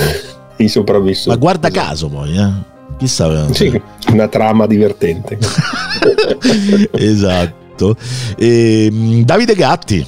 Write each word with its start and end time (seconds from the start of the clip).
I 0.58 0.67
sopravvissuti. 0.67 1.30
Ma 1.30 1.36
guarda 1.36 1.69
esatto. 1.69 1.88
caso 1.88 2.08
poi, 2.08 2.38
eh. 2.38 2.78
Chissà. 2.97 3.52
Sì, 3.53 3.81
una 4.11 4.27
trama 4.27 4.67
divertente. 4.67 5.38
esatto. 6.92 7.95
E, 8.38 8.89
ehm, 8.92 9.23
Davide 9.23 9.55
Gatti. 9.55 10.05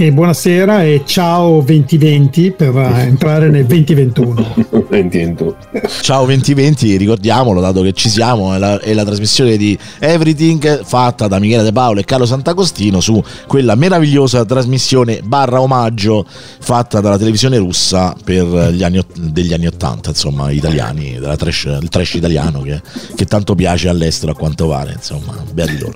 E 0.00 0.12
buonasera 0.12 0.82
e 0.82 1.02
ciao 1.04 1.60
2020 1.60 2.52
per 2.52 2.74
entrare 3.04 3.50
nel 3.50 3.66
2021. 3.66 4.54
2021. 4.70 5.56
Ciao 6.00 6.24
2020, 6.24 6.96
ricordiamolo, 6.96 7.60
dato 7.60 7.82
che 7.82 7.92
ci 7.92 8.08
siamo, 8.08 8.54
è 8.54 8.58
la, 8.58 8.80
è 8.80 8.94
la, 8.94 9.04
trasmissione 9.04 9.58
di 9.58 9.78
Everything 9.98 10.84
fatta 10.84 11.28
da 11.28 11.38
Michele 11.38 11.64
De 11.64 11.72
Paolo 11.72 12.00
e 12.00 12.04
Carlo 12.06 12.24
Sant'Agostino 12.24 13.00
su 13.00 13.22
quella 13.46 13.74
meravigliosa 13.74 14.42
trasmissione 14.46 15.20
barra 15.22 15.60
omaggio 15.60 16.24
fatta 16.26 17.02
dalla 17.02 17.18
televisione 17.18 17.58
russa 17.58 18.16
per 18.24 18.70
gli 18.72 18.82
anni, 18.82 19.04
degli 19.14 19.52
anni 19.52 19.66
80, 19.66 20.08
insomma, 20.08 20.50
italiani, 20.50 21.20
trash, 21.36 21.64
il 21.78 21.90
trash 21.90 22.14
italiano 22.14 22.62
che, 22.62 22.80
che 23.14 23.26
tanto 23.26 23.54
piace 23.54 23.90
all'estero 23.90 24.32
a 24.32 24.34
quanto 24.34 24.66
pare, 24.66 24.94
insomma, 24.94 25.34
beati 25.52 25.78
loro. 25.78 25.94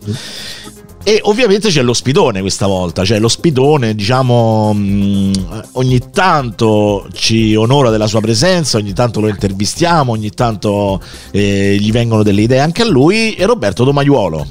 E 1.06 1.20
ovviamente 1.24 1.68
c'è 1.68 1.82
l'ospitone 1.82 2.40
questa 2.40 2.66
volta, 2.66 3.04
cioè 3.04 3.18
l'ospitone 3.18 3.94
diciamo 3.94 4.72
mm, 4.74 5.32
ogni 5.72 6.00
tanto 6.10 7.06
ci 7.12 7.54
onora 7.54 7.90
della 7.90 8.06
sua 8.06 8.22
presenza, 8.22 8.78
ogni 8.78 8.94
tanto 8.94 9.20
lo 9.20 9.28
intervistiamo, 9.28 10.12
ogni 10.12 10.30
tanto 10.30 11.02
eh, 11.30 11.76
gli 11.78 11.92
vengono 11.92 12.22
delle 12.22 12.40
idee 12.40 12.60
anche 12.60 12.80
a 12.80 12.86
lui, 12.86 13.34
e 13.34 13.44
Roberto 13.44 13.84
Domaiuolo. 13.84 14.46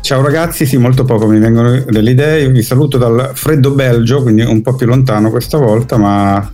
Ciao 0.00 0.22
ragazzi, 0.22 0.64
sì, 0.64 0.76
molto 0.76 1.02
poco 1.02 1.26
mi 1.26 1.40
vengono 1.40 1.82
delle 1.88 2.12
idee, 2.12 2.48
vi 2.48 2.62
saluto 2.62 2.96
dal 2.96 3.32
freddo 3.34 3.72
Belgio, 3.72 4.22
quindi 4.22 4.42
un 4.42 4.62
po' 4.62 4.76
più 4.76 4.86
lontano 4.86 5.28
questa 5.28 5.58
volta, 5.58 5.96
ma 5.96 6.50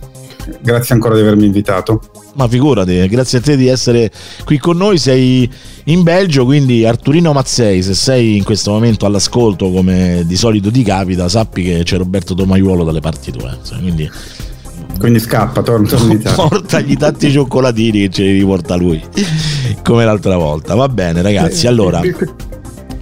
grazie 0.61 0.95
ancora 0.95 1.15
di 1.15 1.21
avermi 1.21 1.45
invitato. 1.45 2.01
Ma 2.35 2.47
figurati, 2.47 3.07
grazie 3.07 3.37
a 3.37 3.41
te 3.41 3.55
di 3.55 3.67
essere 3.67 4.11
qui 4.43 4.57
con 4.57 4.77
noi, 4.77 4.97
sei 4.97 5.49
in 5.85 6.03
Belgio, 6.03 6.45
quindi 6.45 6.85
Arturino 6.85 7.31
Mazzei, 7.31 7.81
se 7.81 7.93
sei 7.93 8.37
in 8.37 8.43
questo 8.43 8.71
momento 8.71 9.05
all'ascolto 9.05 9.71
come 9.71 10.23
di 10.25 10.35
solito 10.35 10.69
ti 10.71 10.83
capita, 10.83 11.29
sappi 11.29 11.63
che 11.63 11.81
c'è 11.83 11.97
Roberto 11.97 12.33
Domaiuolo 12.33 12.83
dalle 12.83 12.99
parti 12.99 13.31
tue. 13.31 13.57
Quindi 13.79 14.09
quindi 14.97 15.19
scappa, 15.19 15.61
torna, 15.61 15.87
torna 15.87 16.13
in 16.13 16.19
Italia. 16.19 16.47
Portagli 16.47 16.95
tanti 16.95 17.31
cioccolatini 17.31 18.01
che 18.01 18.09
ce 18.09 18.23
li 18.23 18.31
riporta 18.39 18.75
lui, 18.75 19.03
come 19.83 20.05
l'altra 20.05 20.37
volta. 20.37 20.73
Va 20.75 20.87
bene, 20.87 21.21
ragazzi. 21.21 21.67
Allora, 21.67 22.01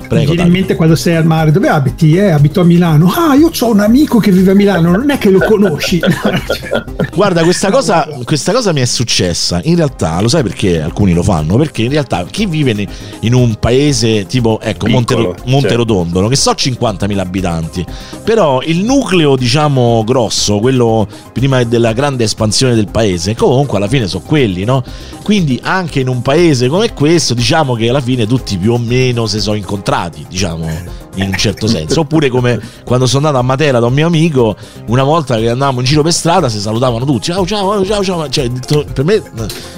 Prego, 0.08 0.30
mi 0.30 0.36
viene 0.36 0.44
in 0.44 0.52
mente 0.52 0.76
quando 0.76 0.96
sei 0.96 1.16
al 1.16 1.26
mare, 1.26 1.52
dove 1.52 1.68
abiti? 1.68 2.16
Eh, 2.16 2.32
abito 2.32 2.62
a 2.62 2.64
Milano. 2.64 3.12
Ah, 3.12 3.36
io 3.36 3.52
ho 3.58 3.72
un 3.72 3.80
amico 3.80 4.20
che 4.20 4.32
vive 4.32 4.52
a 4.52 4.56
Milano, 4.56 4.92
non 4.92 5.10
è 5.10 5.18
che 5.18 5.30
lo 5.30 5.40
conosci. 5.40 6.00
Guarda, 7.14 7.44
questa 7.44 7.72
cosa, 7.72 8.08
questa 8.24 8.52
cosa 8.52 8.72
mi 8.72 8.82
è 8.82 8.86
successa. 8.86 9.60
In 9.64 9.76
realtà, 9.76 10.20
lo 10.22 10.28
sai 10.28 10.44
perché 10.44 10.82
alcuni 10.82 11.14
lo 11.14 11.24
fanno? 11.24 11.58
Perché 11.58 11.84
in 11.84 11.90
realtà 11.90 12.26
chi 12.30 12.46
vive 12.46 12.88
in 13.22 13.34
un 13.34 13.56
paese 13.60 14.26
tipo, 14.26 14.60
ecco, 14.62 14.86
Piccolo, 14.86 15.36
Monterotondo, 15.46 16.20
certo. 16.20 16.28
che 16.30 16.36
so 16.36 16.52
50.000 16.52 17.18
abitanti, 17.18 17.86
però 18.24 18.62
il 18.62 18.84
nucleo, 18.84 19.36
diciamo, 19.36 20.04
grosso, 20.06 20.60
quello 20.60 21.08
prima 21.32 21.64
della 21.64 21.94
grande 21.94 22.24
espansione 22.24 22.76
del 22.76 22.88
paese, 22.90 23.36
comunque 23.36 23.78
alla 23.78 23.88
fine 23.88 24.08
sono 24.08 24.24
quelli, 24.26 24.64
no? 24.64 24.84
Quindi 25.24 25.58
anche 25.64 26.02
in 26.02 26.10
un 26.10 26.22
paese 26.22 26.68
come 26.68 26.94
questo, 26.94 27.34
diciamo 27.34 27.76
che 27.76 27.88
alla 27.90 28.02
fine 28.02 28.28
tutti 28.28 28.58
più 28.58 28.74
o 28.74 28.78
meno 28.78 29.26
si 29.26 29.40
sono 29.40 29.56
incontrati 29.56 30.26
diciamo, 30.28 30.70
in 31.16 31.28
un 31.28 31.38
certo 31.38 31.66
senso. 31.66 32.02
Oppure 32.02 32.28
come 32.28 32.60
quando 32.84 33.08
sono 33.08 33.28
andato 33.28 33.42
a 33.42 33.48
Matera 33.48 33.80
da 33.80 33.86
un 33.86 33.94
mio 33.94 34.08
amico, 34.08 34.56
una 34.88 35.04
volta 35.04 35.38
che 35.38 35.50
andavamo 35.50 35.80
in 35.80 35.86
giro 35.86 36.04
per 36.04 36.12
strada 36.12 36.50
si 36.50 36.60
salutavano 36.60 37.06
tutti, 37.06 37.32
ciao 37.32 37.46
ciao 37.46 37.86
ciao 37.86 38.04
ciao, 38.04 38.30
cioè, 38.30 38.50
per 38.94 39.06
me, 39.06 39.24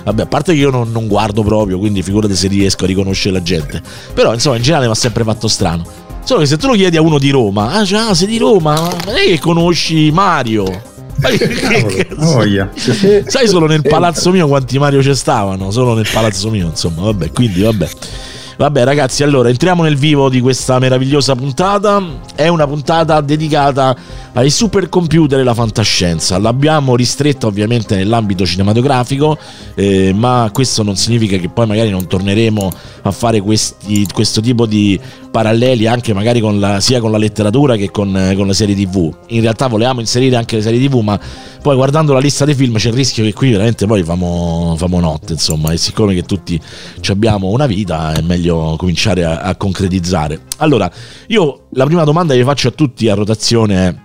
vabbè, 0.03 0.23
a 0.23 0.25
parte 0.25 0.53
che 0.53 0.59
io 0.59 0.71
non, 0.71 0.91
non 0.91 1.07
guardo 1.07 1.43
proprio, 1.43 1.77
quindi 1.77 2.01
figurate 2.01 2.35
se 2.35 2.47
riesco 2.47 2.85
a 2.85 2.87
riconoscere 2.87 3.35
la 3.35 3.43
gente. 3.43 3.81
Però 4.15 4.33
insomma 4.33 4.55
in 4.55 4.63
generale 4.63 4.87
mi 4.87 4.93
ha 4.93 4.95
sempre 4.95 5.23
fatto 5.23 5.47
strano. 5.47 5.85
Solo 6.23 6.39
che 6.39 6.47
se 6.47 6.57
tu 6.57 6.65
lo 6.65 6.73
chiedi 6.73 6.97
a 6.97 7.01
uno 7.01 7.19
di 7.19 7.29
Roma, 7.29 7.73
ah 7.73 7.85
ciao, 7.85 8.15
sei 8.15 8.25
di 8.25 8.39
Roma, 8.39 8.73
ma 8.73 9.13
è 9.13 9.25
che 9.27 9.39
conosci 9.39 10.09
Mario? 10.09 10.93
Voglia. 12.15 12.69
Sai 13.25 13.47
solo 13.47 13.67
nel 13.67 13.81
palazzo 13.81 14.31
mio 14.31 14.47
quanti 14.47 14.77
Mario 14.77 15.01
ci 15.01 15.15
stavano? 15.15 15.71
Solo 15.71 15.93
nel 15.93 16.07
palazzo 16.11 16.49
mio, 16.49 16.67
insomma, 16.67 17.03
vabbè, 17.03 17.31
quindi 17.31 17.61
vabbè. 17.61 17.89
Vabbè 18.57 18.85
ragazzi, 18.85 19.21
allora 19.21 19.49
entriamo 19.49 19.83
nel 19.83 19.97
vivo 19.97 20.29
di 20.29 20.39
questa 20.39 20.79
meravigliosa 20.79 21.35
puntata. 21.35 22.01
È 22.35 22.47
una 22.47 22.65
puntata 22.65 23.19
dedicata 23.19 23.93
ai 24.31 24.49
supercomputer 24.49 25.39
e 25.39 25.41
alla 25.41 25.53
fantascienza. 25.53 26.37
L'abbiamo 26.37 26.95
ristretta 26.95 27.47
ovviamente 27.47 27.97
nell'ambito 27.97 28.45
cinematografico, 28.45 29.37
eh, 29.75 30.13
ma 30.13 30.49
questo 30.53 30.83
non 30.83 30.95
significa 30.95 31.35
che 31.35 31.49
poi 31.49 31.67
magari 31.67 31.89
non 31.89 32.07
torneremo 32.07 32.71
a 33.01 33.11
fare 33.11 33.41
questi, 33.41 34.07
questo 34.13 34.39
tipo 34.39 34.65
di 34.65 34.97
paralleli 35.35 35.85
anche 35.85 36.13
magari 36.13 36.39
con 36.39 36.61
la, 36.61 36.79
sia 36.79 37.01
con 37.01 37.11
la 37.11 37.17
letteratura 37.17 37.75
che 37.75 37.91
con, 37.91 38.33
con, 38.37 38.47
le 38.47 38.53
serie 38.53 38.73
tv. 38.73 39.13
In 39.27 39.41
realtà 39.41 39.67
volevamo 39.67 39.99
inserire 39.99 40.37
anche 40.37 40.55
le 40.55 40.61
serie 40.61 40.79
tv, 40.79 40.99
ma 40.99 41.19
poi 41.61 41.75
guardando 41.75 42.13
la 42.13 42.19
lista 42.19 42.45
dei 42.45 42.55
film 42.55 42.77
c'è 42.77 42.87
il 42.87 42.93
rischio 42.93 43.23
che 43.25 43.33
qui 43.33 43.51
veramente 43.51 43.85
poi 43.85 44.01
famo, 44.03 44.75
famo 44.77 45.01
notte, 45.01 45.33
insomma, 45.33 45.71
e 45.71 45.77
siccome 45.77 46.13
che 46.13 46.23
tutti 46.23 46.59
abbiamo 47.07 47.49
una 47.49 47.65
vita 47.65 48.13
è 48.13 48.21
meglio 48.21 48.44
cominciare 48.51 49.23
a, 49.23 49.39
a 49.39 49.55
concretizzare. 49.55 50.41
Allora, 50.57 50.91
io 51.27 51.67
la 51.71 51.85
prima 51.85 52.03
domanda 52.03 52.33
che 52.33 52.43
faccio 52.43 52.67
a 52.67 52.71
tutti 52.71 53.09
a 53.09 53.15
rotazione 53.15 53.87
è 53.87 54.03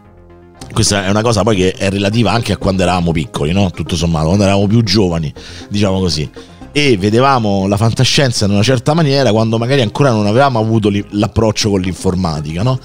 questa 0.73 1.05
è 1.05 1.11
una 1.11 1.23
cosa 1.23 1.43
poi 1.43 1.57
che 1.57 1.73
è 1.73 1.91
relativa 1.91 2.33
anche 2.33 2.53
a 2.53 2.57
quando 2.57 2.83
eravamo 2.83 3.13
piccoli, 3.13 3.53
no? 3.53 3.71
Tutto 3.71 3.97
sommato, 3.97 4.27
quando 4.27 4.45
eravamo 4.45 4.67
più 4.67 4.83
giovani, 4.83 5.33
diciamo 5.69 5.99
così. 5.99 6.31
e 6.73 6.97
vedevamo 6.97 7.67
la 7.67 7.77
fantascienza 7.77 8.45
in 8.45 8.53
una 8.53 8.63
certa 8.63 8.95
maniera 8.95 9.33
quando 9.33 9.59
magari 9.59 9.81
ancora 9.81 10.11
non 10.11 10.27
avevamo 10.27 10.59
avuto 10.61 10.91
l'approccio 11.11 11.71
con 11.71 11.81
l'informatica, 11.81 12.63
no? 12.63 12.79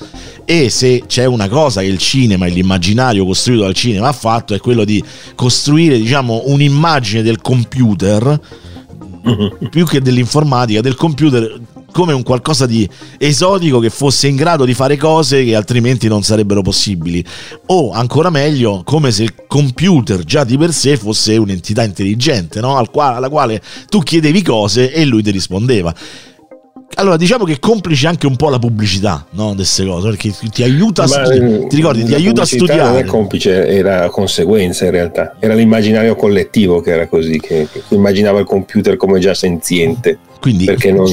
E 0.44 0.70
se 0.70 1.04
c'è 1.08 1.26
una 1.26 1.48
cosa 1.48 1.82
che 1.82 1.88
il 1.88 1.98
cinema 1.98 2.48
e 2.48 2.50
l'immaginario 2.50 3.26
costruito 3.26 3.64
dal 3.64 3.74
cinema 3.74 4.08
ha 4.08 4.14
fatto 4.14 4.54
è 4.54 4.60
quello 4.60 4.84
di 4.86 5.04
costruire, 5.36 5.98
diciamo, 5.98 6.44
un'immagine 6.46 7.22
del 7.22 7.42
computer 7.42 8.40
più 9.70 9.86
che 9.86 10.02
dell'informatica, 10.02 10.82
del 10.82 10.96
computer 10.96 11.60
come 11.92 12.12
un 12.12 12.24
qualcosa 12.24 12.66
di 12.66 12.88
esotico 13.18 13.80
che 13.80 13.90
fosse 13.90 14.28
in 14.28 14.36
grado 14.36 14.66
di 14.66 14.74
fare 14.74 14.98
cose 14.98 15.46
che 15.46 15.56
altrimenti 15.56 16.10
non 16.10 16.24
sarebbero 16.24 16.62
possibili. 16.62 17.24
O 17.68 17.92
ancora 17.92 18.30
meglio, 18.30 18.82
come 18.84 19.12
se 19.12 19.24
il 19.24 19.34
computer 19.48 20.24
già 20.26 20.44
di 20.44 20.58
per 20.58 20.74
sé 20.74 20.98
fosse 20.98 21.38
un'entità 21.38 21.84
intelligente, 21.84 22.60
no? 22.60 22.78
Alla 22.78 23.30
quale 23.30 23.62
tu 23.88 24.00
chiedevi 24.00 24.42
cose 24.42 24.92
e 24.92 25.06
lui 25.06 25.24
ti 25.24 25.32
rispondeva. 25.32 25.96
Allora, 26.96 27.18
diciamo 27.18 27.44
che 27.44 27.60
complice 27.60 28.08
anche 28.08 28.26
un 28.26 28.36
po' 28.36 28.50
la 28.50 28.60
pubblicità 28.60 29.26
no, 29.32 29.54
queste 29.54 29.86
cose, 29.86 30.10
perché 30.10 30.34
ti 30.52 30.64
aiuta 30.64 31.04
a, 31.04 31.08
studi- 31.08 31.68
ti 31.68 31.76
ricordi, 31.76 32.04
ti 32.04 32.14
aiuta 32.14 32.44
a 32.44 32.46
studiare. 32.46 32.84
Non 32.84 32.98
è 32.98 33.06
complice, 33.06 33.68
era 33.68 34.10
conseguenza 34.10 34.86
in 34.86 34.92
realtà. 34.92 35.36
Era 35.40 35.54
l'immaginario 35.56 36.16
collettivo 36.16 36.82
che 36.82 36.92
era 36.92 37.08
così, 37.08 37.40
che, 37.40 37.68
che 37.72 37.84
immaginava 37.90 38.40
il 38.40 38.46
computer 38.46 38.96
come 38.96 39.20
già 39.20 39.34
senziente. 39.34 40.20
Quindi, 40.40 40.66
non... 40.92 41.06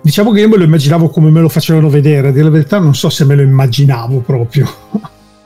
Diciamo 0.00 0.32
che 0.32 0.40
io 0.40 0.48
me 0.48 0.56
lo 0.56 0.64
immaginavo 0.64 1.08
come 1.10 1.30
me 1.30 1.40
lo 1.40 1.48
facevano 1.48 1.88
vedere, 1.88 2.28
a 2.28 2.30
dire 2.30 2.44
la 2.44 2.50
verità 2.50 2.78
non 2.78 2.94
so 2.94 3.10
se 3.10 3.24
me 3.24 3.34
lo 3.34 3.42
immaginavo 3.42 4.18
proprio. 4.20 4.66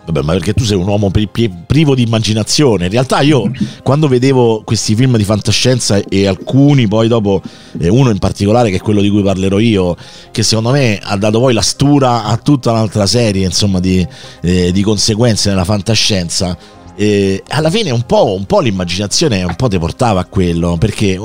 Vabbè, 0.05 0.23
ma 0.23 0.33
perché 0.33 0.53
tu 0.53 0.65
sei 0.65 0.77
un 0.77 0.89
uomo 0.89 1.11
pri- 1.11 1.29
pri- 1.29 1.53
privo 1.65 1.95
di 1.95 2.03
immaginazione. 2.03 2.87
In 2.87 2.91
realtà 2.91 3.21
io 3.21 3.51
quando 3.83 4.09
vedevo 4.09 4.63
questi 4.65 4.97
film 4.97 5.17
di 5.17 5.25
fantascienza 5.25 6.03
e 6.09 6.27
alcuni 6.27 6.89
poi 6.89 7.07
dopo, 7.07 7.41
uno 7.79 8.11
in 8.11 8.19
particolare 8.19 8.71
che 8.71 8.77
è 8.77 8.81
quello 8.81 9.01
di 9.01 9.09
cui 9.09 9.23
parlerò 9.23 9.59
io, 9.59 9.97
che 10.33 10.43
secondo 10.43 10.71
me 10.71 10.99
ha 11.01 11.17
dato 11.17 11.39
poi 11.39 11.55
la 11.55 11.63
stura 11.63 12.25
a 12.25 12.37
tutta 12.37 12.73
un'altra 12.73 13.07
serie 13.07 13.45
insomma, 13.45 13.79
di, 13.79 14.07
eh, 14.43 14.73
di 14.73 14.83
conseguenze 14.83 15.51
nella 15.51 15.65
fantascienza. 15.65 16.57
Eh, 16.95 17.43
alla 17.49 17.71
fine 17.71 17.91
un 17.91 18.03
po', 18.03 18.35
un 18.35 18.45
po', 18.45 18.61
l'immaginazione 18.61 19.43
un 19.45 19.57
po' 19.57 19.69
ti 19.69 19.79
portava 19.79 20.21
a 20.21 20.25
quello, 20.25 20.77
perché 20.79 21.19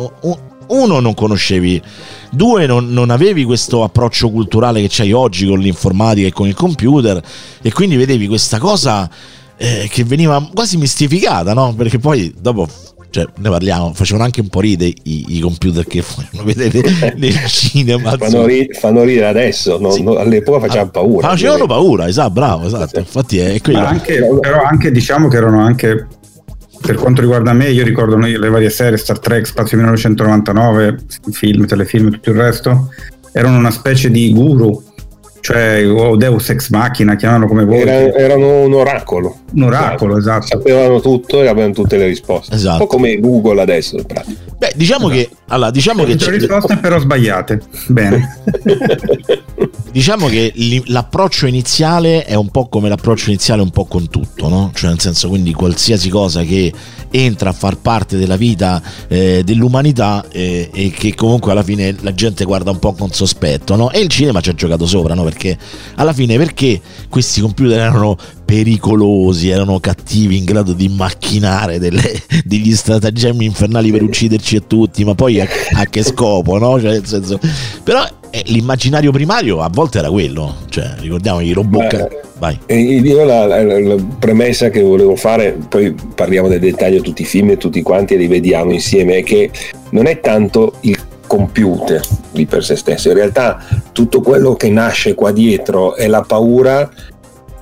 uno 0.67 0.99
non 0.99 1.13
conoscevi, 1.13 1.81
due 2.31 2.65
non, 2.65 2.89
non, 2.91 3.09
avevi 3.09 3.43
questo 3.43 3.83
approccio 3.83 4.29
culturale 4.29 4.81
che 4.81 4.87
c'hai 4.89 5.11
oggi 5.11 5.47
con 5.47 5.59
l'informatica 5.59 6.27
e 6.27 6.31
con 6.31 6.47
il 6.47 6.53
computer 6.53 7.21
e 7.61 7.71
quindi 7.71 7.95
vedevi 7.95 8.27
questa 8.27 8.59
cosa 8.59 9.09
eh, 9.57 9.87
che 9.89 10.03
veniva 10.03 10.49
quasi 10.53 10.77
mistificata, 10.77 11.53
no? 11.53 11.73
Perché 11.75 11.99
poi 11.99 12.33
dopo 12.39 12.67
cioè, 13.09 13.25
ne 13.37 13.49
parliamo, 13.49 13.93
facevano 13.93 14.25
anche 14.25 14.41
un 14.41 14.49
po' 14.49 14.59
ridere 14.59 14.93
i, 15.03 15.37
i 15.37 15.39
computer 15.39 15.85
che 15.85 16.01
fanno 16.01 16.43
vedere 16.43 17.13
nel 17.17 17.33
cinema. 17.47 18.15
Fanno, 18.17 18.45
ri- 18.45 18.69
fanno 18.73 19.03
ridere 19.03 19.27
adesso, 19.27 19.79
no, 19.79 19.91
sì. 19.91 20.03
no, 20.03 20.15
all'epoca 20.15 20.59
facevano 20.59 20.89
paura. 20.91 21.29
Facevano 21.29 21.65
paura, 21.65 22.07
esatto, 22.07 22.31
bravo, 22.31 22.67
esatto. 22.67 22.99
Infatti 22.99 23.39
è 23.39 23.59
quello. 23.61 23.79
Anche, 23.79 24.23
però 24.39 24.61
anche 24.63 24.91
diciamo 24.91 25.27
che 25.29 25.37
erano 25.37 25.61
anche 25.61 26.07
per 26.81 26.95
quanto 26.95 27.21
riguarda 27.21 27.53
me, 27.53 27.69
io 27.69 27.83
ricordo 27.83 28.17
le 28.17 28.49
varie 28.49 28.69
serie 28.69 28.97
Star 28.97 29.19
Trek, 29.19 29.45
Spazio 29.45 29.77
1999, 29.77 30.97
film, 31.31 31.65
telefilm 31.65 32.07
e 32.07 32.11
tutto 32.11 32.29
il 32.29 32.37
resto, 32.37 32.89
erano 33.31 33.57
una 33.57 33.71
specie 33.71 34.09
di 34.09 34.31
guru 34.31 34.83
cioè 35.39 35.89
o 35.89 36.17
Deus 36.17 36.49
Ex 36.49 36.69
Machina, 36.71 37.15
chiamano 37.15 37.47
come 37.47 37.63
vuoi. 37.63 37.79
Era, 37.79 38.13
erano 38.13 38.63
un 38.63 38.73
oracolo. 38.73 39.37
Un 39.53 39.63
oracolo, 39.63 40.17
esatto. 40.17 40.47
Sapevano 40.47 40.99
tutto 40.99 41.41
e 41.41 41.47
avevano 41.47 41.73
tutte 41.73 41.97
le 41.97 42.07
risposte. 42.07 42.53
Esatto. 42.55 42.81
Un 42.81 42.87
po' 42.87 42.87
come 42.87 43.19
Google 43.19 43.61
adesso. 43.61 43.97
Beh, 43.97 44.73
diciamo 44.75 45.09
esatto. 45.09 45.29
che... 45.29 45.35
Allora, 45.49 45.71
diciamo 45.71 46.03
che 46.03 46.15
le 46.15 46.31
risposte 46.31 46.77
però 46.77 46.99
sbagliate. 46.99 47.61
Bene. 47.87 48.41
diciamo 49.91 50.27
che 50.27 50.51
l'approccio 50.87 51.47
iniziale 51.47 52.25
è 52.25 52.35
un 52.35 52.49
po' 52.49 52.67
come 52.67 52.89
l'approccio 52.89 53.29
iniziale 53.29 53.61
un 53.61 53.69
po' 53.69 53.85
con 53.85 54.09
tutto, 54.09 54.49
no? 54.49 54.71
Cioè 54.73 54.89
nel 54.89 54.99
senso 54.99 55.29
quindi 55.29 55.53
qualsiasi 55.53 56.09
cosa 56.09 56.43
che 56.43 56.73
entra 57.09 57.51
a 57.51 57.53
far 57.53 57.77
parte 57.77 58.17
della 58.17 58.35
vita 58.35 58.81
eh, 59.07 59.41
dell'umanità 59.45 60.25
eh, 60.29 60.69
e 60.73 60.89
che 60.91 61.15
comunque 61.15 61.51
alla 61.51 61.63
fine 61.63 61.95
la 62.01 62.13
gente 62.13 62.43
guarda 62.43 62.71
un 62.71 62.79
po' 62.79 62.93
con 62.93 63.11
sospetto, 63.11 63.75
no? 63.75 63.91
E 63.91 64.01
il 64.01 64.09
cinema 64.09 64.41
ci 64.41 64.49
ha 64.49 64.53
giocato 64.53 64.85
sopra, 64.85 65.13
no? 65.13 65.23
Perché 65.23 65.57
alla 65.95 66.13
fine 66.13 66.37
perché 66.37 66.81
questi 67.09 67.41
computer 67.41 67.79
erano 67.79 68.17
pericolosi, 68.47 69.49
erano 69.49 69.77
cattivi, 69.81 70.37
in 70.37 70.45
grado 70.45 70.71
di 70.71 70.87
macchinare 70.87 71.79
delle, 71.79 72.01
degli 72.45 72.73
stratagemmi 72.73 73.43
infernali 73.43 73.91
per 73.91 74.01
ucciderci 74.03 74.55
a 74.55 74.61
tutti, 74.65 75.03
ma 75.03 75.13
poi 75.15 75.41
a, 75.41 75.47
a 75.73 75.83
che 75.83 76.01
scopo, 76.01 76.57
no? 76.57 76.79
Cioè, 76.79 76.91
nel 76.91 77.05
senso, 77.05 77.37
però 77.83 78.07
eh, 78.29 78.43
l'immaginario 78.45 79.11
primario 79.11 79.59
a 79.59 79.69
volte 79.69 79.97
era 79.97 80.09
quello, 80.09 80.55
cioè 80.69 80.93
ricordiamo 80.99 81.41
i 81.41 81.51
robot. 81.51 82.25
Vai. 82.39 82.57
Io 82.67 83.25
la, 83.25 83.45
la, 83.47 83.63
la, 83.63 83.95
premessa 84.17 84.69
che 84.69 84.81
volevo 84.81 85.17
fare, 85.17 85.57
poi 85.67 85.93
parliamo 86.15 86.47
del 86.47 86.59
dettaglio 86.59 87.01
tutti 87.01 87.23
i 87.23 87.25
film 87.25 87.49
e 87.49 87.57
tutti 87.57 87.81
quanti 87.81 88.13
e 88.13 88.17
li 88.17 88.27
vediamo 88.27 88.71
insieme, 88.71 89.17
è 89.17 89.23
che 89.23 89.51
non 89.89 90.05
è 90.05 90.21
tanto 90.21 90.75
il 90.81 90.97
computer 91.27 91.99
di 92.31 92.45
per 92.45 92.63
sé 92.63 92.77
stesso, 92.77 93.09
in 93.09 93.15
realtà 93.15 93.61
tutto 93.91 94.21
quello 94.21 94.55
che 94.55 94.69
nasce 94.69 95.13
qua 95.13 95.31
dietro 95.31 95.95
è 95.95 96.07
la 96.07 96.21
paura 96.21 96.89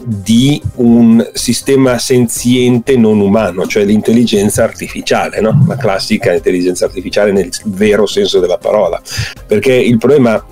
di 0.05 0.61
un 0.75 1.27
sistema 1.33 1.97
senziente 1.97 2.95
non 2.95 3.19
umano, 3.19 3.65
cioè 3.65 3.83
l'intelligenza 3.83 4.63
artificiale, 4.63 5.41
no? 5.41 5.65
la 5.67 5.77
classica 5.77 6.33
intelligenza 6.33 6.85
artificiale 6.85 7.31
nel 7.31 7.49
vero 7.65 8.05
senso 8.05 8.39
della 8.39 8.57
parola. 8.57 9.01
Perché 9.47 9.73
il 9.73 9.97
problema 9.97 10.43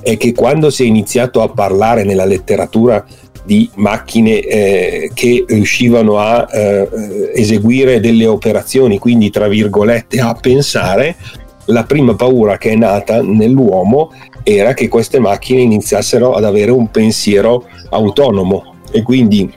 è 0.00 0.16
che 0.16 0.32
quando 0.32 0.70
si 0.70 0.84
è 0.84 0.86
iniziato 0.86 1.42
a 1.42 1.48
parlare 1.48 2.04
nella 2.04 2.24
letteratura 2.24 3.04
di 3.44 3.68
macchine 3.74 4.40
eh, 4.40 5.10
che 5.12 5.44
riuscivano 5.46 6.18
a 6.18 6.48
eh, 6.50 7.30
eseguire 7.34 8.00
delle 8.00 8.26
operazioni, 8.26 8.98
quindi 8.98 9.28
tra 9.30 9.48
virgolette 9.48 10.18
a 10.18 10.34
pensare, 10.34 11.16
la 11.66 11.84
prima 11.84 12.14
paura 12.14 12.58
che 12.58 12.70
è 12.70 12.74
nata 12.74 13.22
nell'uomo 13.22 14.12
era 14.42 14.74
che 14.74 14.88
queste 14.88 15.18
macchine 15.18 15.62
iniziassero 15.62 16.34
ad 16.34 16.44
avere 16.44 16.70
un 16.70 16.90
pensiero 16.90 17.66
autonomo, 17.90 18.73
e 18.94 19.02
quindi 19.02 19.52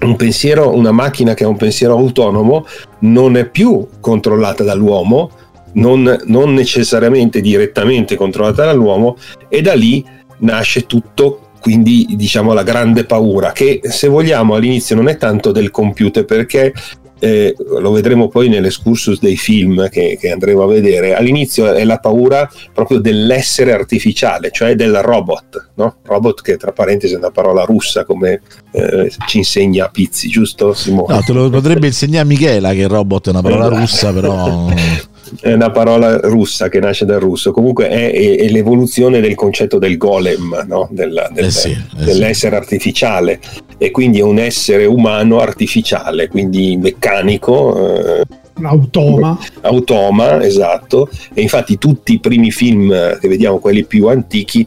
un 0.00 0.16
pensiero, 0.16 0.74
una 0.74 0.92
macchina 0.92 1.34
che 1.34 1.44
ha 1.44 1.48
un 1.48 1.58
pensiero 1.58 1.94
autonomo 1.94 2.64
non 3.00 3.36
è 3.36 3.46
più 3.46 3.86
controllata 4.00 4.64
dall'uomo, 4.64 5.30
non, 5.74 6.18
non 6.24 6.54
necessariamente 6.54 7.42
direttamente 7.42 8.16
controllata 8.16 8.64
dall'uomo 8.64 9.16
e 9.50 9.60
da 9.60 9.74
lì 9.74 10.02
nasce 10.38 10.86
tutto 10.86 11.50
quindi 11.60 12.06
diciamo 12.16 12.54
la 12.54 12.62
grande 12.62 13.04
paura 13.04 13.52
che 13.52 13.80
se 13.82 14.08
vogliamo 14.08 14.54
all'inizio 14.54 14.96
non 14.96 15.08
è 15.08 15.18
tanto 15.18 15.52
del 15.52 15.70
computer 15.70 16.24
perché 16.24 16.72
eh, 17.18 17.54
lo 17.58 17.90
vedremo 17.90 18.28
poi 18.28 18.48
nell'escursus 18.48 19.20
dei 19.20 19.36
film 19.36 19.88
che, 19.88 20.16
che, 20.20 20.30
andremo 20.30 20.62
a 20.62 20.66
vedere, 20.66 21.14
all'inizio 21.14 21.72
è 21.72 21.84
la 21.84 21.98
paura 21.98 22.50
proprio 22.72 22.98
dell'essere 22.98 23.72
artificiale, 23.72 24.50
cioè 24.50 24.74
del 24.74 24.96
robot, 25.02 25.70
no? 25.74 25.96
robot 26.04 26.42
che 26.42 26.56
tra 26.56 26.72
parentesi 26.72 27.14
è 27.14 27.16
una 27.16 27.30
parola 27.30 27.64
russa 27.64 28.04
come 28.04 28.40
eh, 28.72 29.10
ci 29.26 29.38
insegna 29.38 29.88
Pizzi, 29.88 30.28
giusto 30.28 30.72
Simone? 30.72 31.14
No, 31.14 31.22
te 31.22 31.32
lo 31.32 31.50
potrebbe 31.50 31.86
insegnare 31.86 32.26
Michela 32.26 32.72
che 32.72 32.80
il 32.80 32.88
robot 32.88 33.26
è 33.28 33.30
una 33.30 33.42
parola 33.42 33.66
esatto. 33.66 33.80
russa, 33.80 34.12
però... 34.12 34.68
è 35.40 35.52
una 35.52 35.70
parola 35.70 36.18
russa 36.20 36.68
che 36.68 36.80
nasce 36.80 37.04
dal 37.04 37.20
russo, 37.20 37.52
comunque 37.52 37.88
è, 37.88 38.12
è, 38.12 38.36
è 38.36 38.48
l'evoluzione 38.48 39.20
del 39.20 39.34
concetto 39.34 39.78
del 39.78 39.96
golem, 39.96 40.64
no? 40.66 40.88
del, 40.90 41.28
del, 41.32 41.44
eh 41.44 41.50
sì, 41.50 41.70
eh 41.70 42.04
dell'essere 42.04 42.56
sì. 42.56 42.62
artificiale 42.62 43.40
e 43.78 43.90
quindi 43.90 44.18
è 44.18 44.22
un 44.22 44.38
essere 44.38 44.84
umano 44.84 45.38
artificiale, 45.40 46.28
quindi 46.28 46.76
meccanico. 46.76 47.96
Eh, 47.96 48.26
Automa. 48.60 49.38
Automa, 49.60 50.42
esatto. 50.44 51.08
E 51.32 51.40
infatti 51.40 51.78
tutti 51.78 52.14
i 52.14 52.18
primi 52.18 52.50
film 52.50 53.18
che 53.18 53.28
vediamo, 53.28 53.58
quelli 53.58 53.84
più 53.84 54.08
antichi, 54.08 54.66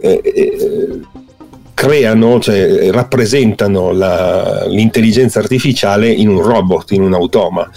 eh, 0.00 0.20
eh, 0.24 1.00
creano, 1.74 2.38
cioè 2.38 2.90
rappresentano 2.90 3.90
la, 3.90 4.64
l'intelligenza 4.66 5.40
artificiale 5.40 6.08
in 6.08 6.28
un 6.28 6.40
robot, 6.40 6.92
in 6.92 7.02
un 7.02 7.14
automa. 7.14 7.68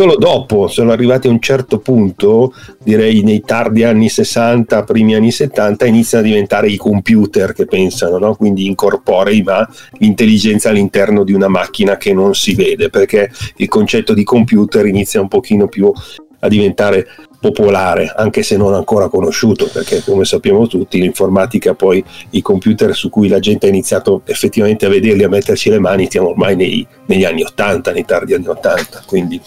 Solo 0.00 0.16
dopo 0.16 0.66
sono 0.66 0.92
arrivati 0.92 1.26
a 1.26 1.30
un 1.30 1.40
certo 1.40 1.78
punto, 1.78 2.54
direi 2.82 3.22
nei 3.22 3.42
tardi 3.42 3.84
anni 3.84 4.08
60, 4.08 4.82
primi 4.84 5.14
anni 5.14 5.30
70, 5.30 5.84
iniziano 5.84 6.24
a 6.24 6.26
diventare 6.26 6.70
i 6.70 6.78
computer 6.78 7.52
che 7.52 7.66
pensano, 7.66 8.16
no? 8.16 8.34
quindi 8.34 8.64
incorporei 8.64 9.42
ma 9.42 9.68
l'intelligenza 9.98 10.70
all'interno 10.70 11.22
di 11.22 11.34
una 11.34 11.48
macchina 11.48 11.98
che 11.98 12.14
non 12.14 12.34
si 12.34 12.54
vede, 12.54 12.88
perché 12.88 13.30
il 13.56 13.68
concetto 13.68 14.14
di 14.14 14.24
computer 14.24 14.86
inizia 14.86 15.20
un 15.20 15.28
pochino 15.28 15.68
più 15.68 15.92
a 16.38 16.48
diventare 16.48 17.06
popolare, 17.38 18.10
anche 18.16 18.42
se 18.42 18.56
non 18.56 18.72
ancora 18.72 19.10
conosciuto, 19.10 19.68
perché 19.70 20.02
come 20.02 20.24
sappiamo 20.24 20.66
tutti 20.66 20.98
l'informatica 20.98 21.74
poi 21.74 22.02
i 22.30 22.40
computer 22.40 22.94
su 22.94 23.10
cui 23.10 23.28
la 23.28 23.38
gente 23.38 23.66
ha 23.66 23.68
iniziato 23.68 24.22
effettivamente 24.24 24.86
a 24.86 24.88
vederli, 24.88 25.24
a 25.24 25.28
metterci 25.28 25.68
le 25.68 25.78
mani, 25.78 26.08
siamo 26.10 26.30
ormai 26.30 26.56
nei, 26.56 26.86
negli 27.04 27.24
anni 27.24 27.42
80, 27.42 27.92
nei 27.92 28.06
tardi 28.06 28.32
anni 28.32 28.46
80, 28.46 29.02
quindi 29.04 29.38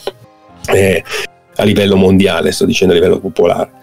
eh, 0.71 1.03
a 1.55 1.63
livello 1.63 1.95
mondiale, 1.95 2.51
sto 2.51 2.65
dicendo 2.65 2.93
a 2.93 2.97
livello 2.97 3.19
popolare. 3.19 3.81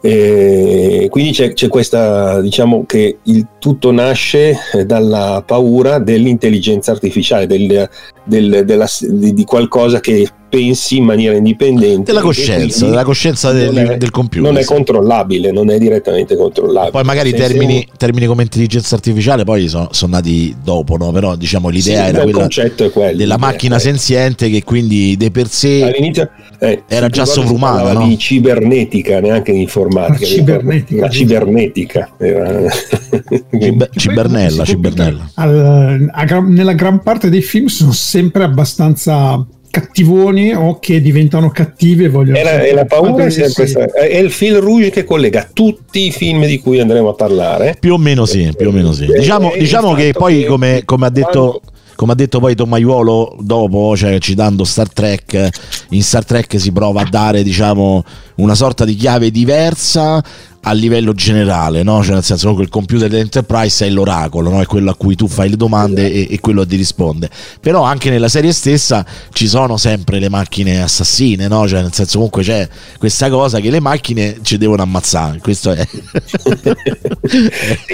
E 0.00 1.06
quindi 1.10 1.32
c'è, 1.32 1.52
c'è, 1.52 1.68
questa, 1.68 2.40
diciamo 2.40 2.84
che 2.86 3.18
il 3.22 3.46
tutto 3.58 3.92
nasce 3.92 4.56
dalla 4.84 5.42
paura 5.46 5.98
dell'intelligenza 5.98 6.90
artificiale, 6.90 7.46
del, 7.46 7.88
del, 8.24 8.64
della, 8.64 8.86
di, 9.00 9.32
di, 9.32 9.44
qualcosa 9.44 10.00
che 10.00 10.28
pensi 10.50 10.98
in 10.98 11.04
maniera 11.04 11.36
indipendente. 11.36 12.02
Della 12.12 12.20
coscienza, 12.20 12.86
della 12.86 13.04
coscienza 13.04 13.52
del, 13.52 13.74
è, 13.74 13.96
del, 13.96 14.10
computer. 14.10 14.52
Non 14.52 14.60
è 14.60 14.64
controllabile, 14.64 15.52
non 15.52 15.70
è 15.70 15.78
direttamente 15.78 16.36
controllabile. 16.36 16.90
Poi 16.90 17.04
magari 17.04 17.32
termini, 17.32 17.86
termini, 17.96 18.26
come 18.26 18.42
intelligenza 18.42 18.96
artificiale 18.96 19.44
poi 19.44 19.68
sono, 19.68 19.88
sono 19.92 20.16
nati 20.16 20.54
dopo, 20.62 20.96
no? 20.96 21.12
però 21.12 21.36
diciamo 21.36 21.68
l'idea 21.68 22.02
sì, 22.02 22.08
era 22.08 22.22
quella 22.22 22.48
quello, 22.92 23.16
della 23.16 23.38
macchina 23.38 23.76
è. 23.76 23.78
senziente 23.78 24.50
che 24.50 24.64
quindi 24.64 25.16
de 25.16 25.30
per 25.30 25.48
sé 25.48 25.84
All'inizio, 25.84 26.28
eh, 26.58 26.82
era 26.88 27.08
già 27.08 27.24
sovrumana. 27.24 27.92
No? 27.92 28.06
di 28.06 28.18
cibernetica, 28.18 29.20
neanche 29.20 29.52
di 29.52 29.60
informatica. 29.60 30.18
La 30.20 30.26
cibernetica. 30.26 31.00
La 31.00 31.10
cibernetica. 31.10 32.08
Ciber, 32.18 33.88
cibernella, 33.94 34.64
cibernella. 34.64 35.30
Al, 35.34 36.10
a, 36.12 36.40
nella 36.40 36.72
gran 36.72 37.02
parte 37.02 37.30
dei 37.30 37.42
film 37.42 37.66
sono 37.66 37.92
sempre 37.92 38.42
abbastanza 38.42 39.46
cattivoni 39.70 40.52
o 40.52 40.78
che 40.78 41.00
diventano 41.00 41.50
cattivi 41.50 42.04
e 42.04 42.08
vogliono 42.08 42.38
è 42.38 42.42
la, 42.42 42.60
è 42.60 42.72
la 42.72 42.84
paura 42.84 43.26
è, 43.26 43.30
sempre 43.30 43.66
sì. 43.66 43.76
è 43.76 44.16
il 44.16 44.30
fil 44.30 44.56
rouge 44.56 44.90
che 44.90 45.04
collega 45.04 45.48
tutti 45.52 46.06
i 46.06 46.10
film 46.10 46.44
di 46.46 46.58
cui 46.58 46.80
andremo 46.80 47.10
a 47.10 47.14
parlare. 47.14 47.76
Più 47.78 47.94
o 47.94 47.98
meno 47.98 48.26
sì 48.26 48.52
più 48.56 48.68
o 48.68 48.72
meno 48.72 48.92
sì. 48.92 49.06
Diciamo, 49.06 49.52
diciamo 49.56 49.94
che 49.94 50.12
poi 50.12 50.44
come, 50.44 50.82
come 50.84 51.06
ha 51.06 51.10
detto 51.10 51.60
come 52.00 52.12
ha 52.12 52.14
detto 52.14 52.40
poi 52.40 52.54
Tomaiuolo 52.54 53.36
dopo, 53.40 53.94
cioè 53.94 54.18
citando 54.20 54.64
Star 54.64 54.90
Trek, 54.90 55.48
in 55.90 56.02
Star 56.02 56.24
Trek 56.24 56.58
si 56.58 56.72
prova 56.72 57.02
a 57.02 57.06
dare 57.08 57.42
diciamo 57.42 58.02
una 58.36 58.54
sorta 58.54 58.86
di 58.86 58.94
chiave 58.94 59.30
diversa 59.30 60.22
a 60.62 60.72
livello 60.72 61.14
generale, 61.14 61.82
no? 61.82 62.02
cioè 62.02 62.14
nel 62.14 62.22
senso 62.22 62.54
che 62.54 62.62
il 62.62 62.68
computer 62.68 63.08
dell'Enterprise 63.08 63.86
è 63.86 63.90
l'oracolo, 63.90 64.50
no? 64.50 64.60
è 64.60 64.66
quello 64.66 64.90
a 64.90 64.94
cui 64.94 65.14
tu 65.16 65.26
fai 65.26 65.48
le 65.48 65.56
domande 65.56 66.12
e, 66.12 66.28
e, 66.30 66.40
quello 66.40 66.66
ti 66.66 66.76
risponde. 66.76 67.30
Però 67.60 67.82
anche 67.82 68.10
nella 68.10 68.28
serie 68.28 68.52
stessa 68.52 69.04
ci 69.32 69.48
sono 69.48 69.78
sempre 69.78 70.18
le 70.18 70.28
macchine 70.28 70.82
assassine, 70.82 71.48
no? 71.48 71.66
cioè 71.66 71.80
nel 71.80 71.94
senso 71.94 72.16
comunque 72.16 72.42
c'è 72.42 72.68
questa 72.98 73.30
cosa 73.30 73.58
che 73.60 73.70
le 73.70 73.80
macchine 73.80 74.38
ci 74.42 74.58
devono 74.58 74.82
ammazzare. 74.82 75.38
Questo 75.38 75.72
è. 75.72 75.86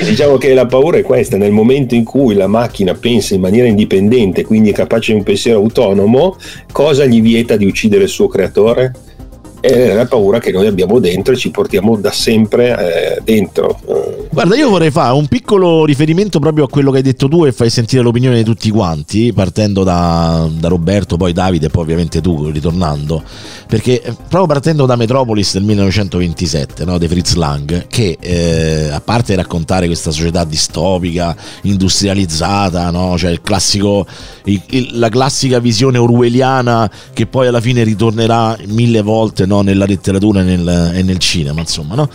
diciamo 0.04 0.36
che 0.36 0.52
la 0.52 0.66
paura 0.66 0.98
è 0.98 1.02
questa: 1.02 1.36
nel 1.36 1.52
momento 1.52 1.94
in 1.94 2.02
cui 2.02 2.34
la 2.34 2.48
macchina 2.48 2.94
pensa 2.94 3.34
in 3.34 3.42
maniera 3.42 3.68
indipendente, 3.68 4.44
quindi 4.44 4.70
è 4.70 4.72
capace 4.72 5.12
di 5.12 5.18
un 5.18 5.24
pensiero 5.24 5.58
autonomo, 5.58 6.36
cosa 6.72 7.04
gli 7.04 7.22
vieta 7.22 7.56
di 7.56 7.66
uccidere 7.66 8.04
il 8.04 8.10
suo 8.10 8.26
creatore? 8.26 9.05
È 9.66 9.94
la 9.94 10.06
paura 10.06 10.38
che 10.38 10.52
noi 10.52 10.66
abbiamo 10.66 10.98
dentro 10.98 11.34
e 11.34 11.36
ci 11.36 11.50
portiamo 11.50 11.96
da 11.96 12.10
sempre 12.10 13.16
eh, 13.16 13.20
dentro. 13.22 13.78
Guarda, 14.30 14.54
io 14.54 14.68
vorrei 14.68 14.90
fare 14.90 15.14
un 15.14 15.26
piccolo 15.28 15.84
riferimento 15.84 16.38
proprio 16.38 16.64
a 16.64 16.68
quello 16.68 16.90
che 16.90 16.98
hai 16.98 17.02
detto 17.02 17.26
tu 17.28 17.44
e 17.44 17.52
fai 17.52 17.70
sentire 17.70 18.02
l'opinione 18.02 18.36
di 18.36 18.44
tutti 18.44 18.70
quanti, 18.70 19.32
partendo 19.32 19.82
da, 19.82 20.46
da 20.58 20.68
Roberto, 20.68 21.16
poi 21.16 21.32
Davide 21.32 21.66
e 21.66 21.70
poi 21.70 21.82
ovviamente 21.82 22.20
tu 22.20 22.50
ritornando, 22.50 23.22
perché 23.66 24.02
eh, 24.02 24.12
proprio 24.12 24.46
partendo 24.46 24.84
da 24.84 24.96
Metropolis 24.96 25.54
del 25.54 25.62
1927 25.62 26.84
no, 26.84 26.98
di 26.98 27.08
Fritz 27.08 27.34
Lang, 27.34 27.86
che 27.86 28.18
eh, 28.20 28.88
a 28.90 29.00
parte 29.00 29.34
raccontare 29.34 29.86
questa 29.86 30.10
società 30.10 30.44
distopica, 30.44 31.34
industrializzata, 31.62 32.90
no, 32.90 33.16
cioè 33.16 33.30
il 33.30 33.40
classico, 33.40 34.06
il, 34.44 34.60
il, 34.68 34.98
la 34.98 35.08
classica 35.08 35.58
visione 35.60 35.98
orwelliana 35.98 36.90
che 37.12 37.26
poi 37.26 37.46
alla 37.46 37.60
fine 37.60 37.82
ritornerà 37.84 38.56
mille 38.66 39.00
volte 39.02 39.46
no, 39.46 39.55
nella 39.62 39.84
letteratura 39.84 40.40
e 40.40 40.44
nel, 40.44 40.92
e 40.94 41.02
nel 41.02 41.18
cinema, 41.18 41.60
insomma, 41.60 41.94
no? 41.94 42.08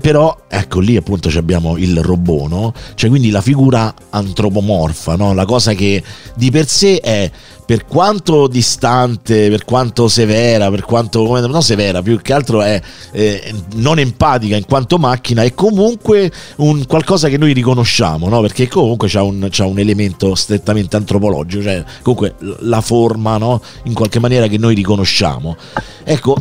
Però 0.00 0.44
ecco 0.48 0.80
lì 0.80 0.96
appunto 0.96 1.30
abbiamo 1.36 1.76
il 1.76 2.02
robot, 2.02 2.48
no? 2.48 2.74
Cioè 2.94 3.08
quindi 3.08 3.30
la 3.30 3.40
figura 3.40 3.92
antropomorfa, 4.10 5.16
no? 5.16 5.32
La 5.32 5.44
cosa 5.44 5.72
che 5.72 6.02
di 6.34 6.50
per 6.50 6.66
sé 6.68 7.00
è 7.00 7.30
per 7.64 7.86
quanto 7.86 8.48
distante, 8.48 9.48
per 9.48 9.64
quanto 9.64 10.08
severa, 10.08 10.70
per 10.70 10.82
quanto 10.82 11.24
non 11.46 11.62
severa, 11.62 12.02
più 12.02 12.20
che 12.20 12.32
altro 12.32 12.60
è 12.60 12.80
eh, 13.12 13.54
non 13.76 13.98
empatica 13.98 14.56
in 14.56 14.66
quanto 14.66 14.98
macchina, 14.98 15.42
è 15.42 15.54
comunque 15.54 16.30
un 16.56 16.84
qualcosa 16.86 17.28
che 17.28 17.38
noi 17.38 17.52
riconosciamo, 17.52 18.28
no? 18.28 18.40
Perché 18.40 18.68
comunque 18.68 19.08
c'ha 19.08 19.22
un, 19.22 19.48
un 19.58 19.78
elemento 19.78 20.34
strettamente 20.34 20.96
antropologico, 20.96 21.62
cioè 21.62 21.84
comunque 22.02 22.34
la 22.60 22.80
forma, 22.80 23.38
no? 23.38 23.62
In 23.84 23.94
qualche 23.94 24.18
maniera 24.18 24.46
che 24.48 24.58
noi 24.58 24.74
riconosciamo. 24.74 25.56
Ecco, 26.04 26.36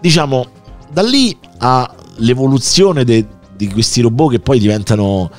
diciamo 0.00 0.62
da 0.94 1.02
lì 1.02 1.36
all'evoluzione 2.18 3.04
de, 3.04 3.26
di 3.56 3.68
questi 3.68 4.00
robot 4.00 4.32
che 4.32 4.40
poi 4.40 4.58
diventano 4.58 5.30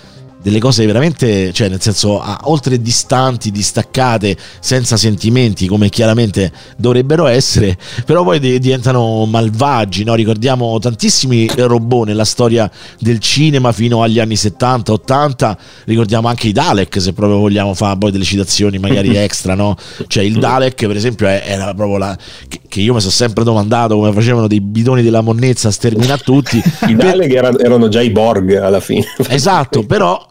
delle 0.45 0.59
cose 0.59 0.85
veramente, 0.85 1.51
cioè 1.53 1.69
nel 1.69 1.81
senso, 1.81 2.21
a, 2.21 2.41
oltre 2.43 2.79
distanti, 2.79 3.49
distaccate, 3.49 4.37
senza 4.59 4.95
sentimenti, 4.95 5.65
come 5.65 5.89
chiaramente 5.89 6.51
dovrebbero 6.77 7.25
essere, 7.25 7.75
però 8.05 8.23
poi 8.23 8.39
di, 8.39 8.59
diventano 8.59 9.25
malvagi, 9.25 10.03
no? 10.03 10.13
Ricordiamo 10.13 10.77
tantissimi 10.77 11.49
robot 11.55 12.05
nella 12.05 12.25
storia 12.25 12.69
del 12.99 13.17
cinema 13.17 13.71
fino 13.71 14.03
agli 14.03 14.19
anni 14.19 14.35
70, 14.35 14.91
80, 14.91 15.57
ricordiamo 15.85 16.27
anche 16.27 16.47
i 16.47 16.51
Dalek, 16.51 17.01
se 17.01 17.13
proprio 17.13 17.39
vogliamo 17.39 17.73
fare 17.73 17.97
poi 17.97 18.11
delle 18.11 18.23
citazioni 18.23 18.77
magari 18.77 19.15
extra, 19.17 19.55
no? 19.55 19.75
Cioè 20.05 20.23
il 20.23 20.37
Dalek, 20.37 20.85
per 20.85 20.95
esempio, 20.95 21.25
era 21.25 21.73
proprio 21.73 21.97
la... 21.97 22.15
che, 22.47 22.59
che 22.67 22.81
io 22.81 22.93
mi 22.93 22.99
sono 22.99 23.11
sempre 23.11 23.43
domandato 23.43 23.95
come 23.95 24.13
facevano 24.13 24.45
dei 24.45 24.61
bidoni 24.61 25.01
della 25.01 25.21
monnezza 25.21 25.69
a 25.69 25.71
sterminare 25.71 26.21
tutti. 26.21 26.61
I 26.87 26.93
Dalek 26.93 27.33
erano, 27.33 27.57
erano 27.57 27.87
già 27.87 28.01
i 28.01 28.11
Borg 28.11 28.53
alla 28.57 28.79
fine. 28.79 29.05
Esatto, 29.27 29.83
però 29.87 30.23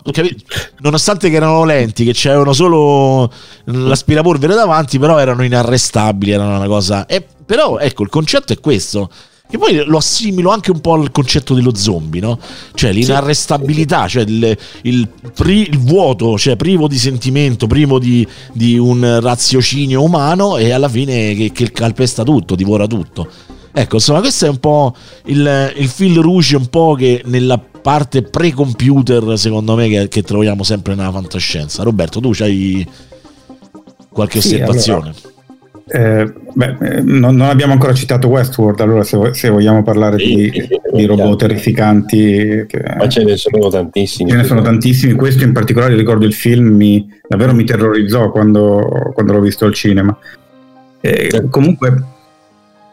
nonostante 0.81 1.31
che 1.31 1.37
erano 1.37 1.65
lenti, 1.65 2.05
che 2.05 2.13
c'erano 2.13 2.53
solo 2.53 3.31
l'aspirapolvere 3.65 4.55
davanti, 4.55 4.99
però 4.99 5.19
erano 5.19 5.45
inarrestabili, 5.45 6.33
erano 6.33 6.57
una 6.57 6.67
cosa... 6.67 7.07
E, 7.07 7.25
però 7.45 7.79
ecco, 7.79 8.03
il 8.03 8.09
concetto 8.09 8.53
è 8.53 8.61
questo. 8.61 9.11
Che 9.47 9.59
poi 9.59 9.85
lo 9.85 9.99
assimilo 9.99 10.51
anche 10.51 10.71
un 10.71 10.81
po' 10.81 10.95
al 10.95 11.11
concetto 11.11 11.55
dello 11.55 11.75
zombie, 11.75 12.21
no? 12.21 12.39
Cioè 12.73 12.93
l'inarrestabilità, 12.93 14.09
cioè 14.09 14.25
il, 14.27 14.57
il, 14.83 15.09
pri, 15.35 15.69
il 15.69 15.79
vuoto, 15.79 16.39
cioè 16.39 16.57
privo 16.57 16.89
di 16.89 16.99
sentimento, 16.99 17.67
privo 17.67 17.99
di, 17.99 18.27
di 18.53 18.79
un 18.79 19.21
raziocinio 19.21 20.03
umano 20.03 20.57
e 20.57 20.73
alla 20.73 20.89
fine 20.89 21.35
che, 21.35 21.53
che 21.53 21.71
calpesta 21.73 22.23
tutto, 22.23 22.55
divora 22.55 22.87
tutto. 22.87 23.29
Ecco, 23.77 23.97
insomma, 23.97 24.21
questo 24.21 24.47
è 24.47 24.49
un 24.49 24.59
po' 24.59 24.95
il, 25.25 25.73
il 25.77 25.89
fil 25.89 26.17
rouge, 26.21 26.55
un 26.55 26.69
po' 26.69 26.95
che 26.95 27.23
nella 27.25 27.59
parte 27.59 28.23
pre-computer, 28.23 29.37
secondo 29.37 29.75
me, 29.75 29.89
che, 29.89 30.07
che 30.07 30.23
troviamo 30.23 30.63
sempre 30.63 30.95
nella 30.95 31.11
fantascienza. 31.11 31.83
Roberto, 31.83 32.21
tu 32.21 32.31
hai 32.39 32.87
qualche 34.11 34.41
sì, 34.41 34.55
osservazione? 34.55 35.13
Allora, 35.89 36.23
eh, 36.23 36.33
beh, 36.55 36.77
eh, 36.81 37.01
non, 37.03 37.35
non, 37.35 37.49
abbiamo 37.49 37.73
ancora 37.73 37.93
citato 37.95 38.29
Westworld, 38.29 38.79
allora 38.79 39.03
se, 39.03 39.35
se 39.35 39.49
vogliamo 39.49 39.83
parlare 39.83 40.19
sì, 40.19 40.35
di, 40.37 40.51
sì, 40.53 40.81
di, 40.93 41.05
robot 41.05 41.41
terrificanti... 41.41 42.67
Che, 42.69 42.81
Ma 42.97 43.09
ce 43.09 43.25
ne 43.25 43.37
sono 43.37 43.69
tantissimi. 43.71 44.31
Ce 44.31 44.37
ne 44.37 44.45
sono 44.45 44.63
tantissimi, 44.63 45.15
questo 45.15 45.43
in 45.43 45.53
particolare 45.53 45.97
ricordo 45.97 46.25
il 46.25 46.33
film, 46.33 46.69
mi, 46.69 47.07
davvero 47.29 47.53
mi 47.53 47.65
terrorizzò 47.65 48.31
quando, 48.31 49.11
quando 49.13 49.33
l'ho 49.33 49.41
visto 49.41 49.65
al 49.65 49.75
cinema. 49.75 50.17
Eh, 51.01 51.49
comunque... 51.51 52.03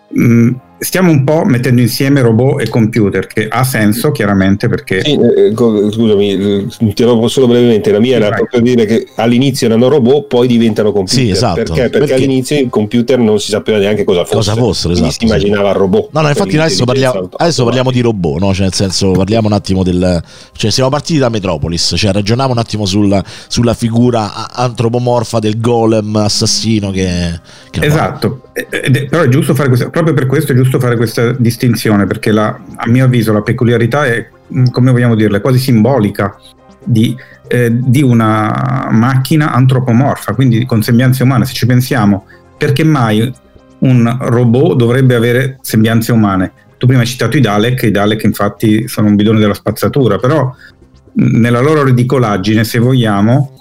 Mh, 0.09 0.23
mm, 0.23 0.53
stiamo 0.83 1.11
un 1.11 1.23
po' 1.23 1.43
mettendo 1.45 1.79
insieme 1.79 2.21
robot 2.21 2.61
e 2.61 2.67
computer, 2.67 3.27
che 3.27 3.47
ha 3.47 3.63
senso 3.63 4.11
chiaramente 4.11 4.67
perché... 4.67 5.03
Sì, 5.03 5.13
eh, 5.13 5.53
scusami, 5.53 6.67
interrompo 6.79 7.27
solo 7.27 7.45
brevemente, 7.45 7.91
la 7.91 7.99
mia 7.99 8.15
era 8.15 8.29
proprio 8.29 8.61
dire 8.61 8.85
che 8.85 9.07
all'inizio 9.17 9.67
erano 9.67 9.89
robot, 9.89 10.25
poi 10.25 10.47
diventano 10.47 10.91
computer. 10.91 11.23
Sì, 11.23 11.29
esatto. 11.29 11.55
Perché? 11.57 11.73
Perché, 11.73 11.97
perché 11.99 12.13
all'inizcio 12.15 12.55
il 12.55 12.69
computer 12.69 13.19
non 13.19 13.39
si 13.39 13.51
sapeva 13.51 13.77
neanche 13.77 14.03
cosa 14.03 14.21
fosse. 14.21 14.35
Cosa 14.35 14.55
fossero, 14.55 14.93
esatto. 14.93 15.11
si 15.11 15.25
immaginava 15.25 15.69
il 15.69 15.75
robot. 15.75 16.09
No, 16.13 16.21
no, 16.21 16.29
infatti 16.29 16.57
adesso 16.57 16.83
parliamo, 16.83 17.29
adesso 17.31 17.63
parliamo, 17.63 17.91
di 17.91 18.01
robot, 18.01 18.39
no? 18.39 18.51
cioè 18.51 18.63
nel 18.63 18.73
senso 18.73 19.11
parliamo 19.11 19.47
un 19.47 19.53
attimo 19.53 19.83
del... 19.83 20.23
Cioè 20.53 20.71
siamo 20.71 20.89
partiti 20.89 21.19
da 21.19 21.29
Metropolis, 21.29 21.93
cioè 21.95 22.11
ragioniamo 22.11 22.53
un 22.53 22.57
attimo 22.57 22.87
sulla, 22.87 23.23
sulla 23.47 23.75
figura 23.75 24.49
antropomorfa 24.51 25.37
del 25.37 25.59
golem 25.59 26.15
assassino 26.15 26.89
che... 26.89 27.39
che 27.69 27.85
esatto, 27.85 28.41
è, 28.53 29.05
però 29.07 29.23
è 29.23 29.27
giusto 29.29 29.53
fare 29.53 29.69
questo, 29.69 29.89
proprio 29.89 30.13
per 30.13 30.25
questo 30.25 30.51
è 30.51 30.55
giusto 30.55 30.70
fare 30.79 30.95
questa 30.95 31.31
distinzione, 31.31 32.05
perché 32.05 32.31
la, 32.31 32.59
a 32.75 32.87
mio 32.87 33.05
avviso 33.05 33.33
la 33.33 33.41
peculiarità 33.41 34.05
è, 34.05 34.27
mm, 34.53 34.65
come 34.71 34.91
vogliamo 34.91 35.15
dirla, 35.15 35.41
quasi 35.41 35.59
simbolica 35.59 36.35
di, 36.83 37.15
eh, 37.47 37.69
di 37.71 38.01
una 38.01 38.89
macchina 38.91 39.51
antropomorfa, 39.53 40.33
quindi 40.33 40.65
con 40.65 40.81
sembianze 40.81 41.23
umane. 41.23 41.45
Se 41.45 41.53
ci 41.53 41.65
pensiamo, 41.65 42.25
perché 42.57 42.83
mai 42.83 43.31
un 43.79 44.17
robot 44.19 44.75
dovrebbe 44.75 45.15
avere 45.15 45.57
sembianze 45.61 46.11
umane? 46.11 46.51
Tu 46.77 46.87
prima 46.87 47.01
hai 47.01 47.07
citato 47.07 47.37
i 47.37 47.41
Dalek, 47.41 47.83
i 47.83 47.91
Dalek 47.91 48.23
infatti 48.23 48.87
sono 48.87 49.07
un 49.07 49.15
bidone 49.15 49.39
della 49.39 49.53
spazzatura, 49.53 50.17
però 50.17 50.45
mm, 50.45 51.39
nella 51.39 51.61
loro 51.61 51.83
ridicolaggine, 51.83 52.63
se 52.63 52.79
vogliamo, 52.79 53.53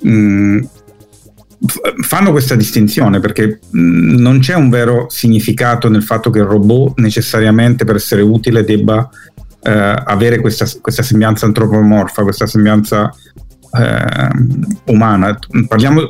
mh, 0.00 0.10
mm, 0.10 0.58
fanno 2.00 2.32
questa 2.32 2.56
distinzione 2.56 3.20
perché 3.20 3.60
non 3.70 4.40
c'è 4.40 4.54
un 4.54 4.68
vero 4.68 5.06
significato 5.08 5.88
nel 5.88 6.02
fatto 6.02 6.30
che 6.30 6.40
il 6.40 6.44
robot 6.44 6.98
necessariamente 6.98 7.84
per 7.84 7.96
essere 7.96 8.22
utile 8.22 8.64
debba 8.64 9.08
eh, 9.62 9.70
avere 9.70 10.40
questa, 10.40 10.66
questa, 10.80 11.02
sembianza 11.02 11.46
antropomorfa, 11.46 12.22
questa 12.22 12.46
sembianza 12.46 13.14
eh, 13.72 14.28
umana. 14.86 15.38
Parliamo 15.68 16.00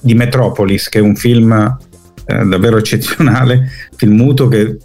di 0.00 0.14
Metropolis, 0.14 0.88
che 0.88 0.98
è 0.98 1.02
un 1.02 1.16
film 1.16 1.78
eh, 2.26 2.44
davvero 2.44 2.76
eccezionale, 2.76 3.68
film 3.96 4.14
muto 4.14 4.48
che 4.48 4.76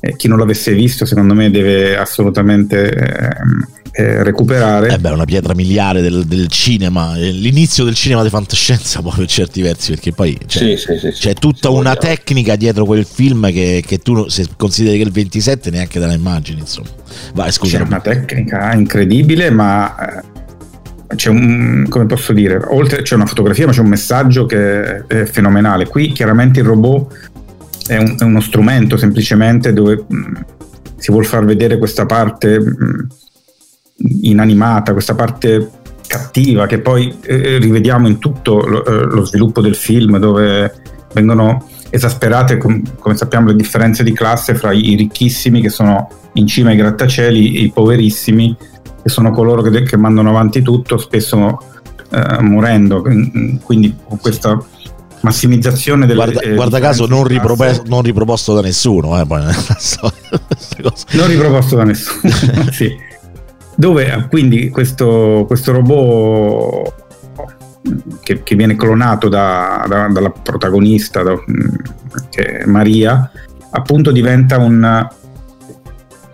eh, 0.00 0.16
chi 0.16 0.28
non 0.28 0.38
l'avesse 0.38 0.72
visto 0.72 1.04
secondo 1.04 1.34
me 1.34 1.50
deve 1.50 1.98
assolutamente 1.98 2.90
ehm, 2.90 3.66
eh, 3.92 4.22
recuperare. 4.22 4.94
Eh 4.94 4.98
beh, 4.98 5.10
una 5.10 5.24
pietra 5.24 5.54
miliare 5.54 6.00
del, 6.00 6.24
del, 6.24 6.48
cinema, 6.48 7.16
eh, 7.16 7.30
l'inizio 7.30 7.84
del 7.84 7.94
cinema 7.94 8.22
di 8.22 8.28
fantascienza 8.28 9.00
poi 9.02 9.12
per 9.16 9.26
certi 9.26 9.62
versi, 9.62 9.90
perché 9.92 10.12
poi 10.12 10.38
c'è, 10.46 10.58
sì, 10.58 10.76
sì, 10.76 10.98
sì, 10.98 11.10
c'è 11.10 11.34
tutta 11.34 11.70
una 11.70 11.96
tecnica 11.96 12.56
dietro 12.56 12.84
quel 12.84 13.04
film 13.04 13.50
che, 13.52 13.82
che, 13.84 13.98
tu 13.98 14.28
se 14.28 14.46
consideri 14.56 14.96
che 14.98 15.02
il 15.02 15.12
27 15.12 15.70
neanche 15.70 15.98
te 15.98 16.06
la 16.06 16.12
immagini, 16.12 16.60
insomma. 16.60 16.88
Vai, 17.34 17.50
scusa. 17.52 17.78
C'è 17.78 17.84
una 17.84 18.00
tecnica 18.00 18.72
incredibile, 18.72 19.50
ma 19.50 20.20
eh, 20.20 20.22
c'è 21.16 21.28
un, 21.28 21.86
come 21.88 22.06
posso 22.06 22.32
dire, 22.32 22.60
oltre 22.68 23.02
c'è 23.02 23.16
una 23.16 23.26
fotografia, 23.26 23.66
ma 23.66 23.72
c'è 23.72 23.80
un 23.80 23.88
messaggio 23.88 24.46
che 24.46 25.06
è 25.06 25.24
fenomenale. 25.24 25.86
Qui 25.86 26.12
chiaramente 26.12 26.60
il 26.60 26.66
robot 26.66 27.30
è, 27.88 27.96
un, 27.96 28.16
è 28.18 28.22
uno 28.22 28.40
strumento 28.40 28.96
semplicemente 28.96 29.72
dove 29.72 30.04
mh, 30.06 30.16
mm, 30.16 30.34
si 30.96 31.10
vuole 31.10 31.26
far 31.26 31.44
vedere 31.44 31.78
questa 31.78 32.06
parte 32.06 32.60
mh, 32.60 32.76
mm, 32.84 33.00
inanimata, 34.22 34.92
questa 34.92 35.14
parte 35.14 35.70
cattiva 36.06 36.66
che 36.66 36.80
poi 36.80 37.16
eh, 37.22 37.58
rivediamo 37.58 38.08
in 38.08 38.18
tutto 38.18 38.66
lo, 38.66 38.84
eh, 38.84 39.04
lo, 39.04 39.24
sviluppo 39.24 39.60
del 39.60 39.76
film 39.76 40.18
dove 40.18 40.74
vengono 41.12 41.68
esasperate 41.88 42.56
com- 42.56 42.82
come 42.98 43.16
sappiamo 43.16 43.46
le 43.46 43.54
differenze 43.54 44.02
di 44.02 44.12
classe 44.12 44.56
fra 44.56 44.72
i 44.72 44.96
ricchissimi 44.96 45.60
che 45.60 45.68
sono 45.68 46.08
in 46.34 46.48
cima 46.48 46.70
ai 46.70 46.76
grattacieli 46.76 47.54
e 47.54 47.60
i 47.60 47.70
poverissimi 47.70 48.56
che 49.02 49.08
sono 49.08 49.30
coloro 49.30 49.62
che, 49.62 49.82
che 49.84 49.96
mandano 49.96 50.30
avanti 50.30 50.62
tutto 50.62 50.98
spesso 50.98 51.60
eh, 52.10 52.42
morendo. 52.42 53.02
Quindi 53.62 53.94
con 54.04 54.18
questa 54.18 54.58
massimizzazione 55.20 56.06
delle 56.06 56.24
guarda, 56.24 56.40
eh, 56.40 56.54
guarda 56.54 56.80
caso 56.80 57.06
non, 57.06 57.24
riproposto, 57.24 57.84
non 57.86 58.02
riproposto 58.02 58.54
da 58.54 58.62
nessuno 58.62 59.20
eh, 59.20 59.26
non 59.28 61.26
riproposto 61.26 61.76
da 61.76 61.84
nessuno 61.84 62.32
sì 62.72 63.08
dove 63.80 64.26
quindi 64.28 64.68
questo, 64.68 65.44
questo 65.46 65.72
robot 65.72 66.92
che, 68.22 68.42
che, 68.42 68.54
viene 68.54 68.76
clonato 68.76 69.30
da, 69.30 69.86
da, 69.88 70.06
dalla 70.08 70.28
protagonista, 70.28 71.22
da, 71.22 71.32
mm, 71.32 71.68
che 72.28 72.58
è 72.58 72.66
Maria, 72.66 73.30
appunto 73.70 74.12
diventa 74.12 74.58
un, 74.58 75.08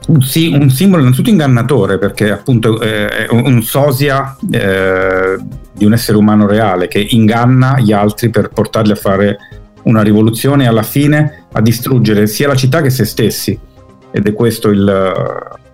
un, 0.09 0.17
un, 0.17 0.71
simbolo 0.71 1.01
innanzitutto 1.01 1.31
ingannatore 1.31 1.99
perché 1.99 2.33
appunto 2.33 2.81
eh, 2.81 3.27
è 3.27 3.29
un 3.31 3.63
sosia 3.63 4.37
eh, 4.51 5.39
di 5.73 5.85
un 5.85 5.93
essere 5.93 6.19
umano 6.19 6.49
reale 6.49 6.89
che 6.89 7.07
inganna 7.11 7.79
gli 7.79 7.93
altri 7.93 8.29
per 8.29 8.49
portarli 8.49 8.91
a 8.91 8.97
fare 8.97 9.37
una 9.85 10.03
rivoluzione 10.03 10.65
e 10.65 10.67
alla 10.67 10.83
fine 10.83 11.45
a 11.53 11.61
distruggere 11.61 12.27
sia 12.27 12.49
la 12.49 12.57
città 12.57 12.83
che 12.83 12.91
se 12.91 13.05
stessi. 13.05 13.57
Ed 14.11 14.27
è 14.27 14.33
questo 14.33 14.71
il, 14.71 15.65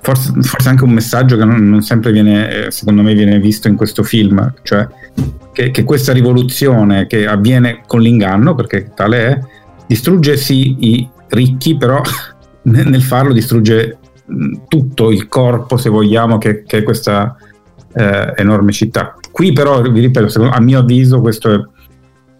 forse, 0.00 0.32
forse 0.42 0.68
anche 0.68 0.84
un 0.84 0.92
messaggio 0.92 1.36
che 1.36 1.44
non, 1.44 1.68
non, 1.68 1.82
sempre 1.82 2.12
viene, 2.12 2.66
eh, 2.66 2.70
secondo 2.70 3.02
me, 3.02 3.14
viene 3.14 3.38
visto 3.38 3.68
in 3.68 3.76
questo 3.76 4.02
film, 4.02 4.52
cioè 4.62 4.86
che, 5.52 5.70
che, 5.70 5.84
questa 5.84 6.12
rivoluzione 6.12 7.06
che 7.06 7.26
avviene 7.26 7.82
con 7.86 8.00
l'inganno, 8.00 8.54
perché 8.54 8.92
tale 8.94 9.26
è, 9.26 9.40
distrugge 9.86 10.36
sì 10.36 10.76
i 10.78 11.08
ricchi, 11.28 11.76
però 11.76 12.00
nel 12.62 13.02
farlo 13.02 13.32
distrugge 13.32 13.98
tutto 14.68 15.10
il 15.10 15.28
corpo, 15.28 15.76
se 15.76 15.88
vogliamo, 15.88 16.38
che, 16.38 16.62
che 16.64 16.78
è 16.78 16.82
questa 16.82 17.36
eh, 17.94 18.32
enorme 18.36 18.72
città. 18.72 19.16
Qui 19.30 19.52
però, 19.52 19.80
vi 19.82 20.00
ripeto, 20.00 20.48
a 20.48 20.60
mio 20.60 20.78
avviso 20.78 21.20
questo 21.20 21.52
è 21.52 21.60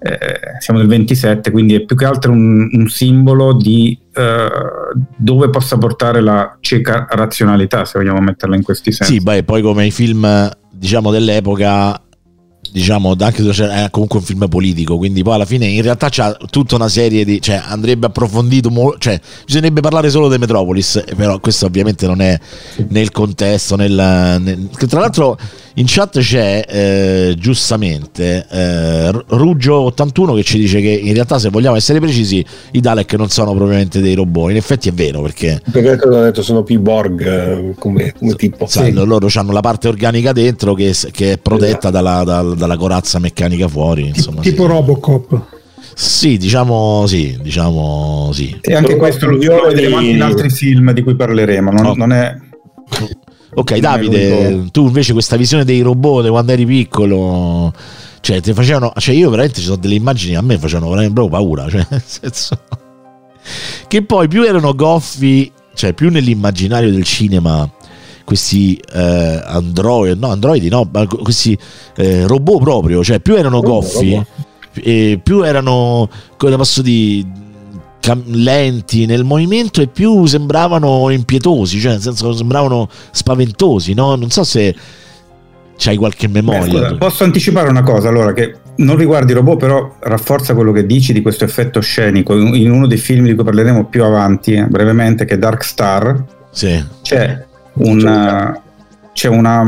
eh, 0.02 0.40
siamo 0.60 0.80
nel 0.80 0.88
27, 0.88 1.50
quindi 1.50 1.74
è 1.74 1.84
più 1.84 1.94
che 1.94 2.06
altro 2.06 2.32
un, 2.32 2.68
un 2.72 2.88
simbolo 2.88 3.54
di 3.54 3.98
eh, 4.14 4.48
dove 5.16 5.50
possa 5.50 5.76
portare 5.76 6.22
la 6.22 6.56
cieca 6.60 7.06
razionalità, 7.10 7.84
se 7.84 7.98
vogliamo 7.98 8.20
metterla 8.20 8.56
in 8.56 8.62
questi 8.62 8.92
sensi. 8.92 9.14
Sì, 9.14 9.20
beh, 9.20 9.44
poi 9.44 9.60
come 9.60 9.86
i 9.86 9.90
film 9.90 10.50
diciamo 10.72 11.10
dell'epoca 11.10 12.00
diciamo 12.72 13.16
anche 13.18 13.42
è 13.42 13.88
comunque 13.90 14.18
un 14.18 14.24
film 14.24 14.46
politico 14.48 14.96
quindi 14.96 15.22
poi 15.22 15.34
alla 15.34 15.44
fine 15.44 15.66
in 15.66 15.82
realtà 15.82 16.08
c'ha 16.08 16.36
tutta 16.48 16.76
una 16.76 16.88
serie 16.88 17.24
di 17.24 17.40
cioè 17.40 17.60
andrebbe 17.64 18.06
approfondito 18.06 18.70
mo- 18.70 18.96
cioè 18.98 19.18
bisognerebbe 19.44 19.80
parlare 19.80 20.08
solo 20.10 20.28
di 20.28 20.38
Metropolis 20.38 21.02
però 21.16 21.40
questo 21.40 21.66
ovviamente 21.66 22.06
non 22.06 22.20
è 22.20 22.38
nel 22.88 23.10
contesto 23.10 23.76
nel, 23.76 23.92
nel 24.40 24.68
tra 24.88 25.00
l'altro 25.00 25.36
in 25.74 25.84
chat 25.86 26.18
c'è 26.18 26.64
eh, 26.68 27.34
giustamente 27.38 28.46
eh, 28.50 29.10
Ruggio81 29.10 30.34
che 30.36 30.42
ci 30.42 30.58
dice 30.58 30.80
che 30.80 30.88
in 30.88 31.12
realtà 31.12 31.38
se 31.38 31.48
vogliamo 31.48 31.76
essere 31.76 32.00
precisi 32.00 32.44
i 32.72 32.80
Dalek 32.80 33.14
non 33.14 33.28
sono 33.28 33.54
propriamente 33.54 34.00
dei 34.00 34.14
robot. 34.14 34.50
In 34.50 34.56
effetti 34.56 34.88
è 34.88 34.92
vero 34.92 35.22
perché... 35.22 35.60
Perché 35.70 35.90
hanno 36.02 36.22
detto 36.22 36.42
sono 36.42 36.62
più 36.62 36.80
Borg 36.80 37.24
eh, 37.24 37.74
come, 37.78 38.12
come, 38.18 38.34
tipo. 38.34 38.66
Sai, 38.66 38.86
sì. 38.86 38.92
Loro 38.92 39.28
hanno 39.34 39.52
la 39.52 39.60
parte 39.60 39.88
organica 39.88 40.32
dentro 40.32 40.74
che, 40.74 40.94
che 41.12 41.32
è 41.32 41.38
protetta 41.38 41.88
esatto. 41.88 41.90
dalla, 41.90 42.24
dalla, 42.24 42.54
dalla, 42.54 42.76
corazza 42.76 43.18
meccanica 43.18 43.68
fuori. 43.68 44.08
Insomma, 44.08 44.40
tipo 44.40 44.62
sì. 44.62 44.68
Robocop. 44.68 45.58
Sì, 45.94 46.36
diciamo 46.36 47.06
sì, 47.06 47.38
diciamo 47.42 48.30
sì. 48.32 48.58
E 48.60 48.74
anche 48.74 48.96
questo 48.96 49.26
lo 49.26 49.36
vedremo 49.36 49.96
anche 49.96 50.10
in 50.10 50.22
altri 50.22 50.48
film 50.50 50.92
di 50.92 51.02
cui 51.02 51.14
parleremo, 51.14 51.70
non, 51.70 51.86
oh. 51.86 51.94
non 51.94 52.12
è 52.12 52.34
Ok, 53.52 53.78
Davide, 53.78 54.68
tu 54.70 54.86
invece 54.86 55.12
questa 55.12 55.36
visione 55.36 55.64
dei 55.64 55.80
robot 55.80 56.28
quando 56.28 56.52
eri 56.52 56.64
piccolo, 56.64 57.72
cioè, 58.20 58.40
ti 58.40 58.52
facevano, 58.52 58.92
cioè 58.96 59.14
io 59.14 59.28
veramente 59.30 59.58
ci 59.58 59.66
sono 59.66 59.76
delle 59.76 59.94
immagini 59.94 60.36
a 60.36 60.42
me 60.42 60.56
facevano 60.58 60.90
veramente 60.90 61.14
proprio 61.14 61.38
paura, 61.38 61.68
cioè, 61.68 61.84
nel 61.90 62.02
senso 62.04 62.58
che 63.88 64.02
poi 64.02 64.28
più 64.28 64.44
erano 64.44 64.74
goffi, 64.74 65.50
cioè 65.74 65.92
più 65.94 66.10
nell'immaginario 66.10 66.90
del 66.92 67.02
cinema 67.04 67.68
questi 68.24 68.80
eh, 68.92 69.42
android, 69.44 70.16
no, 70.16 70.28
androidi, 70.28 70.68
no, 70.68 70.88
questi 71.20 71.58
eh, 71.96 72.28
robot 72.28 72.60
proprio, 72.60 73.02
cioè 73.02 73.18
più 73.18 73.34
erano 73.34 73.60
goffi, 73.60 74.24
più 75.20 75.42
erano, 75.42 76.08
come 76.36 76.56
posso 76.56 76.82
dire 76.82 77.48
lenti 78.24 79.06
nel 79.06 79.24
movimento 79.24 79.80
e 79.80 79.86
più 79.86 80.26
sembravano 80.26 81.10
impietosi, 81.10 81.78
cioè 81.78 81.92
nel 81.92 82.00
senso 82.00 82.32
sembravano 82.32 82.88
spaventosi, 83.10 83.94
no? 83.94 84.14
Non 84.16 84.30
so 84.30 84.42
se 84.42 84.74
c'hai 85.76 85.96
qualche 85.96 86.28
memoria. 86.28 86.60
Beh, 86.60 86.70
scusa, 86.70 86.96
posso 86.96 87.24
anticipare 87.24 87.68
una 87.68 87.82
cosa, 87.82 88.08
allora, 88.08 88.32
che 88.32 88.56
non 88.76 88.96
riguardi 88.96 89.32
i 89.32 89.34
robot, 89.34 89.58
però 89.58 89.96
rafforza 90.00 90.54
quello 90.54 90.72
che 90.72 90.86
dici 90.86 91.12
di 91.12 91.22
questo 91.22 91.44
effetto 91.44 91.80
scenico. 91.80 92.34
In 92.36 92.70
uno 92.70 92.86
dei 92.86 92.98
film 92.98 93.26
di 93.26 93.34
cui 93.34 93.44
parleremo 93.44 93.86
più 93.86 94.04
avanti, 94.04 94.54
eh, 94.54 94.66
brevemente, 94.66 95.24
che 95.24 95.34
è 95.34 95.38
Dark 95.38 95.62
Star, 95.62 96.24
sì. 96.50 96.82
c'è, 97.02 97.44
una, 97.74 98.60
c'è 99.12 99.28
una, 99.28 99.62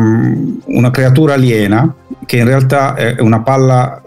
una 0.65 0.91
creatura 0.91 1.35
aliena 1.35 1.95
che 2.25 2.39
in 2.39 2.45
realtà 2.45 2.95
è 2.95 3.21
una 3.21 3.41
palla 3.43 4.03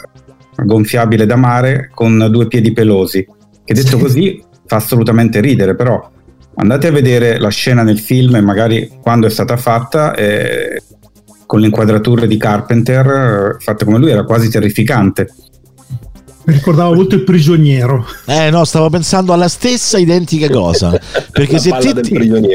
gonfiabile 0.57 1.25
da 1.25 1.35
mare 1.35 1.89
con 1.93 2.27
due 2.31 2.47
piedi 2.47 2.71
pelosi 2.71 3.27
che 3.65 3.73
detto 3.73 3.97
così 3.97 4.41
fa 4.65 4.78
assolutamente 4.78 5.41
ridere, 5.41 5.75
però 5.75 6.10
andate 6.56 6.88
a 6.88 6.91
vedere 6.91 7.39
la 7.39 7.49
scena 7.49 7.84
nel 7.84 7.99
film 7.99 8.36
e 8.36 8.41
magari 8.41 8.89
quando 9.01 9.28
è 9.28 9.30
stata 9.30 9.58
fatta 9.58 10.15
eh, 10.15 10.82
con 11.45 11.60
le 11.60 11.65
inquadrature 11.65 12.28
di 12.28 12.38
Carpenter 12.38 13.08
eh, 13.08 13.56
fatte 13.60 13.86
come 13.86 13.97
lui 13.97 14.12
era 14.12 14.23
quasi 14.23 14.49
terrificante. 14.49 15.28
Mi 16.47 16.54
ricordavo 16.54 16.93
molto 16.93 17.15
il 17.15 17.23
prigioniero. 17.23 18.06
Eh 18.25 18.51
no, 18.51 18.65
stavo 18.65 18.91
pensando 18.91 19.34
alla 19.34 19.47
stessa 19.47 19.97
identica 19.97 20.47
cosa. 20.47 20.95
Perché 21.32 21.58
se 21.58 21.75
ti, 21.80 21.91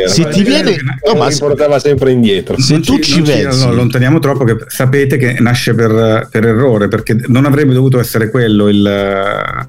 se 0.06 0.28
ti 0.28 0.44
viene... 0.44 0.76
No, 1.04 1.18
ma 1.18 1.28
portava 1.36 1.80
sempre 1.80 2.12
indietro. 2.12 2.56
Se 2.60 2.74
non 2.74 2.82
tu 2.82 3.00
ci, 3.00 3.14
ci 3.14 3.22
pensi... 3.22 3.58
Ci, 3.58 3.64
no, 3.64 3.72
allontaniamo 3.72 4.20
troppo 4.20 4.44
che 4.44 4.58
sapete 4.68 5.16
che 5.16 5.38
nasce 5.40 5.74
per, 5.74 6.28
per 6.30 6.46
errore, 6.46 6.86
perché 6.86 7.16
non 7.26 7.46
avrebbe 7.46 7.74
dovuto 7.74 7.98
essere 7.98 8.30
quello 8.30 8.68
il 8.68 9.68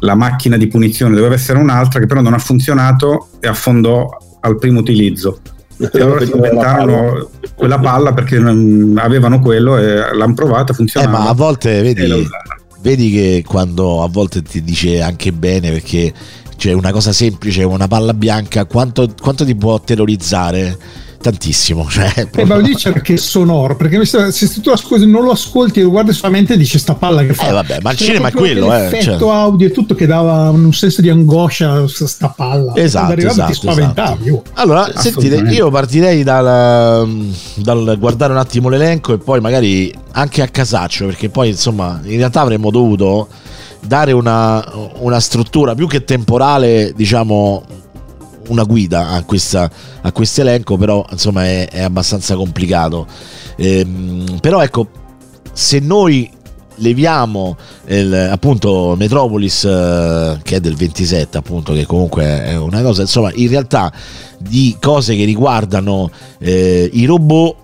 la 0.00 0.14
macchina 0.14 0.56
di 0.56 0.66
punizione 0.66 1.14
doveva 1.14 1.34
essere 1.34 1.58
un'altra 1.58 2.00
che 2.00 2.06
però 2.06 2.20
non 2.20 2.34
ha 2.34 2.38
funzionato 2.38 3.28
e 3.40 3.48
affondò 3.48 4.08
al 4.40 4.58
primo 4.58 4.80
utilizzo. 4.80 5.40
E 5.92 6.00
allora 6.00 6.24
si 6.24 6.32
inventarono 6.34 7.30
quella 7.54 7.78
palla 7.78 8.12
perché 8.12 8.36
avevano 8.36 9.38
quello 9.38 9.76
e 9.76 10.12
l'hanno 10.12 10.34
provata, 10.34 10.72
funzionava. 10.72 11.16
Eh, 11.16 11.20
ma 11.20 11.28
a 11.28 11.34
volte 11.34 11.80
vedi, 11.82 12.28
vedi 12.80 13.10
che 13.12 13.44
quando 13.46 14.02
a 14.02 14.08
volte 14.08 14.42
ti 14.42 14.64
dice 14.64 15.00
anche 15.00 15.32
bene 15.32 15.70
perché 15.70 16.12
c'è 16.56 16.72
una 16.72 16.90
cosa 16.90 17.12
semplice, 17.12 17.62
una 17.62 17.86
palla 17.86 18.12
bianca, 18.12 18.64
quanto, 18.64 19.08
quanto 19.20 19.44
ti 19.44 19.54
può 19.54 19.78
terrorizzare? 19.78 20.76
Tantissimo. 21.20 21.86
Cioè, 21.88 22.28
eh, 22.34 22.44
ma 22.44 22.60
dice 22.60 22.92
perché 22.92 23.14
è 23.14 23.16
sonoro, 23.16 23.76
perché 23.76 24.04
se 24.04 24.60
tu 24.60 24.70
ascolti, 24.70 25.06
non 25.06 25.24
lo 25.24 25.32
ascolti 25.32 25.80
e 25.80 25.82
lo 25.82 25.90
guardi 25.90 26.12
solamente 26.12 26.56
dici 26.56 26.78
sta 26.78 26.94
palla 26.94 27.24
che 27.24 27.34
fa. 27.34 27.48
Eh 27.48 27.52
vabbè, 27.52 27.78
ma 27.82 27.92
il 27.92 27.96
cinema 27.96 28.28
è 28.28 28.32
quello, 28.32 28.72
eh. 28.72 28.82
L'effetto 28.82 29.18
cioè. 29.18 29.34
audio 29.34 29.66
e 29.66 29.70
tutto 29.70 29.94
che 29.94 30.06
dava 30.06 30.50
un 30.50 30.72
senso 30.72 31.02
di 31.02 31.10
angoscia 31.10 31.86
sta 31.88 32.28
palla. 32.28 32.74
Esatto, 32.76 33.14
esatto. 33.14 33.70
Esatto. 33.70 34.42
Allora, 34.54 34.90
sentite, 34.94 35.36
io 35.36 35.70
partirei 35.70 36.22
dal, 36.22 37.28
dal 37.56 37.96
guardare 37.98 38.32
un 38.32 38.38
attimo 38.38 38.68
l'elenco 38.68 39.12
e 39.14 39.18
poi 39.18 39.40
magari 39.40 39.92
anche 40.12 40.42
a 40.42 40.48
casaccio, 40.48 41.06
perché 41.06 41.28
poi 41.28 41.48
insomma 41.50 42.00
in 42.04 42.16
realtà 42.16 42.40
avremmo 42.40 42.70
dovuto 42.70 43.28
dare 43.80 44.12
una, 44.12 44.64
una 44.98 45.20
struttura 45.20 45.74
più 45.74 45.86
che 45.86 46.04
temporale, 46.04 46.92
diciamo 46.96 47.62
una 48.48 48.64
guida 48.64 49.10
a, 49.10 49.22
questa, 49.24 49.70
a 50.02 50.12
questo 50.12 50.42
elenco, 50.42 50.76
però 50.76 51.04
insomma 51.10 51.44
è, 51.44 51.68
è 51.68 51.82
abbastanza 51.82 52.34
complicato. 52.36 53.06
Ehm, 53.56 54.38
però 54.40 54.62
ecco, 54.62 54.88
se 55.52 55.78
noi 55.80 56.30
leviamo 56.78 57.56
il, 57.86 58.14
appunto 58.14 58.94
Metropolis 58.96 59.64
eh, 59.64 60.38
che 60.42 60.56
è 60.56 60.60
del 60.60 60.76
27 60.76 61.38
appunto 61.38 61.72
che 61.72 61.86
comunque 61.86 62.44
è 62.44 62.56
una 62.56 62.82
cosa 62.82 63.02
insomma 63.02 63.30
in 63.34 63.48
realtà 63.48 63.92
di 64.38 64.76
cose 64.80 65.16
che 65.16 65.24
riguardano 65.24 66.10
eh, 66.38 66.88
i 66.92 67.04
robot 67.04 67.56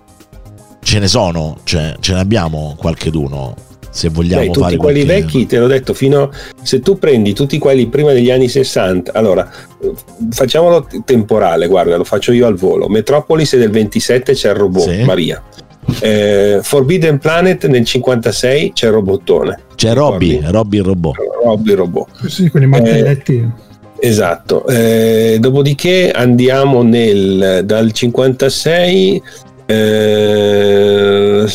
ce 0.81 0.99
ne 0.99 1.07
sono 1.07 1.57
cioè 1.63 1.95
ce 1.99 2.13
ne 2.13 2.19
abbiamo 2.19 2.75
qualche 2.77 3.09
d'uno 3.09 3.55
se 3.95 4.09
vogliamo 4.09 4.41
Beh, 4.41 4.47
tutti 4.47 4.59
fare 4.59 4.75
quelli 4.75 5.05
qualche... 5.05 5.21
vecchi 5.21 5.45
te 5.45 5.57
l'ho 5.57 5.67
detto 5.67 5.93
fino 5.93 6.29
se 6.61 6.81
tu 6.81 6.99
prendi 6.99 7.33
tutti 7.33 7.57
quelli 7.57 7.87
prima 7.87 8.11
degli 8.11 8.29
anni 8.29 8.49
60 8.49 9.13
allora 9.13 9.49
facciamolo 10.31 10.85
temporale 11.05 11.67
guarda 11.67 11.95
lo 11.95 12.03
faccio 12.03 12.33
io 12.33 12.45
al 12.45 12.55
volo. 12.55 12.89
Metropolis 12.89 13.53
è 13.53 13.57
del 13.57 13.69
27 13.69 14.33
c'è 14.33 14.49
il 14.49 14.55
robot 14.55 14.89
sì. 14.89 15.03
Maria. 15.03 15.41
Eh, 16.01 16.59
Forbidden 16.61 17.19
Planet 17.19 17.67
nel 17.67 17.85
56 17.85 18.73
c'è 18.73 18.87
il 18.87 18.91
robottone. 18.91 19.59
C'è 19.75 19.93
Robby 19.93 20.41
Robby. 20.43 20.77
Il 20.77 20.83
robot. 20.83 21.15
Robby 21.43 21.71
il 21.71 21.77
robot. 21.77 22.25
Sì 22.27 22.49
con 22.49 22.63
i 22.63 22.67
martelletti 22.67 23.37
eh, 23.37 24.07
Esatto, 24.07 24.67
eh, 24.67 25.37
dopodiché 25.39 26.11
andiamo 26.11 26.83
nel, 26.83 27.61
dal 27.63 27.93
56 27.93 29.21
eh, 29.67 31.45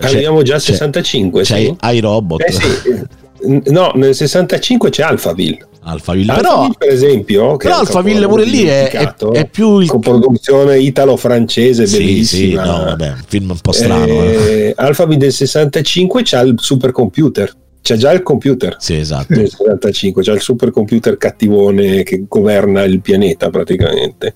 Arriviamo 0.00 0.42
già 0.42 0.54
al 0.54 0.60
65. 0.60 1.42
C'è 1.42 1.56
sì? 1.56 1.76
iRobot. 1.80 2.40
Eh 2.40 2.52
sì. 2.52 3.68
No, 3.70 3.92
nel 3.94 4.14
65 4.14 4.90
c'è 4.90 5.02
Alphaville. 5.02 5.66
Alphaville, 5.82 6.34
però, 6.34 6.68
per 6.76 6.90
esempio, 6.90 7.56
però 7.56 7.78
Alphaville 7.78 8.26
pure 8.26 8.44
lì 8.44 8.64
è, 8.64 8.90
è, 8.90 9.14
è, 9.14 9.48
più 9.48 9.78
il... 9.78 9.88
con 9.88 10.00
produzione 10.00 10.78
italo-francese 10.78 11.86
sì, 11.86 11.96
bellissima. 11.96 12.62
Sì, 12.62 12.68
no, 12.68 12.84
vabbè, 12.84 13.08
un 13.08 13.22
film 13.26 13.50
un 13.50 13.58
po' 13.58 13.72
strano. 13.72 14.04
Eh, 14.04 14.34
eh. 14.34 14.72
Alphaville 14.76 15.18
del 15.18 15.32
65 15.32 16.20
c'ha 16.22 16.40
il 16.40 16.54
supercomputer. 16.58 17.56
C'è 17.80 17.96
già 17.96 18.12
il 18.12 18.22
computer. 18.22 18.76
Sì, 18.78 18.96
esatto. 18.96 19.32
Del 19.32 19.48
65 19.48 20.22
c'è 20.22 20.32
il 20.32 20.40
supercomputer 20.42 21.16
cattivone 21.16 22.02
che 22.02 22.24
governa 22.28 22.82
il 22.84 23.00
pianeta 23.00 23.48
praticamente 23.48 24.34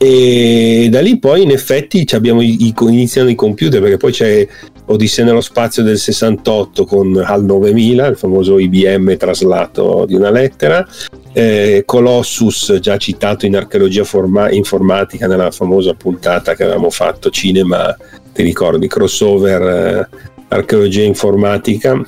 e 0.00 0.86
da 0.92 1.00
lì 1.00 1.18
poi 1.18 1.42
in 1.42 1.50
effetti 1.50 2.06
abbiamo 2.12 2.40
i, 2.40 2.66
i, 2.66 2.74
iniziano 2.82 3.28
i 3.28 3.34
computer 3.34 3.80
perché 3.80 3.96
poi 3.96 4.12
c'è 4.12 4.46
Odissea 4.90 5.24
nello 5.24 5.42
spazio 5.42 5.82
del 5.82 5.98
68 5.98 6.84
con 6.84 7.16
HAL 7.16 7.44
9000 7.44 8.06
il 8.06 8.16
famoso 8.16 8.58
IBM 8.58 9.16
traslato 9.16 10.04
di 10.06 10.14
una 10.14 10.30
lettera. 10.30 10.86
Eh, 11.32 11.82
Colossus 11.84 12.78
già 12.80 12.96
citato 12.96 13.44
in 13.44 13.56
archeologia 13.56 14.04
forma- 14.04 14.50
informatica 14.50 15.26
nella 15.26 15.50
famosa 15.50 15.92
puntata 15.92 16.54
che 16.54 16.64
avevamo 16.64 16.90
fatto 16.90 17.28
cinema 17.30 17.94
ti 18.32 18.42
ricordi 18.42 18.88
crossover 18.88 19.62
eh, 19.62 20.08
archeologia 20.48 21.02
informatica 21.02 22.00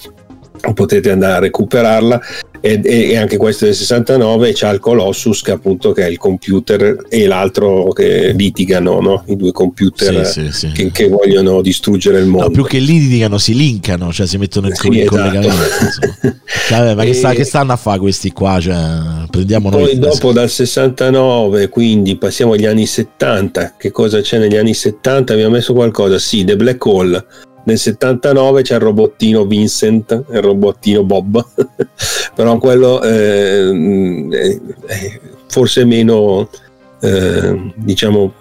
potete 0.74 1.10
andare 1.10 1.32
a 1.34 1.38
recuperarla 1.38 2.20
e, 2.60 2.80
e, 2.84 3.16
anche 3.16 3.38
questo 3.38 3.64
del 3.64 3.74
69 3.74 4.52
c'ha 4.54 4.68
il 4.68 4.80
Colossus 4.80 5.40
che 5.40 5.50
appunto 5.50 5.92
che 5.92 6.04
è 6.04 6.08
il 6.08 6.18
computer 6.18 7.06
e 7.08 7.26
l'altro 7.26 7.88
che 7.92 8.32
litigano 8.32 9.00
no? 9.00 9.24
i 9.28 9.36
due 9.36 9.50
computer 9.50 10.26
sì, 10.26 10.50
sì, 10.50 10.52
sì. 10.52 10.72
Che, 10.72 10.90
che, 10.90 11.08
vogliono 11.08 11.62
distruggere 11.62 12.18
il 12.18 12.26
mondo. 12.26 12.48
no, 12.48 12.50
più 12.50 12.64
che 12.64 12.78
litigano 12.78 13.38
si 13.38 13.54
linkano 13.54 14.12
cioè 14.12 14.26
si 14.26 14.36
mettono 14.36 14.66
in, 14.68 14.74
sì, 14.74 14.88
esatto. 14.88 15.16
collegamento 15.16 15.62
cioè, 16.68 16.94
ma 16.94 17.02
e... 17.02 17.06
che, 17.06 17.14
sta, 17.14 17.32
che, 17.32 17.44
stanno 17.44 17.72
a 17.72 17.76
fare 17.76 17.98
questi 17.98 18.30
qua? 18.30 18.60
Cioè, 18.60 18.76
prendiamo 19.30 19.70
poi 19.70 19.82
noi. 19.82 19.98
dopo 19.98 20.32
dal 20.32 20.50
69 20.50 21.70
quindi 21.70 22.16
passiamo 22.16 22.52
agli 22.52 22.66
anni 22.66 22.84
70 22.84 23.76
che 23.78 23.90
cosa 23.90 24.20
c'è 24.20 24.38
negli 24.38 24.56
anni 24.56 24.74
70 24.74 25.32
abbiamo 25.32 25.54
messo 25.54 25.72
qualcosa? 25.72 26.18
Sì 26.18 26.44
The 26.44 26.56
Black 26.56 26.84
Hole 26.84 27.24
nel 27.70 27.78
79 27.78 28.62
c'è 28.62 28.74
il 28.74 28.80
robottino 28.80 29.44
Vincent, 29.44 30.24
il 30.30 30.40
robottino 30.42 31.04
Bob, 31.04 31.44
però 32.34 32.58
quello 32.58 33.00
eh, 33.02 34.28
è 34.28 35.20
forse 35.46 35.84
meno, 35.84 36.48
eh, 37.00 37.72
diciamo, 37.76 38.34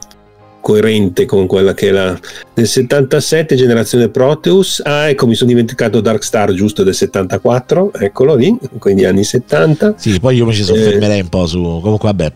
coerente 0.62 1.26
con 1.26 1.46
quella 1.46 1.74
che 1.74 1.90
è 1.90 1.92
la 1.92 2.20
nel 2.56 2.68
77 2.68 3.56
generazione 3.56 4.10
Proteus. 4.10 4.82
Ah 4.84 5.10
ecco 5.10 5.26
mi 5.26 5.36
sono 5.36 5.50
dimenticato 5.50 6.02
Dark 6.02 6.24
Star 6.24 6.52
giusto 6.52 6.84
del 6.84 6.94
74 6.94 7.94
eccolo 7.94 8.36
lì 8.36 8.58
quindi 8.78 9.06
anni 9.06 9.24
70 9.24 9.94
sì 9.98 10.20
poi 10.20 10.36
io 10.36 10.46
mi 10.46 10.54
ci 10.54 10.64
soffermerei 10.64 11.20
eh, 11.20 11.22
un 11.22 11.30
po' 11.30 11.48
su 11.48 11.62
comunque 11.62 12.10
vabbè 12.10 12.34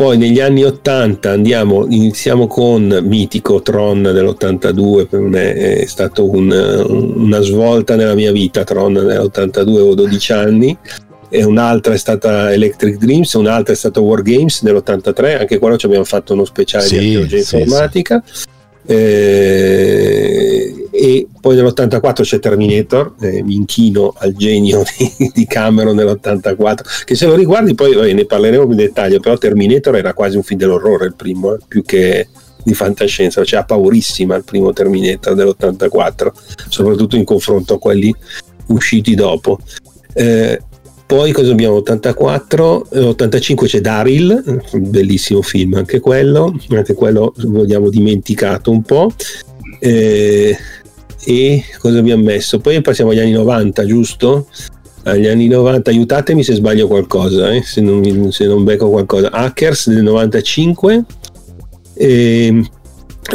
poi 0.00 0.16
negli 0.16 0.40
anni 0.40 0.64
80 0.64 1.30
andiamo, 1.30 1.84
iniziamo 1.86 2.46
con 2.46 3.00
Mitico 3.02 3.60
Tron 3.60 4.00
dell'82, 4.00 5.06
per 5.06 5.20
me 5.20 5.52
è 5.52 5.84
stata 5.84 6.22
un, 6.22 6.50
una 7.16 7.40
svolta 7.40 7.96
nella 7.96 8.14
mia 8.14 8.32
vita, 8.32 8.64
Tron 8.64 8.94
nell'82 8.94 9.58
avevo 9.58 9.94
12 9.94 10.32
anni, 10.32 10.78
e 11.28 11.44
un'altra 11.44 11.92
è 11.92 11.98
stata 11.98 12.50
Electric 12.50 12.96
Dreams, 12.96 13.34
un'altra 13.34 13.74
è 13.74 13.76
stata 13.76 14.00
War 14.00 14.22
Games 14.22 14.62
nell'83, 14.62 15.40
anche 15.40 15.58
quello 15.58 15.76
ci 15.76 15.84
abbiamo 15.84 16.04
fatto 16.04 16.32
uno 16.32 16.46
speciale 16.46 16.86
sì, 16.86 16.98
di 16.98 17.04
archeologia 17.04 17.42
sì, 17.42 17.56
informatica. 17.58 18.22
Sì. 18.24 18.44
Eh, 18.90 20.88
e 20.90 21.28
poi 21.40 21.54
nell'84 21.54 22.22
c'è 22.22 22.40
Terminator, 22.40 23.14
eh, 23.20 23.40
mi 23.44 23.54
inchino 23.54 24.12
al 24.18 24.34
genio 24.34 24.82
di, 24.98 25.30
di, 25.32 25.46
Cameron 25.46 25.94
nell'84, 25.94 27.04
che 27.04 27.14
se 27.14 27.26
lo 27.26 27.36
riguardi 27.36 27.76
poi 27.76 27.94
vabbè, 27.94 28.12
ne 28.12 28.24
parleremo 28.24 28.64
in 28.64 28.76
dettaglio, 28.76 29.20
però 29.20 29.38
Terminator 29.38 29.96
era 29.96 30.12
quasi 30.12 30.36
un 30.36 30.42
film 30.42 30.58
dell'orrore 30.58 31.06
il 31.06 31.14
primo, 31.14 31.54
eh, 31.54 31.58
più 31.68 31.84
che 31.84 32.26
di 32.64 32.74
fantascienza, 32.74 33.44
cioè 33.44 33.64
paurissima 33.64 34.34
il 34.34 34.42
primo 34.42 34.72
Terminator 34.72 35.34
dell'84, 35.34 36.30
soprattutto 36.68 37.14
in 37.14 37.24
confronto 37.24 37.74
a 37.74 37.78
quelli 37.78 38.12
usciti 38.66 39.14
dopo. 39.14 39.60
Eh, 40.12 40.60
poi 41.10 41.32
cosa 41.32 41.50
abbiamo? 41.50 41.74
84, 41.74 42.86
85 42.92 43.66
c'è 43.66 43.80
Daryl, 43.80 44.62
bellissimo 44.74 45.42
film 45.42 45.74
anche 45.74 45.98
quello, 45.98 46.56
anche 46.68 46.94
quello 46.94 47.34
vogliamo 47.36 47.90
dimenticato 47.90 48.70
un 48.70 48.82
po'. 48.82 49.12
Eh, 49.80 50.56
e 51.24 51.64
cosa 51.80 51.98
abbiamo 51.98 52.22
messo? 52.22 52.60
Poi 52.60 52.80
passiamo 52.80 53.10
agli 53.10 53.18
anni 53.18 53.32
90, 53.32 53.84
giusto? 53.86 54.46
Agli 55.02 55.26
anni 55.26 55.48
90, 55.48 55.90
aiutatemi 55.90 56.44
se 56.44 56.54
sbaglio 56.54 56.86
qualcosa, 56.86 57.52
eh? 57.52 57.62
se, 57.62 57.80
non, 57.80 58.30
se 58.30 58.46
non 58.46 58.62
becco 58.62 58.88
qualcosa. 58.88 59.32
Hackers 59.32 59.88
del 59.88 60.04
95. 60.04 61.04
E 61.94 62.62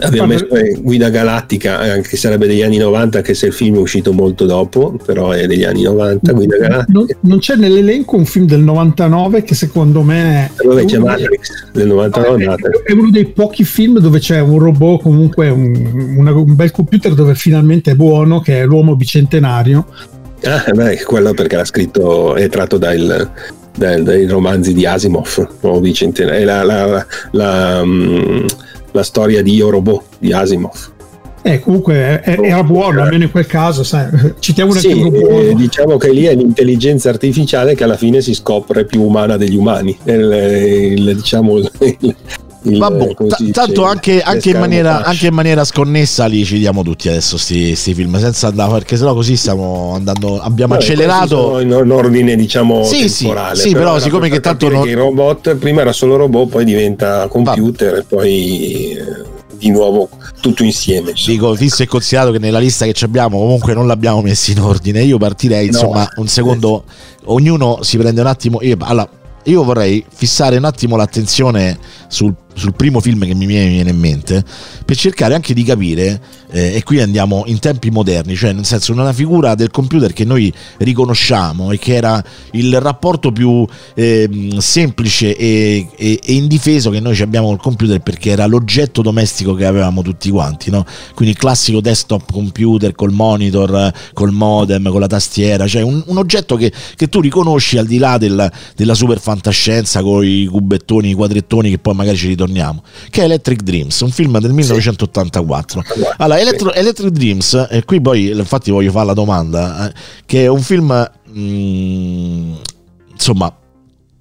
Abbiamo 0.01 0.27
messo 0.27 0.47
Guida 0.79 1.09
Galattica, 1.09 1.95
eh, 1.95 2.01
che 2.01 2.17
sarebbe 2.17 2.47
degli 2.47 2.63
anni 2.63 2.77
90, 2.77 3.19
anche 3.19 3.33
se 3.33 3.47
il 3.47 3.53
film 3.53 3.75
è 3.75 3.79
uscito 3.79 4.11
molto 4.11 4.45
dopo, 4.45 4.97
però 5.05 5.31
è 5.31 5.45
degli 5.45 5.63
anni 5.63 5.83
90. 5.83 6.33
Guida 6.33 6.57
Galattica. 6.57 6.91
Non, 6.91 7.05
non 7.21 7.39
c'è 7.39 7.55
nell'elenco 7.55 8.15
un 8.17 8.25
film 8.25 8.45
del 8.45 8.61
99 8.61 9.43
che 9.43 9.55
secondo 9.55 10.01
me. 10.01 10.51
Dove 10.61 10.85
c'è 10.85 10.97
Matrix 10.97 11.71
del 11.71 11.87
99. 11.87 12.43
È, 12.45 12.89
è, 12.89 12.91
uno 12.93 13.09
dei 13.09 13.27
pochi 13.27 13.63
film 13.63 13.99
dove 13.99 14.19
c'è 14.19 14.39
un 14.39 14.59
robot, 14.59 15.03
comunque 15.03 15.49
un, 15.49 16.15
una, 16.17 16.33
un 16.33 16.55
bel 16.55 16.71
computer 16.71 17.13
dove 17.13 17.35
finalmente 17.35 17.91
è 17.91 17.95
buono, 17.95 18.41
che 18.41 18.61
è 18.61 18.65
l'uomo 18.65 18.95
bicentenario. 18.95 19.85
Ah, 20.43 20.63
beh, 20.73 21.03
quello 21.03 21.33
perché 21.33 21.55
l'ha 21.55 21.65
scritto, 21.65 22.35
è 22.35 22.49
tratto 22.49 22.77
dal, 22.77 23.29
dai, 23.77 24.03
dai 24.03 24.25
romanzi 24.27 24.73
di 24.73 24.85
Asimov, 24.85 25.47
l'uomo 25.61 25.79
bicentenario. 25.79 26.45
La, 26.45 26.63
la, 26.63 26.85
la, 26.85 27.05
la 27.31 27.81
um, 27.81 28.45
la 28.95 29.03
storia 29.03 29.43
di 29.43 29.53
Io 29.53 29.69
Robot 29.69 30.03
di 30.19 30.31
Asimov. 30.31 30.93
Eh, 31.41 31.59
comunque 31.59 32.23
era 32.23 32.63
buono, 32.63 33.03
almeno 33.03 33.25
in 33.25 33.31
quel 33.31 33.45
caso, 33.45 33.83
sai, 33.83 34.09
citiamo 34.39 34.71
un 34.71 34.77
sì, 34.79 34.99
eh, 34.99 35.53
diciamo 35.53 35.97
che 35.97 36.11
lì 36.11 36.23
è 36.23 36.33
l'intelligenza 36.33 37.09
artificiale 37.09 37.75
che 37.75 37.83
alla 37.83 37.97
fine 37.97 38.19
si 38.21 38.33
scopre 38.33 38.85
più 38.85 39.03
umana 39.03 39.37
degli 39.37 39.55
umani. 39.55 39.95
Il, 40.05 40.95
il, 40.97 41.15
diciamo, 41.15 41.57
il, 41.79 42.15
il, 42.65 42.77
Vabbè, 42.77 43.13
t- 43.13 43.51
tanto 43.51 43.83
anche, 43.83 44.21
anche, 44.21 44.51
in 44.51 44.59
maniera, 44.59 45.03
anche, 45.03 45.27
in 45.27 45.33
maniera, 45.33 45.63
sconnessa 45.63 46.25
li 46.25 46.43
ci 46.43 46.57
diamo 46.57 46.83
tutti 46.83 47.07
adesso 47.07 47.37
sti, 47.37 47.75
sti 47.75 47.93
film 47.93 48.17
senza 48.19 48.47
andare 48.47 48.71
perché 48.71 48.97
sennò 48.97 49.13
così 49.13 49.35
stiamo 49.35 49.93
andando 49.93 50.39
abbiamo 50.39 50.73
Vabbè, 50.73 50.83
accelerato 50.83 51.59
in, 51.59 51.69
in, 51.69 51.91
ordine 51.91 52.35
diciamo 52.35 52.83
sì, 52.83 53.07
temporale 53.07 53.55
sì, 53.55 53.61
sì 53.61 53.73
però, 53.73 53.85
però 53.85 53.99
siccome 53.99 54.29
che 54.29 54.39
tanto 54.39 54.69
non... 54.69 54.87
i 54.87 54.93
robot 54.93 55.55
prima 55.55 55.81
era 55.81 55.91
solo 55.91 56.15
robot 56.15 56.49
poi 56.49 56.65
diventa 56.65 57.27
computer 57.27 57.91
Va. 57.91 57.97
e 57.99 58.03
poi 58.03 58.91
eh, 58.91 59.33
di 59.57 59.71
nuovo 59.71 60.09
tutto 60.41 60.63
insieme. 60.63 61.13
Dico, 61.25 61.53
visto 61.53 61.83
e 61.83 61.87
considerato 61.87 62.31
che 62.31 62.39
nella 62.39 62.59
lista 62.59 62.85
che 62.85 63.05
abbiamo 63.05 63.39
comunque 63.39 63.73
non 63.73 63.87
l'abbiamo 63.87 64.21
messo 64.21 64.51
in 64.51 64.59
ordine, 64.59 65.01
io 65.01 65.17
partirei 65.17 65.67
insomma 65.67 66.01
no. 66.01 66.21
un 66.21 66.27
secondo, 66.27 66.83
ognuno 67.25 67.79
si 67.81 67.97
prende 67.97 68.21
un 68.21 68.27
attimo, 68.27 68.59
io, 68.61 68.77
allora, 68.81 69.09
io 69.45 69.63
vorrei 69.63 70.03
fissare 70.07 70.57
un 70.57 70.65
attimo 70.65 70.95
l'attenzione 70.95 71.77
sul 72.07 72.33
sul 72.55 72.73
primo 72.73 72.99
film 72.99 73.25
che 73.25 73.35
mi 73.35 73.45
viene 73.45 73.89
in 73.89 73.99
mente, 73.99 74.43
per 74.83 74.95
cercare 74.95 75.35
anche 75.35 75.53
di 75.53 75.63
capire, 75.63 76.19
eh, 76.51 76.75
e 76.75 76.83
qui 76.83 77.01
andiamo 77.01 77.43
in 77.47 77.59
tempi 77.59 77.91
moderni, 77.91 78.35
cioè 78.35 78.53
nel 78.53 78.65
senso 78.65 78.93
una 78.93 79.11
figura 79.11 79.55
del 79.55 79.71
computer 79.71 80.13
che 80.13 80.23
noi 80.23 80.51
riconosciamo 80.77 81.71
e 81.71 81.77
che 81.77 81.95
era 81.95 82.23
il 82.51 82.79
rapporto 82.79 83.31
più 83.31 83.67
eh, 83.93 84.55
semplice 84.59 85.35
e, 85.35 85.87
e, 85.97 86.19
e, 86.23 86.33
indifeso 86.33 86.89
che 86.91 87.01
noi 87.01 87.19
abbiamo 87.19 87.47
col 87.47 87.59
computer 87.59 87.99
perché 87.99 88.29
era 88.29 88.45
l'oggetto 88.45 89.01
domestico 89.01 89.53
che 89.53 89.65
avevamo 89.65 90.01
tutti 90.01 90.29
quanti, 90.29 90.69
no? 90.69 90.85
quindi 91.13 91.33
il 91.33 91.39
classico 91.39 91.81
desktop 91.81 92.31
computer 92.31 92.93
col 92.93 93.11
monitor, 93.11 93.91
col 94.13 94.31
modem, 94.31 94.89
con 94.89 95.01
la 95.01 95.07
tastiera, 95.07 95.67
cioè 95.67 95.81
un, 95.81 96.01
un 96.05 96.17
oggetto 96.17 96.55
che, 96.55 96.71
che, 96.95 97.09
tu 97.09 97.19
riconosci 97.19 97.77
al 97.77 97.85
di 97.85 97.97
là 97.97 98.17
del, 98.17 98.49
della 98.75 98.93
super 98.93 99.19
fantascienza 99.19 100.01
con 100.01 100.23
i 100.23 100.45
cubettoni, 100.45 101.09
i 101.09 101.13
quadrettoni 101.13 101.69
che 101.69 101.79
poi 101.79 101.93
magari 101.95 102.15
ci 102.15 102.27
ritornano 102.27 102.44
ritorniamo, 102.45 102.83
che 103.09 103.21
è 103.21 103.23
Electric 103.25 103.61
Dreams, 103.61 103.99
un 104.01 104.11
film 104.11 104.39
del 104.39 104.51
1984. 104.51 105.83
Sì. 105.85 106.01
Allora, 106.17 106.39
Electro, 106.39 106.73
Electric 106.73 107.09
Dreams, 107.09 107.67
e 107.69 107.83
qui 107.83 107.99
poi 107.99 108.29
infatti 108.29 108.71
voglio 108.71 108.91
fare 108.91 109.07
la 109.07 109.13
domanda, 109.13 109.89
eh, 109.89 109.93
che 110.25 110.43
è 110.43 110.47
un 110.47 110.61
film, 110.61 111.11
mh, 111.25 111.39
mm, 111.39 112.53
insomma, 113.11 113.53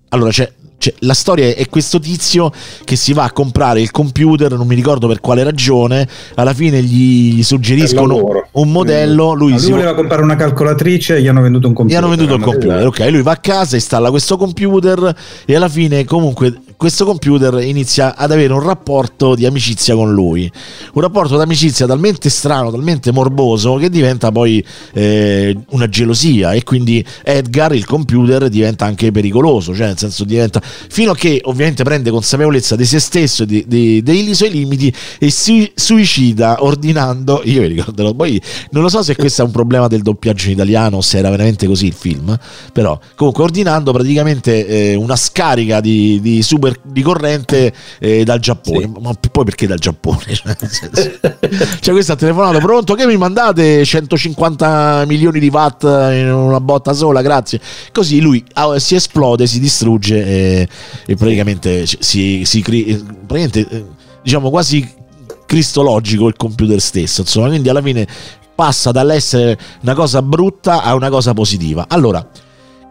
allora 0.08 0.30
c'è 0.30 0.52
cioè, 0.84 0.92
la 0.98 1.14
storia 1.14 1.54
è 1.54 1.66
questo 1.70 1.98
tizio 1.98 2.52
che 2.84 2.94
si 2.94 3.14
va 3.14 3.24
a 3.24 3.32
comprare 3.32 3.80
il 3.80 3.90
computer, 3.90 4.52
non 4.52 4.66
mi 4.66 4.74
ricordo 4.74 5.06
per 5.06 5.18
quale 5.20 5.42
ragione, 5.42 6.06
alla 6.34 6.52
fine 6.52 6.82
gli 6.82 7.42
suggeriscono 7.42 8.20
un 8.52 8.70
modello. 8.70 9.32
Lui, 9.32 9.52
lui 9.52 9.70
voleva 9.70 9.92
va... 9.92 9.96
comprare 9.96 10.20
una 10.20 10.37
calcolatrice 10.37 11.16
e 11.16 11.22
gli 11.22 11.28
hanno 11.28 11.40
venduto 11.40 11.68
un 11.68 11.72
computer. 11.72 12.02
Gli 12.02 12.04
hanno 12.04 12.14
venduto 12.14 12.34
il 12.37 12.42
computer, 12.42 12.87
ok. 12.87 12.98
Lui 13.08 13.22
va 13.22 13.32
a 13.32 13.37
casa, 13.38 13.76
installa 13.76 14.10
questo 14.10 14.37
computer 14.37 15.16
e 15.46 15.56
alla 15.56 15.70
fine 15.70 16.04
comunque 16.04 16.52
questo 16.84 17.06
computer 17.06 17.62
inizia 17.62 18.14
ad 18.14 18.30
avere 18.30 18.52
un 18.52 18.60
rapporto 18.60 19.34
di 19.34 19.46
amicizia 19.46 19.94
con 19.94 20.12
lui. 20.12 20.52
Un 20.92 21.00
rapporto 21.00 21.38
d'amicizia 21.38 21.86
talmente 21.86 22.28
strano, 22.28 22.70
talmente 22.70 23.10
morboso 23.10 23.76
che 23.76 23.88
diventa 23.88 24.30
poi 24.30 24.62
eh, 24.92 25.56
una 25.70 25.88
gelosia 25.88 26.52
e 26.52 26.62
quindi 26.62 27.02
Edgar, 27.22 27.74
il 27.74 27.86
computer, 27.86 28.50
diventa 28.50 28.84
anche 28.84 29.10
pericoloso, 29.12 29.74
cioè 29.74 29.86
nel 29.86 29.96
senso 29.96 30.24
diventa 30.24 30.60
fino 30.62 31.12
a 31.12 31.16
che 31.16 31.40
ovviamente 31.44 31.84
prende 31.84 32.10
consapevolezza 32.10 32.76
di 32.76 32.84
se 32.84 32.98
stesso 32.98 33.44
e 33.48 33.64
dei 34.02 34.34
suoi 34.34 34.50
limiti 34.50 34.94
e 35.18 35.30
si 35.30 35.72
suicida 35.74 36.62
ordinando, 36.62 37.40
io 37.44 37.62
mi 37.62 37.68
ricordo, 37.68 38.14
poi 38.14 38.38
non 38.72 38.82
lo 38.82 38.90
so 38.90 39.02
se 39.02 39.16
questo 39.16 39.40
è 39.40 39.46
un 39.46 39.52
problema 39.52 39.88
del 39.88 40.02
doppiaggio 40.02 40.48
in 40.48 40.52
italiano 40.52 40.98
o 40.98 41.00
se 41.00 41.16
era 41.16 41.30
veramente 41.30 41.66
così 41.66 41.86
il 41.86 41.94
film, 41.94 42.38
però 42.74 43.00
comunque 43.14 43.42
ordinando 43.42 43.90
praticamente 43.90 44.66
eh, 44.66 44.94
una 44.96 45.16
scarica 45.16 45.80
di, 45.80 46.20
di 46.20 46.42
super 46.42 46.72
di 46.82 47.02
corrente 47.02 47.72
eh, 47.98 48.24
dal 48.24 48.40
Giappone. 48.40 48.80
Sì. 48.80 48.92
Ma 49.00 49.12
poi 49.30 49.44
perché 49.44 49.66
dal 49.66 49.78
Giappone? 49.78 50.22
cioè, 51.80 51.94
questo 51.94 52.12
ha 52.12 52.16
telefonato, 52.16 52.58
pronto? 52.58 52.94
Che 52.94 53.06
mi 53.06 53.16
mandate 53.16 53.84
150 53.84 55.04
milioni 55.06 55.40
di 55.40 55.48
watt 55.48 55.82
in 55.84 56.32
una 56.32 56.60
botta 56.60 56.92
sola? 56.92 57.22
Grazie. 57.22 57.60
Così 57.92 58.20
lui 58.20 58.44
ah, 58.54 58.78
si 58.78 58.94
esplode, 58.94 59.46
si 59.46 59.60
distrugge 59.60 60.24
e, 60.24 60.68
e 61.06 61.16
praticamente 61.16 61.87
si, 61.87 62.42
si 62.44 62.62
praticamente, 62.62 63.66
eh, 63.68 63.84
diciamo 64.22 64.50
quasi 64.50 65.02
cristologico 65.46 66.26
il 66.28 66.37
computer 66.37 66.80
stesso. 66.80 67.22
Insomma, 67.22 67.48
quindi 67.48 67.68
alla 67.68 67.82
fine 67.82 68.06
passa 68.54 68.92
dall'essere 68.92 69.58
una 69.82 69.94
cosa 69.94 70.22
brutta 70.22 70.82
a 70.82 70.94
una 70.94 71.10
cosa 71.10 71.34
positiva. 71.34 71.87
Allora, 71.88 72.26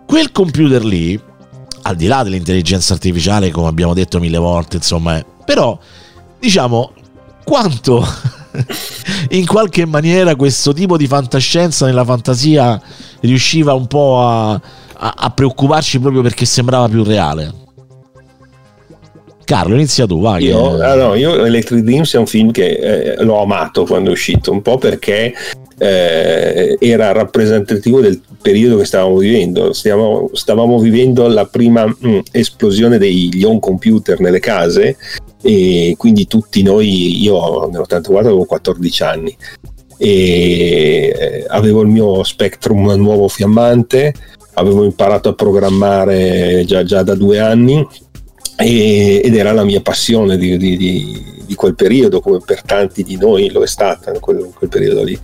quel 0.05 0.31
computer 0.31 0.83
lì 0.83 1.19
al 1.83 1.95
di 1.95 2.07
là 2.07 2.23
dell'intelligenza 2.23 2.93
artificiale, 2.93 3.51
come 3.51 3.67
abbiamo 3.67 3.93
detto 3.93 4.19
mille 4.19 4.37
volte, 4.37 4.77
insomma, 4.77 5.23
però 5.45 5.77
diciamo 6.39 6.93
quanto 7.43 8.05
in 9.29 9.45
qualche 9.45 9.85
maniera 9.85 10.35
questo 10.35 10.73
tipo 10.73 10.97
di 10.97 11.07
fantascienza 11.07 11.85
nella 11.85 12.05
fantasia 12.05 12.81
riusciva 13.21 13.73
un 13.73 13.87
po' 13.87 14.21
a, 14.21 14.51
a, 14.51 14.61
a 15.15 15.29
preoccuparci 15.29 15.99
proprio 15.99 16.21
perché 16.21 16.45
sembrava 16.45 16.87
più 16.87 17.03
reale. 17.03 17.61
Carlo, 19.43 19.75
inizia 19.75 20.05
tu, 20.05 20.21
vai. 20.21 20.45
Io, 20.45 20.81
ah 20.81 20.95
no, 20.95 21.15
io 21.15 21.43
Electric 21.43 21.83
Dreams 21.83 22.13
è 22.13 22.17
un 22.17 22.27
film 22.27 22.51
che 22.51 23.15
eh, 23.17 23.23
l'ho 23.23 23.41
amato 23.41 23.85
quando 23.85 24.09
è 24.09 24.13
uscito, 24.13 24.51
un 24.51 24.61
po' 24.61 24.77
perché 24.77 25.33
eh, 25.77 26.77
era 26.79 27.11
rappresentativo 27.11 28.01
del 28.01 28.21
periodo 28.41 28.77
che 28.77 28.85
stavamo 28.85 29.17
vivendo. 29.17 29.73
Stiamo, 29.73 30.29
stavamo 30.33 30.79
vivendo 30.79 31.27
la 31.27 31.45
prima 31.45 31.85
mh, 31.85 31.95
mm, 32.07 32.19
esplosione 32.31 32.97
degli 32.97 33.43
home 33.43 33.59
computer 33.59 34.19
nelle 34.19 34.39
case 34.39 34.97
e 35.41 35.95
quindi 35.97 36.27
tutti 36.27 36.63
noi, 36.63 37.21
io 37.21 37.69
nell'84 37.69 38.17
avevo 38.17 38.45
14 38.45 39.03
anni 39.03 39.37
e 39.97 41.13
eh, 41.15 41.45
avevo 41.47 41.81
il 41.81 41.87
mio 41.87 42.23
Spectrum 42.23 42.91
nuovo 42.93 43.27
fiammante, 43.27 44.13
avevo 44.53 44.83
imparato 44.83 45.29
a 45.29 45.33
programmare 45.33 46.63
già, 46.65 46.83
già 46.83 47.03
da 47.03 47.15
due 47.15 47.39
anni 47.39 47.85
e, 48.55 49.21
ed 49.23 49.35
era 49.35 49.51
la 49.51 49.63
mia 49.63 49.81
passione 49.81 50.37
di, 50.37 50.57
di, 50.57 50.77
di, 50.77 51.23
di, 51.45 51.55
quel 51.55 51.75
periodo, 51.75 52.19
come 52.19 52.39
per 52.45 52.61
tanti 52.61 53.03
di 53.03 53.17
noi 53.17 53.49
lo 53.49 53.63
è 53.63 53.67
stata 53.67 54.11
in 54.11 54.19
quel, 54.19 54.49
quel 54.53 54.69
periodo 54.69 55.03
lì. 55.03 55.19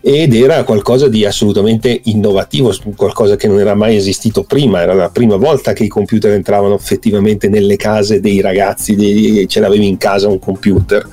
Ed 0.00 0.32
era 0.32 0.62
qualcosa 0.62 1.08
di 1.08 1.24
assolutamente 1.24 2.00
innovativo, 2.04 2.74
qualcosa 2.94 3.36
che 3.36 3.48
non 3.48 3.58
era 3.58 3.74
mai 3.74 3.96
esistito 3.96 4.44
prima, 4.44 4.80
era 4.80 4.94
la 4.94 5.10
prima 5.10 5.36
volta 5.36 5.72
che 5.72 5.84
i 5.84 5.88
computer 5.88 6.32
entravano 6.32 6.74
effettivamente 6.74 7.48
nelle 7.48 7.76
case 7.76 8.20
dei 8.20 8.40
ragazzi, 8.40 8.94
dei, 8.94 9.46
ce 9.48 9.60
l'avevi 9.60 9.88
in 9.88 9.96
casa 9.96 10.28
un 10.28 10.38
computer, 10.38 11.06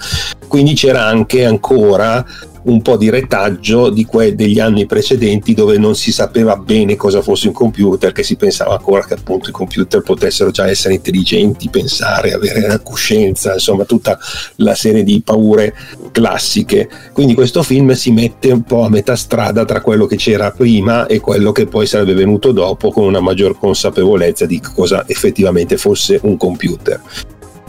quindi 0.48 0.74
c'era 0.74 1.06
anche 1.06 1.46
ancora 1.46 2.24
un 2.66 2.82
po' 2.82 2.98
di 2.98 3.10
retaggio 3.10 3.90
di 3.90 4.06
que- 4.06 4.36
degli 4.36 4.60
anni 4.60 4.86
precedenti 4.86 5.54
dove 5.54 5.78
non 5.78 5.96
si 5.96 6.12
sapeva 6.12 6.56
bene 6.56 6.96
cosa 6.96 7.22
fosse 7.22 7.48
un 7.48 7.54
computer, 7.54 8.12
che 8.12 8.24
si 8.24 8.36
pensava 8.36 8.74
ancora 8.74 9.06
che 9.06 9.16
appunto 9.16 9.50
i 9.50 9.54
computer 9.54 10.02
potessero 10.02 10.52
già 10.52 10.68
essere 10.68 10.96
intelligenti, 10.96 11.70
pensare, 11.70 12.34
avere 12.34 12.66
una 12.66 12.80
coscienza, 12.80 13.54
insomma 13.54 13.86
tutta 13.86 14.18
la 14.58 14.76
serie 14.76 15.04
di 15.04 15.22
paure 15.24 15.74
classiche. 16.12 16.90
Quindi 17.14 17.34
questo 17.34 17.64
film 17.64 17.92
si 17.94 18.12
mette 18.12 18.52
un 18.52 18.64
po' 18.64 18.84
a 18.84 18.90
metà 18.90 19.16
strada 19.16 19.66
tra 19.66 19.82
quello 19.82 20.06
che 20.06 20.16
c'era 20.16 20.52
prima 20.52 21.06
e 21.06 21.20
quello 21.20 21.52
che 21.52 21.68
poi 21.68 21.86
sarebbe 21.86 22.14
venuto 22.14 22.52
dopo 22.52 22.92
con 22.92 23.06
una 23.06 23.20
maggior 23.20 23.58
consapevolezza 23.58 24.46
di 24.46 24.60
cosa 24.60 25.04
effettivamente 25.08 25.78
fosse 25.78 26.20
un 26.24 26.38
computer 26.38 27.02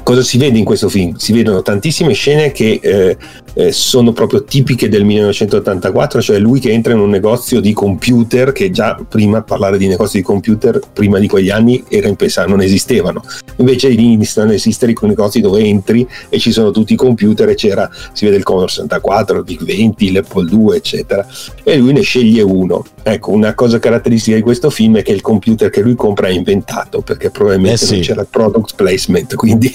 cosa 0.06 0.22
si 0.22 0.38
vede 0.38 0.56
in 0.56 0.64
questo 0.64 0.88
film? 0.88 1.16
Si 1.16 1.32
vedono 1.32 1.62
tantissime 1.62 2.12
scene 2.12 2.52
che 2.52 2.78
eh, 2.80 3.16
eh, 3.56 3.72
sono 3.72 4.12
proprio 4.12 4.44
tipiche 4.44 4.88
del 4.88 5.04
1984, 5.04 6.20
cioè 6.20 6.38
lui 6.38 6.60
che 6.60 6.70
entra 6.70 6.92
in 6.92 6.98
un 6.98 7.08
negozio 7.08 7.60
di 7.60 7.72
computer 7.72 8.52
che 8.52 8.70
già 8.70 8.98
prima 9.08 9.42
parlare 9.42 9.78
di 9.78 9.86
negozi 9.86 10.18
di 10.18 10.22
computer 10.22 10.78
prima 10.92 11.18
di 11.18 11.26
quegli 11.26 11.48
anni 11.48 11.82
era 11.88 12.06
impensabile, 12.06 12.54
non 12.54 12.62
esistevano. 12.62 13.22
Invece 13.56 13.88
iniziano 13.88 14.48
ad 14.48 14.54
esistere 14.54 14.92
i 14.92 15.06
negozi 15.06 15.40
dove 15.40 15.60
entri 15.60 16.06
e 16.28 16.38
ci 16.38 16.52
sono 16.52 16.70
tutti 16.70 16.92
i 16.92 16.96
computer 16.96 17.48
e 17.48 17.54
c'era, 17.54 17.88
si 18.12 18.26
vede 18.26 18.36
il 18.36 18.42
Commodore 18.42 18.72
64, 18.72 19.38
il 19.38 19.44
Big 19.44 19.64
20, 19.64 20.12
l'Apple 20.12 20.48
2, 20.48 20.76
eccetera. 20.76 21.26
E 21.62 21.76
lui 21.78 21.94
ne 21.94 22.02
sceglie 22.02 22.42
uno. 22.42 22.84
Ecco, 23.02 23.30
una 23.30 23.54
cosa 23.54 23.78
caratteristica 23.78 24.36
di 24.36 24.42
questo 24.42 24.68
film 24.68 24.98
è 24.98 25.02
che 25.02 25.12
il 25.12 25.20
computer 25.20 25.70
che 25.70 25.80
lui 25.80 25.94
compra 25.94 26.26
è 26.26 26.32
inventato, 26.32 27.00
perché 27.00 27.30
probabilmente 27.30 27.84
eh 27.84 27.86
sì. 27.86 27.92
non 27.94 28.02
c'era 28.02 28.20
il 28.20 28.28
product 28.28 28.74
placement, 28.74 29.34
quindi 29.36 29.72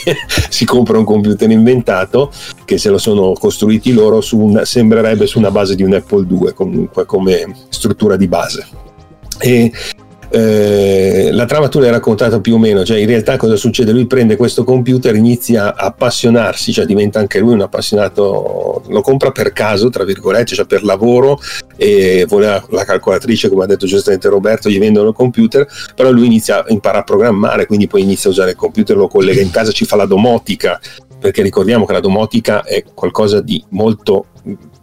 si 0.49 0.65
compra 0.65 0.97
un 0.97 1.05
computer 1.05 1.49
inventato 1.49 2.31
che 2.65 2.77
se 2.77 2.89
lo 2.89 2.97
sono 2.97 3.33
costruiti 3.71 3.93
loro 3.93 4.21
su 4.21 4.37
un, 4.37 4.61
sembrerebbe 4.63 5.25
su 5.25 5.39
una 5.39 5.51
base 5.51 5.75
di 5.75 5.83
un 5.83 5.93
Apple 5.93 6.25
II 6.29 6.53
comunque 6.53 7.05
come 7.05 7.55
struttura 7.69 8.17
di 8.17 8.27
base. 8.27 8.67
E 9.39 9.71
eh, 10.33 11.29
la 11.31 11.45
trama 11.45 11.67
tu 11.67 11.79
l'hai 11.79 11.89
raccontata 11.89 12.39
più 12.39 12.55
o 12.55 12.57
meno, 12.57 12.85
cioè 12.85 12.99
in 12.99 13.07
realtà 13.07 13.37
cosa 13.37 13.55
succede? 13.55 13.91
Lui 13.91 14.05
prende 14.05 14.37
questo 14.37 14.63
computer, 14.63 15.15
inizia 15.15 15.75
a 15.75 15.87
appassionarsi, 15.87 16.71
cioè 16.71 16.85
diventa 16.85 17.19
anche 17.19 17.39
lui 17.39 17.53
un 17.53 17.61
appassionato, 17.61 18.83
lo 18.87 19.01
compra 19.01 19.31
per 19.31 19.51
caso, 19.51 19.89
tra 19.89 20.03
virgolette, 20.03 20.55
cioè 20.55 20.65
per 20.65 20.83
lavoro 20.83 21.39
e 21.75 22.25
voleva 22.29 22.63
la 22.69 22.85
calcolatrice, 22.85 23.49
come 23.49 23.63
ha 23.63 23.67
detto 23.67 23.85
giustamente 23.85 24.29
Roberto, 24.29 24.69
gli 24.69 24.79
vendono 24.79 25.09
il 25.09 25.15
computer, 25.15 25.67
però 25.95 26.11
lui 26.11 26.27
inizia 26.27 26.59
a 26.59 26.65
imparare 26.67 27.01
a 27.01 27.03
programmare, 27.03 27.65
quindi 27.65 27.87
poi 27.87 28.01
inizia 28.01 28.29
a 28.29 28.33
usare 28.33 28.51
il 28.51 28.57
computer, 28.57 28.95
lo 28.95 29.07
collega 29.07 29.41
in 29.41 29.49
casa, 29.49 29.71
ci 29.71 29.83
fa 29.83 29.97
la 29.97 30.05
domotica, 30.05 30.79
perché 31.21 31.43
ricordiamo 31.43 31.85
che 31.85 31.93
la 31.93 31.99
domotica 31.99 32.63
è 32.63 32.83
qualcosa 32.95 33.41
di 33.41 33.63
molto 33.69 34.25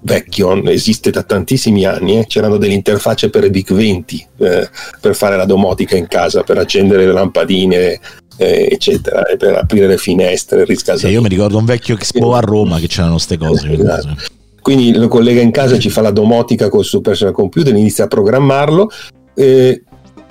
vecchio, 0.00 0.62
esiste 0.70 1.10
da 1.10 1.24
tantissimi 1.24 1.84
anni, 1.84 2.20
eh? 2.20 2.26
c'erano 2.26 2.58
delle 2.58 2.74
interfacce 2.74 3.28
per 3.28 3.50
Big 3.50 3.72
20 3.72 4.26
eh, 4.38 4.68
per 5.00 5.16
fare 5.16 5.36
la 5.36 5.44
domotica 5.44 5.96
in 5.96 6.06
casa, 6.06 6.44
per 6.44 6.58
accendere 6.58 7.06
le 7.06 7.12
lampadine, 7.12 7.98
eh, 8.36 8.68
eccetera, 8.70 9.26
e 9.26 9.36
per 9.36 9.56
aprire 9.56 9.88
le 9.88 9.98
finestre, 9.98 10.64
riscaldare. 10.64 11.08
Sì, 11.08 11.12
io 11.12 11.20
mi 11.20 11.28
ricordo 11.28 11.58
un 11.58 11.64
vecchio 11.64 11.96
Expo 11.96 12.34
a 12.34 12.40
Roma 12.40 12.78
che 12.78 12.86
c'erano 12.86 13.14
queste 13.14 13.36
cose. 13.36 13.72
Esatto. 13.72 14.16
Quindi 14.62 14.94
lo 14.94 15.08
collega 15.08 15.40
in 15.40 15.50
casa, 15.50 15.78
ci 15.78 15.90
fa 15.90 16.02
la 16.02 16.12
domotica 16.12 16.68
col 16.68 16.84
suo 16.84 17.00
personal 17.00 17.34
computer, 17.34 17.74
inizia 17.74 18.04
a 18.04 18.06
programmarlo. 18.06 18.88
Eh, 19.34 19.82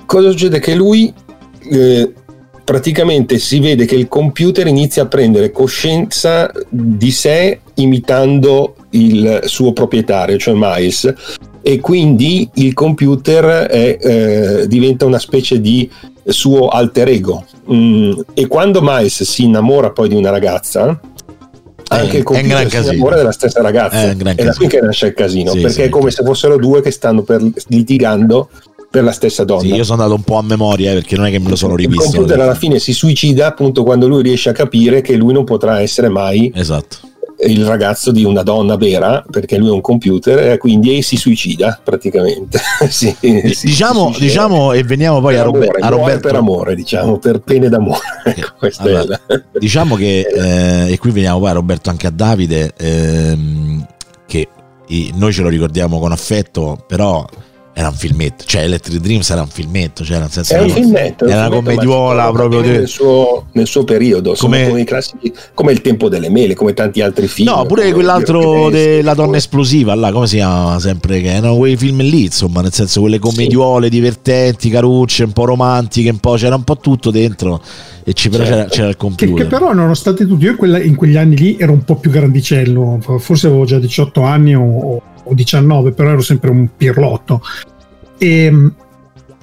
cosa 0.05 0.29
succede? 0.29 0.59
Che 0.59 0.73
lui 0.73 1.13
eh, 1.69 2.13
praticamente 2.67 3.37
si 3.37 3.61
vede 3.61 3.85
che 3.85 3.95
il 3.95 4.09
computer 4.09 4.67
inizia 4.67 5.03
a 5.03 5.05
prendere 5.05 5.51
coscienza 5.51 6.51
di 6.67 7.11
sé 7.11 7.61
imitando 7.75 8.75
il 8.89 9.43
suo 9.45 9.71
proprietario, 9.71 10.35
cioè 10.35 10.53
Miles, 10.57 11.13
e 11.61 11.79
quindi 11.79 12.49
il 12.55 12.73
computer 12.73 13.67
è, 13.67 13.97
eh, 14.01 14.67
diventa 14.67 15.05
una 15.05 15.17
specie 15.17 15.61
di 15.61 15.89
suo 16.25 16.67
alter 16.67 17.07
ego. 17.07 17.45
Mm, 17.71 18.19
e 18.33 18.47
quando 18.47 18.81
Miles 18.81 19.23
si 19.23 19.45
innamora 19.45 19.91
poi 19.91 20.09
di 20.09 20.15
una 20.15 20.29
ragazza, 20.29 20.99
anche 21.87 22.17
il 22.17 22.23
computer 22.23 22.69
si 22.69 22.77
innamora 22.79 23.15
della 23.15 23.31
stessa 23.31 23.61
ragazza. 23.61 24.09
È, 24.09 24.17
è 24.35 24.43
da 24.43 24.53
qui 24.53 24.67
che 24.67 24.81
nasce 24.81 25.07
il 25.07 25.13
casino, 25.13 25.51
sì, 25.51 25.61
perché 25.61 25.73
sì, 25.73 25.81
è 25.83 25.89
come 25.89 26.11
se 26.11 26.21
fossero 26.21 26.57
due 26.57 26.81
che 26.81 26.91
stanno 26.91 27.23
litigando 27.67 28.49
per 28.89 29.03
la 29.03 29.11
stessa 29.11 29.43
donna. 29.43 29.61
Sì, 29.61 29.73
io 29.73 29.83
sono 29.83 30.01
andato 30.01 30.17
un 30.17 30.23
po' 30.23 30.37
a 30.37 30.43
memoria 30.43 30.91
eh, 30.91 30.95
perché 30.95 31.15
non 31.15 31.25
è 31.25 31.31
che 31.31 31.39
me 31.39 31.49
lo 31.49 31.55
sono 31.55 31.75
rivisto. 31.75 32.05
Il 32.05 32.11
computer 32.11 32.39
alla 32.39 32.55
fine 32.55 32.79
si 32.79 32.93
suicida 32.93 33.47
appunto 33.47 33.83
quando 33.83 34.07
lui 34.07 34.21
riesce 34.21 34.49
a 34.49 34.53
capire 34.53 35.01
che 35.01 35.15
lui 35.15 35.33
non 35.33 35.43
potrà 35.43 35.81
essere 35.81 36.09
mai 36.09 36.51
esatto. 36.55 36.97
il 37.45 37.65
ragazzo 37.65 38.11
di 38.11 38.23
una 38.23 38.43
donna 38.43 38.77
vera 38.77 39.23
perché 39.29 39.57
lui 39.57 39.67
è 39.67 39.71
un 39.71 39.81
computer 39.81 40.51
e 40.51 40.57
quindi 40.57 41.01
si 41.01 41.17
suicida 41.17 41.79
praticamente. 41.83 42.59
sì, 42.89 43.15
diciamo, 43.21 44.13
si 44.13 44.19
diciamo, 44.21 44.71
e 44.71 44.83
veniamo 44.83 45.19
poi 45.19 45.37
a, 45.37 45.43
amore, 45.43 45.67
a, 45.79 45.89
Roberto. 45.89 46.27
Per 46.27 46.35
amore, 46.35 46.75
diciamo, 46.75 47.19
per 47.19 47.39
pene 47.41 47.69
d'amore. 47.69 47.99
Allora, 48.79 49.19
diciamo 49.57 49.95
che, 49.95 50.27
eh, 50.27 50.91
e 50.91 50.97
qui 50.97 51.11
veniamo 51.11 51.39
poi 51.39 51.49
a 51.49 51.53
Roberto 51.53 51.89
anche 51.89 52.07
a 52.07 52.11
Davide, 52.11 52.73
ehm, 52.77 53.85
che 54.25 54.47
noi 55.13 55.33
ce 55.33 55.41
lo 55.41 55.49
ricordiamo 55.49 55.99
con 55.99 56.11
affetto, 56.11 56.83
però 56.87 57.25
era 57.77 57.89
un 57.89 57.93
filmetto, 57.93 58.43
cioè 58.43 58.63
Electric 58.63 58.99
Dreams 58.99 59.29
era 59.29 59.41
un 59.41 59.49
filmetto, 59.49 60.03
cioè 60.03 60.17
nel 60.17 60.31
senso 60.31 60.55
era 60.55 60.63
un 60.63 60.69
filmetto, 60.71 61.27
era 61.27 61.45
una 61.45 61.57
commediola 61.57 62.31
proprio 62.31 62.61
nel 62.61 62.87
suo, 62.87 63.45
nel 63.51 63.67
suo 63.67 63.83
periodo, 63.83 64.33
come, 64.35 64.67
come, 64.67 64.83
classici, 64.83 65.31
come, 65.53 65.73
il 65.73 65.81
tempo 65.81 66.09
delle 66.09 66.31
mele, 66.31 66.55
come 66.55 66.73
tanti 66.73 67.01
altri 67.01 67.27
film. 67.27 67.51
No, 67.51 67.67
pure 67.67 67.93
quell'altro 67.93 68.71
della 68.71 69.13
donna 69.13 69.37
esplosiva, 69.37 69.93
là, 69.93 70.11
come 70.11 70.25
si 70.25 70.37
chiama 70.37 70.79
sempre 70.79 71.21
che 71.21 71.33
erano 71.33 71.55
quei 71.55 71.77
film 71.77 72.01
lì, 72.01 72.23
insomma, 72.23 72.61
nel 72.61 72.73
senso 72.73 73.01
quelle 73.01 73.19
commediole 73.19 73.85
sì. 73.85 73.91
divertenti, 73.91 74.71
carucce, 74.71 75.25
un 75.25 75.33
po' 75.33 75.45
romantiche, 75.45 76.09
un 76.09 76.17
po' 76.17 76.33
c'era 76.33 76.55
un 76.55 76.63
po' 76.63 76.77
tutto 76.77 77.11
dentro 77.11 77.61
e 78.03 78.13
ci, 78.13 78.31
certo. 78.31 78.43
c'era, 78.43 78.65
c'era, 78.65 78.87
il 78.87 78.97
computer. 78.97 79.35
Che, 79.35 79.43
che 79.43 79.47
però 79.47 79.71
nonostante 79.71 80.25
tutto, 80.25 80.43
io 80.43 80.51
in, 80.51 80.57
quella, 80.57 80.81
in, 80.81 80.95
quegli 80.95 81.15
anni 81.15 81.37
lì 81.37 81.57
ero 81.59 81.73
un 81.73 81.83
po' 81.83 81.97
più 81.97 82.09
grandicello, 82.09 82.97
forse 83.19 83.45
avevo 83.45 83.65
già 83.65 83.77
18 83.77 84.23
anni 84.23 84.55
o 84.55 84.99
o 85.29 85.33
19, 85.33 85.91
però 85.91 86.11
ero 86.11 86.21
sempre 86.21 86.49
un 86.49 86.69
pirlotto. 86.75 87.41
E 88.17 88.43
ehm, 88.45 88.73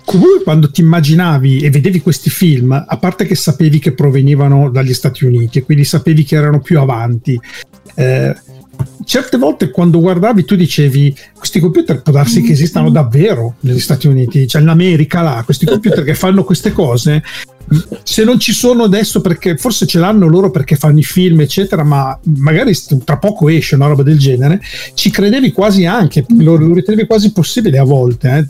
comunque 0.04 0.42
quando 0.42 0.70
ti 0.70 0.80
immaginavi 0.80 1.60
e 1.60 1.70
vedevi 1.70 2.00
questi 2.00 2.30
film, 2.30 2.72
a 2.72 2.96
parte 2.98 3.26
che 3.26 3.34
sapevi 3.34 3.78
che 3.78 3.92
provenivano 3.92 4.70
dagli 4.70 4.94
Stati 4.94 5.24
Uniti 5.24 5.62
quindi 5.62 5.84
sapevi 5.84 6.24
che 6.24 6.36
erano 6.36 6.60
più 6.60 6.78
avanti, 6.78 7.40
eh, 7.94 8.34
certe 9.04 9.36
volte 9.36 9.70
quando 9.70 10.00
guardavi 10.00 10.44
tu 10.44 10.56
dicevi 10.56 11.16
questi 11.36 11.60
computer 11.60 12.02
può 12.02 12.12
darsi 12.12 12.42
che 12.42 12.52
esistano 12.52 12.90
davvero 12.90 13.56
negli 13.60 13.80
Stati 13.80 14.06
Uniti, 14.06 14.46
cioè 14.46 14.62
in 14.62 14.68
America 14.68 15.20
là, 15.20 15.42
questi 15.44 15.66
computer 15.66 16.04
che 16.04 16.14
fanno 16.14 16.44
queste 16.44 16.72
cose 16.72 17.22
se 18.02 18.24
non 18.24 18.38
ci 18.38 18.52
sono 18.52 18.84
adesso 18.84 19.20
perché 19.20 19.56
forse 19.56 19.86
ce 19.86 19.98
l'hanno 19.98 20.26
loro 20.26 20.50
perché 20.50 20.76
fanno 20.76 20.98
i 20.98 21.02
film 21.02 21.40
eccetera 21.40 21.82
ma 21.82 22.18
magari 22.24 22.74
tra 23.04 23.16
poco 23.16 23.48
esce 23.48 23.74
una 23.74 23.86
roba 23.86 24.02
del 24.02 24.18
genere 24.18 24.60
ci 24.94 25.10
credevi 25.10 25.50
quasi 25.50 25.86
anche 25.86 26.26
lo, 26.38 26.56
lo 26.56 26.74
ritenevi 26.74 27.06
quasi 27.06 27.32
possibile 27.32 27.78
a 27.78 27.84
volte 27.84 28.36
eh? 28.36 28.46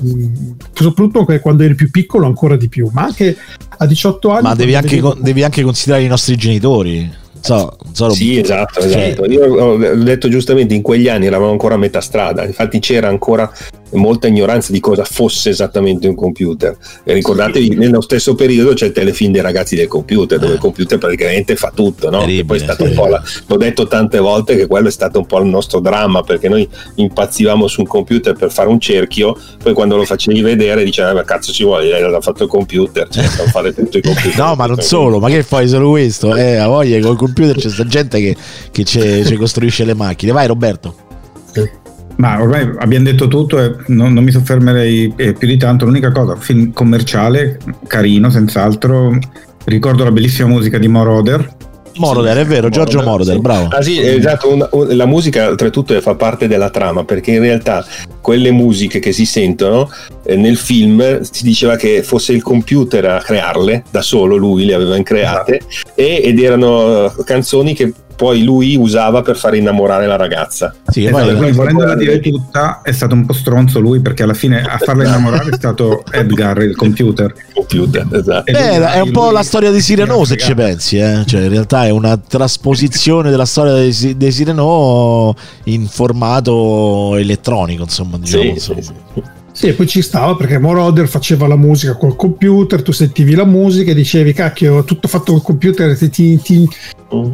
soprattutto 0.73 1.25
quando 1.41 1.63
eri 1.63 1.75
più 1.75 1.91
piccolo 1.91 2.27
ancora 2.27 2.57
di 2.57 2.69
più 2.69 2.89
ma 2.93 3.05
anche 3.05 3.37
a 3.77 3.87
18 3.87 4.31
anni 4.31 4.43
ma 4.43 4.55
devi 4.55 4.75
anche, 4.75 5.01
devi 5.19 5.45
anche 5.45 5.63
considerare 5.63 6.05
i 6.05 6.09
nostri 6.09 6.37
genitori 6.37 7.23
So, 7.45 7.77
so, 7.93 8.09
sì, 8.09 8.39
esatto, 8.39 8.81
esatto. 8.81 9.27
Io 9.27 9.45
ho 9.45 9.77
detto 9.77 10.31
giustamente 10.31 10.73
in 10.73 10.81
quegli 10.81 11.09
anni 11.09 11.27
eravamo 11.27 11.51
ancora 11.51 11.75
a 11.75 11.77
metà 11.77 12.01
strada, 12.01 12.43
infatti 12.43 12.79
c'era 12.79 13.09
ancora 13.09 13.53
molta 13.95 14.27
ignoranza 14.27 14.73
di 14.73 14.81
cosa 14.81 15.05
fosse 15.05 15.51
esattamente 15.51 16.07
un 16.09 16.15
computer. 16.15 16.77
E 17.03 17.13
ricordatevi, 17.13 17.67
sì. 17.67 17.75
nello 17.75 18.01
stesso 18.01 18.35
periodo 18.35 18.75
c'è 18.75 18.87
il 18.87 18.93
telefilm 18.93 19.33
dei 19.33 19.43
ragazzi 19.43 19.77
del 19.77 19.89
computer, 19.89 20.39
dove 20.39 20.55
il 20.55 20.59
computer 20.59 20.99
praticamente 20.99 21.57
fa 21.57 21.73
tutto, 21.75 22.11
no? 22.11 22.25
poi 22.25 22.57
è 22.57 22.59
stato 22.59 22.85
sì. 22.85 22.91
un 22.91 22.97
po' 22.97 23.07
la, 23.07 23.23
l'ho 23.47 23.57
detto 23.57 23.87
tante 23.87 24.19
volte 24.19 24.57
che 24.57 24.67
quello 24.67 24.89
è 24.89 24.93
stato 24.93 25.19
un 25.19 25.27
po' 25.27 25.39
il 25.39 25.47
nostro 25.47 25.81
dramma, 25.81 26.23
perché 26.23 26.49
noi 26.49 26.69
impazzivamo 26.95 27.67
su 27.67 27.81
un 27.81 27.87
computer 27.87 28.35
per 28.35 28.51
fare 28.51 28.69
un 28.69 28.81
cerchio, 28.81 29.37
poi 29.63 29.73
quando 29.73 29.97
lo 29.97 30.05
facevi 30.05 30.41
vedere 30.41 30.85
diceva, 30.85 31.13
ma 31.13 31.23
cazzo 31.25 31.53
ci 31.53 31.65
vuole, 31.65 32.01
l'ha 32.01 32.21
fatto 32.21 32.45
il 32.45 32.49
computer, 32.49 33.09
cioè, 33.09 33.25
fare 33.25 33.75
tutto 33.75 33.99
i 33.99 34.03
computer. 34.03 34.37
no, 34.39 34.55
ma 34.55 34.67
non 34.67 34.81
solo, 34.81 35.19
ma 35.19 35.29
che 35.29 35.43
fai 35.43 35.69
solo 35.69 35.91
questo? 35.91 36.35
Eh, 36.35 36.57
a 36.57 36.67
voglia 36.67 36.99
col 37.01 37.17
computer 37.17 37.57
c'è 37.57 37.69
sta 37.69 37.85
gente 37.85 38.21
che, 38.21 38.37
che 38.71 38.85
ci 38.85 39.37
costruisce 39.37 39.85
le 39.85 39.95
macchine. 39.95 40.33
Vai 40.33 40.47
Roberto. 40.47 41.83
Ma 42.17 42.41
ormai 42.41 42.71
abbiamo 42.79 43.05
detto 43.05 43.29
tutto 43.29 43.59
e 43.59 43.75
non, 43.89 44.13
non 44.13 44.25
mi 44.25 44.31
soffermerei 44.31 45.13
eh, 45.17 45.33
più 45.33 45.49
di 45.49 45.57
tanto. 45.57 45.85
L'unica 45.85 46.13
cosa, 46.13 46.37
film 46.37 46.73
commerciale, 46.73 47.59
carino, 47.87 48.31
senz'altro. 48.31 49.19
Ricordo 49.65 50.05
la 50.05 50.13
bellissima 50.13 50.49
musica 50.49 50.79
di 50.79 50.89
Moroder. 50.89 51.57
Moroder, 51.97 52.39
è 52.39 52.45
vero, 52.45 52.69
Giorgio 52.69 53.03
Moroder, 53.03 53.37
sì. 53.37 53.41
bravo. 53.41 53.69
Ah 53.69 53.83
sì, 53.83 54.01
esatto, 54.01 54.53
una, 54.53 54.69
una, 54.73 54.95
la 54.95 55.07
musica 55.07 55.49
oltretutto 55.49 55.99
fa 56.01 56.15
parte 56.15 56.49
della 56.49 56.71
trama, 56.71 57.05
perché 57.05 57.33
in 57.33 57.41
realtà 57.41 57.85
quelle 58.21 58.51
musiche 58.51 58.99
che 58.99 59.13
si 59.13 59.25
sentono 59.25 59.89
eh, 60.25 60.37
nel 60.37 60.57
film 60.57 61.21
si 61.21 61.45
diceva 61.45 61.77
che 61.77 62.03
fosse 62.03 62.33
il 62.33 62.43
computer 62.43 63.05
a 63.05 63.19
crearle, 63.19 63.85
da 63.91 64.03
solo 64.03 64.37
lui 64.37 64.65
le 64.65 64.75
aveva 64.75 65.01
create, 65.03 65.59
esatto. 65.59 65.93
e, 65.95 66.21
ed 66.25 66.41
erano 66.41 67.15
canzoni 67.25 67.75
che 67.75 67.93
poi 68.17 68.43
lui 68.43 68.77
usava 68.77 69.23
per 69.23 69.37
far 69.37 69.55
innamorare 69.55 70.07
la 70.07 70.17
ragazza. 70.17 70.75
Sì, 70.89 71.05
esatto, 71.05 71.37
poi 71.37 71.53
volendola 71.53 71.95
dire 71.95 72.21
tutta 72.21 72.81
è 72.83 72.93
stato 72.93 73.15
un 73.15 73.27
po' 73.27 73.33
stronzo 73.33 73.81
lui 73.81 74.01
perché 74.01 74.23
alla 74.23 74.35
fine 74.35 74.63
a 74.63 74.79
farla 74.79 75.03
esatto. 75.03 75.19
innamorare 75.19 75.51
è 75.51 75.57
stato 75.57 76.05
Edgar, 76.11 76.63
il 76.63 76.77
computer. 76.77 77.33
Il 77.37 77.53
computer, 77.55 78.07
esatto. 78.13 78.53
Beh, 78.53 78.93
è 78.93 79.01
un 79.01 79.11
po' 79.11 79.31
la 79.31 79.43
storia 79.43 79.71
di 79.71 79.81
Sireno 79.81 80.25
se 80.25 80.37
ci 80.37 80.55
pensi, 80.55 80.99
eh? 80.99 81.25
cioè, 81.27 81.43
in 81.43 81.51
realtà 81.51 81.85
è 81.85 81.91
una 81.91 82.17
trasposizione 82.17 83.31
della 83.31 83.47
storia 83.47 83.73
dei, 83.73 84.17
dei 84.17 84.33
Sireno 84.33 85.35
in 85.65 85.87
formato 85.87 87.17
elettronico, 87.17 87.83
insomma. 87.83 88.19
Diciamo, 88.19 88.43
sì, 88.43 88.49
insomma. 88.49 88.81
Sì, 88.81 88.93
sì. 89.15 89.34
Sì, 89.55 89.69
e 89.69 89.75
poi 89.75 89.87
ci 89.87 90.03
stava 90.03 90.35
perché 90.35 90.59
Moroder 90.59 91.07
faceva 91.07 91.47
la 91.47 91.55
musica 91.55 91.95
col 91.95 92.17
computer, 92.17 92.83
tu 92.83 92.91
sentivi 92.91 93.37
la 93.37 93.45
musica 93.45 93.93
e 93.93 93.95
dicevi, 93.95 94.33
cacchio, 94.33 94.83
tutto 94.83 95.07
fatto 95.07 95.31
col 95.31 95.43
computer, 95.43 95.97
ti, 95.97 96.11
ti, 96.11 96.41
ti, 96.43 96.69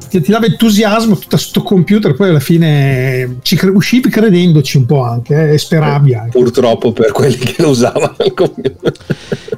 ti, 0.06 0.20
ti 0.20 0.30
dava 0.30 0.44
entusiasmo 0.44 1.14
tutto 1.14 1.37
questo 1.37 1.62
computer, 1.62 2.14
poi 2.14 2.28
alla 2.28 2.38
fine 2.38 3.38
ci 3.40 3.56
cre- 3.56 3.70
uscivi 3.70 4.11
credendoci 4.11 4.76
un 4.76 4.85
po' 4.85 5.02
anche 5.02 5.35
eh, 5.35 5.54
e 5.54 5.59
speravi 5.59 6.14
anche. 6.14 6.38
Purtroppo 6.38 6.92
per 6.92 7.11
quelli 7.12 7.38
che 7.38 7.62
lo 7.62 7.70
usavano 7.70 8.14
il 8.22 8.35
computer. 8.35 8.92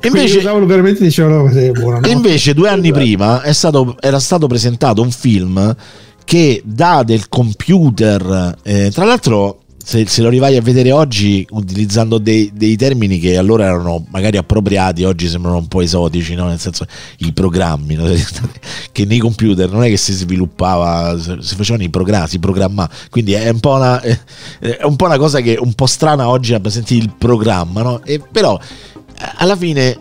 Invece, 0.04 0.38
usavano 0.38 0.64
veramente 0.64 1.02
dicevano 1.02 1.50
eh, 1.50 1.72
invece 2.10 2.54
due 2.54 2.68
anni 2.68 2.90
esatto. 2.90 3.00
prima 3.00 3.52
stato, 3.52 3.96
era 3.98 4.20
stato 4.20 4.46
presentato 4.46 5.02
un 5.02 5.10
film 5.10 5.74
che 6.24 6.62
dà 6.64 7.02
del 7.02 7.28
computer, 7.28 8.56
eh, 8.62 8.90
tra 8.92 9.04
l'altro 9.04 9.61
se, 9.82 10.06
se, 10.06 10.22
lo 10.22 10.28
rivai 10.28 10.56
a 10.56 10.62
vedere 10.62 10.92
oggi 10.92 11.46
utilizzando 11.50 12.18
dei, 12.18 12.50
dei, 12.54 12.76
termini 12.76 13.18
che 13.18 13.36
allora 13.36 13.64
erano 13.64 14.04
magari 14.10 14.36
appropriati, 14.36 15.04
oggi 15.04 15.28
sembrano 15.28 15.58
un 15.58 15.68
po' 15.68 15.80
esotici, 15.80 16.34
no? 16.34 16.46
nel 16.46 16.60
senso 16.60 16.86
i 17.18 17.32
programmi, 17.32 17.94
no? 17.94 18.04
che 18.92 19.04
nei 19.04 19.18
computer 19.18 19.70
non 19.70 19.84
è 19.84 19.88
che 19.88 19.96
si 19.96 20.12
sviluppava, 20.12 21.18
si 21.18 21.56
facevano 21.56 21.84
i 21.84 21.90
programmi, 21.90 22.28
si 22.28 22.38
programma, 22.38 22.88
quindi 23.10 23.32
è 23.32 23.48
un 23.48 23.60
una, 23.74 24.00
è 24.00 24.84
un 24.84 24.96
po' 24.96 25.06
una 25.06 25.18
cosa 25.18 25.40
che 25.40 25.54
è 25.54 25.58
un 25.58 25.72
po' 25.74 25.86
strana 25.86 26.28
oggi 26.28 26.54
sentire 26.70 27.04
il 27.04 27.14
programma, 27.16 27.82
no? 27.82 28.04
e, 28.04 28.20
però 28.20 28.58
alla 29.36 29.56
fine 29.56 29.98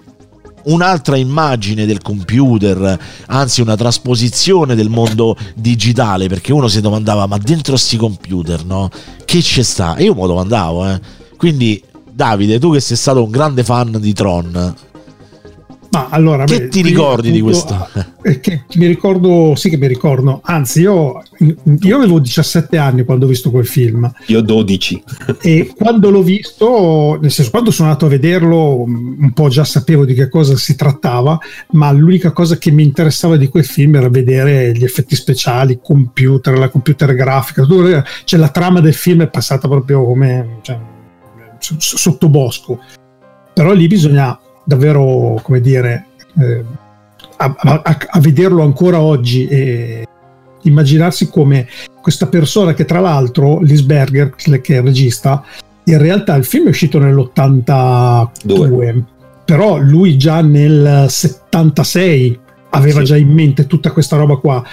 un'altra 0.65 1.17
immagine 1.17 1.85
del 1.85 2.01
computer, 2.01 2.99
anzi 3.27 3.61
una 3.61 3.75
trasposizione 3.75 4.75
del 4.75 4.89
mondo 4.89 5.35
digitale, 5.55 6.27
perché 6.27 6.53
uno 6.53 6.67
si 6.67 6.81
domandava 6.81 7.25
ma 7.25 7.37
dentro 7.37 7.77
sti 7.77 7.97
computer, 7.97 8.65
no? 8.65 8.89
Che 9.25 9.41
ci 9.41 9.63
sta? 9.63 9.95
E 9.95 10.03
io 10.03 10.13
me 10.13 10.21
lo 10.21 10.27
domandavo, 10.27 10.87
eh. 10.87 10.99
Quindi 11.37 11.81
Davide, 12.11 12.59
tu 12.59 12.71
che 12.71 12.79
sei 12.79 12.97
stato 12.97 13.23
un 13.23 13.31
grande 13.31 13.63
fan 13.63 13.97
di 13.99 14.13
Tron, 14.13 14.75
ma 15.91 16.07
allora, 16.09 16.45
che 16.45 16.59
beh, 16.61 16.67
ti 16.69 16.81
ricordi 16.81 17.31
di 17.31 17.39
appunto, 17.39 17.89
questo? 17.91 18.09
eh, 18.23 18.39
Che 18.39 18.63
mi 18.75 18.85
ricordo, 18.87 19.55
sì 19.55 19.69
che 19.69 19.77
mi 19.77 19.87
ricordo. 19.87 20.39
Anzi, 20.43 20.81
io, 20.81 21.21
io 21.81 21.97
avevo 21.97 22.19
17 22.19 22.77
anni 22.77 23.03
quando 23.03 23.25
ho 23.25 23.27
visto 23.27 23.51
quel 23.51 23.65
film 23.67 24.09
Io 24.27 24.41
12. 24.41 25.03
e 25.41 25.73
quando 25.75 26.09
l'ho 26.09 26.21
visto, 26.21 27.17
nel 27.21 27.29
senso, 27.29 27.51
quando 27.51 27.71
sono 27.71 27.89
andato 27.89 28.05
a 28.05 28.09
vederlo, 28.09 28.83
un 28.83 29.31
po' 29.33 29.49
già 29.49 29.65
sapevo 29.65 30.05
di 30.05 30.13
che 30.13 30.29
cosa 30.29 30.55
si 30.55 30.75
trattava, 30.77 31.37
ma 31.71 31.91
l'unica 31.91 32.31
cosa 32.31 32.57
che 32.57 32.71
mi 32.71 32.83
interessava 32.83 33.35
di 33.35 33.49
quel 33.49 33.65
film 33.65 33.95
era 33.95 34.07
vedere 34.09 34.71
gli 34.73 34.85
effetti 34.85 35.15
speciali, 35.15 35.73
il 35.73 35.79
computer, 35.83 36.57
la 36.57 36.69
computer 36.69 37.13
grafica, 37.13 37.65
cioè 38.23 38.39
la 38.39 38.49
trama 38.49 38.79
del 38.79 38.93
film 38.93 39.23
è 39.23 39.29
passata 39.29 39.67
proprio 39.67 40.05
come 40.05 40.59
cioè, 40.61 40.79
s- 41.59 41.75
s- 41.77 41.95
sotto 41.97 42.29
bosco. 42.29 42.79
Però 43.53 43.73
lì 43.73 43.87
bisogna 43.87 44.39
davvero, 44.75 45.39
come 45.43 45.59
dire, 45.59 46.05
eh, 46.39 46.63
a, 47.37 47.55
a- 47.57 47.97
a 48.09 48.19
vederlo 48.19 48.63
ancora 48.63 49.01
oggi 49.01 49.47
e 49.47 50.05
immaginarsi 50.63 51.27
come 51.29 51.67
questa 52.01 52.27
persona 52.27 52.73
che 52.73 52.85
tra 52.85 52.99
l'altro, 52.99 53.59
Lisberger, 53.59 54.33
che 54.35 54.61
è 54.75 54.77
il 54.77 54.83
regista, 54.83 55.43
in 55.85 55.97
realtà 55.97 56.35
il 56.35 56.45
film 56.45 56.67
è 56.67 56.69
uscito 56.69 56.99
nell'82, 56.99 59.03
però 59.45 59.77
lui 59.77 60.17
già 60.17 60.41
nel 60.41 61.05
76 61.09 62.39
aveva 62.69 62.99
Sì. 62.99 63.05
già 63.05 63.17
in 63.17 63.29
mente 63.29 63.67
tutta 63.67 63.91
questa 63.91 64.15
roba 64.15 64.37
qua. 64.37 64.63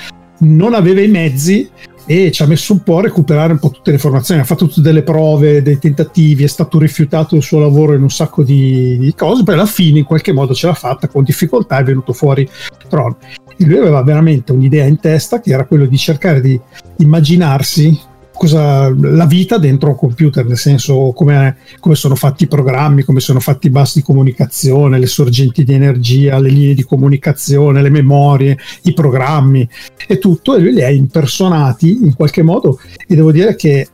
Non 0.41 0.75
aveva 0.75 1.01
i 1.01 1.09
mezzi 1.09 1.69
e 2.11 2.33
ci 2.33 2.43
ha 2.43 2.47
messo 2.47 2.73
un 2.73 2.83
po' 2.83 2.99
a 2.99 3.03
recuperare 3.03 3.53
un 3.53 3.59
po' 3.59 3.69
tutte 3.69 3.91
le 3.91 3.97
informazioni. 3.97 4.41
Ha 4.41 4.45
fatto 4.45 4.67
tutte 4.67 4.81
delle 4.81 5.03
prove, 5.03 5.61
dei 5.61 5.79
tentativi, 5.79 6.43
è 6.43 6.47
stato 6.47 6.79
rifiutato 6.79 7.37
il 7.37 7.43
suo 7.43 7.59
lavoro 7.59 7.93
in 7.93 8.01
un 8.01 8.09
sacco 8.09 8.43
di, 8.43 8.97
di 8.97 9.15
cose, 9.15 9.43
poi 9.43 9.55
alla 9.55 9.67
fine 9.67 9.99
in 9.99 10.05
qualche 10.07 10.33
modo 10.33 10.55
ce 10.55 10.69
l'ha 10.69 10.75
fatta 10.75 11.07
con 11.07 11.23
difficoltà, 11.23 11.77
è 11.77 11.85
venuto 11.85 12.15
fuori 12.15 12.49
Tron. 12.89 13.15
Lui 13.59 13.77
aveva 13.77 14.03
veramente 14.03 14.53
un'idea 14.53 14.87
in 14.87 14.99
testa 14.99 15.41
che 15.41 15.51
era 15.51 15.67
quello 15.67 15.85
di 15.85 15.99
cercare 15.99 16.41
di 16.41 16.59
immaginarsi 16.99 18.17
cosa, 18.39 18.89
la 18.89 19.27
vita 19.27 19.59
dentro 19.59 19.91
un 19.91 19.97
computer, 19.97 20.47
nel 20.47 20.57
senso 20.57 21.13
come, 21.15 21.57
come 21.81 21.95
sono 21.95 22.15
fatti 22.15 22.45
i 22.45 22.49
programmi, 22.49 23.03
come 23.03 23.21
sono 23.21 23.41
fatti 23.41 23.67
i 23.67 23.71
bus 23.71 23.97
di 23.97 24.03
comunicazione, 24.03 24.99
le 24.99 25.07
sorgenti 25.07 25.65
di 25.65 25.75
energia, 25.75 26.39
le 26.39 26.49
linee 26.49 26.75
di 26.75 26.85
comunicazione, 26.85 27.83
le 27.83 27.91
memorie, 27.91 28.57
i 28.85 28.95
programmi 28.95 29.69
e 30.07 30.19
tutto, 30.19 30.55
e 30.55 30.61
lui 30.61 30.73
li 30.73 30.83
ha 30.85 30.89
impersonati 30.89 31.99
in 32.05 32.15
qualche 32.15 32.43
modo 32.43 32.79
e 33.07 33.15
devo 33.15 33.33
dire 33.33 33.57
che 33.57 33.89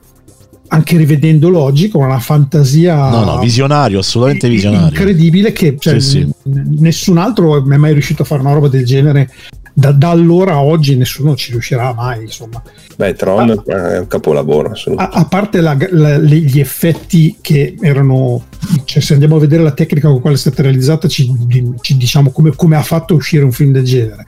anche 0.69 0.97
rivedendolo 0.97 1.61
oggi 1.61 1.89
con 1.89 2.05
una 2.05 2.19
fantasia 2.19 3.11
No, 3.11 3.25
no, 3.25 3.39
visionario, 3.39 3.99
assolutamente 4.01 4.49
visionario. 4.49 4.89
incredibile 4.89 5.53
che 5.53 5.77
cioè, 5.79 6.01
Sì, 6.01 6.21
sì. 6.21 6.33
nessun 6.79 7.19
altro 7.19 7.59
è 7.59 7.77
mai 7.77 7.93
riuscito 7.93 8.23
a 8.23 8.25
fare 8.25 8.41
una 8.41 8.53
roba 8.53 8.69
del 8.69 8.85
genere 8.85 9.31
da, 9.77 9.91
da 9.91 10.11
allora 10.11 10.53
a 10.53 10.63
oggi 10.63 10.97
nessuno 10.97 11.35
ci 11.35 11.51
riuscirà 11.51 11.93
mai 11.93 12.23
insomma. 12.23 12.63
Beh, 12.97 13.15
Tron 13.15 13.51
è 13.67 13.99
un 13.99 14.07
capolavoro, 14.07 14.73
a, 14.97 15.09
a 15.13 15.25
parte 15.27 15.61
la- 15.61 15.77
la- 15.91 16.19
gli 16.19 16.61
effetti 16.61 17.37
che 17.41 17.75
erano 17.81 18.45
cioè 18.85 19.03
se 19.03 19.15
andiamo 19.15 19.37
a 19.37 19.41
vedere 19.41 19.65
la 19.65 19.73
tecnica 19.73 20.09
con 20.09 20.21
quale 20.21 20.37
è 20.37 20.39
stata 20.39 20.63
realizzata 20.63 21.09
ci, 21.09 21.29
ci 21.81 21.97
diciamo 21.97 22.31
come, 22.31 22.55
come 22.55 22.77
ha 22.77 22.83
fatto 22.83 23.15
uscire 23.15 23.43
un 23.45 23.53
film 23.53 23.73
del 23.73 23.85
genere 23.85 24.25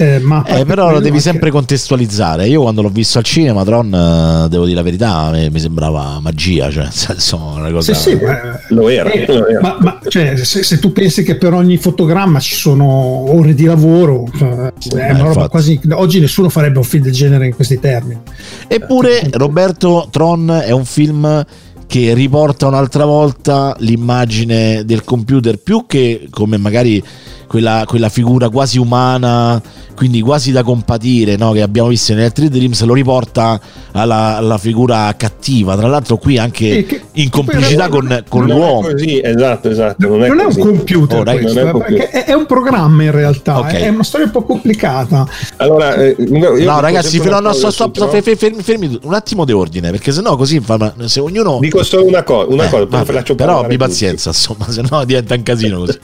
Eh, 0.00 0.20
ma 0.20 0.38
a 0.38 0.42
parte 0.42 0.60
Eh, 0.60 0.64
però 0.64 0.90
lo 0.90 0.98
devi 0.98 1.08
anche- 1.08 1.20
sempre 1.20 1.50
contestualizzare. 1.50 2.46
Io 2.46 2.62
quando 2.62 2.82
l'ho 2.82 2.88
visto 2.88 3.18
al 3.18 3.24
cinema, 3.24 3.64
Tron, 3.64 3.92
eh, 3.92 4.48
devo 4.48 4.64
dire 4.64 4.76
la 4.76 4.82
verità, 4.82 5.30
mi, 5.32 5.50
mi 5.50 5.58
sembrava 5.58 6.20
magia, 6.20 6.70
cioè, 6.70 6.84
nel 6.84 6.92
senso, 6.92 7.36
una 7.36 7.70
cosa... 7.72 7.94
sì, 7.94 8.10
sì, 8.10 8.18
ma- 8.24 8.58
Lo 8.68 8.88
era, 8.88 9.10
eh, 9.10 9.26
lo 9.26 9.46
era. 9.48 9.60
ma, 9.60 9.76
ma, 9.80 9.98
cioè, 10.08 10.36
se, 10.36 10.62
se 10.62 10.78
tu 10.78 10.92
pensi 10.92 11.22
che 11.24 11.36
per 11.36 11.52
ogni 11.52 11.76
fotogramma 11.78 12.38
ci 12.38 12.54
sono 12.54 12.86
ore 12.86 13.54
di 13.54 13.64
lavoro, 13.64 14.24
eh, 14.40 14.72
è 14.96 15.10
una 15.10 15.22
roba 15.24 15.48
quasi. 15.48 15.80
Oggi 15.90 16.20
nessuno 16.20 16.48
farebbe 16.48 16.78
un 16.78 16.84
film 16.84 17.02
del 17.02 17.12
genere 17.12 17.46
in 17.46 17.54
questi 17.54 17.80
termini. 17.80 18.20
Eppure, 18.68 19.28
Roberto, 19.32 20.08
Tron 20.10 20.62
è 20.64 20.70
un 20.70 20.84
film 20.84 21.44
che 21.86 22.12
riporta 22.14 22.66
un'altra 22.66 23.04
volta 23.06 23.74
l'immagine 23.78 24.84
del 24.84 25.02
computer, 25.04 25.56
più 25.58 25.86
che 25.86 26.26
come 26.30 26.58
magari 26.58 27.02
quella, 27.48 27.82
quella 27.86 28.08
figura 28.08 28.48
quasi 28.50 28.78
umana, 28.78 29.60
quindi 29.96 30.20
quasi 30.20 30.52
da 30.52 30.62
compatire, 30.62 31.34
no? 31.36 31.50
che 31.50 31.62
abbiamo 31.62 31.88
visto 31.88 32.12
in 32.12 32.20
altri 32.20 32.48
Dreams, 32.48 32.84
lo 32.84 32.94
riporta 32.94 33.58
alla, 33.92 34.36
alla 34.36 34.58
figura 34.58 35.12
cattiva. 35.16 35.76
Tra 35.76 35.88
l'altro, 35.88 36.18
qui 36.18 36.38
anche 36.38 36.78
E 36.78 36.86
che- 36.86 37.00
in 37.14 37.30
complicità 37.30 37.88
con, 37.88 38.06
realtà 38.06 38.28
con 38.28 38.42
Non 38.44 38.50
è 38.50 38.54
l'uomo. 38.54 38.80
così, 38.90 39.20
esatto, 39.22 39.70
esatto. 39.70 40.06
Non 40.06 40.22
è, 40.22 40.28
non 40.28 40.40
è 40.40 40.44
un 40.44 40.56
computer, 40.58 41.18
Oh, 41.20 41.24
dai, 41.24 41.40
questo, 41.40 41.58
non 41.58 41.66
è 41.68 41.70
eh, 41.70 41.72
un 41.74 41.80
computer. 41.82 42.08
è, 42.10 42.24
è 42.26 42.32
un 42.34 42.46
programma 42.46 43.02
in 43.02 43.10
realtà. 43.10 43.58
Ok. 43.58 43.72
È 43.72 43.88
una 43.88 44.04
storia 44.04 44.26
un 44.26 44.32
po' 44.32 44.42
complicata. 44.42 45.26
Allora, 45.56 45.94
eh, 45.94 46.14
No, 46.18 46.80
ragazzi, 46.80 47.16
sempre 47.16 47.30
no, 47.30 47.40
cosa 47.40 47.70
stop, 47.70 47.94
stop, 47.94 48.08
Tron. 48.10 48.22
fermi, 48.22 48.36
fermi, 48.36 48.62
fermi 48.62 48.98
un 49.02 49.14
attimo 49.14 49.44
di 49.44 49.52
ordine, 49.52 49.90
perché 49.90 50.12
sennò 50.12 50.36
così 50.36 50.60
fa- 50.60 50.92
se 51.06 51.18
ognuno. 51.20 51.58
Dico 51.60 51.82
solo 51.82 52.04
una, 52.04 52.22
co- 52.22 52.46
una 52.48 52.66
Eh, 52.66 52.68
cosa, 52.70 52.84
vabbè, 52.84 53.34
però 53.34 53.60
abbi 53.60 53.76
pazienza, 53.78 54.28
insomma, 54.28 54.66
sennò 54.70 55.04
diventa 55.04 55.34
un 55.34 55.42
casino 55.42 55.78
così. 55.78 55.98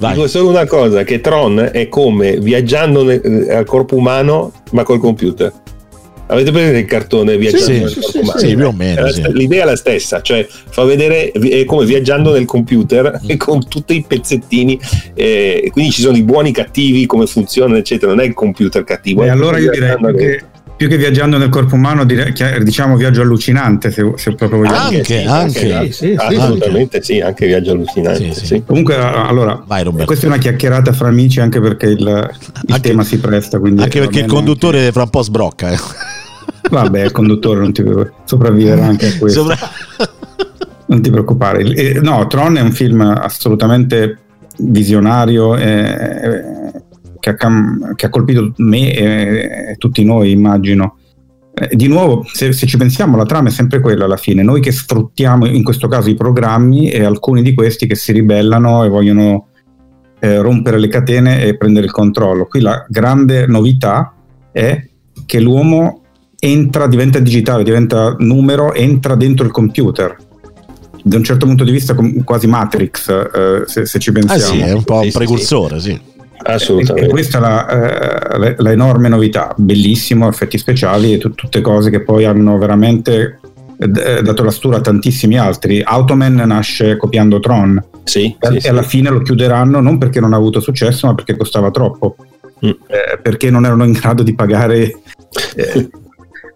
Vai. 0.00 0.14
Dico 0.14 0.26
solo 0.26 0.48
una 0.48 0.66
cosa, 0.66 0.76
che 1.04 1.20
Tron 1.20 1.70
è 1.72 1.88
come 1.88 2.38
viaggiando 2.38 3.02
nel- 3.04 3.46
eh, 3.48 3.54
al 3.54 3.64
corpo 3.64 3.96
umano, 3.96 4.52
ma 4.72 4.82
col 4.84 4.98
computer. 5.00 5.52
Avete 6.30 6.50
presente 6.50 6.78
il 6.80 6.84
cartone 6.84 7.38
viaggiando 7.38 7.64
Sì, 7.66 7.78
nel 7.78 7.88
sì, 7.88 7.94
corpo 8.00 8.10
sì, 8.10 8.18
umano? 8.18 8.38
sì, 8.38 8.54
più 8.54 8.66
o 8.66 8.72
meno, 8.72 9.06
L'idea 9.32 9.62
è 9.62 9.64
la 9.64 9.76
stessa, 9.76 10.20
cioè 10.20 10.46
fa 10.48 10.84
vedere 10.84 11.30
è 11.32 11.64
come 11.64 11.86
viaggiando 11.86 12.32
nel 12.32 12.44
computer 12.44 13.18
Mm. 13.24 13.36
con 13.38 13.66
tutti 13.66 13.96
i 13.96 14.04
pezzettini, 14.06 14.78
eh, 15.14 15.70
quindi 15.72 15.90
ci 15.90 16.02
sono 16.02 16.18
i 16.18 16.22
buoni, 16.22 16.50
i 16.50 16.52
cattivi, 16.52 17.06
come 17.06 17.26
funzionano, 17.26 17.78
eccetera. 17.78 18.12
Non 18.12 18.20
è 18.20 18.26
il 18.26 18.34
computer 18.34 18.84
cattivo. 18.84 19.24
E 19.24 19.30
allora 19.30 19.56
io 19.58 19.70
direi 19.70 19.96
che, 20.16 20.42
più 20.78 20.88
che 20.88 20.96
viaggiando 20.96 21.36
nel 21.38 21.48
corpo 21.48 21.74
umano, 21.74 22.04
direi, 22.04 22.32
che- 22.32 22.60
diciamo 22.62 22.96
viaggio 22.96 23.20
allucinante, 23.20 23.90
se, 23.90 24.12
se 24.14 24.34
proprio 24.34 24.60
vogliamo. 24.60 24.76
Anche, 24.76 25.02
sì, 25.04 25.24
anche. 25.26 25.60
Sì, 25.86 25.92
sì, 25.92 25.92
sì, 25.92 26.14
assolutamente 26.16 27.02
sì, 27.02 27.20
anche 27.20 27.46
viaggio 27.46 27.72
allucinante. 27.72 28.32
Sì, 28.32 28.32
sì. 28.40 28.46
sì. 28.46 28.62
Comunque, 28.64 28.94
allora, 28.96 29.60
Vai, 29.66 29.84
questa 30.06 30.26
è 30.26 30.28
una 30.28 30.38
chiacchierata 30.38 30.92
fra 30.92 31.08
amici 31.08 31.40
anche 31.40 31.60
perché 31.60 31.86
il, 31.86 31.98
il 31.98 32.30
Anche- 32.68 32.80
tema 32.88 33.02
si 33.02 33.18
presta. 33.18 33.58
Quindi 33.58 33.82
Anche 33.82 33.98
perché 33.98 34.20
il 34.20 34.26
conduttore 34.26 34.92
fra 34.92 35.02
un 35.02 35.10
po' 35.10 35.22
sbrocca. 35.22 35.66
eh. 35.68 35.72
anche- 35.72 36.16
Vabbè, 36.70 37.02
il 37.02 37.10
conduttore 37.12 37.58
non 37.60 37.72
ti 37.72 37.82
sopravviverà 38.24 38.84
anche 38.86 39.08
a 39.08 39.18
questo. 39.18 39.40
Sopra- 39.42 39.58
Non 40.86 41.02
ti 41.02 41.10
preoccupare. 41.10 41.62
Eh, 41.64 42.00
no, 42.00 42.26
Tron 42.28 42.56
è 42.56 42.60
un 42.60 42.72
film 42.72 43.00
assolutamente 43.00 44.18
visionario 44.58 45.56
eh, 45.56 46.42
che, 47.28 47.34
ha, 47.34 47.34
cam- 47.34 47.94
che 47.94 48.06
ha 48.06 48.08
colpito 48.08 48.52
me 48.58 48.92
e, 48.92 49.70
e 49.70 49.76
tutti 49.76 50.02
noi, 50.04 50.30
immagino. 50.30 50.96
Eh, 51.54 51.74
di 51.74 51.88
nuovo, 51.88 52.24
se, 52.32 52.52
se 52.52 52.66
ci 52.66 52.76
pensiamo, 52.76 53.16
la 53.16 53.24
trama 53.24 53.48
è 53.48 53.50
sempre 53.52 53.80
quella 53.80 54.04
alla 54.04 54.16
fine. 54.16 54.42
Noi 54.42 54.60
che 54.60 54.72
sfruttiamo 54.72 55.46
in 55.46 55.62
questo 55.62 55.88
caso 55.88 56.08
i 56.08 56.14
programmi 56.14 56.90
e 56.90 57.04
alcuni 57.04 57.42
di 57.42 57.54
questi 57.54 57.86
che 57.86 57.96
si 57.96 58.12
ribellano 58.12 58.84
e 58.84 58.88
vogliono 58.88 59.48
eh, 60.20 60.38
rompere 60.38 60.78
le 60.78 60.88
catene 60.88 61.44
e 61.44 61.56
prendere 61.56 61.86
il 61.86 61.92
controllo. 61.92 62.46
Qui 62.46 62.60
la 62.60 62.84
grande 62.88 63.46
novità 63.46 64.14
è 64.50 64.86
che 65.26 65.40
l'uomo 65.40 66.02
entra, 66.38 66.86
diventa 66.86 67.18
digitale, 67.18 67.64
diventa 67.64 68.14
numero, 68.18 68.72
entra 68.72 69.14
dentro 69.16 69.44
il 69.44 69.52
computer. 69.52 70.16
Da 71.02 71.16
un 71.16 71.24
certo 71.24 71.46
punto 71.46 71.64
di 71.64 71.70
vista, 71.72 71.94
com- 71.94 72.22
quasi 72.24 72.46
Matrix, 72.46 73.08
eh, 73.08 73.62
se, 73.66 73.86
se 73.86 73.98
ci 73.98 74.10
Ah 74.10 74.12
pensiamo. 74.12 74.42
sì, 74.42 74.58
è 74.60 74.72
un 74.72 74.84
po' 74.84 75.00
un 75.00 75.10
precursore, 75.10 75.80
sì. 75.80 76.16
Assolutamente. 76.42 77.08
e 77.08 77.10
questa 77.10 77.38
è 77.38 77.40
la, 77.40 77.68
eh, 77.68 78.38
la- 78.38 78.54
la 78.56 78.72
enorme 78.72 79.08
novità, 79.08 79.54
bellissimo, 79.56 80.28
effetti 80.28 80.58
speciali 80.58 81.12
e 81.14 81.18
tut- 81.18 81.34
tutte 81.34 81.60
cose 81.60 81.90
che 81.90 82.02
poi 82.02 82.24
hanno 82.24 82.56
veramente 82.58 83.38
eh, 83.80 83.86
d- 83.88 83.96
eh, 84.04 84.22
dato 84.22 84.42
la 84.42 84.50
stura 84.50 84.78
a 84.78 84.80
tantissimi 84.80 85.38
altri. 85.38 85.80
Automan 85.84 86.34
nasce 86.34 86.96
copiando 86.96 87.38
Tron 87.38 87.80
Sì, 88.04 88.36
e, 88.38 88.46
sì, 88.48 88.56
e 88.56 88.60
sì. 88.60 88.68
alla 88.68 88.82
fine 88.82 89.10
lo 89.10 89.20
chiuderanno 89.22 89.80
non 89.80 89.98
perché 89.98 90.18
non 90.20 90.32
ha 90.32 90.36
avuto 90.36 90.58
successo, 90.60 91.06
ma 91.06 91.14
perché 91.14 91.36
costava 91.36 91.70
troppo, 91.70 92.16
Mm. 92.66 92.70
Eh, 92.88 93.18
perché 93.22 93.50
non 93.52 93.64
erano 93.64 93.84
in 93.84 93.92
grado 93.92 94.24
di 94.24 94.34
pagare 94.34 94.92
eh, 95.54 95.88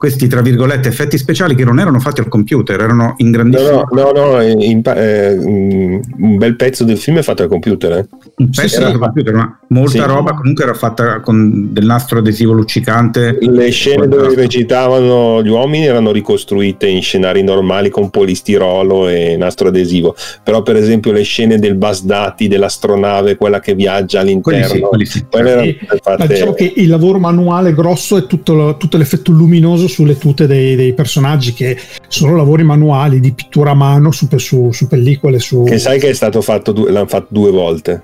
questi 0.03 0.27
tra 0.27 0.41
virgolette 0.41 0.89
effetti 0.89 1.17
speciali 1.17 1.55
che 1.55 1.63
non 1.65 1.79
erano 1.79 2.01
fatti 2.01 2.19
al 2.19 2.27
computer, 2.27 2.81
erano 2.81 3.15
in 3.19 3.31
grandissimo. 3.31 3.87
No, 3.93 4.11
no, 4.11 4.11
no, 4.13 4.31
no 4.33 4.43
in, 4.43 4.83
eh, 4.85 5.35
un 5.35 6.37
bel 6.39 6.57
pezzo 6.57 6.83
del 6.83 6.99
film 6.99 7.19
è 7.19 7.23
fatto 7.23 7.45
al 7.45 7.49
computer. 7.49 7.93
Eh. 7.93 8.09
Un 8.39 8.51
pezzo 8.51 8.81
sì, 8.81 8.83
al 8.83 8.99
computer, 8.99 9.33
ma 9.33 9.61
molta 9.69 9.91
sì. 9.91 10.01
roba 10.01 10.35
comunque 10.35 10.65
era 10.65 10.75
fatta 10.75 11.21
con 11.21 11.73
del 11.73 11.85
nastro 11.85 12.19
adesivo 12.19 12.51
luccicante. 12.51 13.39
Le 13.41 13.71
scene 13.71 14.09
dove 14.09 14.35
recitavano 14.35 15.41
gli 15.41 15.51
uomini 15.51 15.87
erano 15.87 16.11
ricostruite 16.11 16.89
in 16.89 17.01
scenari 17.01 17.45
normali 17.45 17.89
con 17.89 18.11
polistirolo 18.11 19.07
e 19.07 19.37
nastro 19.37 19.69
adesivo, 19.69 20.17
però 20.43 20.63
per 20.63 20.75
esempio 20.75 21.13
le 21.13 21.23
scene 21.23 21.61
del 21.61 21.77
bus 21.77 22.03
dati 22.03 22.49
dell'astronave, 22.49 23.37
quella 23.37 23.61
che 23.61 23.77
viaggia 23.77 24.19
all'interno, 24.19 24.89
quelli 24.89 25.07
sì, 25.07 25.25
quelli 25.31 25.49
sì. 25.49 25.57
Erano 25.87 26.01
fatte... 26.03 26.27
diciamo 26.27 26.55
che 26.55 26.73
il 26.75 26.89
lavoro 26.89 27.21
manuale 27.21 27.73
grosso 27.73 28.17
è 28.17 28.27
tutto, 28.27 28.75
tutto 28.77 28.97
l'effetto 28.97 29.31
luminoso 29.31 29.91
sulle 29.93 30.17
tute 30.17 30.47
dei, 30.47 30.75
dei, 30.75 30.95
personaggi 30.95 31.53
che 31.53 31.77
sono 32.09 32.37
lavori 32.37 32.63
manuali 32.63 33.21
di 33.21 33.33
pittura 33.33 33.71
a 33.71 33.75
mano 33.75 34.11
su, 34.11 34.27
su, 34.37 34.73
su 34.73 34.89
pellicole. 34.89 35.39
Su... 35.39 35.65
Che 35.65 35.79
sai 35.79 35.99
che 35.99 36.09
è 36.09 36.15
stato 36.15 36.41
fatto, 36.41 36.73
l'hanno 36.89 37.07
fatto 37.07 37.29
due 37.31 37.51
volte 37.51 38.03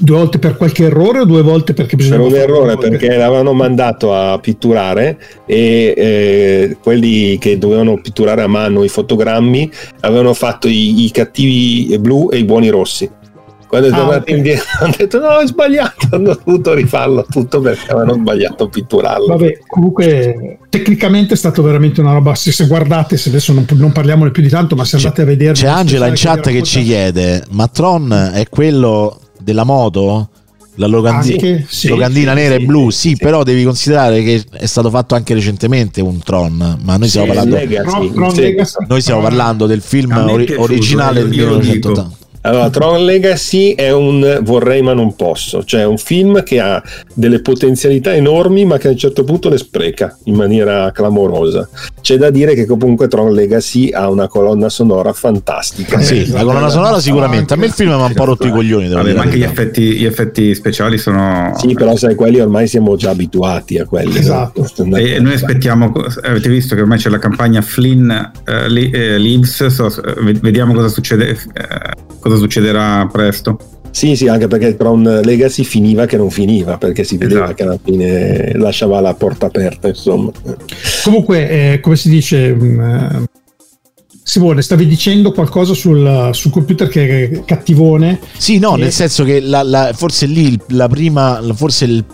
due 0.00 0.16
volte 0.16 0.38
per 0.40 0.56
qualche 0.56 0.86
errore 0.86 1.20
o 1.20 1.24
due 1.24 1.42
volte 1.42 1.72
perché 1.72 1.94
bisogna 1.94 2.16
per 2.16 2.26
un 2.26 2.34
errore 2.34 2.76
perché 2.76 3.16
l'avevano 3.16 3.52
mandato 3.52 4.12
a 4.12 4.38
pitturare 4.40 5.16
e 5.46 5.94
eh, 5.96 6.76
quelli 6.82 7.38
che 7.38 7.58
dovevano 7.58 8.00
pitturare 8.00 8.42
a 8.42 8.48
mano 8.48 8.82
i 8.82 8.88
fotogrammi 8.88 9.70
avevano 10.00 10.34
fatto 10.34 10.66
i, 10.66 11.04
i 11.04 11.10
cattivi 11.12 11.96
blu 11.98 12.28
e 12.32 12.38
i 12.38 12.44
buoni 12.44 12.70
rossi 12.70 13.08
quando 13.74 13.88
è 13.88 13.92
ah, 13.92 13.96
tornato 13.96 14.20
okay. 14.20 14.36
indietro 14.36 14.64
hanno 14.80 14.94
detto 14.96 15.18
no 15.18 15.38
è 15.38 15.46
sbagliato. 15.46 16.08
Hanno 16.10 16.38
dovuto 16.44 16.74
rifarlo 16.74 17.26
tutto 17.28 17.60
perché 17.60 17.90
avevano 17.90 18.14
sbagliato 18.14 18.64
a 18.64 18.68
pitturarlo. 18.68 19.26
Vabbè 19.26 19.58
comunque 19.66 20.58
tecnicamente 20.68 21.34
è 21.34 21.36
stato 21.36 21.62
veramente 21.62 22.00
una 22.00 22.12
roba 22.12 22.34
se, 22.34 22.52
se 22.52 22.66
guardate 22.66 23.16
se 23.16 23.28
adesso 23.30 23.52
non, 23.52 23.66
non, 23.72 23.92
parliamone 23.92 24.30
più 24.30 24.42
di 24.42 24.48
tanto 24.48 24.74
ma 24.76 24.84
se 24.84 24.96
andate 24.96 25.22
a 25.22 25.24
vedere 25.24 25.52
c'è 25.52 25.66
Angela 25.66 26.06
in 26.06 26.14
chat 26.16 26.40
che, 26.42 26.52
che 26.52 26.62
ci 26.62 26.82
chiede 26.82 27.44
ma 27.50 27.68
Tron 27.68 28.30
è 28.32 28.48
quello 28.48 29.20
della 29.40 29.64
moto? 29.64 30.28
La 30.76 30.88
locandina, 30.88 31.34
anche, 31.34 31.66
sì, 31.68 31.86
locandina 31.86 32.32
sì, 32.32 32.36
nera 32.36 32.56
sì, 32.56 32.62
e 32.62 32.64
blu, 32.64 32.90
sì, 32.90 33.16
però 33.16 33.44
devi 33.44 33.62
considerare 33.62 34.24
che 34.24 34.44
è 34.50 34.66
stato 34.66 34.90
fatto 34.90 35.14
anche 35.14 35.32
recentemente 35.32 36.00
un 36.00 36.18
Tron, 36.18 36.80
ma 36.82 36.96
noi 36.96 37.06
stiamo 37.06 37.28
parlando, 37.28 37.54
Legacy, 37.54 38.10
noi 38.88 39.00
stiamo 39.00 39.20
parlando 39.20 39.66
del 39.66 39.80
film 39.80 40.16
ori- 40.16 40.52
originale 40.56 41.20
del 41.20 41.28
1980. 41.28 42.23
Allora, 42.46 42.68
Tron 42.68 43.04
Legacy 43.04 43.74
è 43.74 43.90
un 43.90 44.40
vorrei 44.42 44.82
ma 44.82 44.92
non 44.92 45.16
posso, 45.16 45.64
cioè 45.64 45.84
un 45.84 45.96
film 45.96 46.42
che 46.42 46.60
ha 46.60 46.82
delle 47.14 47.40
potenzialità 47.40 48.14
enormi 48.14 48.66
ma 48.66 48.76
che 48.76 48.88
a 48.88 48.90
un 48.90 48.98
certo 48.98 49.24
punto 49.24 49.48
le 49.48 49.56
spreca 49.56 50.14
in 50.24 50.34
maniera 50.34 50.90
clamorosa. 50.92 51.66
C'è 52.02 52.18
da 52.18 52.28
dire 52.28 52.54
che 52.54 52.66
comunque 52.66 53.08
Tron 53.08 53.32
Legacy 53.32 53.90
ha 53.92 54.10
una 54.10 54.28
colonna 54.28 54.68
sonora 54.68 55.14
fantastica. 55.14 56.00
Sì, 56.00 56.30
la 56.30 56.44
colonna 56.44 56.68
sonora 56.68 57.00
sicuramente. 57.00 57.54
A 57.54 57.56
me 57.56 57.66
il 57.66 57.72
film 57.72 57.94
mi 57.94 58.02
ha 58.02 58.04
un 58.04 58.12
po' 58.12 58.24
rotto 58.24 58.46
i 58.46 58.50
coglioni. 58.50 58.88
Vabbè, 58.88 59.14
ma 59.14 59.22
anche 59.22 59.38
gli 59.38 59.42
effetti, 59.42 59.82
gli 59.96 60.04
effetti, 60.04 60.54
speciali 60.54 60.98
sono... 60.98 61.54
Sì, 61.56 61.72
però 61.72 61.96
sai, 61.96 62.14
quelli 62.14 62.40
ormai 62.40 62.68
siamo 62.68 62.94
già 62.96 63.10
abituati 63.10 63.78
a 63.78 63.86
quelli. 63.86 64.18
Esatto. 64.18 64.66
No? 64.84 64.96
E 64.96 65.18
noi 65.18 65.32
aspettiamo, 65.34 65.92
avete 66.22 66.48
visto 66.50 66.74
che 66.74 66.82
ormai 66.82 66.98
c'è 66.98 67.08
la 67.08 67.18
campagna 67.18 67.62
Flynn 67.62 68.10
uh, 68.10 68.66
Leaves, 68.66 69.64
so, 69.66 69.88
vediamo 70.40 70.74
cosa 70.74 70.88
succede. 70.88 71.30
Uh, 71.30 72.02
cosa 72.24 72.33
succederà 72.36 73.08
presto. 73.10 73.58
Sì, 73.90 74.16
sì, 74.16 74.26
anche 74.26 74.48
perché 74.48 74.76
Tron 74.76 75.20
Legacy 75.22 75.62
finiva 75.62 76.04
che 76.04 76.16
non 76.16 76.28
finiva, 76.28 76.78
perché 76.78 77.04
si 77.04 77.16
vedeva 77.16 77.44
esatto. 77.44 77.54
che 77.54 77.62
alla 77.62 77.78
fine 77.82 78.52
lasciava 78.56 79.00
la 79.00 79.14
porta 79.14 79.46
aperta, 79.46 79.86
insomma. 79.86 80.32
Comunque, 81.04 81.48
eh, 81.48 81.80
come 81.80 81.94
si 81.94 82.08
dice, 82.08 82.52
mh, 82.52 82.64
mm, 82.64 83.24
Simone, 84.24 84.62
stavi 84.62 84.86
dicendo 84.88 85.30
qualcosa 85.30 85.74
sul, 85.74 86.30
sul, 86.32 86.50
computer 86.50 86.88
che 86.88 87.30
è 87.30 87.44
cattivone? 87.44 88.18
Sì, 88.36 88.58
no, 88.58 88.72
che... 88.72 88.80
nel 88.80 88.92
senso 88.92 89.22
che 89.22 89.38
la, 89.40 89.62
la, 89.62 89.92
forse 89.94 90.26
lì 90.26 90.58
la 90.68 90.88
prima, 90.88 91.40
forse 91.54 91.84
il 91.84 92.04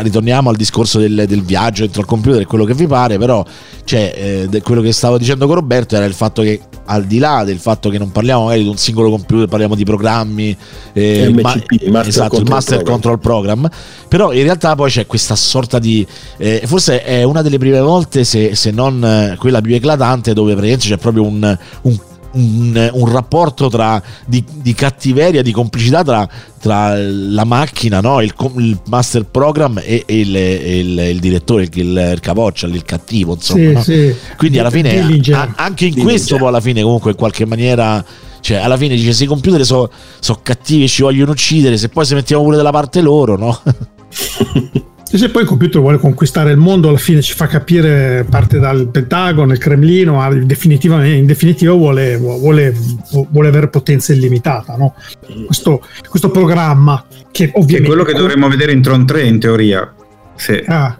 ritorniamo 0.00 0.48
al 0.50 0.56
discorso 0.56 0.98
del, 0.98 1.24
del, 1.26 1.42
viaggio 1.42 1.82
dentro 1.82 2.00
al 2.00 2.06
computer 2.06 2.40
e 2.40 2.46
quello 2.46 2.64
che 2.64 2.74
vi 2.74 2.86
pare, 2.86 3.18
però 3.18 3.44
cioè, 3.84 4.48
eh, 4.50 4.62
quello 4.62 4.80
che 4.80 4.92
stavo 4.92 5.18
dicendo 5.18 5.46
con 5.46 5.56
Roberto 5.56 5.96
era 5.96 6.04
il 6.04 6.14
fatto 6.14 6.42
che 6.42 6.60
al 6.86 7.04
di 7.04 7.18
là 7.18 7.44
del 7.44 7.58
fatto 7.58 7.90
che 7.90 7.98
non 7.98 8.10
parliamo 8.10 8.44
magari 8.44 8.62
di 8.62 8.68
un 8.68 8.76
singolo 8.76 9.10
computer, 9.10 9.48
parliamo 9.48 9.74
di 9.74 9.84
programmi, 9.84 10.56
eh, 10.92 11.28
MCP, 11.28 11.82
il, 11.82 11.90
ma- 11.90 12.04
esatto, 12.04 12.38
il 12.38 12.48
Master 12.48 12.78
Program. 12.78 12.92
Control 12.92 13.18
Program, 13.18 13.70
però 14.08 14.32
in 14.32 14.42
realtà 14.42 14.74
poi 14.74 14.90
c'è 14.90 15.06
questa 15.06 15.36
sorta 15.36 15.78
di, 15.78 16.06
eh, 16.38 16.62
forse 16.64 17.02
è 17.02 17.22
una 17.22 17.42
delle 17.42 17.58
prime 17.58 17.80
volte, 17.80 18.24
se, 18.24 18.54
se 18.54 18.70
non 18.70 19.04
eh, 19.04 19.36
quella 19.38 19.60
più 19.60 19.74
eclatante, 19.74 20.32
dove 20.32 20.52
praticamente 20.52 20.88
c'è 20.88 20.98
proprio 20.98 21.24
un, 21.24 21.58
un 21.82 21.98
un, 22.32 22.90
un, 22.92 23.12
rapporto 23.12 23.68
tra, 23.68 24.02
di, 24.26 24.44
di, 24.52 24.74
cattiveria, 24.74 25.42
di 25.42 25.52
complicità 25.52 26.02
tra, 26.02 26.28
tra 26.60 26.96
la 26.96 27.44
macchina, 27.44 28.00
no? 28.00 28.20
il, 28.20 28.32
il, 28.56 28.80
master 28.88 29.24
program 29.24 29.78
e, 29.82 30.04
e, 30.06 30.20
il, 30.20 30.36
e 30.36 30.78
il, 30.78 30.98
il, 30.98 31.20
direttore, 31.20 31.68
il, 31.72 31.86
il 32.12 32.18
capoccia, 32.20 32.66
il 32.66 32.84
cattivo. 32.84 33.34
Insomma, 33.34 33.60
sì, 33.60 33.72
no? 33.72 33.82
sì. 33.82 34.14
Quindi 34.36 34.58
alla 34.58 34.70
fine, 34.70 35.20
a, 35.32 35.52
anche 35.56 35.86
in 35.86 35.98
questo, 35.98 36.36
poi 36.36 36.48
alla 36.48 36.60
fine, 36.60 36.82
comunque, 36.82 37.10
in 37.12 37.16
qualche 37.16 37.46
maniera. 37.46 38.04
Cioè, 38.40 38.56
alla 38.56 38.76
fine 38.76 38.96
dice: 38.96 39.12
se 39.12 39.24
i 39.24 39.28
computer 39.28 39.64
sono 39.64 39.90
so 40.18 40.40
cattivi 40.42 40.84
e 40.84 40.88
ci 40.88 41.02
vogliono 41.02 41.32
uccidere, 41.32 41.76
se 41.76 41.88
poi 41.88 42.04
si 42.04 42.14
mettiamo 42.14 42.42
pure 42.42 42.56
dalla 42.56 42.72
parte 42.72 43.00
loro, 43.00 43.36
no? 43.36 43.60
E 45.14 45.18
se 45.18 45.28
poi 45.28 45.42
il 45.42 45.48
computer 45.48 45.78
vuole 45.78 45.98
conquistare 45.98 46.52
il 46.52 46.56
mondo, 46.56 46.88
alla 46.88 46.96
fine 46.96 47.20
ci 47.20 47.34
fa 47.34 47.46
capire, 47.46 48.24
parte 48.26 48.58
dal 48.58 48.88
Pentagono, 48.88 49.52
il 49.52 49.58
Cremlino, 49.58 50.26
in 50.32 50.46
definitiva, 50.46 51.04
in 51.04 51.26
definitiva 51.26 51.74
vuole, 51.74 52.16
vuole, 52.16 52.74
vuole, 53.28 53.48
avere 53.48 53.68
potenza 53.68 54.14
illimitata. 54.14 54.74
No? 54.74 54.94
Questo, 55.44 55.82
questo, 56.08 56.30
programma 56.30 57.04
che 57.30 57.50
ovviamente... 57.52 57.82
È 57.82 57.86
quello 57.86 58.04
che 58.04 58.14
dovremmo 58.14 58.48
vedere 58.48 58.72
in 58.72 58.80
Tron 58.80 59.04
3 59.04 59.22
in 59.24 59.38
teoria. 59.38 59.94
Se... 60.34 60.64
Ah. 60.66 60.96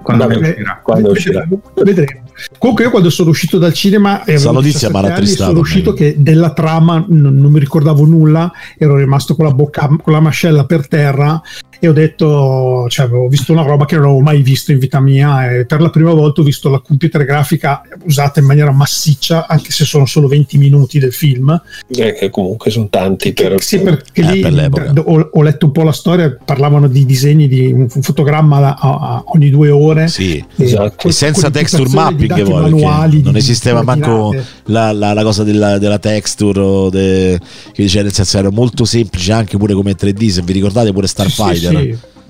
Quando, 0.00 0.28
Vabbè, 0.28 0.38
uscirà, 0.38 0.80
quando 0.80 1.10
uscirà. 1.10 1.48
Vedremo. 1.82 2.26
Comunque 2.58 2.84
io 2.84 2.90
quando 2.90 3.10
sono 3.10 3.30
uscito 3.30 3.58
dal 3.58 3.72
cinema 3.72 4.22
e 4.22 4.38
notizia 4.38 4.88
anni, 4.90 5.26
sono 5.26 5.58
uscito 5.58 5.92
che 5.92 6.14
della 6.16 6.52
trama 6.52 7.04
non, 7.08 7.34
non, 7.34 7.50
mi 7.50 7.58
ricordavo 7.58 8.06
nulla, 8.06 8.50
ero 8.78 8.96
rimasto 8.96 9.34
con 9.34 9.46
la 9.46 9.52
bocca 9.52 9.88
con 9.88 10.12
la 10.12 10.20
mascella 10.20 10.64
per 10.64 10.86
terra 10.86 11.42
e 11.80 11.88
ho 11.88 11.92
detto, 11.92 12.86
cioè 12.88 13.06
avevo 13.06 13.28
visto 13.28 13.52
una 13.52 13.62
roba 13.62 13.84
che 13.84 13.94
non 13.94 14.04
avevo 14.04 14.20
mai 14.20 14.42
visto 14.42 14.72
in 14.72 14.78
vita 14.78 15.00
mia 15.00 15.50
e 15.50 15.66
per 15.66 15.80
la 15.80 15.90
prima 15.90 16.12
volta 16.12 16.40
ho 16.40 16.44
visto 16.44 16.68
la 16.68 16.80
computer 16.80 17.24
grafica 17.24 17.82
usata 18.04 18.40
in 18.40 18.46
maniera 18.46 18.72
massiccia 18.72 19.46
anche 19.46 19.70
se 19.70 19.84
sono 19.84 20.06
solo 20.06 20.28
20 20.28 20.58
minuti 20.58 20.98
del 20.98 21.12
film. 21.12 21.60
Eh, 21.88 22.14
che 22.14 22.30
comunque 22.30 22.70
sono 22.70 22.88
tanti 22.88 23.32
per... 23.32 23.62
Sì, 23.62 23.80
perché 23.80 24.22
eh, 24.22 24.32
lì 24.32 24.40
per 24.40 24.92
ho, 25.04 25.30
ho, 25.32 25.42
letto 25.42 25.66
un 25.66 25.72
po' 25.72 25.82
la 25.82 25.92
storia, 25.92 26.36
parlavano 26.44 26.88
di 26.88 27.04
disegni 27.04 27.48
di 27.48 27.72
un, 27.72 27.88
un 27.92 28.02
fotogramma 28.02 28.76
a, 28.76 28.98
a 28.98 29.22
ogni 29.26 29.50
due 29.50 29.70
ore. 29.70 30.08
Sì, 30.08 30.36
e, 30.36 30.64
esatto. 30.64 31.08
e 31.08 31.12
senza 31.12 31.50
texture 31.50 31.88
mapping 31.88 32.34
che 32.34 32.42
vuole, 32.42 32.70
manuali, 32.70 33.22
non 33.22 33.36
esisteva 33.36 33.82
manco 33.82 34.34
la, 34.64 34.92
la, 34.92 35.12
la, 35.12 35.22
cosa 35.22 35.44
della, 35.44 35.78
della 35.78 35.98
texture 35.98 36.90
de, 36.90 37.40
che 37.72 37.82
dice 37.82 38.02
nel 38.02 38.12
senso 38.12 38.38
era 38.38 38.50
molto 38.50 38.84
semplice 38.84 39.32
anche 39.32 39.56
pure 39.56 39.74
come 39.74 39.92
3D 39.92 40.28
se 40.28 40.42
vi 40.42 40.52
ricordate 40.52 40.92
pure 40.92 41.06
Starfighter 41.06 41.56
sì, 41.56 41.66
sì. 41.66 41.67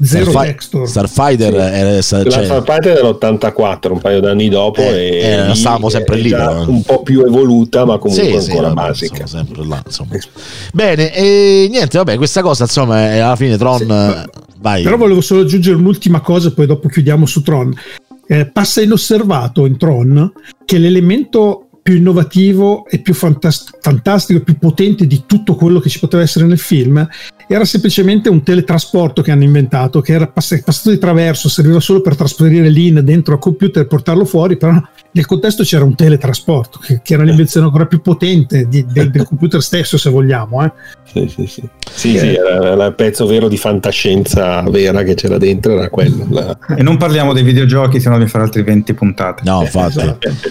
Zero 0.00 0.30
Starfi- 0.30 0.48
texture. 0.52 0.86
Starfighter 0.86 1.52
sì. 1.52 1.58
era, 1.58 2.02
cioè, 2.30 2.44
Starfighter 2.44 2.94
dell'84, 2.94 3.90
un 3.90 4.00
paio 4.00 4.20
d'anni 4.20 4.48
dopo, 4.48 4.80
eh, 4.80 5.18
e 5.18 5.50
eh, 5.50 5.54
stavamo 5.56 5.88
sempre 5.88 6.18
lì. 6.18 6.32
Un 6.32 6.82
po' 6.82 7.02
più 7.02 7.24
evoluta, 7.24 7.84
ma 7.84 7.98
comunque 7.98 8.40
sì, 8.40 8.50
ancora 8.50 8.68
sì, 8.68 8.74
basica. 8.74 9.26
sempre 9.26 9.66
là, 9.66 9.82
Bene, 10.72 11.12
e 11.12 11.66
niente, 11.68 11.98
vabbè, 11.98 12.16
questa 12.16 12.42
cosa 12.42 12.62
insomma 12.62 13.10
è 13.10 13.18
alla 13.18 13.34
fine 13.34 13.56
Tron. 13.56 13.78
Sì, 13.78 14.40
vai. 14.60 14.84
Però 14.84 14.96
volevo 14.96 15.20
solo 15.20 15.40
aggiungere 15.40 15.76
un'ultima 15.76 16.20
cosa, 16.20 16.52
poi 16.52 16.66
dopo 16.66 16.88
chiudiamo 16.88 17.26
su 17.26 17.42
Tron. 17.42 17.74
Eh, 18.30 18.46
passa 18.46 18.80
inosservato 18.80 19.66
in 19.66 19.78
Tron 19.78 20.32
che 20.64 20.78
l'elemento 20.78 21.68
più 21.82 21.96
innovativo 21.96 22.84
e 22.86 22.98
più 23.00 23.14
fantast- 23.14 23.78
fantastico 23.80 24.38
e 24.38 24.42
più 24.42 24.58
potente 24.58 25.06
di 25.06 25.24
tutto 25.26 25.54
quello 25.54 25.80
che 25.80 25.88
ci 25.88 25.98
poteva 25.98 26.22
essere 26.22 26.44
nel 26.44 26.58
film 26.58 27.08
era 27.48 27.64
semplicemente 27.64 28.28
un 28.28 28.42
teletrasporto 28.42 29.22
che 29.22 29.30
hanno 29.30 29.42
inventato 29.42 30.00
che 30.00 30.12
era 30.12 30.26
pass- 30.26 30.62
passato 30.62 30.90
di 30.90 30.98
traverso 30.98 31.48
serviva 31.48 31.80
solo 31.80 32.00
per 32.02 32.14
trasferire 32.14 32.68
l'in 32.68 33.00
dentro 33.02 33.34
al 33.34 33.40
computer 33.40 33.82
e 33.82 33.86
portarlo 33.86 34.24
fuori 34.24 34.56
però 34.56 34.80
nel 35.10 35.26
contesto 35.26 35.62
c'era 35.62 35.84
un 35.84 35.94
teletrasporto, 35.94 36.78
che, 36.78 37.00
che 37.02 37.14
era 37.14 37.22
l'invenzione 37.22 37.66
ancora 37.66 37.86
più 37.86 38.00
potente 38.00 38.68
di, 38.68 38.84
del, 38.86 39.10
del 39.10 39.24
computer 39.24 39.62
stesso, 39.62 39.96
se 39.96 40.10
vogliamo. 40.10 40.64
Eh. 40.64 40.72
Sì, 41.04 41.26
sì, 41.28 41.46
sì. 41.46 41.68
sì, 41.90 42.18
sì 42.18 42.34
era, 42.34 42.86
il 42.86 42.94
pezzo 42.94 43.26
vero 43.26 43.48
di 43.48 43.56
fantascienza 43.56 44.62
vera 44.68 45.02
che 45.02 45.14
c'era 45.14 45.38
dentro, 45.38 45.72
era 45.72 45.88
quello. 45.88 46.26
La... 46.28 46.56
E 46.76 46.82
non 46.82 46.98
parliamo 46.98 47.32
dei 47.32 47.42
videogiochi, 47.42 48.00
se 48.00 48.10
no 48.10 48.18
mi 48.18 48.28
fare 48.28 48.44
altri 48.44 48.62
20 48.62 48.94
puntate. 48.94 49.42
No, 49.44 49.62
infatti. 49.62 50.04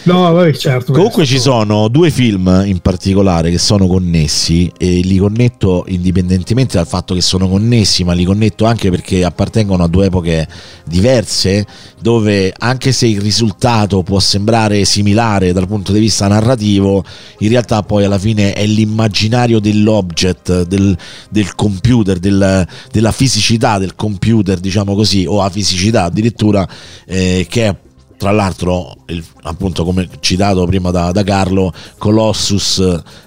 no, 0.03 0.34
vabbè, 0.34 0.51
certo. 0.53 0.91
Comunque 0.91 1.26
ci 1.26 1.39
sono 1.39 1.88
due 1.88 2.10
film 2.10 2.64
in 2.66 2.80
particolare 2.80 3.51
che 3.51 3.60
sono 3.60 3.88
connessi 3.88 4.72
e 4.78 4.99
li 5.03 5.18
connetto 5.18 5.86
indipendentemente 5.88 6.76
dal 6.76 6.88
fatto 6.88 7.14
che 7.14 7.22
sono 7.22 7.47
connessi, 7.47 8.03
ma 8.03 8.14
li 8.14 8.26
connetto 8.26 8.66
anche 8.66 8.89
perché 8.89 9.24
appartengono 9.24 9.84
a 9.84 9.88
due 9.88 10.08
epoche 10.08 10.47
diverse, 10.84 11.66
dove 12.01 12.51
anche 12.58 12.91
se 12.91 13.05
il 13.05 13.22
risultato 13.22 14.01
può 14.01 14.20
sembrare 14.20 14.57
similare 14.84 15.53
dal 15.53 15.68
punto 15.68 15.91
di 15.91 15.99
vista 15.99 16.28
narrativo, 16.28 17.03
in 17.39 17.49
realtà 17.49 17.84
poi 17.84 18.03
alla 18.03 18.18
fine 18.18 18.53
è 18.53 18.66
l'immaginario 18.66 19.60
dell'object 19.60 20.64
del, 20.64 20.97
del 21.30 21.55
computer, 21.55 22.18
del, 22.18 22.68
della 22.91 23.12
fisicità 23.12 23.78
del 23.78 23.95
computer, 23.95 24.60
diciamo 24.60 24.95
così, 24.95 25.26
o 25.28 25.41
a 25.41 25.49
fisicità 25.49 26.03
addirittura, 26.03 26.68
eh, 27.05 27.45
che 27.49 27.68
è 27.68 27.76
tra 28.18 28.32
l'altro 28.32 28.95
il, 29.07 29.24
appunto 29.43 29.84
come 29.86 30.09
citato 30.20 30.65
prima 30.65 30.89
da, 30.89 31.11
da 31.11 31.24
Carlo 31.24 31.72
Colossus 31.97 32.80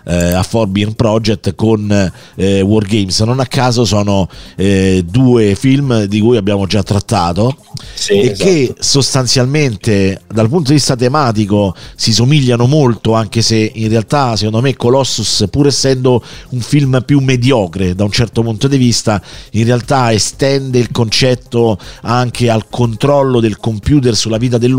eh, 0.04 0.32
a 0.32 0.42
Forbidden 0.42 0.94
Project 0.94 1.54
con 1.54 2.12
eh, 2.34 2.60
Wargames 2.60 3.20
non 3.20 3.38
a 3.38 3.46
caso 3.46 3.84
sono 3.84 4.28
eh, 4.56 5.04
due 5.08 5.54
film 5.54 6.04
di 6.04 6.20
cui 6.20 6.36
abbiamo 6.36 6.66
già 6.66 6.82
trattato 6.82 7.56
sì, 7.94 8.14
e 8.14 8.30
esatto. 8.30 8.44
che 8.44 8.74
sostanzialmente 8.80 10.22
dal 10.26 10.48
punto 10.48 10.68
di 10.70 10.74
vista 10.74 10.96
tematico 10.96 11.74
si 11.94 12.12
somigliano 12.12 12.66
molto 12.66 13.14
anche 13.14 13.42
se 13.42 13.70
in 13.72 13.88
realtà 13.88 14.34
secondo 14.34 14.60
me 14.60 14.74
Colossus 14.74 15.46
pur 15.50 15.68
essendo 15.68 16.22
un 16.50 16.60
film 16.60 17.00
più 17.06 17.20
mediocre 17.20 17.94
da 17.94 18.02
un 18.02 18.10
certo 18.10 18.42
punto 18.42 18.66
di 18.66 18.76
vista 18.76 19.22
in 19.52 19.64
realtà 19.64 20.12
estende 20.12 20.78
il 20.80 20.90
concetto 20.90 21.78
anche 22.02 22.50
al 22.50 22.68
controllo 22.68 23.38
del 23.38 23.58
computer 23.58 24.16
sulla 24.16 24.36
vita 24.36 24.58
dell'uomo 24.58 24.78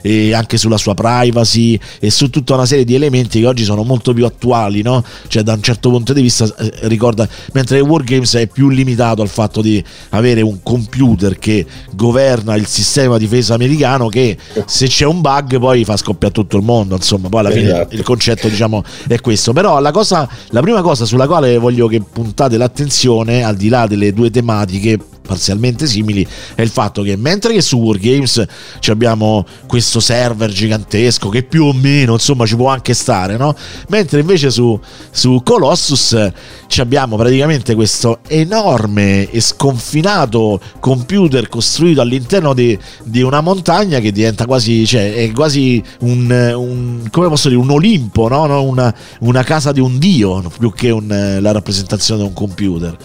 e 0.00 0.32
anche 0.34 0.56
sulla 0.56 0.78
sua 0.78 0.94
privacy 0.94 1.78
e 2.00 2.10
su 2.10 2.30
tutta 2.30 2.54
una 2.54 2.66
serie 2.66 2.84
di 2.84 2.94
elementi 2.94 3.40
che 3.40 3.46
oggi 3.46 3.64
sono 3.64 3.82
molto 3.82 4.12
più 4.12 4.24
attuali 4.24 4.82
no? 4.82 5.04
cioè 5.28 5.42
da 5.42 5.54
un 5.54 5.62
certo 5.62 5.90
punto 5.90 6.12
di 6.12 6.22
vista 6.22 6.44
eh, 6.58 6.72
ricorda 6.82 7.28
mentre 7.52 7.80
Wargames 7.80 8.34
è 8.34 8.46
più 8.46 8.68
limitato 8.68 9.22
al 9.22 9.28
fatto 9.28 9.60
di 9.60 9.82
avere 10.10 10.40
un 10.40 10.62
computer 10.62 11.38
che 11.38 11.66
governa 11.94 12.22
governa 12.22 12.56
il 12.56 12.66
sistema 12.66 13.18
difesa 13.18 13.54
americano 13.54 14.08
che 14.08 14.36
se 14.66 14.86
c'è 14.86 15.06
un 15.06 15.20
bug 15.20 15.58
poi 15.58 15.84
fa 15.84 15.96
scoppiare 15.96 16.32
tutto 16.32 16.56
il 16.56 16.62
mondo 16.62 16.94
insomma 16.96 17.28
poi 17.28 17.40
alla 17.40 17.50
fine 17.50 17.68
esatto. 17.68 17.94
il 17.94 18.02
concetto 18.02 18.48
diciamo 18.48 18.82
è 19.08 19.20
questo 19.20 19.52
però 19.52 19.80
la, 19.80 19.90
cosa, 19.90 20.28
la 20.48 20.60
prima 20.60 20.82
cosa 20.82 21.04
sulla 21.04 21.26
quale 21.26 21.58
voglio 21.58 21.86
che 21.86 22.00
puntate 22.00 22.56
l'attenzione 22.56 23.42
al 23.42 23.56
di 23.56 23.68
là 23.68 23.86
delle 23.86 24.12
due 24.12 24.30
tematiche 24.30 24.98
parzialmente 25.22 25.86
simili 25.86 26.26
è 26.54 26.62
il 26.62 26.68
fatto 26.68 27.02
che 27.02 27.16
mentre 27.16 27.54
che 27.54 27.62
su 27.62 27.78
Wargames 27.78 28.44
abbiamo 28.88 29.46
questo 29.66 30.00
server 30.00 30.50
gigantesco 30.50 31.28
che 31.28 31.44
più 31.44 31.64
o 31.64 31.72
meno 31.72 32.14
insomma 32.14 32.44
ci 32.44 32.56
può 32.56 32.68
anche 32.68 32.92
stare 32.92 33.36
no? 33.36 33.54
mentre 33.88 34.20
invece 34.20 34.50
su, 34.50 34.78
su 35.10 35.40
Colossus 35.44 36.30
abbiamo 36.76 37.16
praticamente 37.16 37.74
questo 37.74 38.20
enorme 38.28 39.30
e 39.30 39.40
sconfinato 39.40 40.60
computer 40.80 41.48
costruito 41.48 42.00
all'interno 42.00 42.54
di, 42.54 42.78
di 43.04 43.22
una 43.22 43.40
montagna 43.40 44.00
che 44.00 44.10
diventa 44.10 44.46
quasi 44.46 44.86
cioè 44.86 45.14
è 45.14 45.30
quasi 45.32 45.82
un, 46.00 46.52
un 46.56 47.08
come 47.10 47.28
posso 47.28 47.48
dire 47.48 47.60
un 47.60 47.70
Olimpo 47.70 48.28
no? 48.28 48.62
una, 48.62 48.94
una 49.20 49.42
casa 49.42 49.72
di 49.72 49.80
un 49.80 49.98
dio 49.98 50.42
più 50.58 50.72
che 50.72 50.90
un, 50.90 51.38
la 51.40 51.52
rappresentazione 51.52 52.22
di 52.22 52.26
un 52.26 52.34
computer 52.34 52.96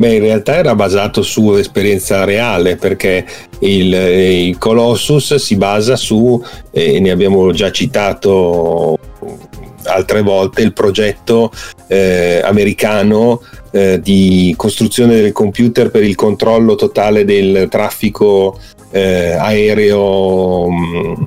Beh, 0.00 0.14
in 0.14 0.22
realtà 0.22 0.54
era 0.56 0.74
basato 0.74 1.20
su 1.20 1.56
esperienza 1.56 2.24
reale 2.24 2.76
perché 2.76 3.26
il, 3.58 3.92
il 3.92 4.56
Colossus 4.56 5.34
si 5.34 5.56
basa 5.56 5.94
su, 5.94 6.42
e 6.70 7.00
ne 7.00 7.10
abbiamo 7.10 7.52
già 7.52 7.70
citato 7.70 8.98
altre 9.84 10.22
volte, 10.22 10.62
il 10.62 10.72
progetto 10.72 11.52
eh, 11.86 12.40
americano 12.42 13.42
eh, 13.72 14.00
di 14.00 14.54
costruzione 14.56 15.20
del 15.20 15.32
computer 15.32 15.90
per 15.90 16.02
il 16.02 16.14
controllo 16.14 16.76
totale 16.76 17.26
del 17.26 17.66
traffico 17.68 18.58
eh, 18.92 19.32
aereo. 19.32 20.70
Mh, 20.70 20.96
mm, 20.96 21.22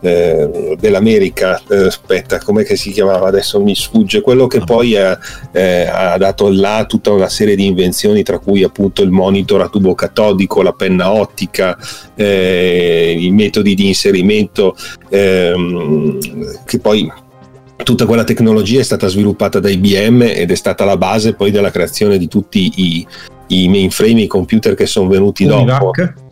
eh, 0.00 0.76
dell'America, 0.78 1.60
eh, 1.68 1.86
aspetta, 1.86 2.38
com'è 2.38 2.64
che 2.64 2.76
si 2.76 2.90
chiamava 2.90 3.28
adesso? 3.28 3.60
Mi 3.60 3.74
sfugge, 3.74 4.20
quello 4.20 4.46
che 4.46 4.60
poi 4.60 4.96
ha, 4.96 5.18
eh, 5.52 5.86
ha, 5.86 6.16
dato 6.18 6.50
là 6.50 6.84
tutta 6.86 7.12
una 7.12 7.28
serie 7.28 7.56
di 7.56 7.66
invenzioni, 7.66 8.22
tra 8.22 8.38
cui 8.38 8.62
appunto 8.62 9.02
il 9.02 9.10
monitor 9.10 9.62
a 9.62 9.68
tubo 9.68 9.94
catodico, 9.94 10.62
la 10.62 10.72
penna 10.72 11.12
ottica, 11.12 11.76
eh, 12.14 13.16
i 13.18 13.30
metodi 13.30 13.74
di 13.74 13.88
inserimento, 13.88 14.76
ehm, 15.08 16.18
che 16.64 16.78
poi 16.78 17.10
tutta 17.82 18.06
quella 18.06 18.24
tecnologia 18.24 18.80
è 18.80 18.84
stata 18.84 19.06
sviluppata 19.06 19.60
da 19.60 19.68
IBM 19.68 20.22
ed 20.22 20.50
è 20.50 20.54
stata 20.54 20.84
la 20.84 20.96
base 20.96 21.34
poi 21.34 21.50
della 21.50 21.70
creazione 21.70 22.18
di 22.18 22.26
tutti 22.26 22.72
i, 22.76 23.06
i 23.48 23.68
mainframe, 23.68 24.22
i 24.22 24.26
computer 24.26 24.74
che 24.74 24.86
sono 24.86 25.08
venuti 25.08 25.44
Univac. 25.44 25.80
dopo. 25.80 26.24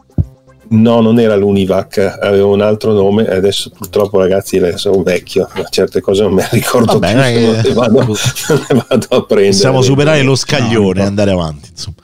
No, 0.74 1.00
non 1.00 1.18
era 1.18 1.36
l'Univac, 1.36 2.18
aveva 2.20 2.46
un 2.46 2.60
altro 2.60 2.92
nome. 2.92 3.26
Adesso 3.26 3.70
purtroppo, 3.70 4.18
ragazzi, 4.18 4.60
sono 4.76 5.02
vecchio. 5.02 5.48
Certe 5.70 6.00
cose 6.00 6.22
non 6.22 6.34
me 6.34 6.42
le 6.42 6.48
ricordo 6.52 6.98
Vabbè, 6.98 7.32
più. 7.32 7.46
Non, 7.46 7.60
le 7.62 7.72
vado, 7.72 7.98
non 7.98 8.66
le 8.68 8.84
vado 8.88 9.06
a 9.08 9.24
prendere. 9.24 9.50
Possiamo 9.50 9.82
superare 9.82 10.22
lo 10.22 10.34
scaglione 10.34 11.00
e 11.00 11.04
andare 11.04 11.30
avanti. 11.30 11.68
Insomma. 11.70 11.96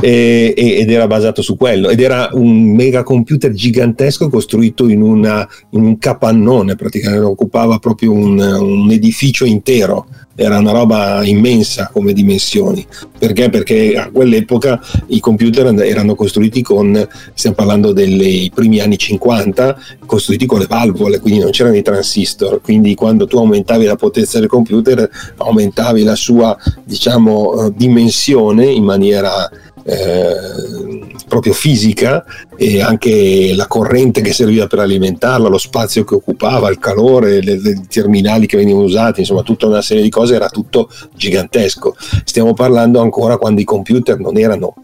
Ed 0.00 0.90
era 0.90 1.06
basato 1.06 1.42
su 1.42 1.54
quello 1.54 1.90
ed 1.90 2.00
era 2.00 2.30
un 2.32 2.74
mega 2.74 3.02
computer 3.02 3.52
gigantesco 3.52 4.30
costruito 4.30 4.88
in, 4.88 5.02
una, 5.02 5.46
in 5.72 5.84
un 5.84 5.98
capannone 5.98 6.76
praticamente 6.76 7.22
occupava 7.22 7.78
proprio 7.78 8.12
un, 8.12 8.38
un 8.40 8.90
edificio 8.90 9.44
intero 9.44 10.06
era 10.34 10.58
una 10.58 10.72
roba 10.72 11.24
immensa 11.24 11.90
come 11.92 12.12
dimensioni. 12.12 12.86
Perché? 13.18 13.50
Perché 13.50 13.96
a 13.96 14.10
quell'epoca 14.10 14.80
i 15.08 15.20
computer 15.20 15.66
erano 15.82 16.14
costruiti 16.14 16.62
con, 16.62 17.06
stiamo 17.34 17.56
parlando 17.56 17.92
dei 17.92 18.50
primi 18.54 18.80
anni 18.80 18.98
50, 18.98 19.78
costruiti 20.06 20.46
con 20.46 20.58
le 20.58 20.66
valvole, 20.66 21.20
quindi 21.20 21.40
non 21.40 21.50
c'erano 21.50 21.76
i 21.76 21.82
transistor, 21.82 22.60
quindi 22.60 22.94
quando 22.94 23.26
tu 23.26 23.38
aumentavi 23.38 23.84
la 23.84 23.96
potenza 23.96 24.38
del 24.38 24.48
computer 24.48 25.08
aumentavi 25.36 26.02
la 26.02 26.14
sua 26.14 26.56
diciamo 26.84 27.66
eh, 27.66 27.72
dimensione 27.76 28.66
in 28.66 28.84
maniera 28.84 29.48
eh, 29.84 31.12
proprio 31.26 31.52
fisica 31.52 32.24
e 32.56 32.80
anche 32.80 33.52
la 33.54 33.66
corrente 33.66 34.20
che 34.20 34.32
serviva 34.32 34.66
per 34.66 34.80
alimentarla, 34.80 35.48
lo 35.48 35.58
spazio 35.58 36.04
che 36.04 36.14
occupava, 36.14 36.70
il 36.70 36.78
calore, 36.78 37.38
i 37.38 37.86
terminali 37.88 38.46
che 38.46 38.56
venivano 38.56 38.84
usati, 38.84 39.20
insomma 39.20 39.42
tutta 39.42 39.66
una 39.66 39.82
serie 39.82 40.02
di 40.02 40.10
cose 40.10 40.34
era 40.34 40.48
tutto 40.48 40.88
gigantesco. 41.14 41.96
Stiamo 42.24 42.54
parlando 42.54 43.00
ancora 43.00 43.36
quando 43.38 43.60
i 43.60 43.64
computer 43.64 44.18
non 44.18 44.36
erano 44.36 44.74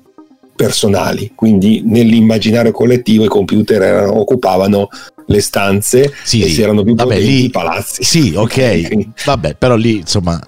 personali, 0.56 1.32
quindi 1.34 1.82
nell'immaginario 1.84 2.72
collettivo 2.72 3.24
i 3.24 3.28
computer 3.28 3.80
erano, 3.80 4.18
occupavano 4.18 4.88
le 5.26 5.40
stanze 5.40 6.12
sì, 6.24 6.42
e 6.42 6.48
sì. 6.48 6.62
erano 6.62 6.82
più 6.82 6.94
Vabbè, 6.94 7.18
lì, 7.18 7.44
i 7.44 7.50
palazzi. 7.50 8.02
Sì, 8.02 8.32
ok. 8.34 9.06
Vabbè, 9.24 9.54
però 9.54 9.76
lì 9.76 9.98
insomma 9.98 10.40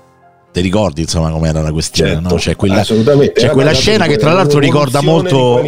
ti 0.52 0.60
ricordi 0.60 1.02
insomma 1.02 1.30
com'era 1.30 1.62
la 1.62 1.70
questione 1.70 2.12
certo, 2.14 2.28
no? 2.28 2.34
c'è 2.34 2.56
quella, 2.56 2.82
c'è 2.82 3.50
quella 3.50 3.72
scena 3.72 4.06
che 4.06 4.16
tra 4.16 4.32
l'altro 4.32 4.58
ricorda 4.58 5.00
molto 5.00 5.62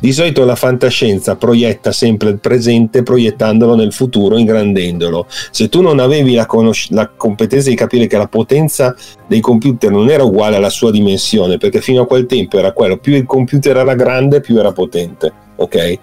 di 0.00 0.12
solito 0.12 0.44
la 0.44 0.56
fantascienza 0.56 1.36
proietta 1.36 1.92
sempre 1.92 2.30
il 2.30 2.38
presente 2.38 3.02
proiettandolo 3.02 3.76
nel 3.76 3.92
futuro 3.92 4.36
ingrandendolo. 4.36 5.26
Se 5.50 5.68
tu 5.68 5.80
non 5.80 6.00
avevi 6.00 6.34
la, 6.34 6.46
conosc- 6.46 6.90
la 6.90 7.08
competenza 7.08 7.70
di 7.70 7.76
capire 7.76 8.06
che 8.06 8.16
la 8.16 8.26
potenza 8.26 8.94
dei 9.28 9.40
computer 9.40 9.90
non 9.90 10.10
era 10.10 10.24
uguale 10.24 10.56
alla 10.56 10.70
sua 10.70 10.90
dimensione 10.90 11.56
perché 11.56 11.80
fino 11.80 12.02
a 12.02 12.06
quel 12.06 12.26
tempo 12.26 12.58
era 12.58 12.72
quello 12.72 12.96
più 12.96 13.14
il 13.14 13.26
computer 13.26 13.76
era 13.76 13.94
grande 13.94 14.40
più 14.40 14.58
era 14.58 14.72
potente 14.72 15.44
ok? 15.56 15.98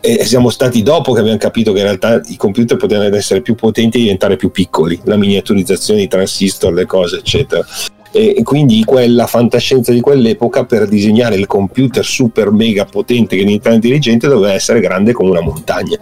E 0.00 0.24
siamo 0.24 0.50
stati 0.50 0.82
dopo 0.82 1.12
che 1.12 1.20
abbiamo 1.20 1.38
capito 1.38 1.72
che 1.72 1.78
in 1.78 1.84
realtà 1.84 2.20
i 2.26 2.36
computer 2.36 2.76
potevano 2.76 3.14
essere 3.16 3.40
più 3.40 3.54
potenti 3.54 3.98
e 3.98 4.00
diventare 4.02 4.36
più 4.36 4.50
piccoli, 4.50 5.00
la 5.04 5.16
miniaturizzazione 5.16 6.00
di 6.00 6.08
transistor, 6.08 6.72
le 6.72 6.86
cose, 6.86 7.18
eccetera. 7.18 7.64
E 8.10 8.40
quindi 8.42 8.84
quella 8.84 9.26
fantascienza 9.26 9.92
di 9.92 10.00
quell'epoca 10.00 10.64
per 10.64 10.88
disegnare 10.88 11.36
il 11.36 11.46
computer 11.46 12.04
super 12.04 12.50
mega 12.50 12.86
potente 12.86 13.36
che 13.36 13.44
diventa 13.44 13.70
intelligente 13.70 14.28
doveva 14.28 14.54
essere 14.54 14.80
grande 14.80 15.12
come 15.12 15.30
una 15.30 15.42
montagna. 15.42 15.98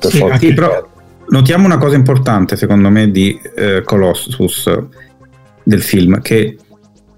Sì, 0.00 0.22
anche, 0.22 0.54
però, 0.54 0.88
notiamo 1.28 1.66
una 1.66 1.76
cosa 1.76 1.96
importante 1.96 2.56
secondo 2.56 2.88
me 2.88 3.10
di 3.10 3.38
eh, 3.54 3.82
Colossus 3.84 4.70
del 5.62 5.82
film 5.82 6.22
che 6.22 6.56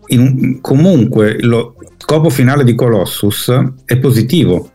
in, 0.08 0.60
comunque 0.60 1.40
lo, 1.40 1.76
scopo 2.12 2.28
finale 2.28 2.62
di 2.62 2.74
Colossus 2.74 3.50
è 3.86 3.96
positivo, 3.96 4.70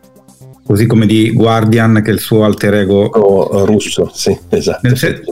così 0.64 0.86
come 0.86 1.06
di 1.06 1.30
Guardian 1.30 2.02
che 2.02 2.10
è 2.10 2.12
il 2.12 2.18
suo 2.18 2.42
alter 2.42 2.74
ego 2.74 3.04
oh, 3.04 3.64
russo, 3.64 4.10
sì, 4.12 4.36
esatto. 4.48 4.80
Nel, 4.82 4.98
se- 4.98 5.22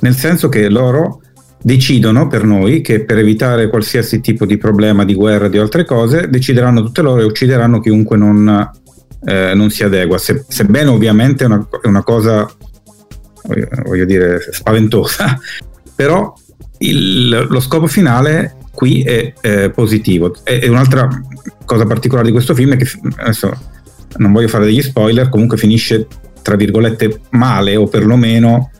nel 0.00 0.16
senso 0.16 0.48
che 0.48 0.68
loro 0.68 1.20
decidono 1.62 2.26
per 2.26 2.42
noi 2.42 2.80
che 2.80 3.04
per 3.04 3.18
evitare 3.18 3.68
qualsiasi 3.68 4.20
tipo 4.20 4.44
di 4.44 4.56
problema 4.56 5.04
di 5.04 5.14
guerra 5.14 5.46
di 5.46 5.56
altre 5.56 5.84
cose, 5.84 6.28
decideranno 6.28 6.82
tutte 6.82 7.02
loro 7.02 7.20
e 7.20 7.24
uccideranno 7.26 7.78
chiunque 7.78 8.16
non, 8.16 8.72
eh, 9.24 9.54
non 9.54 9.70
si 9.70 9.84
adegua. 9.84 10.18
Se, 10.18 10.44
sebbene 10.48 10.90
ovviamente 10.90 11.44
è 11.44 11.46
una, 11.46 11.64
è 11.80 11.86
una 11.86 12.02
cosa, 12.02 12.50
voglio 13.84 14.04
dire, 14.04 14.40
spaventosa, 14.50 15.38
però 15.94 16.34
il, 16.78 17.46
lo 17.48 17.60
scopo 17.60 17.86
finale 17.86 18.56
qui 18.76 19.02
è, 19.02 19.32
è 19.40 19.70
positivo. 19.70 20.36
E, 20.44 20.60
e, 20.62 20.68
un'altra 20.68 21.08
cosa 21.64 21.86
particolare 21.86 22.26
di 22.26 22.32
questo 22.32 22.54
film 22.54 22.74
è 22.74 22.76
che 22.76 22.86
adesso 23.16 23.50
non 24.18 24.32
voglio 24.32 24.48
fare 24.48 24.66
degli 24.66 24.82
spoiler, 24.82 25.28
comunque 25.28 25.56
finisce 25.56 26.06
tra 26.42 26.54
virgolette 26.54 27.22
male 27.30 27.74
o 27.74 27.88
perlomeno 27.88 28.70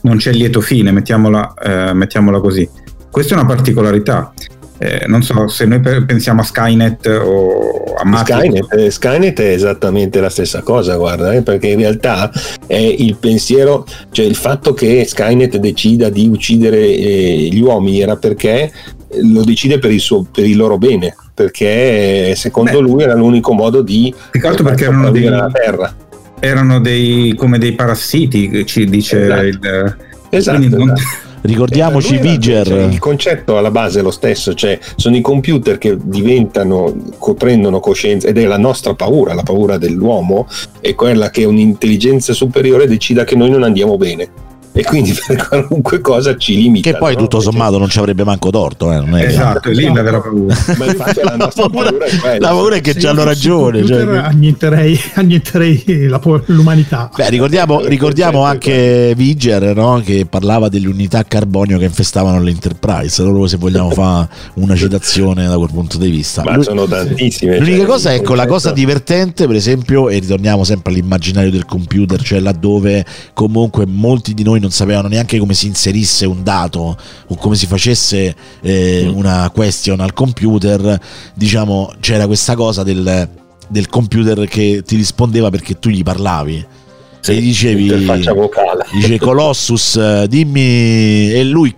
non 0.00 0.16
c'è 0.16 0.32
lieto 0.32 0.60
fine, 0.60 0.90
mettiamola, 0.90 1.54
eh, 1.62 1.92
mettiamola 1.92 2.40
così. 2.40 2.68
Questa 3.10 3.34
è 3.34 3.38
una 3.38 3.46
particolarità. 3.46 4.32
Eh, 4.78 5.04
non 5.06 5.22
so 5.22 5.46
se 5.46 5.64
noi 5.64 5.80
pensiamo 5.80 6.40
a 6.40 6.44
Skynet 6.44 7.06
o 7.06 7.94
a 7.94 8.04
Matrix. 8.04 8.38
Skynet, 8.38 8.72
eh, 8.72 8.90
Skynet 8.90 9.40
è 9.40 9.52
esattamente 9.52 10.20
la 10.20 10.30
stessa 10.30 10.62
cosa, 10.62 10.96
guarda, 10.96 11.32
eh, 11.32 11.42
perché 11.42 11.68
in 11.68 11.78
realtà 11.78 12.32
è 12.66 12.74
il 12.74 13.16
pensiero, 13.16 13.86
cioè 14.10 14.26
il 14.26 14.34
fatto 14.34 14.74
che 14.74 15.04
Skynet 15.06 15.58
decida 15.58 16.08
di 16.08 16.26
uccidere 16.26 16.78
eh, 16.78 17.48
gli 17.52 17.60
uomini 17.60 18.00
era 18.00 18.16
perché 18.16 18.72
lo 19.20 19.44
decide 19.44 19.78
per 19.78 19.90
il, 19.90 20.00
suo, 20.00 20.24
per 20.30 20.44
il 20.44 20.56
loro 20.56 20.78
bene, 20.78 21.14
perché 21.34 22.34
secondo 22.34 22.80
Beh, 22.80 22.80
lui 22.80 23.02
era 23.02 23.14
l'unico 23.14 23.52
modo 23.52 23.82
di 23.82 24.12
far 24.30 24.62
perché 24.62 24.84
erano 24.84 25.10
dei, 25.10 25.24
la 25.24 25.50
Terra 25.52 25.94
erano 26.44 26.80
dei, 26.80 27.34
come 27.36 27.58
dei 27.58 27.72
parassiti, 27.72 28.66
ci 28.66 28.84
dice 28.86 29.24
esatto. 29.24 29.42
il... 29.42 29.96
Esatto, 30.28 30.68
non... 30.76 30.90
esatto. 30.90 31.30
Ricordiamoci 31.42 32.18
Viger. 32.18 32.66
Cioè, 32.66 32.82
il 32.82 32.98
concetto 32.98 33.58
alla 33.58 33.70
base 33.70 34.00
è 34.00 34.02
lo 34.02 34.10
stesso, 34.10 34.54
cioè 34.54 34.78
sono 34.96 35.16
i 35.16 35.20
computer 35.20 35.78
che 35.78 35.96
diventano, 36.00 36.94
prendono 37.36 37.80
coscienza 37.80 38.28
ed 38.28 38.38
è 38.38 38.46
la 38.46 38.58
nostra 38.58 38.94
paura, 38.94 39.34
la 39.34 39.42
paura 39.42 39.76
dell'uomo, 39.76 40.46
è 40.80 40.94
quella 40.94 41.30
che 41.30 41.44
un'intelligenza 41.44 42.32
superiore 42.32 42.86
decida 42.86 43.24
che 43.24 43.36
noi 43.36 43.50
non 43.50 43.62
andiamo 43.62 43.96
bene 43.96 44.50
e 44.74 44.82
quindi 44.84 45.14
per 45.26 45.46
qualunque 45.48 46.00
cosa 46.00 46.36
ci 46.36 46.56
limita. 46.56 46.90
Che 46.90 46.96
poi 46.96 47.14
tutto 47.14 47.40
sommato 47.40 47.76
non 47.76 47.88
ci 47.88 47.98
avrebbe 47.98 48.24
manco 48.24 48.48
torto. 48.50 48.90
Eh? 48.90 48.96
Non 48.96 49.16
è 49.18 49.26
esatto, 49.26 49.68
è 49.68 49.72
lì 49.72 49.92
la 49.92 50.02
vera 50.02 50.20
paura. 50.20 50.56
Ma 50.78 50.84
infatti 50.86 51.20
la 51.22 51.36
nostra 51.36 51.68
paura 51.68 51.88
è 51.88 52.18
quella. 52.18 52.38
La 52.38 52.48
paura 52.48 52.76
è 52.76 52.80
che 52.80 52.94
ci 52.94 53.06
hanno 53.06 53.22
ragione. 53.22 53.84
Cioè... 53.84 54.16
Annienterei, 54.16 54.98
annienterei 55.14 56.06
la, 56.08 56.20
l'umanità. 56.46 57.10
Beh, 57.14 57.28
ricordiamo, 57.28 57.84
ricordiamo 57.84 58.44
anche 58.44 59.12
Viger 59.14 59.74
no? 59.76 60.00
che 60.02 60.24
parlava 60.28 60.68
delle 60.68 60.88
unità 60.88 61.22
carbonio 61.22 61.76
che 61.76 61.84
infestavano 61.84 62.40
l'Enterprise. 62.40 63.20
Allora 63.20 63.48
se 63.48 63.58
vogliamo 63.58 63.90
fare 63.92 64.28
una 64.54 64.74
citazione 64.74 65.46
da 65.46 65.58
quel 65.58 65.70
punto 65.70 65.98
di 65.98 66.08
vista. 66.08 66.42
Ma 66.44 66.54
Lui, 66.54 66.64
sono 66.64 66.86
tantissime. 66.86 67.58
L'unica 67.58 67.76
cioè, 67.78 67.86
cosa, 67.86 68.14
ecco, 68.14 68.34
la 68.34 68.46
cosa 68.46 68.72
divertente 68.72 69.46
per 69.46 69.56
esempio, 69.56 70.08
e 70.08 70.18
ritorniamo 70.18 70.64
sempre 70.64 70.92
all'immaginario 70.92 71.50
del 71.50 71.66
computer, 71.66 72.22
cioè 72.22 72.40
laddove 72.40 73.04
comunque 73.34 73.84
molti 73.86 74.32
di 74.32 74.42
noi 74.42 74.60
non 74.62 74.70
sapevano 74.70 75.08
neanche 75.08 75.38
come 75.38 75.54
si 75.54 75.66
inserisse 75.66 76.24
un 76.24 76.44
dato 76.44 76.96
o 77.26 77.34
come 77.34 77.56
si 77.56 77.66
facesse 77.66 78.34
eh, 78.62 79.02
mm. 79.04 79.16
una 79.16 79.50
question 79.52 80.00
al 80.00 80.12
computer, 80.12 80.98
diciamo 81.34 81.92
c'era 82.00 82.26
questa 82.26 82.54
cosa 82.54 82.84
del, 82.84 83.28
del 83.68 83.88
computer 83.88 84.46
che 84.46 84.82
ti 84.86 84.96
rispondeva 84.96 85.50
perché 85.50 85.78
tu 85.78 85.90
gli 85.90 86.02
parlavi. 86.02 86.64
Se 87.20 87.34
gli 87.34 87.40
dicevi, 87.40 87.88
dice 88.92 89.18
Colossus, 89.18 90.24
dimmi, 90.24 91.32
e 91.32 91.44
lui 91.44 91.74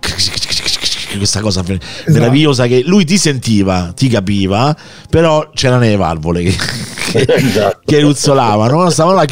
questa 1.17 1.41
cosa 1.41 1.61
esatto. 1.61 2.11
meravigliosa 2.11 2.67
che 2.67 2.83
lui 2.85 3.05
ti 3.05 3.17
sentiva, 3.17 3.93
ti 3.95 4.07
capiva, 4.07 4.75
però 5.09 5.49
c'erano 5.53 5.81
le 5.81 5.95
valvole 5.95 6.43
che, 6.43 6.55
che, 7.11 7.33
esatto. 7.33 7.79
che 7.85 7.99
ruzzolavano, 8.01 8.89
stavano 8.89 9.15
là 9.15 9.25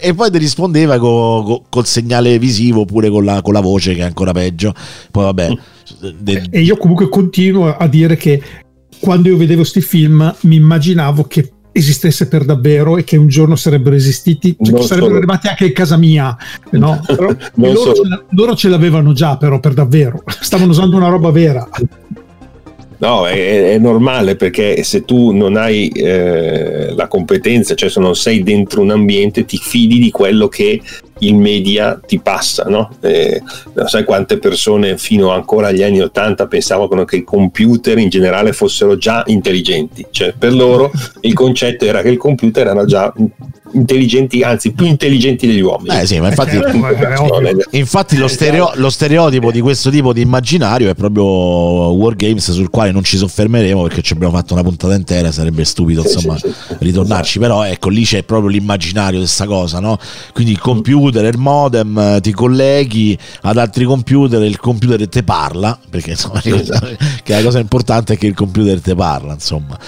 e 0.00 0.14
poi 0.14 0.30
ti 0.30 0.38
rispondeva 0.38 0.98
co, 0.98 1.42
co, 1.44 1.64
col 1.68 1.86
segnale 1.86 2.38
visivo 2.38 2.82
oppure 2.82 3.10
con 3.10 3.24
la, 3.24 3.42
con 3.42 3.52
la 3.52 3.60
voce 3.60 3.94
che 3.94 4.00
è 4.00 4.04
ancora 4.04 4.32
peggio. 4.32 4.74
Poi 5.10 5.24
vabbè. 5.24 5.56
E 6.50 6.60
io 6.60 6.76
comunque 6.76 7.08
continuo 7.08 7.76
a 7.76 7.86
dire 7.86 8.16
che 8.16 8.42
quando 9.00 9.28
io 9.28 9.36
vedevo 9.36 9.60
questi 9.60 9.80
film 9.80 10.34
mi 10.42 10.56
immaginavo 10.56 11.24
che 11.24 11.53
esistesse 11.76 12.28
per 12.28 12.44
davvero 12.44 12.96
e 12.96 13.02
che 13.02 13.16
un 13.16 13.26
giorno 13.26 13.56
sarebbero 13.56 13.96
esistiti, 13.96 14.56
cioè 14.62 14.76
che 14.76 14.82
sarebbero 14.82 15.16
arrivati 15.16 15.48
anche 15.48 15.66
in 15.66 15.72
casa 15.72 15.96
mia, 15.96 16.36
no? 16.70 17.02
Però, 17.04 17.34
loro, 17.54 17.92
ce 17.92 18.02
loro, 18.30 18.54
ce 18.54 18.68
l'avevano 18.68 19.12
già 19.12 19.36
però 19.36 19.58
per 19.58 19.74
davvero, 19.74 20.22
stavano 20.40 20.70
usando 20.70 20.96
una 20.96 21.08
roba 21.08 21.30
vera. 21.30 21.68
No, 22.98 23.26
è, 23.26 23.72
è, 23.72 23.78
normale 23.78 24.36
perché 24.36 24.84
se 24.84 25.04
tu 25.04 25.32
non 25.32 25.56
hai 25.56 25.88
eh, 25.88 26.94
la 26.94 27.08
competenza, 27.08 27.74
cioè 27.74 27.90
se 27.90 28.00
non 28.00 28.14
sei 28.14 28.42
dentro 28.44 28.80
un 28.80 28.90
ambiente, 28.90 29.44
ti 29.44 29.58
fidi 29.58 29.98
di 29.98 30.10
quello 30.10 30.46
che 30.46 30.80
il 31.26 31.34
media 31.34 32.00
ti 32.04 32.18
passa, 32.18 32.64
no? 32.64 32.90
Eh, 33.00 33.42
non 33.74 33.88
sai 33.88 34.04
quante 34.04 34.38
persone 34.38 34.96
fino 34.98 35.30
ancora 35.30 35.68
agli 35.68 35.82
anni 35.82 36.00
80 36.00 36.46
pensavano 36.46 37.04
che 37.04 37.16
i 37.16 37.24
computer 37.24 37.98
in 37.98 38.08
generale 38.08 38.52
fossero 38.52 38.96
già 38.96 39.22
intelligenti, 39.26 40.06
cioè 40.10 40.34
per 40.36 40.52
loro 40.52 40.90
il 41.20 41.32
concetto 41.32 41.84
era 41.84 42.02
che 42.02 42.10
il 42.10 42.18
computer 42.18 42.66
erano 42.66 42.84
già 42.84 43.12
intelligenti, 43.74 44.42
anzi 44.42 44.72
più 44.72 44.86
intelligenti 44.86 45.46
degli 45.46 45.60
uomini. 45.60 45.96
Eh 45.96 46.06
sì, 46.06 46.18
ma 46.18 46.28
infatti, 46.28 46.58
infatti 47.70 48.16
lo, 48.16 48.28
stereo, 48.28 48.72
lo, 48.74 48.90
stereotipo 48.90 49.50
di 49.50 49.60
questo 49.60 49.90
tipo 49.90 50.12
di 50.12 50.20
immaginario 50.20 50.88
è 50.88 50.94
proprio 50.94 51.24
Wargames 51.24 52.52
sul 52.52 52.70
quale 52.70 52.90
non 52.90 53.04
ci 53.04 53.16
soffermeremo 53.16 53.82
perché 53.82 54.02
ci 54.02 54.12
abbiamo 54.12 54.34
fatto 54.34 54.54
una 54.54 54.62
puntata 54.62 54.94
intera, 54.94 55.30
sarebbe 55.30 55.64
stupido 55.64 56.02
insomma 56.02 56.36
sì, 56.38 56.48
sì, 56.48 56.76
ritornarci, 56.78 57.38
però 57.38 57.64
ecco 57.64 57.88
lì 57.88 58.04
c'è 58.04 58.22
proprio 58.22 58.48
l'immaginario 58.48 59.18
di 59.18 59.24
questa 59.24 59.46
cosa, 59.46 59.80
no? 59.80 59.98
Quindi 60.32 60.52
il 60.52 60.60
computer, 60.60 61.24
il 61.24 61.38
modem, 61.38 62.20
ti 62.20 62.32
colleghi 62.32 63.18
ad 63.42 63.58
altri 63.58 63.84
computer 63.84 64.42
e 64.42 64.46
il 64.46 64.58
computer 64.58 65.08
te 65.08 65.22
parla, 65.22 65.78
perché 65.88 66.10
insomma 66.10 66.40
esatto. 66.42 66.96
che 67.22 67.34
la 67.34 67.42
cosa 67.42 67.58
importante 67.58 68.14
è 68.14 68.18
che 68.18 68.26
il 68.26 68.34
computer 68.34 68.80
te 68.80 68.94
parla, 68.94 69.34
insomma. 69.34 69.78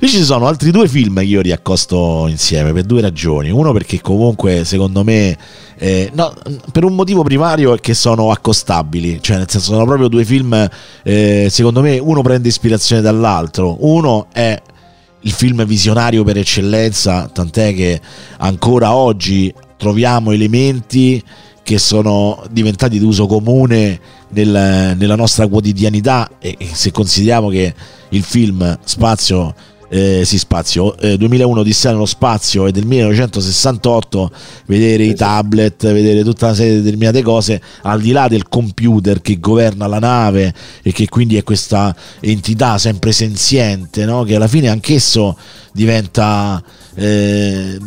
Invece 0.00 0.18
ci 0.18 0.24
sono 0.24 0.46
altri 0.46 0.70
due 0.70 0.86
film 0.86 1.18
che 1.18 1.24
io 1.24 1.40
riaccosto 1.40 2.26
insieme 2.28 2.72
per 2.72 2.84
due 2.84 3.00
ragioni. 3.00 3.50
Uno 3.50 3.72
perché 3.72 4.00
comunque 4.00 4.64
secondo 4.64 5.02
me, 5.02 5.36
eh, 5.76 6.08
no, 6.14 6.32
per 6.70 6.84
un 6.84 6.94
motivo 6.94 7.24
primario 7.24 7.74
è 7.74 7.80
che 7.80 7.94
sono 7.94 8.30
accostabili, 8.30 9.18
cioè 9.20 9.38
nel 9.38 9.50
senso 9.50 9.72
sono 9.72 9.84
proprio 9.84 10.06
due 10.06 10.24
film, 10.24 10.68
eh, 11.02 11.48
secondo 11.50 11.80
me 11.80 11.98
uno 11.98 12.22
prende 12.22 12.46
ispirazione 12.46 13.02
dall'altro. 13.02 13.76
Uno 13.80 14.28
è 14.32 14.62
il 15.22 15.32
film 15.32 15.66
visionario 15.66 16.22
per 16.22 16.36
eccellenza, 16.36 17.28
tant'è 17.32 17.74
che 17.74 18.00
ancora 18.36 18.94
oggi 18.94 19.52
troviamo 19.76 20.30
elementi 20.30 21.20
che 21.64 21.78
sono 21.78 22.42
diventati 22.52 23.00
di 23.00 23.04
uso 23.04 23.26
comune 23.26 24.00
nel, 24.28 24.94
nella 24.96 25.16
nostra 25.16 25.48
quotidianità 25.48 26.30
e 26.38 26.56
se 26.72 26.92
consideriamo 26.92 27.48
che 27.48 27.74
il 28.10 28.22
film 28.22 28.78
Spazio 28.84 29.54
eh, 29.88 30.22
sì, 30.24 30.38
spazio, 30.38 30.96
eh, 30.98 31.16
2001 31.16 31.60
Odissea 31.60 31.92
nello 31.92 32.06
spazio 32.06 32.66
e 32.66 32.72
del 32.72 32.84
1968 32.84 34.30
vedere 34.66 35.04
i 35.04 35.14
tablet, 35.14 35.90
vedere 35.92 36.22
tutta 36.22 36.46
una 36.46 36.54
serie 36.54 36.74
di 36.74 36.82
determinate 36.82 37.22
cose, 37.22 37.60
al 37.82 38.00
di 38.00 38.12
là 38.12 38.28
del 38.28 38.48
computer 38.48 39.20
che 39.20 39.40
governa 39.40 39.86
la 39.86 39.98
nave 39.98 40.52
e 40.82 40.92
che 40.92 41.08
quindi 41.08 41.36
è 41.36 41.42
questa 41.42 41.94
entità 42.20 42.78
sempre 42.78 43.12
senziente, 43.12 44.04
no? 44.04 44.24
che 44.24 44.36
alla 44.36 44.48
fine 44.48 44.68
anch'esso 44.68 45.36
diventa... 45.72 46.62
Eh, 46.94 47.78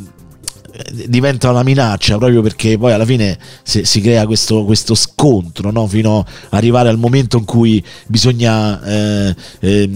diventa 1.08 1.50
una 1.50 1.64
minaccia 1.64 2.18
proprio 2.18 2.42
perché 2.42 2.78
poi 2.78 2.94
alla 2.94 3.06
fine 3.06 3.38
si, 3.64 3.84
si 3.86 4.02
crea 4.02 4.26
questo, 4.26 4.66
questo 4.66 4.96
scontro 4.96 5.72
no? 5.72 5.88
fino 5.88 6.20
ad 6.20 6.26
arrivare 6.52 6.90
al 6.90 6.98
momento 6.98 7.38
in 7.38 7.46
cui 7.46 7.84
bisogna 8.08 8.82
eh, 8.84 9.36
eh, 9.60 9.90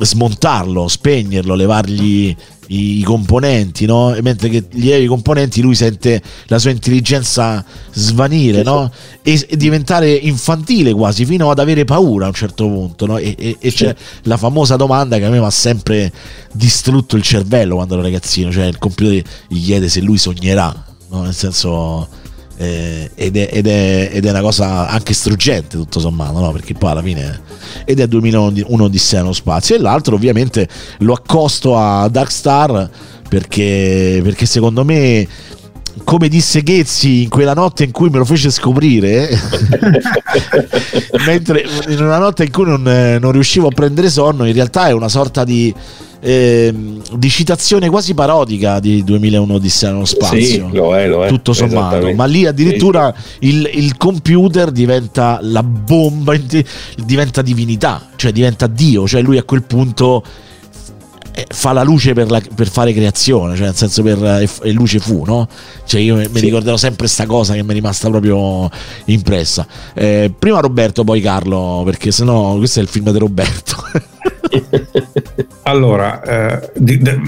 smontarlo, 0.00 0.88
spegnerlo, 0.88 1.54
levargli 1.54 2.34
i, 2.68 3.02
componenti, 3.02 3.86
no? 3.86 4.16
mentre 4.22 4.48
che 4.48 4.64
gli 4.70 4.90
i 4.90 5.06
componenti 5.06 5.60
lui 5.60 5.74
sente 5.74 6.22
la 6.46 6.58
sua 6.58 6.70
intelligenza 6.70 7.64
svanire 7.92 8.62
no? 8.62 8.90
e, 9.22 9.46
e, 9.48 9.56
diventare 9.56 10.10
infantile 10.10 10.92
quasi 10.92 11.24
fino 11.24 11.50
ad 11.50 11.58
avere 11.58 11.84
paura 11.84 12.26
a 12.26 12.28
un 12.28 12.34
certo 12.34 12.66
punto. 12.66 13.06
No? 13.06 13.18
E, 13.18 13.34
e, 13.38 13.56
e, 13.58 13.72
c'è 13.72 13.94
la 14.22 14.36
famosa 14.36 14.76
domanda 14.76 15.18
che 15.18 15.24
a 15.24 15.30
me 15.30 15.38
mi 15.38 15.46
ha 15.46 15.50
sempre 15.50 16.12
distrutto 16.52 17.16
il 17.16 17.22
cervello 17.22 17.76
quando 17.76 17.94
ero 17.94 18.02
ragazzino, 18.02 18.50
cioè 18.50 18.66
il 18.66 18.78
computer 18.78 19.22
gli 19.48 19.64
chiede 19.64 19.88
se 19.88 20.00
lui 20.00 20.18
sognerà, 20.18 20.84
nel 21.10 21.34
senso 21.34 22.26
eh, 22.60 23.10
ed, 23.14 23.36
è, 23.36 23.48
ed, 23.52 23.66
è, 23.68 24.10
ed, 24.12 24.26
è, 24.26 24.30
una 24.30 24.40
cosa 24.40 24.88
anche 24.88 25.14
struggente 25.14 25.76
tutto 25.76 26.00
sommato 26.00 26.40
no? 26.40 26.50
perché 26.50 26.74
poi 26.74 26.90
alla 26.90 27.02
fine 27.02 27.40
ed 27.84 28.00
è 28.00 28.08
2001 28.08 28.84
Odissea 28.84 29.20
nello 29.20 29.32
spazio 29.32 29.76
e 29.76 29.78
l'altro 29.78 30.16
ovviamente 30.16 30.68
lo 30.98 31.12
accosto 31.12 31.78
a 31.78 32.08
Dark 32.08 32.32
Star 32.32 32.90
perché, 33.28 34.20
perché 34.24 34.44
secondo 34.44 34.84
me 34.84 35.26
come 36.02 36.28
disse 36.28 36.62
Ghezzi 36.62 37.22
in 37.22 37.28
quella 37.28 37.54
notte 37.54 37.84
in 37.84 37.90
cui 37.90 38.08
me 38.08 38.18
lo 38.18 38.24
fece 38.24 38.50
scoprire, 38.50 39.28
mentre 41.26 41.64
in 41.88 42.02
una 42.02 42.18
notte 42.18 42.44
in 42.44 42.52
cui 42.52 42.64
non, 42.64 42.82
non, 43.20 43.32
riuscivo 43.32 43.66
a 43.66 43.72
prendere 43.74 44.08
sonno, 44.08 44.44
in 44.46 44.52
realtà 44.52 44.86
è 44.88 44.92
una 44.92 45.08
sorta 45.08 45.44
di, 45.44 45.74
eh, 46.20 46.74
di 47.12 47.30
citazione 47.30 47.88
quasi 47.88 48.14
parodica 48.14 48.80
di 48.80 49.04
2001 49.04 49.54
Odissea 49.54 49.92
nello 49.92 50.04
spazio. 50.04 50.40
Sì, 50.40 50.68
lo 50.72 50.96
è, 50.96 51.06
lo 51.06 51.24
è. 51.24 51.28
Tutto 51.28 51.52
sommato, 51.52 52.12
ma 52.14 52.24
lì 52.24 52.46
addirittura 52.46 53.14
sì. 53.16 53.48
il, 53.48 53.70
il, 53.74 53.96
computer 53.96 54.70
diventa 54.70 55.38
la 55.42 55.62
bomba, 55.62 56.34
diventa 56.96 57.42
divinità, 57.42 58.08
cioè 58.16 58.32
diventa 58.32 58.66
Dio, 58.66 59.06
cioè 59.06 59.22
lui 59.22 59.38
a 59.38 59.44
quel 59.44 59.62
punto 59.62 60.24
eh, 61.32 61.46
fa 61.48 61.72
la 61.72 61.84
luce 61.84 62.14
per, 62.14 62.30
la, 62.30 62.42
per, 62.54 62.68
fare 62.68 62.92
creazione, 62.92 63.54
cioè 63.54 63.66
nel 63.66 63.76
senso 63.76 64.02
per 64.02 64.22
e, 64.24 64.48
e 64.62 64.72
luce 64.72 64.98
fu, 64.98 65.22
no? 65.24 65.46
Cioè 65.84 66.00
io 66.00 66.16
mi 66.16 66.28
sì. 66.32 66.40
ricorderò 66.40 66.76
sempre 66.76 67.00
questa 67.00 67.26
cosa 67.26 67.54
che 67.54 67.62
mi 67.62 67.70
è 67.70 67.74
rimasta 67.74 68.08
proprio 68.08 68.68
impressa. 69.04 69.66
Eh, 69.94 70.32
prima 70.36 70.58
Roberto, 70.58 71.04
poi 71.04 71.20
Carlo, 71.20 71.82
perché 71.84 72.10
sennò 72.10 72.56
questo 72.56 72.80
è 72.80 72.82
il 72.82 72.88
film 72.88 73.12
di 73.12 73.18
Roberto. 73.18 73.76
allora, 75.68 76.22
eh, 76.22 76.70
di, 76.76 76.98
di, 76.98 77.20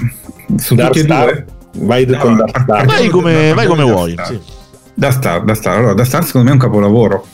su 0.57 0.75
Dark 0.75 0.91
tutti 0.91 1.03
Star, 1.03 1.29
e 1.29 1.45
due 1.71 1.85
vai, 1.85 2.05
no, 2.05 2.17
con 2.17 2.37
Dark 2.37 2.61
Star. 2.61 2.85
vai 2.85 3.07
come, 3.09 3.53
vai 3.53 3.67
come 3.67 3.83
vuoi. 3.83 4.11
Star. 4.11 4.25
Sì. 4.27 4.39
Da 4.93 5.11
Star, 5.11 5.43
da 5.43 5.53
Star. 5.53 5.77
Allora, 5.77 5.93
da 5.93 6.03
Star 6.03 6.25
secondo 6.25 6.47
me 6.47 6.53
è 6.53 6.57
un 6.57 6.61
capolavoro. 6.61 7.25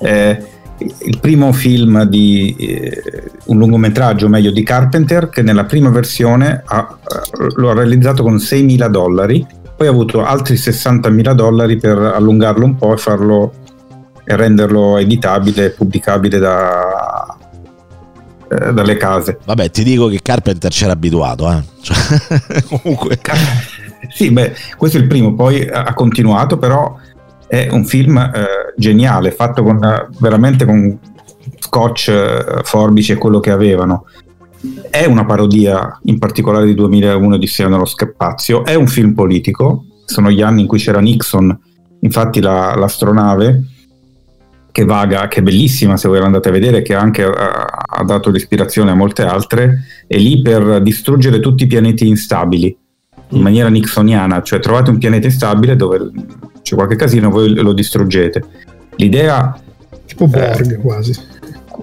Eh, 0.00 0.42
il 0.78 1.18
primo 1.20 1.52
film 1.52 2.04
di 2.04 2.54
eh, 2.58 3.02
un 3.46 3.58
lungometraggio, 3.58 4.28
meglio 4.28 4.50
di 4.50 4.62
Carpenter, 4.62 5.28
che 5.28 5.42
nella 5.42 5.64
prima 5.64 5.90
versione 5.90 6.62
ha, 6.64 6.98
lo 7.56 7.70
ha 7.70 7.74
realizzato 7.74 8.22
con 8.22 8.36
6.000 8.36 8.88
dollari, 8.88 9.44
poi 9.76 9.86
ha 9.86 9.90
avuto 9.90 10.24
altri 10.24 10.54
60.000 10.54 11.32
dollari 11.32 11.76
per 11.76 11.98
allungarlo 11.98 12.64
un 12.64 12.76
po' 12.76 12.94
e 12.94 12.96
farlo 12.96 13.52
e 14.30 14.36
renderlo 14.36 14.98
editabile 14.98 15.64
e 15.64 15.70
pubblicabile 15.70 16.38
da, 16.38 17.17
eh, 18.48 18.72
dalle 18.72 18.96
case. 18.96 19.38
Vabbè, 19.44 19.70
ti 19.70 19.84
dico 19.84 20.08
che 20.08 20.20
Carpenter 20.22 20.70
c'era 20.70 20.92
abituato, 20.92 21.50
eh? 21.50 21.62
cioè, 21.82 22.62
comunque. 22.68 23.18
Sì, 24.08 24.30
beh, 24.30 24.54
questo 24.76 24.98
è 24.98 25.00
il 25.00 25.06
primo, 25.06 25.34
poi 25.34 25.68
ha 25.68 25.92
continuato, 25.94 26.56
però 26.56 26.96
è 27.46 27.68
un 27.70 27.84
film 27.84 28.16
eh, 28.16 28.72
geniale, 28.76 29.32
fatto 29.32 29.62
con, 29.62 29.78
veramente 30.18 30.64
con 30.64 30.98
scotch, 31.58 32.08
eh, 32.08 32.60
forbici 32.62 33.12
e 33.12 33.16
quello 33.16 33.40
che 33.40 33.50
avevano. 33.50 34.04
È 34.90 35.04
una 35.04 35.24
parodia, 35.24 35.98
in 36.04 36.18
particolare 36.18 36.66
di 36.66 36.74
2001 36.74 37.36
di 37.36 37.46
Sia 37.46 37.68
nello 37.68 37.84
spazio, 37.84 38.64
è 38.64 38.74
un 38.74 38.86
film 38.86 39.14
politico, 39.14 39.84
sono 40.04 40.30
gli 40.30 40.42
anni 40.42 40.62
in 40.62 40.66
cui 40.66 40.78
c'era 40.78 41.00
Nixon, 41.00 41.56
infatti 42.00 42.40
la, 42.40 42.74
l'astronave 42.74 43.67
che 44.70 44.84
vaga, 44.84 45.28
che 45.28 45.40
è 45.40 45.42
bellissima 45.42 45.96
se 45.96 46.08
voi 46.08 46.20
l'andate 46.20 46.48
a 46.48 46.52
vedere, 46.52 46.82
che 46.82 46.94
anche 46.94 47.24
ha, 47.24 47.64
ha 47.64 48.04
dato 48.04 48.30
l'ispirazione 48.30 48.90
a 48.90 48.94
molte 48.94 49.22
altre, 49.22 49.84
è 50.06 50.16
lì 50.16 50.40
per 50.42 50.80
distruggere 50.82 51.40
tutti 51.40 51.64
i 51.64 51.66
pianeti 51.66 52.06
instabili 52.06 52.76
in 53.30 53.40
maniera 53.40 53.68
nixoniana, 53.68 54.42
cioè 54.42 54.60
trovate 54.60 54.90
un 54.90 54.98
pianeta 54.98 55.26
instabile 55.26 55.76
dove 55.76 56.10
c'è 56.62 56.74
qualche 56.74 56.96
casino, 56.96 57.30
voi 57.30 57.54
lo 57.54 57.72
distruggete. 57.72 58.44
L'idea... 58.96 59.58
Tipo 60.06 60.26
Borg 60.26 60.72
eh, 60.72 60.76
quasi. 60.76 61.36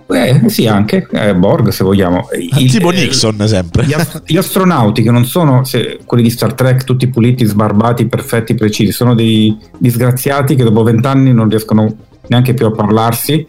Eh, 0.07 0.49
sì, 0.49 0.67
anche 0.67 1.07
eh, 1.11 1.35
Borg 1.35 1.69
se 1.69 1.83
vogliamo. 1.83 2.27
Il, 2.57 2.71
tipo 2.71 2.91
eh, 2.91 2.95
Nixon, 2.95 3.39
eh, 3.41 3.47
sempre. 3.47 3.85
Gli, 3.85 3.93
gli, 4.25 4.37
astronauti 4.37 5.01
che 5.01 5.11
non 5.11 5.25
sono 5.25 5.63
se, 5.63 5.99
quelli 6.05 6.23
di 6.23 6.29
Star 6.29 6.53
Trek, 6.53 6.83
tutti 6.83 7.07
puliti, 7.07 7.45
sbarbati, 7.45 8.07
perfetti, 8.07 8.55
precisi, 8.55 8.91
sono 8.91 9.15
dei 9.15 9.55
disgraziati 9.77 10.55
che 10.55 10.63
dopo 10.63 10.83
vent'anni 10.83 11.33
non 11.33 11.49
riescono 11.49 11.95
neanche 12.27 12.53
più 12.53 12.65
a 12.65 12.71
parlarsi, 12.71 13.45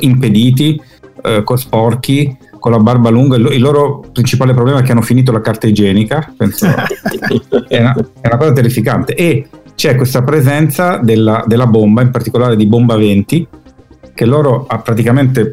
impediti, 0.00 0.80
eh, 1.22 1.42
sporchi, 1.54 2.36
con 2.58 2.72
la 2.72 2.78
barba 2.78 3.10
lunga, 3.10 3.36
il 3.36 3.60
loro 3.60 4.04
principale 4.12 4.54
problema 4.54 4.78
è 4.78 4.82
che 4.82 4.92
hanno 4.92 5.02
finito 5.02 5.32
la 5.32 5.42
carta 5.42 5.66
igienica, 5.66 6.32
penso, 6.34 6.66
è, 6.66 7.78
una, 7.78 7.94
è, 7.94 8.26
una, 8.26 8.36
cosa 8.38 8.52
terrificante. 8.52 9.14
E 9.14 9.48
c'è 9.74 9.96
questa 9.96 10.22
presenza 10.22 10.96
della, 10.96 11.44
della, 11.46 11.66
bomba, 11.66 12.00
in 12.00 12.10
particolare 12.10 12.56
di 12.56 12.66
bomba 12.66 12.96
20, 12.96 13.48
che 14.14 14.24
loro 14.24 14.64
ha 14.66 14.78
praticamente... 14.78 15.50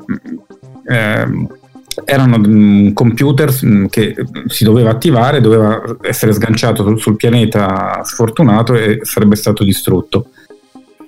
Eh, 0.88 1.60
erano 2.06 2.94
computer 2.94 3.54
che 3.90 4.16
si 4.48 4.64
doveva 4.64 4.92
attivare, 4.92 5.42
doveva 5.42 5.82
essere 6.02 6.32
sganciato 6.32 6.96
sul 6.98 7.18
pianeta 7.18 8.02
sfortunato 8.04 8.76
e 8.76 9.00
sarebbe 9.02 9.36
stato 9.36 9.64
distrutto. 9.64 10.28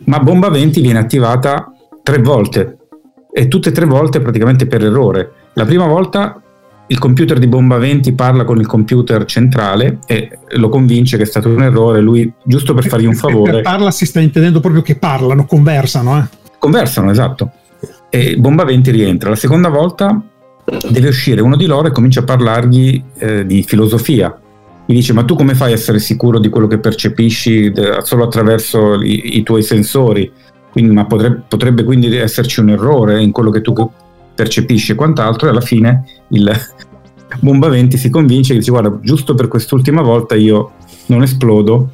Ma 0.05 0.19
bomba 0.19 0.49
20 0.49 0.81
viene 0.81 0.99
attivata 0.99 1.71
tre 2.01 2.19
volte 2.19 2.77
e 3.31 3.47
tutte 3.47 3.69
e 3.69 3.71
tre 3.71 3.85
volte 3.85 4.19
praticamente 4.21 4.67
per 4.67 4.83
errore 4.83 5.31
la 5.53 5.65
prima 5.65 5.85
volta 5.85 6.41
il 6.87 6.99
computer 6.99 7.39
di 7.39 7.47
Bomba 7.47 7.77
20 7.77 8.13
parla 8.13 8.43
con 8.43 8.59
il 8.59 8.65
computer 8.65 9.25
centrale 9.25 9.99
e 10.05 10.39
lo 10.51 10.69
convince 10.69 11.15
che 11.15 11.23
è 11.23 11.25
stato 11.25 11.49
un 11.49 11.63
errore. 11.63 12.01
Lui, 12.01 12.31
giusto 12.43 12.73
per 12.73 12.85
fargli 12.85 13.05
un 13.05 13.15
favore. 13.15 13.51
Per 13.51 13.61
parla 13.61 13.89
si 13.89 14.05
sta 14.05 14.19
intendendo 14.19 14.59
proprio 14.59 14.81
che 14.81 14.95
parlano, 14.95 15.45
conversano. 15.45 16.19
Eh? 16.19 16.23
Conversano, 16.59 17.09
esatto. 17.09 17.51
E 18.09 18.35
Bomba 18.37 18.63
20 18.63 18.91
rientra. 18.91 19.29
La 19.29 19.35
seconda 19.35 19.69
volta 19.69 20.21
deve 20.89 21.07
uscire 21.07 21.41
uno 21.41 21.55
di 21.55 21.65
loro 21.65 21.87
e 21.87 21.91
comincia 21.91 22.19
a 22.19 22.23
parlargli 22.23 23.01
eh, 23.17 23.45
di 23.45 23.63
filosofia. 23.63 24.35
Gli 24.85 24.93
dice: 24.93 25.13
Ma 25.13 25.23
tu 25.23 25.35
come 25.35 25.55
fai 25.55 25.71
a 25.71 25.75
essere 25.75 25.99
sicuro 25.99 26.39
di 26.39 26.49
quello 26.49 26.67
che 26.67 26.79
percepisci 26.79 27.71
de- 27.71 27.99
solo 28.01 28.25
attraverso 28.25 29.01
i-, 29.01 29.37
i, 29.37 29.43
tuoi 29.43 29.63
sensori? 29.63 30.31
Quindi, 30.71 30.93
ma 30.93 31.05
potrebbe, 31.05 31.43
potrebbe 31.47 31.83
quindi 31.83 32.15
esserci 32.15 32.59
un 32.59 32.69
errore 32.69 33.21
in 33.21 33.31
quello 33.31 33.49
che 33.49 33.61
tu 33.61 33.73
percepisce 34.35 34.93
e 34.93 34.95
quant'altro, 34.95 35.47
e 35.47 35.51
alla 35.51 35.61
fine 35.61 36.03
il 36.29 36.51
Bomba 37.39 37.67
20 37.67 37.97
si 37.97 38.09
convince 38.09 38.53
e 38.53 38.57
dice 38.57 38.71
guarda, 38.71 38.99
giusto 39.01 39.33
per 39.33 39.47
quest'ultima 39.47 40.01
volta 40.01 40.35
io 40.35 40.71
non 41.07 41.23
esplodo 41.23 41.89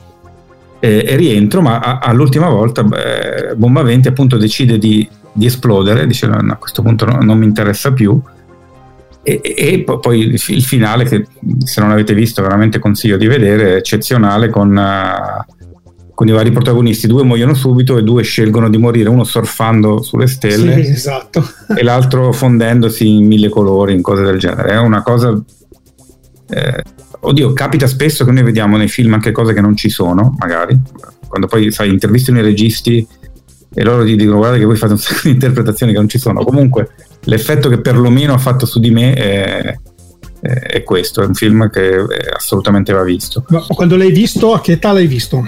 e, 0.79 1.03
e 1.05 1.15
rientro, 1.15 1.61
ma 1.61 1.79
a, 1.79 1.99
all'ultima 1.99 2.49
volta 2.49 2.83
beh, 2.83 3.55
Bomba 3.55 3.81
20 3.81 4.07
appunto 4.07 4.37
decide 4.37 4.77
di, 4.77 5.07
di 5.31 5.45
esplodere, 5.45 6.07
dice 6.07 6.27
no, 6.27 6.35
a 6.35 6.55
questo 6.55 6.81
punto 6.81 7.05
no, 7.05 7.19
non 7.21 7.37
mi 7.37 7.45
interessa 7.45 7.93
più. 7.93 8.19
E, 9.21 9.41
e, 9.43 9.83
poi 9.83 10.19
il 10.21 10.63
finale 10.63 11.03
che 11.03 11.25
se 11.63 11.81
non 11.81 11.91
avete 11.91 12.13
visto 12.13 12.41
veramente 12.41 12.79
consiglio 12.79 13.17
di 13.17 13.27
vedere 13.27 13.73
è 13.73 13.75
eccezionale 13.75 14.49
con 14.49 14.75
uh, 14.75 15.57
con 16.19 16.27
i 16.27 16.31
vari 16.31 16.51
protagonisti, 16.51 17.07
due 17.07 17.23
muoiono 17.23 17.53
subito 17.53 17.97
e 17.97 18.03
due 18.03 18.23
scelgono 18.23 18.69
di 18.69 18.77
morire, 18.77 19.07
uno 19.07 19.23
surfando 19.23 20.01
sulle 20.01 20.27
stelle 20.27 20.83
sì, 20.83 20.91
esatto. 20.91 21.49
e 21.73 21.81
l'altro 21.81 22.33
fondendosi 22.33 23.09
in 23.09 23.25
mille 23.25 23.47
colori, 23.47 23.93
in 23.93 24.01
cose 24.01 24.23
del 24.23 24.37
genere. 24.37 24.71
È 24.71 24.77
una 24.77 25.01
cosa... 25.01 25.41
Eh, 26.49 26.83
oddio, 27.21 27.53
capita 27.53 27.87
spesso 27.87 28.25
che 28.25 28.31
noi 28.31 28.43
vediamo 28.43 28.75
nei 28.75 28.89
film 28.89 29.13
anche 29.13 29.31
cose 29.31 29.53
che 29.53 29.61
non 29.61 29.77
ci 29.77 29.87
sono, 29.87 30.35
magari, 30.37 30.77
quando 31.25 31.47
poi 31.47 31.71
sai, 31.71 31.87
intervistano 31.87 32.39
i 32.39 32.41
registi 32.41 33.07
e 33.73 33.83
loro 33.85 34.03
ti 34.03 34.17
dicono 34.17 34.39
guarda 34.39 34.57
che 34.57 34.65
voi 34.65 34.75
fate 34.75 34.91
un 34.91 34.99
sacco 34.99 35.21
di 35.23 35.29
interpretazioni 35.29 35.93
che 35.93 35.99
non 35.99 36.09
ci 36.09 36.17
sono. 36.17 36.43
Comunque 36.43 36.89
l'effetto 37.23 37.69
che 37.69 37.81
perlomeno 37.81 38.33
ha 38.33 38.37
fatto 38.37 38.65
su 38.65 38.79
di 38.79 38.91
me 38.91 39.13
è, 39.13 39.77
è 40.41 40.83
questo, 40.83 41.21
è 41.21 41.25
un 41.25 41.33
film 41.33 41.69
che 41.69 42.05
assolutamente 42.33 42.93
va 42.93 43.03
visto. 43.03 43.43
Ma 43.49 43.65
quando 43.67 43.95
l'hai 43.95 44.11
visto, 44.11 44.53
a 44.53 44.61
che 44.61 44.73
età 44.73 44.91
l'hai 44.91 45.07
visto? 45.07 45.47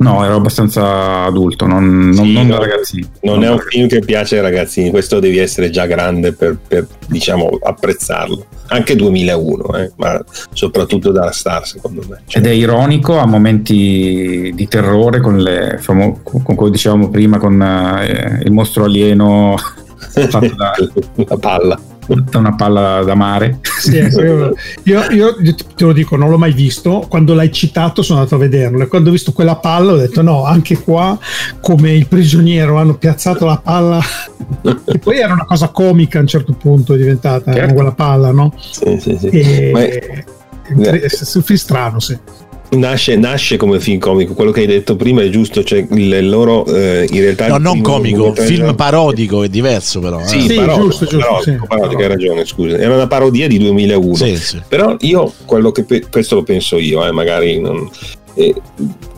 No, 0.00 0.24
ero 0.24 0.36
abbastanza 0.36 1.24
adulto, 1.24 1.66
non, 1.66 2.10
non, 2.10 2.24
sì, 2.24 2.32
non 2.32 2.46
da 2.46 2.58
ragazzino. 2.58 3.08
Non, 3.22 3.42
è 3.42 3.50
un 3.50 3.58
film 3.58 3.88
che 3.88 3.98
piace 3.98 4.36
ai 4.36 4.42
ragazzini, 4.42 4.90
questo 4.90 5.18
devi 5.18 5.38
essere 5.38 5.70
già 5.70 5.86
grande 5.86 6.32
per, 6.32 6.56
per 6.66 6.86
diciamo, 7.08 7.58
apprezzarlo. 7.60 8.46
Anche 8.68 8.94
2001, 8.94 9.76
eh, 9.76 9.92
ma 9.96 10.22
soprattutto 10.52 11.10
da 11.10 11.32
Star, 11.32 11.66
secondo 11.66 12.04
me. 12.08 12.22
Ed 12.28 12.46
è 12.46 12.50
ironico 12.50 13.18
a 13.18 13.26
momenti 13.26 14.52
di 14.54 14.68
terrore, 14.68 15.20
con, 15.20 15.38
le, 15.38 15.80
con 15.84 16.20
come 16.22 16.70
dicevamo 16.70 17.10
prima, 17.10 17.38
con 17.38 17.60
eh, 17.60 18.42
il 18.44 18.52
mostro 18.52 18.84
alieno 18.84 19.56
fatto 19.98 20.54
da 20.54 20.72
la 21.14 21.36
palla 21.36 21.80
una 22.08 22.54
palla 22.54 23.02
da 23.02 23.14
mare. 23.14 23.60
Sì, 23.80 23.96
ecco, 23.96 24.22
io, 24.22 24.54
io, 24.84 25.10
io, 25.10 25.36
te 25.76 25.84
lo 25.84 25.92
dico, 25.92 26.16
non 26.16 26.30
l'ho 26.30 26.38
mai 26.38 26.52
visto. 26.52 27.06
Quando 27.08 27.34
l'hai 27.34 27.52
citato 27.52 28.02
sono 28.02 28.18
andato 28.18 28.36
a 28.36 28.38
vederlo 28.38 28.82
e 28.82 28.86
quando 28.86 29.10
ho 29.10 29.12
visto 29.12 29.32
quella 29.32 29.56
palla 29.56 29.92
ho 29.92 29.96
detto 29.96 30.22
no, 30.22 30.44
anche 30.44 30.78
qua 30.78 31.18
come 31.60 31.92
il 31.92 32.06
prigioniero 32.06 32.78
hanno 32.78 32.96
piazzato 32.96 33.44
la 33.44 33.60
palla 33.62 34.00
e 34.84 34.98
poi 34.98 35.18
era 35.18 35.32
una 35.32 35.44
cosa 35.44 35.68
comica 35.68 36.18
a 36.18 36.22
un 36.22 36.26
certo 36.26 36.52
punto 36.52 36.94
è 36.94 36.96
diventata 36.96 37.52
certo. 37.52 37.74
quella 37.74 37.92
palla, 37.92 38.32
no? 38.32 38.52
Sì, 38.58 38.98
sì, 39.00 39.16
sì. 39.18 39.28
E... 39.28 39.70
Ma 39.72 39.80
è... 39.82 41.00
è 41.00 41.08
strano, 41.56 42.00
sì. 42.00 42.18
Nasce, 42.70 43.16
nasce, 43.16 43.56
come 43.56 43.80
film 43.80 43.98
comico, 43.98 44.34
quello 44.34 44.50
che 44.50 44.60
hai 44.60 44.66
detto 44.66 44.94
prima 44.94 45.22
è 45.22 45.30
giusto, 45.30 45.64
cioè 45.64 45.86
il 45.90 46.28
loro 46.28 46.66
eh, 46.66 47.06
in 47.10 47.20
realtà... 47.20 47.48
No, 47.48 47.56
non 47.56 47.80
comico, 47.80 48.34
film 48.34 48.74
parodico 48.74 49.42
è 49.42 49.48
diverso 49.48 50.00
però. 50.00 50.20
Eh. 50.20 50.26
Sì, 50.26 50.40
sì 50.42 50.54
parodico, 50.54 50.84
giusto, 50.84 51.04
giusto. 51.06 51.26
Parodico, 51.26 51.50
sì. 51.62 51.66
parodico, 51.66 52.00
hai 52.02 52.08
ragione, 52.08 52.44
scusa. 52.44 52.76
Era 52.76 52.94
una 52.94 53.06
parodia 53.06 53.48
di 53.48 53.56
2001. 53.56 54.14
Sì, 54.14 54.36
sì. 54.36 54.62
Però 54.68 54.96
io, 55.00 55.32
quello 55.46 55.72
che 55.72 55.86
questo 56.10 56.34
lo 56.34 56.42
penso 56.42 56.76
io, 56.76 57.06
eh, 57.06 57.10
magari 57.10 57.58
non, 57.58 57.88
eh, 58.34 58.54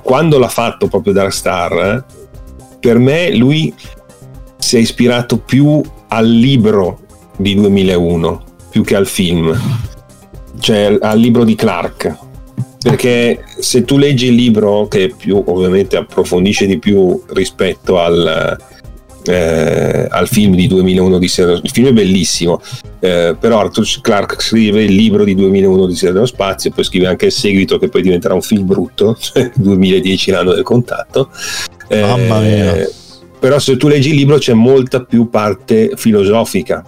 quando 0.00 0.38
l'ha 0.38 0.48
fatto 0.48 0.86
proprio 0.86 1.12
Dark 1.12 1.32
Star, 1.32 1.72
eh, 1.72 2.04
per 2.78 2.98
me 2.98 3.34
lui 3.34 3.74
si 4.58 4.76
è 4.76 4.78
ispirato 4.78 5.38
più 5.38 5.82
al 6.08 6.28
libro 6.28 7.00
di 7.36 7.54
2001 7.56 8.44
più 8.70 8.84
che 8.84 8.94
al 8.94 9.08
film, 9.08 9.58
cioè 10.60 10.96
al 11.00 11.18
libro 11.18 11.42
di 11.42 11.56
Clark 11.56 12.28
perché 12.82 13.44
se 13.58 13.84
tu 13.84 13.98
leggi 13.98 14.26
il 14.26 14.34
libro 14.34 14.88
che 14.88 15.12
più 15.16 15.42
ovviamente 15.46 15.96
approfondisce 15.96 16.66
di 16.66 16.78
più 16.78 17.22
rispetto 17.28 18.00
al, 18.00 18.58
eh, 19.24 20.06
al 20.08 20.28
film 20.28 20.54
di 20.54 20.66
2001 20.66 21.18
di 21.18 21.28
Sera, 21.28 21.52
il 21.52 21.70
film 21.70 21.88
è 21.88 21.92
bellissimo 21.92 22.60
eh, 23.00 23.34
però 23.38 23.60
Arthur 23.60 23.86
Clarke 24.02 24.36
scrive 24.38 24.82
il 24.82 24.94
libro 24.94 25.24
di 25.24 25.34
2001 25.34 25.86
di 25.86 25.94
Sera 25.94 26.12
dello 26.12 26.26
Spazio 26.26 26.70
poi 26.70 26.84
scrive 26.84 27.06
anche 27.06 27.26
il 27.26 27.32
seguito 27.32 27.78
che 27.78 27.88
poi 27.88 28.02
diventerà 28.02 28.34
un 28.34 28.42
film 28.42 28.66
brutto 28.66 29.16
cioè 29.20 29.50
2010 29.54 30.30
l'anno 30.30 30.52
del 30.52 30.62
contatto. 30.62 31.30
Eh, 31.88 32.00
mamma 32.02 32.40
mia. 32.40 32.88
Però 33.38 33.58
se 33.58 33.78
tu 33.78 33.88
leggi 33.88 34.10
il 34.10 34.16
libro 34.16 34.36
c'è 34.36 34.52
molta 34.52 35.02
più 35.02 35.30
parte 35.30 35.92
filosofica 35.96 36.84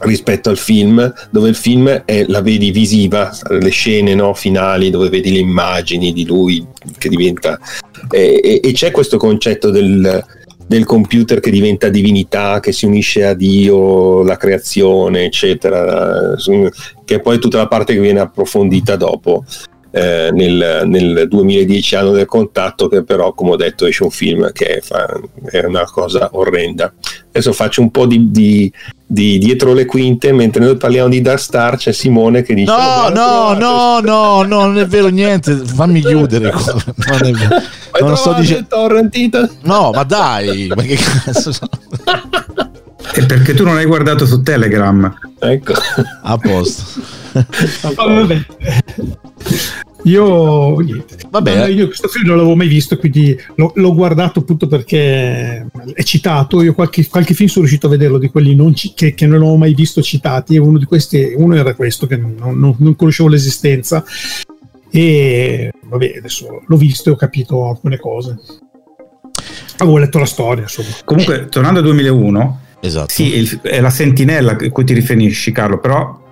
rispetto 0.00 0.50
al 0.50 0.58
film, 0.58 1.12
dove 1.30 1.48
il 1.48 1.54
film 1.54 1.88
è, 1.88 2.24
la 2.28 2.40
vedi 2.40 2.70
visiva, 2.70 3.30
le 3.48 3.70
scene 3.70 4.14
no, 4.14 4.34
finali 4.34 4.90
dove 4.90 5.08
vedi 5.08 5.32
le 5.32 5.38
immagini 5.38 6.12
di 6.12 6.26
lui 6.26 6.66
che 6.98 7.08
diventa... 7.08 7.58
E, 8.10 8.60
e, 8.62 8.72
c'è 8.72 8.90
questo 8.90 9.16
concetto 9.16 9.70
del, 9.70 10.24
del, 10.66 10.84
computer 10.84 11.40
che 11.40 11.50
diventa 11.50 11.88
divinità, 11.88 12.60
che 12.60 12.72
si 12.72 12.86
unisce 12.86 13.24
a 13.24 13.34
Dio, 13.34 14.22
la 14.22 14.36
creazione, 14.36 15.24
eccetera, 15.24 16.34
che 17.04 17.16
è 17.16 17.20
poi 17.20 17.38
tutta 17.38 17.58
la 17.58 17.66
parte 17.66 17.94
che 17.94 18.00
viene 18.00 18.20
approfondita 18.20 18.96
dopo. 18.96 19.44
Eh, 19.90 20.28
nel, 20.32 20.82
nel, 20.84 21.26
2010 21.28 21.96
anno 21.96 22.10
del 22.10 22.26
contatto 22.26 22.88
che 22.88 23.04
però 23.04 23.32
come 23.32 23.52
ho 23.52 23.56
detto 23.56 23.86
esce 23.86 24.02
un 24.02 24.10
film 24.10 24.52
che 24.52 24.82
fa, 24.82 25.06
è 25.50 25.64
una 25.64 25.84
cosa 25.84 26.28
orrenda. 26.32 26.92
Adesso 27.28 27.52
faccio 27.52 27.80
un 27.80 27.90
po' 27.90 28.04
di, 28.04 28.30
di, 28.30 28.70
di, 29.06 29.38
dietro 29.38 29.72
le 29.72 29.86
quinte 29.86 30.32
mentre 30.32 30.62
noi 30.62 30.76
parliamo 30.76 31.08
di 31.08 31.22
Dark 31.22 31.38
Star 31.38 31.76
c'è 31.76 31.92
Simone 31.92 32.42
che 32.42 32.52
dice 32.52 32.70
no 32.70 33.08
no 33.08 33.54
no 33.54 34.00
no 34.00 34.42
no 34.42 34.42
non 34.42 34.78
è 34.78 34.86
vero 34.86 35.08
niente 35.08 35.54
fammi 35.54 36.02
chiudere 36.02 36.52
non 36.52 37.24
è 37.24 37.30
vero. 37.30 37.56
Non 38.00 38.16
sto 38.16 38.34
dicendo 38.34 38.98
no 39.62 39.90
ma 39.90 40.02
dai 40.02 40.66
ma 40.74 40.82
che 40.82 40.96
cazzo 40.96 41.50
è 43.12 43.26
perché 43.26 43.54
tu 43.54 43.64
non 43.64 43.76
hai 43.76 43.86
guardato 43.86 44.26
su 44.26 44.42
Telegram. 44.42 45.12
Ecco. 45.38 45.72
A 46.22 46.36
posto. 46.36 47.00
Vabbè 47.96 48.46
io, 50.04 50.76
Vabbè. 51.30 51.66
io 51.68 51.86
questo 51.86 52.08
film 52.08 52.28
non 52.28 52.36
l'avevo 52.36 52.54
mai 52.54 52.68
visto, 52.68 52.96
quindi 52.96 53.36
l'ho, 53.56 53.72
l'ho, 53.74 53.94
guardato 53.94 54.40
appunto 54.40 54.66
perché 54.66 55.66
è 55.92 56.02
citato. 56.02 56.62
Io 56.62 56.72
qualche, 56.72 57.06
qualche 57.06 57.34
film 57.34 57.48
sono 57.48 57.64
riuscito 57.64 57.88
a 57.88 57.90
vederlo 57.90 58.18
di 58.18 58.28
quelli 58.28 58.54
non 58.54 58.74
ci, 58.74 58.92
che, 58.94 59.14
che, 59.14 59.26
non 59.26 59.42
ho 59.42 59.56
mai 59.56 59.74
visto 59.74 60.00
citati. 60.00 60.54
E 60.54 60.58
uno 60.58 60.78
di 60.78 60.84
questi, 60.84 61.32
uno 61.36 61.56
era 61.56 61.74
questo, 61.74 62.06
che 62.06 62.16
non, 62.16 62.36
non, 62.38 62.76
non 62.78 62.96
conoscevo 62.96 63.28
l'esistenza. 63.28 64.04
E 64.90 65.72
vabbè, 65.82 66.14
adesso 66.18 66.62
l'ho 66.64 66.76
visto 66.76 67.08
e 67.08 67.12
ho 67.12 67.16
capito 67.16 67.68
alcune 67.68 67.98
cose. 67.98 68.36
Avevo 69.78 69.98
letto 69.98 70.18
la 70.18 70.26
storia, 70.26 70.62
insomma. 70.62 70.88
Comunque, 71.04 71.48
tornando 71.48 71.80
al 71.80 71.84
2001, 71.84 72.60
esatto. 72.80 73.12
sì, 73.12 73.58
è 73.62 73.80
la 73.80 73.90
sentinella 73.90 74.52
a 74.52 74.70
cui 74.70 74.84
ti 74.84 74.94
riferisci, 74.94 75.52
Carlo, 75.52 75.78
però 75.78 76.26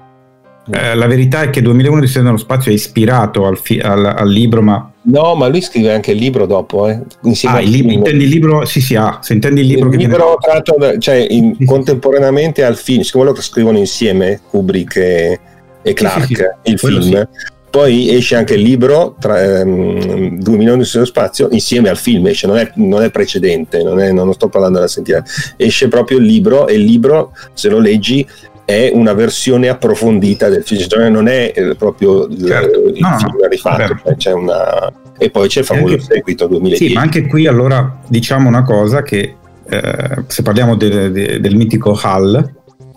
eh, 0.70 0.94
la 0.94 1.06
verità 1.06 1.42
è 1.42 1.50
che 1.50 1.62
2001 1.62 2.00
di 2.00 2.10
nello 2.20 2.36
spazio 2.36 2.70
è 2.70 2.74
ispirato 2.74 3.46
al, 3.46 3.58
fi- 3.58 3.78
al, 3.78 4.04
al, 4.04 4.28
libro, 4.28 4.62
ma... 4.62 4.90
No, 5.02 5.34
ma 5.34 5.46
lui 5.46 5.60
scrive 5.60 5.92
anche 5.92 6.10
il 6.10 6.18
libro 6.18 6.46
dopo, 6.46 6.88
eh, 6.88 7.00
insieme 7.22 7.58
ah, 7.58 7.60
il 7.60 7.70
libro, 7.70 7.92
intendi 7.92 8.24
il 8.24 8.30
libro? 8.30 8.64
Sì, 8.64 8.80
sì, 8.80 8.96
ah, 8.96 9.18
se 9.22 9.34
intendi 9.34 9.60
il 9.60 9.68
libro 9.68 9.86
il 9.86 9.92
che 9.92 9.96
libro 9.98 10.36
viene... 10.40 10.62
tratto, 10.62 10.98
cioè, 10.98 11.26
in, 11.28 11.54
sì, 11.56 11.64
contemporaneamente 11.64 12.64
al 12.64 12.76
film, 12.76 13.02
siccome 13.02 13.26
lo 13.26 13.34
scrivono 13.40 13.78
insieme 13.78 14.40
Kubrick 14.48 14.96
e, 14.96 15.40
e 15.82 15.92
Clark, 15.92 16.26
sì, 16.26 16.34
sì, 16.34 16.42
il 16.70 16.80
Quello 16.80 17.00
film, 17.00 17.28
poi 17.76 18.08
esce 18.14 18.36
anche 18.36 18.54
il 18.54 18.62
libro 18.62 19.16
tra 19.20 19.60
ehm, 19.60 20.40
2001 20.40 20.82
di 20.82 20.88
nello 20.94 21.04
spazio 21.04 21.48
insieme 21.50 21.90
al 21.90 21.98
film, 21.98 22.26
esce, 22.26 22.46
non 22.46 22.56
è, 22.56 22.72
non 22.76 23.02
è 23.02 23.10
precedente, 23.10 23.82
non, 23.82 24.00
è, 24.00 24.10
non 24.12 24.32
sto 24.32 24.48
parlando 24.48 24.78
della 24.78 24.88
sentinella, 24.88 25.24
esce 25.56 25.86
proprio 25.86 26.16
il 26.16 26.24
libro 26.24 26.66
e 26.66 26.74
il 26.74 26.84
libro, 26.84 27.32
se 27.52 27.68
lo 27.68 27.78
leggi, 27.78 28.26
è 28.66 28.90
una 28.92 29.12
versione 29.12 29.68
approfondita 29.68 30.48
del 30.48 30.64
film, 30.64 30.86
cioè 30.88 31.08
non 31.08 31.28
è 31.28 31.52
eh, 31.54 31.76
proprio 31.76 32.28
certo. 32.28 32.80
il, 32.80 32.96
il 32.96 33.00
no, 33.00 33.16
film 33.16 33.36
no, 33.40 33.48
rifatto, 33.48 34.00
cioè 34.02 34.16
c'è 34.16 34.32
una... 34.32 34.92
e 35.16 35.30
poi 35.30 35.46
c'è 35.46 35.60
il 35.60 35.66
famoso 35.66 35.92
anche, 35.94 36.04
seguito 36.04 36.48
2010. 36.48 36.88
Sì, 36.88 36.94
ma 36.94 37.00
anche 37.00 37.26
qui 37.28 37.46
allora 37.46 38.00
diciamo 38.08 38.48
una 38.48 38.64
cosa 38.64 39.02
che 39.02 39.36
eh, 39.68 40.24
se 40.26 40.42
parliamo 40.42 40.74
de, 40.74 41.12
de, 41.12 41.40
del 41.40 41.54
mitico 41.54 41.96
Hall 42.02 42.54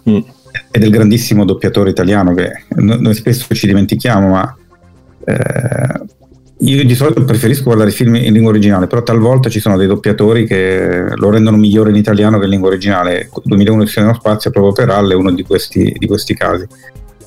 mm. 0.09 0.17
e 0.71 0.79
del 0.79 0.89
grandissimo 0.89 1.45
doppiatore 1.45 1.91
italiano 1.91 2.33
che 2.33 2.63
noi 2.75 3.13
spesso 3.13 3.53
ci 3.53 3.67
dimentichiamo, 3.67 4.29
ma 4.29 4.57
eh, 5.23 6.17
io 6.61 6.83
di 6.83 6.95
solito 6.95 7.23
preferisco 7.23 7.63
guardare 7.63 7.89
i 7.89 7.93
film 7.93 8.15
in 8.15 8.33
lingua 8.33 8.51
originale, 8.51 8.87
però 8.87 9.01
talvolta 9.01 9.49
ci 9.49 9.61
sono 9.61 9.77
dei 9.77 9.87
doppiatori 9.87 10.45
che 10.45 11.05
lo 11.15 11.29
rendono 11.29 11.55
migliore 11.55 11.89
in 11.89 11.95
italiano 11.95 12.37
che 12.37 12.45
in 12.45 12.51
lingua 12.51 12.67
originale. 12.67 13.29
2001 13.43 13.83
di 13.83 13.91
nello 13.95 14.13
spazio 14.13 14.51
proprio 14.51 14.73
per 14.73 14.89
Al 14.89 15.09
è 15.09 15.15
uno 15.15 15.31
di 15.31 15.43
questi, 15.43 15.95
di 15.97 16.05
questi 16.05 16.33
casi. 16.33 16.67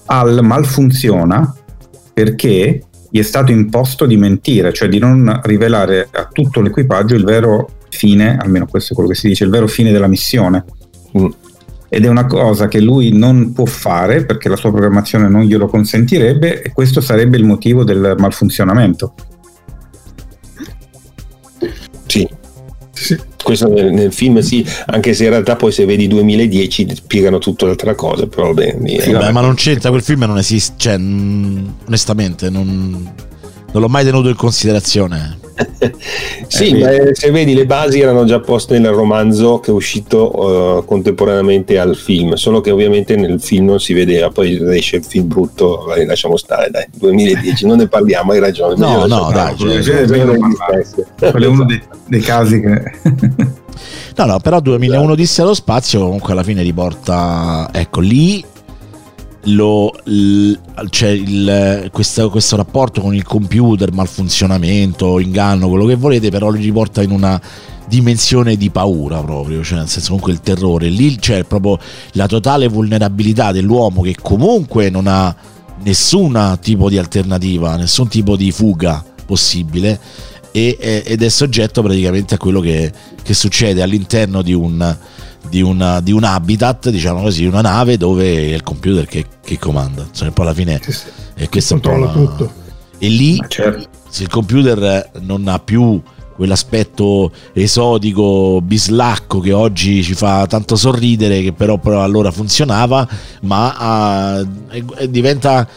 Al 0.07 0.41
malfunziona 0.43 1.55
perché 2.13 2.83
gli 3.09 3.19
è 3.19 3.23
stato 3.23 3.53
imposto 3.53 4.05
di 4.05 4.19
mentire, 4.19 4.73
cioè 4.73 4.89
di 4.89 4.99
non 4.99 5.41
rivelare 5.45 6.09
a 6.11 6.29
tutto 6.31 6.61
l'equipaggio 6.61 7.15
il 7.15 7.25
vero 7.25 7.79
fine, 7.89 8.37
almeno 8.39 8.67
questo 8.67 8.93
è 8.93 8.95
quello 8.95 9.11
che 9.11 9.17
si 9.17 9.29
dice, 9.29 9.45
il 9.45 9.51
vero 9.51 9.67
fine 9.67 9.93
della 9.93 10.09
missione. 10.09 10.65
Mm 11.19 11.27
ed 11.95 12.07
è 12.07 12.09
una 12.09 12.25
cosa 12.25 12.69
che 12.69 12.81
lui 12.81 13.13
non 13.13 13.53
può 13.53 13.67
fare 13.67 14.25
perché 14.25 14.49
la 14.49 14.57
sua 14.57 14.71
programmazione 14.71 15.29
non 15.29 15.43
glielo 15.43 15.67
consentirebbe 15.67 16.63
e 16.63 16.73
questo 16.73 17.03
sarebbe 17.03 17.37
il 17.37 17.45
motivo 17.45 17.85
del 17.85 18.15
malfunzionamento. 18.17 19.13
Sì. 22.07 22.27
sì. 22.93 23.21
Questo 23.43 23.69
nel, 23.69 23.93
nel, 23.93 24.11
film 24.11 24.39
sì, 24.39 24.67
anche 24.87 25.13
se 25.13 25.25
in 25.25 25.31
realtà 25.31 25.57
poi 25.57 25.71
se 25.71 25.85
vedi 25.85 26.09
2010 26.09 26.95
spiegano 26.95 27.37
tutta 27.37 27.67
un'altra 27.67 27.95
cosa, 27.95 28.27
però 28.27 28.55
bene, 28.55 28.99
sì, 28.99 29.11
vabbè, 29.11 29.31
ma 29.31 29.43
non 29.43 29.55
c'entra, 29.55 29.91
quel 29.91 30.01
film 30.01 30.25
non 30.25 30.39
esiste, 30.39 30.75
cioè, 30.79 30.95
onestamente 30.95 32.49
non, 32.49 33.13
non 33.71 33.83
l'ho 33.83 33.89
mai 33.89 34.05
tenuto 34.07 34.31
in 34.31 34.37
considerazione. 34.37 35.41
sì, 36.47 36.71
eh, 36.71 36.79
ma 36.79 37.15
se 37.15 37.31
vedi 37.31 37.55
le 37.55 37.67
basi 37.67 38.01
erano 38.01 38.25
già 38.25 38.41
poste 38.41 38.79
nel 38.79 38.93
romanzo 38.93 39.61
che 39.61 39.71
è 39.71 39.75
uscito 39.75 40.31
uh, 40.35 40.85
contemporaneamente 40.85 41.79
al 41.79 41.97
film, 41.97 42.35
solo 42.35 42.61
che 42.61 42.71
ovviamente 42.71 43.17
nel 43.17 43.41
film 43.41 43.67
non 43.67 43.81
si 43.81 43.93
vedeva, 43.93 44.31
poi 44.31 44.59
esce 44.77 44.97
il 44.97 45.05
film 45.05 45.29
brutto, 45.29 45.85
vai, 45.87 46.05
lasciamo 46.07 46.37
stare, 46.37 46.71
dai, 46.71 46.87
2010, 46.95 47.67
non 47.67 47.79
ne 47.79 47.89
parliamo, 47.89 48.33
hai 48.33 48.41
ragione. 48.41 48.75
No, 48.77 49.07
no, 49.07 49.31
dai, 49.33 49.57
cioè, 49.57 49.83
cioè, 49.83 50.07
quello 50.07 51.45
è 51.45 51.47
uno 51.47 51.65
dei, 51.65 51.81
dei 52.09 52.21
casi 52.21 52.61
che... 52.61 52.93
no, 54.17 54.25
no, 54.25 54.39
però 54.41 54.61
2001 54.61 55.15
disse 55.15 55.43
allo 55.43 55.55
spazio 55.55 56.01
comunque 56.01 56.33
alla 56.33 56.43
fine 56.43 56.63
riporta, 56.63 57.69
ecco, 57.73 58.01
lì 58.01 58.45
lo, 59.45 59.93
l, 60.05 60.53
c'è 60.89 61.09
il, 61.09 61.89
questo, 61.93 62.31
questo, 62.31 62.57
rapporto 62.57 63.01
con 63.01 63.15
il 63.15 63.25
computer, 63.25 63.93
malfunzionamento, 63.93 65.19
inganno, 65.19 65.69
quello 65.69 65.87
che 65.87 65.97
volete, 65.97 66.31
però 66.31 66.51
li 66.51 66.63
riporta 66.63 67.03
in 67.03 67.11
una 67.11 67.41
dimensione 67.89 68.57
di 68.57 68.71
paura 68.71 69.21
proprio, 69.21 69.63
cioè 69.63 69.79
nel 69.79 69.89
senso 69.89 70.09
comunque 70.09 70.33
il 70.33 70.41
terrore. 70.41 70.89
Lì 70.89 71.17
c'è 71.17 71.45
proprio 71.45 71.79
la 72.13 72.27
totale 72.27 72.69
vulnerabilità 72.69 73.53
dell'uomo 73.53 74.03
che 74.03 74.17
comunque 74.21 74.91
non 74.91 75.07
ha 75.07 75.35
nessun 75.83 76.59
tipo 76.61 76.89
di 76.89 76.99
alternativa, 76.99 77.77
nessun 77.77 78.09
tipo 78.09 78.37
di 78.37 78.53
fuga 78.53 79.05
possibile 79.27 79.99
e, 80.53 81.03
ed 81.05 81.23
è 81.23 81.29
soggetto 81.29 81.83
praticamente 81.83 82.35
a 82.35 82.39
quello 82.39 82.61
che, 82.61 82.93
che 83.23 83.35
succede 83.35 83.83
all'interno 83.83 84.43
di 84.43 84.53
un 84.53 84.97
di, 85.49 85.61
una, 85.61 86.01
di, 86.01 86.13
un 86.13 86.25
habitat, 86.25 86.91
diciamo 86.91 87.23
così, 87.23 87.45
una 87.45 87.61
nave 87.61 87.97
dove 87.97 88.25
è 88.25 88.55
il 88.55 88.63
computer 88.63 89.07
che, 89.07 89.27
che 89.43 89.59
comanda. 89.59 90.07
Cioè, 90.11 90.31
poi 90.31 90.47
alla 90.47 90.55
fine 90.55 90.81
sì, 90.83 90.93
sì. 90.93 91.07
è 91.35 91.49
questo 91.49 91.75
controlla 91.75 92.07
una... 92.07 92.13
tutto. 92.13 92.53
E 92.99 93.09
lì, 93.09 93.43
certo. 93.49 93.89
se 94.09 94.23
il 94.23 94.29
computer 94.29 95.11
non 95.21 95.49
ha 95.49 95.59
più 95.59 96.01
quell'aspetto 96.35 97.31
esotico, 97.53 98.61
bislacco 98.63 99.41
che 99.41 99.53
oggi 99.53 100.03
ci 100.03 100.15
fa 100.15 100.47
tanto 100.47 100.77
sorridere, 100.77 101.43
che 101.43 101.53
però, 101.53 101.79
però 101.79 102.03
allora 102.03 102.31
funzionava, 102.31 103.07
ma 103.43 104.41
uh, 104.41 105.07
diventa 105.09 105.69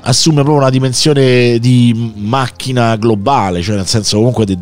assume 0.00 0.42
proprio 0.42 0.56
una 0.56 0.70
dimensione 0.70 1.58
di 1.58 2.12
macchina 2.16 2.96
globale, 2.96 3.62
cioè 3.62 3.76
nel 3.76 3.86
senso 3.86 4.18
comunque 4.18 4.44
de, 4.46 4.58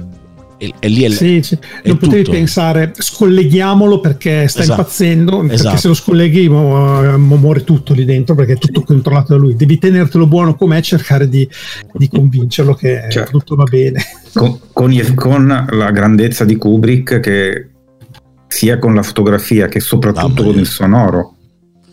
e, 0.59 0.73
e 0.79 0.89
lì 0.89 1.03
è, 1.03 1.11
sì, 1.11 1.43
sì. 1.43 1.59
non 1.85 1.99
potevi 1.99 2.23
tutto. 2.23 2.37
pensare 2.37 2.93
scolleghiamolo 2.97 4.01
perché 4.01 4.49
sta 4.49 4.63
Esatto. 4.63 4.81
impazzendo 4.81 5.39
perché 5.41 5.55
Esatto. 5.55 5.77
se 5.77 5.89
lo 5.89 5.95
scolleghi 5.95 6.49
mo- 6.49 7.17
mo- 7.19 7.37
muore 7.37 7.63
tutto 7.65 7.93
lì 7.93 8.05
dentro 8.05 8.35
perché 8.35 8.53
è 8.55 8.59
tutto 8.59 8.83
controllato 8.83 9.35
da 9.35 9.39
lui 9.39 9.55
devi 9.55 9.79
tenertelo 9.79 10.27
buono 10.27 10.55
com'è 10.55 10.79
e 10.79 10.83
cercare 10.83 11.29
di, 11.29 11.49
di 11.93 12.09
convincerlo 12.09 12.75
che 12.75 13.07
Certo. 13.11 13.31
tutto 13.33 13.55
va 13.55 13.65
bene 13.65 14.03
con, 14.33 14.59
con 14.73 14.93
i- 14.93 15.15
con 15.15 15.67
la 15.71 15.91
grandezza 15.91 16.45
di 16.45 16.57
Kubrick 16.57 17.21
che 17.21 17.69
sia 18.49 18.79
con 18.79 18.95
la 18.95 19.03
fotografia 19.03 19.67
che 19.69 19.81
soprattutto 19.81 20.43
con 20.45 20.59
il 20.59 20.67
sonoro 20.67 21.35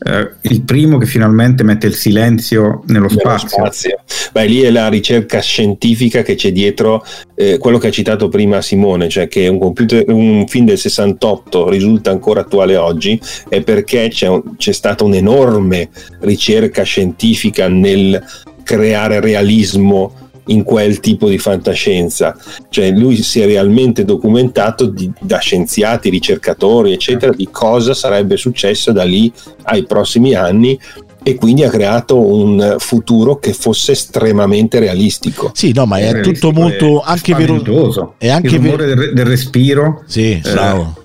eh, 0.05 0.31
il 0.41 0.63
primo 0.63 0.97
che 0.97 1.05
finalmente 1.05 1.63
mette 1.63 1.87
il 1.87 1.93
silenzio 1.93 2.83
nello 2.87 3.07
nello 3.07 3.09
spazio, 3.09 3.47
spazio. 3.47 4.03
Beh, 4.31 4.45
lì 4.45 4.61
è 4.61 4.69
la 4.69 4.89
ricerca 4.89 5.39
scientifica 5.39 6.21
che 6.21 6.35
c'è 6.35 6.51
dietro 6.51 7.05
eh, 7.35 7.57
quello 7.57 7.77
che 7.77 7.87
ha 7.87 7.91
citato 7.91 8.27
prima 8.27 8.61
Simone, 8.61 9.09
cioè 9.09 9.27
che 9.27 9.47
un, 9.47 9.59
computer, 9.59 10.03
un 10.07 10.45
film 10.47 10.65
del 10.65 10.77
68 10.77 11.69
risulta 11.69 12.11
ancora 12.11 12.41
attuale 12.41 12.75
oggi, 12.75 13.19
è 13.47 13.61
perché 13.61 14.09
c'è, 14.09 14.27
un- 14.27 14.55
c'è 14.57 14.71
stata 14.71 15.03
un'enorme 15.03 15.89
ricerca 16.19 16.83
scientifica 16.83 17.67
nel 17.67 18.21
creare 18.63 19.19
realismo 19.19 20.22
in 20.47 20.63
quel 20.63 20.99
tipo 20.99 21.29
di 21.29 21.37
fantascienza. 21.37 22.35
Cioè 22.69 22.91
lui 22.91 23.21
si 23.23 23.39
è 23.39 23.45
realmente 23.45 24.03
documentato 24.05 24.85
di- 24.85 25.11
da 25.19 25.37
scienziati, 25.39 26.09
ricercatori, 26.09 26.91
eccetera, 26.93 27.31
di 27.31 27.47
cosa 27.51 27.93
sarebbe 27.93 28.37
successo 28.37 28.91
da 28.91 29.03
lì 29.03 29.31
ai 29.63 29.85
prossimi 29.85 30.33
anni 30.35 30.77
e 31.25 31.35
quindi 31.35 31.63
ha 31.63 31.69
creato 31.69 32.19
un 32.19 32.75
futuro 32.79 33.37
che 33.37 33.53
fosse 33.53 33.93
estremamente 33.93 34.79
realistico. 34.79 35.51
Sì, 35.53 35.71
no, 35.73 35.85
ma 35.85 35.97
è 35.99 36.19
tutto 36.19 36.51
molto 36.51 36.99
e 36.99 37.03
anche 37.05 37.33
vero. 37.33 38.15
È 38.17 38.27
anche 38.29 38.47
il 38.47 38.61
rumore 38.61 38.85
ve- 38.87 38.95
del, 38.95 39.13
del 39.13 39.25
respiro 39.25 40.03
Sì, 40.05 40.41
bravo. 40.43 40.95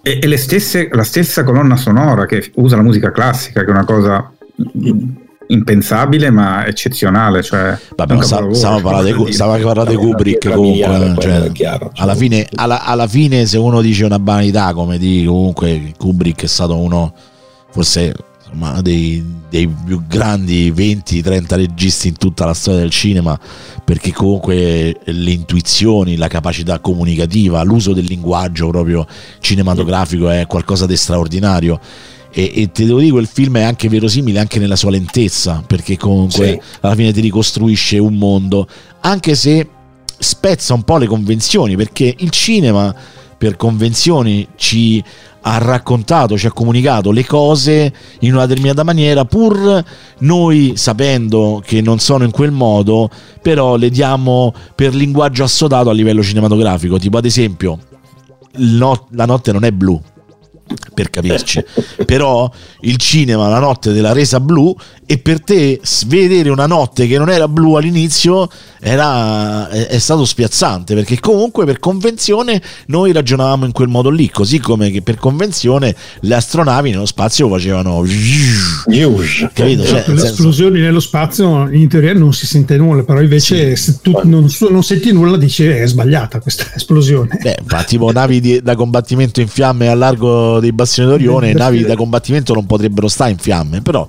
e, 0.00 0.20
e 0.22 0.26
le 0.26 0.38
stesse, 0.38 0.88
la 0.90 1.04
stessa 1.04 1.44
colonna 1.44 1.76
sonora 1.76 2.24
che 2.24 2.50
usa 2.54 2.76
la 2.76 2.82
musica 2.82 3.12
classica, 3.12 3.60
che 3.62 3.66
è 3.66 3.70
una 3.70 3.84
cosa 3.84 4.32
impensabile 5.48 6.30
ma 6.30 6.66
eccezionale. 6.66 7.42
Cioè, 7.42 7.78
Vabbè, 7.94 8.14
ma 8.14 8.22
sta- 8.22 8.38
parlando 8.80 9.02
di, 9.02 9.16
dire. 9.16 9.32
stiamo 9.32 9.56
parlando 9.58 9.90
di 9.90 9.96
Kubrick 9.96 10.50
comunque. 10.52 11.14
cioè, 11.18 11.52
chiaro, 11.52 11.90
cioè. 11.92 12.02
alla, 12.02 12.14
fine, 12.14 12.46
alla, 12.54 12.84
alla 12.84 13.06
fine, 13.06 13.46
se 13.46 13.58
uno 13.58 13.80
dice 13.80 14.04
una 14.04 14.18
banalità, 14.18 14.72
come 14.72 14.98
di 14.98 15.24
comunque 15.26 15.92
Kubrick 15.96 16.44
è 16.44 16.46
stato 16.46 16.76
uno, 16.76 17.12
forse 17.70 18.14
insomma, 18.44 18.80
dei, 18.80 19.24
dei 19.48 19.68
più 19.68 20.02
grandi 20.06 20.72
20-30 20.72 21.54
registi 21.54 22.08
in 22.08 22.16
tutta 22.16 22.44
la 22.44 22.54
storia 22.54 22.80
del 22.80 22.90
cinema, 22.90 23.38
perché 23.84 24.12
comunque 24.12 24.96
le 25.02 25.30
intuizioni, 25.30 26.16
la 26.16 26.28
capacità 26.28 26.78
comunicativa, 26.78 27.62
l'uso 27.62 27.92
del 27.92 28.04
linguaggio 28.04 28.68
proprio 28.68 29.06
cinematografico 29.40 30.28
è 30.28 30.46
qualcosa 30.46 30.86
di 30.86 30.96
straordinario. 30.96 31.80
E, 32.30 32.52
e 32.54 32.72
ti 32.72 32.84
devo 32.84 32.98
dire, 32.98 33.10
quel 33.12 33.26
film 33.26 33.56
è 33.56 33.62
anche 33.62 33.88
verosimile 33.88 34.38
anche 34.38 34.58
nella 34.58 34.76
sua 34.76 34.90
lentezza, 34.90 35.62
perché 35.66 35.96
comunque 35.96 36.46
Sì. 36.60 36.60
alla 36.80 36.94
fine 36.94 37.12
ti 37.12 37.20
ricostruisce 37.20 37.98
un 37.98 38.14
mondo, 38.14 38.66
anche 39.00 39.34
se 39.34 39.66
spezza 40.18 40.74
un 40.74 40.82
po' 40.82 40.98
le 40.98 41.06
convenzioni, 41.06 41.74
perché 41.76 42.14
il 42.18 42.30
cinema 42.30 42.94
per 43.38 43.56
convenzioni 43.56 44.46
ci 44.56 45.02
ha 45.42 45.58
raccontato, 45.58 46.36
ci 46.36 46.46
ha 46.46 46.52
comunicato 46.52 47.12
le 47.12 47.24
cose 47.24 47.92
in 48.20 48.34
una 48.34 48.44
determinata 48.44 48.82
maniera, 48.82 49.24
pur 49.24 49.82
noi 50.18 50.72
sapendo 50.76 51.62
che 51.64 51.80
non 51.80 51.98
sono 52.00 52.24
in 52.24 52.30
quel 52.32 52.50
modo, 52.50 53.08
però 53.40 53.76
le 53.76 53.88
diamo 53.88 54.52
per 54.74 54.94
linguaggio 54.94 55.44
assodato 55.44 55.88
a 55.88 55.92
livello 55.92 56.22
cinematografico, 56.22 56.98
tipo 56.98 57.16
ad 57.16 57.24
esempio 57.24 57.78
no- 58.56 59.06
la 59.12 59.24
notte 59.24 59.52
non 59.52 59.64
è 59.64 59.70
blu 59.70 59.98
per 60.94 61.10
capirci. 61.10 61.64
Però 62.04 62.50
il 62.80 62.96
cinema 62.96 63.48
la 63.48 63.58
notte 63.58 63.92
della 63.92 64.12
resa 64.12 64.40
blu 64.40 64.74
e 65.06 65.18
per 65.18 65.40
te 65.42 65.80
vedere 66.06 66.50
una 66.50 66.66
notte 66.66 67.06
che 67.06 67.16
non 67.18 67.30
era 67.30 67.48
blu 67.48 67.74
all'inizio 67.74 68.48
era, 68.80 69.68
è, 69.68 69.86
è 69.86 69.98
stato 69.98 70.24
spiazzante 70.24 70.94
perché 70.94 71.18
comunque 71.18 71.64
per 71.64 71.78
convenzione 71.78 72.60
noi 72.86 73.12
ragionavamo 73.12 73.64
in 73.64 73.72
quel 73.72 73.88
modo 73.88 74.10
lì 74.10 74.28
così 74.30 74.58
come 74.60 74.90
che 74.90 75.02
per 75.02 75.16
convenzione 75.16 75.94
le 76.20 76.34
astronavi 76.34 76.90
nello 76.90 77.06
spazio 77.06 77.48
facevano 77.48 78.02
capito? 79.52 79.84
Cioè, 79.84 79.98
le 79.98 80.04
senso- 80.04 80.26
esplosioni 80.26 80.80
nello 80.80 81.00
spazio 81.00 81.68
in 81.70 81.88
teoria 81.88 82.14
non 82.14 82.32
si 82.32 82.46
sente 82.46 82.76
nulla 82.76 83.02
però 83.02 83.20
invece 83.20 83.76
se 83.76 83.98
tu 84.02 84.20
non, 84.24 84.48
non 84.70 84.82
senti 84.82 85.12
nulla 85.12 85.36
dici 85.36 85.64
"Eh, 85.64 85.82
è 85.82 85.86
sbagliata 85.86 86.40
questa 86.40 86.64
esplosione. 86.76 87.38
Beh, 87.42 87.58
ma 87.70 87.82
tipo 87.84 88.12
navi 88.12 88.40
di- 88.40 88.60
da 88.62 88.74
combattimento 88.76 89.40
in 89.40 89.48
fiamme 89.48 89.88
al 89.88 89.98
largo 89.98 90.57
dei 90.60 90.72
bastioni 90.72 91.10
d'Orione, 91.10 91.52
navi 91.52 91.84
da 91.84 91.96
combattimento 91.96 92.54
non 92.54 92.66
potrebbero 92.66 93.08
stare 93.08 93.30
in 93.30 93.38
fiamme, 93.38 93.82
però 93.82 94.08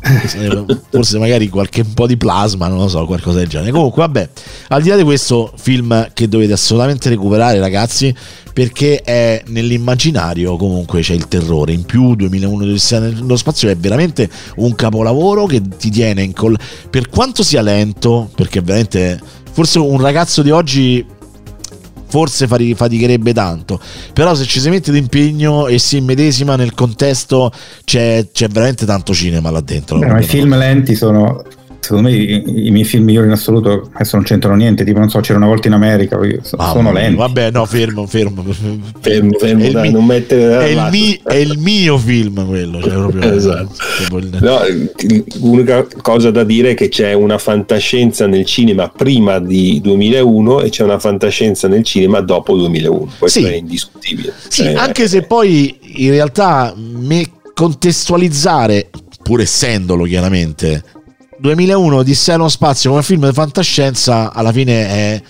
eh, 0.00 0.64
forse 0.90 1.18
magari 1.18 1.48
qualche 1.48 1.80
un 1.80 1.94
po' 1.94 2.06
di 2.06 2.16
plasma, 2.16 2.68
non 2.68 2.78
lo 2.78 2.88
so, 2.88 3.04
qualcosa 3.04 3.38
del 3.38 3.48
genere. 3.48 3.72
Comunque, 3.72 4.02
vabbè, 4.02 4.28
al 4.68 4.82
di 4.82 4.88
là 4.88 4.96
di 4.96 5.02
questo 5.02 5.52
film 5.56 6.10
che 6.12 6.28
dovete 6.28 6.52
assolutamente 6.52 7.08
recuperare, 7.08 7.58
ragazzi, 7.58 8.14
perché 8.52 9.02
è 9.02 9.42
nell'immaginario 9.46 10.56
comunque 10.56 11.00
c'è 11.00 11.14
il 11.14 11.28
terrore. 11.28 11.72
In 11.72 11.84
più 11.84 12.14
2001 12.14 12.64
Odissea 12.64 13.00
nello 13.00 13.36
spazio 13.36 13.68
è 13.68 13.76
veramente 13.76 14.28
un 14.56 14.74
capolavoro 14.74 15.46
che 15.46 15.60
ti 15.76 15.90
tiene 15.90 16.22
in 16.22 16.32
col 16.32 16.56
per 16.88 17.08
quanto 17.08 17.42
sia 17.42 17.62
lento, 17.62 18.30
perché 18.34 18.60
veramente 18.60 19.20
forse 19.52 19.78
un 19.78 20.00
ragazzo 20.00 20.42
di 20.42 20.50
oggi 20.50 21.04
forse 22.08 22.46
faticherebbe 22.46 23.32
tanto. 23.32 23.80
Però 24.12 24.34
se 24.34 24.44
ci 24.44 24.60
si 24.60 24.68
mette 24.68 24.90
d'impegno 24.90 25.66
e 25.66 25.78
si 25.78 25.98
immedesima 25.98 26.56
nel 26.56 26.74
contesto 26.74 27.52
c'è, 27.84 28.26
c'è 28.32 28.48
veramente 28.48 28.86
tanto 28.86 29.14
cinema 29.14 29.50
là 29.50 29.60
dentro. 29.60 29.98
Beh, 29.98 30.06
ma 30.06 30.20
i 30.20 30.24
film 30.24 30.56
lenti 30.56 30.94
sono 30.94 31.42
secondo 31.80 32.08
me 32.08 32.14
i, 32.14 32.66
i 32.66 32.70
miei 32.70 32.84
film 32.84 33.04
migliori 33.04 33.26
in 33.26 33.32
assoluto 33.32 33.88
adesso 33.92 34.16
non 34.16 34.24
c'entrano 34.24 34.56
niente 34.56 34.84
tipo 34.84 34.98
non 34.98 35.08
so 35.08 35.20
c'era 35.20 35.38
una 35.38 35.46
volta 35.46 35.68
in 35.68 35.74
America 35.74 36.16
Mamma 36.18 36.72
sono 36.72 36.92
lenti 36.92 37.16
vabbè 37.16 37.50
no 37.52 37.64
fermo 37.66 38.06
fermo 38.06 38.42
Fermo, 39.00 39.38
fermo, 39.38 39.62
È 39.62 39.66
il 39.66 39.72
dai, 39.72 39.86
mi- 39.88 39.92
non 39.92 40.04
mettere 40.04 40.58
è 40.58 40.64
il, 40.68 40.88
mi- 40.90 41.20
è 41.24 41.34
il 41.34 41.56
mio 41.58 41.96
film 41.98 42.46
quello 42.46 42.80
cioè 42.82 42.92
proprio, 42.92 43.32
Esatto. 43.32 43.74
proprio 44.08 44.30
il- 44.30 44.38
No, 44.42 44.58
l'unica 45.40 45.86
cosa 46.02 46.30
da 46.30 46.44
dire 46.44 46.70
è 46.70 46.74
che 46.74 46.88
c'è 46.88 47.12
una 47.12 47.38
fantascienza 47.38 48.26
nel 48.26 48.44
cinema 48.44 48.88
prima 48.88 49.38
di 49.38 49.80
2001 49.82 50.60
e 50.62 50.70
c'è 50.70 50.82
una 50.84 50.98
fantascienza 50.98 51.68
nel 51.68 51.84
cinema 51.84 52.20
dopo 52.20 52.56
2001. 52.56 53.12
Questo 53.18 53.40
Sì. 53.40 53.44
è 53.46 53.54
indiscutibile. 53.54 54.32
Sì, 54.48 54.62
Eh, 54.64 54.74
anche 54.74 55.08
se 55.08 55.22
poi 55.22 55.76
in 55.96 56.10
realtà 56.10 56.74
me 56.76 57.24
contestualizzare, 57.54 58.90
pur 59.22 59.40
essendolo 59.40 60.04
chiaramente, 60.04 60.82
2001 61.38 61.96
Odissea 61.96 62.36
nello 62.36 62.48
spazio 62.48 62.90
come 62.90 63.02
film 63.02 63.26
di 63.26 63.32
fantascienza 63.32 64.32
alla 64.32 64.52
fine 64.52 64.88
è 64.88 65.22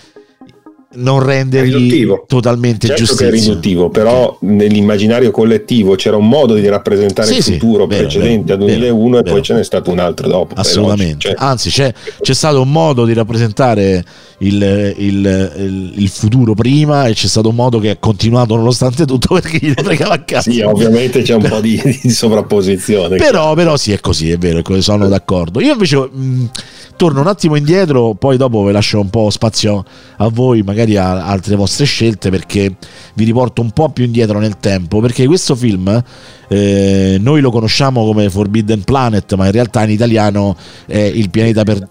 non 0.91 1.19
rendergli 1.23 1.73
riduttivo. 1.73 2.23
totalmente 2.27 2.87
Certo 2.87 3.03
che 3.03 3.27
è 3.27 3.29
giustizia. 3.29 3.49
riduttivo, 3.49 3.89
però 3.89 4.37
nell'immaginario 4.41 5.29
collettivo 5.29 5.93
c'era 5.95 6.17
un 6.17 6.27
modo 6.27 6.55
di 6.55 6.67
rappresentare 6.67 7.27
Sì, 7.27 7.37
il 7.37 7.43
sì, 7.43 7.53
futuro 7.53 7.85
vero, 7.85 8.01
precedente 8.07 8.53
vero, 8.57 8.63
a 8.63 8.67
2001 8.67 9.09
vero, 9.17 9.27
e 9.27 9.31
poi 9.31 9.41
ce 9.43 9.53
n'è 9.53 9.63
stato 9.63 9.91
un 9.91 9.99
altro 9.99 10.27
dopo. 10.27 10.55
Assolutamente, 10.55 11.17
cioè, 11.19 11.35
anzi 11.37 11.69
c'è, 11.69 11.93
c'è 12.21 12.33
stato 12.33 12.61
un 12.61 12.71
modo 12.71 13.05
di 13.05 13.13
rappresentare 13.13 14.03
il, 14.39 14.95
il- 14.97 15.53
il- 15.57 15.93
il 15.97 16.07
futuro 16.09 16.53
prima 16.55 17.05
e 17.05 17.13
c'è 17.13 17.27
stato 17.27 17.49
un 17.49 17.55
modo 17.55 17.77
che 17.79 17.91
è 17.91 17.99
continuato 17.99 18.55
nonostante 18.55 19.05
tutto 19.05 19.35
perché 19.39 19.59
gli 19.61 19.73
fregava 19.75 20.15
a 20.15 20.23
cazzo. 20.23 20.49
sì, 20.49 20.61
ovviamente 20.61 21.21
c'è 21.21 21.35
un 21.35 21.47
po' 21.47 21.59
di, 21.59 21.79
di 22.01 22.09
sovrapposizione. 22.09 23.17
Però, 23.17 23.53
però 23.53 23.77
sì, 23.77 23.91
è 23.91 23.99
così, 23.99 24.31
è 24.31 24.37
vero, 24.37 24.61
sono 24.81 25.07
d'accordo. 25.07 25.59
Io 25.59 25.73
invece 25.73 25.97
mh, 25.97 26.49
torno 26.95 27.21
un 27.21 27.27
attimo 27.27 27.55
indietro, 27.55 28.13
poi 28.15 28.37
dopo 28.37 28.63
vi 28.63 28.71
lascio 28.71 28.99
un 28.99 29.09
po' 29.09 29.29
spazio 29.29 29.83
a 30.17 30.27
voi, 30.29 30.61
magari 30.63 30.77
a 30.97 31.25
altre 31.25 31.55
vostre 31.55 31.85
scelte, 31.85 32.29
perché 32.29 32.75
vi 33.15 33.23
riporto 33.23 33.61
un 33.61 33.71
po' 33.71 33.89
più 33.89 34.05
indietro 34.05 34.39
nel 34.39 34.57
tempo, 34.57 34.99
perché 34.99 35.25
questo 35.25 35.55
film 35.55 36.03
eh, 36.47 37.17
noi 37.19 37.41
lo 37.41 37.51
conosciamo 37.51 38.05
come 38.05 38.29
Forbidden 38.29 38.83
Planet, 38.83 39.33
ma 39.35 39.45
in 39.45 39.51
realtà 39.51 39.83
in 39.83 39.91
italiano 39.91 40.55
è 40.85 40.97
il 40.97 41.29
pianeta 41.29 41.63
per... 41.63 41.87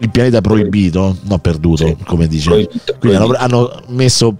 Il 0.00 0.10
pianeta 0.10 0.40
proibito, 0.40 1.16
no 1.22 1.38
perduto, 1.38 1.84
Sì. 1.84 1.96
come 2.06 2.28
dice. 2.28 2.48
Proibito, 2.50 2.96
Quindi 3.00 3.16
hanno, 3.16 3.26
proibito. 3.26 3.56
hanno 3.56 3.82
messo 3.88 4.36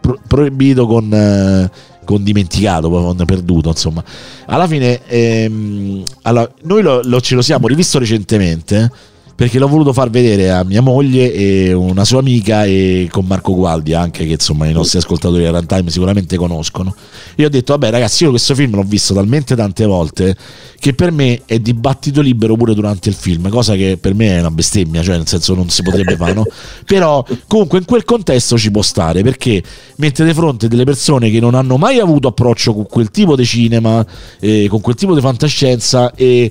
pro- 0.00 0.18
proibito 0.26 0.86
con, 0.86 1.12
eh, 1.12 1.70
con 2.06 2.22
dimenticato, 2.24 2.88
con 2.88 3.14
perduto, 3.26 3.68
insomma. 3.68 4.02
Alla 4.46 4.66
fine, 4.66 5.00
ehm, 5.06 6.02
allora, 6.22 6.50
noi 6.62 6.80
lo, 6.80 7.02
lo- 7.04 7.20
ce 7.20 7.34
lo 7.34 7.42
siamo 7.42 7.66
rivisto 7.66 7.98
recentemente 7.98 8.90
perché 9.34 9.58
l'ho 9.58 9.68
voluto 9.68 9.92
far 9.92 10.10
vedere 10.10 10.50
a 10.50 10.64
mia 10.64 10.80
moglie 10.80 11.32
e 11.32 11.72
una 11.72 12.04
sua 12.04 12.20
amica 12.20 12.64
e 12.64 13.08
con 13.10 13.24
Marco 13.26 13.54
Gualdi 13.54 13.94
anche 13.94 14.24
che 14.24 14.32
insomma 14.32 14.66
i 14.66 14.72
nostri 14.72 14.98
ascoltatori 14.98 15.42
di 15.42 15.48
Runtime 15.48 15.90
sicuramente 15.90 16.36
conoscono 16.36 16.94
io 17.36 17.46
ho 17.46 17.48
detto 17.48 17.72
vabbè 17.72 17.90
ragazzi 17.90 18.24
io 18.24 18.30
questo 18.30 18.54
film 18.54 18.74
l'ho 18.74 18.82
visto 18.82 19.14
talmente 19.14 19.56
tante 19.56 19.86
volte 19.86 20.36
che 20.78 20.94
per 20.94 21.12
me 21.12 21.42
è 21.46 21.58
dibattito 21.58 22.20
libero 22.20 22.56
pure 22.56 22.74
durante 22.74 23.08
il 23.08 23.14
film 23.14 23.48
cosa 23.48 23.74
che 23.74 23.98
per 24.00 24.14
me 24.14 24.36
è 24.36 24.40
una 24.40 24.50
bestemmia 24.50 25.02
cioè 25.02 25.16
nel 25.16 25.26
senso 25.26 25.54
non 25.54 25.68
si 25.70 25.82
potrebbe 25.82 26.16
fare 26.16 26.32
no? 26.34 26.44
però 26.84 27.24
comunque 27.46 27.78
in 27.78 27.84
quel 27.84 28.04
contesto 28.04 28.58
ci 28.58 28.70
può 28.70 28.82
stare 28.82 29.22
perché 29.22 29.62
mette 29.96 30.24
di 30.24 30.34
fronte 30.34 30.68
delle 30.68 30.84
persone 30.84 31.30
che 31.30 31.40
non 31.40 31.54
hanno 31.54 31.76
mai 31.76 31.98
avuto 31.98 32.28
approccio 32.28 32.74
con 32.74 32.86
quel 32.86 33.10
tipo 33.10 33.36
di 33.36 33.44
cinema 33.44 34.04
eh, 34.40 34.66
con 34.68 34.80
quel 34.80 34.94
tipo 34.94 35.14
di 35.14 35.20
fantascienza 35.20 36.12
e 36.14 36.32
e 36.32 36.50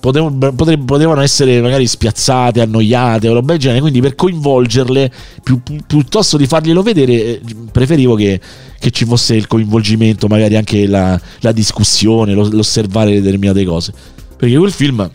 potevano, 0.00 0.52
potevano 0.52 1.20
essere 1.20 1.60
magari 1.60 1.86
spiazzate, 1.86 2.60
annoiate 2.60 3.28
o 3.28 3.34
roba 3.34 3.52
del 3.52 3.60
genere, 3.60 3.80
quindi 3.80 4.00
per 4.00 4.16
coinvolgerle 4.16 5.12
pi, 5.42 5.60
piuttosto 5.86 6.36
di 6.36 6.46
farglielo 6.46 6.82
vedere 6.82 7.12
eh, 7.12 7.40
preferivo 7.70 8.16
che, 8.16 8.40
che, 8.78 8.90
ci 8.90 9.04
fosse 9.04 9.36
il 9.36 9.46
coinvolgimento, 9.46 10.26
magari 10.26 10.56
anche 10.56 10.88
la, 10.88 11.18
la 11.40 11.52
discussione, 11.52 12.34
lo, 12.34 12.48
l'osservare 12.50 13.12
determinate 13.12 13.64
cose. 13.64 13.92
Perché 14.36 14.56
quel 14.56 14.72
film 14.72 15.08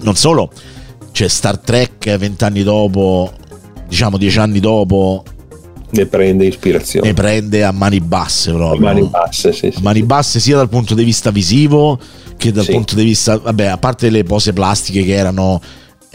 non 0.00 0.16
solo 0.16 0.50
c'è 1.12 1.28
Star 1.28 1.58
Trek 1.58 2.16
vent'anni 2.16 2.64
dopo, 2.64 3.32
diciamo 3.86 4.18
dieci 4.18 4.38
anni 4.40 4.58
dopo, 4.58 5.22
ne 5.90 6.06
prende 6.06 6.44
ispirazione. 6.44 7.06
Ne 7.06 7.14
prende 7.14 7.62
a 7.62 7.70
mani 7.70 8.00
basse 8.00 8.50
proprio. 8.50 8.88
A 8.88 8.92
mani 8.92 9.06
basse, 9.06 9.52
sì, 9.52 9.70
sì. 9.70 9.78
A 9.78 9.80
mani 9.80 10.02
basse 10.02 10.40
sia 10.40 10.56
dal 10.56 10.68
punto 10.68 10.94
di 10.94 11.04
vista 11.04 11.30
visivo 11.30 12.00
che 12.44 12.52
dal 12.52 12.64
sì. 12.64 12.72
punto 12.72 12.94
di 12.94 13.04
vista, 13.04 13.38
vabbè, 13.38 13.66
a 13.66 13.78
parte 13.78 14.10
le 14.10 14.22
pose 14.22 14.52
plastiche 14.52 15.02
che 15.02 15.14
erano 15.14 15.60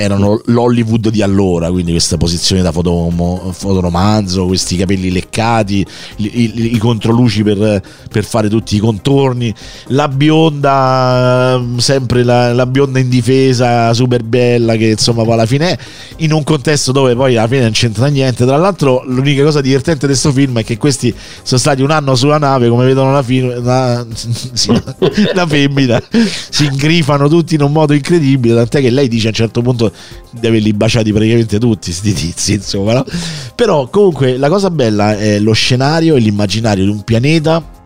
erano 0.01 0.39
l'Hollywood 0.45 1.09
di 1.09 1.21
allora, 1.21 1.69
quindi 1.69 1.91
queste 1.91 2.15
posizioni 2.15 2.61
da 2.61 2.71
fotomo, 2.71 3.51
fotoromanzo, 3.51 4.45
questi 4.45 4.77
capelli 4.77 5.11
leccati, 5.11 5.85
i, 6.15 6.41
i, 6.41 6.75
i 6.75 6.77
controluci 6.77 7.43
per, 7.43 7.83
per, 8.09 8.23
fare 8.23 8.47
tutti 8.47 8.77
i 8.77 8.79
contorni, 8.79 9.53
la 9.87 10.07
bionda, 10.07 11.61
sempre 11.75 12.23
la, 12.23 12.53
la, 12.53 12.65
bionda 12.65 12.99
in 12.99 13.09
difesa, 13.09 13.93
super 13.93 14.23
bella, 14.23 14.77
che 14.77 14.91
insomma 14.91 15.23
poi 15.23 15.33
alla 15.33 15.45
fine 15.45 15.71
è 15.71 15.77
in 16.19 16.31
un 16.31 16.45
contesto 16.45 16.93
dove 16.93 17.13
poi 17.13 17.35
alla 17.35 17.49
fine 17.49 17.63
non 17.63 17.71
c'entra 17.71 18.07
niente. 18.07 18.45
Tra 18.45 18.55
l'altro 18.55 19.03
l'unica 19.05 19.43
cosa 19.43 19.59
divertente 19.59 20.07
di 20.07 20.13
questo 20.13 20.31
film 20.31 20.59
è 20.59 20.63
che 20.63 20.77
questi 20.77 21.13
sono 21.43 21.59
stati 21.59 21.81
un 21.81 21.91
anno 21.91 22.15
sulla 22.15 22.37
nave, 22.37 22.69
come 22.69 22.85
vedono 22.85 23.11
la, 23.11 23.21
fine, 23.21 23.59
la, 23.59 24.05
la 25.35 25.45
femmina, 25.45 26.01
si 26.49 26.67
ingrifano 26.67 27.27
tutti 27.27 27.55
in 27.55 27.63
un 27.63 27.73
modo 27.73 27.91
incredibile, 27.91 28.55
tant'è 28.55 28.79
che 28.79 28.91
lei 28.91 29.09
dice 29.09 29.25
a 29.25 29.31
un 29.31 29.35
certo 29.35 29.61
punto 29.61 29.87
di 30.31 30.47
averli 30.47 30.73
baciati 30.73 31.11
praticamente 31.11 31.59
tutti 31.59 31.91
sti 31.91 32.13
tizi 32.13 32.53
insomma 32.53 32.93
no? 32.93 33.05
però 33.55 33.87
comunque 33.89 34.37
la 34.37 34.49
cosa 34.49 34.69
bella 34.69 35.17
è 35.17 35.39
lo 35.39 35.53
scenario 35.53 36.15
e 36.15 36.19
l'immaginario 36.19 36.83
di 36.83 36.89
un 36.89 37.03
pianeta 37.03 37.77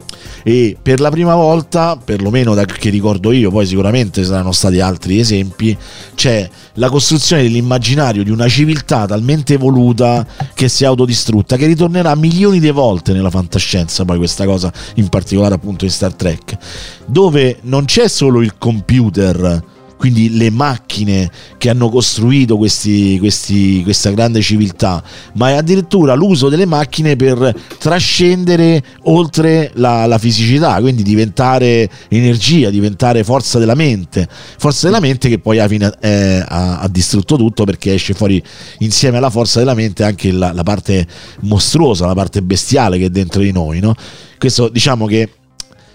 e 0.43 0.75
per 0.79 0.99
la 0.99 1.09
prima 1.09 1.35
volta, 1.35 1.97
perlomeno 2.03 2.53
da 2.53 2.65
che 2.65 2.89
ricordo 2.89 3.31
io, 3.31 3.49
poi 3.49 3.65
sicuramente 3.65 4.23
saranno 4.25 4.51
stati 4.51 4.81
altri 4.81 5.19
esempi, 5.19 5.75
c'è 6.15 6.47
la 6.73 6.89
costruzione 6.89 7.43
dell'immaginario 7.43 8.23
di 8.23 8.29
una 8.29 8.49
civiltà 8.49 9.05
talmente 9.05 9.53
evoluta 9.53 10.27
che 10.53 10.67
si 10.67 10.83
è 10.83 10.87
autodistrutta, 10.87 11.55
che 11.55 11.65
ritornerà 11.65 12.13
milioni 12.15 12.59
di 12.59 12.69
volte 12.71 13.13
nella 13.13 13.29
fantascienza, 13.29 14.03
poi 14.03 14.17
questa 14.17 14.45
cosa 14.45 14.71
in 14.95 15.07
particolare 15.07 15.55
appunto 15.55 15.85
in 15.85 15.91
Star 15.91 16.13
Trek, 16.13 16.57
dove 17.05 17.59
non 17.61 17.85
c'è 17.85 18.09
solo 18.09 18.41
il 18.41 18.57
computer 18.57 19.71
quindi 20.03 20.35
le 20.35 20.49
macchine 20.49 21.31
che 21.57 21.69
hanno 21.69 21.87
costruito 21.87 22.57
questi, 22.57 23.15
questi, 23.19 23.83
questa 23.83 24.11
grande 24.11 24.41
civiltà, 24.41 25.01
ma 25.35 25.51
è 25.51 25.53
addirittura 25.53 26.13
l'uso 26.13 26.49
delle 26.49 26.65
macchine 26.65 27.15
per 27.15 27.55
trascendere 27.77 28.83
oltre 29.03 29.71
la, 29.75 30.05
la 30.05 30.17
fisicità, 30.17 30.81
quindi 30.81 31.03
diventare 31.03 31.89
energia, 32.09 32.69
diventare 32.69 33.23
forza 33.23 33.59
della 33.59 33.75
mente, 33.75 34.27
forza 34.57 34.87
della 34.87 34.99
mente 34.99 35.29
che 35.29 35.39
poi 35.39 35.65
fine 35.69 35.89
eh, 36.01 36.43
ha, 36.45 36.79
ha, 36.79 36.87
distrutto 36.89 37.37
tutto 37.37 37.63
perché 37.63 37.93
esce 37.93 38.13
fuori 38.13 38.43
insieme 38.79 39.15
alla 39.15 39.29
forza 39.29 39.59
della 39.59 39.73
mente 39.73 40.03
anche 40.03 40.33
la, 40.33 40.51
la 40.51 40.63
parte 40.63 41.07
mostruosa, 41.43 42.07
la 42.07 42.13
parte 42.13 42.41
bestiale 42.41 42.97
che 42.97 43.05
è 43.05 43.09
dentro 43.09 43.41
di 43.41 43.53
noi. 43.53 43.79
No? 43.79 43.95
Questo 44.37 44.67
diciamo 44.67 45.05
che 45.05 45.29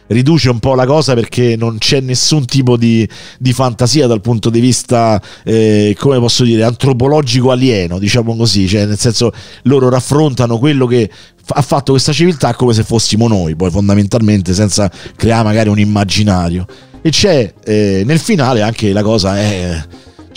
riduce 0.08 0.50
un 0.50 0.58
po' 0.58 0.74
la 0.74 0.86
cosa 0.86 1.14
perché 1.14 1.56
non 1.56 1.78
c'è 1.78 2.00
nessun 2.00 2.44
tipo 2.44 2.76
di, 2.76 3.08
di 3.38 3.52
fantasia 3.52 4.06
dal 4.06 4.20
punto 4.20 4.50
di 4.50 4.60
vista, 4.60 5.20
eh, 5.44 5.96
come 5.98 6.18
posso 6.18 6.44
dire, 6.44 6.64
antropologico 6.64 7.50
alieno, 7.50 7.98
diciamo 7.98 8.36
così, 8.36 8.68
cioè 8.68 8.86
nel 8.86 8.98
senso 8.98 9.32
loro 9.62 9.88
raffrontano 9.88 10.58
quello 10.58 10.86
che 10.86 11.10
ha 11.50 11.62
fatto 11.62 11.92
questa 11.92 12.12
civiltà 12.12 12.54
come 12.54 12.74
se 12.74 12.82
fossimo 12.82 13.26
noi, 13.28 13.56
poi 13.56 13.70
fondamentalmente 13.70 14.52
senza 14.52 14.90
creare 15.16 15.44
magari 15.44 15.68
un 15.68 15.78
immaginario. 15.78 16.66
E 17.00 17.10
c'è 17.10 17.52
eh, 17.64 18.02
nel 18.04 18.18
finale 18.18 18.60
anche 18.60 18.92
la 18.92 19.02
cosa 19.02 19.38
è 19.38 19.82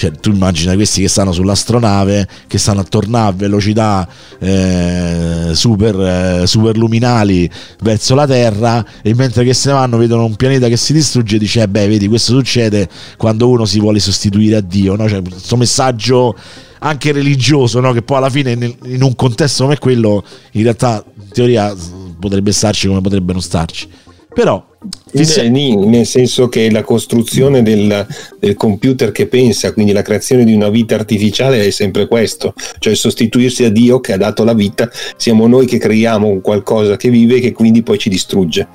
cioè, 0.02 0.10
tu 0.14 0.32
immagina 0.32 0.74
questi 0.74 1.02
che 1.02 1.08
stanno 1.08 1.32
sull'astronave, 1.32 2.28
che 2.48 2.58
stanno 2.58 2.80
a 2.80 2.84
tornare 2.84 3.30
a 3.30 3.32
velocità 3.34 4.10
eh, 4.40 5.52
super, 5.54 6.42
eh, 6.42 6.48
super, 6.48 6.76
luminali 6.76 7.48
verso 7.84 8.16
la 8.16 8.26
Terra 8.26 8.84
e 9.04 9.14
mentre 9.14 9.44
che 9.44 9.54
se 9.54 9.70
ne 9.70 9.76
vanno 9.76 9.98
vedono 9.98 10.26
un 10.26 10.36
pianeta 10.36 10.68
che 10.70 10.76
si 10.76 10.92
distrugge 10.92 11.36
e 11.36 11.40
dice, 11.40 11.62
eh 11.62 11.68
beh, 11.68 11.88
vedi, 11.88 12.08
questo 12.08 12.34
succede 12.34 12.90
quando 13.16 13.48
uno 13.48 13.66
si 13.66 13.80
vuole 13.80 14.00
sostituire 14.00 14.56
a 14.56 14.62
Dio, 14.62 14.96
no? 14.96 15.08
Cioè, 15.08 15.22
questo 15.22 15.56
messaggio 15.56 16.36
anche 16.80 17.12
religioso, 17.12 17.80
no? 17.80 17.94
che 17.94 18.02
poi 18.02 18.18
alla 18.18 18.32
fine 18.32 18.54
in 18.86 19.04
un 19.04 19.14
contesto 19.14 19.66
come 19.66 19.78
quello, 19.78 20.24
in 20.54 20.64
realtà 20.64 21.04
in 21.16 21.30
teoria 21.30 21.76
potrebbe 22.20 22.52
starci 22.52 22.88
come 22.88 23.02
potrebbe 23.02 23.34
non 23.34 23.42
starci. 23.44 23.88
Però 24.34 24.66
Fissa... 25.12 25.44
nel 25.44 26.06
senso 26.06 26.48
che 26.48 26.72
la 26.72 26.84
costruzione 26.84 27.62
del, 27.62 28.08
del, 28.40 28.56
computer 28.56 29.12
che 29.12 29.28
pensa, 29.28 29.74
quindi 29.74 29.92
la 29.92 30.02
creazione 30.02 30.46
di 30.46 30.54
una 30.54 30.70
vita 30.70 30.96
artificiale 30.96 31.66
è 31.66 31.70
sempre 31.70 32.08
questo, 32.08 32.54
cioè 32.80 32.96
sostituirsi 32.96 33.66
a 33.66 33.70
Dio 33.70 34.00
che 34.00 34.14
ha 34.14 34.18
dato 34.18 34.44
la 34.44 34.54
vita, 34.54 34.90
siamo 35.18 35.48
noi 35.48 35.66
che 35.66 35.78
creiamo 35.78 36.28
un 36.28 36.42
qualcosa 36.42 36.96
che 36.96 37.10
vive 37.10 37.36
e 37.36 37.40
che 37.42 37.52
quindi 37.52 37.84
poi 37.84 37.98
ci 37.98 38.10
distrugge. 38.10 38.68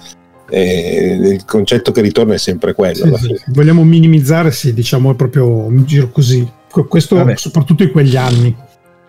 Eh, 0.49 1.19
il 1.33 1.45
concetto 1.45 1.91
che 1.91 2.03
ritorna 2.03 2.35
è 2.35 2.39
sempre 2.39 2.75
quello. 2.75 3.17
Sì, 3.17 3.25
sì. 3.25 3.43
Vogliamo 3.47 3.83
minimizzare, 3.83 4.53
sì, 4.53 4.75
diciamo 4.75 5.13
è 5.13 5.15
proprio 5.15 5.49
un 5.49 5.85
giro 5.87 6.11
così. 6.11 6.47
Questo 6.87 7.17
Vabbè. 7.17 7.37
soprattutto 7.37 7.83
in 7.83 7.91
quegli 7.91 8.17
anni. 8.17 8.55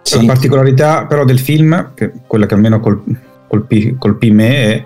Sì. 0.01 0.15
La 0.15 0.33
particolarità 0.33 1.05
però 1.05 1.25
del 1.25 1.39
film, 1.39 1.91
che 1.93 2.11
quella 2.25 2.45
che 2.45 2.53
almeno 2.53 2.79
colpì, 2.79 3.95
colpì 3.99 4.31
me, 4.31 4.49
è 4.49 4.85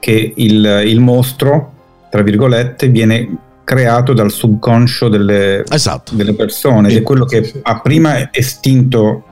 che 0.00 0.32
il, 0.34 0.82
il 0.86 1.00
mostro, 1.00 1.72
tra 2.10 2.22
virgolette, 2.22 2.88
viene 2.88 3.36
creato 3.62 4.12
dal 4.12 4.32
subconscio 4.32 5.08
delle, 5.08 5.62
esatto. 5.70 6.16
delle 6.16 6.34
persone, 6.34 6.90
ed 6.90 6.96
è 6.96 7.02
quello 7.02 7.24
che 7.24 7.60
ha 7.62 7.80
prima 7.80 8.32
estinto 8.32 9.24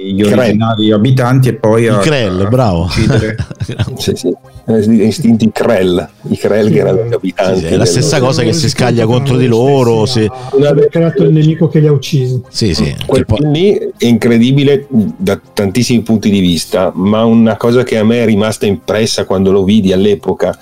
gli 0.00 0.22
originali 0.22 0.86
Krell. 0.86 0.92
abitanti 0.92 1.48
e 1.48 1.54
poi 1.54 1.84
il 1.84 1.90
a, 1.90 1.98
Krell, 1.98 2.40
a 2.40 2.48
bravo 2.48 2.88
sì, 3.96 4.12
sì. 4.14 4.34
istinti 4.66 5.46
i 5.46 5.52
Krell 5.52 6.08
i 6.28 6.36
Krell 6.36 6.70
che 6.70 6.78
erano 6.78 7.04
gli 7.04 7.12
abitanti 7.12 7.60
sì, 7.60 7.66
è 7.66 7.76
la 7.76 7.84
stessa 7.84 8.20
cosa 8.20 8.42
che 8.42 8.52
si 8.52 8.68
scaglia 8.68 9.06
contro 9.06 9.36
di 9.36 9.46
loro 9.46 10.06
se... 10.06 10.24
ha 10.26 10.74
creato 10.88 11.24
il 11.24 11.32
nemico 11.32 11.68
che 11.68 11.80
li 11.80 11.86
ha 11.86 11.92
uccisi 11.92 12.40
sì, 12.48 12.74
sì. 12.74 12.94
quel 13.06 13.24
film 13.26 13.50
lì 13.50 13.76
è 13.96 14.06
incredibile 14.06 14.86
da 14.88 15.40
tantissimi 15.52 16.02
punti 16.02 16.30
di 16.30 16.40
vista 16.40 16.92
ma 16.94 17.24
una 17.24 17.56
cosa 17.56 17.82
che 17.82 17.98
a 17.98 18.04
me 18.04 18.22
è 18.22 18.26
rimasta 18.26 18.66
impressa 18.66 19.24
quando 19.24 19.50
lo 19.50 19.64
vidi 19.64 19.92
all'epoca 19.92 20.56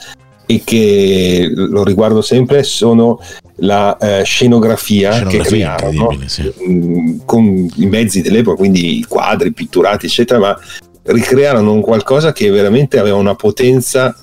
e 0.47 0.63
che 0.65 1.51
lo 1.53 1.83
riguardo 1.83 2.23
sempre 2.23 2.63
sono 2.63 3.21
la 3.57 3.97
eh, 3.99 4.23
scenografia, 4.25 5.13
scenografia, 5.13 5.43
che 5.43 5.49
crearono 5.49 6.19
sì. 6.27 6.53
Mm, 6.69 7.19
con 7.25 7.69
i 7.75 7.87
mezzi 7.87 8.23
dell'epoca, 8.23 8.57
quindi 8.57 8.99
i 8.99 9.03
quadri 9.03 9.53
pitturati, 9.53 10.07
eccetera, 10.07 10.39
ma 10.39 10.59
ricrearono 11.03 11.73
un 11.73 11.81
qualcosa 11.81 12.33
che 12.33 12.51
veramente 12.51 12.99
aveva 12.99 13.17
una 13.17 13.35
potenza 13.35 14.15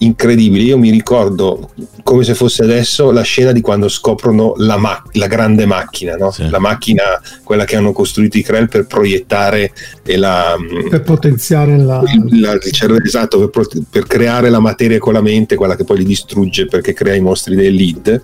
incredibile. 0.00 0.62
Io 0.64 0.78
mi 0.78 0.90
ricordo 0.90 1.70
come 2.02 2.24
se 2.24 2.34
fosse 2.34 2.62
adesso 2.62 3.10
la 3.10 3.22
scena 3.22 3.52
di 3.52 3.60
quando 3.60 3.88
scoprono 3.88 4.54
la, 4.56 4.76
ma- 4.76 5.02
la 5.12 5.26
grande 5.26 5.66
macchina, 5.66 6.16
no? 6.16 6.30
sì. 6.30 6.48
la 6.48 6.58
macchina, 6.58 7.02
quella 7.42 7.64
che 7.64 7.76
hanno 7.76 7.92
costruito 7.92 8.38
i 8.38 8.42
Krell 8.42 8.68
per 8.68 8.86
proiettare 8.86 9.72
e 10.04 10.16
la, 10.16 10.56
per 10.88 11.02
potenziare 11.02 11.76
la, 11.76 12.02
la 12.30 12.58
esatto, 13.04 13.48
per, 13.48 13.68
per, 13.88 14.06
creare 14.06 14.50
la 14.50 14.60
materia 14.60 14.98
con 14.98 15.12
la 15.12 15.20
mente, 15.20 15.56
quella 15.56 15.76
che 15.76 15.84
poi 15.84 15.98
li 15.98 16.04
distrugge 16.04 16.66
perché 16.66 16.92
crea 16.92 17.14
i 17.14 17.20
mostri 17.20 17.54
del 17.54 17.74
lead 17.74 18.22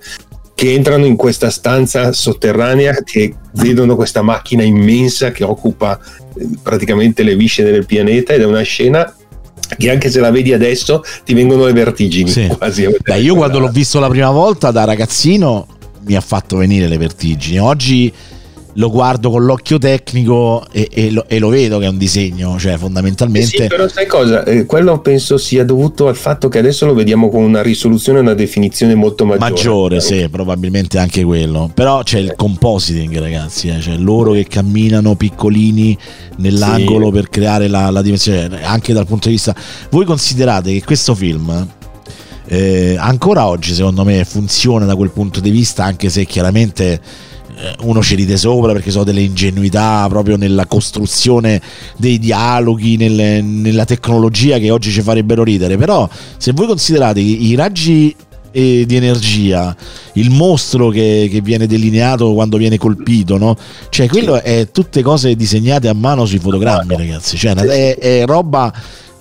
che 0.55 0.73
entrano 0.73 1.05
in 1.05 1.17
questa 1.17 1.51
stanza 1.51 2.13
sotterranea 2.13 3.03
che 3.05 3.35
vedono 3.53 3.95
questa 3.95 4.23
macchina 4.23 4.63
immensa 4.63 5.31
che 5.31 5.45
occupa 5.45 6.01
eh, 6.35 6.49
praticamente 6.63 7.23
le 7.23 7.37
viscere 7.37 7.71
del 7.71 7.85
pianeta 7.85 8.33
ed 8.33 8.41
è 8.41 8.47
una 8.47 8.63
scena 8.63 9.15
che 9.77 9.91
anche 9.91 10.11
se 10.11 10.21
la 10.21 10.31
vedi 10.31 10.53
adesso 10.53 11.03
ti 11.25 11.35
vengono 11.35 11.65
le 11.67 11.73
vertigini 11.73 12.31
sì. 12.31 12.47
quasi. 12.47 12.89
Beh, 13.03 13.21
io 13.21 13.35
quando 13.35 13.59
l'ho 13.59 13.69
visto 13.69 13.99
la 13.99 14.09
prima 14.09 14.31
volta 14.31 14.71
da 14.71 14.85
ragazzino 14.85 15.67
mi 16.07 16.15
ha 16.15 16.21
fatto 16.21 16.57
venire 16.57 16.87
le 16.89 16.99
vertigini. 16.99 17.59
Oggi 17.59 18.13
lo 18.77 18.91
guardo 18.91 19.31
con 19.31 19.45
l'occhio 19.45 19.79
tecnico 19.79 20.65
e, 20.71 20.89
e, 20.93 21.11
lo, 21.11 21.25
e, 21.29 21.39
lo, 21.39 21.49
vedo 21.49 21.79
che 21.79 21.87
è 21.87 21.89
un 21.89 21.97
disegno, 21.97 22.59
cioè 22.59 22.77
fondamentalmente... 22.77 23.63
Sì, 23.63 23.67
però 23.67 23.89
sai 23.89 24.07
cosa? 24.07 24.45
Eh, 24.45 24.67
quello 24.67 25.01
penso 25.01 25.39
sia 25.39 25.65
dovuto 25.65 26.09
al 26.09 26.17
fatto 26.17 26.49
che 26.49 26.59
adesso 26.59 26.85
lo 26.85 26.95
vediamo 26.95 27.31
con 27.31 27.43
una 27.43 27.63
risoluzione 27.63 28.19
e 28.19 28.23
una 28.23 28.35
definizione 28.35 28.95
molto 28.95 29.25
maggiore. 29.25 29.51
Maggiore, 29.51 30.01
sì, 30.01 30.29
probabilmente 30.31 30.99
anche 30.99 31.25
quello. 31.25 31.71
Però 31.73 32.03
c'è 32.03 32.19
il 32.19 32.35
compositing, 32.37 33.19
ragazzi, 33.19 33.69
eh, 33.69 33.81
cioè 33.81 33.97
loro 33.97 34.33
che 34.33 34.47
camminano 34.47 35.15
piccolini 35.15 35.97
nell'angolo 36.37 37.07
sì. 37.07 37.13
per 37.13 37.29
creare 37.29 37.69
la, 37.69 37.89
la 37.91 38.03
dimensione, 38.03 38.63
anche 38.63 38.93
dal 38.93 39.07
punto 39.07 39.29
di 39.29 39.35
vista... 39.35 39.55
Voi 39.91 40.05
considerate 40.05 40.73
che 40.73 40.85
questo 40.85 41.15
film... 41.15 41.69
Eh, 42.49 42.95
ancora 42.97 43.45
oggi 43.49 43.75
secondo 43.75 44.05
me 44.05 44.25
funziona 44.25 44.85
da 44.85 44.95
quel 44.95 45.11
punto 45.11 45.41
di 45.41 45.51
vista 45.51 45.83
anche 45.83 46.09
se 46.09 46.27
chiaramente 46.27 46.93
eh, 46.93 47.01
uno 47.81 48.03
ci 48.03 48.15
ride 48.15 48.37
sopra 48.37 48.73
perché 48.73 48.91
sono 48.91 49.05
delle 49.05 49.23
ingenuità 49.23 50.07
proprio 50.09 50.37
nella 50.37 50.67
costruzione 50.67 51.61
dei 51.97 52.19
dialoghi, 52.19 52.97
nelle, 52.97 53.41
nella 53.41 53.85
tecnologia 53.85 54.59
che 54.59 54.71
oggi 54.71 54.91
ci 54.91 55.03
farebbero 55.03 55.43
ridere. 55.43 55.77
Però 55.77 56.09
se 56.37 56.53
voi 56.53 56.67
considerate 56.67 57.21
i, 57.21 57.47
i 57.47 57.55
raggi 57.55 58.15
eh, 58.53 58.85
di 58.87 58.97
energia, 58.97 59.75
il 60.15 60.31
mostro 60.31 60.89
che, 60.89 61.29
che, 61.31 61.41
viene 61.41 61.67
delineato 61.67 62.33
quando 62.33 62.57
viene 62.57 62.79
colpito, 62.79 63.37
no? 63.37 63.57
Cioè, 63.89 64.09
quello 64.09 64.41
è 64.43 64.71
tutte 64.71 65.03
cose 65.03 65.37
disegnate 65.37 65.89
a 65.89 65.95
mano 65.95 66.25
sui 66.25 66.39
fotogrammi, 66.39 66.97
ragazzi. 66.97 67.37
Cioè, 67.37 67.55
è, 67.55 67.99
è 67.99 68.25
roba. 68.27 68.73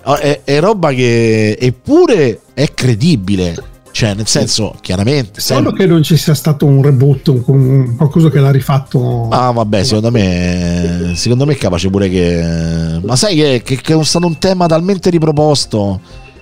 È, 0.03 0.41
è 0.43 0.59
roba 0.59 0.93
che 0.93 1.57
eppure 1.59 2.41
è 2.53 2.71
credibile 2.75 3.55
cioè, 3.95 4.13
nel 4.13 4.27
senso, 4.27 4.75
chiaramente. 4.81 5.39
Solo 5.39 5.71
che 5.71 5.85
non 5.85 6.03
ci 6.03 6.17
sia 6.17 6.33
stato 6.33 6.65
un 6.65 6.81
reboot, 6.81 7.27
un, 7.45 7.95
qualcosa 7.95 8.29
che 8.29 8.41
l'ha 8.41 8.51
rifatto. 8.51 9.29
Ah, 9.29 9.51
vabbè, 9.51 9.85
secondo 9.85 10.11
me. 10.11 11.13
Secondo 11.15 11.45
me 11.45 11.53
è 11.53 11.55
capace 11.55 11.89
pure 11.89 12.09
che. 12.09 12.99
Ma 13.01 13.15
sai 13.15 13.37
che, 13.37 13.61
che, 13.63 13.79
che 13.79 13.97
è 13.97 14.03
stato 14.03 14.25
un 14.25 14.37
tema 14.37 14.65
talmente 14.65 15.09
riproposto 15.09 16.01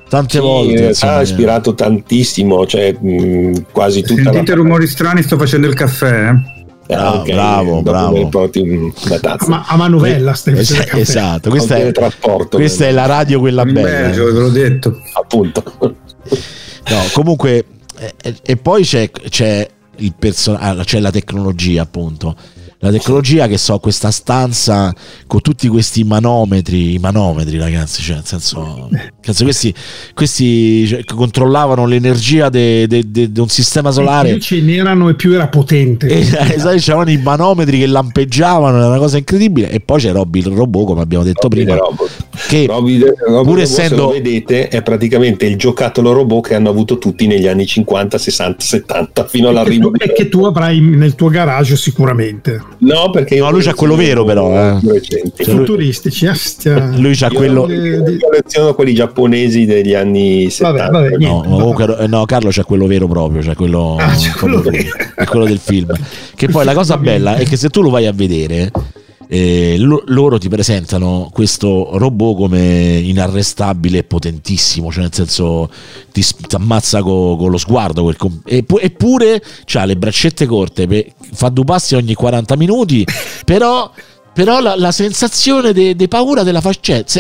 tante 0.10 0.38
sì, 0.38 0.40
volte. 0.40 0.96
Ha 1.02 1.22
ispirato 1.22 1.76
tantissimo, 1.76 2.66
cioè 2.66 2.92
mh, 3.00 3.66
quasi 3.72 4.02
tutta 4.02 4.32
Sentite 4.32 4.56
la... 4.56 4.58
rumori 4.58 4.88
strani, 4.88 5.22
sto 5.22 5.38
facendo 5.38 5.68
il 5.68 5.76
caffè. 5.76 6.30
Eh? 6.88 6.96
Ah, 6.96 7.20
okay. 7.20 7.34
bravo, 7.36 7.84
bravo. 7.84 8.30
Ma 9.46 9.64
a 9.68 9.78
manovella 9.78 10.34
stai 10.34 10.56
facendo 10.56 10.98
Esatto, 10.98 11.52
questa, 11.52 11.76
è, 11.76 11.92
questa 12.50 12.88
è, 12.88 12.92
la 12.92 13.06
radio 13.06 13.40
quella 13.40 13.64
bella. 13.64 13.82
Belgio, 13.82 14.26
ve 14.26 14.32
l'ho 14.32 14.50
detto. 14.50 15.00
Appunto. 15.14 15.64
No, 16.90 17.02
comunque, 17.14 17.66
e, 17.98 18.36
e 18.42 18.58
poi 18.58 18.84
c'è, 18.84 19.10
c'è, 19.12 19.70
person- 20.18 20.58
ah, 20.60 20.84
c'è 20.84 21.00
la 21.00 21.12
tecnologia, 21.12 21.84
appunto 21.84 22.36
la 22.84 22.92
tecnologia 22.92 23.48
che 23.48 23.58
so 23.58 23.80
questa 23.80 24.12
stanza 24.12 24.94
con 25.26 25.42
tutti 25.42 25.68
questi 25.68 26.04
manometri 26.04 26.94
i 26.94 27.00
manometri 27.00 27.58
ragazzi 27.58 28.02
cioè 28.02 28.16
nel 28.16 28.26
senso 28.26 28.90
cazzo, 29.22 29.44
questi, 29.44 29.74
questi 30.14 30.86
cioè, 30.86 31.04
controllavano 31.06 31.86
l'energia 31.86 32.50
di 32.50 32.74
de, 32.88 33.04
de, 33.10 33.32
de 33.32 33.42
un 33.42 33.50
sistema 33.50 33.92
solare. 33.92 34.32
più 34.32 34.40
ce 34.40 34.62
n'erano 34.62 35.10
e 35.10 35.16
più 35.16 35.34
era 35.34 35.48
potente. 35.48 36.08
E, 36.08 36.20
esatto 36.56 36.78
c'erano 36.78 37.10
i 37.10 37.18
manometri 37.18 37.80
che 37.80 37.88
lampeggiavano 37.88 38.78
era 38.78 38.88
una 38.88 38.98
cosa 38.98 39.18
incredibile. 39.18 39.70
E 39.70 39.80
poi 39.80 40.00
c'è 40.00 40.12
Robby 40.12 40.40
il 40.40 40.48
robot 40.48 40.86
come 40.86 41.02
abbiamo 41.02 41.24
detto 41.24 41.48
Robby 41.48 41.64
prima 41.64 41.78
che 42.48 42.66
Robby, 42.66 43.00
Robby 43.00 43.50
pur 43.50 43.60
essendo 43.60 43.96
se 43.96 44.02
lo 44.02 44.10
vedete 44.10 44.68
è 44.68 44.82
praticamente 44.82 45.46
il 45.46 45.56
giocattolo 45.56 46.12
robot 46.14 46.48
che 46.48 46.56
hanno 46.56 46.70
avuto 46.70 46.98
tutti 46.98 47.28
negli 47.28 47.48
anni 47.48 47.66
50 47.66 48.18
60 48.18 48.64
70 48.64 49.26
fino 49.28 49.50
all'arrivo 49.50 49.92
e 49.98 50.12
che 50.14 50.30
tu 50.30 50.44
avrai 50.46 50.80
nel 50.80 51.16
tuo 51.16 51.30
garage 51.30 51.76
sicuramente 51.76 52.62
No, 52.80 53.10
perché 53.12 53.38
no, 53.38 53.52
lui 53.52 53.62
c'ha 53.62 53.74
quello 53.74 53.96
vero, 53.96 54.24
però. 54.24 54.78
Eh. 54.78 55.02
Cioè, 55.02 55.56
futuristici. 55.56 56.28
Astia. 56.28 56.92
Lui 56.96 57.16
c'ha 57.16 57.30
quello. 57.30 57.70
Io 57.72 58.04
colleziono 58.20 58.74
quelli 58.74 58.94
giapponesi 58.94 59.66
degli 59.66 59.94
anni 59.94 60.50
70. 60.50 60.90
Vabbè, 60.90 61.10
vabbè, 61.10 61.26
no, 61.26 61.42
comunque, 61.42 62.08
no, 62.08 62.26
Carlo 62.26 62.50
c'ha 62.52 62.64
quello 62.64 62.88
vero 62.88 63.08
proprio. 63.08 63.42
C'ha 63.42 63.56
quello, 63.56 63.96
ah, 64.00 64.14
c'è 64.14 64.32
quello, 64.32 64.62
quello, 64.62 64.84
è 65.16 65.26
quello 65.26 65.46
del 65.46 65.60
film. 65.60 65.92
Che 66.36 66.48
poi 66.48 66.66
la 66.66 66.74
cosa 66.74 66.98
bella 66.98 67.36
è 67.36 67.46
che 67.46 67.58
se 67.58 67.70
tu 67.70 67.82
lo 67.82 67.90
vai 67.90 68.06
a 68.06 68.14
vedere 68.14 68.72
eh, 69.34 69.78
lo, 69.80 70.04
loro 70.08 70.38
ti 70.38 70.48
presentano 70.48 71.28
questo 71.34 71.90
robot 71.94 72.38
come 72.38 73.00
inarrestabile 73.04 73.98
e 73.98 74.04
potentissimo, 74.04 74.92
cioè 74.92 75.02
nel 75.02 75.14
senso 75.14 75.72
ti, 76.12 76.22
ti 76.22 76.56
ammazza 76.56 77.02
con 77.02 77.36
co 77.36 77.48
lo 77.48 77.58
sguardo, 77.58 78.04
quel, 78.04 78.16
eppure 78.46 79.42
ha 79.74 79.86
le 79.86 79.96
braccette 79.98 80.46
corte, 80.46 80.86
per, 80.86 81.08
fa 81.32 81.50
due 81.50 81.64
passi 81.64 81.96
ogni 81.96 82.14
40 82.14 82.56
minuti, 82.58 83.04
però, 83.44 83.90
però 84.32 84.60
la, 84.60 84.76
la, 84.76 84.92
sensazione 84.92 85.74
di 85.74 85.96
de, 85.96 86.08
paura 86.08 86.44
della 86.44 86.62
faccetta... 86.62 87.20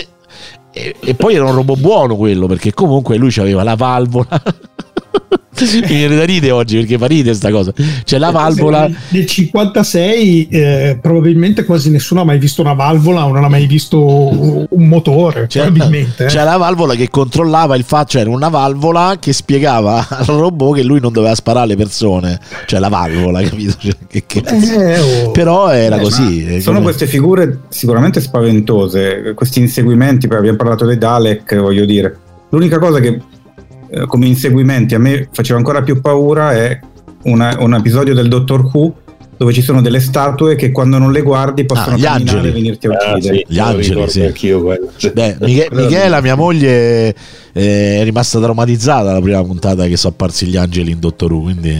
E, 0.75 0.95
e, 0.99 1.13
poi 1.13 1.35
era 1.35 1.45
un 1.45 1.53
robot 1.53 1.79
buono 1.79 2.15
quello, 2.15 2.45
perché 2.45 2.73
comunque 2.73 3.17
lui 3.17 3.33
aveva 3.37 3.63
la 3.63 3.75
valvola. 3.75 4.41
Mi 5.59 5.81
viene 5.87 6.15
da 6.15 6.25
ridere 6.25 6.51
oggi 6.51 6.77
perché 6.77 6.97
fa 6.97 7.05
ridere 7.05 7.35
sta 7.35 7.51
cosa. 7.51 7.71
C'è 8.03 8.17
la 8.17 8.31
valvola. 8.31 8.89
Nel 9.09 9.25
56 9.25 10.47
eh, 10.49 10.97
probabilmente 10.99 11.63
quasi 11.63 11.89
nessuno 11.89 12.21
ha 12.21 12.23
mai 12.23 12.39
visto 12.39 12.61
una 12.61 12.73
valvola 12.73 13.25
o 13.25 13.31
non 13.31 13.43
ha 13.43 13.49
mai 13.49 13.67
visto 13.67 14.67
un 14.69 14.87
motore. 14.87 15.47
C'è, 15.47 15.65
probabilmente. 15.65 16.25
Eh. 16.25 16.27
C'è 16.27 16.43
la 16.43 16.57
valvola 16.57 16.95
che 16.95 17.09
controllava 17.09 17.75
il 17.75 17.83
fatto, 17.83 18.09
cioè 18.09 18.23
una 18.23 18.49
valvola 18.49 19.17
che 19.19 19.31
spiegava 19.31 20.05
al 20.09 20.25
robot 20.25 20.75
che 20.75 20.83
lui 20.83 20.99
non 20.99 21.13
doveva 21.13 21.35
sparare 21.35 21.65
alle 21.65 21.75
persone. 21.75 22.39
Cioè 22.65 22.79
la 22.79 22.89
valvola, 22.89 23.41
capito? 23.43 23.75
Cioè, 23.77 23.95
che, 24.07 24.23
che... 24.25 24.43
Eh, 24.45 24.99
oh. 24.99 25.31
Però 25.31 25.69
era 25.69 25.97
eh, 25.97 26.01
così. 26.01 26.61
Sono 26.61 26.77
come... 26.79 26.89
queste 26.89 27.05
figure 27.05 27.61
sicuramente 27.69 28.19
spaventose, 28.21 29.33
questi 29.35 29.59
inseguimenti, 29.59 30.25
abbiamo 30.25 30.57
parlato 30.57 30.85
dei 30.85 30.97
Dalek, 30.97 31.55
voglio 31.57 31.85
dire. 31.85 32.17
L'unica 32.49 32.77
cosa 32.77 32.99
che 32.99 33.19
eh, 33.93 34.07
come 34.07 34.25
inseguimenti 34.25 34.95
a 34.95 34.99
me 34.99 35.27
faceva 35.31 35.59
ancora 35.59 35.83
più 35.83 36.01
paura 36.01 36.51
è 36.53 36.79
una, 37.23 37.55
un 37.59 37.75
episodio 37.75 38.15
del 38.15 38.27
Doctor 38.27 38.69
Who 38.73 38.95
dove 39.37 39.53
ci 39.53 39.61
sono 39.61 39.81
delle 39.81 39.99
statue 39.99 40.55
che 40.55 40.71
quando 40.71 40.97
non 40.97 41.11
le 41.11 41.21
guardi 41.21 41.65
possono 41.65 41.95
ah, 41.95 41.99
gli 41.99 42.05
angeli. 42.05 42.47
e 42.47 42.51
venirti 42.51 42.87
a 42.87 42.91
uccidere. 42.91 43.35
Ah, 43.35 43.37
sì, 43.37 43.45
gli 43.53 43.59
angeli, 43.59 44.09
sì. 44.09 44.21
Anch'io, 44.21 44.61
Beh, 44.61 45.37
Mich- 45.41 45.71
Michela, 45.73 46.21
mia 46.21 46.35
moglie, 46.35 47.13
eh, 47.51 47.99
è 47.99 48.03
rimasta 48.03 48.39
traumatizzata 48.39 49.11
la 49.11 49.21
prima 49.21 49.43
puntata 49.43 49.85
che 49.87 49.97
sono 49.97 50.13
apparsi 50.13 50.45
gli 50.47 50.55
angeli 50.55 50.91
in 50.91 50.99
Doctor 50.99 51.31
Who, 51.31 51.41
quindi 51.41 51.77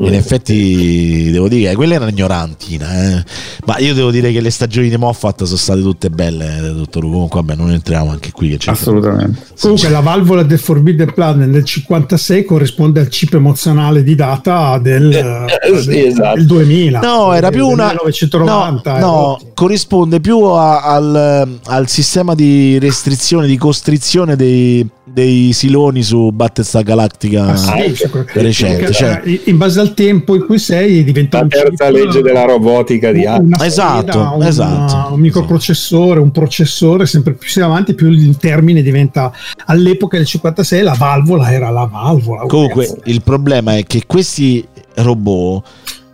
in 0.00 0.14
effetti 0.14 1.30
devo 1.30 1.48
dire 1.48 1.70
che 1.70 1.76
quella 1.76 1.94
era 1.94 2.08
ignorantina 2.08 3.16
eh. 3.16 3.24
ma 3.66 3.78
io 3.78 3.94
devo 3.94 4.10
dire 4.10 4.30
che 4.30 4.40
le 4.40 4.50
stagioni 4.50 4.88
di 4.88 4.96
Moffat 4.96 5.42
sono 5.42 5.56
state 5.56 5.80
tutte 5.80 6.08
belle 6.08 6.58
eh, 6.58 6.72
dottor 6.72 7.02
comunque 7.02 7.40
vabbè 7.40 7.56
non 7.56 7.72
entriamo 7.72 8.10
anche 8.10 8.30
qui 8.30 8.56
che 8.56 8.70
assolutamente. 8.70 9.46
Comunque 9.60 9.88
la 9.88 10.00
valvola 10.00 10.42
del 10.44 10.58
Forbidden 10.58 11.12
Planet 11.12 11.48
nel 11.48 11.64
56 11.64 12.44
corrisponde 12.44 13.00
al 13.00 13.08
chip 13.08 13.34
emozionale 13.34 14.04
di 14.04 14.14
data 14.14 14.78
del, 14.78 15.12
eh, 15.12 15.78
sì, 15.80 16.06
esatto. 16.06 16.36
del 16.36 16.46
2000 16.46 17.00
no 17.00 17.32
era 17.32 17.50
più 17.50 17.66
una 17.66 17.88
1990 17.88 18.98
no, 18.98 19.06
no 19.06 19.40
corrisponde 19.54 20.20
più 20.20 20.38
a, 20.42 20.82
al, 20.82 21.58
al 21.64 21.88
sistema 21.88 22.34
di 22.34 22.78
restrizione 22.78 23.46
di 23.48 23.56
costrizione 23.56 24.36
dei 24.36 24.88
dei 25.12 25.52
siloni 25.52 26.02
su 26.02 26.30
Battista 26.30 26.82
Galactica 26.82 27.46
ah, 27.46 27.56
sì, 27.56 27.94
recente. 28.34 28.92
Cioè, 28.92 29.22
in 29.44 29.56
base 29.56 29.80
al 29.80 29.94
tempo 29.94 30.34
in 30.34 30.46
cui 30.46 30.58
sei 30.58 31.04
diventa 31.04 31.40
la 31.40 31.48
terza 31.48 31.90
legge 31.90 32.22
della 32.22 32.44
robotica 32.44 33.12
di 33.12 33.24
Apple. 33.24 33.64
Esatto, 33.64 34.34
un, 34.36 34.42
esatto, 34.42 35.14
un 35.14 35.20
microprocessore, 35.20 36.20
un 36.20 36.30
processore, 36.30 37.06
sempre 37.06 37.34
più 37.34 37.48
si 37.48 37.60
va 37.60 37.66
avanti 37.66 37.94
più 37.94 38.08
il 38.10 38.36
termine 38.36 38.82
diventa 38.82 39.32
all'epoca 39.66 40.16
del 40.16 40.26
56 40.26 40.82
la 40.82 40.94
valvola 40.94 41.52
era 41.52 41.70
la 41.70 41.84
valvola. 41.84 42.46
Comunque 42.46 42.88
il 43.04 43.22
problema 43.22 43.76
è 43.76 43.84
che 43.84 44.04
questi 44.06 44.66
robot 44.94 45.64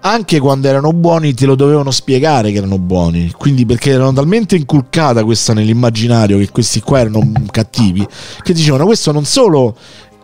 anche 0.07 0.39
quando 0.39 0.69
erano 0.69 0.93
buoni 0.93 1.33
te 1.33 1.47
lo 1.47 1.55
dovevano 1.55 1.91
spiegare 1.91 2.53
che 2.53 2.59
erano 2.59 2.79
buoni. 2.79 3.33
Quindi 3.37 3.65
perché 3.65 3.91
erano 3.91 4.13
talmente 4.13 4.57
inculcata 4.57 5.25
questa 5.25 5.55
nell'immaginario 5.55 6.39
che 6.39 6.51
questi 6.51 6.81
qua 6.81 7.01
erano 7.01 7.21
cattivi 7.51 8.07
che 8.43 8.53
dicevano 8.53 8.85
questo 8.85 9.13
non 9.13 9.25
solo 9.25 9.77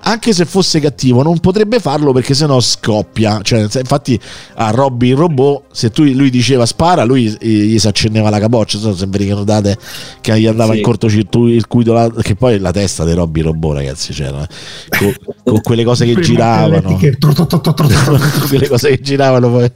anche 0.02 0.32
se 0.32 0.44
fosse 0.44 0.80
cattivo 0.80 1.22
non 1.22 1.38
potrebbe 1.40 1.78
farlo 1.78 2.12
perché 2.12 2.34
sennò 2.34 2.60
scoppia. 2.60 3.40
Cioè, 3.42 3.60
infatti 3.60 4.18
a 4.54 4.70
Robby 4.70 5.08
il 5.08 5.16
robot 5.16 5.64
se 5.72 5.90
tu, 5.90 6.04
lui 6.04 6.30
diceva 6.30 6.66
spara 6.66 7.04
lui 7.04 7.36
gli 7.40 7.78
si 7.78 7.86
accendeva 7.86 8.30
la 8.30 8.38
capoccia. 8.38 8.78
Non 8.78 8.92
so 8.92 8.98
se 8.98 9.06
vi 9.06 9.18
ricordate 9.18 9.78
che 10.20 10.38
gli 10.40 10.46
andava 10.46 10.72
sì. 10.72 10.78
in 10.78 10.84
cortocircuito 10.84 12.14
che 12.22 12.34
poi 12.34 12.58
la 12.58 12.70
testa 12.70 13.04
di 13.04 13.12
Robby 13.12 13.40
il 13.40 13.46
robot 13.46 13.74
ragazzi 13.74 14.12
c'era 14.12 14.46
con, 14.88 15.14
con 15.44 15.60
quelle 15.60 15.84
cose 15.84 16.06
che 16.06 16.20
giravano. 16.20 16.98
quelle 18.48 18.68
cose 18.68 18.88
che 18.90 19.00
giravano 19.00 19.50
poi. 19.50 19.70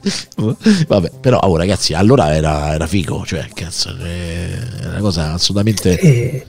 vabbè 0.87 1.11
però 1.21 1.39
oh, 1.39 1.57
ragazzi 1.57 1.93
allora 1.93 2.33
era, 2.33 2.73
era 2.73 2.87
figo 2.87 3.23
cioè 3.25 3.47
cazzo 3.53 3.95
è 3.97 4.87
una 4.87 4.99
cosa 4.99 5.33
assolutamente 5.33 5.99
eh 5.99 6.45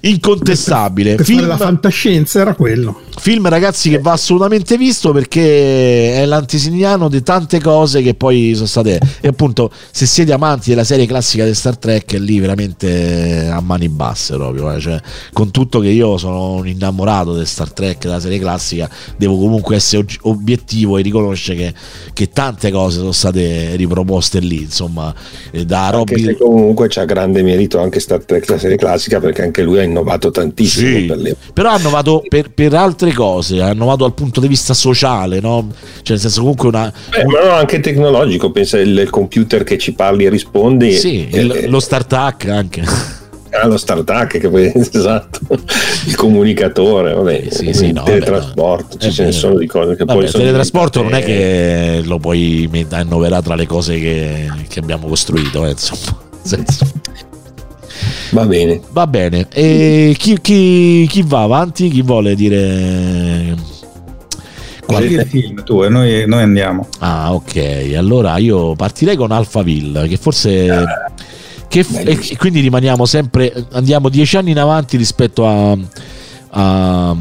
incontestabile. 0.00 1.14
Per, 1.14 1.24
per 1.24 1.26
Film... 1.26 1.46
la 1.46 1.56
fantascienza 1.56 2.40
era 2.40 2.54
quello. 2.54 3.02
Film 3.18 3.48
ragazzi 3.48 3.90
che 3.90 3.98
va 3.98 4.12
assolutamente 4.12 4.76
visto 4.76 5.12
perché 5.12 6.14
è 6.14 6.24
l'antesignano 6.24 7.08
di 7.08 7.22
tante 7.22 7.60
cose 7.60 8.00
che 8.00 8.14
poi 8.14 8.52
sono 8.54 8.66
state 8.66 9.00
e 9.20 9.28
appunto 9.28 9.70
se 9.90 10.06
siete 10.06 10.32
amanti 10.32 10.70
della 10.70 10.84
serie 10.84 11.06
classica 11.06 11.44
di 11.44 11.54
Star 11.54 11.76
Trek 11.76 12.14
è 12.14 12.18
lì 12.18 12.38
veramente 12.38 13.48
a 13.50 13.60
mani 13.60 13.88
basse 13.88 14.34
proprio 14.34 14.72
eh. 14.72 14.80
cioè, 14.80 15.00
con 15.32 15.50
tutto 15.50 15.80
che 15.80 15.88
io 15.88 16.16
sono 16.16 16.54
un 16.54 16.68
innamorato 16.68 17.36
di 17.36 17.44
Star 17.44 17.72
Trek 17.72 18.02
della 18.02 18.20
serie 18.20 18.38
classica 18.38 18.88
devo 19.16 19.36
comunque 19.36 19.76
essere 19.76 20.06
obiettivo 20.22 20.96
e 20.96 21.02
riconoscere 21.02 21.56
che, 21.56 21.74
che, 22.12 22.28
tante 22.30 22.70
cose 22.70 22.98
sono 22.98 23.12
state 23.12 23.74
riproposte 23.74 24.38
lì 24.38 24.62
insomma 24.62 25.12
eh, 25.50 25.64
da 25.64 25.90
Robby 25.90 26.36
comunque 26.36 26.86
c'ha 26.88 27.04
grande 27.04 27.42
merito 27.42 27.80
anche 27.80 27.98
Star 27.98 28.24
Trek 28.24 28.48
la 28.48 28.58
serie 28.58 28.76
classica 28.76 29.18
perché 29.18 29.47
anche 29.48 29.62
lui 29.62 29.78
ha 29.78 29.82
innovato 29.82 30.30
tantissimo 30.30 30.98
sì, 30.98 31.04
per 31.06 31.36
però 31.52 31.70
ha 31.70 31.78
innovato 31.78 32.22
per, 32.28 32.50
per 32.52 32.74
altre 32.74 33.12
cose, 33.12 33.60
hanno 33.60 33.72
innovato 33.72 34.04
dal 34.04 34.14
punto 34.14 34.40
di 34.40 34.48
vista 34.48 34.74
sociale, 34.74 35.40
no? 35.40 35.68
Cioè, 35.96 36.10
nel 36.10 36.20
senso, 36.20 36.40
comunque 36.40 36.68
una. 36.68 36.92
Beh, 37.10 37.24
ma 37.24 37.44
no, 37.44 37.50
anche 37.52 37.80
tecnologico, 37.80 38.50
pensa 38.50 38.78
il, 38.78 38.96
il, 38.96 39.10
computer 39.10 39.64
che 39.64 39.78
ci 39.78 39.92
parli 39.92 40.24
e 40.24 40.30
rispondi. 40.30 40.92
Sì, 40.92 41.28
e, 41.28 41.40
il, 41.40 41.52
e, 41.52 41.66
lo 41.66 41.80
startup 41.80 42.44
anche. 42.48 42.82
Ah, 43.50 43.66
lo 43.66 43.78
startup 43.78 44.26
che 44.26 44.48
poi 44.48 44.70
esatto, 44.76 45.40
il 46.06 46.14
comunicatore, 46.14 47.14
vabbè, 47.14 47.46
sì, 47.48 47.72
sì, 47.72 47.86
il 47.86 47.94
no, 47.94 48.02
teletrasporto, 48.02 48.88
vabbè, 48.90 49.04
ci 49.04 49.12
ce 49.12 49.24
ne 49.24 49.32
sono 49.32 49.56
di 49.56 49.66
cose 49.66 49.96
che 49.96 50.04
vabbè, 50.04 50.18
poi 50.18 50.24
il 50.26 50.32
teletrasporto 50.32 51.02
non 51.02 51.14
è 51.14 51.24
che 51.24 52.02
lo 52.04 52.18
puoi 52.18 52.68
annoverare 52.90 53.42
tra 53.42 53.54
le 53.54 53.66
cose 53.66 53.98
che, 53.98 54.50
che 54.68 54.78
abbiamo 54.78 55.08
costruito, 55.08 55.64
eh, 55.64 55.70
insomma. 55.70 56.26
Va 58.30 58.44
bene. 58.44 58.80
Va 58.90 59.06
bene. 59.06 59.46
E 59.52 60.14
chi, 60.18 60.38
chi, 60.40 61.06
chi 61.08 61.22
va 61.22 61.42
avanti? 61.42 61.88
Chi 61.88 62.02
vuole 62.02 62.34
dire... 62.34 63.54
Qual 64.86 65.02
è 65.02 65.06
il 65.06 65.26
film 65.26 65.62
tu 65.64 65.82
e 65.82 65.88
noi, 65.88 66.26
noi, 66.26 66.42
andiamo. 66.42 66.86
Ah, 67.00 67.34
ok. 67.34 67.92
Allora 67.96 68.38
io 68.38 68.74
partirei 68.74 69.16
con 69.16 69.30
Alphaville, 69.32 70.08
che 70.08 70.16
forse... 70.16 70.70
Ah, 70.70 71.12
che 71.68 71.84
f- 71.84 72.02
e 72.04 72.36
quindi 72.36 72.60
rimaniamo 72.60 73.04
sempre... 73.04 73.52
Andiamo 73.72 74.08
dieci 74.08 74.36
anni 74.36 74.52
in 74.52 74.58
avanti 74.58 74.96
rispetto 74.96 75.46
a... 75.46 75.76
a 76.50 77.16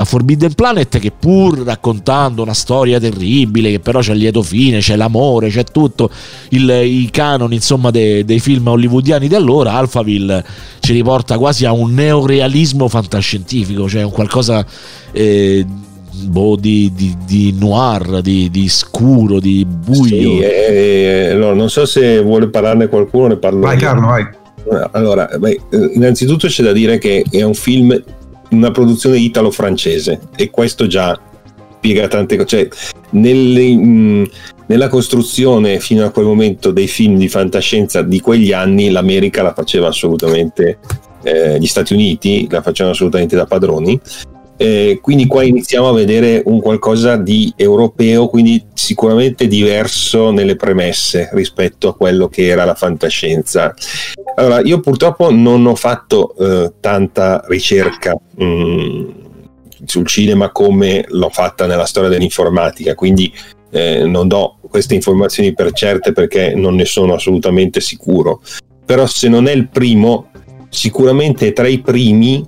a 0.00 0.04
Forbidden 0.04 0.54
Planet 0.54 0.98
che 0.98 1.10
pur 1.10 1.58
raccontando 1.58 2.42
una 2.42 2.54
storia 2.54 3.00
terribile 3.00 3.70
che 3.72 3.80
però 3.80 3.98
c'è 3.98 4.12
il 4.12 4.18
lieto 4.18 4.42
fine, 4.42 4.78
c'è 4.78 4.94
l'amore, 4.94 5.48
c'è 5.48 5.64
tutto 5.64 6.08
il, 6.50 6.68
i 6.68 7.08
canoni 7.10 7.56
insomma 7.56 7.90
dei, 7.90 8.24
dei 8.24 8.38
film 8.38 8.68
hollywoodiani 8.68 9.26
di 9.26 9.34
allora 9.34 9.72
Alphaville 9.72 10.44
ci 10.80 10.92
riporta 10.92 11.36
quasi 11.36 11.64
a 11.64 11.72
un 11.72 11.94
neorealismo 11.94 12.88
fantascientifico 12.88 13.88
cioè 13.88 14.02
un 14.02 14.12
qualcosa 14.12 14.64
eh, 15.10 15.66
boh, 16.26 16.54
di, 16.56 16.92
di, 16.94 17.16
di, 17.26 17.54
noir, 17.58 18.20
di, 18.20 18.50
di, 18.50 18.68
scuro, 18.68 19.40
di 19.40 19.66
buio. 19.66 20.04
Sì, 20.04 20.38
eh, 20.40 21.30
allora, 21.32 21.54
non 21.54 21.70
so 21.70 21.86
se 21.86 22.20
vuole 22.20 22.48
parlarne 22.48 22.88
qualcuno, 22.88 23.28
ne 23.28 23.36
parlo. 23.36 23.60
Vai, 23.60 23.78
Carlo, 23.78 24.06
vai. 24.06 24.26
Allora, 24.92 25.28
beh, 25.38 25.60
innanzitutto 25.94 26.46
c'è 26.46 26.62
da 26.62 26.72
dire 26.72 26.98
che 26.98 27.24
è 27.30 27.42
un 27.42 27.54
film 27.54 28.02
una 28.50 28.70
produzione 28.70 29.18
italo-francese 29.18 30.20
e 30.36 30.50
questo 30.50 30.86
già 30.86 31.18
spiega 31.76 32.08
tante 32.08 32.36
cose. 32.36 32.48
Cioè, 32.48 32.68
nelle, 33.10 33.74
mh, 33.74 34.30
nella 34.66 34.88
costruzione 34.88 35.80
fino 35.80 36.04
a 36.04 36.10
quel 36.10 36.26
momento 36.26 36.70
dei 36.70 36.86
film 36.86 37.16
di 37.16 37.28
fantascienza 37.28 38.02
di 38.02 38.20
quegli 38.20 38.52
anni, 38.52 38.90
l'America 38.90 39.42
la 39.42 39.54
faceva 39.54 39.88
assolutamente, 39.88 40.78
eh, 41.22 41.58
gli 41.58 41.66
Stati 41.66 41.94
Uniti 41.94 42.46
la 42.50 42.62
facevano 42.62 42.94
assolutamente 42.94 43.36
da 43.36 43.46
padroni. 43.46 43.98
Eh, 44.60 44.98
quindi 45.00 45.26
qua 45.26 45.44
iniziamo 45.44 45.88
a 45.88 45.92
vedere 45.92 46.42
un 46.46 46.60
qualcosa 46.60 47.16
di 47.16 47.52
europeo, 47.54 48.26
quindi 48.26 48.66
sicuramente 48.74 49.46
diverso 49.46 50.32
nelle 50.32 50.56
premesse 50.56 51.30
rispetto 51.32 51.88
a 51.88 51.94
quello 51.94 52.28
che 52.28 52.48
era 52.48 52.64
la 52.64 52.74
fantascienza. 52.74 53.72
Allora, 54.34 54.60
io 54.60 54.80
purtroppo 54.80 55.30
non 55.30 55.64
ho 55.64 55.76
fatto 55.76 56.34
eh, 56.36 56.72
tanta 56.80 57.44
ricerca 57.46 58.18
mh, 58.34 58.44
mm, 58.44 59.10
sul 59.84 60.06
cinema 60.08 60.50
come 60.50 61.04
l'ho 61.06 61.30
fatta 61.30 61.66
nella 61.66 61.86
storia 61.86 62.08
dell'informatica, 62.08 62.96
quindi 62.96 63.32
eh, 63.70 64.04
non 64.06 64.26
do 64.26 64.56
queste 64.68 64.94
informazioni 64.94 65.54
per 65.54 65.72
certe 65.72 66.12
perché 66.12 66.54
non 66.54 66.74
ne 66.74 66.84
sono 66.84 67.14
assolutamente 67.14 67.80
sicuro. 67.80 68.40
Però 68.84 69.06
se 69.06 69.28
non 69.28 69.46
è 69.46 69.52
il 69.52 69.68
primo, 69.68 70.30
sicuramente 70.68 71.46
è 71.48 71.52
tra 71.52 71.68
i 71.68 71.78
primi 71.78 72.44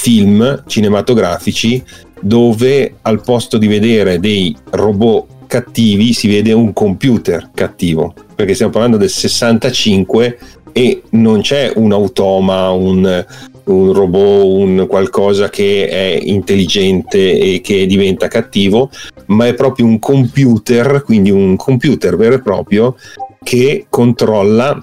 film 0.00 0.62
cinematografici 0.66 1.82
dove 2.22 2.94
al 3.02 3.20
posto 3.20 3.58
di 3.58 3.66
vedere 3.66 4.18
dei 4.18 4.56
robot 4.70 5.46
cattivi 5.46 6.14
si 6.14 6.26
vede 6.26 6.52
un 6.52 6.72
computer 6.72 7.50
cattivo 7.52 8.14
perché 8.34 8.54
stiamo 8.54 8.72
parlando 8.72 8.96
del 8.96 9.10
65 9.10 10.38
e 10.72 11.02
non 11.10 11.42
c'è 11.42 11.72
un 11.74 11.92
automa, 11.92 12.70
un, 12.70 13.26
un 13.64 13.92
robot, 13.92 14.44
un 14.44 14.86
qualcosa 14.88 15.50
che 15.50 15.88
è 15.88 16.18
intelligente 16.22 17.38
e 17.38 17.60
che 17.60 17.84
diventa 17.84 18.28
cattivo, 18.28 18.90
ma 19.26 19.46
è 19.46 19.54
proprio 19.54 19.84
un 19.84 19.98
computer, 19.98 21.02
quindi 21.04 21.30
un 21.30 21.56
computer 21.56 22.16
vero 22.16 22.36
e 22.36 22.40
proprio 22.40 22.96
che 23.42 23.86
controlla 23.90 24.82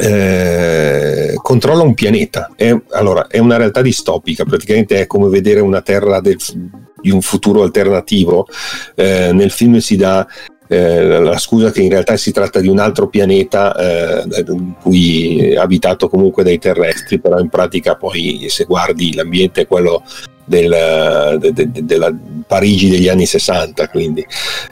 eh, 0.00 1.34
controlla 1.42 1.82
un 1.82 1.94
pianeta. 1.94 2.52
È, 2.56 2.74
allora, 2.90 3.26
è 3.26 3.38
una 3.38 3.56
realtà 3.56 3.82
distopica, 3.82 4.44
praticamente 4.44 5.00
è 5.00 5.06
come 5.06 5.28
vedere 5.28 5.60
una 5.60 5.82
terra 5.82 6.20
del, 6.20 6.38
di 7.00 7.10
un 7.10 7.20
futuro 7.20 7.62
alternativo. 7.62 8.46
Eh, 8.94 9.30
nel 9.32 9.50
film 9.50 9.78
si 9.78 9.96
dà 9.96 10.26
eh, 10.72 11.20
la 11.20 11.38
scusa 11.38 11.70
che 11.70 11.82
in 11.82 11.90
realtà 11.90 12.16
si 12.16 12.32
tratta 12.32 12.60
di 12.60 12.68
un 12.68 12.78
altro 12.78 13.08
pianeta 13.08 13.74
eh, 14.24 14.44
cui 14.80 15.54
abitato 15.54 16.08
comunque 16.08 16.42
dai 16.42 16.58
terrestri, 16.58 17.20
però 17.20 17.38
in 17.38 17.48
pratica 17.48 17.96
poi 17.96 18.46
se 18.48 18.64
guardi 18.64 19.14
l'ambiente 19.14 19.62
è 19.62 19.66
quello 19.66 20.02
del, 20.44 21.38
de, 21.38 21.52
de, 21.52 21.70
de, 21.70 21.84
della 21.84 22.12
Parigi 22.46 22.88
degli 22.88 23.08
anni 23.08 23.26
60 23.26 23.88
quindi 23.88 24.26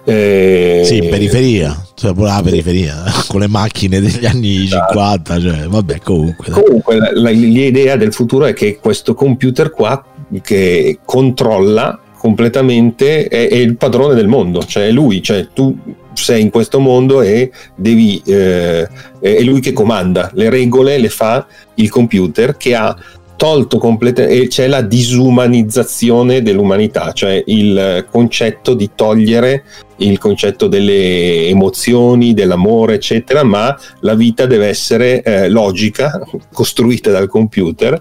eh, 0.05 0.83
sì 0.85 1.01
periferia 1.09 1.81
cioè 1.95 2.13
pure 2.13 2.29
la 2.29 2.41
periferia 2.43 3.03
con 3.29 3.41
le 3.41 3.47
macchine 3.47 4.01
degli 4.01 4.27
anni 4.27 4.65
esatto. 4.65 4.95
50 4.95 5.41
cioè, 5.41 5.69
vabbè 5.69 6.01
comunque 6.01 6.51
comunque 6.51 6.99
la, 6.99 7.11
la, 7.15 7.31
l'idea 7.31 7.97
del 7.97 8.13
futuro 8.13 8.47
è 8.47 8.53
che 8.53 8.79
questo 8.81 9.15
computer 9.15 9.71
qua 9.71 10.05
che 10.43 10.99
controlla 11.05 11.99
completamente 12.21 13.29
è, 13.29 13.49
è, 13.49 13.55
il 13.55 13.77
padrone 13.79 14.15
del 14.15 14.29
mondo, 14.29 14.63
cioè 14.63 14.89
è 14.89 14.91
lui, 14.91 15.23
cioè 15.23 15.49
tu 15.55 15.75
sei 16.13 16.43
in 16.43 16.51
questo 16.51 16.79
mondo 16.79 17.23
e 17.23 17.51
devi, 17.75 18.21
eh, 18.27 18.87
è 19.19 19.41
lui 19.41 19.61
che 19.61 19.73
comanda, 19.73 20.31
le 20.35 20.51
regole 20.51 20.99
le 20.99 21.09
fa 21.09 21.47
il 21.77 21.89
computer 21.89 22.59
che 22.59 22.75
ha 22.75 22.95
tolto 23.37 23.79
completamente 23.79 24.49
c'è 24.49 24.67
la 24.67 24.83
disumanizzazione 24.83 26.43
dell'umanità, 26.43 27.13
cioè 27.13 27.43
il 27.47 28.07
concetto 28.11 28.75
di 28.75 28.91
togliere 28.95 29.65
il 30.01 30.19
concetto 30.19 30.67
delle 30.67 31.47
emozioni, 31.47 32.35
dell'amore, 32.35 32.95
eccetera, 32.95 33.43
ma 33.43 33.77
la 34.01 34.15
vita 34.15 34.47
deve 34.47 34.67
essere 34.67 35.23
eh, 35.23 35.49
logica, 35.49 36.21
costruita 36.53 37.11
dal 37.11 37.29
computer 37.29 38.01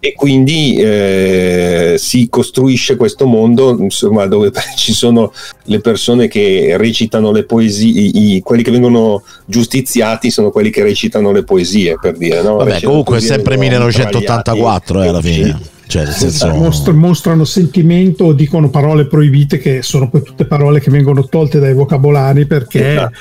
e 0.00 0.14
quindi 0.14 0.76
eh, 0.76 1.94
si 1.98 2.28
costruisce 2.28 2.96
questo 2.96 3.26
mondo 3.26 3.76
insomma, 3.78 4.26
dove 4.26 4.50
ci 4.76 4.92
sono 4.92 5.32
le 5.64 5.80
persone 5.80 6.28
che 6.28 6.76
recitano 6.76 7.32
le 7.32 7.44
poesie, 7.44 8.00
i, 8.00 8.40
quelli 8.42 8.62
che 8.62 8.70
vengono 8.70 9.22
giustiziati 9.44 10.30
sono 10.30 10.50
quelli 10.50 10.70
che 10.70 10.82
recitano 10.82 11.32
le 11.32 11.44
poesie, 11.44 11.96
per 12.00 12.16
dire. 12.16 12.42
No? 12.42 12.56
Vabbè, 12.56 12.82
comunque 12.82 13.18
è 13.18 13.20
sempre 13.20 13.56
1984 13.56 15.02
eh, 15.02 15.08
alla 15.08 15.20
fine. 15.20 15.76
Cioè, 15.88 16.04
nel 16.04 16.12
senso... 16.12 16.52
Mostr- 16.52 16.92
mostrano 16.92 17.44
sentimento 17.46 18.24
o 18.24 18.32
dicono 18.34 18.68
parole 18.68 19.06
proibite 19.06 19.56
che 19.56 19.80
sono 19.82 20.10
poi 20.10 20.22
tutte 20.22 20.44
parole 20.44 20.80
che 20.80 20.90
vengono 20.90 21.26
tolte 21.26 21.58
dai 21.58 21.72
vocabolari 21.72 22.44
perché 22.44 22.92
esatto. 22.92 23.14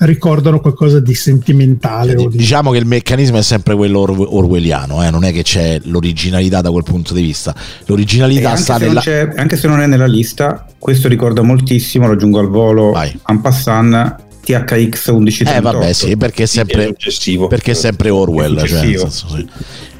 ricordano 0.00 0.60
qualcosa 0.60 1.00
di 1.00 1.14
sentimentale. 1.14 2.12
Eh, 2.12 2.16
di... 2.16 2.28
Diciamo 2.28 2.72
che 2.72 2.78
il 2.78 2.86
meccanismo 2.86 3.38
è 3.38 3.42
sempre 3.42 3.74
quello 3.74 4.00
or- 4.00 4.26
orwelliano, 4.28 5.02
eh? 5.02 5.10
non 5.10 5.24
è 5.24 5.32
che 5.32 5.42
c'è 5.42 5.80
l'originalità 5.84 6.60
da 6.60 6.70
quel 6.70 6.84
punto 6.84 7.14
di 7.14 7.22
vista. 7.22 7.54
L'originalità 7.86 8.54
sta 8.56 8.76
nella... 8.76 9.02
Anche 9.36 9.56
se 9.56 9.66
non 9.66 9.80
è 9.80 9.86
nella 9.86 10.06
lista, 10.06 10.66
questo 10.78 11.08
ricorda 11.08 11.40
moltissimo, 11.40 12.06
lo 12.06 12.12
aggiungo 12.12 12.38
al 12.38 12.48
volo, 12.48 12.90
Vai. 12.90 13.18
en 13.28 13.40
passant, 13.40 14.16
THX 14.44 15.08
1138. 15.08 15.56
Eh 15.56 15.60
vabbè 15.60 15.92
sì, 15.94 16.16
perché 16.18 16.42
è 16.42 16.46
sempre, 16.46 16.94
perché 17.48 17.70
è 17.70 17.74
sempre 17.74 18.10
Orwell. 18.10 18.56
È, 18.58 18.66
cioè, 18.66 18.78
senso, 18.80 19.08
sì. 19.08 19.48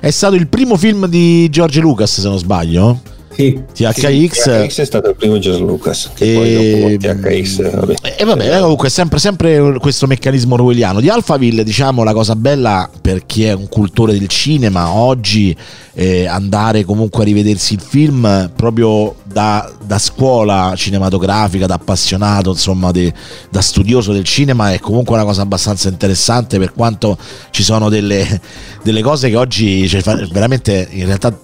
È, 0.05 0.11
stato 0.11 0.35
il 0.35 0.49
primo 0.49 0.77
film 0.77 1.07
di 1.07 1.49
George 1.49 1.81
Lucas 1.81 2.21
se 2.21 2.29
non 2.29 2.37
sbaglio. 2.37 3.01
Sì. 3.35 3.61
THX. 3.73 4.45
THX 4.45 4.81
è 4.81 4.85
stato 4.85 5.09
il 5.11 5.17
primo 5.17 5.39
George 5.39 5.63
Lucas. 5.63 6.11
Che 6.15 6.33
E, 6.33 6.79
poi 6.79 6.97
dopo 6.97 7.21
THX, 7.21 7.71
vabbè. 7.75 7.95
e 8.17 8.25
vabbè, 8.25 8.61
comunque 8.61 8.89
è 8.89 8.91
sempre, 8.91 9.19
sempre 9.19 9.79
questo 9.79 10.07
meccanismo 10.07 10.55
orwelliano. 10.55 11.01
Di 11.01 11.09
Alphaville, 11.09 11.65
diciamo, 11.65 12.03
la 12.03 12.13
cosa 12.13 12.37
bella 12.37 12.89
per 13.01 13.27
chi 13.27 13.45
è 13.45 13.53
un 13.53 13.69
cultore 13.69 14.17
del 14.19 14.29
cinema 14.29 14.93
oggi 14.93 15.57
eh, 15.95 16.27
andare 16.27 16.85
comunque 16.85 17.23
a 17.23 17.25
rivedersi 17.25 17.75
il 17.75 17.81
film 17.81 18.51
proprio 18.55 19.15
da, 19.25 19.71
da 19.85 19.99
scuola 19.99 20.75
cinematografica, 20.77 21.67
da 21.67 21.75
appassionato, 21.75 22.51
insomma, 22.51 22.91
de- 22.91 23.13
da 23.51 23.61
studioso 23.61 24.13
del 24.13 24.25
cinema 24.25 24.73
è 24.73 24.79
comunque 24.79 25.15
una 25.15 25.25
cosa 25.25 25.43
abbastanza 25.43 25.89
interessante 25.89 26.59
per 26.59 26.73
quanto 26.73 27.17
ci 27.51 27.63
sono 27.63 27.89
delle, 27.89 28.41
delle 28.83 29.03
cose 29.03 29.31
che 29.31 29.37
oggi 29.37 29.89
cioè, 29.89 30.03
veramente 30.33 30.87
in 30.91 31.07
realtà 31.07 31.37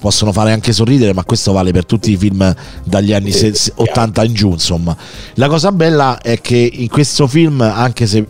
possono 0.00 0.32
fare 0.32 0.52
anche 0.52 0.72
sorridere, 0.72 1.12
ma 1.12 1.24
questo 1.24 1.52
vale 1.52 1.72
per 1.72 1.86
tutti 1.86 2.12
i 2.12 2.16
film 2.16 2.54
dagli 2.84 3.12
anni 3.12 3.32
se- 3.32 3.54
se- 3.54 3.72
80 3.74 4.24
in 4.24 4.34
giù, 4.34 4.50
insomma. 4.50 4.96
La 5.34 5.48
cosa 5.48 5.72
bella 5.72 6.20
è 6.20 6.40
che 6.40 6.56
in 6.56 6.88
questo 6.88 7.26
film, 7.26 7.60
anche 7.60 8.06
se 8.06 8.26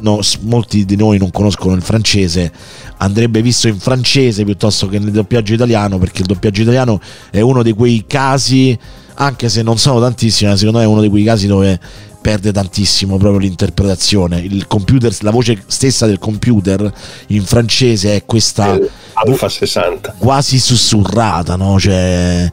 no, 0.00 0.20
molti 0.40 0.84
di 0.84 0.96
noi 0.96 1.18
non 1.18 1.30
conoscono 1.30 1.74
il 1.74 1.82
francese, 1.82 2.52
andrebbe 2.98 3.42
visto 3.42 3.68
in 3.68 3.78
francese 3.78 4.44
piuttosto 4.44 4.88
che 4.88 4.98
nel 4.98 5.12
doppiaggio 5.12 5.54
italiano, 5.54 5.98
perché 5.98 6.22
il 6.22 6.26
doppiaggio 6.26 6.62
italiano 6.62 7.00
è 7.30 7.40
uno 7.40 7.62
di 7.62 7.72
quei 7.72 8.04
casi, 8.06 8.78
anche 9.14 9.48
se 9.48 9.62
non 9.62 9.78
sono 9.78 10.00
tantissimi, 10.00 10.50
ma 10.50 10.56
secondo 10.56 10.78
me 10.78 10.84
è 10.84 10.88
uno 10.88 11.00
di 11.00 11.08
quei 11.08 11.24
casi 11.24 11.46
dove 11.46 11.78
perde 12.22 12.52
tantissimo 12.52 13.18
proprio 13.18 13.40
l'interpretazione. 13.40 14.40
Il 14.40 14.66
computer, 14.66 15.12
la 15.20 15.30
voce 15.30 15.62
stessa 15.66 16.06
del 16.06 16.18
computer 16.18 16.90
in 17.26 17.44
francese 17.44 18.16
è 18.16 18.24
questa 18.24 18.74
Eh, 18.74 18.88
Alfa 19.12 19.48
60. 19.50 20.14
quasi 20.16 20.58
sussurrata, 20.58 21.56
no? 21.56 21.78
Cioè, 21.78 22.50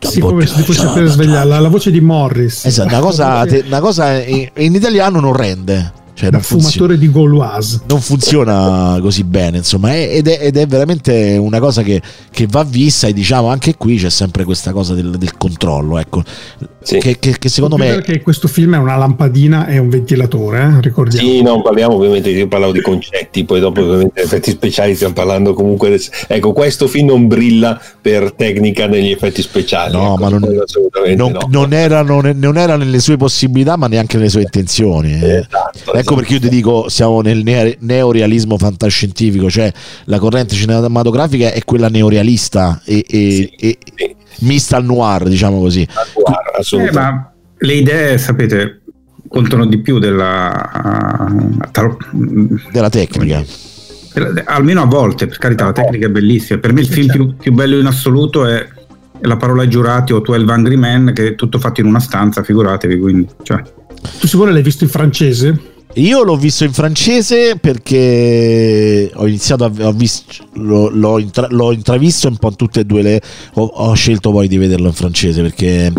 Sì, 0.00 0.18
come 0.18 0.46
se 0.46 0.62
fosse 0.62 0.88
per 0.88 1.06
svegliare 1.06 1.48
la, 1.48 1.68
voce 1.68 1.92
di 1.92 2.00
Morris. 2.00 2.64
Esatto, 2.64 2.88
una 2.88 3.00
cosa, 3.00 3.46
una 3.64 3.80
cosa 3.80 4.20
in, 4.20 4.48
in 4.56 4.74
italiano 4.74 5.20
non 5.20 5.34
rende. 5.34 5.98
Cioè, 6.20 6.28
da 6.30 6.36
non 6.36 6.42
funziona 6.44 6.70
fumatore 6.70 6.98
di 6.98 7.10
Gauloise. 7.10 7.80
non 7.86 8.00
funziona 8.00 8.98
così 9.00 9.24
bene, 9.24 9.56
insomma, 9.58 9.92
è- 9.94 10.08
ed 10.16 10.28
è, 10.28 10.38
ed 10.42 10.56
è 10.58 10.66
veramente 10.66 11.36
una 11.40 11.58
cosa 11.60 11.82
che, 11.82 12.02
che 12.30 12.46
va 12.48 12.62
vista 12.62 13.06
e 13.06 13.12
diciamo 13.14 13.48
anche 13.48 13.76
qui 13.76 13.96
c'è 13.96 14.10
sempre 14.10 14.44
questa 14.44 14.72
cosa 14.72 14.92
del, 14.94 15.16
del 15.16 15.36
controllo, 15.38 15.98
ecco, 15.98 16.22
Sì. 16.82 16.98
che, 16.98 17.18
che- 17.18 17.38
che 17.38 17.48
secondo 17.48 17.76
me... 17.78 17.86
Perché 17.88 18.20
questo 18.20 18.48
film 18.48 18.74
è 18.74 18.78
una 18.78 18.96
lampadina 18.96 19.66
e 19.66 19.78
un 19.78 19.88
ventilatore, 19.88 20.60
eh? 20.62 20.80
ricordiamo. 20.82 21.26
Sì, 21.26 21.40
non 21.42 21.62
parliamo 21.62 21.94
ovviamente, 21.94 22.28
io 22.30 22.48
parlavo 22.48 22.72
di 22.72 22.82
concetti, 22.82 23.44
poi 23.44 23.60
dopo 23.60 23.80
ovviamente 23.80 24.20
effetti 24.22 24.50
speciali 24.50 24.94
stiamo 24.94 25.14
parlando 25.14 25.54
comunque, 25.54 25.88
del- 25.88 26.02
ecco 26.28 26.52
questo 26.52 26.86
film 26.86 27.06
non 27.08 27.26
brilla 27.28 27.80
per 28.00 28.32
tecnica 28.32 28.86
negli 28.86 29.10
effetti 29.10 29.40
speciali. 29.42 29.92
No, 29.94 30.12
ecco, 30.14 30.22
ma 30.22 30.28
non, 30.28 30.40
non- 31.16 31.32
no. 31.32 31.38
non 31.48 31.72
era, 31.72 32.02
non- 32.02 32.32
non 32.36 32.56
era 32.58 32.76
nelle 32.76 32.98
sue 33.00 33.16
possibilità, 33.16 33.76
ma 33.76 33.86
neanche 33.86 34.16
nelle 34.18 34.28
sue 34.28 34.42
intenzioni. 34.42 35.12
eh. 35.12 35.36
Esatto, 35.40 35.94
ecco 35.94 36.09
esatto. 36.14 36.14
perché 36.16 36.32
io 36.34 36.40
ti 36.40 36.48
dico, 36.48 36.88
siamo 36.88 37.20
nel 37.20 37.42
ne- 37.42 37.76
neorealismo 37.80 38.56
fantascientifico, 38.58 39.50
cioè 39.50 39.72
la 40.04 40.18
corrente 40.18 40.54
cinematografica 40.54 41.52
è 41.52 41.64
quella 41.64 41.88
neorealista 41.88 42.80
e, 42.84 43.04
e- 43.08 43.50
Sì, 43.56 43.66
e 43.66 43.78
sì. 43.96 44.16
mista 44.46 44.76
al 44.76 44.84
noir, 44.84 45.28
diciamo 45.28 45.58
così. 45.60 45.86
Guarda, 46.14 46.86
Eh, 46.88 46.92
ma 46.92 47.32
le 47.58 47.72
idee, 47.74 48.16
sapete, 48.18 48.80
contano 49.28 49.66
di 49.66 49.78
più 49.80 49.98
della... 49.98 51.28
tal- 51.70 51.96
Della 52.72 52.88
tecnica. 52.88 53.44
almeno 54.46 54.82
a 54.82 54.86
volte, 54.86 55.26
per 55.26 55.38
carità, 55.38 55.66
la 55.66 55.72
tecnica 55.72 56.06
è 56.06 56.10
bellissima. 56.10 56.58
Per 56.58 56.72
me 56.72 56.80
il 56.80 56.86
film 56.88 57.10
più, 57.12 57.36
più 57.36 57.52
bello 57.52 57.78
in 57.78 57.86
assoluto 57.86 58.44
è, 58.46 58.66
è 59.20 59.26
La 59.26 59.36
parola 59.36 59.62
ai 59.62 59.68
giurati 59.68 60.12
o 60.12 60.20
12 60.20 60.50
Angry 60.50 60.76
Men, 60.76 61.12
che 61.14 61.28
è 61.28 61.34
tutto 61.34 61.58
fatto 61.58 61.80
in 61.80 61.86
una 61.86 62.00
stanza, 62.00 62.42
figuratevi, 62.42 62.98
quindi... 62.98 63.28
Cioè, 63.42 63.62
Tu 64.18 64.26
Simone 64.26 64.52
l'hai 64.52 64.62
visto 64.62 64.84
in 64.84 64.90
francese? 64.90 65.60
Io 65.94 66.22
l'ho 66.22 66.36
visto 66.36 66.64
in 66.64 66.72
francese 66.72 67.56
perché 67.60 69.10
ho 69.12 69.26
iniziato 69.26 69.64
a 69.64 69.70
ho 69.82 69.92
visto, 69.92 70.44
l'ho, 70.54 70.88
l'ho 70.88 71.18
intra- 71.18 71.48
l'ho 71.50 71.72
intravisto 71.72 72.28
un 72.28 72.36
po' 72.36 72.48
in 72.48 72.56
tutte 72.56 72.80
e 72.80 72.84
due 72.84 73.02
le. 73.02 73.20
Ho, 73.54 73.64
ho 73.64 73.92
scelto 73.94 74.30
poi 74.30 74.46
di 74.48 74.56
vederlo 74.56 74.86
in 74.86 74.92
francese 74.92 75.42
perché 75.42 75.92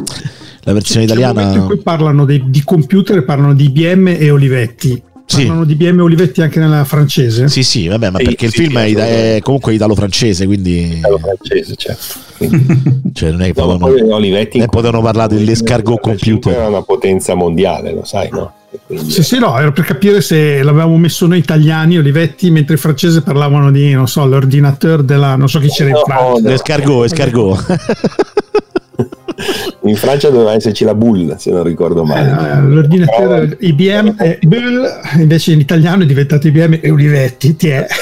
la 0.64 0.74
versione 0.74 1.06
C'è 1.06 1.14
momento 1.16 1.40
in 1.40 1.46
italiana. 1.46 1.66
cui 1.66 1.78
parlano 1.80 2.24
dei- 2.26 2.44
di 2.48 2.64
computer 2.64 3.18
e 3.18 3.24
parlano 3.24 3.54
di 3.54 3.66
IBM 3.66 4.08
e 4.18 4.30
Olivetti. 4.32 5.02
Sì. 5.26 5.46
Parlano 5.46 5.66
di 5.66 5.74
IBM 5.74 6.00
e 6.00 6.02
Olivetti 6.02 6.42
anche 6.42 6.60
nella 6.60 6.84
francese? 6.86 7.48
Sì, 7.50 7.64
sì, 7.64 7.88
vabbè, 7.88 8.10
ma 8.12 8.18
Sì, 8.20 8.24
perché 8.26 8.46
il 8.46 8.52
sì, 8.52 8.64
film 8.64 8.78
è, 8.80 8.84
ita- 8.86 9.06
è 9.08 9.40
comunque 9.42 9.74
italo-francese, 9.74 10.46
quindi. 10.46 10.98
Italo 10.98 11.18
francese, 11.20 11.76
certo. 11.76 12.16
Quindi- 12.38 13.12
Cioè, 13.14 13.32
non 13.32 13.42
è 13.42 13.46
che 13.48 13.54
potevano, 13.54 14.16
Olivetti 14.16 14.58
ne 14.58 14.66
potevano 14.68 15.02
parlare 15.02 15.36
dell'escargot 15.36 16.00
computer. 16.00 16.54
Era 16.54 16.68
una 16.70 16.82
potenza 16.82 17.36
mondiale, 17.36 17.94
lo 17.94 18.04
sai, 18.06 18.30
no? 18.32 18.54
Quindi- 18.86 19.12
Sì, 19.12 19.24
sì, 19.24 19.38
no, 19.40 19.58
era 19.60 19.72
per 19.72 19.84
capire 19.86 20.22
se 20.22 20.64
l'avevamo 20.64 20.98
messo 20.98 21.26
noi 21.28 21.40
italiani, 21.40 21.98
Olivetti, 21.98 22.50
mentre 22.52 22.76
i 22.76 22.78
francesi 22.78 23.22
parlavano 23.22 23.70
di, 23.72 23.92
non 23.94 24.08
so, 24.08 24.26
l'ordinateur 24.26 25.04
della, 25.04 25.36
non 25.36 25.50
so 25.50 25.60
chi 25.60 25.68
c'era 25.68 25.90
in 25.90 25.96
No, 25.96 26.04
Francia. 26.06 26.42
no. 26.42 26.50
L'escargot, 26.50 27.06
escargot. 27.06 27.66
In 29.84 29.96
Francia 29.96 30.30
doveva 30.30 30.54
esserci 30.54 30.84
la 30.84 30.94
bull, 30.94 31.36
se 31.38 31.50
non 31.52 31.64
ricordo 31.64 32.04
male. 32.04 32.30
Eh, 32.30 32.62
l'ordinatore 32.62 33.58
IBM 33.60 34.16
è 34.16 34.38
Bull, 34.44 34.86
invece 35.18 35.54
in 35.54 35.60
italiano 35.60 36.04
è 36.04 36.06
diventato 36.06 36.48
IBM 36.48 36.78
e 36.82 36.92
Olivetti, 36.92 37.56
ti 37.56 37.70
è. 37.70 37.86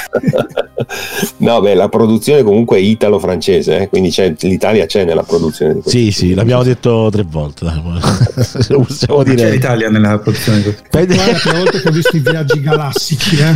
No, 1.38 1.60
beh, 1.60 1.74
la 1.74 1.88
produzione 1.88 2.42
comunque 2.42 2.78
è 2.78 2.80
italo-francese, 2.80 3.80
eh, 3.82 3.88
quindi 3.88 4.10
c'è- 4.10 4.34
l'Italia 4.40 4.86
c'è 4.86 5.04
nella 5.04 5.22
produzione 5.22 5.74
di 5.74 5.82
sì, 5.84 6.10
sì, 6.10 6.34
l'abbiamo 6.34 6.62
detto 6.62 7.08
tre 7.12 7.24
volte. 7.28 7.66
Lo 8.68 8.80
possiamo 8.80 9.22
c'è 9.22 9.34
dire. 9.34 9.50
l'Italia 9.50 9.88
nella 9.90 10.18
produzione. 10.18 10.74
Guarda, 10.90 11.14
la 11.16 11.22
prima 11.40 11.58
volta 11.58 11.78
che 11.78 11.88
ho 11.88 11.92
visto 11.92 12.16
i 12.16 12.20
viaggi 12.20 12.60
galattici, 12.60 13.36
eh. 13.36 13.54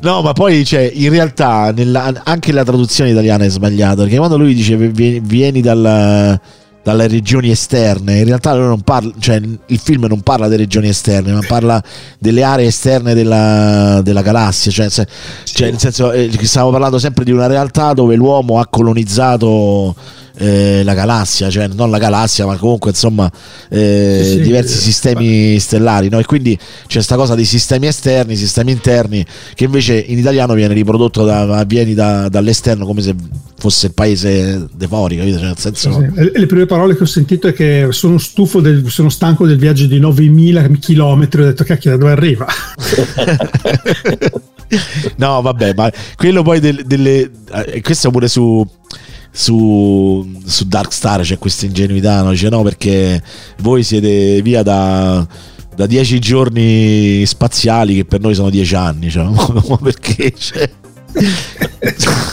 No, 0.00 0.20
ma 0.22 0.32
poi 0.32 0.64
cioè, 0.64 0.90
in 0.92 1.10
realtà 1.10 1.72
nella- 1.74 2.20
anche 2.24 2.52
la 2.52 2.64
traduzione 2.64 3.10
italiana 3.10 3.44
è 3.44 3.48
sbagliata 3.50 4.02
perché 4.02 4.16
quando 4.16 4.36
lui 4.36 4.52
dice 4.54 4.76
"Vi- 4.76 5.20
vieni 5.24 5.60
dal- 5.62 6.38
dalle 6.84 7.08
regioni 7.08 7.50
esterne, 7.50 8.18
in 8.18 8.26
realtà 8.26 8.76
parla, 8.84 9.10
cioè, 9.18 9.40
il 9.66 9.78
film 9.78 10.04
non 10.04 10.20
parla 10.20 10.48
delle 10.48 10.62
regioni 10.64 10.88
esterne, 10.88 11.32
ma 11.32 11.40
parla 11.46 11.82
delle 12.18 12.42
aree 12.42 12.66
esterne 12.66 13.14
della, 13.14 14.02
della 14.02 14.20
galassia. 14.20 14.70
Cioè, 14.70 14.90
se- 14.90 15.06
cioè, 15.44 15.70
nel 15.70 15.80
senso, 15.80 16.12
eh, 16.12 16.30
stiamo 16.42 16.70
parlando 16.70 16.98
sempre 16.98 17.24
di 17.24 17.32
una 17.32 17.46
realtà 17.46 17.94
dove 17.94 18.14
l'uomo 18.14 18.60
ha 18.60 18.66
colonizzato. 18.66 19.96
Eh, 20.36 20.82
la 20.82 20.94
galassia, 20.94 21.48
cioè 21.50 21.68
non 21.68 21.90
la 21.90 21.98
galassia, 21.98 22.46
ma 22.46 22.56
comunque 22.56 22.90
insomma 22.90 23.30
eh, 23.68 24.20
Sì, 24.22 24.30
sì, 24.30 24.40
diversi 24.40 24.74
eh, 24.74 24.80
sistemi 24.80 25.58
stellari, 25.58 26.08
no? 26.08 26.18
E 26.18 26.24
quindi 26.24 26.56
c'è 26.56 26.94
questa 26.94 27.16
cosa 27.16 27.34
dei 27.34 27.44
sistemi 27.44 27.86
esterni, 27.86 28.36
sistemi 28.36 28.72
interni, 28.72 29.24
che 29.54 29.64
invece 29.64 29.96
in 29.98 30.18
italiano 30.18 30.54
viene 30.54 30.74
riprodotto 30.74 31.24
da, 31.24 31.64
da- 31.64 32.28
dall'esterno 32.28 32.84
come 32.84 33.02
se 33.02 33.14
fosse 33.56 33.86
il 33.86 33.94
paese 33.94 34.66
de 34.74 34.86
fuori, 34.88 35.16
capito? 35.16 35.38
Cioè, 35.38 35.46
nel 35.46 35.58
senso, 35.58 35.92
Sì, 35.92 36.30
Le 36.34 36.46
prime 36.46 36.66
parole 36.66 36.96
che 36.96 37.04
ho 37.04 37.06
sentito 37.06 37.48
è 37.48 37.52
che 37.52 37.86
sono 37.90 38.18
stufo, 38.18 38.60
del, 38.60 38.90
sono 38.90 39.08
stanco 39.08 39.46
del 39.46 39.56
viaggio 39.56 39.86
di 39.86 39.98
9000 39.98 40.68
km. 40.80 41.28
Ho 41.32 41.42
detto, 41.44 41.64
cacchio, 41.64 41.92
da 41.92 41.96
dove 41.96 42.12
arriva? 42.12 42.46
no, 45.16 45.40
vabbè, 45.42 45.74
ma 45.74 45.90
quello 46.16 46.42
poi 46.42 46.60
del- 46.60 46.84
delle. 46.84 47.30
eh, 47.66 47.80
questo 47.80 48.10
pure 48.10 48.28
su. 48.28 48.66
Su, 49.36 50.24
su 50.44 50.64
Dark 50.68 50.92
Star 50.92 51.22
c'è 51.22 51.38
questa 51.38 51.66
ingenuità, 51.66 52.22
no? 52.22 52.30
Dice 52.30 52.48
no, 52.48 52.62
perché 52.62 53.20
voi 53.62 53.82
siete 53.82 54.40
via 54.42 54.62
da, 54.62 55.26
da 55.74 55.86
dieci 55.86 56.20
giorni 56.20 57.26
spaziali 57.26 57.96
che 57.96 58.04
per 58.04 58.20
noi 58.20 58.34
sono 58.34 58.48
dieci 58.48 58.76
anni, 58.76 59.10
cioè, 59.10 59.24
ma 59.68 59.76
perché? 59.82 60.32
Cioè, 60.38 60.70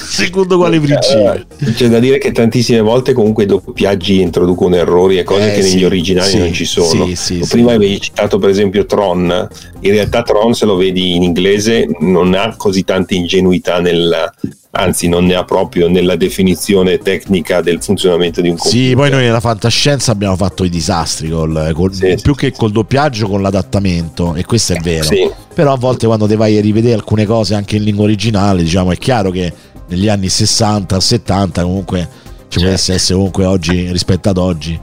secondo 0.10 0.58
quale 0.58 0.80
principio? 0.80 1.46
C'è 1.74 1.88
da 1.90 1.98
dire 2.00 2.20
che 2.20 2.32
tantissime 2.32 2.82
volte 2.82 3.14
comunque 3.14 3.44
i 3.44 3.48
doppiaggi 3.48 4.22
introducono 4.22 4.76
errori 4.76 5.18
e 5.18 5.24
cose 5.24 5.52
Eh, 5.52 5.56
che 5.56 5.62
sì, 5.64 5.74
negli 5.74 5.84
originali 5.86 6.30
sì, 6.30 6.38
non 6.38 6.54
ci 6.54 6.66
sono. 6.66 7.10
sì. 7.16 7.44
Prima 7.50 7.74
avevi 7.74 8.00
citato 8.00 8.38
per 8.38 8.50
esempio 8.50 8.86
Tron, 8.86 9.48
in 9.80 9.92
realtà 9.92 10.22
Tron 10.22 10.54
se 10.54 10.66
lo 10.66 10.76
vedi 10.76 11.16
in 11.16 11.24
inglese 11.24 11.88
non 12.02 12.36
ha 12.36 12.54
così 12.56 12.84
tanta 12.84 13.16
ingenuità 13.16 13.80
nel 13.80 14.32
anzi 14.74 15.10
non 15.10 15.26
ne 15.26 15.36
ha 15.36 15.44
proprio 15.44 15.90
nella 15.90 16.16
definizione 16.16 16.98
tecnica 16.98 17.62
del 17.62 17.82
funzionamento 17.82 18.42
di 18.42 18.50
un 18.50 18.56
computer. 18.56 18.88
Sì, 18.88 18.96
poi 18.96 19.10
noi 19.10 19.24
nella 19.24 19.40
fantascienza 19.40 20.12
abbiamo 20.12 20.36
fatto 20.36 20.64
i 20.64 20.70
disastri 20.70 21.30
col, 21.30 21.72
col- 21.74 21.94
Sì, 21.94 22.18
più 22.22 22.34
sì, 22.34 22.40
che 22.40 22.52
col 22.52 22.72
doppiaggio, 22.72 23.28
con 23.28 23.42
l'adattamento, 23.42 24.34
e 24.36 24.46
questo 24.46 24.74
è 24.74 24.80
vero. 24.80 25.04
Sì. 25.04 25.30
Però 25.54 25.74
a 25.74 25.78
volte 25.78 26.06
quando 26.06 26.28
te 26.28 26.36
vai 26.36 26.58
a 26.58 26.62
rivedere 26.62 26.96
alcune 26.96 27.26
cose 27.26 27.54
anche 27.54 27.76
in 27.76 27.84
lingua 27.84 28.06
originale, 28.06 28.64
diciamo, 28.64 28.92
è 28.92 28.98
chiaro 28.98 29.30
che 29.30 29.52
negli 29.88 30.08
anni 30.08 30.30
60, 30.30 31.00
70 31.00 31.64
comunque 31.64 32.08
ci 32.48 32.60
può 32.60 32.70
essere 32.70 33.00
comunque 33.14 33.46
oggi 33.46 33.92
rispetto 33.92 34.30
ad 34.30 34.38
oggi. 34.38 34.80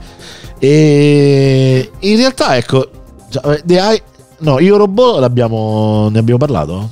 E 0.59 1.89
in 1.99 2.17
realtà, 2.17 2.57
ecco, 2.57 2.89
già, 3.29 3.41
eh, 3.55 4.03
no, 4.39 4.59
Io 4.59 4.77
Robot 4.77 5.19
ne 5.19 5.25
abbiamo 5.25 6.37
parlato? 6.37 6.89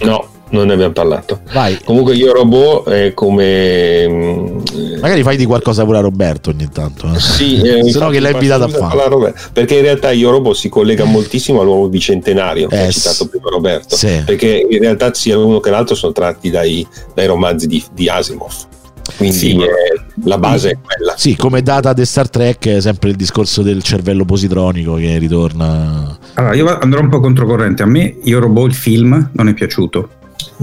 No, 0.00 0.31
non 0.52 0.66
ne 0.66 0.72
abbiamo 0.74 0.92
parlato. 0.92 1.40
Vai. 1.52 1.78
Comunque 1.84 2.14
Io 2.14 2.32
Robot 2.32 2.88
è 2.88 3.12
come, 3.14 4.60
Magari 5.00 5.22
fai 5.22 5.36
di 5.36 5.44
qualcosa 5.44 5.84
pure 5.84 5.98
a 5.98 6.00
Roberto 6.00 6.50
ogni 6.50 6.68
tanto. 6.72 7.10
Eh. 7.12 7.18
Sì, 7.18 7.56
eh, 7.62 7.90
Se 7.90 7.98
no 7.98 8.08
che 8.08 8.20
l'hai 8.20 8.32
invitato 8.32 8.64
a 8.64 8.68
fare. 8.68 9.34
Perché 9.52 9.76
in 9.76 9.82
realtà 9.82 10.10
Io 10.12 10.30
Robot 10.30 10.54
si 10.54 10.68
collega 10.68 11.04
moltissimo 11.04 11.60
al 11.60 11.66
nuovo 11.66 11.88
bicentenario 11.88 12.68
che 12.68 12.76
Eh, 12.76 12.86
ha 12.86 12.90
citato 12.90 13.28
prima 13.28 13.48
Roberto. 13.50 13.96
sì. 13.96 14.22
Perché 14.24 14.66
in 14.68 14.78
realtà 14.78 15.12
sia 15.14 15.36
l'uno 15.36 15.60
che 15.60 15.70
l'altro 15.70 15.94
sono 15.94 16.12
tratti 16.12 16.50
dai, 16.50 16.86
dai 17.14 17.26
romanzi 17.26 17.66
di, 17.66 17.82
di 17.92 18.08
Asimov. 18.08 18.52
Quindi 19.16 19.36
Sì, 19.36 19.56
eh, 19.56 19.68
la 20.24 20.38
base 20.38 20.70
è 20.70 20.78
quella. 20.80 21.14
Sì, 21.16 21.34
come 21.34 21.62
data 21.62 21.92
di 21.92 22.04
Star 22.04 22.30
Trek, 22.30 22.68
è 22.68 22.80
sempre 22.80 23.10
il 23.10 23.16
discorso 23.16 23.62
del 23.62 23.82
cervello 23.82 24.24
positronico 24.24 24.94
che 24.94 25.18
ritorna. 25.18 26.16
Allora, 26.34 26.54
io 26.54 26.78
andrò 26.78 27.00
un 27.00 27.08
po' 27.08 27.18
controcorrente. 27.20 27.82
A 27.82 27.86
me, 27.86 28.16
Io 28.22 28.38
Robot, 28.38 28.66
il 28.68 28.74
film, 28.74 29.30
non 29.32 29.48
è 29.48 29.54
piaciuto. 29.54 30.08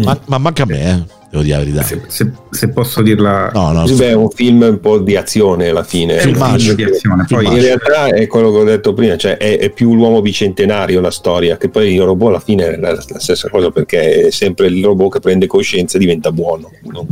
Ma, 0.04 0.20
ma 0.26 0.38
manca 0.38 0.64
a 0.64 0.66
me, 0.66 0.80
eh, 0.92 1.04
devo 1.30 1.44
dire 1.44 1.58
la 1.58 1.64
verità. 1.64 1.82
Se, 1.84 2.02
se- 2.08 2.32
se 2.50 2.70
posso 2.70 3.02
dirla... 3.02 3.52
No, 3.54 3.72
no, 3.72 3.86
Sì, 3.88 3.96
beh, 3.96 4.10
è 4.10 4.14
un 4.14 4.30
film 4.30 4.62
un 4.62 4.80
po' 4.80 4.98
di 5.00 5.16
azione 5.16 5.70
alla 5.70 5.84
fine. 5.84 6.18
è 6.18 6.24
un 6.26 6.32
filmaggio. 6.32 6.74
film 6.74 6.76
di 6.76 6.84
azione. 6.84 7.26
Poi. 7.28 7.46
In 7.46 7.62
realtà 7.62 8.08
è 8.08 8.28
quello 8.28 8.52
che 8.52 8.58
ho 8.58 8.64
detto 8.64 8.94
prima, 8.94 9.16
cioè 9.18 9.38
è, 9.38 9.60
è 9.60 9.70
più 9.72 9.94
l'uomo 9.96 10.22
bicentenario 10.22 11.02
la 11.02 11.12
storia, 11.12 11.58
che 11.58 11.70
poi 11.70 11.94
il 11.94 12.02
robot 12.02 12.30
alla 12.30 12.40
fine 12.40 12.68
è 12.74 12.78
la, 12.78 12.92
la 12.92 13.20
stessa 13.20 13.50
cosa 13.50 13.70
perché 13.72 14.28
è 14.28 14.32
sempre 14.32 14.68
il 14.68 14.84
robot 14.84 15.14
che 15.14 15.20
prende 15.20 15.48
coscienza 15.48 15.98
e 15.98 16.00
diventa 16.00 16.32
buono. 16.32 16.70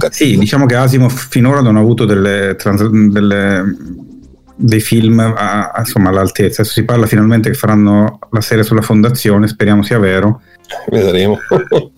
Sì, 0.09 0.37
diciamo 0.37 0.65
che 0.65 0.75
Asimov 0.75 1.11
finora 1.29 1.61
non 1.61 1.75
ha 1.75 1.79
avuto 1.79 2.05
delle, 2.05 2.55
trans- 2.57 2.89
delle- 2.89 3.75
dei 4.59 4.79
film 4.79 5.19
a- 5.19 5.71
insomma, 5.77 6.09
all'altezza. 6.09 6.63
Si 6.63 6.83
parla 6.83 7.05
finalmente 7.05 7.49
che 7.51 7.55
faranno 7.55 8.17
la 8.31 8.41
serie 8.41 8.63
sulla 8.63 8.81
fondazione, 8.81 9.47
speriamo 9.47 9.83
sia 9.83 9.99
vero. 9.99 10.41
Vedremo. 10.89 11.37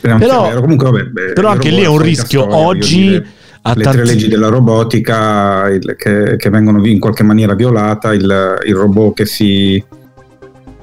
Però-. 0.00 0.60
Comunque, 0.60 0.90
vabbè, 0.90 1.04
beh, 1.04 1.32
però 1.32 1.48
anche 1.48 1.70
lì 1.70 1.82
è 1.82 1.86
un 1.88 1.98
rischio. 1.98 2.42
storia, 2.42 2.56
Oggi 2.66 3.22
a 3.62 3.74
le 3.74 3.82
tanti- 3.82 3.98
tre 3.98 4.06
leggi 4.06 4.28
della 4.28 4.48
robotica 4.48 5.68
il- 5.68 5.94
che, 5.96 6.36
che 6.36 6.50
vengono 6.50 6.84
in 6.86 6.98
qualche 6.98 7.22
maniera 7.22 7.54
violata, 7.54 8.12
il, 8.14 8.58
il 8.64 8.74
robot 8.74 9.14
che 9.14 9.26
si, 9.26 9.82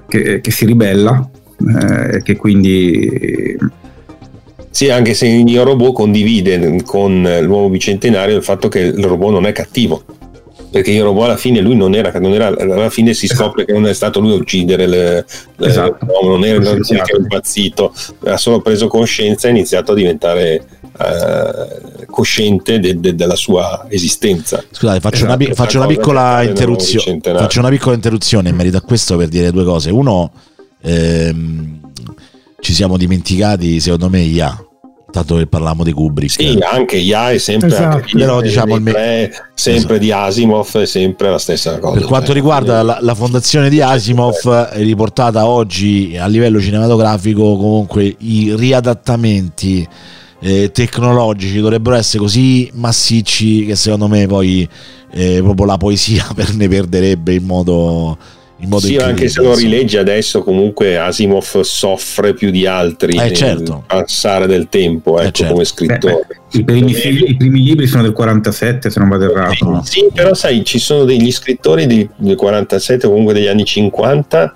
che, 0.08 0.42
che 0.42 0.52
si 0.52 0.66
ribella 0.66 1.28
eh, 1.82 2.22
che 2.22 2.36
quindi 2.36 3.58
Sì, 4.70 4.92
anche 4.92 5.16
se 5.16 5.26
il 5.26 5.60
robot 5.62 5.94
condivide 5.94 6.84
con 6.84 7.28
l'uomo 7.42 7.70
bicentenario 7.70 8.38
il 8.38 8.44
fatto 8.44 8.68
che 8.68 8.80
il 8.80 9.04
robot 9.06 9.32
non 9.32 9.48
è 9.48 9.52
cattivo. 9.52 10.04
Perché 10.78 10.92
il 10.92 11.02
robot 11.04 11.24
alla 11.24 11.38
fine 11.38 11.60
lui 11.60 11.76
non 11.76 11.96
era, 11.96 12.12
non 12.20 12.34
era 12.34 12.48
alla 12.48 12.90
fine 12.92 13.14
si 13.16 13.26
scopre 13.28 13.66
che 13.66 13.74
non 13.74 13.88
è 13.88 13.94
stato 13.94 14.20
lui 14.20 14.34
a 14.34 14.36
uccidere 14.36 14.86
le, 14.86 15.26
le- 15.56 15.68
Esatto. 15.68 16.06
l'uomo, 16.06 16.30
non 16.30 16.46
era 16.46 16.60
non 16.60 16.82
che 16.82 16.96
è 16.96 17.18
impazzito, 17.18 17.94
ha 18.26 18.38
solo 18.38 18.62
preso 18.62 18.88
coscienza 18.88 19.48
e 19.48 19.52
ha 19.52 19.54
iniziato 19.56 19.94
a 19.94 19.96
diventare 19.96 20.66
eh, 21.00 22.06
cosciente 22.06 22.80
de- 22.80 23.00
de- 23.00 23.16
della 23.16 23.36
sua 23.36 23.88
esistenza. 23.90 24.64
Scusate, 24.70 25.00
faccio, 25.00 25.26
Esatto, 25.26 25.44
una, 25.44 25.54
faccio 25.56 25.78
una 25.78 25.88
piccola 25.88 26.44
interruzione. 26.44 27.20
Faccio 27.22 27.60
una 27.60 27.70
piccola 27.70 27.96
interruzione 27.96 28.50
in 28.50 28.56
merito 28.56 28.78
a 28.78 28.82
questo 28.82 29.18
per 29.18 29.30
dire 29.30 29.52
due 29.52 29.64
cose. 29.64 29.90
Uno, 29.90 30.32
ehm, 30.82 31.80
ci 32.60 32.74
siamo 32.74 32.98
dimenticati, 32.98 33.80
secondo 33.80 34.10
me, 34.10 34.22
IA. 34.22 34.67
Tanto 35.10 35.36
che 35.38 35.48
parlavamo 35.48 35.84
di 35.84 35.94
Kubrick. 35.94 36.34
Sì, 36.34 36.60
anche 36.62 36.98
IA 36.98 37.32
è 37.32 37.38
sempre, 37.38 37.70
Esatto. 37.70 37.96
anche 37.98 38.18
Però, 38.18 38.40
dei 38.40 38.50
diciamo, 38.50 38.76
il 38.76 38.82
me- 38.82 39.32
sempre 39.54 40.00
di 40.00 40.12
Asimov 40.12 40.78
è 40.80 40.86
sempre 40.86 41.30
la 41.30 41.38
stessa 41.38 41.80
cosa. 41.80 41.98
Per 41.98 42.06
quanto 42.08 42.28
Cioè, 42.28 42.36
riguarda 42.36 42.84
la, 42.84 42.98
la 43.02 43.16
fondazione 43.16 43.70
di 43.70 43.82
Asimov, 43.82 44.50
è 44.72 44.82
riportata 44.84 45.48
oggi 45.48 46.18
a 46.20 46.28
livello 46.28 46.60
cinematografico, 46.60 47.56
comunque 47.56 48.16
i 48.20 48.54
riadattamenti 48.56 49.88
eh, 50.40 50.72
tecnologici 50.72 51.60
dovrebbero 51.60 51.96
essere 51.96 52.20
così 52.20 52.70
massicci 52.74 53.66
che 53.66 53.76
secondo 53.76 54.08
me 54.08 54.28
poi 54.28 54.68
eh, 55.12 55.40
proprio 55.42 55.66
la 55.66 55.78
poesia 55.78 56.28
per 56.36 56.54
ne 56.54 56.68
perderebbe 56.68 57.34
in 57.34 57.44
modo, 57.44 58.18
in 58.60 58.70
modo 58.70 58.86
Sì, 58.88 58.94
incredibile, 58.94 59.04
anche 59.26 59.30
se 59.30 59.42
lo 59.42 59.56
rileggi 59.56 59.98
adesso, 59.98 60.42
comunque 60.44 60.98
Asimov 60.98 61.62
soffre 61.62 62.34
più 62.34 62.50
di 62.50 62.66
altri 62.66 63.14
Eh, 63.16 63.22
nel 63.22 63.34
certo. 63.34 63.84
passare 63.86 64.48
del 64.48 64.68
tempo, 64.70 65.20
Eh, 65.20 65.26
ecco, 65.26 65.32
certo. 65.32 65.54
come 65.54 65.66
scrittore. 65.66 66.28
i 66.54 66.64
primi, 66.64 66.92
i 66.92 67.36
primi 67.38 67.62
libri 67.62 67.86
sono 67.88 68.02
del 68.04 68.14
47 68.14 68.90
se 68.90 69.00
non 69.00 69.10
vado 69.10 69.30
errato. 69.30 69.82
Sì, 69.84 70.08
però 70.14 70.34
sai, 70.34 70.64
ci 70.66 70.80
sono 70.80 71.04
degli 71.04 71.32
scrittori 71.32 71.86
del 72.16 72.36
47 72.36 73.06
o 73.06 73.10
comunque 73.10 73.34
degli 73.34 73.48
anni 73.48 73.64
50 73.66 74.54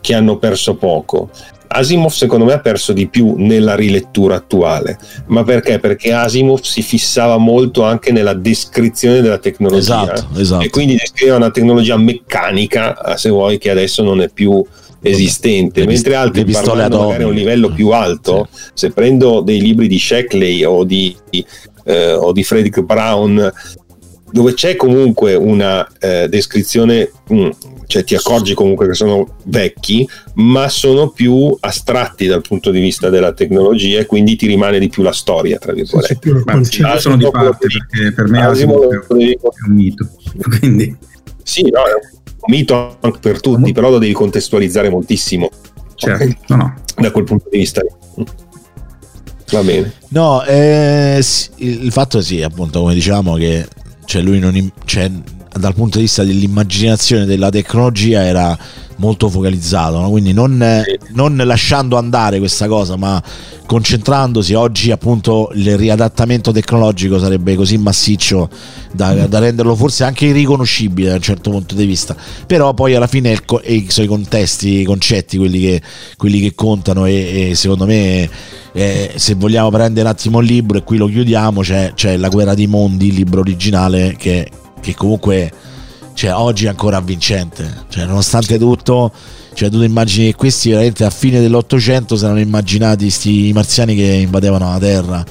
che 0.00 0.14
hanno 0.14 0.36
perso 0.38 0.76
poco. 0.76 1.30
Asimov 1.72 2.10
secondo 2.10 2.44
me 2.44 2.52
ha 2.54 2.58
perso 2.58 2.92
di 2.92 3.06
più 3.06 3.34
nella 3.36 3.76
rilettura 3.76 4.34
attuale, 4.34 4.98
ma 5.26 5.44
perché? 5.44 5.78
Perché 5.78 6.12
Asimov 6.12 6.62
si 6.62 6.82
fissava 6.82 7.36
molto 7.36 7.84
anche 7.84 8.10
nella 8.10 8.34
descrizione 8.34 9.20
della 9.20 9.38
tecnologia. 9.38 10.12
Esatto, 10.12 10.40
esatto. 10.40 10.64
e 10.64 10.70
quindi 10.70 10.96
descriveva 10.96 11.36
una 11.36 11.52
tecnologia 11.52 11.96
meccanica, 11.96 13.16
se 13.16 13.28
vuoi, 13.30 13.58
che 13.58 13.70
adesso 13.70 14.02
non 14.02 14.20
è 14.20 14.28
più 14.28 14.64
esistente, 15.00 15.84
pist- 15.86 15.92
mentre 15.92 16.14
altri 16.16 16.44
parlando 16.44 17.02
magari 17.02 17.22
a 17.22 17.26
un 17.28 17.34
livello 17.34 17.72
più 17.72 17.90
alto, 17.90 18.48
se 18.74 18.90
prendo 18.90 19.40
dei 19.40 19.60
libri 19.60 19.86
di 19.86 19.98
Shackley 19.98 20.64
o 20.64 20.82
di, 20.82 21.16
eh, 21.84 22.12
o 22.14 22.32
di 22.32 22.42
Frederick 22.42 22.80
Brown 22.80 23.52
dove 24.30 24.54
c'è 24.54 24.76
comunque 24.76 25.34
una 25.34 25.86
eh, 25.98 26.28
descrizione, 26.28 27.10
mm, 27.32 27.50
cioè 27.86 28.04
ti 28.04 28.14
accorgi 28.14 28.54
comunque 28.54 28.86
che 28.86 28.94
sono 28.94 29.36
vecchi, 29.44 30.08
ma 30.34 30.68
sono 30.68 31.10
più 31.10 31.56
astratti 31.60 32.26
dal 32.26 32.42
punto 32.42 32.70
di 32.70 32.80
vista 32.80 33.10
della 33.10 33.32
tecnologia 33.32 34.00
e 34.00 34.06
quindi 34.06 34.36
ti 34.36 34.46
rimane 34.46 34.78
di 34.78 34.88
più 34.88 35.02
la 35.02 35.12
storia, 35.12 35.58
tra 35.58 35.72
virgolette. 35.72 36.30
Ma 36.30 36.38
sì, 36.38 36.44
concetto. 36.44 36.88
io 36.88 36.98
sono 37.00 37.16
di 37.16 37.28
parte 37.30 37.66
perché 37.66 38.12
per 38.12 38.28
me 38.28 38.46
Asimov 38.46 38.92
è 38.92 38.98
un 39.08 39.74
mito. 39.74 40.08
Quindi 40.58 40.96
Sì, 41.42 41.62
no, 41.62 41.80
è 41.80 41.94
un 41.94 42.46
mito 42.46 42.96
anche 43.00 43.18
per 43.20 43.40
tutti, 43.40 43.72
però 43.72 43.90
lo 43.90 43.98
devi 43.98 44.12
contestualizzare 44.12 44.88
moltissimo 44.88 45.50
certo, 46.00 46.54
no, 46.54 46.56
no. 46.56 46.74
da 46.96 47.10
quel 47.10 47.24
punto 47.24 47.48
di 47.50 47.58
vista. 47.58 47.82
Va 49.50 49.62
bene. 49.62 49.92
No, 50.08 50.42
eh, 50.44 51.18
sì, 51.22 51.50
il 51.56 51.84
il 51.84 51.92
fatto 51.92 52.20
sì, 52.20 52.42
appunto, 52.42 52.80
come 52.80 52.94
diciamo 52.94 53.34
che 53.34 53.66
cioè 54.04 54.22
lui 54.22 54.38
non 54.38 54.70
cioè, 54.84 55.10
dal 55.58 55.74
punto 55.74 55.98
di 55.98 56.04
vista 56.04 56.22
dell'immaginazione 56.22 57.24
della 57.24 57.50
tecnologia 57.50 58.24
era 58.24 58.56
molto 58.96 59.28
focalizzato, 59.28 59.98
no? 59.98 60.10
quindi 60.10 60.32
non, 60.32 60.84
non 61.12 61.36
lasciando 61.36 61.96
andare 61.96 62.38
questa 62.38 62.68
cosa, 62.68 62.96
ma 62.96 63.20
concentrandosi 63.66 64.52
oggi 64.54 64.90
appunto 64.90 65.50
il 65.54 65.76
riadattamento 65.76 66.52
tecnologico 66.52 67.18
sarebbe 67.18 67.54
così 67.54 67.78
massiccio 67.78 68.50
da, 68.92 69.26
da 69.26 69.38
renderlo 69.38 69.74
forse 69.74 70.04
anche 70.04 70.26
irriconoscibile 70.26 71.08
da 71.08 71.14
un 71.14 71.22
certo 71.22 71.50
punto 71.50 71.74
di 71.74 71.86
vista. 71.86 72.14
Però 72.46 72.74
poi 72.74 72.94
alla 72.94 73.06
fine 73.06 73.42
co- 73.44 73.62
sono 73.88 74.04
i 74.04 74.08
contesti 74.08 74.80
i 74.80 74.84
concetti 74.84 75.38
quelli 75.38 75.60
che, 75.60 75.82
quelli 76.16 76.40
che 76.40 76.54
contano 76.54 77.06
e, 77.06 77.50
e 77.50 77.54
secondo 77.54 77.86
me 77.86 78.28
eh, 78.72 79.12
se 79.16 79.34
vogliamo 79.34 79.70
prendere 79.70 80.06
un 80.06 80.14
attimo 80.14 80.40
il 80.40 80.46
libro 80.46 80.78
e 80.78 80.84
qui 80.84 80.96
lo 80.96 81.06
chiudiamo 81.06 81.62
c'è, 81.62 81.92
c'è 81.94 82.16
La 82.16 82.28
guerra 82.28 82.54
dei 82.54 82.66
mondi 82.66 83.08
il 83.08 83.14
libro 83.14 83.40
originale 83.40 84.14
che, 84.16 84.48
che 84.80 84.94
comunque 84.94 85.52
cioè, 86.14 86.34
oggi 86.34 86.66
è 86.66 86.68
ancora 86.68 87.00
vincente 87.00 87.84
cioè, 87.88 88.04
nonostante 88.04 88.58
tutto 88.58 89.12
cioè 89.54 89.70
tu 89.70 89.80
immagini 89.82 90.26
che 90.26 90.34
questi 90.34 90.70
veramente 90.70 91.04
a 91.04 91.10
fine 91.10 91.40
dell'Ottocento 91.40 92.16
si 92.16 92.24
erano 92.24 92.40
immaginati 92.40 93.10
sti 93.10 93.52
marziani 93.52 93.94
che 93.94 94.04
invadevano 94.04 94.70
la 94.70 94.78
Terra 94.78 95.24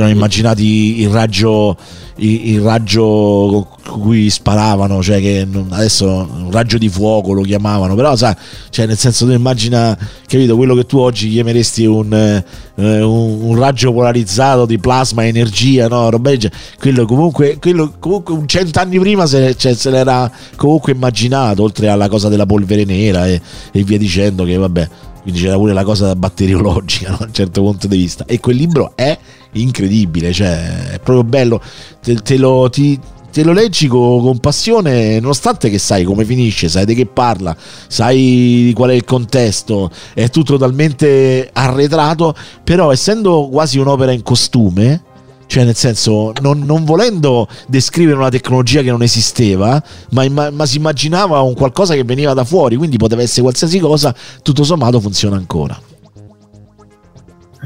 erano 0.00 0.14
immaginati 0.14 1.00
il 1.00 1.08
raggio 1.08 1.76
il, 2.18 2.60
raggio 2.60 3.68
con 3.84 4.00
cui 4.00 4.30
sparavano 4.30 5.02
cioè 5.02 5.20
che 5.20 5.46
adesso 5.70 6.06
un 6.06 6.50
raggio 6.50 6.78
di 6.78 6.88
fuoco 6.88 7.32
lo 7.32 7.42
chiamavano 7.42 7.94
però 7.94 8.16
sai 8.16 8.34
cioè 8.70 8.86
nel 8.86 8.96
senso 8.96 9.26
tu 9.26 9.32
immagina 9.32 9.96
capito 10.26 10.56
quello 10.56 10.74
che 10.74 10.86
tu 10.86 10.98
oggi 10.98 11.28
chiameresti 11.28 11.84
un, 11.84 12.12
eh, 12.12 12.42
un, 12.74 13.42
un 13.42 13.58
raggio 13.58 13.92
polarizzato 13.92 14.64
di 14.64 14.78
plasma 14.78 15.26
energia 15.26 15.88
no 15.88 16.08
roba 16.08 16.30
quello 16.78 17.04
comunque 17.04 17.58
quello 17.60 17.94
comunque 17.98 18.34
un 18.34 18.48
cent'anni 18.48 18.98
prima 18.98 19.26
se, 19.26 19.54
cioè, 19.56 19.74
se 19.74 19.90
l'era 19.90 20.30
comunque 20.56 20.92
immaginato 20.92 21.62
oltre 21.62 21.88
alla 21.88 22.08
cosa 22.08 22.28
della 22.28 22.46
polvere 22.46 22.84
nera 22.84 23.26
e, 23.26 23.40
e 23.72 23.84
via 23.84 23.98
dicendo 23.98 24.44
che 24.44 24.56
vabbè 24.56 24.88
quindi 25.26 25.42
c'era 25.42 25.56
pure 25.56 25.72
la 25.72 25.82
cosa 25.82 26.14
batteriologica 26.14 27.10
no? 27.10 27.16
da 27.18 27.24
un 27.24 27.32
certo 27.32 27.60
punto 27.60 27.88
di 27.88 27.96
vista 27.96 28.24
e 28.26 28.38
quel 28.38 28.54
libro 28.54 28.92
è 28.94 29.18
incredibile 29.52 30.32
cioè 30.32 30.90
è 30.92 31.00
proprio 31.00 31.24
bello 31.24 31.60
te, 32.00 32.14
te 32.14 32.36
lo, 32.36 32.70
ti- 32.70 32.96
te 33.32 33.42
lo 33.42 33.50
leggi 33.52 33.88
co- 33.88 34.20
con 34.20 34.38
passione 34.38 35.18
nonostante 35.18 35.68
che 35.68 35.80
sai 35.80 36.04
come 36.04 36.24
finisce 36.24 36.68
sai 36.68 36.84
di 36.84 36.94
che 36.94 37.06
parla 37.06 37.56
sai 37.88 38.70
qual 38.72 38.90
è 38.90 38.94
il 38.94 39.02
contesto 39.02 39.90
è 40.14 40.30
tutto 40.30 40.56
talmente 40.58 41.50
arretrato 41.52 42.32
però 42.62 42.92
essendo 42.92 43.48
quasi 43.50 43.78
un'opera 43.78 44.12
in 44.12 44.22
costume 44.22 45.02
cioè 45.46 45.64
nel 45.64 45.74
senso 45.76 46.32
non, 46.40 46.60
non 46.60 46.84
volendo 46.84 47.46
descrivere 47.68 48.16
una 48.16 48.28
tecnologia 48.30 48.82
che 48.82 48.90
non 48.90 49.02
esisteva 49.02 49.82
ma, 50.10 50.24
imma- 50.24 50.50
ma 50.50 50.66
si 50.66 50.76
immaginava 50.78 51.40
un 51.40 51.54
qualcosa 51.54 51.94
che 51.94 52.04
veniva 52.04 52.34
da 52.34 52.44
fuori 52.44 52.76
quindi 52.76 52.96
poteva 52.96 53.22
essere 53.22 53.42
qualsiasi 53.42 53.78
cosa 53.78 54.14
tutto 54.42 54.64
sommato 54.64 55.00
funziona 55.00 55.36
ancora 55.36 55.80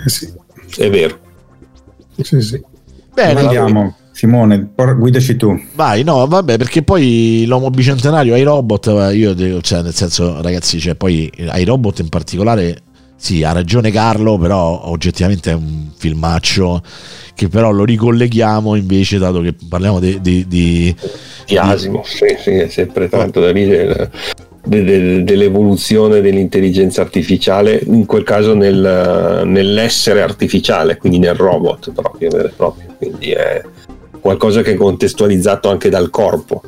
Eh 0.04 0.08
sì, 0.08 0.32
È 0.76 0.88
vero. 0.90 1.18
sì, 2.20 2.40
sì. 2.40 2.62
bene 3.12 3.40
Andiamo. 3.40 3.94
Simone, 4.12 4.66
por- 4.74 4.98
guidaci 4.98 5.36
tu. 5.36 5.58
Vai, 5.74 6.02
no, 6.02 6.26
vabbè, 6.26 6.58
perché 6.58 6.82
poi 6.82 7.44
l'uomo 7.46 7.70
bicentenario 7.70 8.34
ai 8.34 8.42
robot, 8.42 9.12
io 9.14 9.32
dico, 9.32 9.62
cioè, 9.62 9.80
nel 9.80 9.94
senso, 9.94 10.42
ragazzi, 10.42 10.78
cioè, 10.78 10.94
poi 10.94 11.30
ai 11.48 11.64
robot 11.64 12.00
in 12.00 12.10
particolare, 12.10 12.82
sì, 13.16 13.42
ha 13.44 13.52
ragione 13.52 13.90
Carlo, 13.90 14.36
però 14.36 14.88
oggettivamente 14.88 15.52
è 15.52 15.54
un 15.54 15.88
filmaccio 15.96 16.82
che 17.40 17.48
però 17.48 17.70
lo 17.70 17.84
ricolleghiamo 17.86 18.74
invece, 18.74 19.16
dato 19.16 19.40
che 19.40 19.54
parliamo 19.66 19.98
di... 19.98 20.20
di, 20.20 20.46
di 20.46 20.94
Di 21.46 21.56
Asimo, 21.56 22.02
sì, 22.04 22.36
sì, 22.38 22.50
è 22.50 22.68
sempre 22.68 23.08
tanto 23.08 23.40
da 23.40 23.50
de- 23.50 24.10
de- 24.62 25.24
dell'evoluzione 25.24 26.20
dell'intelligenza 26.20 27.00
artificiale, 27.00 27.80
in 27.86 28.04
quel 28.04 28.24
caso 28.24 28.52
nel- 28.52 29.40
nell'essere 29.46 30.20
artificiale, 30.20 30.98
quindi 30.98 31.18
nel 31.18 31.32
robot 31.32 31.92
proprio, 31.92 32.28
vero 32.28 32.48
e 32.48 32.52
proprio. 32.54 32.94
Quindi 32.98 33.30
è 33.30 33.62
qualcosa 34.20 34.60
che 34.60 34.72
è 34.72 34.74
contestualizzato 34.74 35.70
anche 35.70 35.88
dal 35.88 36.10
corpo. 36.10 36.60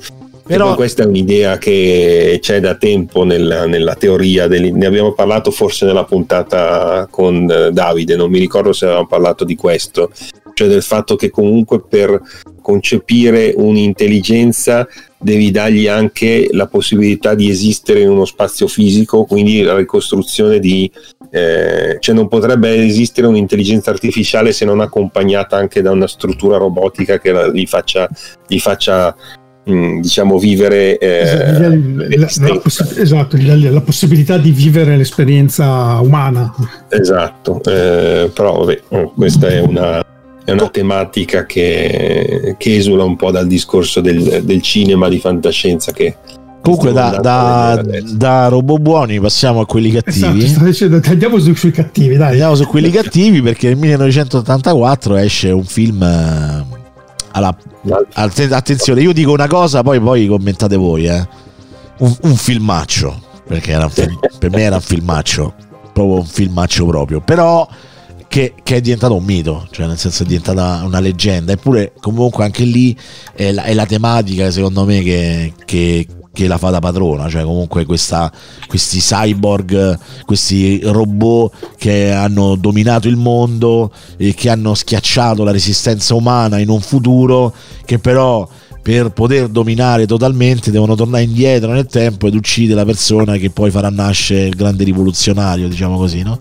Però- 0.45 0.75
questa 0.75 1.03
è 1.03 1.07
un'idea 1.07 1.59
che 1.59 2.39
c'è 2.41 2.61
da 2.61 2.77
tempo 2.77 3.25
nella, 3.25 3.67
nella 3.67 3.95
teoria, 3.95 4.47
dell'in- 4.47 4.79
ne 4.79 4.87
abbiamo 4.87 5.13
parlato 5.13 5.51
forse 5.51 5.85
nella 5.85 6.05
puntata 6.05 7.07
con 7.11 7.47
eh, 7.51 7.71
Davide, 7.73 8.17
non 8.17 8.31
mi 8.31 8.39
ricordo 8.39 8.73
se 8.73 8.87
avevamo 8.87 9.07
parlato 9.07 9.45
di 9.45 9.55
questo, 9.55 10.11
cioè 10.55 10.69
del 10.69 10.83
fatto 10.83 11.17
che 11.17 11.31
comunque 11.31 11.83
per 11.89 12.21
concepire 12.61 13.53
un'intelligenza 13.57 14.87
devi 15.19 15.51
dargli 15.51 15.87
anche 15.89 16.49
la 16.53 16.67
possibilità 16.67 17.35
di 17.35 17.49
esistere 17.49 18.01
in 18.01 18.11
uno 18.11 18.25
spazio 18.25 18.67
fisico, 18.67 19.25
quindi 19.25 19.63
la 19.63 19.77
ricostruzione 19.77 20.59
di... 20.59 20.91
eh, 21.31 21.97
cioè 22.01 22.15
non 22.15 22.29
potrebbe 22.29 22.75
esistere 22.85 23.27
un'intelligenza 23.27 23.91
artificiale 23.91 24.53
se 24.53 24.65
non 24.65 24.81
accompagnata 24.81 25.57
anche 25.57 25.81
da 25.83 25.91
una 25.93 26.07
struttura 26.09 26.57
robotica 26.57 27.19
che 27.19 27.33
la- 27.33 27.49
gli 27.49 27.67
faccia, 27.67 28.09
gli 28.49 28.59
faccia 28.59 29.15
mh, 29.65 30.01
diciamo 30.01 30.39
vivere 30.39 30.99
eh, 30.99 31.21
Esatto, 31.21 31.61
la- 31.61 32.17
la- 32.17 32.49
la 32.55 32.59
possi- 32.59 33.01
esatto, 33.01 33.37
la, 33.41 33.81
possibilità 33.81 34.37
di 34.39 34.51
vivere 34.51 34.97
l'esperienza 34.97 36.01
umana. 36.01 36.53
Esatto, 36.89 37.61
eh, 37.65 38.29
però 38.35 38.59
vabbè, 38.59 38.81
eh, 38.89 39.11
questa 39.15 39.47
è 39.49 39.61
una, 39.61 40.05
è 40.45 40.51
una 40.53 40.69
tematica 40.69 41.47
che, 41.47 42.57
che 42.59 42.77
esula 42.77 43.05
un 43.05 43.17
po' 43.17 43.31
dal 43.31 43.47
discorso 43.47 44.01
del, 44.01 44.43
del 44.45 44.61
cinema 44.63 45.09
di 45.09 45.19
fantascienza 45.19 45.93
che 45.93 46.17
Comunque 46.63 46.93
da, 46.93 47.19
da, 47.21 47.71
adesso. 47.73 48.15
da 48.15 48.47
robot 48.47 48.81
buoni 48.81 49.19
passiamo 49.19 49.61
a 49.61 49.67
quelli 49.67 49.91
cattivi. 49.91 50.45
Esatto, 50.45 50.65
dicendo, 50.65 51.01
andiamo 51.05 51.39
su- 51.41 51.55
sui 51.55 51.73
cattivi, 51.73 52.17
dai. 52.17 52.31
Andiamo 52.31 52.55
su 52.55 52.67
quelli 52.67 52.91
cattivi 52.91 53.43
perché 53.43 53.69
nel 53.69 53.79
1984 53.79 55.17
esce 55.17 55.51
un 55.51 55.65
film 55.65 56.01
eh, 56.01 56.65
alla, 57.33 57.57
atte- 58.13 58.55
attenzione, 58.55 59.03
io 59.03 59.13
dico 59.13 59.33
una 59.33 59.49
cosa, 59.49 59.83
poi, 59.83 59.99
poi 59.99 60.29
commentate 60.29 60.77
voi, 60.77 61.07
eh. 61.07 61.27
un, 61.99 62.17
un 62.23 62.37
filmaccio, 62.37 63.21
perché 63.45 63.73
era 63.73 63.85
un 63.87 63.91
film- 63.91 64.21
per 64.39 64.51
me 64.51 64.63
era 64.63 64.77
un 64.77 64.83
filmaccio, 64.83 65.55
proprio 65.93 66.19
un 66.19 66.27
filmaccio 66.27 66.87
proprio, 66.87 67.21
però 67.21 67.67
che, 68.33 68.55
che 68.63 68.77
è 68.77 68.81
diventato 68.81 69.15
un 69.15 69.25
mito, 69.25 69.69
cioè 69.73 69.87
nel 69.87 69.99
senso 69.99 70.23
è 70.23 70.27
diventata 70.27 70.81
una 70.87 71.01
leggenda, 71.01 71.53
eppure 71.53 71.93
comunque 72.01 72.45
anche 72.45 72.65
lì 72.65 72.97
è 73.35 73.53
la, 73.53 73.65
è 73.65 73.75
la 73.75 73.85
tematica 73.85 74.51
secondo 74.51 74.87
me 74.87 75.03
che, 75.03 75.53
che- 75.67 76.07
che 76.33 76.47
la 76.47 76.57
fa 76.57 76.71
da 76.71 76.79
padrona, 76.79 77.29
cioè 77.29 77.43
comunque 77.43 77.85
questa, 77.85 78.33
questi 78.67 79.01
cyborg, 79.01 79.99
questi 80.25 80.81
robot 80.83 81.75
che 81.77 82.11
hanno 82.11 82.55
dominato 82.55 83.07
il 83.07 83.17
mondo 83.17 83.93
e 84.17 84.33
che 84.33 84.49
hanno 84.49 84.73
schiacciato 84.73 85.45
la 85.45 85.53
resistenza 85.53 86.15
umana 86.15 86.57
in 86.57 86.71
un 86.71 86.81
futuro 86.81 87.55
che 87.85 87.99
però 87.99 88.49
per 88.81 89.11
poter 89.11 89.49
dominare 89.49 90.07
totalmente 90.07 90.71
devono 90.71 90.95
tornare 90.95 91.25
indietro 91.25 91.71
nel 91.73 91.85
tempo 91.85 92.29
ed 92.29 92.35
uccidere 92.35 92.77
la 92.77 92.87
persona 92.87 93.37
che 93.37 93.51
poi 93.51 93.71
farà 93.71 93.91
nascere 93.91 94.47
il 94.47 94.55
grande 94.55 94.85
rivoluzionario, 94.85 95.69
diciamo 95.69 95.99
così, 95.99 96.23
no? 96.23 96.39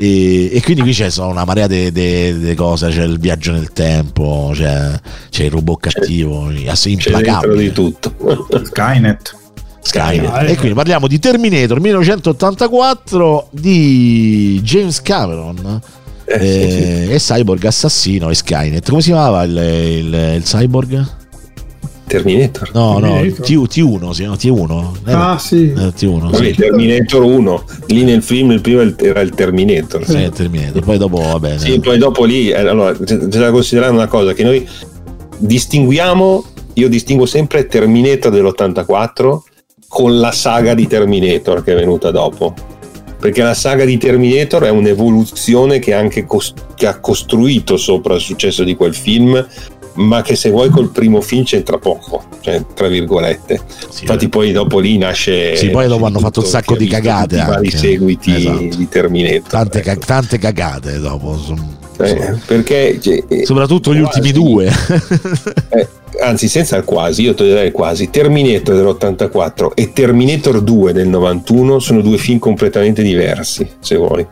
E, 0.00 0.50
e 0.54 0.62
quindi 0.62 0.82
qui 0.82 0.92
c'è 0.92 1.10
sono 1.10 1.30
una 1.30 1.44
marea 1.44 1.66
di 1.66 2.54
cose, 2.56 2.88
c'è 2.90 3.02
il 3.02 3.18
viaggio 3.18 3.50
nel 3.52 3.72
tempo, 3.72 4.50
c'è, 4.54 4.92
c'è 5.28 5.44
il 5.44 5.50
robot 5.50 5.80
cattivo, 5.80 6.50
c'è 6.52 6.88
implacabile. 6.88 7.62
di 7.62 7.72
tutto 7.72 8.14
Skynet. 8.64 9.36
Skynet. 9.80 10.30
Ah, 10.32 10.44
eh. 10.44 10.52
E 10.52 10.56
quindi 10.56 10.74
parliamo 10.74 11.06
di 11.08 11.18
Terminator 11.18 11.80
1984 11.80 13.48
di 13.50 14.60
James 14.62 15.00
Cameron 15.02 15.80
Eh, 16.26 16.38
sì, 16.38 16.46
sì. 16.70 16.82
eh, 16.82 17.14
e 17.14 17.18
Cyborg 17.18 17.64
Assassino 17.64 18.28
e 18.30 18.34
Skynet. 18.34 18.88
Come 18.88 19.00
si 19.00 19.08
chiamava 19.10 19.42
il, 19.44 19.56
il- 19.56 20.32
il 20.36 20.42
Cyborg? 20.42 21.06
Terminator 22.08 22.70
No, 22.74 22.98
no, 22.98 23.12
Terminator. 23.12 23.46
T, 23.46 23.50
T1, 23.78 24.10
si 24.10 24.20
chiama 24.22 24.34
T1. 24.36 24.90
Era- 25.06 25.30
Ah, 25.30 25.38
sì. 25.38 25.70
era 25.76 25.86
T1, 25.88 26.30
Vabbè, 26.30 26.44
sì. 26.46 26.54
Terminator 26.54 27.22
1 27.22 27.64
lì 27.86 28.02
nel 28.02 28.22
film 28.22 28.50
il 28.50 28.60
primo 28.60 28.80
era 28.96 29.20
il 29.20 29.30
Terminator 29.30 30.04
Sì, 30.04 30.16
è 30.16 30.30
Terminator. 30.30 30.82
Poi 30.82 30.98
dopo, 30.98 31.18
va 31.20 31.38
bene. 31.38 31.58
Sì, 31.58 31.78
poi 31.78 31.98
dopo 31.98 32.24
lì, 32.24 32.48
eh, 32.48 32.56
allora, 32.56 32.92
c'è 32.96 33.14
da 33.16 33.50
considerare 33.52 33.92
una 33.92 34.08
cosa, 34.08 34.32
che 34.32 34.42
noi 34.42 34.66
distinguiamo, 35.38 36.44
io 36.74 36.88
distingo 36.88 37.26
sempre 37.26 37.66
Terminator 37.66 38.32
dell'84 38.32 39.38
con 39.88 40.18
la 40.18 40.32
saga 40.32 40.74
di 40.74 40.86
Terminator 40.86 41.62
che 41.64 41.72
è 41.72 41.76
venuta 41.76 42.10
dopo. 42.10 42.54
Perché 43.18 43.42
la 43.42 43.54
saga 43.54 43.84
di 43.84 43.98
Terminator 43.98 44.62
è 44.64 44.70
un'evoluzione 44.70 45.80
che, 45.80 45.92
anche 45.92 46.24
cos- 46.24 46.54
che 46.76 46.86
ha 46.86 47.00
costruito 47.00 47.76
sopra 47.76 48.14
il 48.14 48.20
successo 48.20 48.62
di 48.62 48.76
quel 48.76 48.94
film, 48.94 49.44
ma 49.98 50.22
che 50.22 50.36
se 50.36 50.50
vuoi 50.50 50.70
col 50.70 50.90
primo 50.90 51.20
film 51.20 51.44
c'entra 51.44 51.78
poco, 51.78 52.24
cioè, 52.40 52.62
tra 52.74 52.88
virgolette. 52.88 53.60
Sì, 53.88 54.02
Infatti 54.02 54.28
poi 54.28 54.52
dopo 54.52 54.78
lì 54.78 54.96
nasce... 54.96 55.56
Sì, 55.56 55.70
poi 55.70 55.88
dopo 55.88 56.06
hanno 56.06 56.20
fatto 56.20 56.40
un 56.40 56.46
sacco 56.46 56.76
di 56.76 56.86
cagate 56.86 57.36
I 57.36 57.44
vari 57.44 57.70
seguiti 57.70 58.34
Esatto. 58.34 58.76
di 58.76 58.88
Terminator. 58.88 59.48
tante, 59.50 59.82
ecco. 59.82 60.04
tante 60.06 60.38
cagate 60.38 60.98
dopo. 61.00 61.36
Eh, 62.00 62.36
perché 62.46 62.98
cioè, 63.00 63.24
eh, 63.28 63.44
Soprattutto 63.44 63.92
gli 63.92 64.00
quasi- 64.00 64.18
ultimi 64.18 64.32
due. 64.32 64.70
eh, 65.70 65.88
anzi 66.20 66.48
senza 66.48 66.76
il 66.76 66.84
quasi 66.84 67.22
io 67.22 67.34
toglierei 67.34 67.72
quasi 67.72 68.08
Terminator 68.10 68.74
dell'84 68.74 69.70
e 69.74 69.92
Terminator 69.92 70.60
2 70.60 70.92
del 70.92 71.08
91 71.08 71.78
sono 71.80 72.00
due 72.00 72.18
film 72.18 72.38
completamente 72.38 73.02
diversi 73.02 73.68
se 73.80 73.96
vuoi 73.96 74.26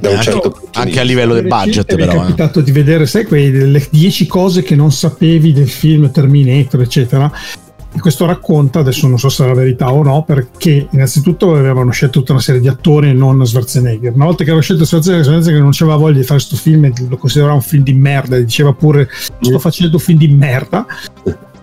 da 0.00 0.08
un 0.08 0.14
Anche- 0.16 0.30
certo 0.30 0.50
punto 0.50 0.68
di 0.72 0.78
anche 0.80 1.00
a 1.00 1.02
livello 1.02 1.34
del 1.34 1.46
budget, 1.46 1.94
Mi 1.94 2.02
è 2.02 2.06
però. 2.06 2.12
eh. 2.12 2.24
capitato 2.26 2.60
di 2.60 2.72
vedere, 2.72 3.06
sai, 3.06 3.24
quelle 3.24 3.86
10 3.90 4.26
cose 4.26 4.62
che 4.62 4.74
non 4.74 4.90
sapevi 4.92 5.52
del 5.52 5.68
film 5.68 6.10
Terminator, 6.10 6.80
eccetera. 6.80 7.30
E 7.92 7.98
questo 7.98 8.24
racconta, 8.24 8.78
adesso 8.78 9.08
non 9.08 9.18
so 9.18 9.28
se 9.28 9.42
è 9.42 9.48
la 9.48 9.52
verità 9.54 9.92
o 9.92 10.04
no, 10.04 10.22
perché 10.22 10.86
innanzitutto 10.92 11.52
avevano 11.56 11.90
scelto 11.90 12.20
tutta 12.20 12.30
una 12.32 12.40
serie 12.40 12.60
di 12.60 12.68
attori 12.68 13.08
e 13.08 13.12
non 13.12 13.44
Schwarzenegger. 13.44 14.12
Una 14.14 14.26
volta 14.26 14.38
che 14.44 14.50
avevano 14.50 14.62
scelto 14.62 14.84
Schwarzenegger, 14.84 15.24
Schwarzenegger 15.24 15.62
non 15.62 15.72
aveva 15.76 15.96
voglia 15.96 16.18
di 16.18 16.24
fare 16.24 16.38
questo 16.38 16.54
film 16.54 16.84
e 16.84 16.92
lo 17.08 17.16
considerava 17.16 17.54
un 17.54 17.62
film 17.62 17.82
di 17.82 17.92
merda, 17.92 18.36
e 18.36 18.44
diceva 18.44 18.72
pure 18.72 19.08
sto 19.40 19.58
facendo 19.58 19.96
un 19.96 20.02
film 20.02 20.18
di 20.18 20.28
merda. 20.28 20.86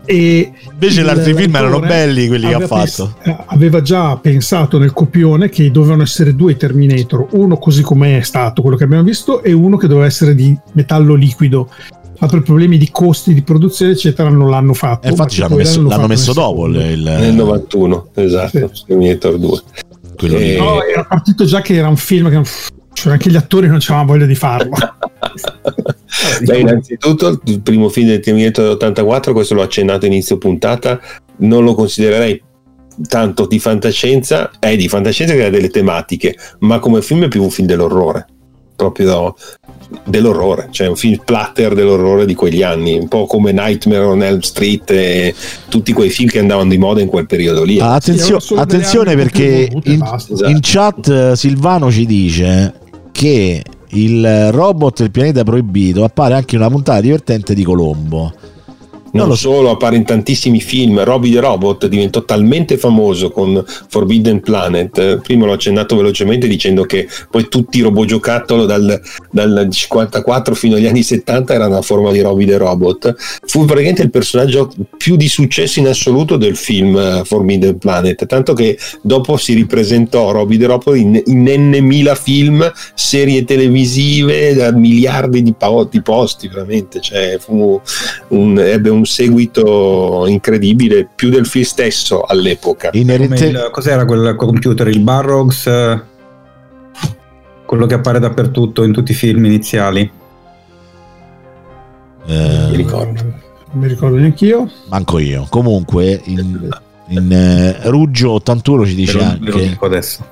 E 0.10 0.52
Invece 0.72 1.04
gli 1.04 1.08
altri 1.10 1.34
film 1.34 1.54
erano 1.56 1.80
belli, 1.82 2.28
quelli 2.30 2.48
che 2.48 2.54
ha 2.54 2.66
fatto. 2.66 3.14
pens- 3.22 3.38
eh, 3.40 3.44
aveva 3.48 3.82
già 3.82 4.16
pensato 4.16 4.78
nel 4.78 4.94
copione 4.94 5.50
che 5.50 5.70
dovevano 5.70 6.04
essere 6.04 6.34
due 6.34 6.56
Terminator, 6.56 7.28
uno 7.32 7.58
così 7.58 7.82
come 7.82 8.18
è 8.20 8.22
stato 8.22 8.62
quello 8.62 8.78
che 8.78 8.86
abbiamo 8.86 9.04
visto 9.04 9.44
e 9.44 9.52
uno 9.52 9.76
che 9.76 9.88
doveva 9.88 10.06
essere 10.06 10.34
di 10.34 10.58
metallo 10.74 11.14
liquido. 11.14 11.70
Ma 12.20 12.28
per 12.28 12.42
problemi 12.42 12.78
di 12.78 12.90
costi 12.90 13.34
di 13.34 13.42
produzione, 13.44 13.92
eccetera, 13.92 14.30
non 14.30 14.50
l'hanno 14.50 14.74
fatto. 14.74 15.06
E 15.06 15.10
infatti 15.12 15.40
ma 15.40 15.48
l'hanno 15.48 15.58
messo, 15.58 15.76
l'hanno 15.76 15.90
l'hanno 15.90 16.00
fatto 16.02 16.08
messo 16.14 16.34
dopo 16.34 16.66
il, 16.68 16.76
il- 16.78 17.04
nel 17.04 17.34
91 17.36 18.08
esatto 18.16 18.72
Terminator 18.88 19.38
2 19.38 19.60
quello 20.16 20.38
lì. 20.38 20.54
Eh, 20.54 20.58
No, 20.58 20.82
era 20.84 21.04
partito 21.04 21.46
già 21.46 21.62
che 21.62 21.76
era 21.76 21.90
un 21.90 21.98
film 21.98 22.30
che 22.30 22.42
cioè, 22.98 23.14
anche 23.14 23.30
gli 23.30 23.36
attori 23.36 23.68
non 23.68 23.78
avevano 23.78 24.06
voglia 24.06 24.26
di 24.26 24.34
farlo. 24.34 24.72
Beh, 26.44 26.57
innanzitutto 26.57 27.40
il 27.45 27.61
primo 27.61 27.90
film 27.90 28.07
del 28.07 28.22
Terminator 28.22 28.76
dell'84 28.76 29.34
questo 29.34 29.53
l'ho 29.53 29.61
accennato 29.61 30.07
inizio 30.07 30.38
puntata 30.38 30.99
non 31.38 31.64
lo 31.64 31.76
considererei 31.76 32.41
tanto 33.07 33.45
di 33.45 33.60
fantascienza 33.60 34.52
è 34.57 34.76
di 34.76 34.88
fantascienza 34.88 35.36
che 35.36 35.45
ha 35.45 35.49
delle 35.49 35.69
tematiche 35.69 36.36
ma 36.60 36.80
come 36.80 37.02
film 37.03 37.26
è 37.26 37.28
più 37.28 37.44
un 37.44 37.52
film 37.52 37.68
dell'orrore 37.68 38.26
proprio 38.76 39.36
dell'orrore 40.06 40.69
cioè 40.72 40.88
un 40.88 40.95
film 40.95 41.19
splatter 41.19 41.76
dell'orrore 41.76 42.26
di 42.26 42.34
quegli 42.34 42.64
anni 42.64 42.98
un 42.98 43.07
po' 43.07 43.26
come 43.26 43.52
Nightmare 43.52 44.06
on 44.06 44.24
Elm 44.24 44.40
Street 44.40 44.90
e 44.90 45.36
tutti 45.69 45.94
quei 45.94 46.10
film 46.10 46.30
che 46.30 46.40
andavano 46.40 46.69
di 46.69 46.78
moda 46.78 47.02
in 47.02 47.07
quel 47.07 47.26
periodo 47.26 47.64
lì. 47.64 47.80
Ah, 47.80 47.95
attenzio- 47.95 48.40
attenzione 48.56 49.15
perché 49.15 49.69
in, 49.84 50.02
in 50.48 50.60
chat 50.61 51.07
eh, 51.07 51.36
Silvano 51.36 51.91
ci 51.91 52.06
dice 52.06 52.86
che 53.18 53.64
il 53.88 54.52
robot 54.52 54.99
del 54.99 55.10
pianeta 55.10 55.44
proibito 55.44 56.03
appare 56.03 56.35
anche 56.35 56.53
in 56.53 56.61
una 56.61 56.69
puntata 56.69 57.02
divertente 57.02 57.56
di 57.56 57.64
Colombo. 57.64 58.31
Non 59.26 59.38
solo, 59.38 59.72
appare 59.72 59.95
in 59.95 60.03
tantissimi 60.03 60.61
film. 60.61 61.03
Robbie 61.03 61.31
the 61.31 61.39
Robot 61.39 61.88
diventò 61.88 62.23
talmente 62.23 62.77
famoso 62.77 63.31
con 63.31 63.64
Forbidden 63.65 64.41
Planet. 64.41 65.18
Prima 65.22 65.45
l'ho 65.45 65.53
accennato 65.53 65.95
velocemente 65.95 66.48
dicendo 66.48 66.84
che 66.84 67.07
poi 67.30 67.48
tutti 67.48 67.80
i 67.80 67.81
robot 67.81 68.06
giocattolo 68.06 68.65
dal, 68.65 69.02
dal 69.31 69.68
54 69.69 70.56
fino 70.56 70.76
agli 70.76 70.88
anni 70.88 71.03
70 71.03 71.53
erano 71.53 71.77
a 71.77 71.81
forma 71.81 72.11
di 72.11 72.22
Robbie 72.22 72.45
the 72.45 72.57
Robot. 72.57 73.15
Fu 73.45 73.65
praticamente 73.65 74.03
il 74.03 74.11
personaggio 74.11 74.72
più 74.98 75.15
di 75.15 75.27
successo 75.27 75.80
in 75.80 75.88
assoluto 75.88 76.38
del 76.38 76.56
film 76.56 76.95
eh, 76.95 77.22
Forbidden 77.26 77.77
Planet. 77.77 78.26
Tanto 78.26 78.53
che 78.53 78.77
dopo 79.02 79.38
si 79.38 79.53
ripresentò 79.53 80.31
Robbie 80.31 80.57
the 80.57 80.65
Robot 80.65 80.95
in, 80.95 81.22
in 81.26 81.45
n 81.48 81.77
mila 81.81 82.15
film, 82.15 82.72
serie 82.94 83.44
televisive, 83.44 84.53
da 84.53 84.72
miliardi 84.72 85.41
di, 85.41 85.56
di 85.89 86.02
posti, 86.02 86.48
veramente. 86.48 86.99
Cioè, 87.02 87.39
un, 87.48 88.60
ebbe 88.60 88.89
un 88.89 89.06
seguito 89.08 90.26
incredibile, 90.28 91.08
più 91.14 91.30
del 91.30 91.46
film 91.46 91.64
stesso 91.64 92.22
all'epoca. 92.22 92.90
Inerente... 92.94 93.46
Il, 93.46 93.70
cos'era 93.72 94.06
quel 94.06 94.36
computer? 94.36 94.88
Il 94.88 95.02
Barrogs? 95.02 96.02
Quello 97.66 97.86
che 97.86 97.94
appare 97.94 98.20
dappertutto 98.20 98.84
in 98.84 98.94
tutti 98.94 99.12
i 99.12 99.16
film 99.16 99.46
iniziali. 99.46 100.10
Eh, 102.26 102.68
mi 102.70 102.76
ricordo. 102.76 103.24
Non 103.24 103.82
mi 103.82 103.88
ricordo 103.88 104.18
neanche 104.18 104.46
io. 104.46 104.70
Manco 104.90 105.20
io. 105.20 105.46
Comunque, 105.50 106.22
in, 106.26 106.70
in 107.08 107.76
uh, 107.84 107.90
Ruggio 107.90 108.32
81 108.32 108.86
ci 108.86 108.96
dice 108.96 109.20
anche 109.20 109.78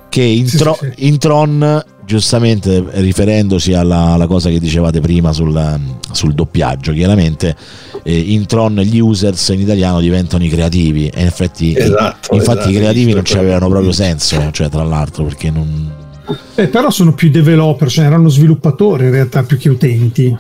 che 0.10 0.22
in, 0.22 0.48
sì, 0.48 0.58
tro- 0.58 0.78
sì. 0.80 0.92
in, 1.08 1.18
Tron, 1.18 1.84
giustamente 2.06 2.84
riferendosi 2.92 3.74
alla, 3.74 4.14
alla, 4.14 4.28
cosa 4.28 4.50
che 4.50 4.60
dicevate 4.60 5.02
prima 5.02 5.34
sul, 5.34 5.80
sul 6.12 6.34
doppiaggio, 6.34 6.94
chiaramente 6.94 7.56
eh, 8.04 8.18
in 8.18 8.46
Tron 8.46 8.76
gli 8.76 9.00
users 9.00 9.50
in 9.50 9.62
italiano 9.62 10.00
diventano 10.00 10.44
i 10.44 10.50
creativi 10.50 11.08
e 11.08 11.22
in 11.22 11.28
effetti, 11.28 11.76
esatto, 11.76 12.36
infatti 12.36 12.60
esatto, 12.60 12.70
i 12.70 12.74
creativi 12.76 13.14
non 13.14 13.26
ci 13.26 13.38
avevano 13.38 13.68
proprio 13.68 13.92
senso, 13.92 14.50
cioè 14.52 14.70
tra 14.70 14.84
l'altro 14.84 15.24
perché 15.24 15.50
non... 15.50 16.04
Eh, 16.56 16.68
però 16.68 16.90
sono 16.90 17.14
più 17.14 17.30
developer, 17.30 17.90
cioè 17.90 18.06
erano 18.06 18.30
sviluppatori 18.30 19.06
in 19.06 19.12
realtà 19.12 19.44
più 19.44 19.58
che 19.58 19.70
utenti. 19.70 20.36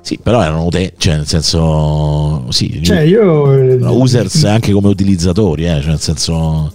Sì, 0.00 0.18
però 0.22 0.40
erano 0.40 0.64
utenti, 0.64 0.94
cioè 0.98 1.16
nel 1.16 1.26
senso, 1.26 2.44
sì, 2.50 2.80
cioè 2.82 3.00
io, 3.00 3.90
users 3.92 4.44
anche 4.44 4.72
come 4.72 4.88
utilizzatori, 4.88 5.66
eh, 5.66 5.80
cioè 5.80 5.90
nel 5.90 6.00
senso 6.00 6.72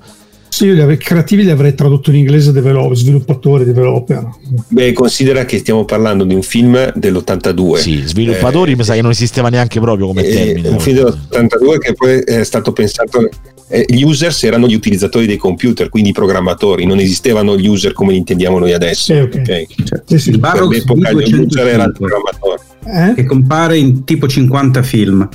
sì, 0.51 0.65
io 0.65 0.85
li 0.85 0.97
creativi 0.97 1.43
li 1.43 1.49
avrei 1.49 1.73
tradotto 1.73 2.09
in 2.09 2.17
inglese 2.17 2.51
develop, 2.51 2.93
sviluppatori, 2.93 3.63
developer. 3.63 4.29
Beh, 4.67 4.91
considera 4.91 5.45
che 5.45 5.59
stiamo 5.59 5.85
parlando 5.85 6.25
di 6.25 6.33
un 6.33 6.41
film 6.41 6.91
dell'82. 6.93 7.75
Sì, 7.77 8.03
sviluppatori 8.05 8.73
eh, 8.73 8.75
mi 8.75 8.83
sa 8.83 8.93
che 8.93 9.01
non 9.01 9.11
esisteva 9.11 9.47
neanche 9.47 9.79
proprio 9.79 10.07
come 10.07 10.23
eh, 10.23 10.33
termine. 10.33 10.67
Un 10.67 10.79
film 10.79 10.97
dell'82 10.97 11.77
che 11.77 11.93
poi 11.93 12.19
è 12.19 12.43
stato 12.43 12.73
pensato 12.73 13.29
eh, 13.69 13.85
gli 13.87 14.03
users 14.03 14.43
erano 14.43 14.67
gli 14.67 14.73
utilizzatori 14.73 15.25
dei 15.25 15.37
computer, 15.37 15.87
quindi 15.87 16.09
i 16.09 16.13
programmatori, 16.13 16.85
non 16.85 16.99
esistevano 16.99 17.57
gli 17.57 17.67
user 17.67 17.93
come 17.93 18.11
li 18.11 18.17
intendiamo 18.17 18.59
noi 18.59 18.73
adesso. 18.73 19.13
Eh, 19.13 19.21
okay. 19.21 19.41
Okay? 19.41 19.67
Cioè, 19.85 20.01
sì, 20.05 20.19
sì. 20.19 20.29
Il 20.31 20.39
per 20.39 20.67
l'epoca 20.67 21.13
gli 21.13 21.33
user 21.33 21.67
era 21.67 21.85
il 21.85 21.93
programmatore. 21.93 22.59
Eh? 22.83 23.13
Che 23.15 23.23
compare 23.23 23.77
in 23.77 24.03
tipo 24.03 24.27
50 24.27 24.83
film. 24.83 25.27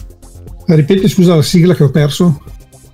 Ripeti 0.66 1.09
scusa 1.09 1.34
la 1.34 1.43
sigla 1.43 1.74
che 1.74 1.84
ho 1.84 1.90
perso? 1.90 2.43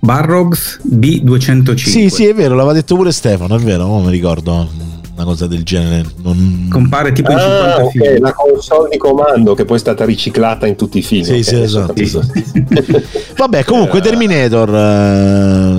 Barrogs 0.03 0.81
B205. 0.85 1.75
Sì, 1.77 2.09
sì, 2.09 2.25
è 2.25 2.33
vero, 2.33 2.55
l'aveva 2.55 2.73
detto 2.73 2.95
pure 2.95 3.13
Stefano, 3.13 3.55
è 3.55 3.59
vero, 3.59 3.85
non 3.85 4.03
mi 4.03 4.11
ricordo 4.11 4.67
una 5.15 5.23
cosa 5.23 5.47
del 5.47 5.63
genere. 5.63 6.05
Non... 6.21 6.67
Compare 6.69 7.13
tipo 7.13 7.31
in 7.31 7.37
ah, 7.37 7.77
50 7.77 7.83
okay, 7.83 8.19
la 8.19 8.33
console 8.33 8.89
di 8.89 8.97
comando 8.97 9.53
che 9.53 9.63
poi 9.63 9.77
è 9.77 9.79
stata 9.79 10.03
riciclata 10.03 10.67
in 10.67 10.75
tutti 10.75 10.97
i 10.97 11.01
film. 11.01 11.23
Sì, 11.23 11.29
okay, 11.29 11.43
sì, 11.43 11.61
esatto. 11.61 11.93
Vabbè, 13.37 13.63
comunque 13.63 14.01
Terminator, 14.01 14.69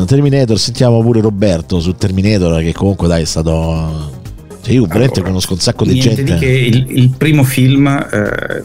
uh, 0.00 0.04
Terminator, 0.06 0.58
sentiamo 0.58 1.02
pure 1.02 1.20
Roberto 1.20 1.78
su 1.80 1.92
Terminator 1.94 2.62
che 2.62 2.72
comunque 2.72 3.06
dai 3.06 3.22
è 3.22 3.26
stato 3.26 4.22
cioè 4.64 4.72
io 4.72 4.86
veramente 4.86 5.16
allora, 5.16 5.28
conosco 5.28 5.52
un 5.52 5.58
sacco 5.58 5.84
di 5.84 6.00
gente. 6.00 6.22
Di 6.22 6.34
che 6.36 6.46
il, 6.46 6.86
il, 6.88 7.14
primo 7.16 7.44
film, 7.44 7.86
eh, 7.86 8.64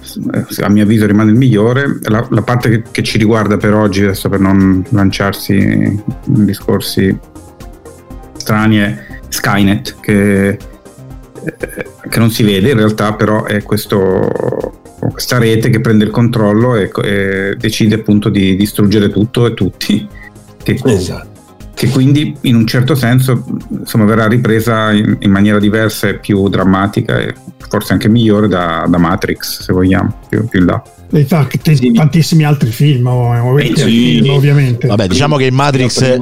a 0.61 0.69
mio 0.69 0.83
avviso, 0.83 1.05
rimane 1.05 1.31
il 1.31 1.37
migliore. 1.37 1.99
La, 2.03 2.25
la 2.29 2.41
parte 2.41 2.69
che, 2.69 2.83
che, 2.89 3.03
ci 3.03 3.17
riguarda 3.17 3.57
per 3.57 3.73
oggi, 3.73 4.03
adesso 4.03 4.29
per 4.29 4.39
non 4.39 4.81
lanciarsi 4.91 5.55
in 5.55 6.01
discorsi 6.23 7.17
strani, 8.37 8.77
è 8.77 9.05
Skynet, 9.27 9.97
che, 9.99 10.47
eh, 10.47 10.57
che 12.09 12.19
non 12.19 12.31
si 12.31 12.43
vede 12.43 12.69
in 12.69 12.77
realtà, 12.77 13.13
però 13.13 13.43
è 13.43 13.61
questo, 13.63 14.79
questa 15.11 15.37
rete 15.37 15.69
che 15.69 15.81
prende 15.81 16.05
il 16.05 16.11
controllo 16.11 16.77
e, 16.77 16.89
e 17.03 17.55
decide 17.57 17.95
appunto 17.95 18.29
di 18.29 18.55
distruggere 18.55 19.09
tutto 19.09 19.45
e 19.45 19.53
tutti. 19.53 20.07
Che, 20.63 20.79
esatto 20.85 21.38
che 21.79 21.87
quindi 21.87 22.35
in 22.41 22.57
un 22.57 22.67
certo 22.67 22.93
senso 22.93 23.45
insomma, 23.69 24.03
verrà 24.03 24.27
ripresa 24.27 24.91
in, 24.91 25.15
in, 25.21 25.31
maniera 25.31 25.59
diversa 25.59 26.09
e 26.09 26.19
più 26.19 26.49
drammatica 26.49 27.17
e 27.17 27.33
forse 27.69 27.93
anche 27.93 28.09
migliore 28.09 28.49
da, 28.49 28.85
da 28.85 28.97
Matrix, 28.97 29.61
se 29.61 29.71
vogliamo, 29.71 30.13
più, 30.27 30.45
più 30.49 30.59
in 30.59 30.65
là. 30.65 30.83
E 31.09 31.23
fa 31.23 31.47
sì. 31.49 31.93
tantissimi 31.93 32.43
altri 32.43 32.71
film, 32.71 33.09
sì. 33.75 33.83
film, 33.85 34.29
ovviamente. 34.29 34.87
Vabbè, 34.87 35.07
diciamo 35.07 35.37
che 35.37 35.45
in 35.45 35.55
Matrix, 35.55 36.19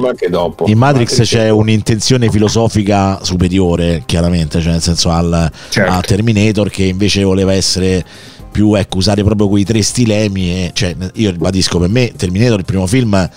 in 0.66 0.78
Matrix 0.78 1.22
c'è 1.22 1.50
un'intenzione 1.50 2.30
filosofica 2.30 3.18
superiore, 3.24 4.04
chiaramente, 4.06 4.60
cioè 4.60 4.70
nel 4.70 4.80
senso 4.80 5.10
al, 5.10 5.50
certo. 5.70 5.92
a 5.92 6.00
Terminator 6.02 6.70
che 6.70 6.84
invece 6.84 7.24
voleva 7.24 7.52
essere 7.52 8.04
più 8.52 8.74
ecco, 8.74 8.98
usare 8.98 9.24
proprio 9.24 9.48
quei 9.48 9.64
tre 9.64 9.82
stilemi. 9.82 10.50
E, 10.52 10.70
cioè, 10.72 10.94
io 11.14 11.32
ribadisco 11.32 11.80
per 11.80 11.88
me 11.88 12.12
Terminator, 12.16 12.60
il 12.60 12.64
primo 12.64 12.86
film 12.86 13.28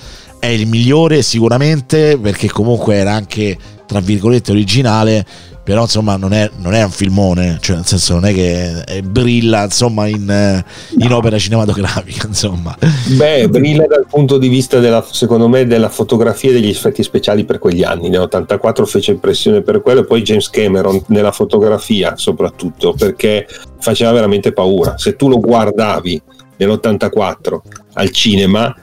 è 0.41 0.47
il 0.47 0.65
migliore 0.65 1.21
sicuramente 1.21 2.17
perché 2.17 2.49
comunque 2.49 2.95
era 2.95 3.13
anche 3.13 3.55
tra 3.85 3.99
virgolette 3.99 4.49
originale 4.49 5.23
però 5.63 5.83
insomma 5.83 6.15
non 6.15 6.33
è, 6.33 6.49
non 6.57 6.73
è 6.73 6.81
un 6.81 6.89
filmone 6.89 7.59
cioè 7.61 7.75
nel 7.75 7.85
senso 7.85 8.15
non 8.15 8.25
è 8.25 8.33
che 8.33 9.03
brilla 9.03 9.65
insomma 9.65 10.07
in, 10.07 10.63
in 10.97 11.07
no. 11.07 11.15
opera 11.15 11.37
cinematografica 11.37 12.25
insomma. 12.27 12.75
Beh 13.15 13.47
brilla 13.49 13.85
dal 13.85 14.07
punto 14.09 14.39
di 14.39 14.47
vista 14.47 14.79
della, 14.79 15.05
secondo 15.07 15.47
me 15.47 15.67
della 15.67 15.89
fotografia 15.89 16.49
e 16.49 16.53
degli 16.53 16.69
effetti 16.69 17.03
speciali 17.03 17.45
per 17.45 17.59
quegli 17.59 17.83
anni. 17.83 18.09
Nell'84 18.09 18.85
fece 18.85 19.11
impressione 19.11 19.61
per 19.61 19.83
quello 19.83 19.99
e 19.99 20.05
poi 20.05 20.23
James 20.23 20.49
Cameron 20.49 21.03
nella 21.09 21.31
fotografia 21.31 22.17
soprattutto 22.17 22.95
perché 22.97 23.45
faceva 23.79 24.11
veramente 24.11 24.53
paura. 24.53 24.97
Se 24.97 25.15
tu 25.15 25.29
lo 25.29 25.39
guardavi 25.39 26.19
nell'84 26.57 27.59
al 27.93 28.09
cinema 28.09 28.75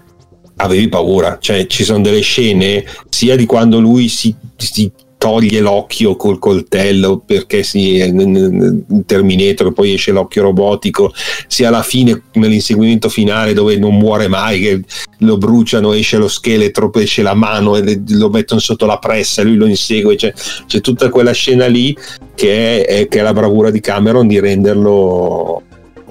avevi 0.61 0.89
paura, 0.89 1.39
cioè 1.41 1.67
ci 1.67 1.85
sono 1.85 2.01
delle 2.01 2.21
scene 2.21 2.85
sia 3.09 3.37
di 3.37 3.47
quando 3.47 3.81
lui 3.81 4.09
si, 4.09 4.35
si 4.57 4.91
toglie 5.19 5.61
l'occhio 5.61 6.15
col 6.15 6.39
coltello 6.39 7.19
perché 7.19 7.65
si 7.65 7.99
è 7.99 8.05
in 8.07 9.03
Terminator 9.05 9.73
poi 9.73 9.95
esce 9.95 10.13
l'occhio 10.13 10.43
robotico 10.43 11.13
sia 11.49 11.69
alla 11.69 11.83
fine 11.83 12.23
nell'inseguimento 12.35 13.09
finale 13.09 13.53
dove 13.53 13.77
non 13.77 13.97
muore 13.97 14.29
mai 14.29 14.61
che 14.61 14.81
lo 15.19 15.37
bruciano 15.37 15.93
esce 15.93 16.19
lo 16.19 16.29
scheletro 16.29 16.93
esce 16.95 17.23
la 17.23 17.35
mano 17.35 17.77
e 17.77 18.01
lo 18.11 18.31
mettono 18.31 18.61
sotto 18.61 18.87
la 18.87 18.99
pressa 18.99 19.43
e 19.43 19.45
lui 19.45 19.57
lo 19.57 19.67
insegue. 19.67 20.17
Cioè, 20.17 20.33
c'è 20.67 20.81
tutta 20.81 21.11
quella 21.11 21.33
scena 21.33 21.67
lì 21.67 21.97
che 22.35 22.85
è, 22.85 23.09
che 23.09 23.19
è 23.19 23.23
la 23.23 23.33
bravura 23.33 23.71
di 23.71 23.81
Cameron 23.81 24.27
di 24.27 24.39
renderlo 24.39 25.63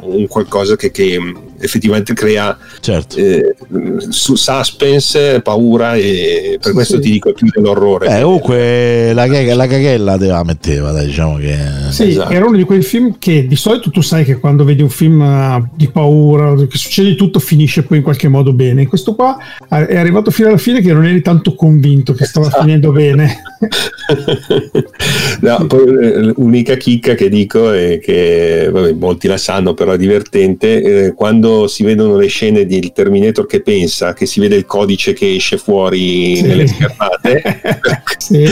un 0.02 0.28
qualcosa 0.28 0.76
che, 0.76 0.91
che 0.91 1.18
effettivamente 1.59 2.13
crea 2.13 2.57
certo. 2.79 3.17
eh, 3.17 3.55
suspense, 4.09 5.41
paura 5.41 5.95
e 5.95 6.57
per 6.61 6.73
questo 6.73 6.95
sì. 6.95 7.01
ti 7.01 7.11
dico 7.11 7.34
più 7.34 7.47
dell'orrore. 7.53 8.17
Eh, 8.17 8.21
comunque 8.21 9.13
la, 9.13 9.25
la 9.25 9.67
caghella 9.67 10.17
te 10.17 10.27
la 10.27 10.43
metteva, 10.43 10.91
dai, 10.91 11.07
diciamo 11.07 11.38
che... 11.38 11.55
Sì, 11.89 12.09
esatto. 12.09 12.31
era 12.31 12.45
uno 12.45 12.57
di 12.57 12.63
quei 12.63 12.81
film 12.81 13.17
che 13.17 13.47
di 13.47 13.55
solito 13.55 13.89
tu 13.89 14.01
sai 14.01 14.23
che 14.23 14.39
quando 14.39 14.63
vedi 14.63 14.81
un 14.81 14.89
film 14.89 15.21
eh, 15.21 15.69
di 15.75 15.88
paura, 15.89 16.53
che 16.55 16.77
succede 16.77 17.15
tutto, 17.15 17.39
finisce 17.39 17.84
poi 17.84 17.97
in 17.97 18.03
qualche 18.03 18.27
modo 18.27 18.53
bene. 18.53 18.88
Questo 18.88 19.15
qua 19.15 19.38
è 19.67 19.97
arrivato 19.97 20.31
fino 20.31 20.49
alla 20.49 20.57
fine 20.57 20.81
che 20.81 20.93
non 20.93 21.05
eri 21.05 21.21
tanto 21.21 21.55
convinto 21.55 22.13
che 22.13 22.25
stava 22.25 22.47
esatto. 22.47 22.63
finendo 22.63 22.91
bene. 22.91 23.41
no, 25.41 25.65
poi 25.67 26.05
eh, 26.05 26.19
l'unica 26.35 26.75
chicca 26.75 27.15
che 27.15 27.29
dico 27.29 27.71
è 27.71 27.99
che 27.99 28.69
vabbè, 28.71 28.93
molti 28.93 29.27
la 29.27 29.38
sanno, 29.38 29.73
però 29.73 29.93
è 29.93 29.97
divertente, 29.97 31.05
eh, 31.05 31.13
quando 31.13 31.47
quando 31.48 31.68
si 31.68 31.84
vedono 31.84 32.18
le 32.18 32.28
scene 32.28 32.65
di 32.65 32.91
Terminator 32.91 33.45
che 33.45 33.61
pensa, 33.61 34.14
che 34.14 34.26
si 34.26 34.41
vede 34.41 34.56
il 34.56 34.65
codice 34.65 35.14
che 35.14 35.36
esce 35.36 35.57
fuori 35.57 36.36
sì. 36.36 36.41
nelle 36.41 36.68
schermate, 36.68 37.41
sì. 38.18 38.44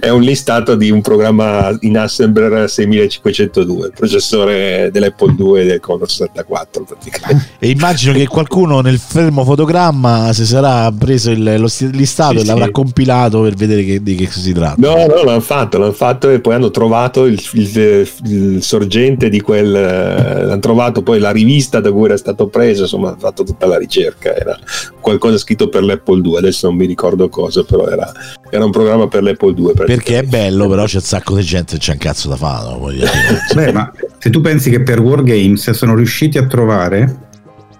è 0.00 0.08
un 0.08 0.22
listato 0.22 0.74
di 0.74 0.90
un 0.90 1.02
programma 1.02 1.76
in 1.80 1.98
Assembler 1.98 2.68
6502, 2.68 3.86
il 3.86 3.92
processore 3.94 4.88
dell'Apple 4.90 5.34
2 5.34 5.64
del 5.64 5.80
Commodore 5.80 6.10
64 6.10 6.84
praticamente. 6.84 7.48
E 7.58 7.68
immagino 7.68 8.14
che 8.14 8.26
qualcuno 8.26 8.80
nel 8.80 8.98
fermo 8.98 9.44
fotogramma 9.44 10.32
si 10.32 10.46
sarà 10.46 10.90
preso 10.90 11.30
il, 11.30 11.42
lo 11.42 11.68
listato 11.92 12.38
sì, 12.38 12.44
e 12.44 12.44
l'avrà 12.44 12.70
compilato 12.70 13.42
per 13.42 13.54
vedere 13.54 13.84
che, 13.84 14.02
di 14.02 14.14
che 14.14 14.28
si 14.30 14.52
tratta. 14.52 14.76
No, 14.78 15.06
no, 15.06 15.22
l'hanno 15.22 15.40
fatto, 15.40 15.78
l'hanno 15.78 15.92
fatto 15.92 16.30
e 16.30 16.40
poi 16.40 16.54
hanno 16.54 16.70
trovato 16.70 17.26
il, 17.26 17.40
il, 17.52 18.08
il 18.24 18.62
sorgente 18.62 19.28
di 19.28 19.40
quel... 19.40 19.74
hanno 19.74 20.58
trovato 20.60 21.02
poi 21.02 21.18
la 21.18 21.30
rivista 21.30 21.80
da 21.80 21.92
cui 21.92 22.06
era 22.06 22.16
stato 22.22 22.46
preso, 22.46 22.82
insomma 22.82 23.10
ha 23.10 23.16
fatto 23.18 23.42
tutta 23.42 23.66
la 23.66 23.76
ricerca, 23.76 24.34
era 24.34 24.56
qualcosa 25.00 25.36
scritto 25.38 25.68
per 25.68 25.82
l'Apple 25.82 26.20
2, 26.20 26.38
adesso 26.38 26.68
non 26.68 26.76
mi 26.76 26.86
ricordo 26.86 27.28
cosa, 27.28 27.64
però 27.64 27.86
era, 27.88 28.10
era 28.50 28.64
un 28.64 28.70
programma 28.70 29.08
per 29.08 29.22
l'Apple 29.22 29.54
2. 29.54 29.72
Perché 29.74 30.20
è 30.20 30.22
bello, 30.22 30.68
però 30.68 30.84
c'è 30.84 30.96
un 30.96 31.02
sacco 31.02 31.34
di 31.36 31.42
gente 31.42 31.74
che 31.74 31.78
c'è 31.80 31.92
un 31.92 31.98
cazzo 31.98 32.28
da 32.28 32.36
fare. 32.36 32.70
no? 32.70 32.78
Voglio 32.78 33.04
dire. 33.04 33.40
Beh, 33.66 33.72
ma 33.72 33.92
se 34.18 34.30
tu 34.30 34.40
pensi 34.40 34.70
che 34.70 34.80
per 34.82 35.00
Wargames 35.00 35.70
sono 35.72 35.94
riusciti 35.94 36.38
a 36.38 36.46
trovare 36.46 37.30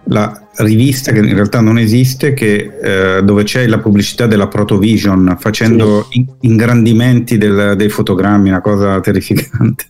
la 0.06 0.36
rivista 0.56 1.12
che 1.12 1.20
in 1.20 1.32
realtà 1.32 1.60
non 1.60 1.78
esiste, 1.78 2.35
che, 2.35 2.73
eh, 2.82 3.23
dove 3.23 3.44
c'è 3.44 3.66
la 3.69 3.78
pubblicità 3.78 4.27
della 4.27 4.48
Protovision 4.48 5.36
facendo 5.39 6.09
in- 6.10 6.27
ingrandimenti 6.40 7.39
del- 7.39 7.74
dei 7.77 7.89
fotogrammi, 7.89 8.48
una 8.48 8.60
cosa 8.60 8.98
terrificante. 9.01 9.86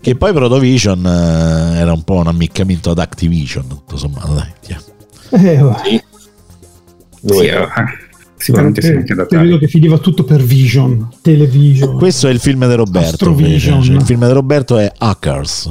Che 0.00 0.14
poi 0.16 0.32
Protovision 0.32 1.04
eh, 1.04 1.78
era 1.78 1.92
un 1.92 2.02
po' 2.02 2.16
un 2.16 2.26
ammiccamento 2.26 2.90
ad 2.90 2.98
Activision, 2.98 3.66
tutto 3.66 3.96
sommato, 3.96 4.34
dai. 4.34 4.52
Eh. 4.66 5.72
Sì. 5.84 6.02
Sì, 7.26 7.46
eh, 7.46 7.66
sicuramente 8.36 8.82
si 8.82 8.88
anche 8.88 9.14
periodo 9.14 9.34
adattato. 9.36 9.58
che 9.58 9.68
finiva 9.68 9.98
tutto 9.98 10.24
per 10.24 10.42
Vision, 10.42 11.08
Television. 11.22 11.96
Questo 11.96 12.28
è 12.28 12.30
il 12.30 12.38
film 12.38 12.66
di 12.68 12.74
Roberto. 12.74 13.30
Invece. 13.30 13.70
Cioè, 13.82 13.94
il 13.94 14.02
film 14.02 14.26
di 14.26 14.32
Roberto 14.32 14.78
è 14.78 14.92
Hackers. 14.96 15.70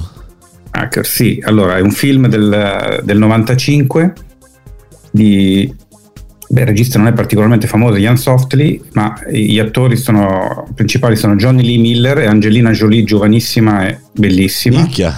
Hacker, 0.71 1.05
sì, 1.05 1.39
allora 1.45 1.77
è 1.77 1.81
un 1.81 1.91
film 1.91 2.27
del, 2.27 3.01
del 3.03 3.17
95 3.19 4.13
di 5.11 5.71
beh, 6.49 6.61
il 6.61 6.67
regista 6.67 6.97
non 6.97 7.07
è 7.07 7.13
particolarmente 7.13 7.67
famoso, 7.67 7.97
Ian 7.97 8.17
Softly, 8.17 8.81
ma 8.93 9.13
gli 9.29 9.59
attori 9.59 9.97
sono, 9.97 10.67
principali 10.75 11.15
sono 11.15 11.35
Johnny 11.35 11.63
Lee 11.63 11.77
Miller 11.77 12.19
e 12.19 12.25
Angelina 12.25 12.71
Jolie, 12.71 13.03
giovanissima 13.03 13.87
e 13.87 13.99
bellissima, 14.13 14.81
Minchia. 14.81 15.15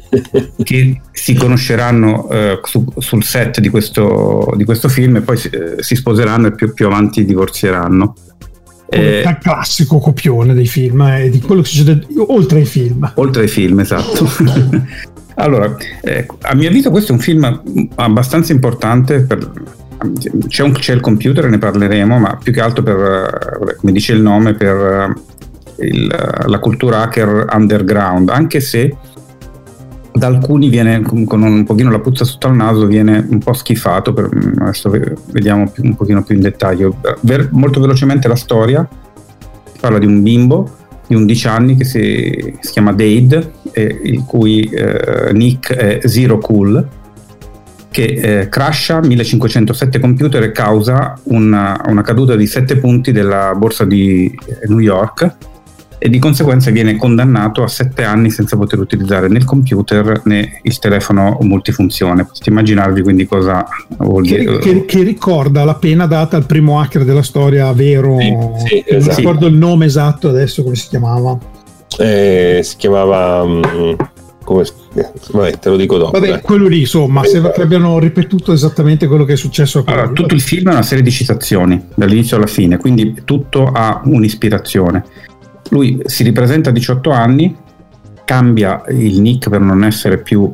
che 0.62 1.00
si 1.12 1.34
conosceranno 1.34 2.28
eh, 2.30 2.60
su- 2.62 2.92
sul 2.98 3.24
set 3.24 3.60
di 3.60 3.68
questo, 3.68 4.52
di 4.56 4.64
questo 4.64 4.88
film 4.88 5.16
e 5.16 5.20
poi 5.20 5.36
si, 5.36 5.48
eh, 5.48 5.76
si 5.78 5.94
sposeranno 5.94 6.48
e 6.48 6.54
più, 6.54 6.72
più 6.72 6.86
avanti 6.86 7.24
divorzieranno. 7.24 8.14
Eh, 8.90 9.20
il 9.20 9.38
classico 9.42 9.98
copione 9.98 10.54
dei 10.54 10.66
film 10.66 11.02
e 11.02 11.28
di 11.28 11.40
quello 11.40 11.60
che 11.60 11.68
succede 11.68 12.06
oltre 12.28 12.60
ai 12.60 12.64
film. 12.64 13.10
Oltre 13.16 13.42
ai 13.42 13.48
film, 13.48 13.80
esatto. 13.80 14.26
allora, 15.36 15.76
eh, 16.00 16.26
a 16.42 16.54
mio 16.54 16.68
avviso 16.68 16.90
questo 16.90 17.12
è 17.12 17.14
un 17.14 17.20
film 17.20 17.88
abbastanza 17.96 18.52
importante 18.52 19.20
per... 19.20 19.50
C'è, 20.48 20.62
un- 20.62 20.72
c'è 20.72 20.94
il 20.94 21.00
computer, 21.00 21.48
ne 21.48 21.58
parleremo, 21.58 22.18
ma 22.18 22.38
più 22.42 22.52
che 22.52 22.60
altro 22.60 22.82
per, 22.82 22.96
eh, 23.68 23.76
come 23.76 23.92
dice 23.92 24.12
il 24.12 24.22
nome, 24.22 24.54
per 24.54 24.76
eh, 25.76 25.86
il- 25.86 26.42
la 26.46 26.58
cultura 26.60 27.02
hacker 27.02 27.46
underground, 27.52 28.28
anche 28.30 28.60
se 28.60 28.94
da 30.12 30.26
alcuni 30.26 30.68
viene 30.68 31.02
con 31.02 31.42
un 31.42 31.64
pochino 31.64 31.90
la 31.90 32.00
puzza 32.00 32.24
sotto 32.24 32.48
al 32.48 32.56
naso, 32.56 32.86
viene 32.86 33.24
un 33.28 33.38
po' 33.38 33.52
schifato, 33.52 34.12
per, 34.12 34.28
adesso 34.58 34.90
ve- 34.90 35.14
vediamo 35.30 35.68
più- 35.70 35.84
un 35.84 35.94
pochino 35.94 36.22
più 36.24 36.34
in 36.34 36.40
dettaglio. 36.42 36.96
Ver- 37.20 37.50
molto 37.52 37.80
velocemente 37.80 38.26
la 38.28 38.34
storia, 38.36 38.86
parla 39.80 39.98
di 39.98 40.06
un 40.06 40.22
bimbo 40.22 40.70
di 41.06 41.14
11 41.14 41.46
anni 41.48 41.76
che 41.76 41.84
si, 41.84 42.56
si 42.60 42.72
chiama 42.72 42.92
Dade, 42.92 43.52
e 43.72 44.00
il 44.04 44.24
cui 44.26 44.62
eh, 44.64 45.30
nick 45.32 45.72
è 45.72 46.00
Zero 46.08 46.38
Cool, 46.38 46.86
che 47.90 48.40
eh, 48.40 48.48
crasha 48.48 49.00
1507 49.00 49.98
computer 49.98 50.42
e 50.42 50.52
causa 50.52 51.18
una, 51.24 51.80
una 51.86 52.02
caduta 52.02 52.36
di 52.36 52.46
7 52.46 52.76
punti 52.76 53.12
della 53.12 53.54
borsa 53.56 53.84
di 53.84 54.30
New 54.66 54.78
York 54.78 55.34
e 56.00 56.08
di 56.08 56.20
conseguenza 56.20 56.70
viene 56.70 56.94
condannato 56.96 57.64
a 57.64 57.66
7 57.66 58.04
anni 58.04 58.30
senza 58.30 58.56
poter 58.56 58.78
utilizzare 58.78 59.26
né 59.26 59.38
il 59.38 59.44
computer 59.44 60.20
né 60.26 60.60
il 60.62 60.78
telefono 60.78 61.38
multifunzione. 61.40 62.24
Potete 62.24 62.50
immaginarvi 62.50 63.02
quindi 63.02 63.26
cosa 63.26 63.66
vuol 63.96 64.24
Che, 64.24 64.38
dire. 64.38 64.58
che- 64.58 64.84
che 64.84 65.02
ricorda 65.02 65.64
la 65.64 65.74
pena 65.74 66.06
data 66.06 66.36
al 66.36 66.46
primo 66.46 66.78
hacker 66.80 67.04
della 67.04 67.22
storia 67.24 67.72
vero. 67.72 68.16
Sì, 68.20 68.26
sì, 68.66 68.82
che 68.84 68.92
Non 68.92 68.98
esatto. 69.00 69.16
ricordo 69.16 69.46
il 69.48 69.54
nome 69.54 69.86
esatto 69.86 70.28
adesso 70.28 70.62
come 70.62 70.76
si 70.76 70.86
chiamava. 70.88 71.36
Eh, 71.98 72.60
si 72.62 72.76
chiamava... 72.76 73.44
mm, 73.44 73.92
come, 74.48 74.62
eh, 74.94 75.10
vabbè, 75.30 75.58
te 75.58 75.68
lo 75.68 75.76
dico 75.76 75.98
dopo. 75.98 76.12
Vabbè, 76.12 76.28
dai. 76.28 76.40
quello 76.40 76.68
lì, 76.68 76.80
insomma, 76.80 77.22
Sì, 77.24 77.32
sembra 77.32 77.50
vai. 77.50 77.58
che 77.58 77.64
abbiano 77.64 77.98
ripetuto 77.98 78.52
esattamente 78.52 79.06
quello 79.06 79.24
che 79.24 79.34
è 79.34 79.36
successo 79.36 79.80
a 79.80 79.84
quello. 79.84 79.98
Allora, 80.00 80.14
tutto 80.14 80.34
il 80.34 80.40
film 80.40 80.70
è 80.70 80.72
una 80.72 80.82
serie 80.82 81.04
di 81.04 81.10
citazioni, 81.10 81.84
dall'inizio 81.94 82.38
alla 82.38 82.46
fine, 82.46 82.78
quindi 82.78 83.22
tutto 83.24 83.66
ha 83.66 84.00
un'ispirazione. 84.02 85.04
Lui 85.68 86.00
si 86.06 86.22
ripresenta 86.22 86.70
a 86.70 86.72
18 86.72 87.10
anni, 87.10 87.54
cambia 88.24 88.82
il 88.88 89.20
nick 89.20 89.50
per 89.50 89.60
non 89.60 89.84
essere 89.84 90.16
più 90.16 90.50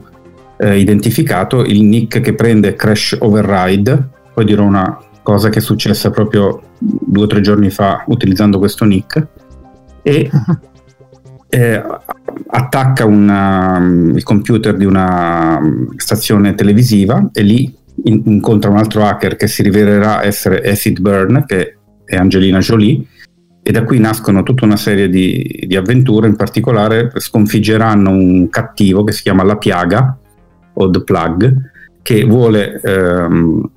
eh, 0.56 0.76
identificato, 0.76 1.62
il 1.62 1.84
nick 1.84 2.20
che 2.20 2.34
prende 2.34 2.74
Crash 2.74 3.16
Override, 3.20 4.08
poi 4.34 4.44
dirò 4.44 4.64
una 4.64 4.98
cosa 5.22 5.50
che 5.50 5.60
è 5.60 5.62
successa 5.62 6.10
proprio 6.10 6.60
due 6.80 7.22
o 7.22 7.26
tre 7.28 7.40
giorni 7.40 7.70
fa 7.70 8.02
utilizzando 8.08 8.58
questo 8.58 8.84
nick, 8.84 9.24
e 10.02 10.28
eh, 11.48 11.82
attacca 12.48 13.04
una- 13.04 13.78
il 14.14 14.22
computer 14.22 14.76
di 14.76 14.84
una 14.84 15.60
mm, 15.60 15.96
stazione 15.96 16.54
televisiva 16.54 17.30
e 17.32 17.42
lì 17.42 17.74
in- 18.04 18.22
incontra 18.26 18.70
un 18.70 18.76
altro 18.76 19.04
hacker 19.04 19.36
che 19.36 19.46
si 19.46 19.62
rivelerà 19.62 20.22
essere 20.24 20.60
Acid 20.68 21.00
Byrne, 21.00 21.44
che 21.46 21.76
è 22.04 22.16
Angelina 22.16 22.58
Jolie, 22.58 23.02
e 23.62 23.72
da 23.72 23.84
qui 23.84 23.98
nascono 23.98 24.42
tutta 24.42 24.64
una 24.64 24.76
serie 24.76 25.08
di, 25.08 25.64
di 25.66 25.76
avventure, 25.76 26.28
in 26.28 26.36
particolare 26.36 27.10
sconfiggeranno 27.14 28.10
un 28.10 28.48
cattivo 28.50 29.04
che 29.04 29.12
si 29.12 29.22
chiama 29.22 29.42
La 29.42 29.56
Piaga 29.56 30.18
o 30.74 30.90
The 30.90 31.02
Plug, 31.02 31.70
che 32.02 32.24
vuole... 32.24 32.80
ehm, 32.82 33.70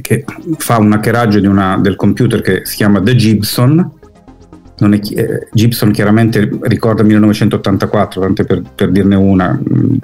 che 0.00 0.24
fa 0.58 0.78
un 0.78 0.92
hackeraggio 0.92 1.40
una- 1.48 1.76
del 1.78 1.96
computer 1.96 2.40
che 2.40 2.60
si 2.64 2.76
chiama 2.76 3.00
The 3.02 3.16
Gibson, 3.16 3.90
non 4.78 4.94
è 4.94 5.00
eh, 5.14 5.48
Gibson 5.52 5.92
chiaramente 5.92 6.50
ricorda 6.62 7.02
1984, 7.02 8.20
tanto 8.20 8.44
per, 8.44 8.62
per 8.74 8.90
dirne 8.90 9.14
una, 9.14 9.52
mh, 9.52 9.98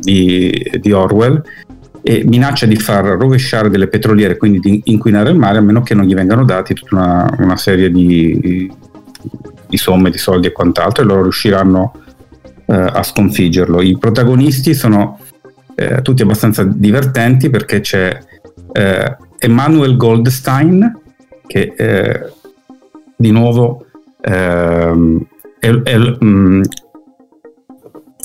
di, 0.00 0.70
di 0.80 0.92
Orwell, 0.92 1.42
e 2.02 2.22
minaccia 2.26 2.66
di 2.66 2.76
far 2.76 3.04
rovesciare 3.04 3.70
delle 3.70 3.88
petroliere, 3.88 4.36
quindi 4.36 4.60
di 4.60 4.80
inquinare 4.84 5.30
il 5.30 5.38
mare, 5.38 5.58
a 5.58 5.62
meno 5.62 5.82
che 5.82 5.94
non 5.94 6.04
gli 6.04 6.14
vengano 6.14 6.44
dati 6.44 6.74
tutta 6.74 6.96
una, 6.96 7.34
una 7.38 7.56
serie 7.56 7.90
di, 7.90 8.70
di 9.66 9.76
somme, 9.76 10.10
di 10.10 10.18
soldi 10.18 10.48
e 10.48 10.52
quant'altro, 10.52 11.02
e 11.02 11.06
loro 11.06 11.22
riusciranno 11.22 11.92
eh, 12.66 12.74
a 12.74 13.02
sconfiggerlo. 13.02 13.80
I 13.80 13.96
protagonisti 13.98 14.74
sono 14.74 15.18
eh, 15.74 16.02
tutti 16.02 16.22
abbastanza 16.22 16.62
divertenti 16.62 17.48
perché 17.50 17.80
c'è 17.80 18.18
eh, 18.72 19.16
Emmanuel 19.38 19.96
Goldstein, 19.96 21.00
che 21.46 21.74
eh, 21.76 22.32
di 23.16 23.30
nuovo 23.30 23.83
ehm, 24.24 25.26
è, 25.58 25.68
è 25.70 25.96
mh, 25.98 26.62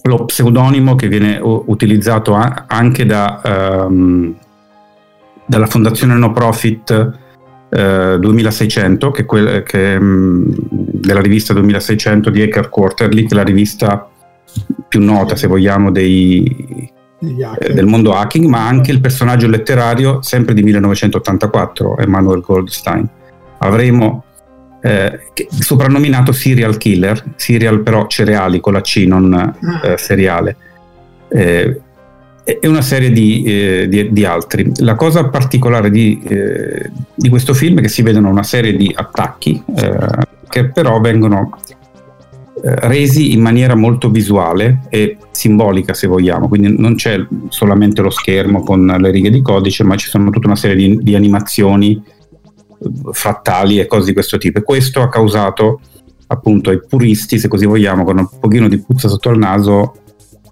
lo 0.03 0.25
pseudonimo 0.25 0.95
che 0.95 1.07
viene 1.07 1.39
utilizzato 1.41 2.35
a- 2.35 2.65
anche 2.67 3.05
da, 3.05 3.41
ehm, 3.43 4.35
dalla 5.45 5.67
fondazione 5.67 6.15
no 6.15 6.31
profit 6.31 7.17
eh, 7.69 8.17
2600 8.19 9.11
che 9.11 9.21
è 9.21 9.25
quel, 9.25 9.63
che, 9.63 9.99
mh, 9.99 10.55
della 10.69 11.21
rivista 11.21 11.53
2600 11.53 12.29
di 12.29 12.41
Hacker 12.41 12.69
Quarterly 12.69 13.25
che 13.25 13.33
è 13.33 13.37
la 13.37 13.43
rivista 13.43 14.09
più 14.87 15.01
nota 15.01 15.35
se 15.35 15.47
vogliamo 15.47 15.91
dei, 15.91 16.91
eh, 17.59 17.73
del 17.73 17.85
mondo 17.85 18.15
hacking, 18.15 18.45
ma 18.45 18.65
anche 18.65 18.91
il 18.91 19.01
personaggio 19.01 19.47
letterario 19.47 20.21
sempre 20.21 20.53
di 20.53 20.63
1984, 20.63 21.97
Emmanuel 21.97 22.41
Goldstein. 22.41 23.07
Avremo 23.59 24.23
eh, 24.81 25.19
che- 25.33 25.47
soprannominato 25.49 26.31
serial 26.31 26.77
killer, 26.77 27.33
serial 27.35 27.81
però 27.81 28.07
cereali 28.07 28.59
con 28.59 28.73
la 28.73 28.81
C, 28.81 29.03
non 29.07 29.33
eh, 29.83 29.97
seriale, 29.97 30.55
eh, 31.29 31.81
e 32.43 32.67
una 32.67 32.81
serie 32.81 33.11
di, 33.11 33.43
eh, 33.43 33.87
di- 33.87 34.11
di 34.11 34.25
altri. 34.25 34.71
La 34.77 34.95
cosa 34.95 35.27
particolare 35.29 35.89
di, 35.91 36.19
eh, 36.27 36.89
di 37.13 37.29
questo 37.29 37.53
film 37.53 37.79
è 37.79 37.81
che 37.81 37.89
si 37.89 38.01
vedono 38.01 38.29
una 38.29 38.43
serie 38.43 38.75
di 38.75 38.91
attacchi 38.93 39.61
eh, 39.75 40.27
che 40.49 40.69
però 40.69 40.99
vengono 40.99 41.51
resi 42.61 43.31
in 43.31 43.41
maniera 43.41 43.75
molto 43.75 44.09
visuale 44.09 44.81
e 44.89 45.17
simbolica 45.31 45.93
se 45.93 46.07
vogliamo, 46.07 46.47
quindi 46.47 46.75
non 46.77 46.95
c'è 46.95 47.17
solamente 47.47 48.01
lo 48.01 48.09
schermo 48.09 48.63
con 48.63 48.85
le 48.85 49.11
righe 49.11 49.29
di 49.29 49.41
codice, 49.41 49.83
ma 49.83 49.95
ci 49.95 50.09
sono 50.09 50.29
tutta 50.29 50.47
una 50.47 50.55
serie 50.55 50.97
di, 50.97 51.15
animazioni 51.15 52.01
frattali 53.11 53.79
e 53.79 53.87
cose 53.87 54.07
di 54.07 54.13
questo 54.13 54.37
tipo. 54.37 54.59
E 54.59 54.63
questo 54.63 55.01
ha 55.01 55.09
causato 55.09 55.81
appunto 56.27 56.69
ai 56.69 56.79
puristi, 56.85 57.39
se 57.39 57.47
così 57.47 57.65
vogliamo, 57.65 58.03
con 58.03 58.17
un 58.17 58.27
pochino 58.39 58.67
di 58.67 58.79
puzza 58.79 59.07
sotto 59.07 59.29
il 59.29 59.37
naso 59.37 59.95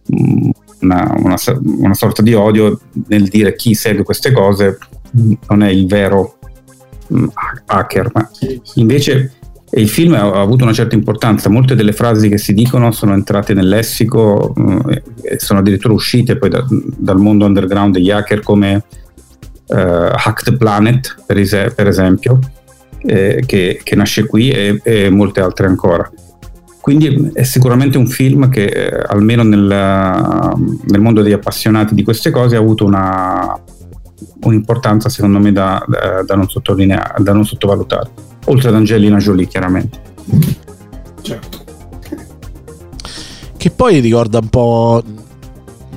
mh, 0.07 0.49
una, 0.81 1.15
una, 1.17 1.35
una 1.79 1.93
sorta 1.93 2.21
di 2.21 2.33
odio 2.33 2.79
nel 3.07 3.27
dire 3.27 3.55
chi 3.55 3.73
segue 3.73 4.03
queste 4.03 4.31
cose 4.31 4.77
mh, 5.11 5.33
non 5.49 5.63
è 5.63 5.69
il 5.69 5.87
vero 5.87 6.37
mh, 7.07 7.25
hacker, 7.65 8.11
ma 8.13 8.29
invece 8.75 9.33
il 9.71 9.89
film 9.89 10.13
ha, 10.13 10.39
avuto 10.39 10.63
una 10.63 10.73
certa 10.73 10.95
importanza, 10.95 11.49
molte 11.49 11.75
delle 11.75 11.91
frasi 11.91 12.29
che 12.29 12.37
si 12.37 12.53
dicono 12.53 12.91
sono 12.91 13.13
entrate 13.13 13.53
nel 13.53 13.67
lessico 13.67 14.53
sono 15.35 15.59
addirittura 15.59 15.93
uscite 15.93 16.37
poi 16.37 16.49
da, 16.49 16.65
dal 16.69 17.17
mondo 17.17 17.45
underground 17.45 17.93
degli 17.93 18.09
hacker 18.09 18.41
come 18.41 18.85
uh, 19.67 20.11
Hack 20.13 20.43
the 20.43 20.55
Planet, 20.57 21.23
per, 21.25 21.37
es- 21.37 21.73
per 21.75 21.87
esempio, 21.87 22.39
eh, 23.05 23.43
che, 23.45 23.79
che, 23.83 23.95
nasce 23.95 24.25
qui 24.25 24.49
e, 24.49 24.79
e, 24.83 25.09
molte 25.09 25.41
altre 25.41 25.67
ancora. 25.67 26.09
Quindi 26.79 27.31
è 27.33 27.43
sicuramente 27.43 27.97
un 27.97 28.07
film 28.07 28.49
che 28.49 28.65
eh, 28.65 29.03
almeno 29.07 29.43
nel, 29.43 29.59
nel, 29.59 31.01
mondo 31.01 31.21
degli 31.21 31.33
appassionati 31.33 31.93
di 31.93 32.03
queste 32.03 32.31
cose 32.31 32.55
ha 32.55 32.59
avuto 32.59 32.85
una, 32.85 33.59
un'importanza 34.43 35.09
secondo 35.09 35.39
me 35.39 35.51
da, 35.51 35.83
da, 35.85 36.23
da, 36.23 36.35
non 36.35 36.47
da 37.17 37.33
non 37.33 37.45
sottovalutare, 37.45 38.09
oltre 38.45 38.69
ad 38.69 38.75
Angelina 38.75 39.17
Jolie 39.17 39.47
chiaramente. 39.47 39.99
Certo. 41.21 41.65
Che 43.57 43.69
poi 43.71 43.99
ricorda 43.99 44.39
un 44.39 44.47
po' 44.47 45.03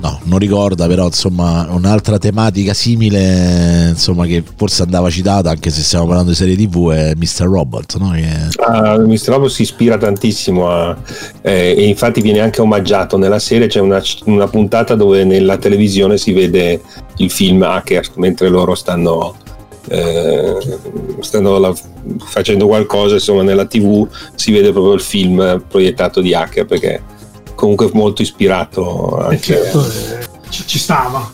no, 0.01 0.19
non 0.23 0.39
ricorda, 0.39 0.87
però 0.87 1.05
insomma 1.05 1.67
un'altra 1.69 2.17
tematica 2.17 2.73
simile, 2.73 3.89
insomma 3.89 4.25
che 4.25 4.43
forse 4.55 4.81
andava 4.81 5.09
citata 5.09 5.51
anche 5.51 5.69
se 5.69 5.81
stiamo 5.81 6.05
parlando 6.05 6.31
di 6.31 6.35
serie 6.35 6.55
tv 6.55 6.89
è 6.91 7.13
Mr. 7.15 7.45
Robot, 7.45 7.97
no? 7.97 8.11
Che... 8.11 8.25
Ah, 8.57 8.97
Mr. 8.97 9.27
Robot 9.27 9.49
si 9.49 9.61
ispira 9.61 9.97
tantissimo 9.97 10.69
a, 10.69 10.97
eh, 11.41 11.75
e 11.77 11.87
infatti 11.87 12.21
viene 12.21 12.39
anche 12.39 12.61
omaggiato 12.61 13.17
nella 13.17 13.39
serie, 13.39 13.67
c'è 13.67 13.79
una, 13.79 14.01
una, 14.25 14.47
puntata 14.47 14.95
dove 14.95 15.23
nella 15.23 15.57
televisione 15.57 16.17
si 16.17 16.33
vede 16.33 16.81
il 17.17 17.29
film 17.29 17.61
Hacker 17.61 18.07
mentre 18.15 18.49
loro 18.49 18.75
stanno... 18.75 19.35
Eh, 19.87 20.57
stanno 21.21 21.57
la, 21.57 21.73
facendo 22.19 22.67
qualcosa 22.67 23.15
insomma 23.15 23.41
nella 23.41 23.65
tv 23.65 24.07
si 24.35 24.51
vede 24.51 24.71
proprio 24.71 24.93
il 24.93 25.01
film 25.01 25.63
proiettato 25.67 26.21
di 26.21 26.35
hacker 26.35 26.65
perché 26.67 27.01
comunque 27.55 27.89
molto 27.93 28.21
ispirato 28.21 29.17
anche 29.17 29.37
certo, 29.37 29.85
eh, 29.85 30.49
ci, 30.49 30.63
ci 30.65 30.79
stava. 30.79 31.31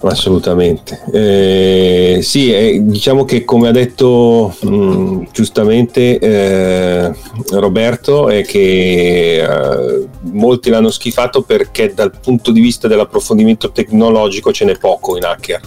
Assolutamente. 0.00 1.02
Eh, 1.12 2.20
sì 2.22 2.52
eh, 2.52 2.78
diciamo 2.84 3.24
che 3.24 3.44
come 3.44 3.68
ha 3.68 3.72
detto 3.72 4.54
mh, 4.60 5.28
giustamente 5.32 6.18
eh, 6.20 7.12
Roberto 7.50 8.28
è 8.28 8.44
che 8.44 9.42
eh, 9.42 10.06
molti 10.32 10.70
l'hanno 10.70 10.90
schifato 10.90 11.42
perché 11.42 11.92
dal 11.94 12.12
punto 12.20 12.52
di 12.52 12.60
vista 12.60 12.86
dell'approfondimento 12.86 13.72
tecnologico 13.72 14.52
ce 14.52 14.66
n'è 14.66 14.78
poco 14.78 15.16
in 15.16 15.24
hacker 15.24 15.60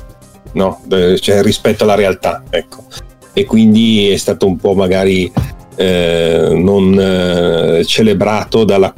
no? 0.53 0.81
cioè, 1.19 1.41
rispetto 1.41 1.83
alla 1.83 1.95
realtà 1.95 2.43
ecco. 2.49 2.83
E 3.33 3.45
quindi 3.45 4.09
è 4.09 4.17
stato 4.17 4.45
un 4.45 4.57
po' 4.57 4.73
magari 4.73 5.31
eh, 5.75 6.51
non 6.53 6.97
eh, 6.99 7.85
celebrato 7.85 8.63
dalla 8.63 8.93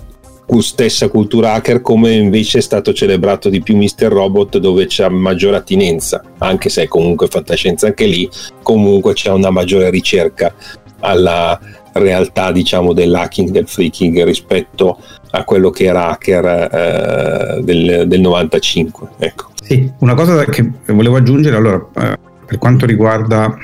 stessa 0.59 1.07
cultura 1.07 1.53
hacker 1.53 1.81
come 1.81 2.11
invece 2.11 2.59
è 2.59 2.61
stato 2.61 2.93
celebrato 2.93 3.49
di 3.49 3.61
più 3.61 3.75
Mr. 3.75 4.07
Robot 4.07 4.57
dove 4.57 4.85
c'è 4.85 5.07
maggiore 5.09 5.57
attinenza 5.57 6.21
anche 6.39 6.69
se 6.69 6.83
è 6.83 6.87
comunque 6.87 7.27
fantascienza 7.27 7.87
anche 7.87 8.05
lì 8.05 8.29
comunque 8.61 9.13
c'è 9.13 9.31
una 9.31 9.49
maggiore 9.49 9.89
ricerca 9.89 10.53
alla 10.99 11.59
realtà 11.93 12.51
diciamo 12.51 12.93
dell'hacking 12.93 13.49
del 13.49 13.67
freaking 13.67 14.23
rispetto 14.23 14.99
a 15.31 15.43
quello 15.43 15.69
che 15.69 15.85
era 15.85 16.09
hacker 16.09 16.45
eh, 16.45 17.61
del, 17.61 18.07
del, 18.07 18.21
95 18.21 19.07
ecco. 19.17 19.47
sì, 19.61 19.91
una 19.99 20.13
cosa 20.13 20.43
che 20.45 20.69
volevo 20.87 21.17
aggiungere 21.17 21.55
allora 21.55 21.85
eh, 21.95 22.17
per 22.45 22.57
quanto 22.57 22.85
riguarda 22.85 23.55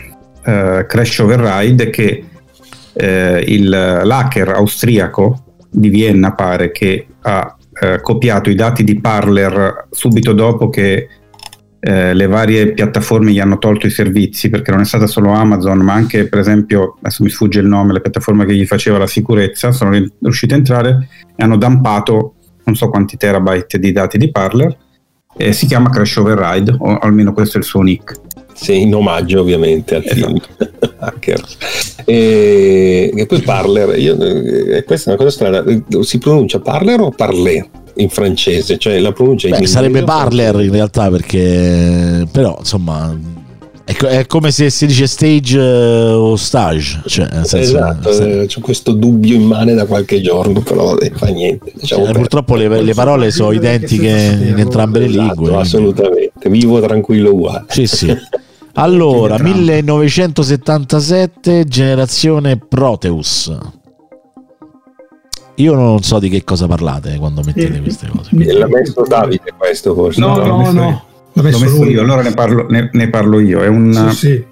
eh, 0.44 0.86
Crash 0.88 1.20
Override 1.20 1.86
è 1.86 1.90
che 1.90 2.24
eh, 2.94 3.44
il, 3.48 3.70
l'hacker 3.70 4.50
austriaco 4.50 5.44
di 5.70 5.90
Vienna 5.90 6.34
pare 6.34 6.72
che 6.72 7.08
ha 7.22 7.56
eh, 7.82 8.02
copiato 8.02 8.50
i 8.50 8.56
dati 8.56 8.84
di 8.84 9.00
Parler 9.00 9.88
subito 9.92 10.34
dopo 10.34 10.70
che 10.70 11.08
eh, 11.80 12.14
le 12.14 12.28
varie 12.28 12.74
piattaforme 12.74 13.32
gli 13.32 13.40
hanno 13.40 13.58
tolto 13.58 13.88
i 13.88 13.92
servizi 13.92 14.50
perché 14.50 14.72
non 14.72 14.82
è 14.82 14.86
stata 14.86 15.08
solo 15.08 15.32
Amazon 15.32 15.80
ma 15.80 15.94
anche 15.94 16.28
per 16.28 16.40
esempio 16.40 16.98
adesso 17.00 17.24
mi 17.24 17.30
sfugge 17.30 17.62
il 17.62 17.68
nome 17.68 17.94
le 17.94 18.02
piattaforme 18.02 18.46
che 18.46 18.54
gli 18.54 18.66
faceva 18.66 18.98
la 18.98 19.08
sicurezza 19.08 19.72
sono 19.72 19.92
riusciti 19.92 20.54
a 20.54 20.58
entrare 20.58 21.08
e 21.36 21.44
hanno 21.44 21.58
dampato 21.58 22.34
non 22.66 22.76
so 22.76 22.90
quanti 22.90 23.16
terabyte 23.16 23.80
di 23.80 23.92
dati 23.94 24.18
di 24.18 24.30
Parler 24.30 24.76
e 25.38 25.54
si 25.54 25.68
chiama 25.68 25.90
Crash 25.90 26.18
Override 26.18 26.76
o 26.78 26.98
almeno 26.98 27.32
questo 27.32 27.58
è 27.58 27.60
il 27.62 27.66
suo 27.66 27.82
nick 27.82 28.20
sì, 28.60 28.82
in 28.82 28.94
omaggio 28.94 29.40
ovviamente 29.42 29.96
al 29.96 30.04
esatto. 30.06 30.18
film 30.18 30.42
hacker. 31.00 31.42
E, 32.06 33.14
e, 33.16 33.26
poi 33.26 33.42
Parler, 33.42 33.98
io, 33.98 34.18
eh, 34.20 34.84
questa 34.84 35.12
è 35.12 35.14
una 35.14 35.24
cosa 35.24 35.32
strana, 35.32 35.64
si 36.02 36.18
pronuncia 36.18 36.60
Parler 36.60 37.00
o 37.02 37.12
Parler? 37.12 37.70
in 37.96 38.08
francese, 38.08 38.78
cioè 38.78 38.98
la 39.00 39.12
pronuncia 39.12 39.50
Beh, 39.50 39.68
sarebbe 39.68 40.04
parler 40.04 40.62
in 40.62 40.72
realtà 40.72 41.10
perché 41.10 42.26
però 42.32 42.56
insomma 42.58 43.14
è, 43.98 44.28
come 44.28 44.52
se 44.52 44.70
si 44.70 44.86
dice 44.86 45.08
stage 45.08 45.58
uh, 45.58 46.14
o 46.14 46.36
stage. 46.36 47.02
Cioè, 47.08 47.28
senso, 47.28 47.58
esatto, 47.58 48.12
se... 48.12 48.46
c'è 48.46 48.62
questo 48.62 48.92
dubbio 48.92 49.36
immane 49.36 49.74
da 49.74 49.86
qualche 49.86 50.22
giorno, 50.22 50.60
però 50.62 50.96
eh, 50.98 51.12
fa 51.16 51.26
niente. 51.28 51.72
Diciamo 51.74 52.06
cioè, 52.06 52.14
purtroppo 52.14 52.56
le, 52.56 52.84
le, 52.84 52.94
parole 52.94 53.32
sono 53.32 53.52
identiche 53.52 54.38
in 54.48 54.60
entrambe 54.60 55.00
le 55.00 55.06
esatto, 55.06 55.42
lingue. 55.42 55.56
Assolutamente, 55.56 56.50
vivo 56.50 56.80
tranquillo 56.82 57.32
uguale. 57.32 57.66
Sì, 57.70 57.88
sì. 57.88 58.16
Allora, 58.82 59.38
1977, 59.38 61.66
generazione 61.66 62.58
Proteus. 62.58 63.54
Io 65.56 65.74
non 65.74 66.02
so 66.02 66.18
di 66.20 66.30
che 66.30 66.46
cosa 66.46 66.66
parlate 66.66 67.18
quando 67.18 67.42
mettete 67.44 67.76
eh, 67.76 67.82
queste 67.82 68.08
cose. 68.08 68.30
L'ha 68.32 68.68
messo 68.68 69.04
Davide 69.06 69.54
questo 69.58 69.94
forse? 69.94 70.22
No, 70.22 70.38
no, 70.38 70.46
no. 70.46 70.62
no, 70.62 70.72
no. 70.72 71.04
L'ho 71.34 71.44
messo, 71.44 71.60
messo 71.60 71.84
io, 71.84 72.02
allora 72.02 72.22
ne 72.22 72.32
parlo, 72.32 72.68
ne, 72.70 72.90
ne 72.94 73.10
parlo 73.10 73.42
io. 73.42 73.62
È 73.62 73.68
un... 73.68 74.12
Sì, 74.12 74.16
sì. 74.16 74.46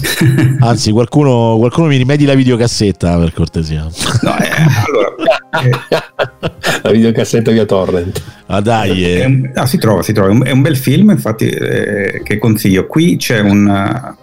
Anzi, 0.60 0.90
qualcuno, 0.92 1.56
qualcuno, 1.58 1.88
mi 1.88 1.96
rimedi 1.96 2.24
la 2.24 2.34
videocassetta 2.34 3.18
per 3.18 3.32
cortesia. 3.32 3.86
No, 4.22 4.38
eh, 4.38 4.50
allora, 4.86 5.14
eh, 5.62 5.70
la 6.82 6.90
videocassetta 6.90 7.50
via 7.50 7.64
torrent. 7.64 8.22
Ah, 8.46 8.60
dai, 8.60 9.04
eh. 9.04 9.24
un, 9.24 9.50
ah, 9.54 9.66
si 9.66 9.78
trova, 9.78 10.02
si 10.02 10.12
trova. 10.12 10.44
È 10.44 10.50
un, 10.50 10.60
bel 10.62 10.76
film, 10.76 11.10
infatti, 11.10 11.48
eh, 11.48 12.20
che 12.22 12.38
consiglio. 12.38 12.86
Qui 12.86 13.16
c'è 13.16 13.40
un, 13.40 14.14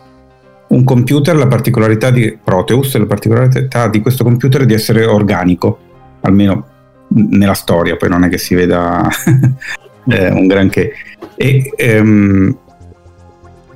un 0.68 0.84
computer, 0.84 1.36
la 1.36 1.48
particolarità 1.48 2.10
di 2.10 2.38
Proteus, 2.42 2.96
la 2.98 3.06
particolarità 3.06 3.88
di 3.88 4.02
questo 4.02 4.24
computer 4.24 4.62
è 4.62 4.66
di 4.66 4.74
essere 4.74 5.06
organico, 5.06 5.80
almeno 6.22 6.68
nella 7.10 7.54
storia, 7.54 7.96
poi 7.98 8.10
non 8.10 8.24
è 8.24 8.30
che 8.30 8.38
si 8.38 8.56
veda 8.56 9.08
eh, 10.08 10.32
un 10.32 10.48
granché. 10.48 10.94
E 11.36 11.72
ehm, 11.76 12.58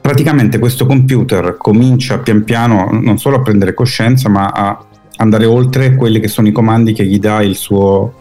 praticamente 0.01 0.59
questo 0.59 0.85
computer 0.85 1.55
comincia 1.57 2.19
pian 2.19 2.43
piano 2.43 2.89
non 2.91 3.17
solo 3.17 3.37
a 3.37 3.41
prendere 3.41 3.73
coscienza, 3.73 4.29
ma 4.29 4.47
a 4.47 4.85
andare 5.17 5.45
oltre 5.45 5.95
quelli 5.95 6.19
che 6.19 6.27
sono 6.27 6.47
i 6.47 6.51
comandi 6.51 6.93
che 6.93 7.05
gli 7.05 7.19
dà 7.19 7.41
il 7.41 7.55
suo 7.55 8.13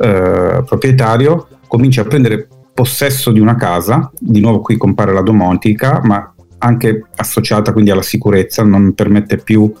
eh, 0.00 0.62
proprietario, 0.66 1.48
comincia 1.66 2.02
a 2.02 2.04
prendere 2.04 2.48
possesso 2.74 3.32
di 3.32 3.40
una 3.40 3.56
casa, 3.56 4.10
di 4.18 4.40
nuovo 4.40 4.60
qui 4.60 4.76
compare 4.76 5.12
la 5.12 5.22
domotica, 5.22 6.00
ma 6.04 6.32
anche 6.58 7.04
associata 7.16 7.72
quindi 7.72 7.90
alla 7.90 8.02
sicurezza, 8.02 8.62
non 8.62 8.92
permette 8.94 9.38
più 9.38 9.72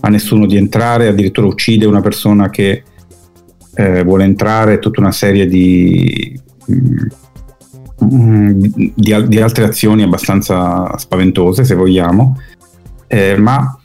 a 0.00 0.08
nessuno 0.08 0.46
di 0.46 0.56
entrare, 0.56 1.08
addirittura 1.08 1.46
uccide 1.46 1.86
una 1.86 2.00
persona 2.00 2.50
che 2.50 2.82
eh, 3.74 4.04
vuole 4.04 4.24
entrare, 4.24 4.78
tutta 4.78 5.00
una 5.00 5.12
serie 5.12 5.46
di... 5.46 6.38
Mh, 6.66 6.74
Mm, 6.78 7.06
di, 8.00 8.92
di, 8.94 9.40
altre 9.40 9.64
azioni 9.64 10.02
abbastanza 10.02 10.96
spaventose, 10.98 11.64
se 11.64 11.74
vogliamo, 11.74 12.40
eh, 13.06 13.36
ma 13.36 13.78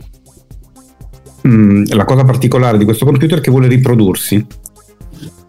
mh, 1.41 1.49
mm, 1.49 1.83
la 1.89 2.05
cosa 2.05 2.23
particolare 2.23 2.77
di 2.77 2.83
questo 2.85 3.05
computer 3.05 3.39
è 3.39 3.41
che 3.41 3.51
vuole 3.51 3.67
riprodursi. 3.67 4.45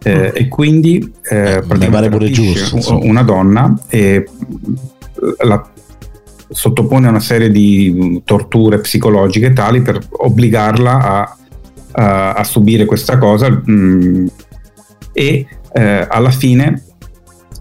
Eh, 0.06 0.32
e 0.34 0.48
quindi 0.48 1.12
eh, 1.30 1.62
praticamente 1.66 2.30
giusto, 2.30 2.98
una 3.02 3.22
donna 3.22 3.74
e 3.88 4.22
la 5.44 5.66
sottopone 6.50 7.06
a 7.06 7.10
una 7.10 7.20
serie 7.20 7.50
di 7.50 8.20
torture 8.22 8.80
psicologiche 8.80 9.54
tali 9.54 9.80
per 9.80 10.06
obbligarla 10.10 11.00
a, 11.00 11.36
a, 11.92 12.32
a 12.34 12.44
subire 12.44 12.84
questa 12.84 13.16
cosa 13.16 13.48
mh, 13.48 13.62
mm, 13.70 14.26
e 15.14 15.46
eh, 15.72 16.06
alla 16.08 16.30
fine 16.30 16.82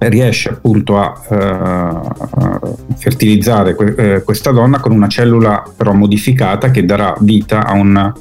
riesce 0.10 0.50
appunto 0.50 0.98
a, 0.98 1.14
uh, 1.30 2.76
fertilizzare 2.98 3.76
que- 3.76 3.96
eh, 3.96 4.24
questa 4.24 4.52
donna 4.52 4.80
con 4.80 4.92
una 4.92 5.08
cellula 5.08 5.64
però 5.76 5.94
modificata 5.94 6.72
che 6.72 6.86
darà 6.86 7.16
vita 7.20 7.66
a 7.66 7.74
un, 7.74 7.96
a 7.96 8.14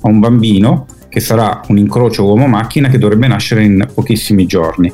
un 0.00 0.18
bambino 0.18 0.86
che 1.08 1.20
sarà 1.20 1.62
un 1.68 1.78
incrocio 1.78 2.24
uomo-macchina 2.24 2.88
che 2.88 2.98
dovrebbe 2.98 3.26
nascere 3.26 3.64
in 3.64 3.88
pochissimi 3.94 4.44
giorni. 4.44 4.92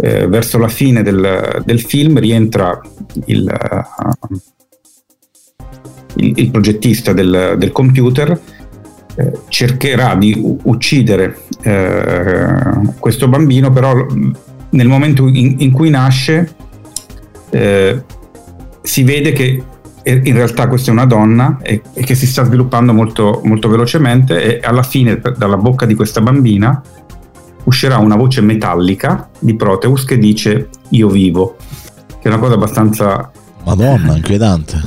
Eh, 0.00 0.26
verso 0.26 0.58
la 0.58 0.66
fine 0.66 1.02
del, 1.02 1.62
del 1.64 1.80
film 1.80 2.18
rientra 2.18 2.80
il, 3.26 3.44
uh, 3.44 4.34
il, 6.16 6.32
il 6.34 6.50
progettista 6.50 7.12
del, 7.12 7.54
del, 7.58 7.70
computer 7.70 8.40
eh, 9.14 9.32
cercherà 9.48 10.16
di 10.16 10.34
uccidere 10.64 11.38
eh, 11.62 12.94
questo 12.98 13.28
bambino, 13.28 13.70
però 13.70 14.04
nel 14.72 14.88
momento 14.88 15.26
in, 15.26 15.56
in 15.58 15.72
cui 15.72 15.90
nasce 15.90 16.54
eh, 17.50 18.04
si 18.82 19.02
vede 19.02 19.32
che 19.32 19.64
in 20.04 20.34
realtà 20.34 20.66
questa 20.66 20.90
è 20.90 20.92
una 20.92 21.06
donna 21.06 21.58
e, 21.62 21.80
e 21.92 22.02
che 22.02 22.16
si 22.16 22.26
sta 22.26 22.44
sviluppando 22.44 22.92
molto, 22.92 23.40
molto 23.44 23.68
velocemente 23.68 24.58
e 24.58 24.66
alla 24.66 24.82
fine 24.82 25.20
dalla 25.36 25.56
bocca 25.56 25.86
di 25.86 25.94
questa 25.94 26.20
bambina 26.20 26.82
uscirà 27.64 27.98
una 27.98 28.16
voce 28.16 28.40
metallica 28.40 29.30
di 29.38 29.54
Proteus 29.54 30.04
che 30.04 30.18
dice 30.18 30.68
io 30.90 31.08
vivo, 31.08 31.56
che 32.20 32.28
è 32.28 32.28
una 32.28 32.38
cosa 32.38 32.54
abbastanza... 32.54 33.30
Madonna, 33.64 34.16
inquietante. 34.16 34.80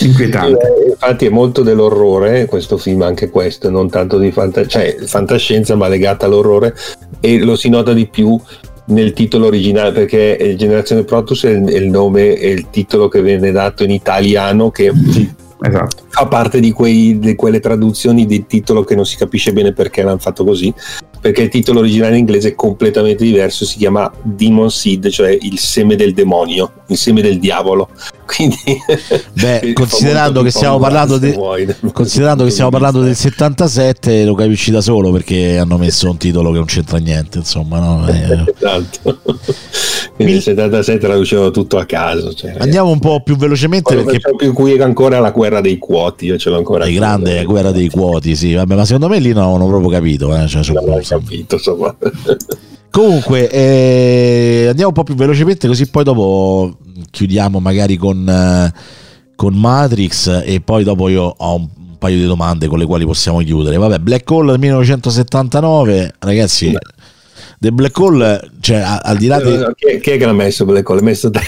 Inquietante. 0.00 0.66
Eh, 0.66 0.90
infatti 0.90 1.26
è 1.26 1.30
molto 1.30 1.62
dell'orrore 1.62 2.46
questo 2.46 2.78
film, 2.78 3.02
anche 3.02 3.28
questo, 3.28 3.68
non 3.68 3.90
tanto 3.90 4.18
di 4.18 4.32
fanta- 4.32 4.66
cioè, 4.66 4.96
fantascienza 5.04 5.74
ma 5.74 5.88
legata 5.88 6.24
all'orrore 6.24 6.74
e 7.20 7.38
lo 7.38 7.56
si 7.56 7.68
nota 7.68 7.92
di 7.92 8.06
più 8.06 8.40
nel 8.86 9.12
titolo 9.12 9.46
originale 9.46 9.92
perché 9.92 10.54
Generazione 10.56 11.04
Protus 11.04 11.44
è 11.44 11.50
il, 11.50 11.64
è 11.66 11.76
il 11.76 11.88
nome 11.88 12.34
e 12.34 12.50
il 12.50 12.70
titolo 12.70 13.08
che 13.08 13.22
viene 13.22 13.50
dato 13.50 13.84
in 13.84 13.90
italiano 13.90 14.70
che 14.70 14.92
Esatto. 15.58 16.04
fa 16.08 16.26
parte 16.26 16.60
di, 16.60 16.70
quei, 16.70 17.18
di, 17.18 17.34
quelle 17.34 17.60
traduzioni 17.60 18.26
di 18.26 18.46
titolo 18.46 18.84
che 18.84 18.94
non 18.94 19.06
si 19.06 19.16
capisce 19.16 19.52
bene 19.52 19.72
perché 19.72 20.02
l'hanno 20.02 20.18
fatto 20.18 20.44
così 20.44 20.72
perché 21.26 21.42
il 21.42 21.48
titolo 21.48 21.80
originale 21.80 22.12
in 22.12 22.20
inglese 22.20 22.50
è 22.50 22.54
completamente 22.54 23.24
diverso 23.24 23.64
si 23.64 23.78
chiama 23.78 24.08
Demon 24.22 24.70
Seed 24.70 25.08
cioè 25.08 25.36
il 25.40 25.58
seme 25.58 25.96
del 25.96 26.14
demonio 26.14 26.70
il 26.86 26.96
seme 26.96 27.20
del 27.20 27.40
diavolo 27.40 27.88
quindi 28.24 28.56
beh 29.32 29.72
considerando 29.74 30.42
che 30.42 30.50
stiamo 30.50 30.78
parlando 30.78 31.18
de, 31.18 31.36
considerando 31.92 32.44
che 32.44 32.50
stiamo 32.50 32.70
parlando 32.70 33.00
del 33.00 33.16
77 33.16 34.24
lo 34.24 34.34
capisci 34.34 34.70
da 34.70 34.80
solo 34.80 35.10
perché 35.10 35.58
hanno 35.58 35.78
messo 35.78 36.08
un 36.08 36.16
titolo 36.16 36.52
che 36.52 36.58
non 36.58 36.66
c'entra 36.66 36.98
niente 36.98 37.38
insomma 37.38 37.80
no? 37.80 38.06
eh. 38.08 38.44
esatto 38.56 39.18
quindi 40.14 40.34
nel 40.34 40.42
77 40.42 40.98
traducevano 40.98 41.50
tutto 41.50 41.78
a 41.78 41.86
caso 41.86 42.34
cioè, 42.34 42.54
andiamo 42.58 42.90
un 42.90 43.00
po' 43.00 43.20
più 43.20 43.36
velocemente 43.36 43.96
perché 43.96 44.20
più 44.36 44.52
qui 44.52 44.78
ancora 44.80 45.18
la 45.18 45.32
guerra 45.32 45.60
dei 45.60 45.78
quoti 45.78 46.26
io 46.26 46.38
ce 46.38 46.50
l'ho 46.50 46.58
ancora 46.58 46.84
è 46.84 46.92
grande 46.92 47.34
la 47.34 47.42
guerra 47.42 47.72
dei 47.72 47.90
quoti 47.90 48.36
sì 48.36 48.54
vabbè 48.54 48.76
ma 48.76 48.84
secondo 48.84 49.08
me 49.08 49.18
lì 49.18 49.32
non 49.32 49.42
avevano 49.42 49.66
proprio 49.66 49.90
capito 49.90 50.36
eh? 50.36 50.46
cioè, 50.46 50.62
non 50.72 50.88
ho 50.88 51.02
capito 51.18 51.54
insomma 51.56 51.96
Comunque, 52.96 53.50
eh, 53.50 54.68
andiamo 54.68 54.88
un 54.88 54.94
po' 54.94 55.02
più 55.02 55.14
velocemente, 55.14 55.68
così 55.68 55.86
poi 55.90 56.02
dopo 56.02 56.78
chiudiamo 57.10 57.60
magari 57.60 57.98
con, 57.98 58.26
eh, 58.26 58.72
con 59.36 59.52
Matrix 59.52 60.42
e 60.42 60.62
poi 60.62 60.82
dopo 60.82 61.10
io 61.10 61.24
ho 61.24 61.54
un 61.56 61.68
paio 61.98 62.16
di 62.16 62.24
domande 62.24 62.68
con 62.68 62.78
le 62.78 62.86
quali 62.86 63.04
possiamo 63.04 63.40
chiudere. 63.40 63.76
Vabbè, 63.76 63.98
Black 63.98 64.30
Hole 64.30 64.56
1979, 64.56 66.14
ragazzi. 66.20 66.70
Beh. 66.70 66.78
The 67.58 67.70
Black 67.70 67.98
Hole, 67.98 68.50
cioè 68.60 68.82
al 69.02 69.18
di 69.18 69.26
là 69.26 69.42
di... 69.42 69.58
Chi, 69.74 70.00
chi 70.00 70.10
è 70.12 70.16
che 70.16 70.24
l'ha 70.24 70.32
messo 70.32 70.64
Black 70.64 70.88
Hole? 70.88 71.00
L'ha 71.00 71.04
messo 71.04 71.30
te? 71.30 71.40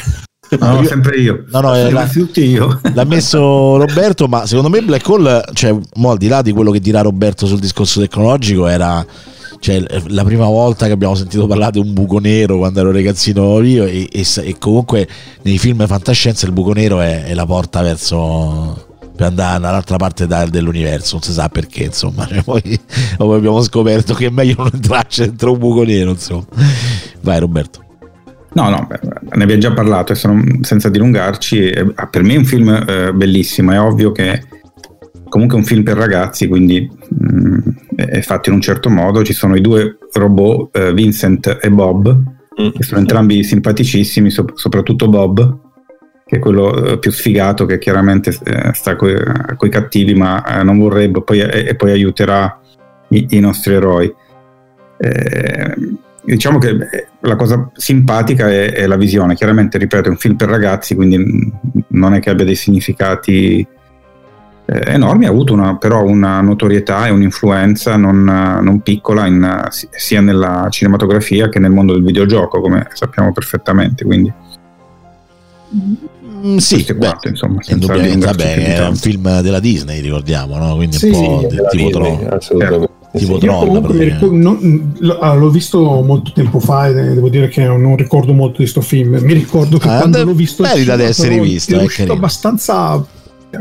No, 0.58 0.84
sempre 0.84 1.16
io. 1.16 1.44
No, 1.50 1.60
no, 1.60 1.90
l'ha, 1.90 2.06
tutti 2.06 2.42
io. 2.42 2.78
l'ha 2.92 3.04
messo 3.04 3.78
Roberto, 3.78 4.26
ma 4.26 4.44
secondo 4.44 4.68
me 4.68 4.82
Black 4.82 5.08
Hole, 5.08 5.42
cioè, 5.54 5.74
mo, 5.94 6.10
al 6.10 6.18
di 6.18 6.28
là 6.28 6.42
di 6.42 6.52
quello 6.52 6.70
che 6.70 6.80
dirà 6.80 7.00
Roberto 7.00 7.46
sul 7.46 7.58
discorso 7.58 8.00
tecnologico, 8.00 8.66
era 8.66 9.04
cioè, 9.60 9.82
la 10.06 10.24
prima 10.24 10.46
volta 10.46 10.86
che 10.86 10.92
abbiamo 10.92 11.14
sentito 11.14 11.46
parlare 11.46 11.72
di 11.72 11.78
un 11.78 11.92
buco 11.92 12.18
nero 12.18 12.58
quando 12.58 12.80
ero 12.80 12.92
ragazzino 12.92 13.60
io 13.60 13.84
e, 13.84 14.08
e, 14.10 14.24
e 14.42 14.56
comunque 14.58 15.08
nei 15.42 15.58
film 15.58 15.86
fantascienza 15.86 16.46
il 16.46 16.52
buco 16.52 16.72
nero 16.72 17.00
è, 17.00 17.24
è 17.24 17.34
la 17.34 17.46
porta 17.46 17.82
verso 17.82 18.86
per 19.18 19.26
andare 19.26 19.58
dall'altra 19.58 19.96
parte 19.96 20.28
dell'universo, 20.28 21.14
non 21.14 21.22
si 21.22 21.32
sa 21.32 21.48
perché, 21.48 21.84
insomma, 21.84 22.24
cioè, 22.30 22.40
poi, 22.44 22.62
poi, 23.16 23.36
abbiamo 23.36 23.60
scoperto 23.62 24.14
che 24.14 24.26
è 24.26 24.30
meglio 24.30 24.54
non 24.58 24.70
entrarci 24.72 25.22
dentro 25.22 25.52
un 25.52 25.58
buco 25.58 25.82
nero, 25.82 26.10
insomma. 26.10 26.46
Vai 27.22 27.40
Roberto. 27.40 27.84
No, 28.52 28.70
no, 28.70 28.86
ne 28.88 29.42
abbiamo 29.42 29.60
già 29.60 29.72
parlato, 29.72 30.14
senza 30.14 30.88
dilungarci, 30.88 31.72
per 32.10 32.22
me 32.22 32.34
è 32.34 32.36
un 32.36 32.44
film 32.44 32.68
eh, 32.68 33.12
bellissimo, 33.12 33.72
è 33.72 33.80
ovvio 33.80 34.12
che 34.12 34.40
comunque 35.28 35.56
è 35.56 35.60
un 35.60 35.66
film 35.66 35.82
per 35.82 35.96
ragazzi, 35.96 36.46
quindi 36.46 36.88
mm, 37.22 37.58
è 38.04 38.20
fatto 38.20 38.48
in 38.48 38.54
un 38.54 38.60
certo 38.60 38.88
modo. 38.90 39.24
Ci 39.24 39.32
sono 39.32 39.56
i 39.56 39.60
due 39.60 39.98
robot, 40.12 40.76
eh, 40.76 40.92
Vincent 40.92 41.58
e 41.60 41.68
Bob, 41.70 42.08
mm. 42.60 42.68
che 42.70 42.82
sono 42.84 43.00
entrambi 43.00 43.42
simpaticissimi, 43.42 44.30
so- 44.30 44.52
soprattutto 44.54 45.08
Bob, 45.08 45.58
che 46.24 46.36
è 46.36 46.38
quello 46.38 46.92
eh, 46.92 46.98
più 46.98 47.10
sfigato, 47.10 47.66
che 47.66 47.78
chiaramente 47.78 48.36
eh, 48.44 48.72
sta 48.72 48.94
con 48.94 49.10
i 49.10 49.68
cattivi, 49.68 50.14
ma 50.14 50.60
eh, 50.60 50.62
non 50.62 50.78
vorrebbe, 50.78 51.22
poi, 51.22 51.40
e 51.40 51.74
poi 51.74 51.90
aiuterà 51.90 52.60
i, 53.08 53.26
i 53.30 53.40
nostri 53.40 53.74
eroi. 53.74 54.14
Eh, 55.00 55.74
diciamo 56.22 56.58
che 56.58 56.76
la 57.20 57.36
cosa 57.36 57.68
simpatica 57.74 58.48
è, 58.48 58.74
è, 58.74 58.86
la 58.86 58.96
visione. 58.96 59.34
Chiaramente, 59.34 59.76
ripeto, 59.76 60.06
è 60.06 60.10
un 60.10 60.18
film 60.18 60.36
per 60.36 60.48
ragazzi, 60.48 60.94
quindi 60.94 61.52
non 61.88 62.14
è 62.14 62.20
che 62.20 62.30
abbia 62.30 62.44
dei 62.44 62.54
significati 62.54 63.66
eh, 64.70 64.92
enormi, 64.92 65.24
ha 65.24 65.30
avuto 65.30 65.54
una, 65.54 65.76
però 65.76 66.04
una 66.04 66.42
notorietà 66.42 67.06
e 67.06 67.10
un'influenza 67.10 67.96
non, 67.96 68.22
non 68.24 68.80
piccola 68.82 69.26
in, 69.26 69.66
sia 69.70 70.20
nella 70.20 70.66
cinematografia 70.68 71.48
che 71.48 71.58
nel 71.58 71.70
mondo 71.70 71.94
del 71.94 72.04
videogioco, 72.04 72.60
come 72.60 72.86
sappiamo 72.92 73.32
perfettamente. 73.32 74.04
Quindi. 74.04 74.30
Mm, 75.74 76.56
sì, 76.58 76.84
quattro, 76.84 77.18
beh, 77.22 77.28
insomma, 77.30 77.60
vabbè, 77.66 78.76
è 78.76 78.86
un 78.86 78.96
film 78.96 79.40
della 79.40 79.58
Disney, 79.58 80.02
ricordiamo, 80.02 80.58
no? 80.58 80.76
quindi 80.76 80.98
sì, 80.98 81.08
un 81.08 81.12
po' 81.12 81.46
di, 81.48 81.56
tipo 81.70 81.88
Tron. 81.88 82.28
Assolutamente. 82.30 82.90
Tipo 83.16 83.34
sì, 83.34 83.46
Tron, 83.46 83.98
ricordo, 83.98 84.36
non, 84.36 84.94
l'ho 84.98 85.50
visto 85.50 85.80
molto 86.02 86.30
tempo 86.34 86.60
fa 86.60 86.88
e 86.88 86.92
devo 86.92 87.30
dire 87.30 87.48
che 87.48 87.64
non 87.64 87.96
ricordo 87.96 88.34
molto 88.34 88.58
di 88.58 88.64
questo 88.64 88.82
film. 88.82 89.18
Mi 89.22 89.32
ricordo 89.32 89.78
che 89.78 89.88
ah, 89.88 89.96
quando 90.00 90.22
l'ho 90.22 90.34
visto 90.34 90.62
merita 90.62 90.94
di 90.94 91.04
essere 91.04 91.40
visto, 91.40 91.74
è, 91.74 91.80
è 91.80 91.84
uscito 91.84 92.12
abbastanza 92.12 93.02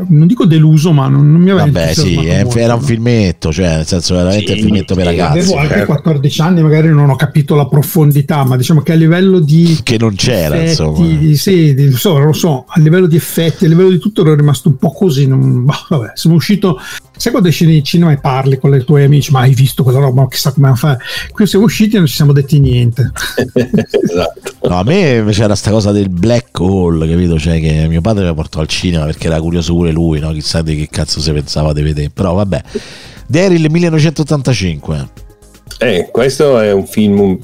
non 0.08 0.26
dico 0.26 0.44
deluso, 0.44 0.92
ma 0.92 1.08
non, 1.08 1.30
non 1.30 1.40
mi 1.40 1.50
aveva 1.50 1.64
Vabbè, 1.64 1.94
sì, 1.94 2.16
molto, 2.16 2.58
era 2.58 2.74
un 2.74 2.82
filmetto, 2.82 3.52
cioè 3.52 3.76
nel 3.76 3.86
senso 3.86 4.14
veramente 4.14 4.52
sì, 4.52 4.58
un 4.58 4.64
filmetto 4.64 4.94
per 4.94 5.06
ragazzi. 5.06 5.38
Avevo 5.38 5.56
anche 5.56 5.84
14 5.86 6.34
certo. 6.34 6.50
anni, 6.50 6.62
magari 6.62 6.88
non 6.88 7.08
ho 7.08 7.16
capito 7.16 7.54
la 7.54 7.66
profondità, 7.66 8.44
ma 8.44 8.56
diciamo 8.56 8.82
che 8.82 8.92
a 8.92 8.96
livello 8.96 9.38
di 9.38 9.78
che 9.82 9.96
non 9.98 10.14
c'era, 10.14 10.56
effetti, 10.56 10.68
insomma. 10.68 11.16
Di, 11.16 11.36
sì, 11.36 11.74
di, 11.74 11.90
so, 11.92 12.18
lo 12.18 12.32
so, 12.32 12.64
a 12.68 12.80
livello 12.80 13.06
di 13.06 13.16
effetti, 13.16 13.64
a 13.64 13.68
livello 13.68 13.90
di 13.90 13.98
tutto 13.98 14.20
ero 14.20 14.34
rimasto 14.34 14.68
un 14.68 14.76
po' 14.76 14.92
così, 14.92 15.26
non, 15.26 15.64
bah, 15.66 15.86
vabbè, 15.88 16.10
sono 16.14 16.34
uscito 16.34 16.78
sai 17.18 17.32
quando 17.32 17.48
esci 17.48 17.66
nei 17.66 17.82
cinema 17.82 18.12
e 18.12 18.18
parli 18.18 18.58
con 18.58 18.74
i 18.74 18.84
tuoi 18.84 19.04
amici, 19.04 19.32
ma 19.32 19.40
hai 19.40 19.52
visto 19.52 19.82
quella 19.82 19.98
roba, 19.98 20.26
chissà 20.28 20.52
come 20.52 20.74
fare. 20.76 20.98
Qui 21.30 21.46
siamo 21.46 21.64
usciti 21.64 21.96
e 21.96 21.98
non 21.98 22.06
ci 22.06 22.14
siamo 22.14 22.32
detti 22.32 22.60
niente. 22.60 23.10
esatto. 23.52 24.68
No, 24.68 24.78
a 24.78 24.84
me 24.84 25.24
c'era 25.30 25.54
sta 25.54 25.70
cosa 25.70 25.92
del 25.92 26.08
black 26.08 26.58
hole, 26.60 27.08
capito? 27.08 27.38
Cioè 27.38 27.60
che 27.60 27.86
mio 27.88 28.00
padre 28.00 28.26
mi 28.26 28.34
portò 28.34 28.60
al 28.60 28.68
cinema 28.68 29.04
perché 29.04 29.26
era 29.26 29.40
curioso 29.40 29.74
pure 29.78 29.92
lui, 29.92 30.18
no? 30.18 30.32
Chissà 30.32 30.60
di 30.60 30.76
che 30.76 30.88
cazzo 30.90 31.20
si 31.20 31.30
pensava 31.30 31.72
di 31.72 31.82
vedere. 31.82 32.10
Però 32.12 32.34
vabbè. 32.34 32.62
Daryl 33.28 33.70
1985. 33.70 35.26
Eh, 35.80 36.08
questo 36.10 36.58
è 36.58 36.72
un 36.72 36.86
film 36.86 37.38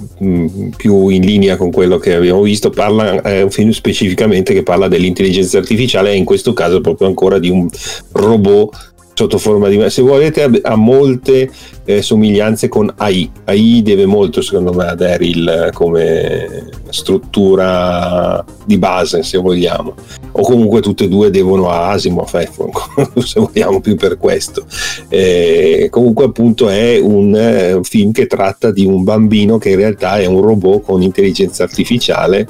più 0.77 1.09
in 1.09 1.25
linea 1.25 1.57
con 1.57 1.71
quello 1.71 1.99
che 1.99 2.17
abbiamo 2.17 2.43
visto, 2.43 2.71
parla, 2.71 3.23
è 3.23 3.43
un 3.43 3.51
film 3.51 3.71
specificamente 3.71 4.53
che 4.53 4.65
parla 4.65 4.89
dell'intelligenza 4.89 5.59
artificiale 5.59 6.11
e 6.11 6.17
in 6.17 6.25
questo 6.25 6.53
caso 6.53 6.81
proprio 6.81 7.07
ancora 7.07 7.39
di 7.39 7.49
un 7.49 7.69
robot 8.11 8.94
sotto 9.15 9.39
forma 9.39 9.69
di 9.69 9.89
se 9.91 10.03
volete 10.03 10.43
ha 10.63 10.77
molte 10.77 11.49
eh, 11.85 12.03
somiglianze 12.03 12.69
con 12.69 12.93
AI 12.97 13.31
AI 13.45 13.83
deve 13.83 14.07
molto 14.07 14.43
secondo 14.43 14.73
me 14.73 14.87
a 14.87 14.95
Daryl 14.95 15.71
come 15.73 16.71
struttura 16.89 18.45
di 18.65 18.79
base 18.79 19.23
se 19.23 19.39
vogliamo. 19.39 19.95
O 20.37 20.43
comunque 20.43 20.81
tutte 20.81 21.05
e 21.05 21.09
due 21.09 21.31
devono 21.31 21.69
a 21.69 21.91
Asimov 21.91 22.35
ecco, 22.35 22.71
se 23.21 23.41
vogliamo 23.41 23.81
più 23.81 23.97
per 23.97 24.17
questo. 24.17 24.65
Eh, 25.09 25.89
comunque 25.91 26.25
appunto 26.25 26.69
è 26.69 26.99
un, 27.01 27.35
eh, 27.37 27.73
un 27.73 27.85
film 27.85 28.13
che 28.13 28.27
tratta 28.27 28.71
di 28.71 28.85
un 28.85 29.05
bambino 29.05 29.59
che 29.59 29.71
in 29.71 29.77
realtà 29.77 30.19
è 30.19 30.27
un 30.27 30.41
robot 30.41 30.85
con 30.85 31.03
intelligenza 31.03 31.65
artificiale 31.65 32.49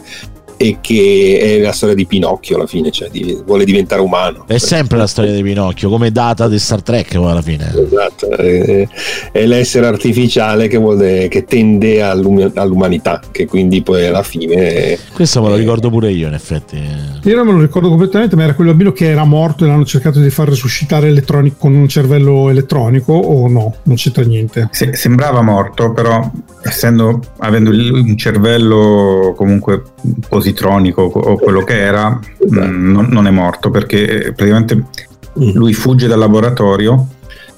e 0.56 0.78
che 0.80 1.38
è 1.40 1.60
la 1.60 1.72
storia 1.72 1.94
di 1.94 2.06
Pinocchio 2.06 2.56
alla 2.56 2.66
fine, 2.66 2.90
cioè 2.90 3.08
di, 3.10 3.38
vuole 3.44 3.64
diventare 3.64 4.00
umano. 4.00 4.44
È 4.46 4.58
sempre 4.58 4.98
la 4.98 5.06
storia 5.06 5.32
di 5.32 5.42
Pinocchio, 5.42 5.88
come 5.88 6.10
data 6.10 6.48
di 6.48 6.58
Star 6.58 6.82
Trek 6.82 7.14
alla 7.14 7.42
fine. 7.42 7.72
Esatto, 7.76 8.30
è, 8.30 8.86
è 9.32 9.46
l'essere 9.46 9.86
artificiale 9.86 10.68
che, 10.68 10.78
vuole, 10.78 11.28
che 11.28 11.44
tende 11.44 12.02
all'um, 12.02 12.50
all'umanità, 12.54 13.20
che 13.30 13.46
quindi 13.46 13.82
poi 13.82 14.06
alla 14.06 14.22
fine... 14.22 14.98
Questo 15.12 15.42
me 15.42 15.48
lo 15.48 15.56
ricordo 15.56 15.90
pure 15.90 16.10
io 16.10 16.28
in 16.28 16.34
effetti. 16.34 16.76
Io 16.76 17.36
non 17.36 17.46
me 17.46 17.52
lo 17.52 17.60
ricordo 17.60 17.88
completamente, 17.88 18.36
ma 18.36 18.44
era 18.44 18.54
quel 18.54 18.68
bambino 18.68 18.92
che 18.92 19.10
era 19.10 19.24
morto 19.24 19.64
e 19.64 19.68
l'hanno 19.68 19.84
cercato 19.84 20.20
di 20.20 20.30
far 20.30 20.48
resuscitare 20.48 21.08
elettronico, 21.08 21.56
con 21.58 21.74
un 21.74 21.88
cervello 21.88 22.48
elettronico 22.48 23.12
o 23.12 23.48
no? 23.48 23.76
Non 23.84 23.96
c'entra 23.96 24.24
niente. 24.24 24.68
Se, 24.72 24.94
sembrava 24.94 25.42
morto, 25.42 25.92
però 25.92 26.30
essendo, 26.62 27.20
avendo 27.38 27.70
un 27.70 28.16
cervello 28.16 29.34
comunque 29.36 29.82
positivo, 30.28 30.52
positronico 30.54 31.02
o 31.02 31.36
quello 31.36 31.62
che 31.64 31.78
era 31.78 32.10
mh, 32.10 32.58
mm, 32.58 32.92
non, 32.92 33.06
non, 33.10 33.26
è 33.26 33.30
morto 33.30 33.70
perché 33.70 34.32
praticamente 34.34 34.76
mm. 34.76 35.50
lui 35.54 35.74
fugge 35.74 36.06
dal 36.06 36.18
laboratorio 36.18 37.08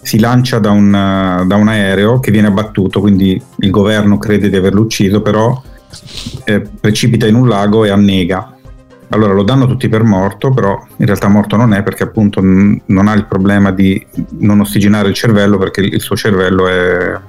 si 0.01 0.19
lancia 0.19 0.59
da 0.59 0.71
un, 0.71 0.91
da 0.91 1.57
un 1.57 1.67
aereo 1.67 2.21
che 2.21 2.31
viene 2.31 2.47
abbattuto, 2.47 3.01
quindi 3.01 3.43
il 3.57 3.71
governo 3.71 4.19
crede 4.19 4.49
di 4.49 4.55
averlo 4.55 4.83
ucciso, 4.83 5.21
però 5.21 5.61
eh, 6.45 6.61
precipita 6.61 7.27
in 7.27 7.35
un 7.35 7.49
lago 7.49 7.85
e 7.85 7.91
annega. 7.91 8.55
Allora 9.09 9.33
lo 9.33 9.43
danno 9.43 9.67
tutti 9.67 9.89
per 9.89 10.05
morto, 10.05 10.51
però 10.51 10.81
in 10.99 11.07
realtà 11.07 11.27
morto 11.27 11.57
non 11.57 11.75
è 11.75 11.83
perché 11.83 12.05
appunto 12.05 12.41
non 12.41 13.09
ha 13.09 13.15
il 13.15 13.27
problema 13.27 13.73
di 13.73 14.07
non 14.39 14.61
ossigenare 14.61 15.09
il 15.09 15.15
cervello 15.15 15.59
perché 15.59 15.81
il 15.81 16.01
suo 16.01 16.15
cervello 16.15 16.69
è 16.69 17.21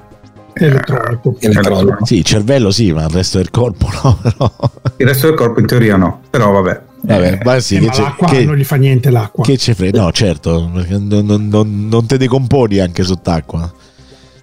elettronico. 0.65 1.35
Elettronico. 1.39 2.05
Sì, 2.05 2.17
il 2.17 2.23
cervello 2.23 2.71
sì, 2.71 2.91
ma 2.91 3.03
il 3.03 3.09
resto 3.09 3.37
del 3.37 3.49
corpo 3.51 3.87
no. 4.03 4.17
Però... 4.23 4.51
Il 4.97 5.05
resto 5.07 5.27
del 5.27 5.35
corpo 5.35 5.59
in 5.59 5.65
teoria 5.67 5.95
no, 5.95 6.21
però 6.29 6.51
vabbè. 6.51 6.81
Vabbè, 7.01 7.31
Eh, 7.33 7.39
ma 7.43 7.59
sì, 7.59 7.75
Eh, 7.75 7.79
che 7.79 7.85
ma 7.85 7.91
c'è- 7.91 8.01
l'acqua 8.01 8.27
che- 8.27 8.43
non 8.45 8.55
gli 8.55 8.63
fa 8.63 8.75
niente 8.75 9.09
l'acqua. 9.11 9.43
Che 9.43 9.57
ce 9.57 9.75
frega? 9.75 10.01
No, 10.01 10.11
certo, 10.11 10.69
non, 10.71 11.05
non- 11.25 11.47
non- 11.47 11.87
non 11.87 12.05
te 12.05 12.17
decomponi 12.17 12.79
anche 12.79 13.03
sott'acqua. 13.03 13.71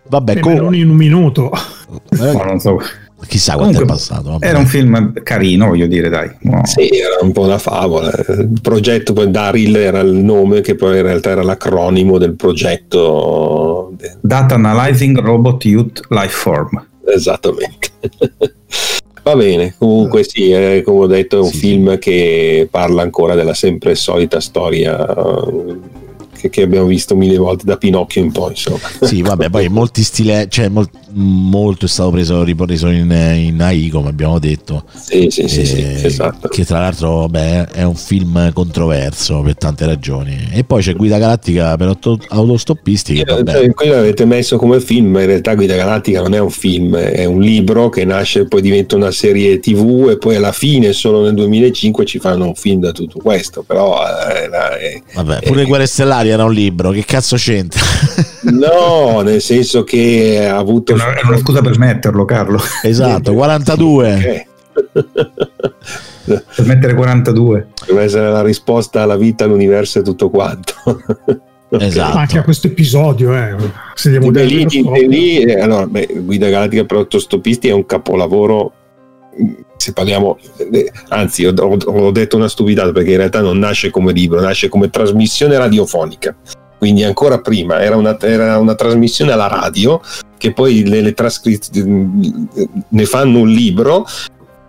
Vabbè, 0.09 0.36
Eh, 0.36 0.41
com- 0.41 0.53
Meloni 0.53 0.81
in 0.81 0.91
un 0.91 0.97
minuto. 0.97 1.51
eh, 1.53 2.32
no, 2.32 2.45
non 2.45 2.61
so. 2.61 2.78
Chissà 3.26 3.55
quanto 3.55 3.78
Comunque, 3.78 3.94
è 3.94 3.96
passato. 3.98 4.30
vabbè. 4.30 4.46
Era 4.46 4.59
un 4.59 4.66
film 4.66 5.12
carino, 5.22 5.66
voglio 5.66 5.86
dire, 5.86 6.09
dai. 6.09 6.30
No. 6.40 6.60
Sì, 6.64 6.88
era 6.88 7.16
un 7.20 7.32
po' 7.32 7.42
una 7.42 7.59
favola. 7.59 8.10
Il 8.28 8.59
progetto 8.62 9.12
poi 9.12 9.30
Daryl 9.30 9.76
era 9.76 10.01
il 10.01 10.12
nome 10.12 10.60
che 10.60 10.74
poi 10.74 10.96
in 10.96 11.02
realtà 11.02 11.30
era 11.30 11.42
l'acronimo 11.42 12.18
del 12.18 12.34
progetto. 12.34 13.92
Data 14.20 14.55
Analyzing 14.55 15.18
Robot 15.18 15.64
Youth 15.64 16.01
Lifeform. 16.09 16.86
Esattamente. 17.06 17.88
Va 19.22 19.36
bene, 19.36 19.74
comunque 19.78 20.22
sì, 20.22 20.51
eh, 20.51 20.82
come 20.84 21.05
ho 21.05 21.06
detto 21.06 21.36
è 21.38 21.40
un 21.40 21.46
Sì, 21.48 21.56
film 21.59 21.98
che 21.98 22.68
parla 22.70 23.01
ancora 23.01 23.34
della 23.34 23.55
sempre 23.55 23.94
solita 23.94 24.38
storia 24.38 24.98
eh, 25.06 25.78
che, 26.44 26.50
che 26.50 26.62
abbiamo 26.62 26.86
visto 26.86 27.16
mille 27.16 27.36
volte 27.38 27.64
da 27.64 27.76
Pinocchio 27.76 28.22
in 28.22 28.32
poi, 28.32 28.50
insomma. 28.50 28.78
Sì, 29.00 29.22
vabbè, 29.22 29.48
poi 29.50 29.68
molti 29.68 30.02
stile, 30.02 30.46
cioè 30.48 30.68
mol- 30.68 30.88
molto 31.12 31.86
è 31.86 31.88
stato 31.88 32.10
preso, 32.10 32.42
ripreso 32.42 32.88
in, 32.88 33.10
in 33.36 33.60
AI, 33.60 33.88
come 33.88 34.08
abbiamo 34.08 34.38
detto. 34.38 34.84
Sì, 34.94 35.28
sì, 35.30 35.48
sì, 35.48 35.64
sì, 35.64 35.80
Eh, 35.80 36.04
esatto. 36.04 36.48
Che 36.48 36.64
tra 36.64 36.80
l'altro 36.80 37.20
vabbè, 37.20 37.66
è 37.68 37.82
un 37.82 37.94
film 37.94 38.52
controverso 38.52 39.40
per 39.40 39.56
tante 39.56 39.86
ragioni. 39.86 40.48
E 40.52 40.64
poi 40.64 40.82
c'è 40.82 40.94
Guida 40.94 41.18
Galattica 41.18 41.76
per 41.76 41.88
auto- 41.88 42.18
autostoppisti. 42.28 43.14
Che, 43.14 43.24
vabbè, 43.24 43.52
Cioè, 43.52 43.74
qui 43.74 43.88
l'avete 43.88 44.24
messo 44.24 44.56
come 44.56 44.80
film, 44.80 45.12
ma 45.12 45.20
in 45.20 45.26
realtà 45.26 45.54
Guida 45.54 45.76
Galattica 45.76 46.20
non 46.20 46.34
è 46.34 46.38
un 46.40 46.50
film, 46.50 46.96
è 46.96 47.24
un 47.24 47.40
libro 47.40 47.88
che 47.88 48.04
nasce 48.04 48.40
e 48.40 48.48
poi 48.48 48.60
diventa 48.60 48.96
una 48.96 49.10
serie 49.10 49.60
tv 49.60 50.08
e 50.10 50.18
poi 50.18 50.36
alla 50.36 50.52
fine, 50.52 50.92
solo 50.92 51.22
nel 51.22 51.34
2005, 51.34 52.04
ci 52.04 52.18
fanno 52.18 52.46
un 52.46 52.54
film 52.54 52.80
da 52.80 52.92
tutto 52.92 53.18
questo. 53.18 53.62
Però 53.62 54.02
eh, 54.02 54.44
eh, 54.44 55.02
vabbè, 55.14 55.40
pure 55.42 55.62
eh, 55.62 55.66
Guerre 55.66 55.86
Stellari 55.86 56.30
era 56.35 56.44
un 56.44 56.52
libro, 56.52 56.90
che 56.90 57.05
cazzo 57.05 57.36
c'entra? 57.36 57.81
no, 58.52 59.20
nel 59.23 59.40
senso 59.40 59.85
che 59.85 60.47
ha 60.47 60.56
avuto... 60.56 60.93
È 60.93 60.94
una, 60.94 61.15
è 61.15 61.27
una 61.27 61.39
scusa 61.39 61.61
per 61.61 61.73
smetterlo, 61.73 62.24
Carlo. 62.24 62.61
esatto, 62.82 63.32
42. 63.32 64.15
Ok. 64.15 64.52
Per 66.24 66.66
mettere 66.66 66.94
42. 66.94 67.69
Deve 67.86 68.02
essere 68.02 68.31
la 68.31 68.43
risposta 68.43 69.02
alla 69.02 69.16
vita, 69.16 69.44
all'universo 69.44 69.98
e 69.98 70.02
tutto 70.02 70.31
quanto. 70.31 70.74
Esatto. 71.77 72.19
Anche 72.19 72.39
a 72.39 72.44
questo 72.44 72.69
episodio, 72.69 73.36
eh. 73.36 73.56
Se 73.94 74.11
diamo 74.11 74.31
del 74.31 74.47
lì, 74.47 75.09
lì, 75.09 75.39
eh, 75.39 75.61
allora, 75.61 75.86
beh, 75.86 76.20
Guida 76.23 76.48
Galattica 76.48 76.85
per 76.85 76.98
autostoppisti 76.98 77.66
è 77.66 77.73
un 77.73 77.85
capolavoro. 77.85 78.73
Se 79.85 79.93
parliamo, 79.93 80.39
anzi, 81.09 81.44
ho, 81.44 81.52
ho- 81.55 81.77
ho 81.77 82.11
detto 82.11 82.36
una 82.36 82.48
stupidata 82.48 82.90
perché 82.90 83.11
in 83.11 83.16
realtà 83.19 83.43
non 83.43 83.59
nasce 83.59 83.90
come 83.90 84.12
libro, 84.12 84.40
nasce 84.40 84.70
come 84.70 84.89
trasmissione 84.89 85.59
radiofonica. 85.59 86.35
Quindi 86.78 87.05
ancora 87.05 87.39
prima 87.43 87.82
era 87.82 87.94
una, 87.94 88.19
era 88.19 88.59
una 88.59 88.74
trasmissione 88.77 89.32
alla 89.32 89.47
radio 89.47 90.01
che 90.39 90.55
poi 90.55 90.89
le, 90.89 91.02
le 91.02 91.12
trascrizioni 91.12 92.48
ne 92.89 93.05
fanno 93.05 93.40
un 93.40 93.48
libro 93.51 94.06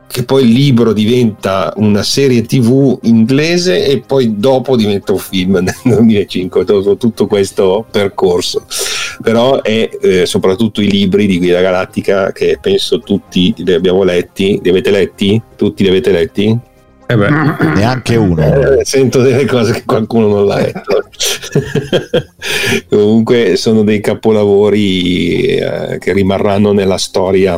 che 0.08 0.24
poi 0.24 0.44
il 0.44 0.52
libro 0.52 0.94
diventa 0.94 1.74
una 1.78 2.04
serie 2.04 2.44
tv 2.44 3.00
inglese 3.04 3.86
e 3.86 4.04
poi 4.06 4.38
dopo 4.38 4.76
diventa 4.76 5.12
un 5.12 5.18
film 5.18 5.58
nel 5.60 5.76
2005 5.84 6.64
dopo 6.64 6.98
tutto 6.98 7.28
questo 7.28 7.86
percorso 7.90 8.66
però 9.22 9.62
è 9.62 9.90
eh, 10.02 10.26
soprattutto 10.26 10.82
i 10.82 10.90
libri 10.90 11.26
di 11.26 11.38
Guida 11.38 11.62
Galattica 11.62 12.32
che 12.32 12.58
penso 12.62 13.00
tutti 13.00 13.54
li 13.58 13.74
abbiamo 13.74 14.04
letti 14.04 14.60
li 14.62 14.70
avete 14.70 14.92
letti? 14.92 15.42
tutti 15.56 15.84
li 15.84 15.90
avete 15.90 16.12
letti? 16.12 16.60
Eh 17.08 17.16
beh, 17.16 17.30
Neanche 17.76 18.16
uno. 18.16 18.80
Eh, 18.80 18.86
sento 18.86 19.22
delle 19.22 19.46
cose 19.46 19.74
che 19.74 19.84
qualcuno 19.86 20.28
non 20.28 20.46
l'ha 20.46 20.56
letto. 20.56 21.08
Comunque 22.90 23.56
sono 23.58 23.84
dei 23.84 24.02
capolavori 24.02 25.46
eh, 25.58 25.98
che 26.00 26.14
rimarranno 26.14 26.72
nella 26.72 26.98
storia 26.98 27.58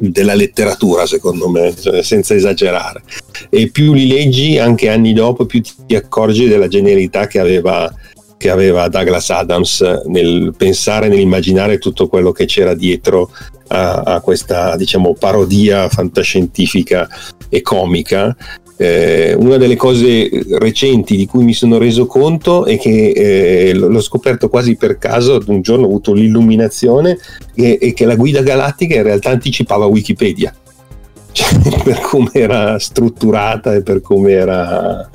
della 0.00 0.34
letteratura, 0.34 1.06
secondo 1.06 1.48
me, 1.48 1.74
cioè, 1.78 2.02
senza 2.02 2.34
esagerare. 2.34 3.02
E 3.50 3.70
più 3.70 3.92
li 3.92 4.06
leggi 4.06 4.58
anche 4.58 4.88
anni 4.88 5.12
dopo, 5.12 5.44
più 5.44 5.60
ti 5.60 5.94
accorgi 5.94 6.48
della 6.48 6.68
genialità 6.68 7.26
che 7.26 7.38
aveva, 7.38 7.92
che 8.36 8.50
aveva 8.50 8.88
Douglas 8.88 9.30
Adams 9.30 9.82
nel 10.06 10.54
pensare, 10.56 11.08
nell'immaginare 11.08 11.78
tutto 11.78 12.08
quello 12.08 12.32
che 12.32 12.46
c'era 12.46 12.74
dietro 12.74 13.30
a, 13.68 14.00
a 14.00 14.20
questa, 14.20 14.76
diciamo, 14.76 15.14
parodia 15.14 15.88
fantascientifica 15.88 17.06
e 17.48 17.60
comica 17.62 18.34
eh, 18.80 19.34
una 19.34 19.58
delle 19.58 19.76
cose 19.76 20.30
recenti 20.52 21.14
di 21.14 21.26
cui 21.26 21.44
mi 21.44 21.52
sono 21.52 21.76
reso 21.76 22.06
conto 22.06 22.64
è 22.64 22.78
che 22.78 23.10
eh, 23.10 23.74
l'ho 23.74 24.00
scoperto 24.00 24.48
quasi 24.48 24.74
per 24.76 24.96
caso, 24.96 25.38
un 25.48 25.60
giorno 25.60 25.84
ho 25.84 25.88
avuto 25.88 26.14
l'illuminazione 26.14 27.18
e, 27.54 27.76
e 27.78 27.92
che 27.92 28.06
la 28.06 28.16
guida 28.16 28.40
galattica 28.40 28.94
in 28.94 29.02
realtà 29.02 29.28
anticipava 29.28 29.84
Wikipedia. 29.84 30.54
Cioè, 31.32 31.82
per 31.84 32.00
come 32.00 32.30
era 32.32 32.76
strutturata 32.80 33.74
e 33.74 33.82
per 33.82 34.00
come 34.00 34.32
era, 34.32 35.08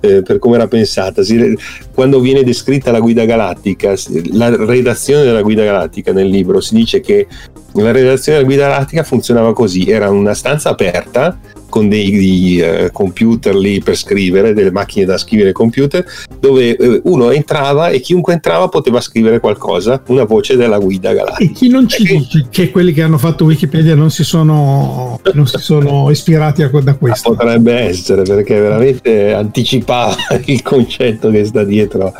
eh, 0.00 0.22
per 0.22 0.40
come 0.40 0.56
era 0.56 0.66
pensata. 0.66 1.22
Si- 1.22 1.56
quando 1.94 2.18
viene 2.20 2.42
descritta 2.42 2.90
la 2.90 2.98
guida 2.98 3.24
galattica, 3.24 3.94
la 4.32 4.48
redazione 4.64 5.22
della 5.22 5.42
guida 5.42 5.62
galattica 5.62 6.12
nel 6.12 6.26
libro 6.26 6.60
si 6.60 6.74
dice 6.74 7.00
che 7.00 7.28
la 7.74 7.92
redazione 7.92 8.38
della 8.38 8.50
guida 8.50 8.66
galattica 8.66 9.04
funzionava 9.04 9.52
così: 9.52 9.88
era 9.88 10.10
una 10.10 10.34
stanza 10.34 10.70
aperta 10.70 11.38
con 11.70 11.88
dei 11.88 12.60
eh, 12.60 12.90
computer 12.92 13.56
lì 13.56 13.80
per 13.80 13.96
scrivere, 13.96 14.52
delle 14.52 14.70
macchine 14.70 15.06
da 15.06 15.16
scrivere 15.16 15.52
computer, 15.52 16.04
dove 16.38 16.76
eh, 16.76 17.00
uno 17.04 17.30
entrava 17.30 17.88
e 17.88 18.00
chiunque 18.00 18.34
entrava 18.34 18.68
poteva 18.68 19.00
scrivere 19.00 19.40
qualcosa, 19.40 20.02
una 20.08 20.24
voce 20.24 20.56
della 20.56 20.78
guida 20.78 21.14
galattica. 21.14 21.50
E 21.50 21.54
chi 21.54 21.68
non 21.68 21.88
ci 21.88 22.02
dice 22.02 22.46
che 22.50 22.70
quelli 22.70 22.92
che 22.92 23.02
hanno 23.02 23.16
fatto 23.16 23.44
Wikipedia 23.44 23.94
non 23.94 24.10
si 24.10 24.24
sono, 24.24 25.18
non 25.32 25.46
si 25.46 25.58
sono 25.58 26.10
ispirati 26.10 26.62
a, 26.62 26.70
da 26.82 26.94
questo? 26.94 27.30
Potrebbe 27.30 27.72
essere 27.72 28.22
perché 28.22 28.58
veramente 28.60 29.32
anticipava 29.32 30.14
il 30.44 30.62
concetto 30.62 31.30
che 31.30 31.44
sta 31.44 31.64
dietro 31.64 32.12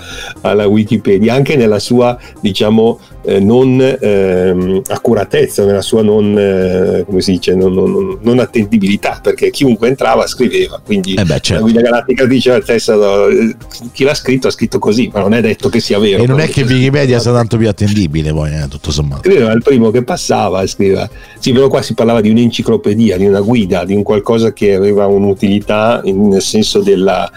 alla 0.43 0.67
Wikipedia, 0.67 1.35
anche 1.35 1.57
nella 1.57 1.79
sua, 1.79 2.17
diciamo, 2.41 2.99
eh, 3.23 3.41
non 3.41 3.81
ehm, 3.81 4.83
accuratezza, 4.89 5.65
nella 5.65 5.83
sua 5.83 6.03
non, 6.03 6.37
eh, 6.39 7.05
come 7.07 7.21
si 7.21 7.33
dice, 7.33 7.55
non, 7.55 7.73
non- 7.73 8.19
non 8.23 8.39
attendibilità, 8.39 9.19
perché 9.23 9.40
chiunque 9.49 9.89
entrava 9.89 10.27
scriveva. 10.27 10.79
Quindi 10.85 11.15
Eh 11.15 11.25
beh, 11.25 11.29
la 11.29 11.39
certo. 11.39 11.63
guida 11.63 11.81
galattica 11.81 12.27
dice 12.27 12.53
a 12.53 12.61
testa, 12.61 12.93
eh, 13.29 13.57
chi 13.93 14.05
l'ha 14.05 14.13
scritto 14.13 14.49
ha 14.49 14.51
scritto 14.51 14.79
così, 14.79 15.11
ma 15.11 15.21
non 15.21 15.33
è 15.33 15.41
detto 15.41 15.71
che 15.71 15.81
sia 15.81 15.99
vero. 15.99 16.23
E 16.23 16.27
non 16.27 16.41
è 16.41 16.49
che 16.49 16.65
Wikipedia 16.65 17.19
sia 17.19 17.33
tanto 17.33 17.57
più 17.57 17.67
attendibile, 17.67 18.33
poi, 18.35 18.53
eh, 18.55 18.69
tutto 18.69 18.91
sommato. 18.91 19.23
scriveva 19.23 19.53
il 19.53 19.63
primo 19.63 19.91
che 19.91 20.03
passava 20.03 20.67
scriveva 20.67 21.09
sì 21.39 21.53
però 21.53 21.69
qua 21.69 21.81
si 21.83 21.95
parlava 21.95 22.21
di 22.21 22.29
un'enciclopedia 22.29 23.17
di 23.17 23.27
una 23.27 23.41
guida 23.41 23.85
di 23.85 23.95
un 23.95 24.03
qualcosa 24.03 24.53
che 24.53 24.75
aveva 24.75 25.07
un'utilità 25.07 26.01
in- 26.05 26.29
nel 26.29 26.43
senso 26.43 26.81
della 26.81 27.31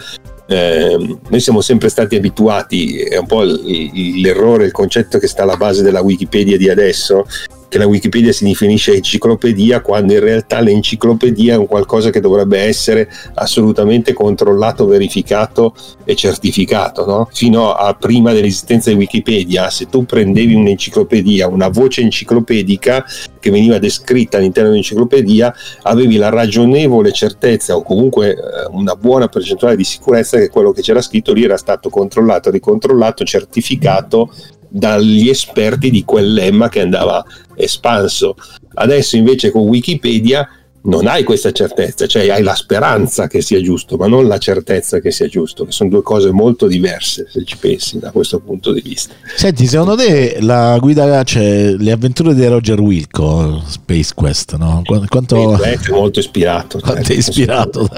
ehm, 0.46 1.20
noi 1.28 1.40
siamo 1.40 1.60
sempre 1.60 1.88
stati 1.88 2.16
abituati 2.16 2.98
è 2.98 3.16
un 3.16 3.26
po' 3.26 3.42
l'errore 3.42 4.66
il 4.66 4.72
concetto 4.72 5.18
che 5.18 5.28
sta 5.28 5.42
alla 5.42 5.56
base 5.56 5.82
della 5.82 6.00
wikipedia 6.00 6.56
di 6.56 6.68
adesso 6.68 7.26
che 7.74 7.80
la 7.80 7.86
Wikipedia 7.88 8.30
si 8.30 8.44
definisce 8.44 8.94
enciclopedia 8.94 9.80
quando 9.80 10.12
in 10.12 10.20
realtà 10.20 10.60
l'enciclopedia 10.60 11.54
è 11.54 11.56
un 11.56 11.66
qualcosa 11.66 12.10
che 12.10 12.20
dovrebbe 12.20 12.60
essere 12.60 13.10
assolutamente 13.34 14.12
controllato, 14.12 14.86
verificato 14.86 15.74
e 16.04 16.14
certificato. 16.14 17.04
No? 17.04 17.28
Fino 17.32 17.72
a 17.72 17.92
prima 17.94 18.32
dell'esistenza 18.32 18.90
di 18.90 18.96
Wikipedia, 18.96 19.70
se 19.70 19.86
tu 19.86 20.04
prendevi 20.04 20.54
un'enciclopedia, 20.54 21.48
una 21.48 21.66
voce 21.66 22.02
enciclopedica 22.02 23.04
che 23.40 23.50
veniva 23.50 23.78
descritta 23.78 24.36
all'interno 24.36 24.68
dell'enciclopedia, 24.68 25.52
avevi 25.82 26.16
la 26.16 26.28
ragionevole 26.28 27.10
certezza 27.10 27.74
o 27.74 27.82
comunque 27.82 28.34
eh, 28.34 28.36
una 28.70 28.94
buona 28.94 29.26
percentuale 29.26 29.74
di 29.74 29.82
sicurezza 29.82 30.38
che 30.38 30.48
quello 30.48 30.70
che 30.70 30.80
c'era 30.80 31.02
scritto 31.02 31.32
lì 31.32 31.42
era 31.42 31.56
stato 31.56 31.88
controllato, 31.88 32.52
ricontrollato, 32.52 33.24
certificato 33.24 34.30
dagli 34.76 35.28
esperti 35.28 35.88
di 35.88 36.04
quel 36.04 36.32
lemma 36.32 36.68
che 36.68 36.80
andava 36.80 37.24
espanso. 37.54 38.34
Adesso 38.74 39.16
invece 39.16 39.52
con 39.52 39.68
Wikipedia 39.68 40.48
non 40.84 41.06
hai 41.06 41.22
questa 41.24 41.52
certezza, 41.52 42.06
cioè 42.06 42.28
hai 42.28 42.42
la 42.42 42.54
speranza 42.54 43.26
che 43.26 43.40
sia 43.40 43.60
giusto, 43.60 43.96
ma 43.96 44.06
non 44.06 44.26
la 44.26 44.38
certezza 44.38 44.98
che 44.98 45.10
sia 45.10 45.28
giusto, 45.28 45.64
che 45.64 45.72
sono 45.72 45.88
due 45.90 46.02
cose 46.02 46.30
molto 46.30 46.66
diverse 46.66 47.26
se 47.30 47.44
ci 47.44 47.56
pensi 47.56 47.98
da 47.98 48.10
questo 48.10 48.40
punto 48.40 48.72
di 48.72 48.82
vista. 48.82 49.14
Senti, 49.34 49.66
secondo 49.66 49.96
te 49.96 50.38
la 50.40 50.76
guida, 50.78 51.22
cioè 51.22 51.74
le 51.78 51.90
avventure 51.90 52.34
di 52.34 52.46
Roger 52.46 52.80
Wilco, 52.80 53.62
Space 53.66 54.12
Quest, 54.14 54.56
no? 54.56 54.82
Qu- 54.84 55.08
Quanto, 55.08 55.58
è 55.58 55.78
molto 55.90 56.18
ispirato. 56.18 56.78
quanto 56.80 57.00
è 57.00 57.04
certo, 57.04 57.20
ispirato? 57.30 57.88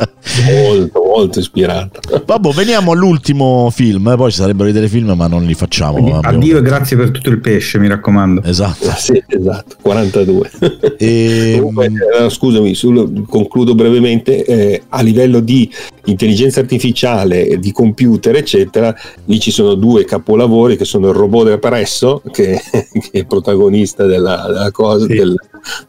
Molto, 0.45 1.03
molto 1.03 1.39
ispirato. 1.41 2.01
Vabbè, 2.25 2.51
veniamo 2.51 2.93
all'ultimo 2.93 3.69
film, 3.73 4.07
eh, 4.09 4.17
poi 4.17 4.31
ci 4.31 4.39
sarebbero 4.39 4.69
i 4.69 4.73
telefilm, 4.73 5.13
ma 5.13 5.27
non 5.27 5.45
li 5.45 5.55
facciamo. 5.55 6.21
Addio 6.21 6.59
e 6.59 6.63
grazie 6.63 6.97
per 6.97 7.11
tutto 7.11 7.31
il 7.31 7.41
pesce, 7.41 7.79
mi 7.79 7.89
raccomando. 7.89 8.43
Esatto. 8.43 8.93
Sì, 8.97 9.23
esatto, 9.27 9.77
42. 9.83 10.51
E, 10.99 11.57
Comunque, 11.59 11.91
eh, 12.21 12.31
scusami, 12.31 12.75
sul- 12.77 13.25
concludo 13.29 13.75
brevemente, 13.75 14.45
eh, 14.45 14.83
a 14.89 15.03
livello 15.03 15.41
di 15.41 15.69
intelligenza 16.05 16.61
artificiale, 16.61 17.59
di 17.59 17.73
computer, 17.73 18.37
eccetera, 18.37 18.95
lì 19.25 19.41
ci 19.41 19.51
sono 19.51 19.75
due 19.75 20.05
capolavori 20.05 20.77
che 20.77 20.85
sono 20.85 21.09
il 21.09 21.15
robot 21.15 21.47
del 21.47 21.59
Presso, 21.59 22.23
che, 22.31 22.61
che 22.71 23.11
è 23.11 23.25
protagonista 23.25 24.07
della, 24.07 24.45
della 24.47 24.71
cosa, 24.71 25.07
Sì. 25.07 25.15
del, 25.15 25.35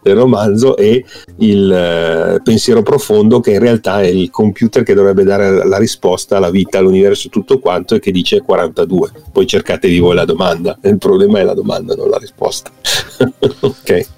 del 0.01 0.15
romanzo, 0.15 0.75
e 0.75 1.05
il 1.37 1.71
eh, 1.71 2.41
pensiero 2.43 2.81
profondo, 2.81 3.39
che 3.39 3.51
in 3.51 3.59
realtà 3.59 4.01
è 4.01 4.07
il 4.07 4.29
computer 4.31 4.83
che 4.83 4.95
dovrebbe 4.95 5.23
dare 5.23 5.67
la 5.67 5.77
risposta 5.77 6.37
alla 6.37 6.49
vita, 6.49 6.79
all'universo, 6.79 7.29
tutto 7.29 7.59
quanto, 7.59 7.95
e 7.95 7.99
che 7.99 8.11
dice 8.11 8.41
42. 8.41 9.11
Poi 9.31 9.45
cercatevi 9.45 9.99
voi 9.99 10.15
la 10.15 10.25
domanda. 10.25 10.79
Il 10.83 10.97
problema 10.97 11.39
è 11.39 11.43
la 11.43 11.53
domanda, 11.53 11.93
non 11.93 12.09
la 12.09 12.17
risposta. 12.17 12.71
ok. 13.59 14.16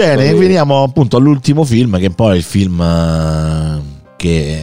Bene, 0.00 0.32
veniamo 0.34 0.82
appunto 0.82 1.18
all'ultimo 1.18 1.62
film, 1.62 1.98
che 1.98 2.08
poi 2.08 2.32
è 2.32 2.36
il 2.36 2.42
film 2.42 2.80
eh, 2.80 3.80
che, 4.16 4.58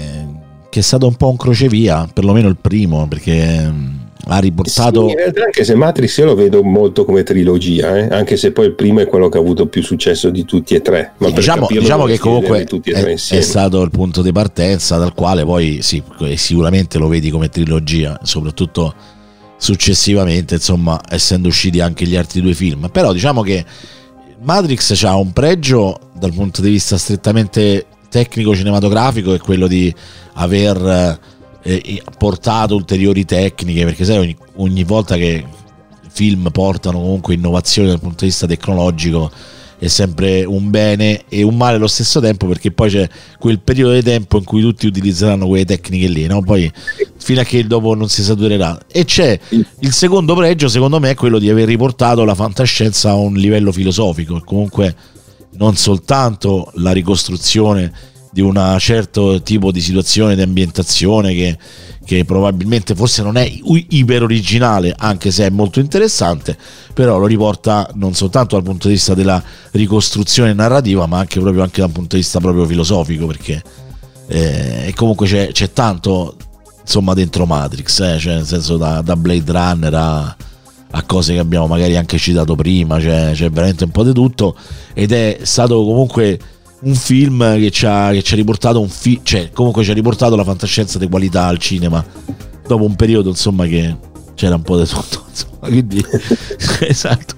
che 0.68 0.80
è 0.80 0.82
stato 0.82 1.06
un 1.06 1.14
po' 1.14 1.30
un 1.30 1.38
crocevia, 1.38 2.10
perlomeno 2.12 2.48
il 2.48 2.58
primo, 2.60 3.08
perché 3.08 3.70
mm, 3.70 3.88
ha 4.30 4.40
riportato... 4.40 5.06
Sì, 5.06 5.12
in 5.12 5.18
realtà 5.18 5.44
anche 5.44 5.64
se 5.64 5.76
Matrix 5.76 6.18
io 6.18 6.26
lo 6.26 6.34
vedo 6.34 6.64
molto 6.64 7.06
come 7.06 7.22
trilogia, 7.22 7.98
eh, 7.98 8.08
anche 8.10 8.36
se 8.36 8.52
poi 8.52 8.66
il 8.66 8.74
primo 8.74 9.00
è 9.02 9.06
quello 9.06 9.30
che 9.30 9.38
ha 9.38 9.42
avuto 9.42 9.68
più 9.68 9.84
successo 9.84 10.32
di 10.32 10.44
tutti 10.44 10.74
e 10.74 10.82
tre. 10.82 11.14
Ma 11.18 11.28
per 11.28 11.36
diciamo 11.36 11.68
diciamo 11.70 12.06
che 12.06 12.18
comunque 12.18 12.64
è, 12.64 13.14
è 13.14 13.42
stato 13.42 13.84
il 13.84 13.92
punto 13.92 14.24
di 14.24 14.32
partenza 14.32 14.98
dal 14.98 15.14
quale 15.14 15.46
poi 15.46 15.84
sì, 15.84 16.02
sicuramente 16.34 16.98
lo 16.98 17.08
vedi 17.08 17.30
come 17.30 17.50
trilogia, 17.50 18.20
soprattutto 18.24 18.92
successivamente, 19.58 20.56
insomma, 20.56 21.00
essendo 21.08 21.48
usciti 21.48 21.80
anche 21.80 22.06
gli 22.06 22.16
altri 22.16 22.42
due 22.42 22.56
film. 22.56 22.90
Però 22.92 23.14
diciamo 23.14 23.44
che 23.44 23.64
Matrix 24.42 25.04
ha 25.04 25.16
un 25.16 25.34
pregio 25.34 26.00
dal 26.14 26.34
punto 26.34 26.62
di 26.62 26.70
vista 26.70 26.98
strettamente 26.98 27.86
tecnico 28.10 28.56
cinematografico 28.56 29.34
è 29.34 29.40
quello 29.40 29.68
di 29.68 29.94
aver 30.34 31.20
eh, 31.64 32.04
portato 32.18 32.76
ulteriori 32.76 33.26
tecniche 33.26 33.84
perché 33.84 34.06
sai 34.06 34.18
ogni, 34.18 34.38
ogni 34.56 34.84
volta 34.84 35.16
che 35.16 35.44
film 36.10 36.50
portano 36.52 37.00
comunque 37.00 37.34
innovazioni 37.34 37.90
dal 37.90 38.00
punto 38.00 38.20
di 38.20 38.28
vista 38.28 38.48
tecnologico 38.48 39.32
è 39.80 39.88
sempre 39.88 40.44
un 40.44 40.72
bene 40.72 41.24
e 41.30 41.44
un 41.44 41.56
male 41.56 41.76
allo 41.76 41.88
stesso 41.88 42.20
tempo 42.20 42.48
perché 42.48 42.72
poi 42.72 42.90
c'è 42.90 43.08
quel 43.38 43.60
periodo 43.60 43.94
di 43.94 44.02
tempo 44.02 44.38
in 44.38 44.44
cui 44.44 44.62
tutti 44.62 44.88
utilizzeranno 44.88 45.46
quelle 45.46 45.66
tecniche 45.66 46.08
lì, 46.08 46.26
no? 46.26 46.42
Poi 46.42 46.72
fino 47.28 47.42
a 47.42 47.44
che 47.44 47.58
il 47.58 47.68
dopo 47.68 47.94
non 47.94 48.08
si 48.08 48.24
saturerà. 48.24 48.80
E 48.90 49.04
c'è 49.04 49.38
il 49.50 49.92
secondo 49.92 50.34
pregio, 50.34 50.70
secondo 50.70 50.98
me, 50.98 51.10
è 51.10 51.14
quello 51.14 51.40
di 51.40 51.50
aver 51.50 51.68
riportato 51.68 52.24
la 52.24 52.36
fantascienza 52.36 53.10
a 53.10 53.16
un 53.16 53.34
livello 53.34 53.74
filosofico, 53.74 54.42
comunque 54.46 54.96
non 55.58 55.76
soltanto 55.76 56.72
la 56.76 56.94
ricostruzione 56.94 57.92
di 58.32 58.40
un 58.40 58.78
certo 58.80 59.42
tipo 59.42 59.74
di 59.74 59.82
situazione 59.82 60.36
di 60.36 60.42
ambientazione 60.42 61.34
che, 61.34 61.58
che 62.06 62.24
probabilmente 62.24 62.96
forse 62.96 63.24
non 63.24 63.36
è 63.36 63.52
iper 63.90 64.24
originale 64.24 64.94
anche 64.96 65.32
se 65.32 65.48
è 65.48 65.50
molto 65.50 65.80
interessante 65.80 66.56
però 66.94 67.18
lo 67.18 67.26
riporta 67.26 67.90
non 67.96 68.14
soltanto 68.14 68.56
dal 68.56 68.64
punto 68.64 68.90
di 68.90 68.94
vista 68.94 69.16
della 69.16 69.42
ricostruzione 69.72 70.54
narrativa 70.54 71.08
ma 71.08 71.18
anche 71.18 71.40
proprio 71.40 71.64
anche 71.64 71.82
dal 71.82 71.90
punto 71.90 72.16
di 72.16 72.22
vista 72.22 72.40
proprio 72.40 72.66
filosofico 72.66 73.26
perché 73.26 73.64
eh, 74.28 74.94
comunque 74.96 75.26
c'è, 75.26 75.52
c'è 75.52 75.72
tanto 75.72 76.36
insomma 76.88 77.14
dentro 77.14 77.46
Matrix 77.46 78.00
eh, 78.00 78.18
cioè 78.18 78.36
nel 78.36 78.46
senso 78.46 78.78
da, 78.78 79.02
da 79.02 79.18
Blade 79.18 79.52
Runner 79.52 79.94
a, 79.94 80.36
a 80.92 81.04
cose 81.04 81.34
che 81.34 81.40
abbiamo 81.40 81.68
magari 81.68 81.98
anche 81.98 82.18
citato 82.18 82.56
prima 82.56 82.98
c'è, 82.98 83.34
c'è 83.34 83.50
veramente 83.50 83.84
un 83.84 83.92
po' 83.92 84.04
di 84.04 84.14
tutto 84.14 84.56
ed 84.94 85.12
è 85.12 85.40
stato 85.42 85.84
comunque 85.84 86.40
un 86.80 86.96
film 86.96 87.58
che 87.58 87.72
ci 87.72 87.86
ha, 87.86 88.12
che 88.12 88.24
ci 88.24 88.34
ha 88.34 88.38
riportato 88.38 88.80
un 88.80 88.88
fi- 88.88 89.20
cioè 89.22 89.52
comunque 89.52 89.84
ci 89.84 89.92
ha 89.92 89.94
riportato 89.94 90.38
la 90.38 90.46
fantascienza 90.46 90.98
di 90.98 91.10
qualità 91.10 91.46
al 91.46 91.58
cinema 91.58 92.04
dopo 92.66 92.86
un 92.86 92.96
periodo 92.96 93.30
insomma 93.30 93.66
che 93.66 93.96
c'era 94.36 94.56
un 94.56 94.62
po' 94.62 94.78
di 94.78 94.88
tutto 94.88 95.26
insomma, 95.30 95.68
quindi 95.68 96.02
esatto. 96.88 97.36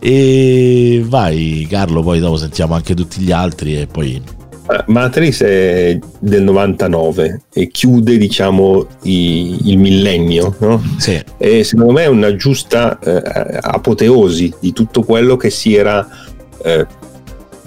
E 0.00 1.04
vai 1.06 1.64
Carlo 1.70 2.02
poi 2.02 2.18
dopo 2.18 2.36
sentiamo 2.36 2.74
anche 2.74 2.94
tutti 2.94 3.20
gli 3.20 3.30
altri 3.30 3.78
e 3.78 3.86
poi 3.86 4.20
Matrix 4.86 5.42
è 5.42 5.98
del 6.18 6.42
99 6.42 7.42
e 7.52 7.68
chiude 7.68 8.16
diciamo 8.16 8.86
i- 9.02 9.58
il 9.70 9.78
millennio, 9.78 10.54
no? 10.60 10.82
sì, 10.96 11.22
e 11.36 11.64
secondo 11.64 11.92
me 11.92 12.04
è 12.04 12.08
una 12.08 12.34
giusta 12.34 12.98
eh, 12.98 13.58
apoteosi 13.60 14.54
di 14.60 14.72
tutto 14.72 15.02
quello 15.02 15.36
che 15.36 15.50
si 15.50 15.74
era 15.74 16.06
eh, 16.62 16.86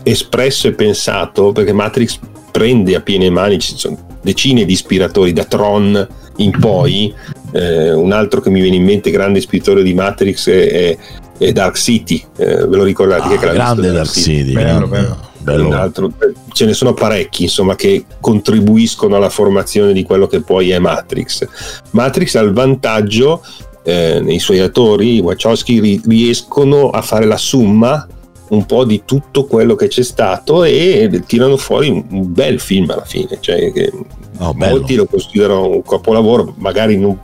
espresso 0.04 0.68
e 0.68 0.74
pensato 0.74 1.52
perché 1.52 1.72
Matrix 1.74 2.18
prende 2.52 2.96
a 2.96 3.02
piene 3.02 3.30
mani 3.30 3.60
ci 3.60 3.74
sono 3.78 3.98
decine 4.22 4.66
di 4.66 4.74
ispiratori 4.74 5.34
da 5.34 5.44
Tron 5.44 6.08
in 6.38 6.52
poi 6.60 7.14
eh, 7.52 7.92
un 7.94 8.12
altro 8.12 8.42
che 8.42 8.50
mi 8.50 8.60
viene 8.62 8.78
in 8.78 8.84
mente 8.84 9.12
grande 9.12 9.38
ispiratore 9.40 9.84
di 9.84 9.94
Matrix 9.94 10.50
è, 10.50 10.72
è- 10.72 10.98
è 11.38 11.52
Dark 11.52 11.76
City 11.78 12.24
eh, 12.38 12.66
ve 12.66 12.76
lo 12.76 12.84
ricordate? 12.84 13.36
Ah, 13.36 13.38
che 13.38 13.52
grande 13.54 13.92
Dark 13.92 14.10
City 14.10 14.54
Bello, 14.54 14.88
grande, 14.88 14.88
bello. 14.88 15.18
Bello. 15.56 15.68
un 15.68 15.74
altro- 15.74 16.12
ce 16.52 16.66
ne 16.66 16.74
sono 16.74 16.94
parecchi 16.94 17.44
insomma 17.44 17.76
che 17.76 18.06
contribuiscono 18.20 19.16
alla 19.16 19.30
formazione 19.30 19.94
di 19.94 20.04
quello 20.04 20.28
che 20.28 20.42
poi 20.42 20.72
è 20.72 20.80
Matrix 20.80 21.48
Matrix 21.92 22.36
ha 22.36 22.42
il 22.42 22.54
vantaggio 22.54 23.44
eh, 23.84 24.20
nei 24.22 24.40
suoi 24.40 24.60
attori 24.60 25.16
i 25.16 25.20
Wachowski 25.22 25.80
ri- 25.80 26.02
riescono 26.06 26.90
a 26.90 27.02
fare 27.02 27.26
la 27.26 27.38
somma 27.38 28.06
un 28.50 28.66
po' 28.66 28.86
di 28.86 29.04
tutto 29.06 29.46
quello 29.46 29.76
che 29.76 29.88
c'è 29.88 30.04
stato 30.04 30.64
e 30.64 31.24
tirano 31.26 31.58
fuori 31.58 31.90
un, 31.90 32.04
bel 32.32 32.60
film 32.60 32.90
alla 32.90 33.06
fine 33.06 33.38
cioè, 33.40 33.72
bello. 33.72 34.54
molti 34.54 34.96
lo 34.96 35.06
considerano 35.06 35.68
un 35.70 35.84
capolavoro 35.84 36.54
magari 36.58 36.98
non- 36.98 37.20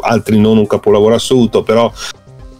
altri 0.00 0.38
non 0.38 0.58
un 0.58 0.66
capolavoro 0.66 1.14
assoluto 1.14 1.62
però 1.62 1.90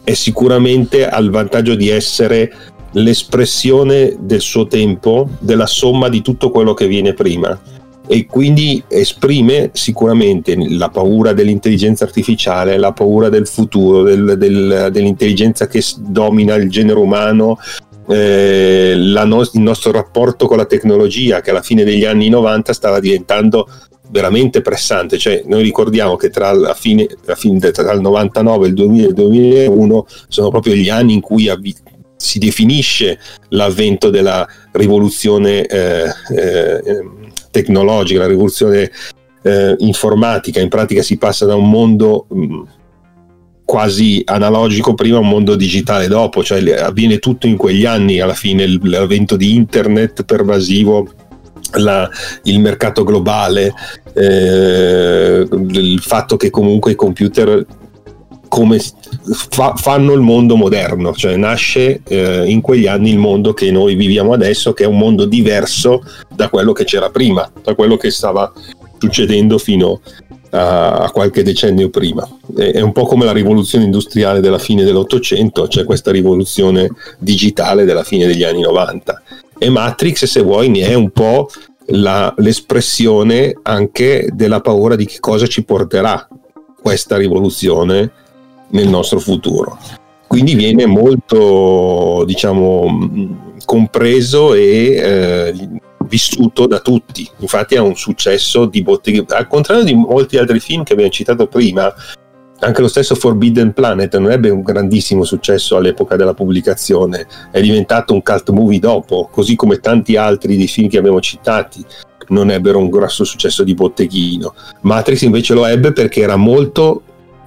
è 0.05 0.14
sicuramente 0.14 1.06
ha 1.09 1.18
il 1.18 1.30
vantaggio 1.30 1.74
di 1.74 1.88
essere 1.88 2.52
l'espressione 2.97 4.16
del 4.18 4.40
suo 4.40 4.66
tempo, 4.66 5.28
della 5.39 5.66
somma 5.66 6.09
di 6.09 6.23
tutto 6.23 6.51
quello 6.51 6.74
che 6.74 6.86
viene 6.86 7.12
prima. 7.12 7.59
E 8.09 8.24
quindi 8.27 8.82
esprime 8.89 9.70
sicuramente 9.73 10.56
la 10.56 10.89
paura 10.89 11.32
dell'intelligenza 11.32 12.05
artificiale, 12.05 12.78
la 12.78 12.93
paura 12.93 13.28
del 13.28 13.47
futuro, 13.47 14.02
del- 14.02 14.36
del- 14.39 14.89
dell'intelligenza 14.93 15.66
che 15.66 15.82
domina 15.98 16.55
il 16.55 16.70
genere 16.70 16.98
umano, 16.98 17.59
eh, 18.09 18.94
no- 18.97 19.40
il 19.40 19.60
nostro 19.60 19.90
rapporto 19.90 20.47
con 20.47 20.56
la 20.56 20.66
tecnologia 20.66 21.40
che 21.40 21.51
alla 21.51 21.62
fine 21.62 21.82
degli 21.82 22.05
anni 22.05 22.28
90 22.28 22.73
stava 22.73 23.01
diventando 23.01 23.68
veramente 24.09 24.60
pressante, 24.62 25.18
cioè 25.18 25.43
noi 25.47 25.64
ricordiamo 25.64 26.14
che 26.14 26.31
tra, 26.31 26.52
la 26.52 26.74
fine, 26.74 27.09
la 27.24 27.35
fine- 27.35 27.73
tra 27.73 27.93
il 27.93 28.01
99 28.01 28.66
e 28.66 28.68
il 28.68 28.74
2000 28.74 29.05
e 29.05 29.09
il 29.09 29.14
2001 29.14 30.06
sono 30.28 30.48
proprio 30.51 30.74
gli 30.74 30.89
anni 30.89 31.14
in 31.14 31.20
cui 31.20 31.48
avvi- 31.48 31.74
si 32.16 32.38
definisce 32.38 33.18
l'avvento 33.51 34.10
della 34.10 34.47
rivoluzione 34.72 35.66
eh, 35.66 36.05
eh, 36.34 36.82
tecnologica, 37.51 38.20
la 38.20 38.26
rivoluzione 38.26 38.90
eh, 39.43 39.74
informatica, 39.78 40.60
in 40.60 40.68
pratica 40.68 41.02
si 41.02 41.18
passa 41.18 41.47
da 41.47 41.55
un 41.55 41.68
mondo 41.70 42.26
mh, 42.28 42.62
quasi 43.64 44.22
analogico 44.24 44.94
prima 44.94 45.16
a 45.16 45.20
un 45.20 45.28
mondo 45.28 45.56
digitale 45.56 46.06
dopo, 46.06 46.43
cioè 46.43 46.62
avviene 46.72 47.18
tutto 47.18 47.47
in 47.47 47.56
quegli 47.56 47.84
anni, 47.84 48.20
alla 48.20 48.34
fine 48.34 48.66
l'avvento 48.82 49.36
di 49.36 49.55
internet 49.55 50.24
pervasivo, 50.24 51.09
la- 51.72 52.09
il 52.44 52.60
mercato 52.60 53.02
globale, 53.02 53.72
eh, 54.14 55.47
il 55.51 56.01
fatto 56.01 56.36
che 56.36 56.51
comunque 56.51 56.93
i 56.93 56.97
computer 56.97 57.66
come 58.48 58.81
fa- 59.51 59.74
fanno 59.74 60.12
il 60.12 60.20
mondo 60.20 60.56
moderno, 60.56 61.12
cioè 61.12 61.36
nasce 61.36 62.01
eh, 62.05 62.44
in 62.47 62.60
quegli 62.60 62.86
anni 62.86 63.10
il 63.10 63.18
mondo 63.18 63.52
che 63.55 63.70
noi 63.70 63.94
viviamo 63.94 64.32
adesso, 64.32 64.73
che 64.73 64.85
è 64.85 64.86
un 64.86 64.98
mondo 64.98 65.24
diverso 65.24 66.02
da 66.35 66.48
quello 66.48 66.73
che 66.73 66.85
c'era 66.85 67.10
prima, 67.10 67.51
da 67.62 67.74
quello 67.74 67.97
che 67.97 68.10
stava 68.10 68.52
succedendo 68.98 69.59
fino 69.59 70.01
a, 70.51 70.98
a 70.98 71.10
qualche 71.10 71.43
decennio 71.43 71.90
prima. 71.90 72.28
È, 72.55 72.73
è 72.73 72.81
un 72.81 72.93
po' 72.93 73.05
come 73.05 73.24
la 73.24 73.32
rivoluzione 73.32 73.85
industriale 73.85 74.40
della 74.40 74.59
fine 74.59 74.85
dell'Ottocento, 74.85 75.66
c'è 75.66 75.85
questa 75.85 76.10
rivoluzione 76.10 76.90
digitale 77.18 77.85
della 77.85 78.05
fine 78.05 78.27
degli 78.27 78.44
anni 78.44 78.60
90 78.60 79.23
E 79.59 79.68
Matrix, 79.68 80.24
se 80.24 80.43
vuoi, 80.43 80.68
ne 80.68 80.81
è 80.81 80.94
un 80.94 81.10
po' 81.10 81.48
la, 81.86 82.32
l'espressione 82.39 83.59
anche 83.62 84.28
della 84.32 84.60
paura 84.60 84.97
di 84.97 85.06
che 85.06 85.20
cosa 85.20 85.47
ci 85.47 85.64
porterà 85.64 86.27
questa 86.81 87.16
rivoluzione 87.16 88.12
nel 88.70 88.88
nostro 88.88 89.18
futuro. 89.18 89.78
Quindi 90.26 90.55
viene 90.55 90.86
molto, 90.86 92.24
diciamo, 92.26 93.55
compreso 93.64 94.55
e 94.55 94.97
eh, 94.97 95.68
vissuto 96.06 96.66
da 96.66 96.80
tutti. 96.80 97.28
Infatti 97.38 97.76
ha 97.76 97.82
un 97.82 97.94
successo 97.94 98.66
di 98.66 98.82
botteghe. 98.82 99.24
Al 99.28 99.47
contrario 99.47 99.84
di 99.84 99.94
molti 99.94 100.36
altri 100.36 100.60
film 100.60 100.82
che 100.82 100.93
abbiamo 100.93 101.10
citato 101.10 101.47
prima, 101.47 101.93
anche 102.59 102.80
lo 102.80 102.88
stesso 102.88 103.14
Forbidden 103.14 103.72
Planet 103.72 104.16
non 104.16 104.32
ebbe 104.32 104.51
un 104.51 104.62
grandissimo 104.62 105.24
successo 105.24 105.76
all'epoca 105.76 106.16
della 106.16 106.34
pubblicazione, 106.34 107.26
è 107.51 107.60
diventato 107.60 108.14
un 108.14 108.22
cult 108.22 108.51
movie 108.51 108.78
dopo, 108.78 109.28
così 109.30 109.56
come 109.56 109.78
tanti 109.78 110.16
altri 110.16 110.56
dei 110.56 110.66
film 110.66 110.88
che 110.88 110.98
abbiamo 110.98 111.20
citati 111.20 111.84
non 112.28 112.51
ebbero 112.51 112.78
un 112.78 112.88
grosso 112.88 113.22
successo 113.24 113.62
di 113.62 113.74
botteghino. 113.74 114.55
Matrix 114.80 115.20
invece 115.22 115.55
lo 115.55 115.66
ebbe 115.66 115.93
perché 115.93 116.22
era 116.22 116.36
molto 116.36 117.02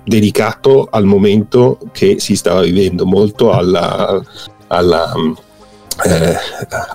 dedicato 0.10 0.88
al 0.92 1.06
momento 1.06 1.78
che 1.94 2.20
si 2.20 2.36
stava 2.36 2.62
vivendo, 2.62 3.06
molto 3.06 3.54
alla, 3.54 4.22
alla 4.68 5.14
eh, 6.04 6.38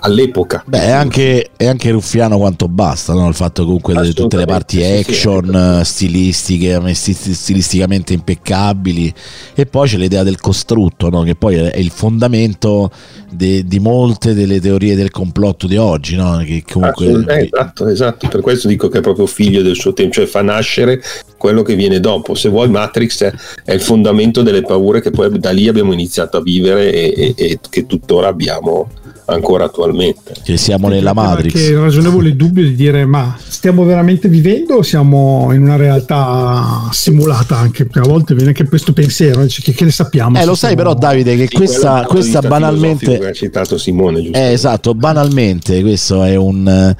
all'epoca. 0.01 0.63
Beh, 0.65 0.81
è 0.81 0.91
anche, 0.91 1.51
è 1.55 1.65
anche, 1.65 1.91
ruffiano 1.91 2.37
quanto 2.37 2.67
basta, 2.67 3.13
no? 3.13 3.27
il 3.27 3.35
fatto 3.35 3.63
comunque 3.63 3.99
di 4.01 4.13
tutte 4.13 4.37
le 4.37 4.45
parti 4.45 4.83
action, 4.83 5.81
sì, 5.83 5.91
stilistiche, 5.91 6.79
stilisticamente 6.93 8.13
impeccabili 8.13 9.13
e 9.53 9.65
poi 9.65 9.87
c'è 9.87 9.97
l'idea 9.97 10.23
del 10.23 10.39
costrutto, 10.39 11.09
no? 11.09 11.23
che 11.23 11.35
poi 11.35 11.55
è 11.55 11.77
il 11.77 11.91
fondamento 11.91 12.91
de, 13.29 13.63
di 13.65 13.79
molte 13.79 14.33
delle 14.33 14.59
teorie 14.59 14.95
del 14.95 15.11
complotto 15.11 15.67
di 15.67 15.77
oggi. 15.77 16.15
No? 16.15 16.41
Che 16.45 16.63
comunque... 16.69 17.25
Eh, 17.27 17.49
esatto, 17.51 17.87
esatto, 17.87 18.27
per 18.27 18.41
questo 18.41 18.67
dico 18.67 18.87
che 18.89 18.99
è 18.99 19.01
proprio 19.01 19.25
figlio 19.25 19.61
del 19.61 19.75
suo 19.75 19.93
tempo, 19.93 20.13
cioè 20.13 20.25
fa 20.25 20.41
nascere 20.41 21.01
quello 21.37 21.61
che 21.61 21.75
viene 21.75 21.99
dopo. 21.99 22.35
Se 22.35 22.49
vuoi 22.49 22.69
Matrix 22.69 23.23
è, 23.23 23.33
è 23.63 23.73
il 23.73 23.81
fondamento 23.81 24.41
delle 24.41 24.61
paure 24.61 25.01
che 25.01 25.11
poi 25.11 25.37
da 25.39 25.51
lì 25.51 25.67
abbiamo 25.67 25.93
iniziato 25.93 26.37
a 26.37 26.41
vivere 26.41 26.91
e, 26.91 27.13
e, 27.15 27.33
e 27.35 27.59
che 27.69 27.85
tuttora 27.85 28.27
abbiamo 28.27 28.89
ancora 29.25 29.65
attualmente. 29.65 30.33
Che 30.43 30.57
siamo 30.57 30.87
nella 30.87 31.13
Matrix. 31.13 31.53
Che 31.53 31.69
è 31.69 31.75
ragionevole 31.75 32.35
dubbio 32.35 32.63
di 32.63 32.75
dire 32.75 33.05
ma 33.05 33.37
stiamo 33.45 33.83
veramente 33.83 34.27
vivendo 34.27 34.75
o 34.75 34.81
siamo 34.81 35.49
in 35.51 35.61
una 35.61 35.75
realtà 35.75 36.89
simulata 36.91 37.57
anche? 37.57 37.85
Perché 37.85 38.07
a 38.07 38.11
volte 38.11 38.33
viene 38.33 38.49
anche 38.49 38.67
questo 38.67 38.93
pensiero, 38.93 39.47
cioè, 39.47 39.63
che, 39.63 39.73
che, 39.73 39.85
ne 39.85 39.91
sappiamo? 39.91 40.39
Eh, 40.39 40.45
lo 40.45 40.55
sai 40.55 40.75
però 40.75 40.93
Davide 40.93 41.35
che 41.35 41.47
sì, 41.47 41.55
questa, 41.55 42.05
questa 42.07 42.41
banalmente... 42.41 43.17
Ha 43.25 43.31
citato 43.31 43.77
Simone, 43.77 44.21
giusto? 44.21 44.37
Eh, 44.37 44.51
esatto, 44.51 44.93
banalmente 44.93 45.81
questo 45.81 46.23
è 46.23 46.35
un 46.35 46.95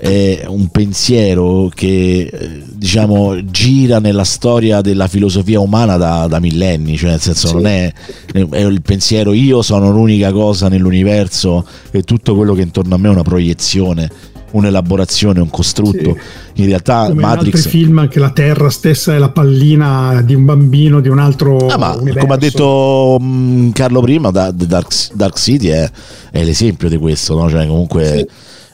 è 0.00 0.44
un 0.46 0.68
pensiero 0.68 1.70
che 1.74 2.62
diciamo 2.72 3.44
gira 3.44 3.98
nella 3.98 4.24
storia 4.24 4.80
della 4.80 5.06
filosofia 5.08 5.60
umana 5.60 5.98
da, 5.98 6.26
da 6.26 6.40
millenni, 6.40 6.96
cioè 6.96 7.10
nel 7.10 7.20
senso 7.20 7.48
sì. 7.48 7.54
non 7.54 7.66
è, 7.66 7.92
è, 8.32 8.58
il 8.60 8.80
pensiero 8.80 9.34
io 9.34 9.60
sono 9.60 9.90
l'unica 9.90 10.32
cosa 10.32 10.68
nell'universo 10.68 11.66
e 11.90 12.02
tutto 12.02 12.34
quello 12.34 12.54
che 12.54 12.62
intorno 12.62 12.94
a 12.94 12.98
me 12.98 13.08
è 13.08 13.10
una 13.10 13.22
proiezione 13.22 14.08
un'elaborazione, 14.52 15.38
un 15.38 15.48
costrutto. 15.48 16.16
Sì. 16.54 16.62
In 16.62 16.66
realtà 16.66 17.06
come 17.06 17.20
Matrix... 17.20 17.46
in 17.46 17.54
altri 17.54 17.70
film 17.70 17.98
anche 17.98 18.18
la 18.18 18.30
Terra 18.30 18.68
stessa 18.68 19.14
è 19.14 19.18
la 19.18 19.28
pallina 19.28 20.22
di 20.22 20.34
un 20.34 20.44
bambino 20.44 21.00
di 21.00 21.08
un 21.08 21.20
altro 21.20 21.68
ah, 21.68 21.78
ma, 21.78 21.96
come 21.96 22.34
ha 22.34 22.36
detto 22.36 23.16
mm, 23.22 23.70
Carlo 23.70 24.00
prima, 24.00 24.32
da, 24.32 24.50
Dark, 24.50 25.12
Dark, 25.12 25.38
City 25.38 25.68
è, 25.68 25.88
è, 26.32 26.42
l'esempio 26.42 26.88
di 26.88 26.96
questo, 26.96 27.38
no? 27.38 27.50
cioè 27.50 27.66
comunque... 27.66 28.06
Sì 28.06 28.18
eh, 28.18 28.28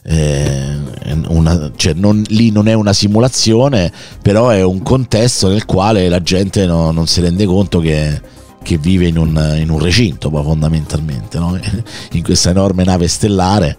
una, 0.08 1.70
cioè 1.76 1.94
non, 1.94 2.22
lì 2.28 2.50
non 2.50 2.68
è 2.68 2.74
una 2.74 2.92
simulazione, 2.92 3.92
però 4.22 4.48
è 4.50 4.62
un 4.62 4.82
contesto 4.82 5.48
nel 5.48 5.64
quale 5.64 6.08
la 6.08 6.22
gente 6.22 6.66
no, 6.66 6.90
non 6.90 7.06
si 7.06 7.20
rende 7.20 7.44
conto 7.44 7.80
che, 7.80 8.20
che 8.62 8.78
vive 8.78 9.06
in 9.06 9.18
un, 9.18 9.56
in 9.58 9.70
un, 9.70 9.78
recinto, 9.78 10.30
fondamentalmente, 10.30 11.38
no? 11.38 11.58
in 12.12 12.22
questa 12.22 12.50
enorme 12.50 12.84
nave 12.84 13.08
stellare. 13.08 13.76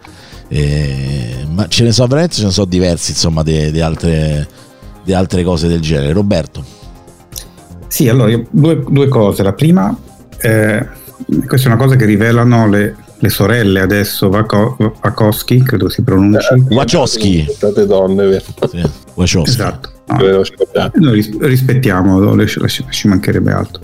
Eh, 0.49 1.45
ma 1.49 1.67
ce 1.67 1.83
ne 1.83 1.91
sono 1.91 2.07
veramente 2.07 2.35
ce 2.35 2.45
ne 2.45 2.51
sono 2.51 2.67
diversi, 2.67 3.11
insomma, 3.11 3.43
di 3.43 3.81
altre, 3.81 4.47
altre, 5.11 5.43
cose 5.43 5.67
del 5.67 5.81
genere. 5.81 6.13
Roberto. 6.13 6.63
Sì, 7.87 8.09
allora, 8.09 8.37
due, 8.49 8.83
due 8.87 9.07
cose. 9.07 9.43
La 9.43 9.53
prima, 9.53 9.97
eh, 10.39 10.87
questa 11.47 11.69
è 11.69 11.71
una 11.73 11.81
cosa 11.81 11.95
che 11.95 12.05
rivelano 12.05 12.67
le, 12.67 12.95
le 13.19 13.29
sorelle 13.29 13.79
adesso 13.79 14.27
Wachowski, 14.27 15.63
credo 15.63 15.89
si 15.89 16.01
pronunci. 16.01 16.53
Eh, 16.53 16.73
Wachowski. 16.73 17.47
State 17.49 17.85
donne, 17.85 18.25
vero? 18.27 18.43
Sì, 18.69 18.81
Wachowski. 19.15 19.49
Esatto. 19.49 19.91
No, 20.05 20.91
noi 20.93 21.37
rispettiamo, 21.41 22.45
ci 22.47 23.07
mancherebbe 23.07 23.51
altro. 23.51 23.81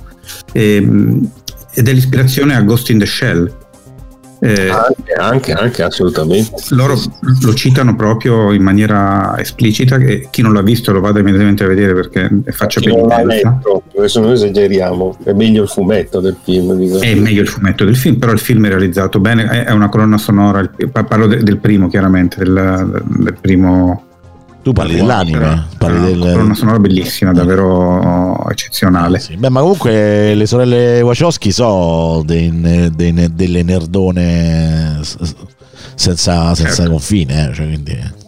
E, 0.51 0.75
ehm, 0.75 1.29
ed 1.73 1.87
è 1.87 1.91
l'ispirazione 1.91 2.55
a 2.55 2.61
Ghost 2.61 2.89
in 2.91 2.99
the 2.99 3.05
Shell, 3.05 3.51
eh, 4.43 4.69
anche, 4.69 5.13
anche, 5.13 5.53
anche, 5.53 5.83
assolutamente. 5.83 6.51
Loro 6.71 6.99
lo 7.41 7.53
citano 7.53 7.95
proprio 7.95 8.51
in 8.51 8.61
maniera 8.61 9.35
esplicita 9.39 9.95
e 9.95 10.27
chi 10.29 10.41
non 10.41 10.51
l'ha 10.51 10.61
visto 10.61 10.91
lo 10.91 10.99
vada 10.99 11.19
immediatamente 11.19 11.63
a 11.63 11.67
vedere 11.67 11.93
perché 11.93 12.29
faccia 12.47 12.81
penitenza. 12.81 13.61
Adesso 13.95 14.19
noi 14.19 14.33
esageriamo, 14.33 15.17
è 15.23 15.31
meglio 15.31 15.63
il 15.63 15.69
fumetto 15.69 16.19
del 16.19 16.35
film. 16.43 16.73
Dico. 16.75 16.99
È 16.99 17.15
meglio 17.15 17.41
il 17.41 17.47
fumetto 17.47 17.85
del 17.85 17.95
film, 17.95 18.17
però 18.17 18.33
il 18.33 18.39
film 18.39 18.65
è 18.65 18.69
realizzato 18.69 19.21
bene, 19.21 19.63
è 19.63 19.71
una 19.71 19.87
colonna 19.87 20.17
sonora, 20.17 20.69
parlo 20.91 21.27
del 21.27 21.57
primo 21.59 21.87
chiaramente, 21.87 22.43
del, 22.43 23.01
del 23.05 23.37
primo 23.39 24.07
tu 24.63 24.71
parli 24.71 24.95
dell'anime, 24.95 25.67
parli 25.77 26.15
no, 26.15 26.25
del... 26.25 26.37
una 26.37 26.55
sonora 26.55 26.79
bellissima, 26.79 27.33
davvero 27.33 28.49
eccezionale. 28.49 29.19
Sì, 29.19 29.35
beh, 29.35 29.49
ma 29.49 29.59
comunque 29.59 30.33
le 30.33 30.45
sorelle 30.45 31.01
Wachowski 31.01 31.51
sono 31.51 32.23
dei, 32.23 32.89
dei, 32.95 33.33
delle 33.33 33.61
nerdone 33.61 35.01
senza, 35.95 36.55
senza 36.55 36.73
certo. 36.73 36.91
confine, 36.91 37.49
eh, 37.49 37.53
cioè, 37.53 37.65
quindi... 37.67 38.21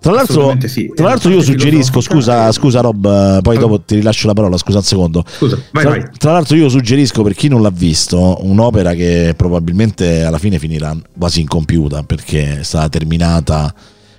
Tra 0.00 0.12
l'altro, 0.12 0.54
sì. 0.66 0.92
tra 0.94 1.06
l'altro 1.06 1.30
io 1.30 1.40
suggerisco, 1.40 2.00
scusa, 2.02 2.52
scusa 2.52 2.80
Rob, 2.80 3.40
poi 3.40 3.56
dopo 3.56 3.80
ti 3.80 3.94
rilascio 3.94 4.26
la 4.26 4.34
parola, 4.34 4.58
scusa 4.58 4.78
un 4.78 4.84
secondo. 4.84 5.24
Scusa, 5.26 5.58
vai, 5.70 5.82
tra, 5.82 5.92
vai. 5.92 6.04
tra, 6.18 6.32
l'altro 6.32 6.56
io 6.56 6.68
suggerisco 6.68 7.22
per 7.22 7.32
chi 7.32 7.48
non 7.48 7.62
l'ha 7.62 7.70
visto 7.70 8.36
un'opera 8.42 8.92
che 8.92 9.32
probabilmente 9.34 10.22
alla 10.22 10.36
fine 10.36 10.58
finirà 10.58 10.94
quasi 11.18 11.40
incompiuta 11.40 12.02
perché 12.02 12.60
è 12.60 12.62
stata 12.62 12.90
terminata 12.90 13.72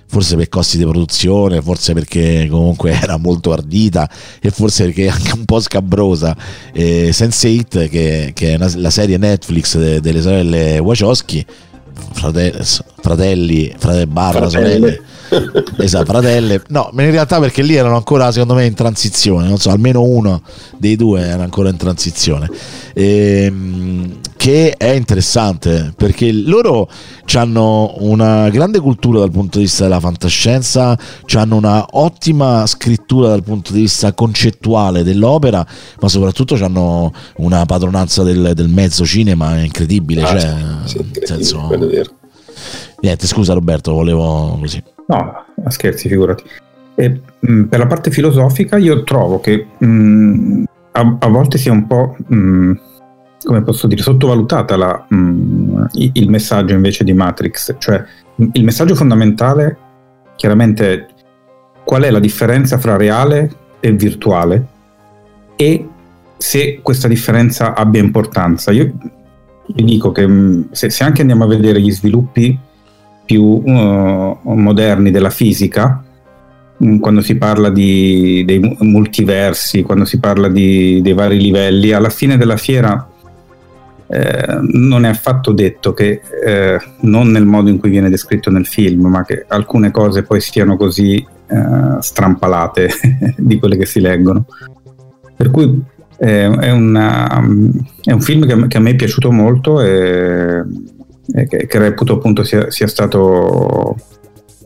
forse 0.06 0.36
per 0.36 0.48
costi 0.48 0.78
di 0.78 0.84
produzione, 0.84 1.60
forse 1.60 1.92
perché 1.92 2.46
comunque 2.50 2.92
era 3.00 3.16
molto 3.16 3.52
ardita 3.52 4.08
e 4.40 4.50
forse 4.50 4.84
perché 4.84 5.08
anche 5.08 5.32
un 5.32 5.44
po' 5.44 5.60
scabrosa. 5.60 6.36
Eh, 6.72 7.10
Sense8, 7.12 7.88
che, 7.88 8.32
che, 8.34 8.52
è 8.52 8.54
una, 8.56 8.70
la 8.76 8.90
serie 8.90 9.16
Netflix 9.16 9.76
de, 9.78 10.00
delle 10.00 10.22
sorelle 10.22 10.78
Wachowski, 10.78 11.44
fratelli, 12.12 12.52
fratelli, 13.00 13.74
fratelli 13.78 14.06
barra 14.06 14.48
sorelle 14.48 15.02
esatto, 15.78 16.04
fratelle. 16.04 16.62
No, 16.68 16.90
ma 16.92 17.02
in 17.02 17.10
realtà 17.10 17.38
perché 17.40 17.62
lì 17.62 17.74
erano 17.74 17.96
ancora, 17.96 18.30
secondo 18.32 18.54
me, 18.54 18.66
in 18.66 18.74
transizione. 18.74 19.46
Non 19.48 19.58
so, 19.58 19.70
almeno 19.70 20.02
uno 20.02 20.42
dei 20.78 20.96
due 20.96 21.20
era 21.20 21.42
ancora 21.42 21.68
in 21.68 21.76
transizione. 21.76 22.48
Ehm, 22.94 24.18
che 24.46 24.74
è 24.76 24.90
interessante 24.90 25.92
perché 25.96 26.30
loro 26.30 26.88
hanno 27.34 27.96
una 27.98 28.48
grande 28.48 28.78
cultura 28.78 29.18
dal 29.18 29.32
punto 29.32 29.58
di 29.58 29.64
vista 29.64 29.82
della 29.82 29.98
fantascienza, 29.98 30.96
hanno 31.34 31.56
una 31.56 31.84
ottima 31.90 32.64
scrittura 32.66 33.30
dal 33.30 33.42
punto 33.42 33.72
di 33.72 33.80
vista 33.80 34.12
concettuale 34.12 35.02
dell'opera, 35.02 35.66
ma 36.00 36.06
soprattutto 36.06 36.54
hanno 36.64 37.12
una 37.38 37.66
padronanza 37.66 38.22
del, 38.22 38.52
del 38.54 38.68
mezzo 38.68 39.04
cinema 39.04 39.58
incredibile. 39.58 40.22
Ah, 40.22 40.38
cioè, 40.38 40.54
sì, 40.84 40.98
incredibile, 40.98 41.26
senso... 41.26 41.68
Niente, 43.00 43.26
scusa 43.26 43.52
Roberto, 43.52 43.94
volevo 43.94 44.58
così. 44.60 44.80
No, 45.08 45.44
scherzi, 45.70 46.08
figurati. 46.08 46.44
E, 46.94 47.20
mh, 47.40 47.62
per 47.64 47.80
la 47.80 47.86
parte 47.88 48.12
filosofica 48.12 48.76
io 48.76 49.02
trovo 49.02 49.40
che 49.40 49.66
mh, 49.76 50.62
a, 50.92 51.16
a, 51.18 51.28
volte 51.28 51.58
sia 51.58 51.72
un 51.72 51.86
po', 51.88 52.16
mh, 52.28 52.72
come 53.46 53.62
posso 53.62 53.86
dire, 53.86 54.02
sottovalutata 54.02 54.76
la, 54.76 55.06
il 55.08 56.28
messaggio 56.28 56.74
invece 56.74 57.04
di 57.04 57.12
Matrix. 57.12 57.76
Cioè, 57.78 58.04
il 58.52 58.64
messaggio 58.64 58.96
fondamentale, 58.96 59.78
chiaramente, 60.34 61.06
qual 61.84 62.02
è 62.02 62.10
la 62.10 62.18
differenza 62.18 62.76
fra 62.76 62.96
reale 62.96 63.50
e 63.78 63.92
virtuale 63.92 64.66
e 65.54 65.88
se 66.36 66.80
questa 66.82 67.06
differenza 67.06 67.74
abbia 67.74 68.02
importanza. 68.02 68.72
Io 68.72 68.92
vi 69.68 69.84
dico 69.84 70.10
che 70.10 70.28
se, 70.72 70.90
se 70.90 71.04
anche 71.04 71.20
andiamo 71.20 71.44
a 71.44 71.48
vedere 71.48 71.80
gli 71.80 71.92
sviluppi 71.92 72.58
più 73.24 73.44
uh, 73.44 74.38
moderni 74.42 75.12
della 75.12 75.30
fisica, 75.30 76.02
mm, 76.84 76.98
quando 76.98 77.20
si 77.20 77.36
parla 77.36 77.70
di, 77.70 78.42
dei 78.44 78.58
multiversi, 78.80 79.82
quando 79.82 80.04
si 80.04 80.18
parla 80.18 80.48
di, 80.48 81.00
dei 81.00 81.12
vari 81.12 81.40
livelli, 81.40 81.92
alla 81.92 82.10
fine 82.10 82.36
della 82.36 82.56
fiera 82.56 83.08
eh, 84.08 84.58
non 84.60 85.04
è 85.04 85.08
affatto 85.08 85.52
detto 85.52 85.92
che 85.92 86.20
eh, 86.44 86.78
non 87.00 87.30
nel 87.30 87.44
modo 87.44 87.70
in 87.70 87.78
cui 87.78 87.90
viene 87.90 88.10
descritto 88.10 88.50
nel 88.50 88.66
film, 88.66 89.06
ma 89.06 89.24
che 89.24 89.44
alcune 89.48 89.90
cose 89.90 90.22
poi 90.22 90.40
siano 90.40 90.76
così 90.76 91.16
eh, 91.16 91.96
strampalate 92.00 92.90
di 93.36 93.58
quelle 93.58 93.76
che 93.76 93.86
si 93.86 94.00
leggono. 94.00 94.46
Per 95.36 95.50
cui 95.50 95.82
eh, 96.18 96.50
è, 96.50 96.70
una, 96.70 97.42
è, 98.02 98.12
un 98.12 98.20
film 98.20 98.46
che, 98.46 98.66
che, 98.68 98.76
a 98.76 98.80
me 98.80 98.90
è 98.90 98.96
piaciuto 98.96 99.30
molto 99.32 99.80
e, 99.82 100.62
e 101.34 101.46
che, 101.46 101.66
che, 101.66 101.78
reputo 101.78 102.14
appunto 102.14 102.42
sia, 102.42 102.70
sia 102.70 102.86
stato 102.86 103.96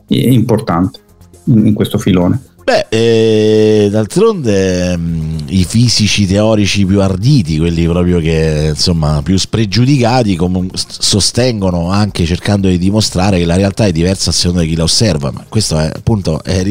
importante 0.07 0.99
in, 1.45 1.67
in 1.67 1.73
questo 1.73 1.97
filone. 1.97 2.39
Beh, 2.63 2.85
eh, 2.89 3.89
d'altronde 3.89 4.95
mh, 4.95 5.01
mm, 5.01 5.37
i 5.47 5.63
fisici 5.63 6.27
teorici 6.27 6.85
più 6.85 7.01
arditi, 7.01 7.57
quelli 7.57 7.85
proprio 7.85 8.19
che 8.19 8.67
insomma 8.69 9.21
più 9.23 9.37
spregiudicati, 9.37 10.35
com- 10.35 10.69
sostengono 10.73 11.89
anche 11.89 12.25
cercando 12.25 12.67
di 12.67 12.77
dimostrare 12.77 13.39
che 13.39 13.45
la 13.45 13.55
realtà 13.55 13.85
è 13.85 13.91
diversa 13.91 14.29
a 14.29 14.33
seconda 14.33 14.61
di 14.61 14.69
chi 14.69 14.75
la 14.75 14.83
osserva. 14.83 15.31
Ma 15.31 15.45
questo 15.49 15.77
è 15.77 15.91
appunto, 15.93 16.43
è, 16.43 16.63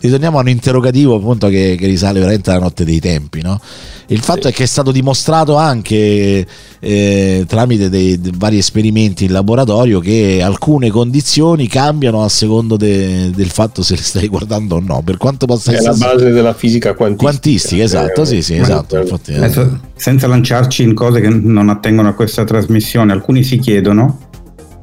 ritorniamo 0.00 0.38
a 0.38 0.40
un 0.40 0.48
interrogativo 0.48 1.16
appunto 1.16 1.48
che, 1.48 1.76
che 1.78 1.86
risale 1.86 2.18
veramente 2.18 2.50
alla 2.50 2.60
notte 2.60 2.84
dei 2.84 2.98
tempi, 2.98 3.42
no? 3.42 3.60
Il 4.08 4.20
fatto 4.20 4.42
sì. 4.42 4.48
è 4.48 4.52
che 4.52 4.62
è 4.62 4.66
stato 4.66 4.92
dimostrato 4.92 5.56
anche 5.56 6.46
eh, 6.78 7.44
tramite 7.48 7.88
dei, 7.88 8.20
dei, 8.20 8.32
vari 8.36 8.58
esperimenti 8.58 9.24
in 9.24 9.32
laboratorio 9.32 9.98
che 9.98 10.40
alcune 10.42 10.90
condizioni 10.90 11.66
cambiano 11.66 12.22
a 12.22 12.28
secondo 12.28 12.76
de, 12.76 13.30
del 13.34 13.50
fatto 13.50 13.82
se 13.82 13.96
le 13.96 14.02
stai 14.02 14.28
guardando 14.28 14.76
o 14.76 14.80
no. 14.80 15.02
Per 15.04 15.16
quanto 15.16 15.46
possa 15.46 15.72
essere. 15.72 15.88
È 15.88 15.98
la 15.98 16.12
base 16.12 16.30
della 16.30 16.54
fisica 16.54 16.94
quantistica. 16.94 17.30
Quantistica, 17.30 17.82
esatto, 17.82 18.24
sì, 18.24 18.42
sì, 18.42 18.56
esatto. 18.56 18.96
Infatti, 18.96 19.34
Adesso, 19.34 19.80
senza 19.96 20.28
lanciarci 20.28 20.82
in 20.82 20.94
cose 20.94 21.20
che 21.20 21.28
non 21.28 21.68
attengono 21.68 22.08
a 22.08 22.12
questa 22.12 22.44
trasmissione, 22.44 23.12
alcuni 23.12 23.42
si 23.42 23.58
chiedono. 23.58 24.20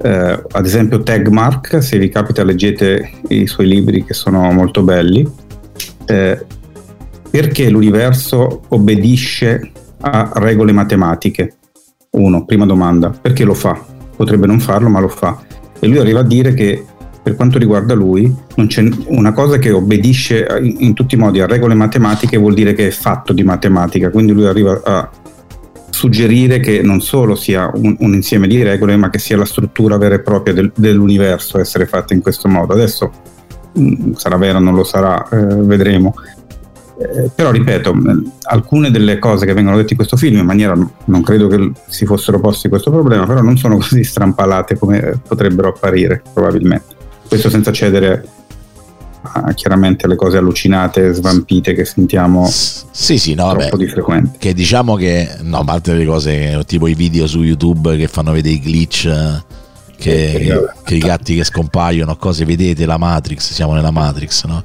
Eh, 0.02 0.44
ad 0.52 0.66
esempio 0.66 1.02
Tagmark, 1.02 1.82
se 1.82 1.98
vi 1.98 2.10
capita 2.10 2.44
leggete 2.44 3.10
i 3.30 3.48
suoi 3.48 3.68
libri 3.68 4.04
che 4.04 4.14
sono 4.14 4.52
molto 4.52 4.82
belli, 4.82 5.26
eh, 6.08 6.46
perché 7.34 7.68
l'universo 7.68 8.62
obbedisce 8.68 9.72
a 10.02 10.30
regole 10.36 10.72
matematiche? 10.72 11.56
Uno, 12.12 12.46
prima 12.46 12.68
domanda, 12.68 13.10
perché 13.10 13.44
lo 13.44 13.56
fa? 13.56 13.84
Potrebbe 14.16 14.46
non 14.46 14.60
farlo, 14.60 14.88
ma 14.88 15.00
lo 15.00 15.08
fa. 15.08 15.44
E 15.80 15.88
lui 15.88 15.98
arriva 15.98 16.20
a 16.20 16.24
dire 16.24 16.54
che 16.54 16.86
per 17.24 17.36
quanto 17.36 17.58
riguarda 17.58 17.96
lui, 17.96 18.32
non 18.54 18.68
c'è 18.68 18.88
una 19.08 19.32
cosa 19.32 19.58
che 19.58 19.72
obbedisce 19.72 20.46
in, 20.62 20.94
tutti 20.94 21.16
i 21.16 21.18
modi 21.18 21.40
a 21.40 21.48
regole 21.48 21.74
matematiche, 21.74 22.38
vuol 22.38 22.54
dire 22.54 22.76
che 22.76 22.86
è 22.86 22.92
fatto 22.92 23.34
di 23.34 23.42
matematica. 23.42 24.12
Quindi 24.12 24.32
lui 24.32 24.46
arriva 24.46 24.80
a 24.84 25.10
suggerire 25.90 26.60
che 26.60 26.84
non 26.84 27.02
solo 27.02 27.34
sia 27.34 27.68
un, 27.74 27.96
un, 27.98 28.14
insieme 28.14 28.46
di 28.46 28.62
regole, 28.62 28.96
ma 28.96 29.10
che 29.10 29.18
sia 29.18 29.38
la 29.38 29.46
struttura 29.46 29.98
vera 29.98 30.14
e 30.14 30.20
propria 30.20 30.54
del, 30.54 30.72
dell'universo 30.76 31.58
essere 31.58 31.88
fatta 31.88 32.14
in 32.14 32.22
questo 32.22 32.48
modo. 32.48 32.74
Adesso 32.74 33.12
mm, 33.80 34.12
sarà 34.14 34.38
vero, 34.38 34.60
non 34.60 34.76
lo 34.76 34.84
sarà, 34.84 35.28
eh, 35.30 35.56
vedremo. 35.64 36.14
Eh, 37.04 37.30
però 37.36 37.52
ripeto, 37.52 37.94
alcune 38.44 38.90
delle 38.90 39.20
cose 39.20 39.46
che 39.46 39.54
vengono 39.54 39.76
dette 39.76 39.92
in 39.92 39.98
questo 39.98 40.16
film 40.16 40.40
in 40.40 40.46
maniera 40.46 40.74
non 41.06 41.22
credo 41.22 41.48
che 41.48 41.72
si 41.88 42.06
fossero 42.06 42.40
posti 42.40 42.70
questo 42.70 42.92
problema, 42.92 43.26
però 43.26 43.42
non 43.42 43.58
sono 43.58 43.76
così 43.78 44.04
strampalate 44.04 44.78
come 44.78 45.20
potrebbero 45.28 45.70
apparire 45.70 46.22
probabilmente. 46.34 46.96
Questo 47.28 47.50
senza 47.50 47.72
cedere 47.72 48.26
a, 49.22 49.54
chiaramente 49.54 50.06
alle 50.06 50.16
cose 50.16 50.38
allucinate, 50.38 51.14
svampite 51.14 51.74
che 51.74 51.86
sentiamo 51.86 52.48
sì, 52.48 53.18
sì, 53.18 53.34
no, 53.34 53.50
troppo 53.50 53.70
vabbè, 53.72 53.78
di 53.78 53.88
frequente. 53.88 54.38
Che 54.38 54.54
diciamo 54.54 54.96
che, 54.96 55.28
no, 55.42 55.60
a 55.60 55.64
parte 55.64 55.94
le 55.94 56.06
cose 56.06 56.64
tipo 56.66 56.88
i 56.88 56.94
video 56.94 57.28
su 57.28 57.42
YouTube 57.42 57.98
che 57.98 58.08
fanno 58.08 58.32
vedere 58.32 58.56
i 58.56 58.60
glitch 58.60 59.42
che, 60.04 60.70
che, 60.84 60.96
i 60.96 61.00
gatti 61.00 61.36
che 61.36 61.46
scompaiono, 61.46 62.18
cose 62.18 62.44
vedete 62.44 62.86
la 62.86 62.98
Matrix, 62.98 63.54
siamo 63.54 63.74
nella 63.74 63.92
Matrix, 63.92 64.44
no? 64.46 64.62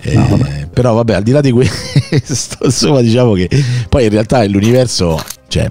Eh, 0.00 0.14
no 0.14 0.26
vabbè. 0.28 0.68
Però 0.68 0.92
vabbè, 0.92 1.14
al 1.14 1.22
di 1.22 1.30
là 1.30 1.40
di 1.40 1.50
questo, 1.50 2.64
insomma, 2.64 3.00
diciamo 3.00 3.32
che 3.32 3.48
poi 3.88 4.04
in 4.04 4.10
realtà 4.10 4.46
l'universo, 4.46 5.18
cioè, 5.48 5.70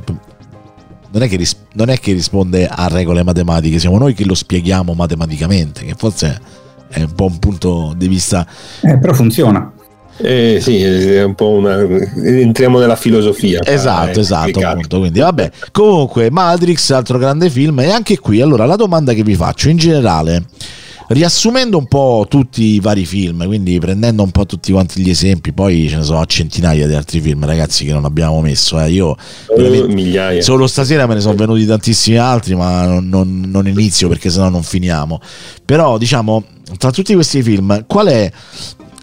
non 1.12 1.22
è, 1.22 1.28
che 1.28 1.36
ris- 1.36 1.58
non 1.74 1.90
è 1.90 2.00
che 2.00 2.14
risponde 2.14 2.68
a 2.68 2.88
regole 2.88 3.22
matematiche, 3.22 3.78
siamo 3.78 4.00
noi 4.00 4.16
che 4.16 4.26
lo 4.26 4.34
spieghiamo 4.34 4.94
matematicamente, 4.94 5.86
che 5.86 5.94
forse 5.96 6.40
è 6.90 7.02
un 7.02 7.14
po' 7.14 7.26
un 7.26 7.38
punto 7.38 7.94
di 7.96 8.08
vista. 8.08 8.48
Eh, 8.82 8.98
però 8.98 9.14
funziona. 9.14 9.72
Eh, 10.18 10.60
sì, 10.62 10.82
è 10.82 11.24
un 11.24 11.36
po' 11.36 11.50
una. 11.50 11.78
entriamo 11.78 12.80
nella 12.80 12.96
filosofia. 12.96 13.62
Esatto, 13.64 14.20
esatto. 14.20 14.60
Appunto, 14.60 15.00
quindi, 15.00 15.20
vabbè. 15.20 15.52
Comunque, 15.72 16.32
Matrix, 16.32 16.92
altro 16.92 17.18
grande 17.18 17.50
film. 17.50 17.80
E 17.82 17.92
anche 17.92 18.20
qui, 18.20 18.42
allora, 18.42 18.66
la 18.66 18.76
domanda 18.76 19.14
che 19.14 19.24
vi 19.24 19.36
faccio 19.36 19.70
in 19.70 19.78
generale, 19.78 20.46
riassumendo 21.08 21.78
un 21.78 21.88
po' 21.88 22.26
tutti 22.30 22.64
i 22.64 22.80
vari 22.80 23.06
film, 23.06 23.46
quindi 23.46 23.78
prendendo 23.78 24.24
un 24.24 24.32
po' 24.32 24.46
tutti 24.46 24.72
quanti 24.72 25.02
gli 25.02 25.10
esempi, 25.10 25.52
poi 25.52 25.88
ce 25.90 25.98
ne 25.98 26.04
sono 26.04 26.26
centinaia 26.26 26.88
di 26.88 26.94
altri 26.94 27.20
film, 27.20 27.46
ragazzi, 27.46 27.86
che 27.86 27.92
non 27.92 28.06
abbiamo 28.06 28.40
messo. 28.40 28.80
Eh. 28.80 28.92
Io 28.92 29.18
migliaia. 29.58 30.42
solo 30.42 30.66
stasera 30.66 31.08
me 31.08 31.16
ne 31.16 31.20
sono 31.20 31.36
venuti 31.36 31.66
tantissimi 31.66 32.18
altri, 32.18 32.56
ma 32.56 32.86
non, 32.86 33.10
non, 33.10 33.44
non 33.48 33.68
inizio 33.68 34.08
perché 34.08 34.30
sennò 34.30 34.48
non 34.48 34.64
finiamo. 34.64 35.20
Però, 35.66 35.98
diciamo, 35.98 36.44
tra 36.78 36.92
tutti 36.92 37.14
questi 37.14 37.44
film, 37.44 37.84
qual 37.86 38.08
è 38.08 38.32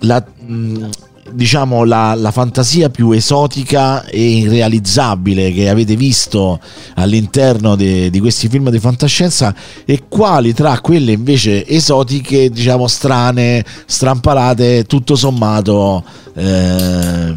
la, 0.02 0.24
mh, 0.24 0.88
diciamo 1.32 1.84
la, 1.84 2.14
la, 2.14 2.30
fantasia 2.30 2.90
più 2.90 3.10
esotica 3.10 4.04
e 4.04 4.20
irrealizzabile 4.20 5.52
che 5.52 5.68
avete 5.68 5.96
visto 5.96 6.60
all'interno 6.94 7.74
de, 7.76 8.10
di 8.10 8.20
questi 8.20 8.48
film 8.48 8.70
di 8.70 8.78
fantascienza 8.78 9.54
e 9.84 10.04
quali 10.08 10.52
tra 10.52 10.80
quelle 10.80 11.12
invece 11.12 11.66
esotiche, 11.66 12.50
diciamo 12.50 12.86
strane, 12.86 13.64
strampalate, 13.86 14.84
tutto 14.84 15.16
sommato 15.16 16.02
eh, 16.34 17.34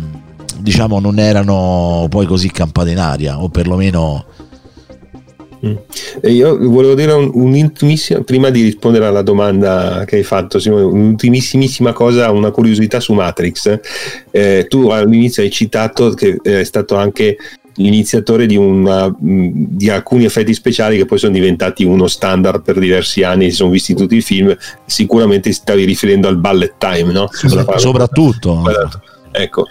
diciamo 0.58 1.00
non 1.00 1.20
erano 1.20 2.08
poi 2.10 2.26
così 2.26 2.50
campate 2.50 2.92
in 2.92 3.00
aria 3.00 3.42
o 3.42 3.50
perlomeno 3.50 4.26
io 6.24 6.58
volevo 6.70 6.94
dire 6.94 7.12
un, 7.14 7.32
un'intimissima, 7.34 8.22
prima 8.22 8.50
di 8.50 8.62
rispondere 8.62 9.06
alla 9.06 9.22
domanda 9.22 10.04
che 10.06 10.18
hai 10.18 10.24
fatto, 10.24 10.60
Simone, 10.60 10.84
un'ultimissimissima 10.84 11.94
cosa, 11.94 12.32
una 12.32 12.52
curiosità 12.52 13.00
su 13.00 13.14
Matrix. 13.14 13.80
Eh, 14.32 14.66
tu 14.68 14.90
all'inizio 14.90 15.44
hai 15.44 15.52
citato 15.52 16.12
che 16.12 16.40
è 16.42 16.64
stato 16.64 16.96
anche 16.96 17.38
l'iniziatore 17.78 18.46
di, 18.46 18.56
una, 18.56 19.14
di, 19.20 19.90
alcuni 19.90 20.26
effetti 20.26 20.54
speciali 20.54 20.98
che 20.98 21.06
poi 21.06 21.18
sono 21.18 21.34
diventati 21.34 21.84
uno 21.84 22.08
standard 22.08 22.62
per 22.62 22.80
diversi 22.80 23.24
anni, 23.24 23.50
si 23.50 23.58
sono 23.58 23.72
visti 23.72 23.94
tutti 23.94 24.16
i 24.16 24.22
film, 24.22 24.56
sicuramente 24.86 25.52
stavi 25.52 25.84
riferendo 25.84 26.28
al 26.28 26.38
bullet 26.38 26.76
time, 26.78 27.12
no? 27.12 27.28
Soprattutto. 27.32 28.64
Ecco, 29.32 29.68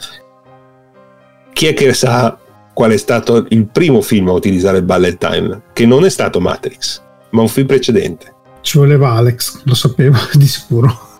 chi 1.55 1.67
è 1.67 1.73
che 1.73 1.95
sa 1.95 2.39
qual 2.75 2.91
è 2.91 2.97
stato 2.97 3.47
il 3.49 3.67
primo 3.67 4.03
film 4.03 4.29
a 4.29 4.33
utilizzare 4.33 4.79
il 4.79 4.85
bullet 4.85 5.17
time, 5.17 5.63
che 5.73 5.87
non 5.87 6.05
è 6.05 6.11
stato 6.11 6.41
Matrix, 6.41 7.01
ma 7.31 7.41
un 7.41 7.49
film 7.49 7.67
precedente. 7.67 8.33
Ci 8.61 8.79
voleva 8.79 9.13
Alex, 9.13 9.63
lo 9.65 9.75
sapevo 9.75 10.19
di 10.35 10.47
sicuro. 10.47 11.13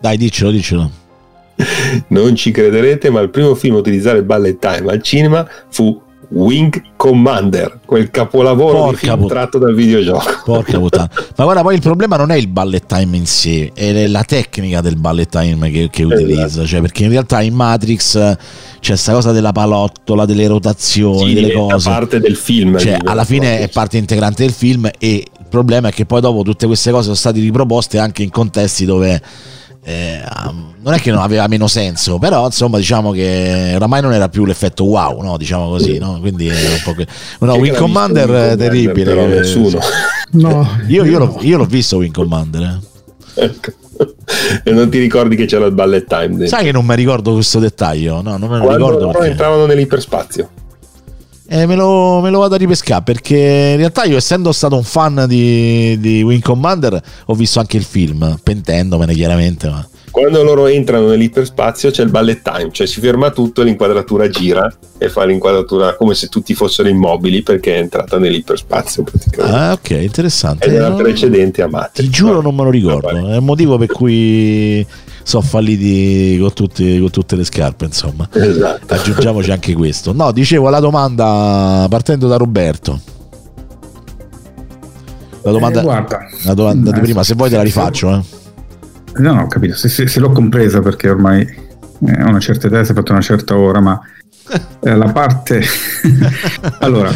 Dai, 0.00 0.16
dicelo, 0.16 0.50
dicelo. 0.50 0.90
Non 2.08 2.34
ci 2.36 2.50
crederete, 2.50 3.10
ma 3.10 3.20
il 3.20 3.30
primo 3.30 3.54
film 3.54 3.74
a 3.76 3.78
utilizzare 3.78 4.18
il 4.18 4.24
bullet 4.24 4.58
time 4.58 4.90
al 4.90 5.02
cinema 5.02 5.46
fu 5.68 6.00
Wing 6.30 6.82
Commander, 6.96 7.80
quel 7.86 8.10
capolavoro 8.10 8.78
Porca 8.78 8.90
di 8.90 8.96
film 8.96 9.18
put- 9.18 9.28
tratto 9.30 9.58
dal 9.58 9.74
videogioco. 9.74 10.24
Porca 10.44 10.78
puttana. 10.78 11.10
Ma 11.36 11.44
guarda, 11.44 11.62
poi 11.62 11.74
il 11.74 11.80
problema 11.80 12.16
non 12.16 12.30
è 12.30 12.36
il 12.36 12.48
bullet 12.48 12.84
time 12.86 13.16
in 13.16 13.26
sé, 13.26 13.70
è 13.72 14.06
la 14.06 14.24
tecnica 14.24 14.80
del 14.82 14.96
bullet 14.96 15.28
time 15.28 15.70
che, 15.70 15.88
che 15.90 16.02
utilizza. 16.02 16.44
Esatto. 16.44 16.66
Cioè, 16.66 16.80
perché 16.80 17.04
in 17.04 17.10
realtà 17.10 17.40
in 17.40 17.54
Matrix 17.54 18.12
c'è 18.18 18.36
questa 18.80 19.12
cosa 19.12 19.32
della 19.32 19.52
palottola, 19.52 20.26
delle 20.26 20.46
rotazioni, 20.46 21.28
sì, 21.28 21.34
delle 21.34 21.52
cose. 21.52 21.88
parte 21.88 22.20
del 22.20 22.36
film. 22.36 22.78
Cioè, 22.78 22.98
alla 23.02 23.24
fine 23.24 23.60
è 23.60 23.68
parte 23.68 23.96
integrante 23.96 24.42
del 24.42 24.52
film 24.52 24.88
e 24.98 25.14
il 25.14 25.46
problema 25.48 25.88
è 25.88 25.92
che 25.92 26.04
poi 26.04 26.20
dopo 26.20 26.42
tutte 26.42 26.66
queste 26.66 26.90
cose 26.90 27.04
sono 27.04 27.14
state 27.14 27.40
riproposte 27.40 27.98
anche 27.98 28.22
in 28.22 28.30
contesti 28.30 28.84
dove 28.84 29.20
eh, 29.84 30.22
non 30.80 30.92
è 30.92 31.00
che 31.00 31.10
non 31.10 31.22
aveva 31.22 31.46
meno 31.46 31.66
senso, 31.66 32.18
però 32.18 32.46
insomma 32.46 32.78
diciamo 32.78 33.10
che 33.10 33.72
oramai 33.74 34.02
non 34.02 34.12
era 34.12 34.28
più 34.28 34.44
l'effetto 34.44 34.84
wow, 34.84 35.20
no? 35.22 35.36
diciamo 35.36 35.68
così, 35.68 35.98
no? 35.98 36.18
quindi 36.20 36.48
era 36.48 36.70
un 36.70 36.80
po' 36.84 36.94
che... 36.94 37.06
no, 37.40 37.54
Wing 37.54 37.76
Commander 37.76 38.28
è 38.52 38.56
terribile. 38.56 39.04
Però 39.04 39.26
nessuno. 39.26 39.78
No. 40.30 40.68
Io, 40.88 41.04
io, 41.04 41.18
l'ho, 41.18 41.38
io, 41.40 41.56
l'ho, 41.56 41.64
visto 41.64 41.96
Wing 41.96 42.12
Commander. 42.12 42.62
Eh. 43.34 43.44
Ecco. 43.44 43.70
E 44.62 44.70
non 44.72 44.90
ti 44.90 44.98
ricordi 44.98 45.36
che 45.36 45.46
c'era 45.46 45.66
il 45.66 45.72
ballet 45.72 46.06
time? 46.06 46.28
Dentro. 46.28 46.46
Sai 46.48 46.64
che 46.64 46.72
non 46.72 46.84
mi 46.84 46.94
ricordo 46.94 47.32
questo 47.32 47.58
dettaglio? 47.58 48.20
No, 48.20 48.36
non 48.36 48.50
me 48.50 48.58
lo 48.58 48.64
Quando 48.64 48.90
ricordo. 48.90 49.10
Perché... 49.10 49.30
entravano 49.30 49.66
nell'iperspazio. 49.66 50.50
Eh, 51.50 51.64
me, 51.64 51.76
lo, 51.76 52.20
me, 52.20 52.28
lo, 52.28 52.40
vado 52.40 52.56
a 52.56 52.58
ripescare 52.58 53.02
perché 53.02 53.70
in 53.70 53.78
realtà 53.78 54.04
io 54.04 54.18
essendo 54.18 54.52
stato 54.52 54.76
un 54.76 54.84
fan 54.84 55.24
di, 55.26 55.98
di 55.98 56.22
Wing 56.22 56.42
Commander 56.42 57.02
ho 57.24 57.34
visto 57.34 57.58
anche 57.58 57.78
il 57.78 57.84
film, 57.84 58.38
pentendomene 58.42 59.14
chiaramente. 59.14 59.66
Ma 59.70 59.88
quando 60.20 60.42
loro 60.42 60.66
entrano 60.66 61.08
nell'iperspazio 61.08 61.90
c'è 61.90 62.02
il 62.02 62.10
ballet 62.10 62.42
time, 62.42 62.70
cioè 62.72 62.86
si 62.86 63.00
ferma 63.00 63.30
tutto 63.30 63.60
e 63.60 63.64
l'inquadratura 63.64 64.28
gira 64.28 64.70
e 64.98 65.08
fa 65.08 65.24
l'inquadratura 65.24 65.94
come 65.96 66.14
se 66.14 66.28
tutti 66.28 66.54
fossero 66.54 66.88
immobili 66.88 67.42
perché 67.42 67.76
è 67.76 67.78
entrata 67.78 68.18
nell'iperspazio 68.18 69.02
praticamente. 69.04 69.56
Ah, 69.56 69.72
ok, 69.72 69.90
interessante. 69.90 70.66
Ed 70.66 70.74
era 70.74 70.90
precedente 70.92 71.62
a 71.62 71.68
Matrix. 71.68 72.06
Ti 72.06 72.10
giuro, 72.10 72.40
non 72.40 72.54
me 72.54 72.64
lo 72.64 72.70
ricordo. 72.70 73.08
Vabbè. 73.08 73.32
È 73.32 73.36
il 73.36 73.42
motivo 73.42 73.78
per 73.78 73.88
cui 73.88 74.84
sono 75.22 75.42
falliti 75.42 76.38
con, 76.40 76.52
tutti- 76.52 76.98
con 76.98 77.10
tutte 77.10 77.36
le 77.36 77.44
scarpe. 77.44 77.84
Insomma, 77.84 78.28
Esatto. 78.32 78.94
aggiungiamoci 78.94 79.50
anche 79.50 79.72
questo. 79.74 80.12
No, 80.12 80.32
dicevo 80.32 80.68
la 80.68 80.80
domanda 80.80 81.86
partendo 81.88 82.26
da 82.28 82.36
Roberto. 82.36 83.00
La 85.42 85.52
domanda, 85.52 85.80
Eh, 85.80 85.82
guarda, 85.84 86.18
la 86.44 86.54
domanda 86.54 86.90
di 86.90 86.98
eh, 86.98 87.02
prima, 87.02 87.22
se 87.22 87.34
vuoi 87.34 87.48
te 87.48 87.56
la 87.56 87.62
rifaccio. 87.62 88.10
Eh. 88.10 88.36
No, 89.16 89.32
no, 89.32 89.42
ho 89.42 89.46
capito, 89.48 89.74
se, 89.74 89.88
se- 89.88 90.06
se 90.06 90.20
l'ho 90.20 90.30
compresa 90.30 90.80
perché 90.80 91.08
ormai 91.08 91.40
eh, 91.42 92.22
ho 92.22 92.28
una 92.28 92.38
certa 92.38 92.66
età, 92.68 92.84
si 92.84 92.92
è 92.92 92.94
fatta 92.94 93.12
una 93.12 93.20
certa 93.20 93.56
ora, 93.56 93.80
ma 93.80 94.00
eh, 94.80 94.94
la 94.94 95.10
parte... 95.10 95.62
allora, 96.80 97.10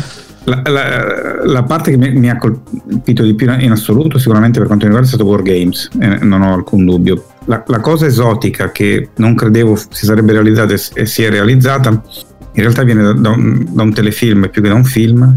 la, 0.44 0.62
la- 0.64 1.44
la 1.44 1.62
parte 1.62 1.92
che 1.92 1.96
mi, 1.96 2.10
mi 2.12 2.28
ha 2.30 2.36
colpito 2.36 3.22
di 3.22 3.34
più 3.34 3.48
in 3.58 3.70
assoluto 3.70 4.18
sicuramente 4.18 4.58
per 4.58 4.66
quanto 4.66 4.86
mi 4.86 4.92
riguarda 4.92 5.06
è 5.06 5.16
stato 5.16 5.24
Wargames, 5.30 5.90
eh, 6.00 6.18
non 6.24 6.42
ho 6.42 6.54
alcun 6.54 6.84
dubbio. 6.84 7.24
La, 7.44 7.62
la 7.66 7.80
cosa 7.80 8.06
esotica 8.06 8.70
che 8.72 9.10
non 9.16 9.34
credevo 9.34 9.76
si 9.76 10.04
sarebbe 10.06 10.32
realizzata 10.32 10.72
e, 10.72 10.80
e 10.94 11.06
si 11.06 11.22
è 11.22 11.30
realizzata, 11.30 11.90
in 11.90 12.62
realtà 12.62 12.82
viene 12.82 13.02
da, 13.02 13.12
da 13.12 13.30
un, 13.30 13.66
da 13.70 13.82
un 13.82 13.92
telefilm 13.92 14.48
più 14.50 14.62
che 14.62 14.68
da 14.68 14.74
un 14.74 14.84
film, 14.84 15.36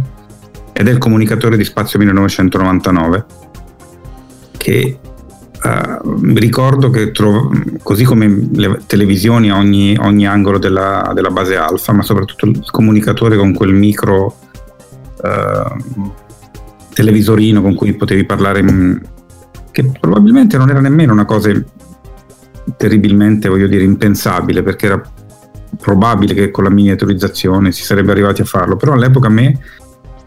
ed 0.73 0.87
è 0.87 0.91
il 0.91 0.97
comunicatore 0.97 1.57
di 1.57 1.63
Spazio 1.63 1.97
1999, 1.99 3.25
che 4.57 4.99
eh, 5.65 5.99
ricordo 6.35 6.91
che 6.91 7.11
trovo, 7.11 7.51
così 7.81 8.03
come 8.03 8.49
le 8.51 8.81
televisioni 8.85 9.49
a 9.49 9.57
ogni, 9.57 9.97
ogni 9.99 10.27
angolo 10.27 10.59
della, 10.59 11.11
della 11.15 11.31
base 11.31 11.55
alfa, 11.55 11.91
ma 11.91 12.03
soprattutto 12.03 12.45
il 12.45 12.69
comunicatore 12.69 13.35
con 13.35 13.51
quel 13.51 13.73
micro 13.73 14.35
eh, 15.23 15.71
televisorino 16.93 17.63
con 17.63 17.73
cui 17.73 17.93
potevi 17.93 18.25
parlare, 18.25 18.61
mm, 18.61 18.95
che 19.71 19.91
probabilmente 19.99 20.55
non 20.57 20.69
era 20.69 20.79
nemmeno 20.81 21.13
una 21.13 21.25
cosa 21.25 21.51
terribilmente, 22.77 23.49
voglio 23.49 23.67
dire, 23.67 23.83
impensabile, 23.83 24.61
perché 24.61 24.85
era 24.85 25.01
probabile 25.79 26.35
che 26.35 26.51
con 26.51 26.63
la 26.63 26.69
miniaturizzazione 26.69 27.71
si 27.71 27.83
sarebbe 27.83 28.11
arrivati 28.11 28.41
a 28.41 28.45
farlo, 28.45 28.75
però 28.75 28.93
all'epoca 28.93 29.27
a 29.27 29.31
me 29.31 29.59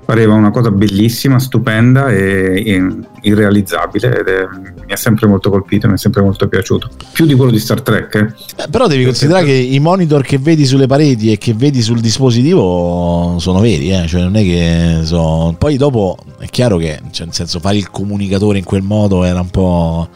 pareva 0.09 0.33
una 0.33 0.51
cosa 0.51 0.71
bellissima, 0.71 1.39
stupenda 1.39 2.09
e, 2.09 2.63
e 2.65 2.87
irrealizzabile 3.21 4.21
ed 4.21 4.27
è- 4.27 4.49
mi 4.87 4.93
ha 4.95 4.97
sempre 4.97 5.27
molto 5.27 5.51
colpito, 5.51 5.87
mi 5.87 5.93
è 5.93 5.99
sempre 5.99 6.23
molto 6.23 6.49
piaciuto. 6.49 6.89
Più 7.13 7.27
di 7.27 7.35
quello 7.35 7.51
di 7.51 7.59
Star 7.59 7.83
Trek. 7.83 8.15
eh. 8.15 8.63
Eh, 8.63 8.69
però 8.71 8.87
devi 8.87 9.05
considerare 9.05 9.45
che 9.45 9.53
i 9.53 9.79
monitor 9.81 10.23
che 10.23 10.39
vedi 10.39 10.65
sulle 10.65 10.87
pareti 10.87 11.31
e 11.31 11.37
che 11.37 11.53
vedi 11.53 11.83
sul 11.83 12.01
dispositivo 12.01 13.37
sono 13.39 13.61
veri, 13.61 13.93
eh? 13.93 14.07
cioè 14.07 14.23
non 14.23 14.37
è 14.37 14.43
che 14.45 15.01
so... 15.03 15.55
Poi 15.59 15.77
dopo 15.77 16.17
è 16.39 16.47
chiaro 16.47 16.79
che, 16.79 16.99
cioè, 17.11 17.27
nel 17.27 17.35
senso, 17.35 17.61
fare 17.61 17.77
il 17.77 17.91
comunicatore 17.91 18.57
in 18.57 18.65
quel 18.65 18.81
modo 18.81 19.25
era 19.25 19.41
un 19.41 19.51
po'... 19.51 20.09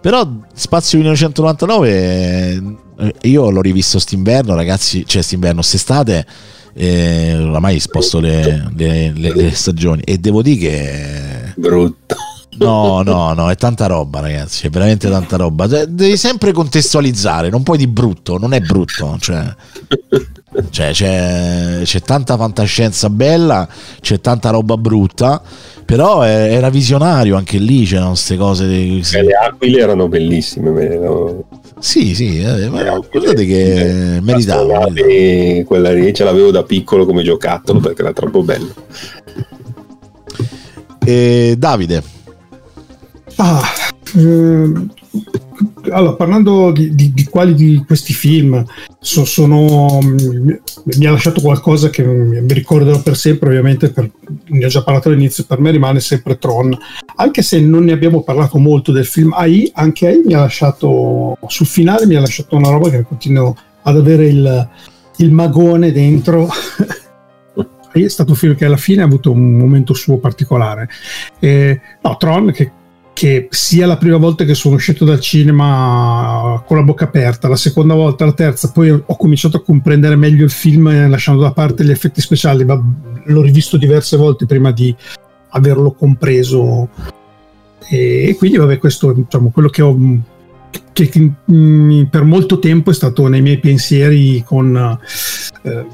Però 0.00 0.26
Spazio 0.54 0.96
1999 0.96 2.62
eh, 2.96 3.14
io 3.28 3.50
l'ho 3.50 3.60
rivisto 3.60 3.98
st'inverno, 3.98 4.54
ragazzi, 4.54 5.04
cioè 5.06 5.20
st'inverno, 5.20 5.60
st'estate, 5.60 6.26
eh, 6.74 7.36
oramai 7.36 7.78
sposto 7.80 8.20
le, 8.20 8.70
le- 8.76 9.12
le- 9.14 9.34
le 9.34 9.50
stagioni 9.54 10.02
e 10.04 10.18
devo 10.18 10.42
dire 10.42 10.58
che... 10.58 11.52
Brutto. 11.56 12.16
No, 12.58 13.00
no, 13.02 13.32
no, 13.32 13.50
è 13.50 13.56
tanta 13.56 13.86
roba, 13.86 14.20
ragazzi. 14.20 14.66
È 14.66 14.70
veramente 14.70 15.08
tanta 15.08 15.36
roba. 15.36 15.66
De- 15.66 15.86
Devi 15.88 16.16
sempre 16.18 16.52
contestualizzare, 16.52 17.48
non 17.48 17.62
puoi 17.62 17.78
di 17.78 17.86
brutto, 17.86 18.36
non 18.36 18.52
è 18.52 18.60
brutto. 18.60 19.16
Cioè, 19.18 19.54
cioè, 20.68 20.90
c'è, 20.90 21.80
c'è 21.84 22.00
tanta 22.02 22.36
fantascienza 22.36 23.08
bella, 23.08 23.66
c'è 24.00 24.20
tanta 24.20 24.50
roba 24.50 24.76
brutta. 24.76 25.40
Però 25.86 26.20
è- 26.20 26.52
era 26.52 26.68
visionario 26.68 27.36
anche 27.36 27.56
lì. 27.58 27.84
C'erano 27.84 28.10
queste 28.10 28.36
cose. 28.36 28.68
di- 28.68 29.02
E 29.12 29.22
le 29.22 29.32
aquile 29.32 29.80
erano 29.80 30.08
bellissime. 30.08 30.70
me- 30.70 30.98
no? 30.98 31.44
Sì, 31.80 32.14
sì, 32.14 32.40
eh, 32.40 32.68
ma 32.68 32.82
guardate 33.10 33.44
che 33.46 34.18
meritava. 34.22 34.60
astronavi, 34.62 35.02
meritava. 35.02 35.64
Quella 35.66 35.92
lì 35.92 36.12
ce 36.14 36.24
l'avevo 36.24 36.50
da 36.50 36.62
piccolo 36.62 37.06
come 37.06 37.22
giocattolo 37.22 37.80
perché 37.80 38.02
era 38.02 38.12
troppo 38.12 38.42
bello. 38.42 38.72
E 41.04 41.54
Davide, 41.58 42.02
Ah, 43.36 43.62
ehm, 44.16 44.90
allora, 45.90 46.14
parlando 46.14 46.70
di, 46.72 46.94
di- 46.94 47.12
di 47.12 47.24
quali 47.24 47.54
di 47.54 47.82
questi 47.86 48.12
film 48.12 48.64
so- 48.98 49.24
sono, 49.24 49.98
mm, 50.02 50.50
mi 50.96 51.06
ha 51.06 51.10
lasciato 51.10 51.40
qualcosa 51.40 51.90
che 51.90 52.02
mi 52.04 52.40
mi 52.40 52.52
ricorderò 52.52 53.00
per 53.00 53.16
sempre, 53.16 53.48
ovviamente 53.48 53.90
per- 53.90 54.10
ne 54.46 54.64
ho 54.64 54.68
già 54.68 54.82
parlato 54.82 55.08
all'inizio, 55.08 55.44
per 55.44 55.60
me 55.60 55.70
rimane 55.70 56.00
sempre 56.00 56.38
Tron, 56.38 56.76
anche 57.16 57.42
se 57.42 57.60
non 57.60 57.84
ne 57.84 57.92
abbiamo 57.92 58.22
parlato 58.22 58.58
molto 58.58 58.92
del 58.92 59.06
film 59.06 59.32
AI, 59.32 59.70
anche 59.74 60.06
AI 60.06 60.22
mi 60.24 60.34
ha 60.34 60.40
lasciato, 60.40 61.36
sul 61.46 61.66
finale 61.66 62.06
mi 62.06 62.14
ha 62.16 62.20
lasciato 62.20 62.56
una 62.56 62.70
roba 62.70 62.90
che 62.90 63.02
continuo 63.02 63.56
ad 63.82 63.96
avere 63.96 64.26
il, 64.26 64.68
il 65.16 65.32
magone 65.32 65.92
dentro. 65.92 66.48
È 67.92 68.06
stato 68.06 68.30
un 68.30 68.36
film 68.36 68.54
che 68.54 68.64
alla 68.66 68.76
fine 68.76 69.02
ha 69.02 69.04
avuto 69.04 69.32
un 69.32 69.56
momento 69.56 69.94
suo 69.94 70.18
particolare. 70.18 70.88
Eh, 71.40 71.80
no, 72.02 72.16
Tron 72.18 72.52
che 72.52 72.70
che 73.20 73.48
sia 73.50 73.86
la 73.86 73.98
prima 73.98 74.16
volta 74.16 74.46
che 74.46 74.54
sono 74.54 74.76
uscito 74.76 75.04
dal 75.04 75.20
cinema 75.20 76.64
con 76.66 76.78
la 76.78 76.82
bocca 76.82 77.04
aperta, 77.04 77.48
la 77.48 77.56
seconda 77.56 77.92
volta, 77.92 78.24
la 78.24 78.32
terza, 78.32 78.70
poi 78.70 78.88
ho 78.88 79.16
cominciato 79.18 79.58
a 79.58 79.62
comprendere 79.62 80.16
meglio 80.16 80.42
il 80.42 80.50
film 80.50 80.88
eh, 80.88 81.06
lasciando 81.06 81.42
da 81.42 81.52
parte 81.52 81.84
gli 81.84 81.90
effetti 81.90 82.22
speciali, 82.22 82.64
ma 82.64 82.82
l'ho 83.24 83.42
rivisto 83.42 83.76
diverse 83.76 84.16
volte 84.16 84.46
prima 84.46 84.70
di 84.70 84.96
averlo 85.50 85.92
compreso. 85.92 86.88
E 87.90 88.34
quindi 88.38 88.56
vabbè 88.56 88.78
questo 88.78 89.12
diciamo 89.12 89.50
quello 89.50 89.68
che 89.68 89.82
ho 89.82 89.94
che, 90.92 91.32
per 92.10 92.24
molto 92.24 92.58
tempo 92.58 92.90
è 92.90 92.94
stato 92.94 93.26
nei 93.28 93.40
miei 93.40 93.58
pensieri 93.58 94.42
con 94.44 94.98
eh, 95.62 95.86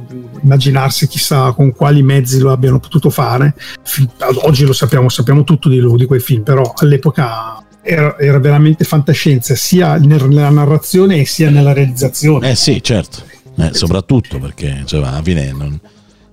immaginarsi 0.42 1.06
chissà 1.06 1.52
con 1.52 1.72
quali 1.72 2.02
mezzi 2.02 2.38
lo 2.38 2.52
abbiano 2.52 2.78
potuto 2.80 3.10
fare. 3.10 3.54
Oggi 4.42 4.64
lo 4.64 4.72
sappiamo 4.72 5.08
sappiamo 5.08 5.44
tutto 5.44 5.68
di, 5.68 5.78
lui, 5.78 5.98
di 5.98 6.06
quei 6.06 6.20
film 6.20 6.42
però 6.42 6.72
all'epoca 6.76 7.62
era, 7.82 8.18
era 8.18 8.38
veramente 8.40 8.84
fantascienza 8.84 9.54
sia 9.54 9.96
nella 9.96 10.50
narrazione 10.50 11.24
sia 11.24 11.50
nella 11.50 11.72
realizzazione. 11.72 12.50
Eh 12.50 12.54
sì, 12.56 12.82
certo, 12.82 13.22
Eh, 13.58 13.70
soprattutto 13.72 14.38
perché 14.38 14.82
cioè, 14.86 15.06
alla 15.06 15.22
fine 15.22 15.52
non, 15.52 15.78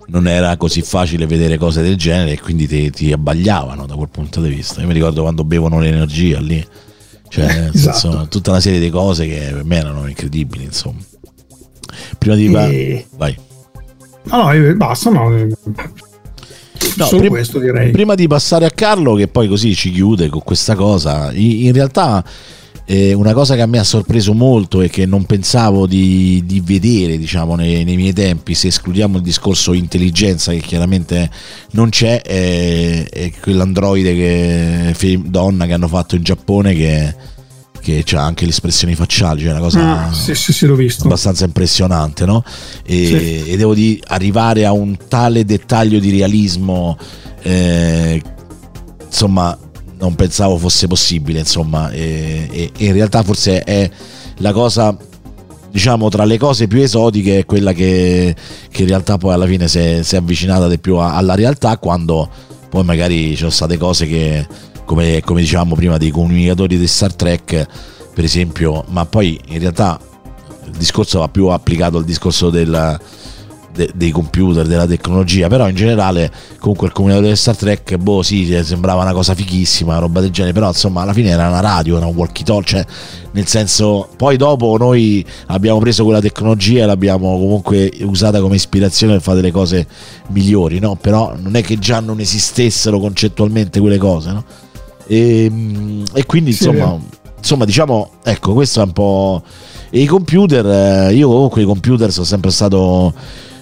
non 0.08 0.28
era 0.28 0.58
così 0.58 0.82
facile 0.82 1.28
vedere 1.28 1.58
cose 1.58 1.82
del 1.82 1.96
genere 1.96 2.32
e 2.34 2.40
quindi 2.40 2.68
ti, 2.68 2.90
ti 2.90 3.12
abbagliavano 3.12 3.86
da 3.86 3.96
quel 3.96 4.10
punto 4.10 4.42
di 4.42 4.50
vista. 4.50 4.82
Io 4.82 4.88
mi 4.88 4.94
ricordo 4.94 5.22
quando 5.22 5.44
bevono 5.44 5.80
l'energia 5.80 6.40
lì, 6.40 6.66
cioè 7.34 7.70
Esatto. 7.74 7.98
senso, 8.00 8.28
tutta 8.30 8.52
una 8.52 8.60
serie 8.60 8.80
di 8.80 8.92
cose 8.92 9.26
che 9.26 9.50
per 9.54 9.64
me 9.64 9.78
erano 9.78 10.08
incredibili, 10.08 10.66
insomma. 10.66 11.00
Prima 12.20 12.36
di... 12.36 12.54
E- 12.54 13.08
Vai. 13.18 13.36
no, 14.26 14.52
no, 14.54 14.76
basta 14.76 15.10
no, 15.10 15.36
eh, 15.36 15.48
No, 16.96 17.06
solo 17.06 17.22
prim- 17.22 17.34
questo 17.34 17.60
direi 17.60 17.90
Prima 17.92 18.14
di 18.14 18.28
passare 18.28 18.66
a 18.66 18.70
Carlo, 18.70 19.16
che 19.16 19.28
poi 19.28 19.48
così 19.48 19.74
ci 19.74 19.90
chiude 19.92 20.30
con 20.30 20.42
questa 20.44 20.76
cosa, 20.76 21.32
in 21.34 21.72
realtà 21.74 22.24
eh, 22.86 23.14
una 23.14 23.34
cosa 23.34 23.56
che 23.56 23.62
a 23.62 23.66
me 23.66 23.80
ha 23.80 23.84
sorpreso 23.84 24.34
molto 24.34 24.82
e 24.82 24.90
che 24.90 25.06
non 25.06 25.26
pensavo 25.26 25.88
di, 25.88 26.44
di 26.46 26.60
vedere 26.60 27.18
diciamo, 27.18 27.56
nei, 27.56 27.84
nei 27.84 27.96
miei 27.96 28.14
tempi, 28.14 28.54
se 28.56 28.68
escludiamo 28.68 29.18
il 29.18 29.24
discorso 29.24 29.74
intelligenza 29.74 30.52
che 30.52 30.60
chiaramente 30.60 31.30
non 31.72 31.90
c'è, 31.90 32.22
è, 32.22 33.10
è 33.10 33.32
quell'androide 33.40 34.14
che, 34.14 35.22
donna 35.26 35.66
che 35.66 35.74
hanno 35.74 35.88
fatto 35.88 36.16
in 36.16 36.24
Giappone 36.24 36.74
che, 36.74 37.16
che 37.80 38.04
ha 38.16 38.24
anche 38.24 38.44
le 38.44 38.52
espressioni 38.52 38.96
facciali, 38.96 39.42
cioè 39.42 39.52
una 39.52 39.60
cosa 39.60 40.08
Ah, 40.08 40.14
sì, 40.14 40.36
sì, 40.36 40.52
sì, 40.52 40.66
abbastanza 41.04 41.46
impressionante, 41.46 42.26
no? 42.26 42.44
E, 42.86 43.44
e 43.48 43.56
devo 43.56 43.74
dire, 43.74 44.02
arrivare 44.08 44.66
a 44.66 44.74
un 44.74 44.98
tale 45.08 45.46
dettaglio 45.46 46.00
di 46.00 46.12
realismo, 46.12 46.98
eh, 47.42 48.22
insomma, 49.06 49.58
non 50.04 50.16
pensavo 50.16 50.58
fosse 50.58 50.88
possibile, 50.88 51.40
insomma, 51.40 51.90
e, 51.90 52.50
e- 52.52 52.72
in 52.78 52.92
realtà 52.92 53.24
forse 53.24 53.64
è 53.64 53.90
la 54.40 54.52
cosa, 54.52 54.96
diciamo, 55.72 56.10
tra 56.10 56.26
le 56.26 56.38
cose 56.38 56.68
più 56.68 56.82
esotiche 56.82 57.40
è 57.40 57.46
quella 57.46 57.72
che, 57.72 58.36
che 58.70 58.82
in 58.82 58.88
realtà 58.90 59.18
poi 59.18 59.34
alla 59.34 59.46
fine 59.46 59.70
si 59.70 59.80
è, 59.80 60.02
si 60.04 60.16
è 60.16 60.18
avvicinata 60.18 60.68
di 60.68 60.78
più 60.78 60.98
a- 60.98 61.16
alla 61.16 61.36
realtà 61.36 61.78
quando 61.78 62.30
poi 62.70 62.84
magari 62.84 63.30
ci 63.30 63.38
sono 63.38 63.50
state 63.50 63.78
cose 63.78 64.06
che, 64.06 64.46
come, 64.84 65.22
come 65.24 65.40
dicevamo 65.40 65.76
prima, 65.76 65.98
dei 65.98 66.10
comunicatori 66.10 66.78
di 66.78 66.88
Star 66.88 67.14
Trek, 67.14 67.66
per 68.14 68.24
esempio, 68.26 68.84
ma 68.90 69.06
poi 69.06 69.40
in 69.48 69.60
realtà 69.60 69.98
il 70.66 70.78
discorso 70.78 71.20
va 71.20 71.30
più 71.30 71.48
applicato 71.48 71.98
al 71.98 72.04
discorso 72.04 72.50
del, 72.50 73.00
de- 73.74 73.92
dei 73.94 74.12
computer, 74.12 74.66
della 74.68 74.86
tecnologia, 74.86 75.48
però 75.48 75.68
in 75.68 75.76
generale 75.76 76.32
comunque 76.60 76.88
il 76.88 76.94
comunicatore 76.94 77.32
di 77.32 77.38
Star 77.38 77.56
Trek, 77.56 77.98
boh 77.98 78.22
sì, 78.22 78.58
sembrava 78.64 79.02
una 79.02 79.14
cosa 79.14 79.34
fighissima, 79.34 79.98
roba 79.98 80.22
del 80.22 80.30
genere, 80.30 80.54
però 80.54 80.68
insomma 80.68 81.02
alla 81.02 81.14
fine 81.14 81.30
era 81.30 81.48
una 81.48 81.60
radio, 81.60 81.98
era 81.98 82.06
un 82.06 82.16
walkie 82.16 82.46
talkie, 82.46 82.78
cioè 82.78 82.86
nel 83.32 83.48
senso 83.48 84.10
poi 84.16 84.38
dopo 84.38 84.78
noi 84.78 85.26
abbiamo 85.48 85.80
preso 85.80 86.04
quella 86.04 86.22
tecnologia 86.22 86.84
e 86.84 86.86
l'abbiamo 86.86 87.38
comunque 87.38 87.92
usata 88.02 88.40
come 88.40 88.56
ispirazione 88.56 89.14
per 89.14 89.22
fare 89.22 89.38
delle 89.38 89.52
cose 89.52 89.88
migliori, 90.28 90.80
no? 90.80 90.96
Però 90.96 91.34
non 91.36 91.56
è 91.56 91.64
che 91.64 91.80
già 91.80 92.00
non 92.00 92.20
esistessero 92.20 93.00
concettualmente 93.00 93.80
quelle 93.80 93.98
cose, 93.98 94.32
no? 94.32 94.44
E, 95.08 95.52
e 96.14 96.26
quindi 96.26 96.52
insomma, 96.52 96.98
insomma 97.38 97.66
diciamo, 97.66 98.12
ecco, 98.24 98.54
questo 98.54 98.82
è 98.82 98.84
un 98.84 98.92
po'... 98.92 99.44
E 99.90 100.00
i 100.00 100.06
computer, 100.06 100.66
eh, 101.10 101.14
io 101.14 101.28
comunque 101.28 101.62
i 101.62 101.66
computer 101.66 102.12
sono 102.12 102.26
sempre 102.26 102.50
stato 102.50 103.14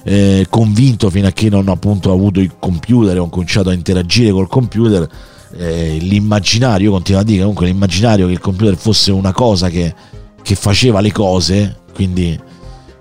eh, 0.03 0.47
convinto 0.49 1.09
fino 1.09 1.27
a 1.27 1.31
che 1.31 1.49
non 1.49 1.67
ho 1.67 1.73
appunto 1.73 2.11
avuto 2.11 2.39
il 2.39 2.53
computer 2.59 3.15
e 3.15 3.19
ho 3.19 3.29
cominciato 3.29 3.69
a 3.69 3.73
interagire 3.73 4.31
col 4.31 4.47
computer 4.47 5.07
eh, 5.53 5.97
l'immaginario, 5.99 6.87
io 6.87 6.91
continuo 6.93 7.21
a 7.21 7.23
dire 7.23 7.39
comunque 7.39 7.65
l'immaginario 7.67 8.25
che 8.27 8.31
il 8.33 8.39
computer 8.39 8.75
fosse 8.77 9.11
una 9.11 9.33
cosa 9.33 9.69
che, 9.69 9.93
che 10.41 10.55
faceva 10.55 11.01
le 11.01 11.11
cose, 11.11 11.77
quindi 11.93 12.39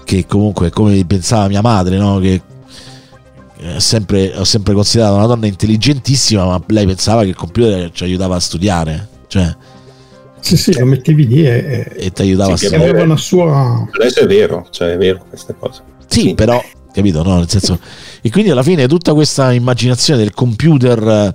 che 0.04 0.26
comunque 0.26 0.70
come 0.70 1.04
pensava 1.04 1.46
mia 1.48 1.60
madre, 1.62 1.96
no? 1.96 2.18
che 2.18 2.42
eh, 3.58 3.78
sempre, 3.80 4.32
ho 4.36 4.44
sempre 4.44 4.74
considerato 4.74 5.14
una 5.16 5.26
donna 5.26 5.46
intelligentissima, 5.46 6.44
ma 6.44 6.62
lei 6.68 6.86
pensava 6.86 7.22
che 7.22 7.28
il 7.28 7.36
computer 7.36 7.90
ci 7.92 8.04
aiutava 8.04 8.36
a 8.36 8.40
studiare. 8.40 9.08
Cioè, 9.28 9.54
sì, 10.40 10.56
sì, 10.56 10.76
lo 10.78 10.86
mettevi 10.86 11.26
lì 11.26 11.46
e, 11.46 11.86
e 11.94 12.10
ti 12.10 12.22
aiutava 12.22 12.56
Sì, 12.56 12.64
a 12.64 12.68
studiare. 12.68 12.90
aveva 12.90 13.04
una 13.04 13.16
sua... 13.16 13.86
Adesso 13.92 14.20
è 14.20 14.26
vero, 14.26 14.66
cioè 14.70 14.92
è 14.94 14.96
vero 14.96 15.24
questa 15.28 15.54
cosa. 15.54 15.82
Sì, 16.06 16.20
Sì. 16.20 16.34
però, 16.34 16.60
capito, 16.92 17.22
no? 17.22 17.36
Nel 17.36 17.48
senso, 17.48 17.78
e 18.20 18.30
quindi 18.30 18.50
alla 18.50 18.62
fine 18.62 18.86
tutta 18.86 19.14
questa 19.14 19.52
immaginazione 19.52 20.20
del 20.20 20.32
computer 20.32 21.02
eh, 21.08 21.34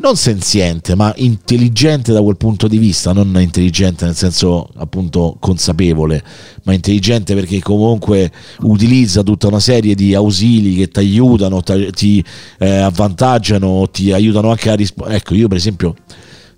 non 0.00 0.16
senziente, 0.16 0.94
ma 0.94 1.12
intelligente 1.16 2.12
da 2.12 2.22
quel 2.22 2.36
punto 2.36 2.68
di 2.68 2.78
vista, 2.78 3.12
non 3.12 3.36
intelligente 3.40 4.04
nel 4.04 4.14
senso 4.14 4.68
appunto 4.76 5.36
consapevole, 5.40 6.22
ma 6.64 6.72
intelligente 6.72 7.34
perché 7.34 7.60
comunque 7.60 8.30
utilizza 8.60 9.22
tutta 9.22 9.48
una 9.48 9.60
serie 9.60 9.94
di 9.94 10.14
ausili 10.14 10.76
che 10.76 10.88
ti 10.88 11.00
aiutano, 11.00 11.62
ti, 11.62 12.24
eh, 12.58 12.76
avvantaggiano, 12.76 13.88
ti 13.90 14.12
aiutano 14.12 14.50
anche 14.50 14.70
a 14.70 14.74
rispondere. 14.74 15.18
Ecco, 15.18 15.34
io 15.34 15.48
per 15.48 15.56
esempio 15.56 15.94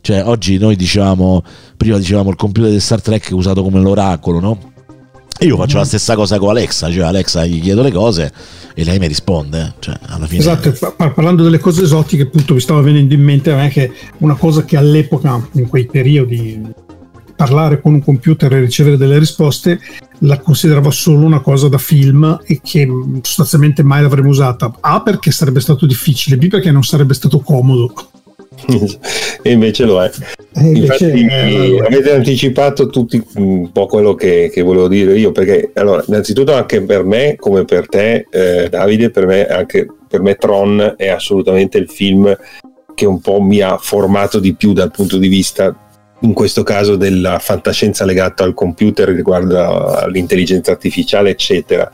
cioè 0.03 0.25
oggi 0.25 0.57
noi 0.57 0.77
dicevamo 0.77 1.43
prima 1.77 1.99
dicevamo 1.99 2.31
il 2.31 2.37
computer 2.37 2.71
di 2.71 2.81
Star 2.81 3.03
Trek 3.03 3.29
usato 3.33 3.63
come 3.63 3.81
l'oracolo 3.81 4.41
no? 4.41 4.70
Io 5.41 5.57
faccio 5.57 5.79
la 5.79 5.85
stessa 5.85 6.15
cosa 6.15 6.39
con 6.39 6.51
Alexa 6.51 6.91
cioè 6.91 7.05
Alexa 7.05 7.47
gli 7.47 7.61
chiedo 7.61 7.83
le 7.83 7.91
cose 7.91 8.31
e 8.75 8.85
lei 8.85 8.99
mi 8.99 9.07
risponde 9.07 9.75
cioè 9.79 9.99
alla 10.07 10.27
fine 10.27 10.41
Esatto, 10.41 10.73
pa- 10.79 10.93
pa- 10.93 11.11
parlando 11.11 11.43
delle 11.43 11.59
cose 11.59 11.83
esotiche, 11.83 12.25
appunto 12.25 12.55
mi 12.55 12.61
stava 12.61 12.81
venendo 12.83 13.15
in 13.15 13.23
mente 13.23 13.51
a 13.51 13.57
me 13.57 13.69
che 13.69 13.91
una 14.19 14.35
cosa 14.35 14.65
che 14.65 14.77
all'epoca, 14.77 15.49
in 15.53 15.69
quei 15.69 15.87
periodi, 15.87 16.61
parlare 17.35 17.81
con 17.81 17.95
un 17.95 18.05
computer 18.05 18.53
e 18.53 18.61
ricevere 18.61 18.99
delle 18.99 19.19
risposte, 19.19 19.81
la 20.19 20.39
considerava 20.39 20.91
solo 20.91 21.25
una 21.25 21.41
cosa 21.41 21.69
da 21.69 21.79
film 21.79 22.39
e 22.45 22.61
che 22.63 22.87
sostanzialmente 23.23 23.83
mai 23.83 24.03
l'avremmo 24.03 24.29
usata. 24.29 24.71
A 24.81 25.01
perché 25.01 25.31
sarebbe 25.31 25.61
stato 25.61 25.87
difficile, 25.87 26.37
B 26.37 26.49
perché 26.49 26.71
non 26.71 26.83
sarebbe 26.83 27.15
stato 27.15 27.41
comodo. 27.41 27.95
e 29.43 29.51
invece 29.51 29.85
lo 29.85 30.03
è. 30.03 30.11
E 30.55 30.61
invece, 30.61 31.11
Infatti, 31.11 31.27
eh, 31.27 31.83
avete 31.85 32.13
anticipato 32.13 32.89
tutti 32.89 33.23
un 33.37 33.71
po' 33.73 33.87
quello 33.87 34.15
che, 34.15 34.51
che 34.53 34.63
volevo 34.63 34.89
dire 34.89 35.17
io, 35.19 35.33
perché 35.33 35.71
allora, 35.75 36.03
innanzitutto 36.07 36.53
anche 36.53 36.83
per 36.83 37.05
me, 37.05 37.37
come 37.39 37.65
per 37.65 37.89
te, 37.89 38.27
eh, 38.31 38.69
Davide, 38.69 39.11
per 39.11 39.27
me, 39.27 39.47
anche 39.47 39.87
per 40.09 40.21
me 40.21 40.35
Tron 40.35 40.95
è 40.97 41.09
assolutamente 41.09 41.79
il 41.79 41.89
film 41.89 42.37
che 42.95 43.07
un 43.07 43.21
po' 43.21 43.41
mi 43.41 43.61
ha 43.61 43.79
formato 43.79 44.41
di 44.41 44.55
più 44.55 44.73
dal 44.73 44.91
punto 44.91 45.17
di 45.17 45.29
vista, 45.29 45.75
in 46.21 46.33
questo 46.33 46.63
caso, 46.63 46.97
della 46.97 47.39
fantascienza 47.39 48.05
legata 48.05 48.45
al 48.45 48.55
computer 48.55 49.09
riguardo 49.09 49.59
all'intelligenza 49.97 50.73
artificiale, 50.73 51.31
eccetera. 51.31 51.91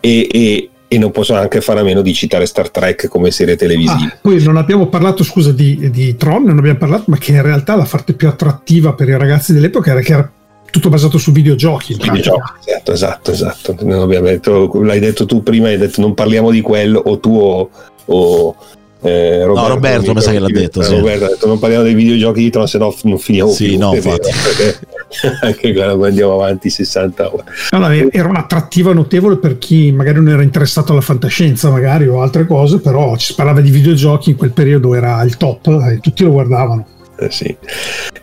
E, 0.00 0.28
e- 0.30 0.69
e 0.92 0.98
non 0.98 1.12
posso 1.12 1.36
anche 1.36 1.60
fare 1.60 1.78
a 1.78 1.82
meno 1.84 2.02
di 2.02 2.12
citare 2.12 2.46
Star 2.46 2.68
Trek 2.68 3.06
come 3.06 3.30
serie 3.30 3.54
televisiva. 3.54 4.10
Ah, 4.12 4.18
poi 4.20 4.42
non 4.42 4.56
abbiamo 4.56 4.88
parlato, 4.88 5.22
scusa, 5.22 5.52
di, 5.52 5.88
di 5.88 6.16
Tron, 6.16 6.42
non 6.42 6.58
abbiamo 6.58 6.78
parlato, 6.78 7.04
ma 7.06 7.16
che 7.16 7.30
in 7.30 7.42
realtà 7.42 7.76
la 7.76 7.86
parte 7.88 8.12
più 8.12 8.26
attrattiva 8.26 8.92
per 8.94 9.08
i 9.08 9.16
ragazzi 9.16 9.52
dell'epoca 9.52 9.92
era 9.92 10.00
che 10.00 10.12
era 10.12 10.32
tutto 10.68 10.88
basato 10.88 11.16
su 11.16 11.30
videogiochi. 11.30 11.94
Videogiochi, 11.94 12.42
Esatto, 12.64 12.92
esatto, 12.92 13.30
esatto. 13.30 13.76
Non 13.82 14.00
abbiamo 14.00 14.26
detto- 14.26 14.68
l'hai 14.82 14.98
detto 14.98 15.26
tu 15.26 15.44
prima, 15.44 15.68
hai 15.68 15.78
detto 15.78 16.00
non 16.00 16.12
parliamo 16.12 16.50
di 16.50 16.60
quello, 16.60 17.00
o 17.04 17.20
tu 17.20 17.38
o, 17.38 17.70
o, 18.06 18.56
eh, 19.02 19.44
Roberto. 19.44 19.68
No, 19.68 19.74
Roberto 19.74 20.14
mi 20.14 20.20
sa 20.20 20.30
che 20.32 20.38
l'ha 20.38 20.48
detto, 20.48 20.82
sì. 20.82 20.94
Roberto 20.94 21.24
ha 21.24 21.28
detto 21.28 21.46
non 21.46 21.58
parliamo 21.58 21.84
dei 21.84 21.94
videogiochi 21.94 22.40
di 22.42 22.50
Tron, 22.50 22.68
se 22.68 22.78
no 22.78 22.94
non 23.04 23.18
finiamo 23.18 23.50
Sì, 23.50 23.68
più. 23.68 23.78
no, 23.78 23.94
infatti. 23.94 24.28
anche 25.42 25.72
quando 25.72 26.04
andiamo 26.04 26.34
avanti 26.34 26.70
60 26.70 27.34
ore. 27.34 27.44
Allora, 27.70 27.94
era 28.10 28.28
un'attrattiva 28.28 28.92
notevole 28.92 29.36
per 29.38 29.58
chi 29.58 29.90
magari 29.92 30.16
non 30.16 30.28
era 30.28 30.42
interessato 30.42 30.92
alla 30.92 31.00
fantascienza, 31.00 31.70
magari 31.70 32.06
o 32.06 32.20
altre 32.22 32.46
cose, 32.46 32.78
però 32.78 33.16
ci 33.16 33.26
si 33.26 33.34
parlava 33.34 33.60
di 33.60 33.70
videogiochi 33.70 34.30
in 34.30 34.36
quel 34.36 34.52
periodo 34.52 34.94
era 34.94 35.22
il 35.22 35.36
top 35.36 35.66
e 35.66 35.98
tutti 36.00 36.22
lo 36.24 36.30
guardavano. 36.32 36.86
Eh, 37.18 37.30
sì. 37.30 37.54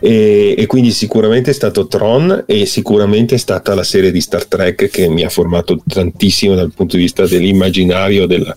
e, 0.00 0.56
e 0.58 0.66
quindi 0.66 0.90
sicuramente 0.90 1.50
è 1.50 1.54
stato 1.54 1.86
Tron 1.86 2.42
e 2.46 2.66
sicuramente 2.66 3.36
è 3.36 3.38
stata 3.38 3.72
la 3.74 3.84
serie 3.84 4.10
di 4.10 4.20
Star 4.20 4.44
Trek 4.46 4.88
che 4.88 5.08
mi 5.08 5.22
ha 5.22 5.28
formato 5.28 5.80
tantissimo 5.86 6.56
dal 6.56 6.72
punto 6.74 6.96
di 6.96 7.02
vista 7.02 7.24
dell'immaginario, 7.24 8.26
della 8.26 8.56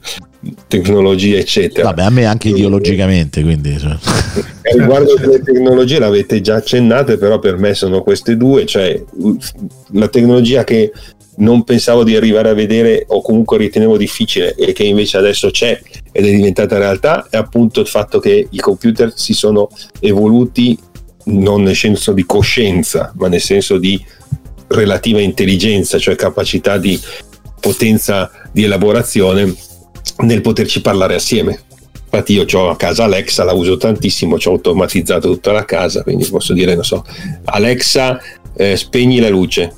tecnologia, 0.67 1.37
eccetera. 1.37 1.87
vabbè 1.89 2.03
a 2.03 2.09
me 2.09 2.25
anche 2.25 2.49
ideologicamente 2.49 3.43
quindi 3.43 3.77
cioè. 3.77 3.95
Eh, 4.63 4.77
Riguardo 4.77 5.13
alle 5.15 5.41
tecnologie 5.41 5.99
l'avete 5.99 6.41
già 6.41 6.55
accennate, 6.55 7.17
però 7.17 7.39
per 7.39 7.57
me 7.57 7.73
sono 7.73 8.01
queste 8.01 8.37
due, 8.37 8.65
cioè 8.65 9.01
la 9.91 10.07
tecnologia 10.07 10.63
che 10.63 10.91
non 11.37 11.63
pensavo 11.63 12.03
di 12.03 12.15
arrivare 12.15 12.49
a 12.49 12.53
vedere 12.53 13.05
o 13.07 13.21
comunque 13.21 13.57
ritenevo 13.57 13.97
difficile 13.97 14.53
e 14.55 14.73
che 14.73 14.83
invece 14.83 15.17
adesso 15.17 15.49
c'è 15.49 15.79
ed 16.11 16.25
è 16.25 16.29
diventata 16.29 16.77
realtà 16.77 17.27
è 17.29 17.37
appunto 17.37 17.79
il 17.79 17.87
fatto 17.87 18.19
che 18.19 18.47
i 18.49 18.59
computer 18.59 19.13
si 19.15 19.33
sono 19.33 19.69
evoluti 19.99 20.77
non 21.25 21.63
nel 21.63 21.75
senso 21.75 22.13
di 22.13 22.25
coscienza, 22.25 23.13
ma 23.15 23.27
nel 23.27 23.41
senso 23.41 23.77
di 23.77 24.03
relativa 24.67 25.19
intelligenza, 25.19 25.99
cioè 25.99 26.15
capacità 26.15 26.77
di 26.77 26.99
potenza 27.59 28.31
di 28.51 28.63
elaborazione 28.63 29.53
nel 30.19 30.41
poterci 30.41 30.81
parlare 30.81 31.15
assieme. 31.15 31.59
Infatti 32.03 32.33
io 32.33 32.45
ho 32.59 32.69
a 32.69 32.75
casa 32.75 33.05
Alexa, 33.05 33.43
la 33.45 33.53
uso 33.53 33.77
tantissimo, 33.77 34.37
ci 34.37 34.49
ho 34.49 34.51
automatizzato 34.51 35.31
tutta 35.31 35.53
la 35.53 35.63
casa, 35.63 36.03
quindi 36.03 36.27
posso 36.27 36.53
dire, 36.53 36.75
non 36.75 36.83
so, 36.83 37.05
Alexa, 37.45 38.19
eh, 38.53 38.75
spegni 38.75 39.19
la 39.19 39.29
luce. 39.29 39.73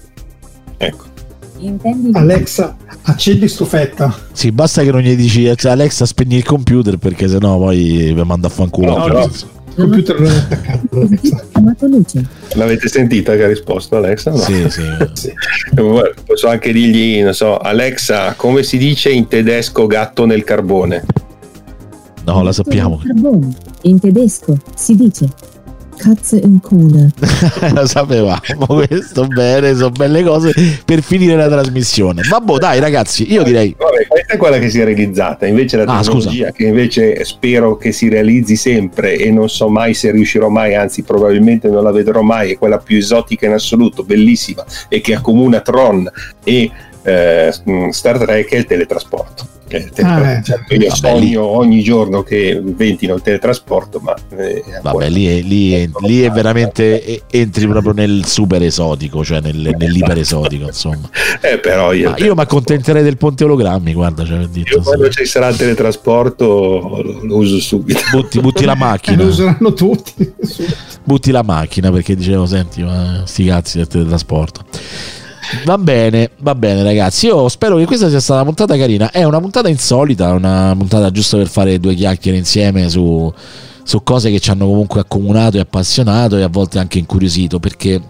Ecco. 0.77 1.11
Intendi 1.59 2.09
Alexa, 2.13 2.75
accendi 3.03 3.47
stufetta. 3.47 4.13
sì 4.33 4.51
basta 4.51 4.81
che 4.83 4.91
non 4.91 4.99
gli 4.99 5.15
dici 5.15 5.49
cioè, 5.55 5.71
Alexa 5.71 6.05
spegni 6.05 6.35
il 6.35 6.43
computer 6.43 6.97
perché 6.97 7.29
sennò 7.29 7.57
poi 7.57 8.11
vi 8.13 8.23
manda 8.23 8.47
a 8.47 8.49
fanculo 8.49 8.97
No, 8.97 9.07
no. 9.07 9.31
Il 9.75 9.81
computer 9.83 10.19
non 10.19 10.31
è 10.31 10.35
attaccato. 10.37 11.09
L'avete 12.53 12.87
sentita 12.87 13.35
che 13.35 13.43
ha 13.43 13.47
risposto 13.47 13.95
Alexa? 13.95 14.31
No. 14.31 14.37
sì 14.37 14.69
sì 14.69 15.33
guarda, 15.73 16.13
Posso 16.25 16.47
anche 16.47 16.71
dirgli, 16.71 17.23
non 17.23 17.33
so, 17.33 17.57
Alexa, 17.57 18.33
come 18.35 18.63
si 18.63 18.77
dice 18.77 19.09
in 19.09 19.27
tedesco 19.27 19.87
gatto 19.87 20.25
nel 20.25 20.43
carbone? 20.43 21.03
no 22.25 22.41
la 22.41 22.53
sappiamo 22.53 23.01
Carbone. 23.03 23.53
In 23.81 23.99
tedesco 23.99 24.57
si 24.75 24.95
dice 24.95 25.27
Katze 26.03 26.37
in 26.43 26.59
Kohle. 26.59 27.11
lo 27.73 27.85
sapevamo 27.87 28.65
questo 28.65 29.25
bene 29.27 29.73
sono 29.73 29.91
belle 29.91 30.21
cose 30.23 30.51
per 30.83 31.01
finire 31.01 31.35
la 31.35 31.47
trasmissione 31.47 32.21
vabbè 32.27 32.57
dai 32.57 32.79
ragazzi 32.79 33.31
io 33.31 33.43
direi 33.43 33.73
Vabbè, 33.77 34.07
questa 34.07 34.33
è 34.33 34.37
quella 34.37 34.59
che 34.59 34.69
si 34.69 34.79
è 34.81 34.83
realizzata, 34.83 35.45
invece 35.45 35.77
la 35.77 35.83
Ah, 35.83 36.01
tecnologia 36.01 36.51
che 36.51 36.65
invece 36.65 37.23
spero 37.23 37.77
che 37.77 37.91
si 37.91 38.09
realizzi 38.09 38.55
sempre 38.55 39.15
e 39.15 39.31
non 39.31 39.47
so 39.49 39.69
mai 39.69 39.93
se 39.93 40.11
riuscirò 40.11 40.49
mai, 40.49 40.75
anzi 40.75 41.03
probabilmente 41.03 41.69
non 41.69 41.83
la 41.83 41.91
vedrò 41.91 42.21
mai, 42.21 42.51
è 42.51 42.57
quella 42.57 42.79
più 42.79 42.97
esotica 42.97 43.45
in 43.45 43.53
assoluto, 43.53 44.03
bellissima 44.03 44.65
e 44.89 44.99
che 45.01 45.15
accomuna 45.15 45.61
Tron 45.61 46.09
e 46.43 46.69
eh, 47.03 47.53
Star 47.91 48.17
Trek 48.17 48.49
è 48.49 48.55
il 48.57 48.65
teletrasporto. 48.65 49.47
È 49.67 49.77
il 49.77 49.89
teletrasporto. 49.89 50.73
eh, 50.73 50.77
Io 50.77 50.89
vabbè, 50.89 50.95
sogno 50.95 51.43
ogni 51.45 51.81
giorno 51.81 52.21
che 52.21 52.61
ventino 52.63 53.15
il 53.15 53.21
teletrasporto, 53.21 53.99
ma 53.99 54.13
eh, 54.37 54.63
Vabbè, 54.81 55.09
lì 55.09 55.25
è, 55.25 55.41
lì 55.41 55.73
è- 55.73 55.89
lì 56.05 56.21
è 56.21 56.29
veramente 56.29 57.23
entri 57.31 57.67
proprio 57.67 57.93
nel 57.93 58.25
super 58.25 58.61
esotico, 58.61 59.23
cioè 59.23 59.41
nel, 59.41 59.73
nell'iper 59.77 60.17
esotico, 60.19 60.65
insomma. 60.65 61.09
Eh, 61.41 61.57
però 61.59 61.91
io, 61.91 62.11
Ma 62.11 62.17
io 62.17 62.35
mi 62.35 62.41
accontenterei 62.41 63.03
del 63.03 63.17
ponte 63.17 63.43
ologrammi, 63.43 63.93
guarda, 63.93 64.23
cioè, 64.23 64.47
io 64.53 64.81
quando 64.81 65.09
ci 65.09 65.25
sarà 65.25 65.47
il 65.49 65.57
teletrasporto 65.57 66.45
lo, 66.45 67.19
lo 67.23 67.35
uso 67.37 67.59
subito. 67.59 67.99
butti, 68.11 68.39
butti 68.39 68.63
la 68.63 68.73
Eh, 68.73 68.77
macchina, 68.77 69.23
lo 69.23 69.29
useranno 69.29 69.73
tutti. 69.73 70.33
butti 71.03 71.31
la 71.31 71.43
macchina 71.43 71.91
perché 71.91 72.15
dicevo, 72.15 72.45
senti, 72.45 72.81
ma 72.83 73.23
sti 73.25 73.45
cazzi 73.45 73.77
del 73.77 73.87
teletrasporto. 73.87 74.61
Va 75.65 75.77
bene, 75.77 76.31
va 76.39 76.55
bene 76.55 76.83
ragazzi, 76.83 77.27
io 77.27 77.47
spero 77.47 77.77
che 77.77 77.85
questa 77.85 78.09
sia 78.09 78.19
stata 78.19 78.41
una 78.41 78.51
puntata 78.51 78.77
carina, 78.77 79.11
è 79.11 79.23
una 79.23 79.39
puntata 79.39 79.69
insolita, 79.69 80.33
una 80.33 80.73
puntata 80.77 81.09
giusto 81.11 81.37
per 81.37 81.47
fare 81.47 81.79
due 81.79 81.93
chiacchiere 81.93 82.37
insieme 82.37 82.89
su, 82.89 83.31
su 83.83 84.03
cose 84.03 84.29
che 84.29 84.39
ci 84.39 84.49
hanno 84.49 84.65
comunque 84.65 85.01
accomunato 85.01 85.57
e 85.57 85.61
appassionato 85.61 86.37
e 86.37 86.43
a 86.43 86.49
volte 86.49 86.79
anche 86.79 86.99
incuriosito, 86.99 87.59
perché 87.59 88.01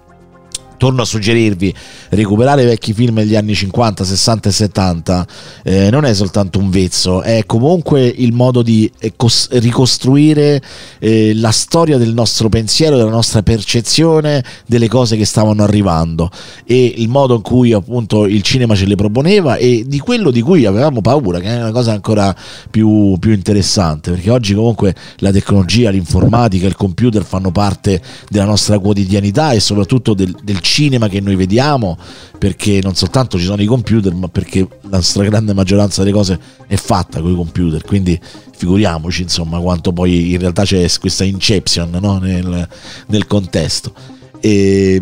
torno 0.83 1.03
a 1.03 1.05
suggerirvi 1.05 1.73
recuperare 2.09 2.65
vecchi 2.65 2.91
film 2.91 3.15
degli 3.15 3.37
anni 3.37 3.55
50, 3.55 4.03
60 4.03 4.49
e 4.49 4.51
70 4.51 5.27
eh, 5.63 5.89
non 5.89 6.03
è 6.03 6.13
soltanto 6.13 6.59
un 6.59 6.69
vezzo 6.69 7.21
è 7.21 7.45
comunque 7.45 8.05
il 8.05 8.33
modo 8.33 8.61
di 8.61 8.91
eh, 8.99 9.13
cos- 9.15 9.47
ricostruire 9.51 10.61
eh, 10.99 11.31
la 11.35 11.51
storia 11.51 11.97
del 11.97 12.13
nostro 12.13 12.49
pensiero 12.49 12.97
della 12.97 13.09
nostra 13.09 13.41
percezione 13.43 14.43
delle 14.65 14.89
cose 14.89 15.15
che 15.15 15.23
stavano 15.23 15.63
arrivando 15.63 16.29
e 16.65 16.95
il 16.97 17.07
modo 17.07 17.35
in 17.35 17.41
cui 17.43 17.71
appunto 17.71 18.25
il 18.25 18.41
cinema 18.41 18.75
ce 18.75 18.85
le 18.85 18.95
proponeva 18.95 19.55
e 19.55 19.85
di 19.87 19.99
quello 19.99 20.31
di 20.31 20.41
cui 20.41 20.65
avevamo 20.65 20.99
paura 20.99 21.39
che 21.39 21.47
è 21.47 21.61
una 21.61 21.71
cosa 21.71 21.93
ancora 21.93 22.35
più, 22.69 23.15
più 23.19 23.31
interessante 23.31 24.11
perché 24.11 24.29
oggi 24.29 24.53
comunque 24.53 24.93
la 25.19 25.31
tecnologia, 25.31 25.91
l'informatica, 25.91 26.67
il 26.67 26.75
computer 26.75 27.23
fanno 27.23 27.51
parte 27.51 28.01
della 28.27 28.43
nostra 28.43 28.79
quotidianità 28.79 29.53
e 29.53 29.61
soprattutto 29.61 30.13
del, 30.13 30.35
del 30.43 30.55
cinema 30.55 30.71
che 31.09 31.19
noi 31.19 31.35
vediamo, 31.35 31.97
perché 32.37 32.79
non 32.81 32.95
soltanto 32.95 33.37
ci 33.37 33.45
sono 33.45 33.61
i 33.61 33.65
computer, 33.65 34.13
ma 34.13 34.27
perché 34.27 34.67
la 34.89 35.01
stragrande 35.01 35.53
maggioranza 35.53 36.01
delle 36.01 36.13
cose 36.13 36.39
è 36.67 36.75
fatta 36.75 37.21
con 37.21 37.31
i 37.31 37.35
computer, 37.35 37.83
quindi 37.83 38.19
figuriamoci 38.55 39.21
insomma 39.23 39.59
quanto 39.59 39.91
poi 39.91 40.31
in 40.31 40.39
realtà 40.39 40.63
c'è 40.63 40.87
questa 40.99 41.23
inception 41.23 41.89
no? 42.01 42.17
nel, 42.17 42.67
nel 43.07 43.27
contesto. 43.27 43.93
E, 44.39 45.01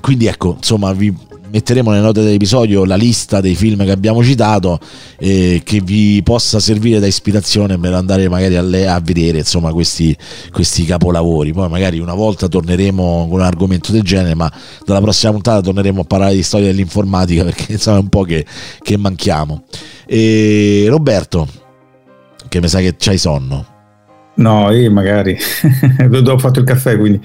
quindi 0.00 0.26
ecco, 0.26 0.54
insomma, 0.56 0.92
vi 0.92 1.14
metteremo 1.50 1.90
nelle 1.90 2.02
note 2.02 2.22
dell'episodio 2.22 2.84
la 2.84 2.96
lista 2.96 3.40
dei 3.40 3.54
film 3.54 3.84
che 3.84 3.90
abbiamo 3.90 4.22
citato 4.22 4.78
eh, 5.18 5.62
che 5.64 5.80
vi 5.80 6.20
possa 6.22 6.60
servire 6.60 7.00
da 7.00 7.06
ispirazione 7.06 7.78
per 7.78 7.94
andare 7.94 8.28
magari 8.28 8.56
a, 8.56 8.62
le- 8.62 8.88
a 8.88 9.00
vedere 9.00 9.38
insomma 9.38 9.72
questi, 9.72 10.16
questi 10.50 10.84
capolavori. 10.84 11.52
Poi 11.52 11.68
magari 11.68 11.98
una 11.98 12.14
volta 12.14 12.48
torneremo 12.48 13.26
con 13.28 13.40
un 13.40 13.44
argomento 13.44 13.92
del 13.92 14.02
genere 14.02 14.34
ma 14.34 14.50
dalla 14.84 15.00
prossima 15.00 15.32
puntata 15.32 15.60
torneremo 15.60 16.02
a 16.02 16.04
parlare 16.04 16.34
di 16.34 16.42
storia 16.42 16.66
dell'informatica 16.66 17.44
perché 17.44 17.72
insomma 17.72 17.98
è 17.98 18.00
un 18.00 18.08
po' 18.08 18.22
che, 18.22 18.44
che 18.82 18.96
manchiamo. 18.96 19.64
E 20.06 20.86
Roberto 20.88 21.48
che 22.48 22.60
mi 22.60 22.68
sa 22.68 22.80
che 22.80 22.96
c'hai 22.98 23.18
sonno. 23.18 23.66
No, 24.34 24.70
io 24.72 24.90
magari. 24.90 25.36
Ho 26.26 26.38
fatto 26.38 26.60
il 26.60 26.64
caffè, 26.64 26.98
quindi. 26.98 27.20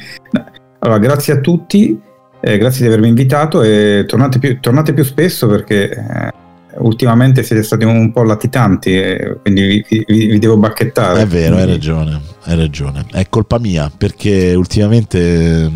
Allora, 0.79 0.99
grazie 0.99 1.33
a 1.33 1.39
tutti, 1.39 1.99
eh, 2.45 2.59
grazie 2.59 2.81
di 2.81 2.87
avermi 2.87 3.07
invitato 3.07 3.63
e 3.63 4.05
tornate 4.07 4.37
più, 4.37 4.59
tornate 4.59 4.93
più 4.93 5.03
spesso 5.03 5.47
perché 5.47 5.89
eh, 5.89 6.31
ultimamente 6.77 7.41
siete 7.41 7.63
stati 7.63 7.85
un 7.85 8.11
po' 8.11 8.21
latitanti, 8.21 8.95
e 8.95 9.37
quindi 9.41 9.83
vi, 9.89 10.03
vi- 10.07 10.27
vi 10.27 10.37
devo 10.37 10.55
bacchettare. 10.55 11.21
È 11.21 11.25
vero, 11.25 11.55
hai 11.55 11.65
ragione, 11.65 12.21
hai 12.43 12.55
ragione. 12.55 13.03
È 13.11 13.25
colpa 13.29 13.57
mia 13.57 13.91
perché 13.95 14.53
ultimamente 14.53 15.63
eh, 15.63 15.71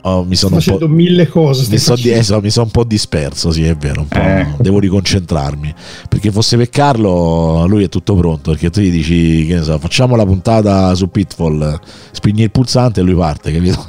ho- 0.00 0.24
mi 0.24 0.34
sono 0.34 0.56
un 0.56 0.62
po'. 0.62 0.64
facendo 0.64 0.88
mille 0.88 1.28
cose. 1.28 1.70
Mi 1.70 1.76
sono 1.76 1.96
facendo. 1.98 2.48
son 2.48 2.64
un 2.64 2.70
po' 2.70 2.84
disperso, 2.84 3.50
sì, 3.50 3.66
è 3.66 3.76
vero. 3.76 4.00
un 4.00 4.08
po'. 4.08 4.18
Eh. 4.18 4.46
Devo 4.58 4.78
riconcentrarmi. 4.78 5.74
Perché 6.08 6.30
fosse 6.30 6.56
per 6.56 6.70
Carlo, 6.70 7.66
lui 7.66 7.84
è 7.84 7.90
tutto 7.90 8.14
pronto. 8.14 8.52
Perché 8.52 8.70
tu 8.70 8.80
gli 8.80 8.90
dici, 8.90 9.44
che 9.46 9.56
ne 9.56 9.62
so, 9.62 9.78
facciamo 9.78 10.16
la 10.16 10.24
puntata 10.24 10.94
su 10.94 11.10
Pitfall, 11.10 11.78
spegni 12.12 12.44
il 12.44 12.50
pulsante 12.50 13.00
e 13.00 13.02
lui 13.02 13.14
parte, 13.14 13.52
capito? 13.52 13.84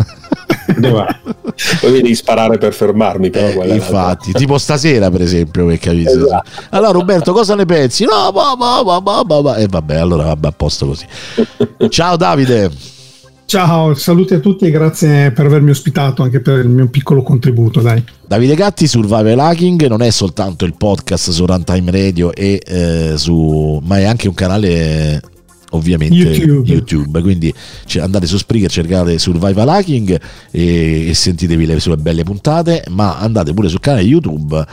Poi 1.79 1.91
devi 1.91 2.15
sparare 2.15 2.57
per 2.57 2.73
fermarmi, 2.73 3.29
però 3.29 3.63
Eh, 3.63 3.73
infatti, 3.73 4.31
tipo 4.31 4.57
stasera, 4.57 5.09
per 5.09 5.21
esempio, 5.21 5.65
per 5.65 5.77
capire. 5.79 6.11
Esatto. 6.11 6.49
Allora, 6.69 6.91
Roberto, 6.91 7.33
cosa 7.33 7.55
ne 7.55 7.65
pensi? 7.65 8.05
No, 8.05 8.31
ma, 8.31 8.55
ma, 8.55 8.83
ma, 8.83 8.99
ma, 8.99 9.23
ma, 9.23 9.41
ma. 9.41 9.55
E 9.55 9.67
vabbè, 9.67 9.95
allora 9.95 10.23
vabbè, 10.23 10.47
a 10.47 10.51
posto 10.51 10.87
così. 10.87 11.05
Ciao 11.89 12.15
Davide. 12.15 12.95
Ciao, 13.45 13.93
saluti 13.93 14.33
a 14.33 14.39
tutti 14.39 14.65
e 14.65 14.71
grazie 14.71 15.31
per 15.31 15.45
avermi 15.45 15.69
ospitato 15.69 16.21
anche 16.21 16.41
per 16.41 16.57
il 16.59 16.67
mio 16.67 16.89
piccolo 16.89 17.23
contributo. 17.23 17.79
Dai. 17.79 18.03
Davide 18.27 18.55
Gatti 18.55 18.87
Survival 18.87 19.39
Hacking 19.39 19.87
non 19.87 20.01
è 20.01 20.09
soltanto 20.09 20.65
il 20.65 20.75
podcast 20.75 21.29
su 21.29 21.45
Runtime 21.45 21.89
Radio 21.91 22.33
e 22.33 22.61
eh, 22.65 23.13
su 23.15 23.81
ma 23.85 23.99
è 23.99 24.03
anche 24.03 24.27
un 24.27 24.33
canale 24.33 25.21
ovviamente 25.71 26.15
YouTube. 26.15 26.69
YouTube. 26.69 27.21
quindi 27.21 27.53
cioè, 27.85 28.03
andate 28.03 28.25
su 28.25 28.37
Spreaker 28.37 28.69
cercate 28.69 29.17
Survival 29.19 29.67
Hacking 29.69 30.19
e, 30.51 31.09
e 31.09 31.13
sentitevi 31.13 31.65
le 31.65 31.79
sue 31.79 31.97
belle 31.97 32.23
puntate 32.23 32.83
ma 32.89 33.17
andate 33.19 33.53
pure 33.53 33.67
sul 33.67 33.79
canale 33.79 34.03
YouTube 34.03 34.55
e 34.57 34.65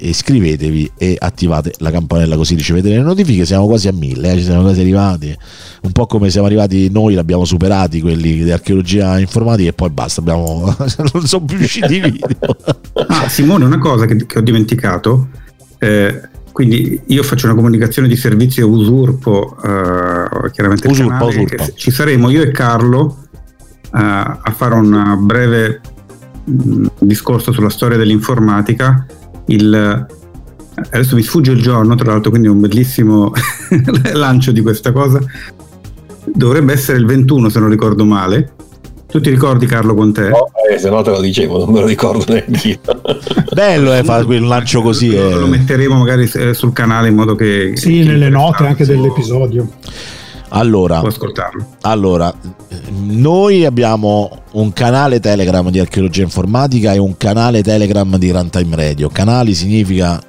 e 0.00 0.08
iscrivetevi 0.08 0.92
e 0.98 1.16
attivate 1.18 1.72
la 1.78 1.92
campanella 1.92 2.34
così 2.34 2.56
ricevete 2.56 2.88
le 2.88 2.98
notifiche 2.98 3.46
siamo 3.46 3.66
quasi 3.66 3.86
a 3.86 3.92
mille 3.92 4.32
eh, 4.32 4.36
ci 4.38 4.42
siamo 4.42 4.62
quasi 4.62 4.80
arrivati 4.80 5.36
un 5.82 5.92
po' 5.92 6.06
come 6.06 6.30
siamo 6.30 6.46
arrivati 6.48 6.90
noi 6.90 7.14
l'abbiamo 7.14 7.44
superati 7.44 8.00
quelli 8.00 8.42
di 8.42 8.50
archeologia 8.50 9.20
informatica 9.20 9.68
e 9.68 9.72
poi 9.74 9.90
basta 9.90 10.20
abbiamo 10.20 10.74
non 11.12 11.26
sono 11.26 11.44
più 11.44 11.58
usciti 11.58 11.94
i 11.94 12.00
video 12.00 12.26
Ah, 13.06 13.28
Simone, 13.28 13.64
una 13.64 13.78
cosa 13.78 14.06
che, 14.06 14.26
che 14.26 14.38
ho 14.38 14.42
dimenticato. 14.42 15.28
eh, 15.78 16.20
quindi 16.58 17.00
io 17.06 17.22
faccio 17.22 17.46
una 17.46 17.54
comunicazione 17.54 18.08
di 18.08 18.16
servizio 18.16 18.68
usurpo, 18.68 19.56
eh, 19.62 20.50
chiaramente 20.50 20.88
Usurpa, 20.88 21.24
usurpa. 21.24 21.68
ci 21.72 21.92
saremo 21.92 22.30
io 22.30 22.42
e 22.42 22.50
Carlo 22.50 23.18
eh, 23.84 23.90
a 23.92 24.52
fare 24.56 24.74
un 24.74 25.18
breve 25.20 25.80
mh, 26.42 26.86
discorso 26.98 27.52
sulla 27.52 27.70
storia 27.70 27.96
dell'informatica. 27.96 29.06
Il, 29.46 30.06
adesso 30.74 31.14
mi 31.14 31.22
sfugge 31.22 31.52
il 31.52 31.62
giorno, 31.62 31.94
tra 31.94 32.10
l'altro, 32.10 32.30
quindi 32.30 32.48
è 32.48 32.50
un 32.50 32.58
bellissimo 32.58 33.30
lancio 34.14 34.50
di 34.50 34.60
questa 34.60 34.90
cosa. 34.90 35.20
Dovrebbe 36.24 36.72
essere 36.72 36.98
il 36.98 37.06
21, 37.06 37.50
se 37.50 37.60
non 37.60 37.68
ricordo 37.68 38.04
male. 38.04 38.54
Tu 39.10 39.20
ti 39.20 39.30
ricordi, 39.30 39.64
Carlo, 39.66 39.94
con 39.94 40.12
te? 40.12 40.28
No, 40.28 40.48
eh, 40.70 40.78
se 40.78 40.90
no 40.90 41.00
te 41.02 41.10
lo 41.10 41.20
dicevo, 41.20 41.64
non 41.64 41.72
me 41.72 41.80
lo 41.80 41.86
ricordo 41.86 42.24
neanche 42.32 42.68
io. 42.68 42.78
bello 43.54 43.94
eh, 43.94 44.04
fare 44.04 44.24
quel 44.24 44.46
lancio 44.46 44.82
così 44.82 45.10
Lo, 45.14 45.30
eh. 45.30 45.34
lo 45.34 45.46
metteremo 45.46 45.96
magari 45.96 46.30
eh, 46.34 46.52
sul 46.52 46.72
canale 46.74 47.08
in 47.08 47.14
modo 47.14 47.34
che 47.34 47.72
Sì, 47.74 47.88
chi 47.90 48.02
nelle 48.04 48.26
è 48.26 48.30
note 48.30 48.66
anche 48.66 48.84
dell'episodio. 48.84 49.66
allora 50.50 50.98
può 51.00 51.08
ascoltarlo. 51.08 51.64
Allora, 51.82 52.32
noi 53.00 53.64
abbiamo 53.64 54.42
un 54.52 54.72
canale 54.74 55.20
Telegram 55.20 55.70
di 55.70 55.78
archeologia 55.78 56.22
informatica 56.22 56.92
e 56.92 56.98
un 56.98 57.16
canale 57.16 57.62
Telegram 57.62 58.16
di 58.18 58.30
Runtime 58.30 58.76
Radio. 58.76 59.08
Canali 59.08 59.54
significa 59.54 60.20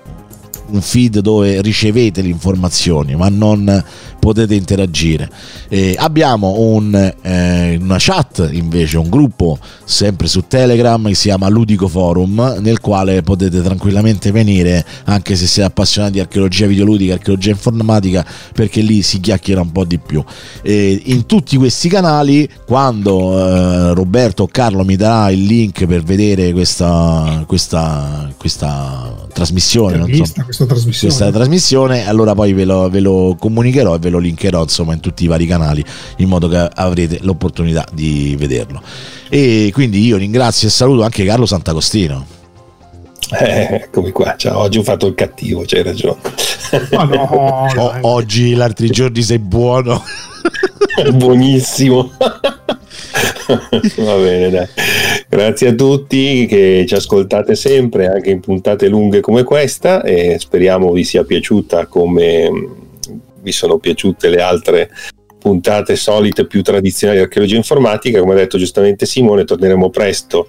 un 0.72 0.82
feed 0.82 1.20
dove 1.20 1.62
ricevete 1.62 2.22
le 2.22 2.30
informazioni 2.30 3.16
ma 3.16 3.30
non 3.30 3.84
potete 4.20 4.54
interagire. 4.54 5.30
Eh, 5.70 5.96
abbiamo 5.98 6.60
un, 6.60 6.94
eh, 7.22 7.78
una 7.82 7.96
chat 7.98 8.50
invece, 8.52 8.98
un 8.98 9.10
gruppo 9.10 9.58
sempre 9.86 10.28
su 10.28 10.44
Telegram 10.48 11.08
che 11.08 11.16
si 11.16 11.28
chiama 11.30 11.48
Ludico 11.48 11.88
Forum 11.88 12.58
nel 12.60 12.80
quale 12.80 13.22
potete 13.24 13.62
tranquillamente 13.62 14.32
venire 14.32 14.86
anche 15.06 15.36
se 15.36 15.48
siete 15.48 15.68
appassionati 15.70 16.14
di 16.14 16.20
archeologia 16.20 16.68
videoludica, 16.68 17.14
archeologia 17.14 17.52
informatica 17.52 18.26
perché 18.54 18.82
lì 18.82 19.02
si 19.02 19.20
chiacchiera 19.20 19.62
un 19.62 19.72
po' 19.72 19.86
di 19.86 19.98
più. 19.98 20.24
E 20.62 21.02
in 21.06 21.26
tutti 21.26 21.58
questi 21.58 21.90
canali 21.90 22.48
quando 22.66 23.40
eh, 23.40 23.94
Roberto 23.94 24.44
o 24.44 24.48
Carlo 24.48 24.84
mi 24.84 24.96
darà 24.96 25.32
il 25.32 25.44
link 25.44 25.86
per 25.86 26.04
vedere 26.04 26.52
questa, 26.52 27.44
questa, 27.48 28.32
questa 28.38 29.28
trasmissione, 29.34 29.98
non 29.98 30.14
so, 30.14 30.59
questa 30.60 30.66
trasmissione. 30.66 31.14
questa 31.14 31.32
trasmissione, 31.38 32.08
allora 32.08 32.34
poi 32.34 32.54
ve 32.54 32.66
lo, 32.66 32.90
ve 32.90 33.00
lo 33.00 33.36
comunicherò 33.40 33.96
e 33.96 34.00
ve 34.00 34.10
lo 34.10 34.18
linkerò 34.18 34.64
insomma 34.64 34.94
in 34.94 35.00
tutti 35.00 35.24
i 35.24 35.28
vari 35.28 35.46
canali 35.46 35.84
in 36.18 36.28
modo 36.28 36.48
che 36.48 36.70
avrete 36.74 37.20
l'opportunità 37.22 37.86
di 37.94 38.36
vederlo. 38.38 38.82
E 39.30 39.70
quindi 39.74 40.04
io 40.06 40.18
ringrazio 40.18 40.68
e 40.68 40.72
saluto 40.72 41.04
anche 41.04 41.24
Carlo 41.24 41.46
Sant'Agostino. 41.46 42.38
Eh, 43.32 43.68
eccomi 43.84 44.12
qua, 44.12 44.36
ciao, 44.36 44.60
oggi 44.60 44.80
ho 44.80 44.84
fatto 44.84 45.06
il 45.06 45.14
cattivo, 45.14 45.64
c'hai 45.66 45.84
ragione. 45.84 46.18
Ma 46.92 47.04
no, 47.04 47.68
O- 47.78 47.98
oggi, 48.02 48.56
gli 48.56 48.60
altri 48.60 48.90
giorni 48.90 49.22
sei 49.22 49.40
buono. 49.40 50.04
Buonissimo. 51.14 52.12
Va 53.98 54.16
bene, 54.18 54.50
dai. 54.50 54.68
Grazie 55.28 55.70
a 55.70 55.74
tutti 55.74 56.46
che 56.46 56.86
ci 56.88 56.94
ascoltate 56.94 57.56
sempre, 57.56 58.08
anche 58.08 58.30
in 58.30 58.40
puntate 58.40 58.88
lunghe 58.88 59.22
come 59.22 59.44
questa, 59.44 60.04
e 60.04 60.38
speriamo 60.38 60.92
vi 60.92 61.04
sia 61.04 61.24
piaciuta 61.24 61.88
come 61.88 62.50
mh, 62.50 62.76
vi 63.42 63.52
sono 63.52 63.78
piaciute 63.78 64.30
le 64.30 64.42
altre 64.42 64.90
puntate 65.40 65.96
solite 65.96 66.46
più 66.46 66.62
tradizionali 66.62 67.20
di 67.20 67.26
archeologia 67.26 67.56
informatica. 67.56 68.20
Come 68.20 68.34
ha 68.34 68.38
detto 68.38 68.58
giustamente 68.58 69.06
Simone, 69.06 69.46
torneremo 69.46 69.90
presto 69.90 70.48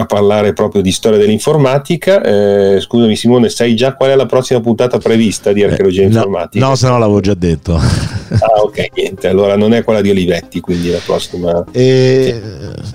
a 0.00 0.06
parlare 0.06 0.52
proprio 0.52 0.82
di 0.82 0.92
storia 0.92 1.18
dell'informatica. 1.18 2.22
Eh, 2.22 2.80
scusami 2.80 3.16
Simone, 3.16 3.48
sai 3.48 3.74
già 3.76 3.94
qual 3.94 4.10
è 4.10 4.14
la 4.16 4.26
prossima 4.26 4.60
puntata 4.60 4.98
prevista 4.98 5.52
di 5.52 5.62
archeologia 5.62 6.02
Eh, 6.02 6.08
no, 6.08 6.10
informatica? 6.16 6.66
No, 6.66 6.74
se 6.74 6.88
no 6.88 6.98
l'avevo 6.98 7.20
già 7.20 7.34
detto. 7.34 7.74
Ah, 7.74 8.60
ok, 8.62 8.88
niente. 8.94 9.28
Allora 9.28 9.56
non 9.56 9.72
è 9.74 9.84
quella 9.84 10.00
di 10.00 10.10
Olivetti, 10.10 10.60
quindi 10.60 10.90
la 10.90 10.98
prossima. 11.04 11.64
E, 11.72 12.40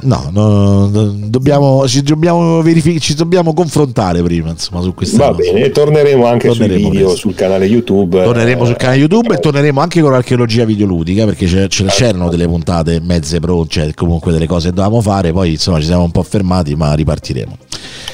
no, 0.02 0.30
no, 0.32 0.88
no, 0.88 1.16
dobbiamo, 1.28 1.88
ci, 1.88 2.02
dobbiamo 2.02 2.62
verific- 2.62 3.00
ci 3.00 3.14
dobbiamo 3.16 3.54
confrontare 3.54 4.22
prima 4.22 4.50
insomma, 4.50 4.82
su 4.82 4.94
questa 4.94 5.18
Va 5.18 5.36
cosa. 5.36 5.52
bene, 5.52 5.66
e 5.66 5.72
torneremo 5.72 6.26
anche 6.26 6.48
Torneremo 6.48 6.80
sui 6.80 6.90
video 6.90 7.06
presto. 7.08 7.20
sul 7.28 7.36
canale 7.36 7.66
YouTube. 7.66 8.24
Torneremo 8.24 8.64
Eh, 8.64 8.66
sul 8.66 8.76
canale 8.76 8.98
YouTube 9.00 9.34
e 9.34 9.38
torneremo 9.40 9.80
anche 9.80 10.02
con 10.02 10.12
l'archeologia 10.12 10.66
videoludica 10.66 11.26
perché 11.26 11.46
c'è- 11.46 11.68
c'è- 11.68 11.86
c'erano 11.86 12.30
delle 12.30 12.48
puntate 12.48 13.00
mezze 13.02 13.40
pro, 13.40 13.66
cioè 13.68 13.94
comunque 13.94 14.32
delle 14.32 14.48
cose 14.48 14.70
che 14.70 14.74
dovevamo 14.76 15.02
fare, 15.02 15.32
poi 15.32 15.52
insomma 15.52 15.80
ci 15.80 15.86
siamo 15.86 16.04
un 16.04 16.12
po' 16.12 16.24
fermati 16.24 16.76
ripartiremo. 16.94 17.58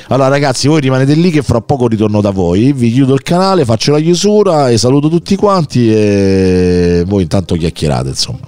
Allora 0.09 0.27
ragazzi 0.27 0.67
voi 0.67 0.81
rimanete 0.81 1.13
lì 1.13 1.31
che 1.31 1.41
fra 1.41 1.61
poco 1.61 1.87
ritorno 1.87 2.21
da 2.21 2.29
voi, 2.29 2.73
vi 2.73 2.91
chiudo 2.91 3.13
il 3.13 3.23
canale, 3.23 3.65
faccio 3.65 3.91
la 3.91 3.99
chiusura 3.99 4.69
e 4.69 4.77
saluto 4.77 5.09
tutti 5.09 5.35
quanti 5.35 5.91
e 5.91 7.03
voi 7.07 7.23
intanto 7.23 7.55
chiacchierate 7.55 8.09
insomma. 8.09 8.47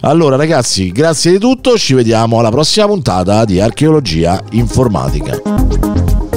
Allora 0.00 0.36
ragazzi 0.36 0.90
grazie 0.90 1.32
di 1.32 1.38
tutto, 1.38 1.76
ci 1.76 1.92
vediamo 1.94 2.38
alla 2.38 2.50
prossima 2.50 2.86
puntata 2.86 3.44
di 3.44 3.60
archeologia 3.60 4.42
informatica. 4.52 6.27